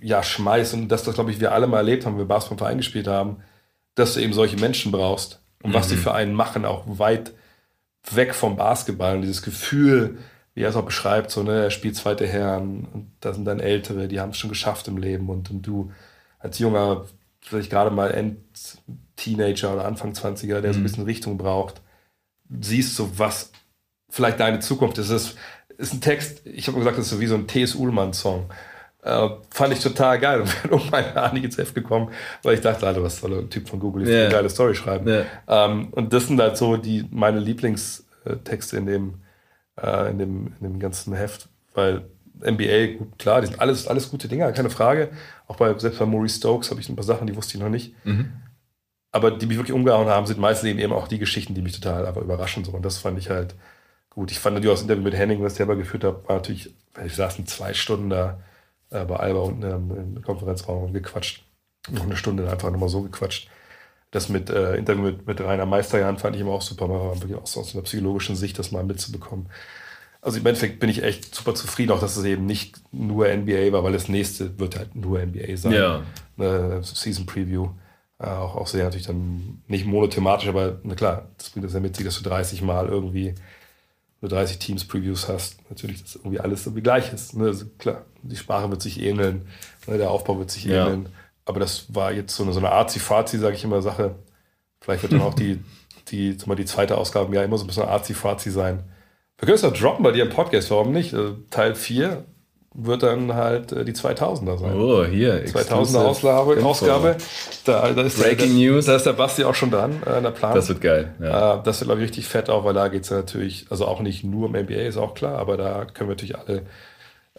ja 0.01 0.23
schmeißt 0.23 0.73
und 0.73 0.87
dass 0.89 1.03
das, 1.03 1.15
glaube 1.15 1.31
ich, 1.31 1.39
wir 1.39 1.51
alle 1.51 1.67
mal 1.67 1.77
erlebt 1.77 2.05
haben, 2.05 2.13
wenn 2.13 2.21
wir 2.21 2.27
Basketball 2.27 2.55
im 2.55 2.59
Verein 2.59 2.77
gespielt 2.77 3.07
haben, 3.07 3.37
dass 3.95 4.13
du 4.13 4.21
eben 4.21 4.33
solche 4.33 4.57
Menschen 4.57 4.91
brauchst 4.91 5.41
und 5.61 5.71
mhm. 5.71 5.73
was 5.75 5.87
die 5.87 5.95
mhm. 5.95 5.99
für 5.99 6.13
einen 6.13 6.33
machen, 6.33 6.65
auch 6.65 6.83
weit 6.87 7.33
weg 8.09 8.33
vom 8.33 8.55
Basketball 8.55 9.15
und 9.15 9.21
dieses 9.21 9.41
Gefühl, 9.41 10.19
wie 10.53 10.61
er 10.61 10.69
es 10.69 10.75
auch 10.75 10.85
beschreibt, 10.85 11.31
so, 11.31 11.43
ne, 11.43 11.63
er 11.63 11.71
spielt 11.71 11.95
zweite 11.95 12.25
Herren 12.25 12.87
und 12.91 13.11
da 13.19 13.33
sind 13.33 13.45
dann 13.45 13.59
Ältere, 13.59 14.07
die 14.07 14.19
haben 14.19 14.31
es 14.31 14.37
schon 14.37 14.49
geschafft 14.49 14.87
im 14.87 14.97
Leben 14.97 15.29
und, 15.29 15.51
und 15.51 15.61
du 15.61 15.91
als 16.39 16.57
junger, 16.59 17.05
vielleicht 17.41 17.69
gerade 17.69 17.91
mal 17.91 18.11
End-Teenager 18.11 19.73
oder 19.73 19.85
Anfang 19.85 20.13
20er, 20.13 20.61
der 20.61 20.61
mhm. 20.61 20.63
so 20.63 20.69
ein 20.69 20.79
mhm. 20.79 20.83
bisschen 20.83 21.03
Richtung 21.03 21.37
braucht, 21.37 21.81
siehst 22.61 22.95
so, 22.95 23.17
was 23.17 23.51
vielleicht 24.09 24.39
deine 24.39 24.59
Zukunft 24.59 24.97
ist. 24.97 25.09
Es 25.09 25.35
ist 25.77 25.93
ein 25.93 26.01
Text, 26.01 26.45
ich 26.45 26.67
habe 26.67 26.77
gesagt, 26.77 26.97
das 26.97 27.05
ist 27.05 27.11
so 27.11 27.19
wie 27.19 27.27
so 27.27 27.35
ein 27.35 27.47
T.S. 27.47 27.75
Ullmann-Song. 27.75 28.49
Äh, 29.01 29.29
fand 29.49 29.73
ich 29.73 29.79
total 29.79 30.19
geil 30.19 30.41
und 30.41 30.61
bin 30.63 30.71
um 30.71 30.89
meine 30.89 31.15
Ahnung 31.15 31.43
ins 31.43 31.57
Heft 31.57 31.73
gekommen, 31.73 32.11
weil 32.43 32.55
ich 32.55 32.61
dachte, 32.61 32.85
Alter, 32.85 33.01
was 33.01 33.19
soll 33.19 33.39
ein 33.39 33.49
Typ 33.49 33.69
von 33.69 33.79
Google, 33.79 34.03
ich 34.03 34.09
yeah. 34.09 34.23
eine 34.23 34.33
geile 34.33 34.49
Story 34.49 34.75
schreiben. 34.75 35.07
Yeah. 35.07 35.25
Ähm, 35.47 35.87
und 35.91 36.11
das 36.11 36.27
sind 36.27 36.41
halt 36.41 36.57
so 36.57 36.75
die, 36.75 37.07
meine 37.09 37.39
Lieblingstexte 37.39 38.75
in 38.75 38.85
dem, 38.87 39.13
äh, 39.81 40.09
in, 40.09 40.19
dem, 40.19 40.53
in 40.59 40.67
dem 40.67 40.79
ganzen 40.79 41.13
Heft, 41.13 41.47
weil 41.73 42.09
NBA, 42.41 42.97
gut, 42.97 43.19
klar, 43.19 43.41
die 43.41 43.47
sind 43.47 43.59
alles, 43.59 43.87
alles 43.87 44.09
gute 44.09 44.27
Dinge, 44.27 44.51
keine 44.51 44.69
Frage. 44.69 45.09
Auch 45.47 45.55
bei, 45.55 45.77
selbst 45.77 45.99
bei 45.99 46.05
Maurice 46.05 46.37
Stokes 46.37 46.69
habe 46.69 46.81
ich 46.81 46.89
ein 46.89 46.95
paar 46.95 47.05
Sachen, 47.05 47.27
die 47.27 47.35
wusste 47.35 47.57
ich 47.57 47.63
noch 47.63 47.69
nicht. 47.69 47.93
Mhm. 48.05 48.33
Aber 49.11 49.31
die 49.31 49.47
mich 49.47 49.57
wirklich 49.57 49.73
umgehauen 49.73 50.07
haben, 50.07 50.27
sind 50.27 50.39
meistens 50.39 50.69
eben 50.69 50.93
auch 50.93 51.07
die 51.07 51.17
Geschichten, 51.17 51.55
die 51.55 51.61
mich 51.61 51.79
total 51.79 52.05
aber 52.05 52.21
überraschen. 52.21 52.63
So. 52.63 52.71
Und 52.71 52.83
das 52.83 52.99
fand 52.99 53.17
ich 53.17 53.29
halt 53.29 53.55
gut. 54.09 54.31
Ich 54.31 54.39
fand 54.39 54.55
natürlich 54.55 54.71
auch 54.71 54.75
das 54.75 54.83
Interview 54.83 55.03
mit 55.03 55.15
Henning, 55.15 55.41
was 55.41 55.53
ich 55.53 55.57
selber 55.57 55.75
geführt 55.75 56.03
habe, 56.03 56.27
war 56.27 56.35
natürlich, 56.35 56.73
ich 57.03 57.15
saßen 57.15 57.47
zwei 57.47 57.73
Stunden 57.73 58.09
da 58.09 58.39
äh, 58.91 59.05
bei 59.05 59.15
Alba 59.15 59.39
unten 59.39 59.63
im 59.63 60.21
Konferenzraum 60.21 60.83
und 60.83 60.93
gequatscht. 60.93 61.43
Noch 61.89 62.03
eine 62.03 62.17
Stunde 62.17 62.49
einfach 62.51 62.69
nochmal 62.71 62.89
so 62.89 63.01
gequatscht. 63.01 63.49
Das 64.11 64.29
mit 64.29 64.49
äh, 64.49 64.75
Interview 64.75 65.03
mit, 65.03 65.27
mit 65.27 65.41
Rainer 65.41 65.65
Meisterjan 65.65 66.17
fand 66.17 66.35
ich 66.35 66.41
immer 66.41 66.51
auch 66.51 66.61
super, 66.61 66.87
mal 66.87 67.15
wirklich 67.21 67.35
auch 67.35 67.47
so 67.47 67.59
aus 67.59 67.73
einer 67.73 67.83
psychologischen 67.83 68.35
Sicht 68.35 68.57
das 68.57 68.71
mal 68.71 68.83
mitzubekommen. 68.83 69.47
Also 70.21 70.39
im 70.39 70.45
Endeffekt 70.45 70.79
bin 70.79 70.89
ich 70.89 71.03
echt 71.03 71.33
super 71.33 71.55
zufrieden, 71.55 71.91
auch 71.91 71.99
dass 72.01 72.17
es 72.17 72.25
eben 72.25 72.45
nicht 72.45 72.81
nur 72.91 73.27
NBA 73.33 73.71
war, 73.71 73.83
weil 73.83 73.93
das 73.93 74.09
nächste 74.09 74.59
wird 74.59 74.77
halt 74.77 74.95
nur 74.95 75.23
NBA 75.23 75.55
sein. 75.55 75.71
Ja. 75.71 76.03
Eine 76.37 76.83
Season 76.83 77.25
Preview. 77.25 77.69
Äh, 78.19 78.27
auch, 78.27 78.55
auch 78.55 78.67
sehr 78.67 78.83
natürlich 78.83 79.07
dann 79.07 79.63
nicht 79.67 79.85
monothematisch, 79.85 80.49
aber 80.49 80.79
na 80.83 80.95
klar, 80.95 81.29
das 81.37 81.49
bringt 81.51 81.65
das 81.65 81.73
ja 81.73 81.79
mit 81.79 81.95
sich, 81.95 82.05
dass 82.05 82.21
du 82.21 82.29
30 82.29 82.61
Mal 82.61 82.87
irgendwie 82.87 83.33
nur 84.21 84.29
30 84.29 84.59
Teams 84.59 84.85
Previews 84.85 85.29
hast. 85.29 85.57
Natürlich, 85.69 86.03
dass 86.03 86.15
irgendwie 86.15 86.39
alles 86.39 86.65
irgendwie 86.65 86.83
gleich 86.83 87.13
ist. 87.13 87.35
Ne? 87.35 87.45
Also 87.45 87.65
klar, 87.77 88.05
die 88.21 88.35
Sprache 88.35 88.69
wird 88.69 88.81
sich 88.81 89.01
ähneln, 89.01 89.47
ne? 89.87 89.97
der 89.97 90.11
Aufbau 90.11 90.37
wird 90.37 90.51
sich 90.51 90.65
ja. 90.65 90.85
ähneln. 90.85 91.09
Aber 91.45 91.59
das 91.59 91.93
war 91.95 92.11
jetzt 92.11 92.35
so 92.35 92.43
eine, 92.43 92.51
so 92.51 92.59
eine 92.59 92.71
Arzi-Fazi, 92.71 93.39
sage 93.39 93.55
ich 93.55 93.63
immer, 93.63 93.81
Sache. 93.81 94.15
Vielleicht 94.81 95.03
wird 95.03 95.13
dann 95.13 95.21
auch 95.21 95.33
die, 95.33 95.63
die, 96.09 96.37
zum 96.37 96.49
Beispiel 96.49 96.65
die 96.65 96.71
zweite 96.71 96.97
Ausgabe 96.97 97.33
ja 97.33 97.43
immer 97.43 97.57
so 97.57 97.63
ein 97.63 97.67
bisschen 97.67 97.83
Arzi-Fazi 97.83 98.51
sein. 98.51 98.83
Wir 99.37 99.45
können 99.45 99.55
es 99.55 99.61
doch 99.61 99.73
droppen 99.73 100.03
bei 100.03 100.11
dir 100.11 100.23
im 100.23 100.29
Podcast, 100.29 100.69
warum 100.69 100.91
nicht? 100.91 101.13
Also 101.13 101.37
Teil 101.49 101.73
4 101.73 102.25
wird 102.85 103.03
dann 103.03 103.33
halt 103.33 103.71
äh, 103.71 103.85
die 103.85 103.93
2000er 103.93 104.57
sein. 104.57 104.79
Oh, 104.79 105.03
hier. 105.05 105.45
2000er 105.45 105.99
Ausgabe. 105.99 106.63
Ausgabe. 106.63 107.17
Da, 107.65 107.91
da, 107.91 108.01
ist 108.01 108.21
Breaking 108.21 108.57
der, 108.57 108.71
News. 108.71 108.85
Da 108.85 108.95
ist 108.95 109.05
der 109.05 109.13
Basti 109.13 109.43
auch 109.43 109.55
schon 109.55 109.71
dran, 109.71 110.01
äh, 110.05 110.17
in 110.17 110.23
der 110.23 110.31
Plan. 110.31 110.55
Das 110.55 110.69
wird 110.69 110.81
geil. 110.81 111.13
Ja. 111.19 111.55
Äh, 111.55 111.63
das 111.63 111.79
wird, 111.79 111.87
glaube 111.87 112.01
ich, 112.01 112.07
richtig 112.09 112.27
fett 112.27 112.49
auch, 112.49 112.65
weil 112.65 112.73
da 112.73 112.87
geht 112.87 113.03
es 113.03 113.09
ja 113.09 113.17
natürlich, 113.17 113.67
also 113.69 113.85
auch 113.85 114.01
nicht 114.01 114.23
nur 114.23 114.47
um 114.47 114.55
NBA, 114.55 114.87
ist 114.87 114.97
auch 114.97 115.13
klar, 115.13 115.37
aber 115.37 115.57
da 115.57 115.85
können 115.85 116.09
wir 116.09 116.15
natürlich 116.15 116.37
alle 116.37 116.63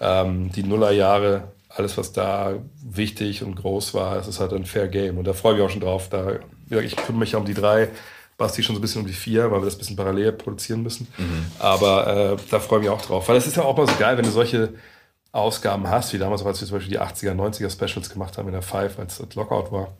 ähm, 0.00 0.50
die 0.52 0.62
Nullerjahre, 0.62 1.44
alles, 1.68 1.96
was 1.96 2.12
da 2.12 2.54
wichtig 2.82 3.42
und 3.42 3.54
groß 3.54 3.94
war, 3.94 4.16
es 4.16 4.26
ist 4.26 4.40
halt 4.40 4.52
ein 4.52 4.64
Fair 4.64 4.88
Game. 4.88 5.18
Und 5.18 5.26
da 5.26 5.32
freue 5.32 5.52
ich 5.52 5.58
mich 5.58 5.66
auch 5.66 5.70
schon 5.70 5.82
drauf. 5.82 6.08
Da, 6.08 6.32
ich 6.68 6.96
kümmere 6.96 7.20
mich 7.20 7.32
ja 7.32 7.38
um 7.38 7.44
die 7.44 7.54
drei. 7.54 7.88
Basti 8.36 8.62
schon 8.62 8.74
so 8.74 8.78
ein 8.78 8.82
bisschen 8.82 9.02
um 9.02 9.06
die 9.06 9.12
vier, 9.12 9.50
weil 9.50 9.60
wir 9.60 9.66
das 9.66 9.74
ein 9.74 9.78
bisschen 9.78 9.96
parallel 9.96 10.32
produzieren 10.32 10.82
müssen. 10.82 11.06
Mhm. 11.18 11.46
Aber 11.58 12.06
äh, 12.06 12.36
da 12.50 12.58
freue 12.58 12.78
ich 12.80 12.84
mich 12.86 12.90
auch 12.90 13.02
drauf. 13.02 13.28
Weil 13.28 13.36
es 13.36 13.46
ist 13.46 13.56
ja 13.56 13.64
auch 13.64 13.76
mal 13.76 13.86
so 13.86 13.92
geil, 13.98 14.16
wenn 14.16 14.24
du 14.24 14.30
solche 14.30 14.70
Ausgaben 15.32 15.88
hast, 15.88 16.12
wie 16.12 16.18
damals, 16.18 16.44
als 16.44 16.60
wir 16.60 16.66
zum 16.66 16.78
Beispiel 16.78 16.92
die 16.92 17.00
80er, 17.00 17.34
90er 17.34 17.70
Specials 17.70 18.10
gemacht 18.10 18.36
haben 18.36 18.48
in 18.48 18.52
der 18.52 18.62
Five, 18.62 18.98
als 18.98 19.18
das 19.18 19.34
Lockout 19.34 19.70
war, 19.70 19.96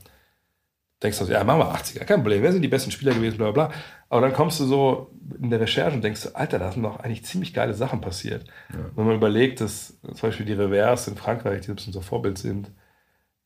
denkst 1.03 1.19
du, 1.19 1.25
ja, 1.27 1.45
machen 1.45 1.61
wir 1.61 1.75
80er, 1.75 2.05
kein 2.05 2.21
Problem, 2.21 2.43
wer 2.43 2.53
sind 2.53 2.63
die 2.63 2.69
besten 2.69 2.91
Spieler 2.91 3.15
gewesen, 3.15 3.37
bla 3.37 3.53
bla 3.53 3.69
bla. 3.69 3.77
Aber 4.09 4.23
dann 4.23 4.33
kommst 4.33 4.59
du 4.59 4.65
so 4.65 5.13
in 5.41 5.51
der 5.51 5.61
Recherche 5.61 5.95
und 5.95 6.03
denkst, 6.03 6.31
Alter, 6.35 6.59
da 6.59 6.73
sind 6.73 6.83
doch 6.83 6.99
eigentlich 6.99 7.25
ziemlich 7.25 7.55
geile 7.55 7.75
Sachen 7.75 8.01
passiert. 8.01 8.45
Ja. 8.73 8.79
Wenn 8.97 9.07
man 9.07 9.15
überlegt, 9.15 9.61
dass 9.61 9.99
zum 10.03 10.21
Beispiel 10.21 10.47
die 10.47 10.53
Reverse 10.53 11.11
in 11.11 11.17
Frankreich, 11.17 11.61
die 11.61 11.71
ein 11.71 11.77
bisschen 11.77 11.93
so 11.93 12.01
Vorbild 12.01 12.39
sind, 12.39 12.73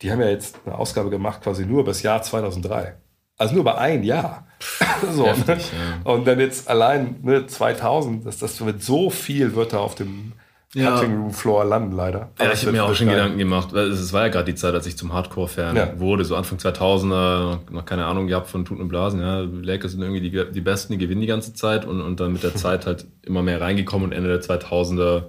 die 0.01 0.11
haben 0.11 0.19
ja 0.19 0.27
jetzt 0.27 0.59
eine 0.65 0.75
Ausgabe 0.75 1.09
gemacht, 1.09 1.41
quasi 1.41 1.65
nur 1.65 1.81
über 1.81 1.91
das 1.91 2.01
Jahr 2.01 2.21
2003. 2.21 2.95
Also 3.37 3.53
nur 3.53 3.61
über 3.61 3.77
ein 3.77 4.03
Jahr. 4.03 4.47
so, 5.11 5.27
Heftig, 5.27 5.71
ne? 5.71 6.01
ja. 6.03 6.11
Und 6.11 6.25
dann 6.25 6.39
jetzt 6.39 6.67
allein 6.67 7.19
ne, 7.21 7.45
2000, 7.45 8.25
das, 8.25 8.39
das 8.39 8.63
wird 8.65 8.81
so 8.81 9.09
viel, 9.09 9.55
wird 9.55 9.73
da 9.73 9.79
auf 9.79 9.95
dem 9.95 10.33
ja. 10.75 10.95
Cutting 10.95 11.15
Room 11.15 11.31
Floor 11.31 11.65
landen, 11.65 11.93
leider. 11.93 12.29
Aber 12.37 12.45
ja, 12.45 12.53
ich 12.53 12.61
habe 12.61 12.73
mir 12.73 12.83
auch 12.83 12.93
schon 12.93 13.07
geil. 13.07 13.15
Gedanken 13.15 13.37
gemacht. 13.37 13.73
Es 13.73 14.13
war 14.13 14.23
ja 14.23 14.27
gerade 14.27 14.45
die 14.45 14.55
Zeit, 14.55 14.73
als 14.73 14.85
ich 14.85 14.97
zum 14.97 15.13
Hardcore-Fan 15.13 15.75
ja. 15.75 15.99
wurde, 15.99 16.25
so 16.25 16.35
Anfang 16.35 16.57
2000er, 16.57 17.59
noch 17.71 17.85
keine 17.85 18.05
Ahnung 18.05 18.27
gehabt 18.27 18.47
von 18.47 18.65
Tuten 18.65 18.81
und 18.81 18.89
Blasen. 18.89 19.21
Ja, 19.21 19.39
Lakers 19.39 19.93
sind 19.93 20.01
irgendwie 20.01 20.29
die, 20.29 20.51
die 20.51 20.61
Besten, 20.61 20.93
die 20.93 20.99
gewinnen 20.99 21.21
die 21.21 21.27
ganze 21.27 21.53
Zeit 21.53 21.85
und, 21.85 22.01
und 22.01 22.19
dann 22.19 22.33
mit 22.33 22.43
der 22.43 22.55
Zeit 22.55 22.85
halt 22.85 23.05
immer 23.23 23.41
mehr 23.41 23.61
reingekommen 23.61 24.07
und 24.07 24.11
Ende 24.11 24.29
der 24.29 24.41
2000er, 24.41 25.23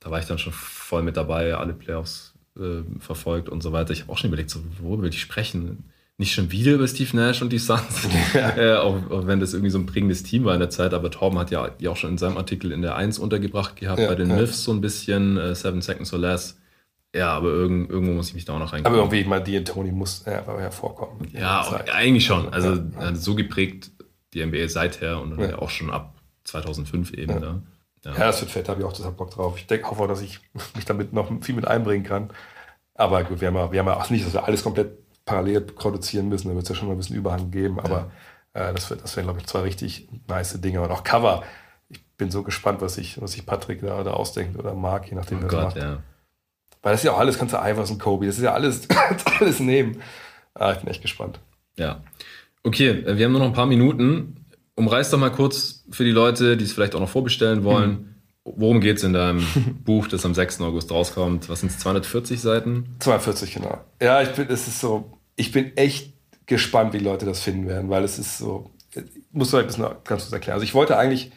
da 0.00 0.10
war 0.10 0.18
ich 0.18 0.26
dann 0.26 0.38
schon 0.38 0.52
voll 0.52 1.02
mit 1.02 1.16
dabei, 1.16 1.54
alle 1.54 1.72
Playoffs 1.72 2.34
äh, 2.58 2.82
verfolgt 2.98 3.48
und 3.48 3.62
so 3.62 3.72
weiter. 3.72 3.92
Ich 3.92 4.02
habe 4.02 4.12
auch 4.12 4.18
schon 4.18 4.28
überlegt, 4.28 4.50
so, 4.50 4.60
worüber 4.80 5.04
will 5.04 5.10
ich 5.10 5.20
sprechen? 5.20 5.90
Nicht 6.20 6.34
schon 6.34 6.52
wieder 6.52 6.72
über 6.72 6.86
Steve 6.86 7.16
Nash 7.16 7.40
und 7.40 7.50
die 7.50 7.58
Suns, 7.58 8.06
ja. 8.34 8.56
äh, 8.56 8.76
auch, 8.76 9.10
auch, 9.10 9.26
wenn 9.26 9.40
das 9.40 9.54
irgendwie 9.54 9.70
so 9.70 9.78
ein 9.78 9.86
prägendes 9.86 10.22
Team 10.22 10.44
war 10.44 10.52
in 10.52 10.60
der 10.60 10.68
Zeit, 10.68 10.92
aber 10.92 11.10
Torben 11.10 11.38
hat 11.38 11.50
ja 11.50 11.68
die 11.70 11.88
auch 11.88 11.96
schon 11.96 12.10
in 12.10 12.18
seinem 12.18 12.36
Artikel 12.36 12.72
in 12.72 12.82
der 12.82 12.94
1 12.94 13.18
untergebracht 13.18 13.76
gehabt, 13.76 14.00
ja, 14.00 14.06
bei 14.06 14.14
den 14.14 14.28
ja. 14.28 14.36
Myths 14.36 14.62
so 14.62 14.70
ein 14.70 14.82
bisschen, 14.82 15.38
äh, 15.38 15.54
Seven 15.54 15.80
Seconds 15.80 16.12
or 16.12 16.18
Less. 16.18 16.58
Ja, 17.14 17.30
aber 17.30 17.48
irgend, 17.48 17.90
irgendwo 17.90 18.12
muss 18.12 18.28
ich 18.28 18.34
mich 18.34 18.44
da 18.44 18.52
auch 18.52 18.58
noch 18.58 18.72
rein. 18.72 18.84
Aber 18.84 18.98
irgendwie 18.98 19.24
mal 19.24 19.42
die 19.42 19.64
Tony 19.64 19.90
muss 19.90 20.22
ja, 20.26 20.44
hervorkommen. 20.44 21.26
Ja, 21.32 21.62
auch, 21.62 21.72
eigentlich 21.72 22.26
schon. 22.26 22.52
Also 22.52 22.78
so 23.14 23.34
geprägt 23.34 23.90
die 24.32 24.44
NBA 24.44 24.68
seither 24.68 25.20
und 25.20 25.36
ja. 25.40 25.58
auch 25.58 25.70
schon 25.70 25.90
ab 25.90 26.14
2005 26.44 27.14
eben. 27.14 27.32
Ja, 27.32 27.40
ne? 27.40 27.62
ja. 28.04 28.12
das 28.12 28.42
wird 28.42 28.52
fett, 28.52 28.68
habe 28.68 28.80
ich 28.80 28.86
auch 28.86 28.92
total 28.92 29.10
Bock 29.12 29.32
drauf. 29.32 29.54
Ich 29.56 29.66
denke, 29.66 29.90
hoffe, 29.90 30.06
dass 30.06 30.20
ich 30.20 30.38
mich 30.76 30.84
damit 30.84 31.12
noch 31.12 31.32
viel 31.42 31.56
mit 31.56 31.66
einbringen 31.66 32.04
kann. 32.04 32.30
Aber 32.94 33.24
gut, 33.24 33.40
wir 33.40 33.48
haben 33.48 33.56
ja, 33.56 33.72
wir 33.72 33.80
haben 33.80 33.86
ja 33.86 33.96
auch 33.96 34.10
nicht, 34.10 34.26
dass 34.26 34.34
wir 34.34 34.44
alles 34.44 34.62
komplett 34.62 34.99
parallel 35.24 35.60
produzieren 35.62 36.28
müssen. 36.28 36.48
Da 36.48 36.54
wird 36.54 36.64
es 36.64 36.68
ja 36.68 36.74
schon 36.74 36.88
mal 36.88 36.94
ein 36.94 36.98
bisschen 36.98 37.16
Überhang 37.16 37.50
geben, 37.50 37.78
aber 37.80 38.10
ja. 38.54 38.70
äh, 38.70 38.74
das, 38.74 38.90
wird, 38.90 39.02
das 39.02 39.16
wären, 39.16 39.26
glaube 39.26 39.40
ich, 39.40 39.46
zwei 39.46 39.60
richtig 39.60 40.08
nice 40.28 40.60
Dinge. 40.60 40.80
Und 40.80 40.90
auch 40.90 41.04
Cover. 41.04 41.42
Ich 41.88 42.02
bin 42.16 42.30
so 42.30 42.42
gespannt, 42.42 42.80
was 42.80 42.94
sich 42.94 43.20
was 43.20 43.34
ich 43.34 43.46
Patrick 43.46 43.80
da, 43.80 44.02
da 44.04 44.12
ausdenkt 44.12 44.58
oder 44.58 44.74
mag, 44.74 45.08
je 45.08 45.16
nachdem, 45.16 45.38
oh 45.38 45.44
was 45.44 45.52
er 45.52 45.62
macht. 45.62 45.76
Ja. 45.76 46.02
Weil 46.82 46.92
das 46.92 47.00
ist 47.00 47.04
ja 47.04 47.12
auch 47.12 47.18
alles, 47.18 47.38
kannst 47.38 47.54
du 47.54 47.58
Ivers 47.58 47.90
und 47.90 47.98
Kobe, 47.98 48.26
das 48.26 48.38
ist 48.38 48.44
ja 48.44 48.54
alles, 48.54 48.88
alles 49.40 49.60
nehmen. 49.60 50.00
Ah, 50.54 50.72
ich 50.72 50.78
bin 50.78 50.88
echt 50.88 51.02
gespannt. 51.02 51.40
Ja. 51.76 52.02
Okay, 52.62 52.88
äh, 52.88 53.16
wir 53.16 53.24
haben 53.24 53.32
nur 53.32 53.40
noch 53.40 53.48
ein 53.48 53.54
paar 53.54 53.66
Minuten. 53.66 54.46
Umreiß 54.76 55.10
doch 55.10 55.18
mal 55.18 55.30
kurz 55.30 55.84
für 55.90 56.04
die 56.04 56.10
Leute, 56.10 56.56
die 56.56 56.64
es 56.64 56.72
vielleicht 56.72 56.94
auch 56.94 57.00
noch 57.00 57.08
vorbestellen 57.08 57.64
wollen. 57.64 57.90
Hm. 57.90 58.09
Worum 58.44 58.80
geht 58.80 58.96
es 58.96 59.04
in 59.04 59.12
deinem 59.12 59.46
Buch, 59.84 60.08
das 60.08 60.24
am 60.24 60.34
6. 60.34 60.60
August 60.62 60.90
rauskommt? 60.90 61.48
Was 61.48 61.60
sind 61.60 61.70
es, 61.70 61.78
240 61.78 62.40
Seiten? 62.40 62.96
240, 63.00 63.54
genau. 63.54 63.78
Ja, 64.00 64.22
ich 64.22 64.30
bin, 64.30 64.48
es 64.48 64.66
ist 64.66 64.80
so, 64.80 65.18
ich 65.36 65.52
bin 65.52 65.76
echt 65.76 66.14
gespannt, 66.46 66.92
wie 66.94 66.98
Leute 66.98 67.26
das 67.26 67.40
finden 67.40 67.68
werden, 67.68 67.90
weil 67.90 68.02
es 68.02 68.18
ist 68.18 68.38
so, 68.38 68.70
musst 69.30 69.52
du 69.52 69.56
halt 69.56 69.66
ein 69.66 69.68
bisschen 69.68 69.84
ganz 70.04 70.22
kurz 70.22 70.32
erklären. 70.32 70.54
Also 70.54 70.64
ich 70.64 70.74
wollte 70.74 70.96
eigentlich, 70.96 71.30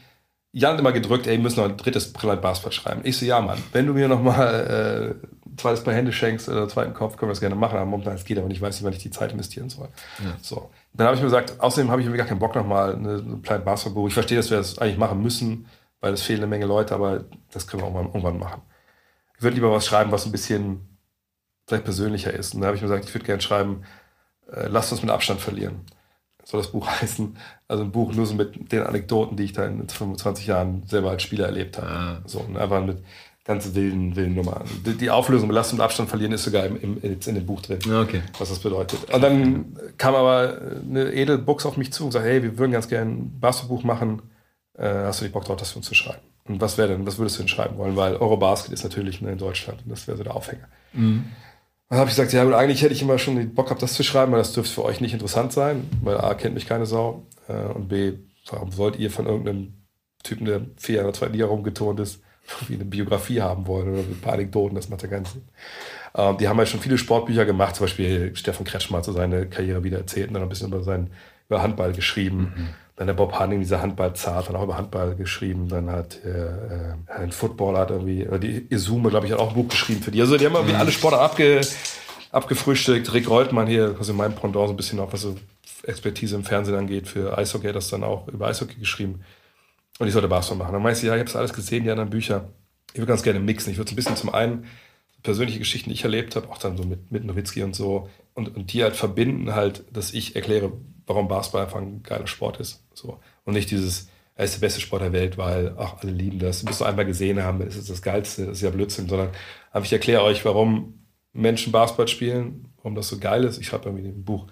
Jan 0.53 0.73
hat 0.73 0.79
immer 0.79 0.91
gedrückt, 0.91 1.27
ey, 1.27 1.33
wir 1.33 1.43
müssen 1.43 1.59
noch 1.59 1.69
ein 1.69 1.77
drittes 1.77 2.13
Brillant 2.13 2.41
Basketball 2.41 2.71
schreiben. 2.71 3.01
Ich 3.03 3.17
so, 3.17 3.25
ja, 3.25 3.41
Mann, 3.41 3.59
wenn 3.73 3.85
du 3.85 3.93
mir 3.93 4.07
noch 4.07 4.21
mal 4.21 5.15
äh, 5.19 5.49
ein 5.49 5.57
zweites 5.57 5.83
Paar 5.83 5.93
Hände 5.93 6.13
schenkst 6.13 6.47
oder 6.47 6.61
einen 6.61 6.69
zweiten 6.69 6.93
Kopf, 6.93 7.17
können 7.17 7.29
wir 7.29 7.33
das 7.33 7.41
gerne 7.41 7.55
machen. 7.55 7.77
Aber 7.77 7.85
momentan 7.85 8.15
es 8.15 8.25
geht 8.25 8.37
aber 8.37 8.47
nicht, 8.47 8.57
ich 8.57 8.61
weiß 8.61 8.75
nicht, 8.75 8.83
wann 8.83 8.93
ich 8.93 8.99
die 8.99 9.11
Zeit 9.11 9.31
investieren 9.31 9.69
soll. 9.69 9.89
Ja. 10.23 10.35
So. 10.41 10.69
Dann 10.93 11.07
habe 11.07 11.15
ich 11.15 11.21
mir 11.21 11.27
gesagt, 11.27 11.59
außerdem 11.59 11.91
habe 11.91 12.01
ich 12.01 12.07
mir 12.07 12.17
gar 12.17 12.27
keinen 12.27 12.39
Bock 12.39 12.55
noch 12.55 12.65
mal 12.65 12.95
eine, 12.95 13.15
eine 13.15 13.37
Planet 13.37 13.65
Basketball 13.65 14.07
Ich 14.07 14.13
verstehe, 14.13 14.37
dass 14.37 14.49
wir 14.49 14.57
das 14.57 14.77
eigentlich 14.77 14.97
machen 14.97 15.21
müssen, 15.21 15.65
weil 16.03 16.13
es 16.13 16.21
fehlen 16.21 16.39
eine 16.41 16.47
Menge 16.47 16.65
Leute, 16.65 16.93
aber 16.93 17.23
das 17.53 17.65
können 17.65 17.81
wir 17.81 17.87
irgendwann, 17.87 18.07
irgendwann 18.07 18.37
machen. 18.37 18.61
Ich 19.37 19.41
würde 19.41 19.55
lieber 19.55 19.71
was 19.71 19.85
schreiben, 19.85 20.11
was 20.11 20.25
ein 20.25 20.33
bisschen 20.33 20.81
vielleicht 21.65 21.85
persönlicher 21.85 22.33
ist. 22.33 22.53
Und 22.53 22.59
da 22.59 22.67
habe 22.67 22.75
ich 22.75 22.81
mir 22.81 22.89
gesagt, 22.89 23.05
ich 23.07 23.15
würde 23.15 23.25
gerne 23.25 23.41
schreiben, 23.41 23.83
äh, 24.51 24.67
lasst 24.67 24.91
uns 24.91 25.01
mit 25.01 25.09
Abstand 25.09 25.39
verlieren. 25.39 25.85
Soll 26.43 26.59
das 26.59 26.73
Buch 26.73 26.85
heißen? 27.01 27.37
Also 27.69 27.83
ein 27.85 27.91
Buch 27.93 28.13
nur 28.13 28.25
so 28.25 28.35
mit 28.35 28.69
den 28.73 28.83
Anekdoten, 28.83 29.37
die 29.37 29.45
ich 29.45 29.53
da 29.53 29.65
in 29.65 29.87
25 29.87 30.45
Jahren 30.45 30.83
selber 30.87 31.11
als 31.11 31.23
Spieler 31.23 31.45
erlebt 31.45 31.77
habe. 31.77 31.87
Ah. 31.89 32.21
So, 32.25 32.39
und 32.41 32.57
einfach 32.57 32.83
mit 32.85 32.97
ganz 33.45 33.73
wilden, 33.73 34.17
wilden 34.17 34.35
Nummer. 34.35 34.65
Die, 34.85 34.97
die 34.97 35.09
Auflösung 35.09 35.47
Belastung 35.47 35.79
und 35.79 35.85
Abstand 35.85 36.09
verlieren 36.09 36.33
ist 36.33 36.43
sogar 36.43 36.65
im, 36.65 36.75
im, 36.81 36.97
jetzt 37.01 37.29
in 37.29 37.35
dem 37.35 37.45
Buch 37.45 37.61
drin, 37.61 37.79
Okay. 37.93 38.23
was 38.37 38.49
das 38.49 38.59
bedeutet. 38.59 39.09
Und 39.09 39.21
dann 39.21 39.77
kam 39.97 40.15
aber 40.15 40.57
eine 40.85 41.13
Edelbox 41.13 41.65
auf 41.65 41.77
mich 41.77 41.93
zu 41.93 42.03
und 42.03 42.11
sagte, 42.11 42.27
hey, 42.27 42.43
wir 42.43 42.57
würden 42.57 42.73
ganz 42.73 42.89
gerne 42.89 43.09
ein 43.09 43.39
Basketballbuch 43.39 43.85
machen. 43.85 44.21
Äh, 44.77 44.87
hast 44.87 45.21
du 45.21 45.25
nicht 45.25 45.33
Bock 45.33 45.45
drauf, 45.45 45.57
das 45.57 45.71
für 45.71 45.77
uns 45.77 45.87
zu 45.87 45.95
schreiben? 45.95 46.21
Und 46.45 46.59
was 46.59 46.77
wäre 46.77 46.89
denn, 46.89 47.05
was 47.05 47.17
würdest 47.17 47.37
du 47.37 47.43
denn 47.43 47.47
schreiben 47.47 47.77
wollen? 47.77 47.95
Weil 47.95 48.15
Eurobasket 48.15 48.73
ist 48.73 48.83
natürlich 48.83 49.21
ne, 49.21 49.31
in 49.31 49.37
Deutschland 49.37 49.81
und 49.83 49.91
das 49.91 50.07
wäre 50.07 50.17
so 50.17 50.23
der 50.23 50.35
Aufhänger. 50.35 50.67
Dann 51.89 51.99
habe 51.99 52.09
ich 52.09 52.15
gesagt, 52.15 52.33
ja 52.33 52.43
gut, 52.43 52.53
eigentlich 52.53 52.81
hätte 52.81 52.93
ich 52.93 53.01
immer 53.01 53.19
schon 53.19 53.35
den 53.35 53.53
Bock 53.53 53.67
gehabt, 53.67 53.83
das 53.83 53.93
zu 53.93 54.03
schreiben, 54.03 54.33
aber 54.33 54.39
das 54.39 54.53
dürfte 54.53 54.73
für 54.73 54.83
euch 54.83 54.99
nicht 54.99 55.13
interessant 55.13 55.53
sein, 55.53 55.87
weil 56.01 56.17
A, 56.17 56.33
kennt 56.33 56.55
mich 56.55 56.65
keine 56.65 56.85
Sau 56.85 57.27
äh, 57.47 57.53
und 57.53 57.87
B, 57.87 58.13
warum 58.49 58.75
wollt 58.77 58.97
ihr 58.97 59.11
von 59.11 59.25
irgendeinem 59.25 59.73
Typen, 60.23 60.45
der 60.45 60.61
vier 60.77 60.95
Jahre 60.95 61.07
in 61.07 61.13
der 61.13 61.19
zweiten 61.19 61.33
Liga 61.33 61.45
rumgeturnt 61.45 61.99
ist, 61.99 62.21
wie 62.67 62.73
eine 62.73 62.85
Biografie 62.85 63.41
haben 63.41 63.67
wollen 63.67 63.89
oder 63.89 63.99
ein 63.99 64.19
paar 64.21 64.33
Anekdoten, 64.33 64.75
das 64.75 64.89
macht 64.89 65.03
ja 65.03 65.07
keinen 65.07 65.25
Sinn. 65.25 65.43
Ähm, 66.15 66.37
die 66.37 66.47
haben 66.47 66.57
ja 66.57 66.65
schon 66.65 66.79
viele 66.79 66.97
Sportbücher 66.97 67.45
gemacht, 67.45 67.75
zum 67.75 67.85
Beispiel 67.85 68.35
Steffen 68.35 68.65
Kretschmer 68.65 68.97
hat 68.97 69.05
so 69.05 69.13
seine 69.13 69.47
Karriere 69.47 69.83
wieder 69.83 69.99
erzählt 69.99 70.27
und 70.29 70.33
dann 70.33 70.43
ein 70.43 70.49
bisschen 70.49 70.67
über, 70.69 70.83
sein, 70.83 71.11
über 71.47 71.61
Handball 71.61 71.93
geschrieben. 71.93 72.53
Dann 72.95 73.07
der 73.07 73.15
Bob 73.15 73.33
Hanning, 73.39 73.59
dieser 73.59 73.81
Handballzart, 73.81 74.49
hat 74.49 74.55
auch 74.55 74.63
über 74.63 74.77
Handball 74.77 75.15
geschrieben. 75.15 75.67
Dann 75.67 75.89
hat 75.89 76.19
äh, 76.23 76.29
äh, 76.29 76.93
ein 77.07 77.31
Footballer 77.31 77.79
hat 77.79 77.91
irgendwie, 77.91 78.27
oder 78.27 78.39
die 78.39 78.67
Izume, 78.69 79.09
glaube 79.09 79.25
ich, 79.25 79.31
hat 79.31 79.39
auch 79.39 79.49
ein 79.49 79.55
Buch 79.55 79.69
geschrieben 79.69 80.03
für 80.03 80.11
die. 80.11 80.21
Also 80.21 80.37
die 80.37 80.45
haben 80.45 80.53
irgendwie 80.53 80.75
alle 80.75 80.91
Sportler 80.91 81.21
abge, 81.21 81.61
abgefrühstückt. 82.31 83.11
Rick 83.13 83.29
Reutmann 83.29 83.67
hier, 83.67 83.95
also 83.97 84.13
mein 84.13 84.35
Pendant 84.35 84.67
so 84.67 84.73
ein 84.73 84.77
bisschen 84.77 84.99
auch, 84.99 85.11
was 85.11 85.21
so 85.21 85.35
Expertise 85.83 86.35
im 86.35 86.43
Fernsehen 86.43 86.75
angeht, 86.75 87.07
für 87.07 87.37
Eishockey 87.37 87.67
hat 87.67 87.75
das 87.75 87.89
dann 87.89 88.03
auch 88.03 88.27
über 88.27 88.47
Eishockey 88.47 88.75
geschrieben. 88.75 89.21
Und 89.99 90.07
ich 90.07 90.13
sollte 90.13 90.27
Basketball 90.27 90.59
machen. 90.59 90.73
Dann 90.73 90.83
meinte 90.83 90.99
ich, 90.99 91.05
ja, 91.05 91.13
ich 91.13 91.19
habe 91.19 91.25
das 91.25 91.35
alles 91.35 91.53
gesehen, 91.53 91.83
die 91.83 91.91
anderen 91.91 92.09
Bücher. 92.09 92.49
Ich 92.93 92.99
würde 92.99 93.09
ganz 93.09 93.23
gerne 93.23 93.39
mixen. 93.39 93.71
Ich 93.71 93.77
würde 93.77 93.89
so 93.89 93.93
ein 93.93 93.95
bisschen 93.95 94.15
zum 94.15 94.33
einen 94.33 94.65
persönliche 95.23 95.59
Geschichten, 95.59 95.89
die 95.89 95.95
ich 95.95 96.03
erlebt 96.03 96.35
habe, 96.35 96.49
auch 96.49 96.57
dann 96.57 96.77
so 96.77 96.83
mit, 96.83 97.11
mit 97.11 97.23
Nowitzki 97.23 97.63
und 97.63 97.75
so, 97.75 98.09
und, 98.33 98.55
und 98.55 98.73
die 98.73 98.83
halt 98.83 98.95
verbinden 98.95 99.55
halt, 99.55 99.85
dass 99.91 100.13
ich 100.13 100.35
erkläre, 100.35 100.73
warum 101.07 101.27
Basketball 101.27 101.63
einfach 101.63 101.79
ein 101.79 102.03
geiler 102.03 102.27
Sport 102.27 102.59
ist. 102.59 102.83
So. 102.93 103.19
Und 103.45 103.53
nicht 103.53 103.71
dieses, 103.71 104.09
er 104.35 104.45
ist 104.45 104.55
der 104.55 104.61
beste 104.61 104.81
Sport 104.81 105.01
der 105.01 105.13
Welt, 105.13 105.37
weil, 105.37 105.75
ach, 105.77 105.95
alle 106.01 106.11
lieben 106.11 106.39
das. 106.39 106.61
Du 106.61 106.67
musst 106.67 106.81
du 106.81 106.85
einmal 106.85 107.05
gesehen 107.05 107.43
haben, 107.43 107.59
das 107.59 107.75
ist 107.75 107.89
das 107.89 108.01
Geilste, 108.01 108.45
das 108.45 108.57
ist 108.57 108.63
ja 108.63 108.69
Blödsinn, 108.69 109.07
sondern 109.07 109.29
aber 109.71 109.85
ich 109.85 109.93
erkläre 109.93 110.23
euch, 110.23 110.43
warum 110.45 111.05
Menschen 111.33 111.71
Basketball 111.71 112.07
spielen, 112.07 112.73
warum 112.77 112.95
das 112.95 113.07
so 113.07 113.17
geil 113.17 113.43
ist. 113.43 113.57
Ich 113.59 113.67
schreibe 113.67 113.85
irgendwie 113.85 114.05
in 114.05 114.11
dem 114.11 114.23
Buch, 114.23 114.47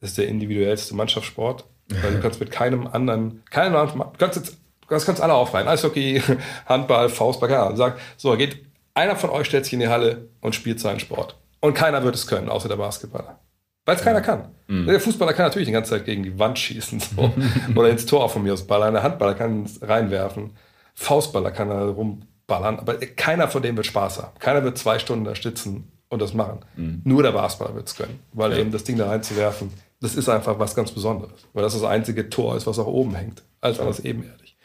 das 0.00 0.10
ist 0.10 0.18
der 0.18 0.28
individuellste 0.28 0.94
Mannschaftssport, 0.94 1.64
weil 2.02 2.14
du 2.14 2.20
kannst 2.20 2.40
mit 2.40 2.50
keinem 2.50 2.86
anderen, 2.86 3.42
keinem 3.50 3.74
anderen, 3.76 4.12
du 4.12 4.18
kannst 4.18 4.36
jetzt, 4.36 4.58
das 4.88 5.06
kannst 5.06 5.22
alle 5.22 5.34
aufreihen. 5.34 5.66
Eishockey, 5.68 6.22
Handball, 6.66 7.08
Faustball, 7.08 7.48
keine 7.48 7.62
Ahnung. 7.62 7.76
Sag, 7.76 7.98
so, 8.16 8.36
geht, 8.36 8.64
einer 8.94 9.16
von 9.16 9.30
euch 9.30 9.46
stellt 9.46 9.64
sich 9.64 9.74
in 9.74 9.80
die 9.80 9.88
Halle 9.88 10.28
und 10.40 10.54
spielt 10.54 10.80
seinen 10.80 11.00
Sport. 11.00 11.36
Und 11.60 11.74
keiner 11.74 12.02
wird 12.04 12.14
es 12.14 12.26
können, 12.26 12.48
außer 12.48 12.68
der 12.68 12.76
Basketballer. 12.76 13.40
Weil 13.86 13.96
es 13.96 14.02
keiner 14.02 14.20
kann. 14.20 14.48
Der 14.68 15.00
Fußballer 15.00 15.32
kann 15.32 15.46
natürlich 15.46 15.66
die 15.68 15.72
ganze 15.72 15.90
Zeit 15.90 16.04
gegen 16.04 16.24
die 16.24 16.38
Wand 16.38 16.58
schießen 16.58 17.00
so. 17.00 17.32
oder 17.76 17.88
ins 17.88 18.04
Tor 18.04 18.28
von 18.28 18.42
mir 18.42 18.52
aus 18.52 18.66
ballern. 18.66 18.92
Der 18.92 19.04
Handballer 19.04 19.34
kann 19.34 19.62
es 19.62 19.80
reinwerfen. 19.80 20.50
Faustballer 20.94 21.52
kann 21.52 21.68
da 21.68 21.84
rumballern. 21.84 22.80
Aber 22.80 22.94
keiner 22.96 23.48
von 23.48 23.62
denen 23.62 23.76
wird 23.76 23.86
Spaß 23.86 24.22
haben. 24.22 24.38
Keiner 24.40 24.64
wird 24.64 24.76
zwei 24.76 24.98
Stunden 24.98 25.24
da 25.24 25.34
sitzen 25.36 25.92
und 26.08 26.20
das 26.20 26.34
machen. 26.34 26.60
Nur 27.04 27.22
der 27.22 27.32
Basketballer 27.32 27.76
wird 27.76 27.86
es 27.86 27.94
können. 27.94 28.18
Weil 28.32 28.58
eben 28.58 28.72
das 28.72 28.82
Ding 28.82 28.98
da 28.98 29.06
reinzuwerfen, 29.08 29.70
das 30.00 30.16
ist 30.16 30.28
einfach 30.28 30.58
was 30.58 30.74
ganz 30.74 30.90
Besonderes. 30.90 31.46
Weil 31.52 31.62
das 31.62 31.74
das 31.74 31.84
einzige 31.84 32.28
Tor 32.28 32.56
ist, 32.56 32.66
was 32.66 32.80
auch 32.80 32.86
oben 32.88 33.14
hängt. 33.14 33.44
Alles 33.60 33.78
anders 33.78 34.00
ebenerdig. 34.00 34.56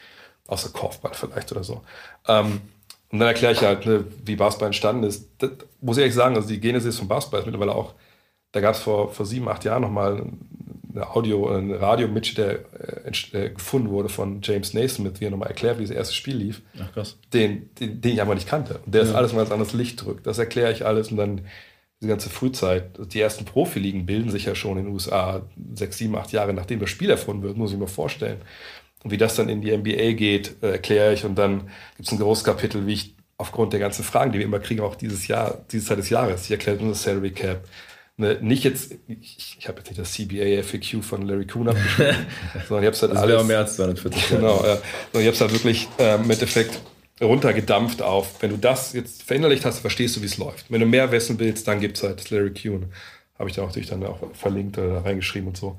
Außer 0.48 0.70
Korfball 0.70 1.12
vielleicht 1.14 1.52
oder 1.52 1.62
so. 1.62 1.82
Ähm, 2.26 2.60
und 3.12 3.18
dann 3.18 3.28
erkläre 3.28 3.52
ich 3.52 3.62
halt, 3.62 3.86
ne, 3.86 4.04
wie 4.24 4.36
Basketball 4.36 4.66
entstanden 4.66 5.04
ist. 5.04 5.28
Das 5.38 5.50
muss 5.80 5.96
ich 5.96 6.00
ehrlich 6.00 6.14
sagen, 6.14 6.34
also 6.34 6.48
die 6.48 6.58
Genesis 6.58 6.98
von 6.98 7.08
Basketball 7.08 7.40
ist 7.40 7.46
mittlerweile 7.46 7.74
auch, 7.74 7.94
da 8.52 8.60
gab 8.60 8.74
es 8.74 8.80
vor, 8.80 9.10
vor 9.10 9.26
sieben, 9.26 9.48
acht 9.48 9.64
Jahren 9.64 9.82
nochmal 9.82 10.26
eine 10.94 11.10
Audio, 11.10 11.48
ein 11.48 11.72
Radio-Mitschnitt, 11.72 12.38
der 12.38 12.50
äh, 13.06 13.46
äh, 13.46 13.50
gefunden 13.50 13.88
wurde 13.88 14.08
von 14.10 14.40
James 14.42 14.74
Naismith, 14.74 15.14
wie 15.20 15.24
er 15.24 15.30
nochmal 15.30 15.48
erklärt, 15.48 15.78
wie 15.78 15.82
das 15.84 15.90
erste 15.90 16.14
Spiel 16.14 16.36
lief, 16.36 16.60
Ach 16.78 16.92
krass. 16.92 17.18
den, 17.32 17.70
den, 17.76 18.00
den 18.00 18.12
ich 18.12 18.20
einfach 18.20 18.34
nicht 18.34 18.48
kannte. 18.48 18.80
Und 18.84 18.94
der 18.94 19.02
ist 19.02 19.14
alles 19.14 19.32
mal 19.32 19.40
ins 19.40 19.50
anderes 19.50 19.72
Licht 19.72 20.04
drückt. 20.04 20.26
Das 20.26 20.38
erkläre 20.38 20.72
ich 20.72 20.84
alles 20.84 21.10
und 21.10 21.16
dann 21.16 21.42
die 22.02 22.08
ganze 22.08 22.28
Frühzeit. 22.28 22.90
Die 23.12 23.20
ersten 23.20 23.44
Profiligen 23.44 24.04
bilden 24.06 24.30
sich 24.30 24.44
ja 24.44 24.54
schon 24.54 24.76
in 24.76 24.84
den 24.84 24.92
USA 24.92 25.42
sechs, 25.74 25.96
sieben, 25.98 26.16
acht 26.16 26.32
Jahre, 26.32 26.52
nachdem 26.52 26.80
das 26.80 26.90
Spiel 26.90 27.08
erfunden 27.08 27.42
wird, 27.42 27.56
muss 27.56 27.72
ich 27.72 27.78
mir 27.78 27.88
vorstellen. 27.88 28.38
Und 29.02 29.10
wie 29.10 29.18
das 29.18 29.34
dann 29.36 29.48
in 29.48 29.62
die 29.62 29.74
NBA 29.76 30.12
geht, 30.12 30.56
äh, 30.62 30.72
erkläre 30.72 31.14
ich. 31.14 31.24
Und 31.24 31.36
dann 31.36 31.68
gibt 31.96 32.08
es 32.08 32.12
ein 32.12 32.18
großes 32.18 32.44
Kapitel, 32.44 32.86
wie 32.86 32.94
ich 32.94 33.14
aufgrund 33.38 33.72
der 33.72 33.80
ganzen 33.80 34.04
Fragen, 34.04 34.32
die 34.32 34.38
wir 34.38 34.44
immer 34.44 34.60
kriegen, 34.60 34.82
auch 34.82 34.94
dieses 34.94 35.26
Jahr, 35.26 35.64
diese 35.70 35.86
Zeit 35.86 35.98
des 35.98 36.10
Jahres, 36.10 36.44
ich 36.44 36.50
erkläre 36.50 36.78
nur 36.78 36.90
das 36.90 37.02
Salary 37.02 37.30
Cap. 37.30 37.64
Ne, 38.18 38.38
nicht 38.42 38.62
jetzt, 38.64 38.94
ich, 39.08 39.56
ich 39.58 39.68
habe 39.68 39.78
jetzt 39.78 39.88
nicht 39.88 39.98
das 39.98 40.12
CBA 40.12 40.62
FAQ 40.62 41.02
von 41.02 41.22
Larry 41.22 41.46
Kuhn 41.46 41.66
abgeschrieben, 41.66 42.14
sondern 42.68 42.84
ich 42.84 42.86
habe 42.86 42.88
es 42.96 43.02
halt 43.02 43.12
Das 43.12 43.18
alles. 43.22 43.44
mehr 43.46 43.58
als 43.58 43.76
240 43.76 44.28
Genau, 44.28 44.62
ja. 44.64 44.74
Und 45.12 45.20
ich 45.20 45.26
habe 45.26 45.30
es 45.34 45.40
halt 45.40 45.52
wirklich 45.52 45.88
äh, 45.98 46.16
im 46.16 46.30
Endeffekt 46.30 46.80
runtergedampft 47.20 48.02
auf, 48.02 48.42
wenn 48.42 48.50
du 48.50 48.56
das 48.58 48.92
jetzt 48.92 49.22
verinnerlicht 49.22 49.64
hast, 49.64 49.78
verstehst 49.78 50.16
du, 50.16 50.20
wie 50.22 50.26
es 50.26 50.36
läuft. 50.38 50.70
Wenn 50.70 50.80
du 50.80 50.86
mehr 50.86 51.10
wissen 51.12 51.38
willst, 51.38 51.66
dann 51.68 51.80
gibt 51.80 51.96
es 51.96 52.02
halt 52.02 52.20
das 52.20 52.30
Larry 52.30 52.52
Kuhn. 52.52 52.86
Habe 53.38 53.48
ich 53.48 53.56
da 53.56 53.62
auch 53.62 53.68
natürlich 53.68 53.88
dann 53.88 54.04
auch 54.04 54.18
verlinkt 54.34 54.76
oder 54.78 54.88
da 54.94 55.00
reingeschrieben 55.00 55.48
und 55.48 55.56
so. 55.56 55.78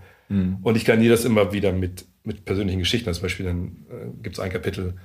Und 0.64 0.76
ich 0.78 0.86
garniere 0.86 1.12
das 1.12 1.26
immer 1.26 1.54
wieder 1.54 1.72
mit, 1.74 2.06
mit 2.24 2.44
persönlichen 2.46 2.80
Geschichten. 2.80 3.14
Zum 3.14 3.22
Beispiel 3.22 3.46
dann 3.46 3.86
äh, 3.92 4.24
gibt 4.24 4.38
es 4.38 4.40
ein 4.40 4.52
Kapitel, 4.52 4.96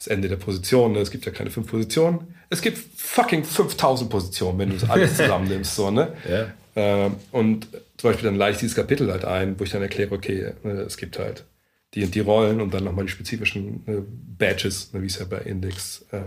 das 0.00 0.06
Ende 0.06 0.28
der 0.28 0.36
Positionen. 0.36 0.96
Es 0.96 1.10
gibt 1.10 1.26
ja 1.26 1.32
keine 1.32 1.50
fünf 1.50 1.70
Positionen. 1.70 2.34
Es 2.48 2.62
gibt 2.62 2.78
fucking 2.78 3.44
5000 3.44 4.10
Positionen, 4.10 4.58
wenn 4.58 4.70
du 4.70 4.76
das 4.76 4.88
alles 4.88 5.16
zusammennimmst. 5.16 5.76
So, 5.76 5.90
ne? 5.90 6.14
Ja. 6.28 6.46
Ähm, 6.74 7.16
und 7.32 7.68
zum 7.98 8.10
Beispiel 8.10 8.30
dann 8.30 8.36
leite 8.36 8.54
ich 8.54 8.60
dieses 8.60 8.74
Kapitel 8.74 9.12
halt 9.12 9.26
ein, 9.26 9.60
wo 9.60 9.64
ich 9.64 9.70
dann 9.70 9.82
erkläre, 9.82 10.12
okay, 10.14 10.52
äh, 10.64 10.68
es 10.68 10.96
gibt 10.96 11.18
halt 11.18 11.44
die 11.92 12.02
und 12.02 12.14
die 12.14 12.20
Rollen 12.20 12.62
und 12.62 12.72
dann 12.72 12.84
nochmal 12.84 13.04
die 13.04 13.10
spezifischen 13.10 13.82
äh, 13.86 14.00
Badges, 14.38 14.92
ne, 14.94 15.02
wie 15.02 15.06
es 15.06 15.18
ja 15.18 15.26
bei 15.26 15.38
Index, 15.38 16.06
äh, 16.12 16.20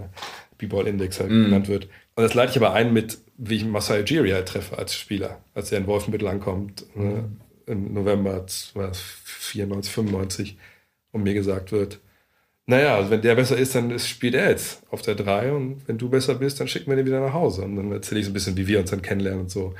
B-Ball 0.60 0.88
Index 0.88 1.20
halt 1.20 1.30
genannt 1.30 1.68
wird. 1.68 1.86
Und 2.16 2.24
das 2.24 2.36
leite 2.36 2.52
ich 2.52 2.58
aber 2.58 2.74
ein 2.74 2.94
mit, 2.94 3.18
wie 3.38 3.56
ich 3.56 3.66
Masai 3.66 4.02
Ujiri 4.02 4.32
halt 4.32 4.48
treffe 4.48 4.78
als 4.78 4.94
Spieler, 4.94 5.42
als 5.56 5.72
er 5.72 5.80
in 5.80 5.88
Wolfenbüttel 5.88 6.28
ankommt, 6.28 6.86
ne, 6.96 7.24
im 7.66 7.94
November 7.94 8.46
94, 8.46 9.92
95 9.92 10.58
und 11.12 11.24
mir 11.24 11.34
gesagt 11.34 11.72
wird, 11.72 12.00
naja, 12.66 12.96
also 12.96 13.10
wenn 13.10 13.22
der 13.22 13.36
besser 13.36 13.58
ist, 13.58 13.76
dann 13.76 13.92
ist, 13.92 14.08
spielt 14.08 14.36
er 14.36 14.50
jetzt 14.50 14.84
auf 14.90 15.02
der 15.02 15.16
3 15.16 15.52
und 15.52 15.88
wenn 15.88 15.98
du 15.98 16.10
besser 16.10 16.36
bist, 16.36 16.60
dann 16.60 16.68
schicken 16.68 16.90
wir 16.90 16.96
den 16.96 17.06
wieder 17.06 17.20
nach 17.20 17.34
Hause. 17.34 17.64
Und 17.64 17.76
dann 17.76 17.92
erzähle 17.92 18.20
ich 18.22 18.26
so 18.26 18.32
ein 18.32 18.34
bisschen, 18.34 18.56
wie 18.56 18.68
wir 18.68 18.80
uns 18.80 18.92
dann 18.92 19.02
kennenlernen 19.02 19.42
und 19.42 19.52
so, 19.52 19.74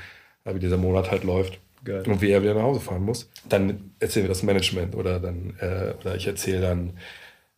wie 0.44 0.58
dieser 0.58 0.76
Monat 0.76 1.10
halt 1.10 1.24
läuft 1.24 1.58
Geil. 1.82 2.02
und 2.06 2.20
wie 2.20 2.30
er 2.30 2.42
wieder 2.42 2.54
nach 2.54 2.62
Hause 2.62 2.80
fahren 2.80 3.02
muss. 3.02 3.30
Dann 3.48 3.92
erzählen 4.00 4.24
wir 4.24 4.28
das 4.28 4.42
Management 4.42 4.94
oder 4.94 5.18
dann, 5.18 5.56
äh, 5.60 5.94
oder 6.00 6.14
ich 6.14 6.26
erzähle 6.26 6.60
dann, 6.60 6.98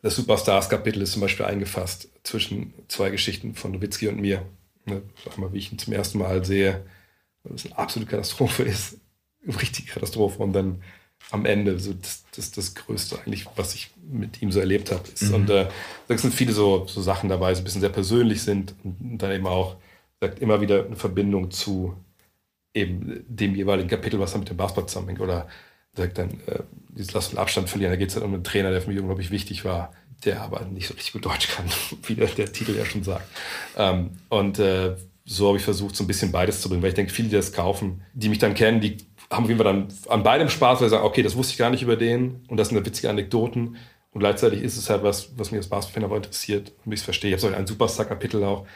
das 0.03 0.15
Superstars-Kapitel 0.15 1.03
ist 1.03 1.12
zum 1.12 1.23
Beispiel 1.23 1.47
eingefasst 1.47 2.09
zwischen 2.23 2.74
zwei 2.86 3.11
Geschichten 3.11 3.55
von 3.55 3.73
Nowitzki 3.73 4.07
und 4.07 4.20
mir. 4.20 4.43
Ne, 4.85 5.03
sag 5.24 5.39
mal, 5.39 5.53
wie 5.53 5.59
ich 5.59 5.73
ihn 5.73 5.78
zum 5.78 5.93
ersten 5.93 6.19
Mal 6.19 6.44
sehe, 6.44 6.85
weil 7.43 7.55
es 7.57 7.66
eine 7.66 7.77
absolute 7.77 8.11
Katastrophe 8.11 8.62
ist. 8.65 8.98
Eine 9.44 9.61
richtige 9.61 9.90
Katastrophe. 9.90 10.40
Und 10.40 10.53
dann 10.53 10.82
am 11.31 11.44
Ende 11.44 11.78
so 11.78 11.93
das, 11.93 12.24
das, 12.35 12.53
das 12.53 12.74
Größte 12.74 13.19
eigentlich, 13.19 13.47
was 13.57 13.74
ich 13.74 13.90
mit 14.09 14.43
ihm 14.43 14.53
so 14.53 14.61
erlebt 14.61 14.93
habe. 14.93 15.03
Ist. 15.12 15.32
Und 15.32 15.51
äh, 15.51 15.66
da 16.09 16.19
sind 16.19 16.32
viele 16.32 16.53
so, 16.53 16.86
so 16.86 17.03
Sachen 17.03 17.28
dabei, 17.28 17.55
so 17.55 17.61
ein 17.61 17.65
bisschen 17.65 17.81
sehr 17.81 17.90
persönlich 17.90 18.43
sind 18.43 18.74
und 18.85 19.19
dann 19.19 19.32
eben 19.32 19.47
auch 19.47 19.77
sagt 20.20 20.39
immer 20.39 20.61
wieder 20.61 20.86
eine 20.86 20.97
Verbindung 20.97 21.51
zu 21.51 21.94
eben 22.74 23.24
dem 23.28 23.55
jeweiligen 23.55 23.89
Kapitel, 23.89 24.20
was 24.20 24.32
dann 24.32 24.40
mit 24.40 24.51
dem 24.51 24.57
Basketball 24.57 24.86
zusammenhängt. 24.86 25.20
Oder 25.20 25.48
sagt 25.94 26.19
dann, 26.19 26.40
äh, 26.47 26.61
dieses 26.90 27.12
Lass 27.12 27.31
den 27.31 27.39
Abstand 27.39 27.69
verlieren, 27.69 27.93
da 27.93 27.97
geht 27.97 28.09
es 28.09 28.15
dann 28.15 28.23
um 28.23 28.35
einen 28.35 28.44
Trainer, 28.44 28.70
der 28.70 28.82
für 28.82 28.90
mich 28.90 28.98
unglaublich 28.98 29.31
wichtig 29.31 29.65
war, 29.65 29.93
der 30.24 30.43
aber 30.43 30.65
nicht 30.66 30.86
so 30.86 30.94
richtig 30.94 31.15
gut 31.15 31.24
Deutsch 31.24 31.48
kann, 31.48 31.66
wie 32.05 32.15
der, 32.15 32.28
der 32.28 32.53
Titel 32.53 32.77
ja 32.77 32.85
schon 32.85 33.03
sagt. 33.03 33.28
Ähm, 33.77 34.11
und 34.28 34.59
äh, 34.59 34.97
so 35.24 35.48
habe 35.48 35.59
ich 35.59 35.65
versucht, 35.65 35.97
so 35.97 36.05
ein 36.05 36.07
bisschen 36.07 36.32
beides 36.32 36.61
zu 36.61 36.69
bringen, 36.69 36.82
weil 36.82 36.90
ich 36.90 36.94
denke, 36.94 37.12
viele, 37.12 37.28
die 37.28 37.36
das 37.36 37.53
kaufen, 37.53 38.03
die 38.15 38.28
mich 38.28 38.39
dann 38.39 38.55
kennen, 38.55 38.81
die 38.81 38.98
haben 39.31 39.44
auf 39.44 39.48
jeden 39.48 39.62
Fall 39.62 39.73
dann 39.73 39.89
an 40.09 40.23
beidem 40.23 40.48
Spaß, 40.48 40.81
weil 40.81 40.89
sie 40.89 40.94
sagen, 40.94 41.05
okay, 41.07 41.23
das 41.23 41.36
wusste 41.36 41.53
ich 41.53 41.59
gar 41.59 41.70
nicht 41.70 41.82
über 41.82 41.97
den 41.97 42.44
und 42.48 42.57
das 42.57 42.69
sind 42.69 42.77
dann 42.77 42.86
witzige 42.86 43.11
Anekdoten. 43.11 43.77
Und 44.12 44.20
gleichzeitig 44.20 44.62
ist 44.62 44.77
es 44.77 44.89
halt 44.89 45.03
was, 45.03 45.36
was 45.36 45.51
mich 45.51 45.59
als 45.59 45.69
Basketball 45.69 46.05
aber 46.05 46.16
interessiert 46.16 46.73
und 46.85 46.93
ich 46.93 47.01
es 47.01 47.05
verstehe. 47.05 47.35
Ich 47.35 47.43
habe 47.43 47.53
so 47.53 47.59
ein 47.59 47.66
Superstar-Kapitel 47.66 48.43
auch. 48.44 48.66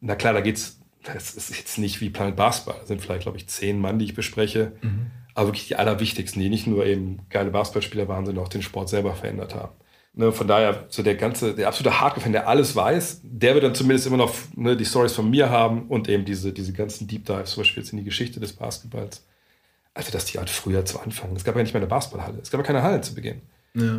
Na 0.00 0.14
klar, 0.14 0.34
da 0.34 0.40
geht's, 0.40 0.78
das 1.02 1.34
ist 1.34 1.56
jetzt 1.56 1.78
nicht 1.78 2.00
wie 2.00 2.10
Planet 2.10 2.36
Basketball. 2.36 2.76
Das 2.78 2.88
sind 2.88 3.00
vielleicht, 3.00 3.22
glaube 3.22 3.38
ich, 3.38 3.48
zehn 3.48 3.80
Mann, 3.80 3.98
die 3.98 4.04
ich 4.04 4.14
bespreche. 4.14 4.72
Aber 5.34 5.48
wirklich 5.48 5.66
die 5.68 5.76
allerwichtigsten, 5.76 6.40
die 6.40 6.48
nicht 6.48 6.66
nur 6.66 6.86
eben 6.86 7.20
geile 7.30 7.50
Basketballspieler 7.50 8.08
waren, 8.08 8.26
sondern 8.26 8.44
auch 8.44 8.48
den 8.48 8.62
Sport 8.62 8.88
selber 8.88 9.14
verändert 9.14 9.54
haben. 9.54 9.72
Ne, 10.14 10.32
von 10.32 10.48
daher, 10.48 10.86
so 10.88 11.02
der 11.02 11.14
ganze, 11.14 11.54
der 11.54 11.68
absolute 11.68 12.00
Hardcore-Fan, 12.00 12.32
der 12.32 12.48
alles 12.48 12.74
weiß, 12.74 13.20
der 13.22 13.54
wird 13.54 13.64
dann 13.64 13.74
zumindest 13.74 14.06
immer 14.06 14.16
noch 14.16 14.34
ne, 14.56 14.76
die 14.76 14.84
Stories 14.84 15.12
von 15.12 15.30
mir 15.30 15.50
haben 15.50 15.86
und 15.88 16.08
eben 16.08 16.24
diese, 16.24 16.52
diese 16.52 16.72
ganzen 16.72 17.06
Deep 17.06 17.24
Dives, 17.24 17.52
zum 17.52 17.62
Beispiel 17.62 17.82
jetzt 17.82 17.92
in 17.92 17.98
die 17.98 18.04
Geschichte 18.04 18.40
des 18.40 18.52
Basketballs. 18.52 19.24
Also, 19.98 20.12
dass 20.12 20.26
die 20.26 20.38
halt 20.38 20.48
früher 20.48 20.84
zu 20.84 21.00
Anfang, 21.00 21.34
es 21.34 21.42
gab 21.42 21.56
ja 21.56 21.62
nicht 21.62 21.74
mehr 21.74 21.82
eine 21.82 21.88
Basketballhalle, 21.88 22.38
es 22.40 22.50
gab 22.50 22.60
ja 22.60 22.66
keine 22.66 22.82
Halle 22.82 23.00
zu 23.00 23.14
Beginn. 23.14 23.42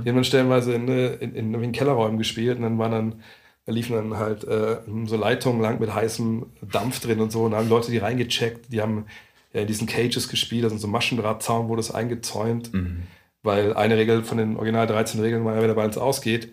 Die 0.04 0.10
haben 0.10 0.16
dann 0.16 0.24
stellenweise 0.24 0.74
in, 0.74 0.88
in, 0.88 1.36
in, 1.36 1.54
in 1.54 1.72
Kellerräumen 1.72 2.18
gespielt 2.18 2.58
und 2.58 2.64
dann 2.64 2.78
waren 2.78 2.92
dann 2.92 3.24
Da 3.66 3.72
liefen 3.72 3.96
dann 3.96 4.18
halt 4.18 4.44
äh, 4.46 4.78
so 5.06 5.16
Leitungen 5.16 5.62
lang 5.62 5.80
mit 5.80 5.94
heißem 5.94 6.46
Dampf 6.62 7.02
drin 7.02 7.20
und 7.20 7.32
so. 7.32 7.44
Und 7.44 7.52
da 7.52 7.58
haben 7.58 7.70
Leute 7.70 7.92
die 7.92 8.00
reingecheckt. 8.00 8.72
Die 8.74 8.82
haben 8.82 9.06
ja 9.54 9.62
in 9.62 9.68
diesen 9.68 9.88
Cages 9.88 10.28
gespielt. 10.28 10.68
Sind 10.70 10.80
so 10.80 10.88
Maschendrahtzaun, 10.88 11.70
wurde 11.70 11.82
es 11.82 11.92
eingezäunt. 11.92 12.74
Mhm. 12.74 13.04
Weil 13.44 13.76
eine 13.76 13.96
Regel 13.96 14.24
von 14.24 14.38
den 14.38 14.58
original 14.58 14.88
13 14.88 15.22
Regeln 15.22 15.46
war 15.46 15.54
ja, 15.54 15.62
wenn 15.62 15.68
der 15.68 15.76
Ball 15.76 15.86
ins 15.86 15.98
Ausgeht, 15.98 16.52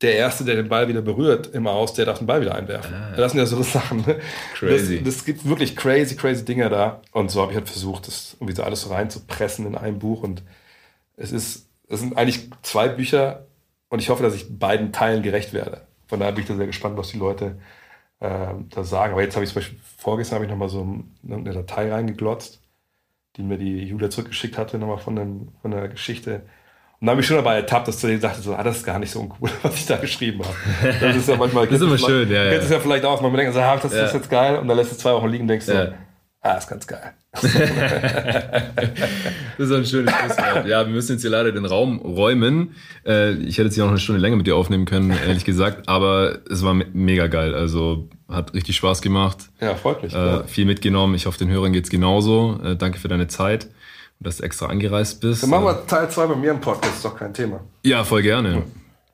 der 0.00 0.14
Erste, 0.14 0.44
der 0.44 0.54
den 0.54 0.68
Ball 0.68 0.86
wieder 0.86 1.02
berührt 1.02 1.48
im 1.48 1.66
Aus, 1.66 1.92
der 1.92 2.06
darf 2.06 2.18
den 2.18 2.26
Ball 2.26 2.40
wieder 2.40 2.54
einwerfen. 2.54 2.94
Ah. 2.94 3.16
Das 3.16 3.32
sind 3.32 3.40
ja 3.40 3.46
so 3.46 3.62
Sachen. 3.62 4.04
Ne? 4.06 4.20
Crazy. 4.54 5.02
Das, 5.02 5.16
das, 5.16 5.24
gibt 5.24 5.48
wirklich 5.48 5.74
crazy, 5.74 6.16
crazy 6.16 6.44
Dinge 6.44 6.68
da. 6.68 7.02
Und 7.12 7.30
so 7.30 7.42
habe 7.42 7.52
ich 7.52 7.58
halt 7.58 7.68
versucht, 7.68 8.06
das 8.06 8.34
irgendwie 8.34 8.54
so 8.54 8.62
alles 8.62 8.82
so 8.82 8.90
reinzupressen 8.90 9.66
in 9.66 9.74
ein 9.74 9.98
Buch. 9.98 10.22
Und 10.22 10.42
es 11.16 11.32
ist, 11.32 11.68
es 11.88 12.00
sind 12.00 12.16
eigentlich 12.16 12.48
zwei 12.62 12.88
Bücher 12.88 13.46
und 13.88 14.00
ich 14.00 14.08
hoffe, 14.10 14.22
dass 14.22 14.34
ich 14.34 14.58
beiden 14.58 14.92
Teilen 14.92 15.22
gerecht 15.22 15.52
werde. 15.52 15.82
Von 16.06 16.20
daher 16.20 16.32
bin 16.32 16.42
ich 16.42 16.48
da 16.48 16.56
sehr 16.56 16.66
gespannt, 16.66 16.96
was 16.96 17.08
die 17.08 17.18
Leute 17.18 17.58
äh, 18.20 18.54
da 18.70 18.84
sagen. 18.84 19.12
Aber 19.12 19.22
jetzt 19.22 19.34
habe 19.34 19.44
ich 19.44 19.50
zum 19.50 19.60
Beispiel, 19.60 19.78
vorgestern 19.96 20.36
habe 20.36 20.44
ich 20.44 20.50
nochmal 20.50 20.68
so 20.68 20.86
eine 21.26 21.52
Datei 21.52 21.90
reingeglotzt, 21.92 22.60
die 23.36 23.42
mir 23.42 23.58
die 23.58 23.84
Julia 23.84 24.10
zurückgeschickt 24.10 24.58
hatte, 24.58 24.78
nochmal 24.78 24.98
von, 24.98 25.16
den, 25.16 25.48
von 25.60 25.72
der 25.72 25.88
Geschichte 25.88 26.42
und 27.00 27.06
dann 27.06 27.12
habe 27.12 27.20
ich 27.20 27.28
schon 27.28 27.36
dabei 27.36 27.54
ertappt, 27.54 27.86
dass 27.86 28.00
du 28.00 28.08
dir 28.08 28.18
dachte, 28.18 28.42
so, 28.42 28.56
ah, 28.56 28.62
das 28.64 28.78
ist 28.78 28.84
gar 28.84 28.98
nicht 28.98 29.12
so 29.12 29.20
uncool, 29.20 29.50
was 29.62 29.76
ich 29.76 29.86
da 29.86 29.98
geschrieben 29.98 30.40
habe. 30.42 30.56
Das 31.00 31.14
ist 31.14 31.28
ja 31.28 31.36
manchmal. 31.36 31.68
das 31.68 31.80
ist 31.80 31.86
immer 31.86 31.96
schön, 31.96 32.28
ja. 32.28 32.48
Kennst 32.50 32.64
es 32.64 32.70
ja 32.72 32.80
vielleicht 32.80 33.04
auch, 33.04 33.20
man 33.20 33.32
denkt, 33.34 33.54
so, 33.54 33.60
ah, 33.60 33.76
das 33.76 33.94
ja. 33.94 34.06
ist 34.06 34.14
jetzt 34.14 34.28
geil, 34.28 34.58
und 34.58 34.66
dann 34.66 34.76
lässt 34.76 34.90
es 34.90 34.98
zwei 34.98 35.12
Wochen 35.12 35.28
liegen 35.28 35.42
und 35.42 35.48
denkst 35.48 35.68
ja. 35.68 35.86
so, 35.86 35.92
ah, 36.40 36.54
ist 36.54 36.68
ganz 36.68 36.88
geil. 36.88 37.12
das 37.32 37.44
ist 39.58 39.70
ein 39.70 39.84
schönes 39.84 40.12
Schlusswort. 40.12 40.66
Ja, 40.66 40.84
wir 40.84 40.92
müssen 40.92 41.12
jetzt 41.12 41.20
hier 41.20 41.30
leider 41.30 41.52
den 41.52 41.66
Raum 41.66 42.00
räumen. 42.00 42.74
Äh, 43.06 43.34
ich 43.34 43.58
hätte 43.58 43.66
jetzt 43.66 43.74
hier 43.74 43.84
noch 43.84 43.90
eine 43.90 44.00
Stunde 44.00 44.20
länger 44.20 44.36
mit 44.36 44.48
dir 44.48 44.56
aufnehmen 44.56 44.84
können, 44.84 45.10
ehrlich 45.26 45.44
gesagt, 45.44 45.88
aber 45.88 46.38
es 46.50 46.64
war 46.64 46.74
mega 46.74 47.28
geil. 47.28 47.54
Also 47.54 48.08
hat 48.28 48.54
richtig 48.54 48.74
Spaß 48.76 49.02
gemacht. 49.02 49.50
Ja, 49.60 49.76
freut 49.76 50.02
mich. 50.02 50.14
Äh, 50.14 50.48
viel 50.48 50.64
mitgenommen. 50.64 51.14
Ich 51.14 51.26
hoffe, 51.26 51.38
den 51.38 51.48
Hörern 51.50 51.72
geht 51.72 51.84
es 51.84 51.90
genauso. 51.90 52.58
Äh, 52.64 52.74
danke 52.74 52.98
für 52.98 53.06
deine 53.08 53.28
Zeit 53.28 53.68
dass 54.20 54.38
du 54.38 54.42
extra 54.44 54.66
angereist 54.66 55.20
bist. 55.20 55.42
Dann 55.42 55.50
machen 55.50 55.64
wir 55.64 55.86
Teil 55.86 56.10
2 56.10 56.26
bei 56.26 56.36
mir 56.36 56.50
im 56.50 56.60
Podcast, 56.60 56.96
ist 56.96 57.04
doch 57.04 57.16
kein 57.16 57.32
Thema. 57.32 57.60
Ja, 57.84 58.04
voll 58.04 58.22
gerne. 58.22 58.64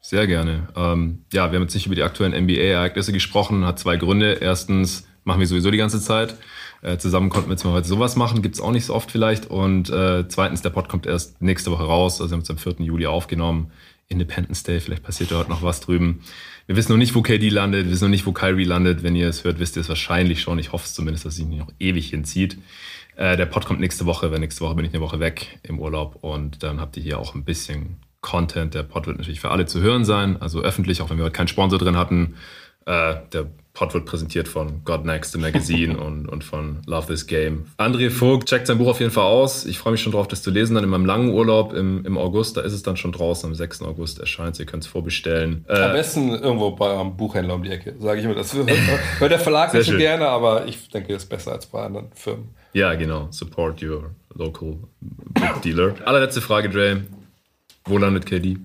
Sehr 0.01 0.27
gerne. 0.27 0.69
Ähm, 0.77 1.25
ja, 1.33 1.51
wir 1.51 1.57
haben 1.57 1.63
jetzt 1.63 1.75
nicht 1.75 1.87
über 1.87 1.95
die 1.95 2.03
aktuellen 2.03 2.35
NBA-Ereignisse 2.45 3.13
gesprochen, 3.13 3.65
hat 3.65 3.79
zwei 3.79 3.97
Gründe. 3.97 4.35
Erstens 4.35 5.07
machen 5.25 5.41
wir 5.41 5.47
sowieso 5.47 5.71
die 5.71 5.79
ganze 5.79 6.01
Zeit. 6.01 6.37
Äh, 6.83 6.99
zusammen 6.99 7.31
konnten 7.31 7.49
wir 7.49 7.55
jetzt 7.55 7.65
mal 7.65 7.73
heute 7.73 7.89
sowas 7.89 8.15
machen, 8.15 8.43
gibt 8.43 8.57
es 8.57 8.61
auch 8.61 8.71
nicht 8.71 8.85
so 8.85 8.95
oft 8.95 9.11
vielleicht. 9.11 9.47
Und 9.47 9.89
äh, 9.89 10.29
zweitens, 10.29 10.61
der 10.61 10.71
Pod 10.71 10.91
kommt 10.91 11.07
erst 11.07 11.41
nächste 11.41 11.71
Woche 11.71 11.85
raus. 11.85 12.21
Also 12.21 12.33
wir 12.33 12.37
haben 12.37 12.43
es 12.43 12.51
am 12.51 12.59
4. 12.59 12.75
Juli 12.85 13.07
aufgenommen. 13.07 13.73
Independence 14.09 14.63
Day, 14.63 14.81
vielleicht 14.81 15.03
passiert 15.03 15.31
da 15.31 15.39
heute 15.39 15.49
noch 15.49 15.63
was 15.63 15.81
drüben. 15.81 16.21
Wir 16.67 16.77
wissen 16.77 16.93
noch 16.93 16.99
nicht, 16.99 17.15
wo 17.15 17.23
KD 17.23 17.49
landet, 17.49 17.87
wir 17.87 17.93
wissen 17.93 18.05
noch 18.05 18.11
nicht, 18.11 18.27
wo 18.27 18.33
Kyrie 18.33 18.65
landet. 18.65 19.03
Wenn 19.03 19.17
ihr 19.17 19.29
es 19.29 19.45
hört, 19.45 19.59
wisst 19.59 19.77
ihr 19.77 19.81
es 19.81 19.89
wahrscheinlich 19.89 20.43
schon. 20.43 20.59
Ich 20.59 20.73
hoffe 20.73 20.85
es 20.85 20.93
zumindest, 20.93 21.25
dass 21.25 21.37
sich 21.37 21.47
nicht 21.47 21.59
noch 21.59 21.73
ewig 21.79 22.11
hinzieht. 22.11 22.59
Äh, 23.17 23.37
der 23.37 23.47
Pod 23.47 23.67
kommt 23.67 23.81
nächste 23.81 24.07
Woche, 24.07 24.31
weil 24.31 24.41
nächste 24.41 24.65
Woche 24.65 24.75
bin 24.75 24.85
ich 24.85 24.93
eine 24.93 25.03
Woche 25.03 25.21
weg 25.21 25.59
im 25.63 25.79
Urlaub 25.79 26.19
und 26.23 26.63
dann 26.63 26.81
habt 26.81 26.97
ihr 26.97 27.03
hier 27.03 27.19
auch 27.19 27.35
ein 27.35 27.45
bisschen 27.45 28.01
Content. 28.21 28.75
Der 28.75 28.83
Pod 28.83 29.07
wird 29.07 29.19
natürlich 29.19 29.41
für 29.41 29.51
alle 29.51 29.67
zu 29.67 29.81
hören 29.81 30.05
sein, 30.05 30.41
also 30.41 30.61
öffentlich, 30.63 31.03
auch 31.03 31.11
wenn 31.11 31.19
wir 31.19 31.25
heute 31.25 31.37
keinen 31.37 31.49
Sponsor 31.49 31.79
drin 31.79 31.97
hatten. 31.97 32.35
Äh, 32.87 33.17
der 33.33 33.47
Pod 33.73 33.93
wird 33.93 34.05
präsentiert 34.07 34.47
von 34.47 34.85
God 34.85 35.05
Next, 35.05 35.33
the 35.33 35.39
Magazine 35.39 35.99
und, 36.05 36.29
und 36.29 36.45
von 36.45 36.83
Love 36.87 37.09
This 37.09 37.27
Game. 37.27 37.67
André 37.77 38.09
Vogt 38.09 38.49
checkt 38.49 38.67
sein 38.67 38.79
Buch 38.79 38.89
auf 38.89 39.01
jeden 39.01 39.11
Fall 39.11 39.25
aus. 39.25 39.67
Ich 39.67 39.79
freue 39.79 39.93
mich 39.93 40.03
schon 40.03 40.13
drauf, 40.13 40.29
das 40.29 40.43
zu 40.43 40.51
lesen. 40.51 40.75
Dann 40.75 40.85
in 40.85 40.91
meinem 40.91 41.07
langen 41.07 41.31
Urlaub 41.31 41.73
im, 41.73 42.05
im 42.05 42.17
August, 42.17 42.57
da 42.57 42.61
ist 42.61 42.73
es 42.73 42.83
dann 42.83 42.97
schon 42.97 43.13
draußen. 43.13 43.49
Am 43.49 43.55
6. 43.55 43.83
August 43.83 44.21
erscheint 44.21 44.55
es. 44.55 44.61
Ihr 44.61 44.67
könnt 44.67 44.85
es 44.85 44.89
vorbestellen. 44.89 45.65
Äh, 45.69 45.77
Am 45.77 45.93
besten 45.93 46.31
irgendwo 46.31 46.71
bei 46.71 46.99
einem 46.99 47.17
Buchhändler 47.17 47.55
um 47.55 47.63
die 47.63 47.71
Ecke, 47.71 47.95
sage 47.99 48.21
ich 48.21 48.27
immer. 48.27 48.35
Das 48.35 48.55
hört 48.55 48.69
der 49.21 49.39
Verlag 49.39 49.75
nicht 49.75 49.87
so 49.87 49.97
gerne, 49.97 50.29
aber 50.29 50.67
ich 50.67 50.89
denke, 50.89 51.13
das 51.13 51.25
ist 51.25 51.29
besser 51.29 51.53
als 51.53 51.67
bei 51.67 51.85
anderen 51.85 52.13
Firmen. 52.15 52.55
Ja, 52.75 52.95
genau. 52.95 53.29
Support 53.31 53.83
your 53.85 54.11
local 54.35 54.81
book 55.01 55.63
dealer. 55.63 55.95
Allerletzte 56.05 56.41
Frage, 56.41 56.69
Dre. 56.69 57.03
Wo 57.85 57.99
landet 57.99 58.27
KD? 58.27 58.59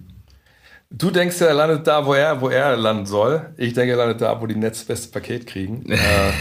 Du 0.90 1.12
denkst 1.12 1.40
ja, 1.40 1.48
er 1.48 1.54
landet 1.54 1.86
da, 1.86 2.04
wo 2.04 2.14
er, 2.14 2.42
wo 2.42 2.50
er 2.50 2.76
landen 2.76 3.06
soll. 3.06 3.54
Ich 3.58 3.74
denke, 3.74 3.92
er 3.92 3.98
landet 3.98 4.22
da, 4.22 4.42
wo 4.42 4.48
die 4.48 4.56
Netz 4.56 4.84
beste 4.84 5.12
Paket 5.12 5.46
kriegen. 5.46 5.86
äh, 5.92 6.32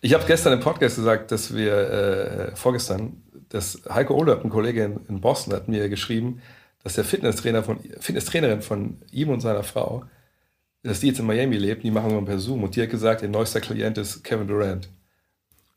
ich 0.00 0.14
habe 0.14 0.24
gestern 0.26 0.52
im 0.52 0.60
Podcast 0.60 0.94
gesagt, 0.94 1.32
dass 1.32 1.52
wir, 1.52 1.74
äh, 1.74 2.56
vorgestern, 2.56 3.20
dass 3.48 3.82
Heiko 3.92 4.14
Olderb, 4.14 4.44
ein 4.44 4.50
Kollege 4.50 4.84
in, 4.84 5.00
in, 5.08 5.20
Boston, 5.20 5.54
hat 5.54 5.66
mir 5.66 5.88
geschrieben, 5.88 6.40
dass 6.84 6.94
der 6.94 7.04
Fitnesstrainer 7.04 7.64
von, 7.64 7.80
Fitnesstrainerin 7.98 8.62
von 8.62 8.98
ihm 9.10 9.30
und 9.30 9.40
seiner 9.40 9.64
Frau, 9.64 10.04
dass 10.84 11.00
die 11.00 11.08
jetzt 11.08 11.18
in 11.18 11.26
Miami 11.26 11.56
lebt, 11.56 11.82
die 11.82 11.90
machen 11.90 12.12
wir 12.12 12.24
per 12.24 12.38
Zoom. 12.38 12.62
Und 12.62 12.76
die 12.76 12.82
hat 12.82 12.90
gesagt, 12.90 13.22
ihr 13.22 13.28
neuester 13.28 13.60
Klient 13.60 13.98
ist 13.98 14.22
Kevin 14.22 14.46
Durant. 14.46 14.88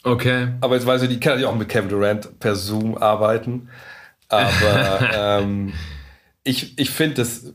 Okay. 0.03 0.49
Aber 0.61 0.75
jetzt 0.75 0.85
weiß 0.85 1.01
ich, 1.03 1.09
die 1.09 1.19
kann 1.19 1.39
ja 1.39 1.47
auch 1.49 1.55
mit 1.55 1.69
Kevin 1.69 1.89
Durant 1.89 2.39
per 2.39 2.55
Zoom 2.55 2.97
arbeiten. 2.97 3.69
Aber 4.27 5.09
ähm, 5.41 5.73
ich, 6.43 6.77
ich 6.79 6.89
finde 6.89 7.15
das 7.15 7.53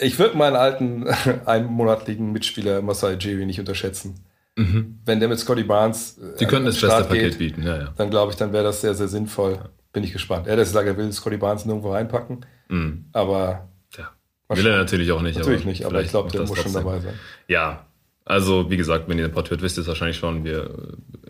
ich 0.00 0.18
würde 0.18 0.36
meinen 0.36 0.56
alten 0.56 1.06
einmonatlichen 1.46 2.32
Mitspieler 2.32 2.82
Masai 2.82 3.14
Jiri 3.14 3.46
nicht 3.46 3.60
unterschätzen. 3.60 4.14
Mhm. 4.56 4.98
Wenn 5.04 5.20
der 5.20 5.28
mit 5.28 5.38
Scotty 5.38 5.62
Barnes. 5.62 6.18
Äh, 6.18 6.38
Die 6.38 6.46
könnten 6.46 6.66
das 6.66 6.80
beste 6.80 7.04
Paket 7.04 7.38
bieten, 7.38 7.62
ja, 7.62 7.76
ja. 7.76 7.94
Dann 7.96 8.10
glaube 8.10 8.32
ich, 8.32 8.36
dann 8.36 8.52
wäre 8.52 8.64
das 8.64 8.80
sehr, 8.80 8.94
sehr 8.94 9.08
sinnvoll. 9.08 9.58
Bin 9.92 10.04
ich 10.04 10.12
gespannt. 10.12 10.46
Er 10.46 10.56
gesagt, 10.56 10.86
er 10.86 10.96
will 10.96 11.12
Scotty 11.12 11.36
Barnes 11.36 11.64
nirgendwo 11.64 11.92
reinpacken. 11.92 12.44
Mhm. 12.68 13.06
Aber. 13.12 13.68
Ja. 13.96 14.10
Will 14.48 14.66
er 14.66 14.78
natürlich 14.78 15.12
auch 15.12 15.22
nicht. 15.22 15.38
Natürlich 15.38 15.64
nicht, 15.64 15.84
aber 15.84 16.02
ich 16.02 16.10
glaube, 16.10 16.30
der 16.30 16.42
muss 16.42 16.58
schon 16.58 16.72
dabei 16.72 17.00
sein. 17.00 17.14
Ja, 17.46 17.86
also, 18.30 18.70
wie 18.70 18.76
gesagt, 18.76 19.08
wenn 19.08 19.18
ihr 19.18 19.26
den 19.26 19.32
Pod 19.32 19.50
hört, 19.50 19.60
wisst 19.60 19.76
ihr 19.76 19.80
es 19.80 19.88
wahrscheinlich 19.88 20.16
schon. 20.16 20.44
Wir 20.44 20.70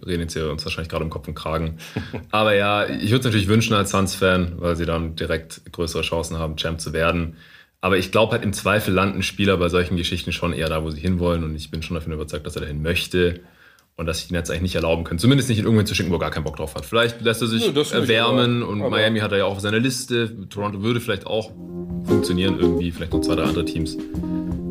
reden 0.07 0.21
jetzt 0.21 0.35
hier 0.35 0.51
uns 0.51 0.63
wahrscheinlich 0.65 0.91
gerade 0.91 1.03
im 1.03 1.11
Kopf 1.11 1.27
und 1.29 1.35
Kragen. 1.35 1.79
Aber 2.31 2.55
ja, 2.55 2.87
ich 2.87 3.11
würde 3.11 3.21
es 3.21 3.25
natürlich 3.25 3.49
wünschen 3.49 3.73
als 3.73 3.91
Suns-Fan, 3.91 4.57
weil 4.59 4.77
sie 4.77 4.85
dann 4.85 5.17
direkt 5.17 5.63
größere 5.73 6.03
Chancen 6.03 6.39
haben, 6.39 6.57
Champ 6.57 6.79
zu 6.79 6.93
werden. 6.93 7.37
Aber 7.81 7.97
ich 7.97 8.13
glaube 8.13 8.33
halt 8.33 8.45
im 8.45 8.53
Zweifel 8.53 8.93
landen 8.93 9.23
Spieler 9.23 9.57
bei 9.57 9.71
solchen 9.71 9.97
Geschichten 9.97 10.33
schon 10.33 10.53
eher 10.53 10.69
da, 10.69 10.85
wo 10.85 10.91
sie 10.91 11.01
hinwollen. 11.01 11.43
Und 11.43 11.57
ich 11.57 11.71
bin 11.71 11.83
schon 11.83 11.95
davon 11.95 12.13
überzeugt, 12.13 12.45
dass 12.45 12.57
er 12.57 12.61
dahin 12.61 12.83
möchte. 12.83 13.41
Und 13.97 14.05
dass 14.05 14.21
sich 14.21 14.31
ihn 14.31 14.35
jetzt 14.35 14.51
eigentlich 14.51 14.63
nicht 14.63 14.75
erlauben 14.75 15.05
können. 15.05 15.19
Zumindest 15.19 15.49
nicht 15.49 15.59
in 15.59 15.65
irgendwen 15.65 15.87
zu 15.87 15.95
schicken, 15.95 16.11
wo 16.11 16.17
er 16.17 16.21
gar 16.21 16.31
keinen 16.31 16.45
Bock 16.45 16.57
drauf 16.57 16.75
hat. 16.75 16.85
Vielleicht 16.85 17.23
lässt 17.23 17.41
er 17.41 17.49
sich 17.49 17.67
ja, 17.67 17.83
erwärmen 17.93 18.63
und 18.63 18.81
aber 18.81 18.91
Miami 18.91 19.21
hat 19.21 19.33
er 19.33 19.39
ja 19.39 19.45
auch 19.45 19.53
auf 19.53 19.61
seiner 19.61 19.79
Liste. 19.79 20.49
Toronto 20.49 20.83
würde 20.83 21.01
vielleicht 21.01 21.27
auch 21.27 21.51
funktionieren 22.05 22.59
irgendwie. 22.59 22.93
Vielleicht 22.93 23.13
noch 23.13 23.21
zwei, 23.21 23.37
drei 23.37 23.45
andere 23.45 23.65
Teams. 23.65 23.97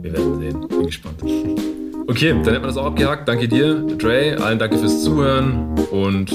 Wir 0.02 0.14
werden 0.14 0.40
sehen. 0.40 0.68
Bin 0.68 0.86
gespannt. 0.86 1.22
Okay, 2.10 2.30
dann 2.30 2.44
hätten 2.44 2.64
wir 2.64 2.68
das 2.68 2.78
auch 2.78 2.88
abgehakt. 2.88 3.28
Danke 3.28 3.48
dir, 3.48 3.76
Dre. 3.76 4.36
Allen 4.42 4.58
danke 4.58 4.80
fürs 4.80 5.04
Zuhören 5.04 5.76
und 5.92 6.32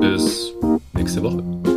bis 0.00 0.54
nächste 0.94 1.22
Woche. 1.22 1.69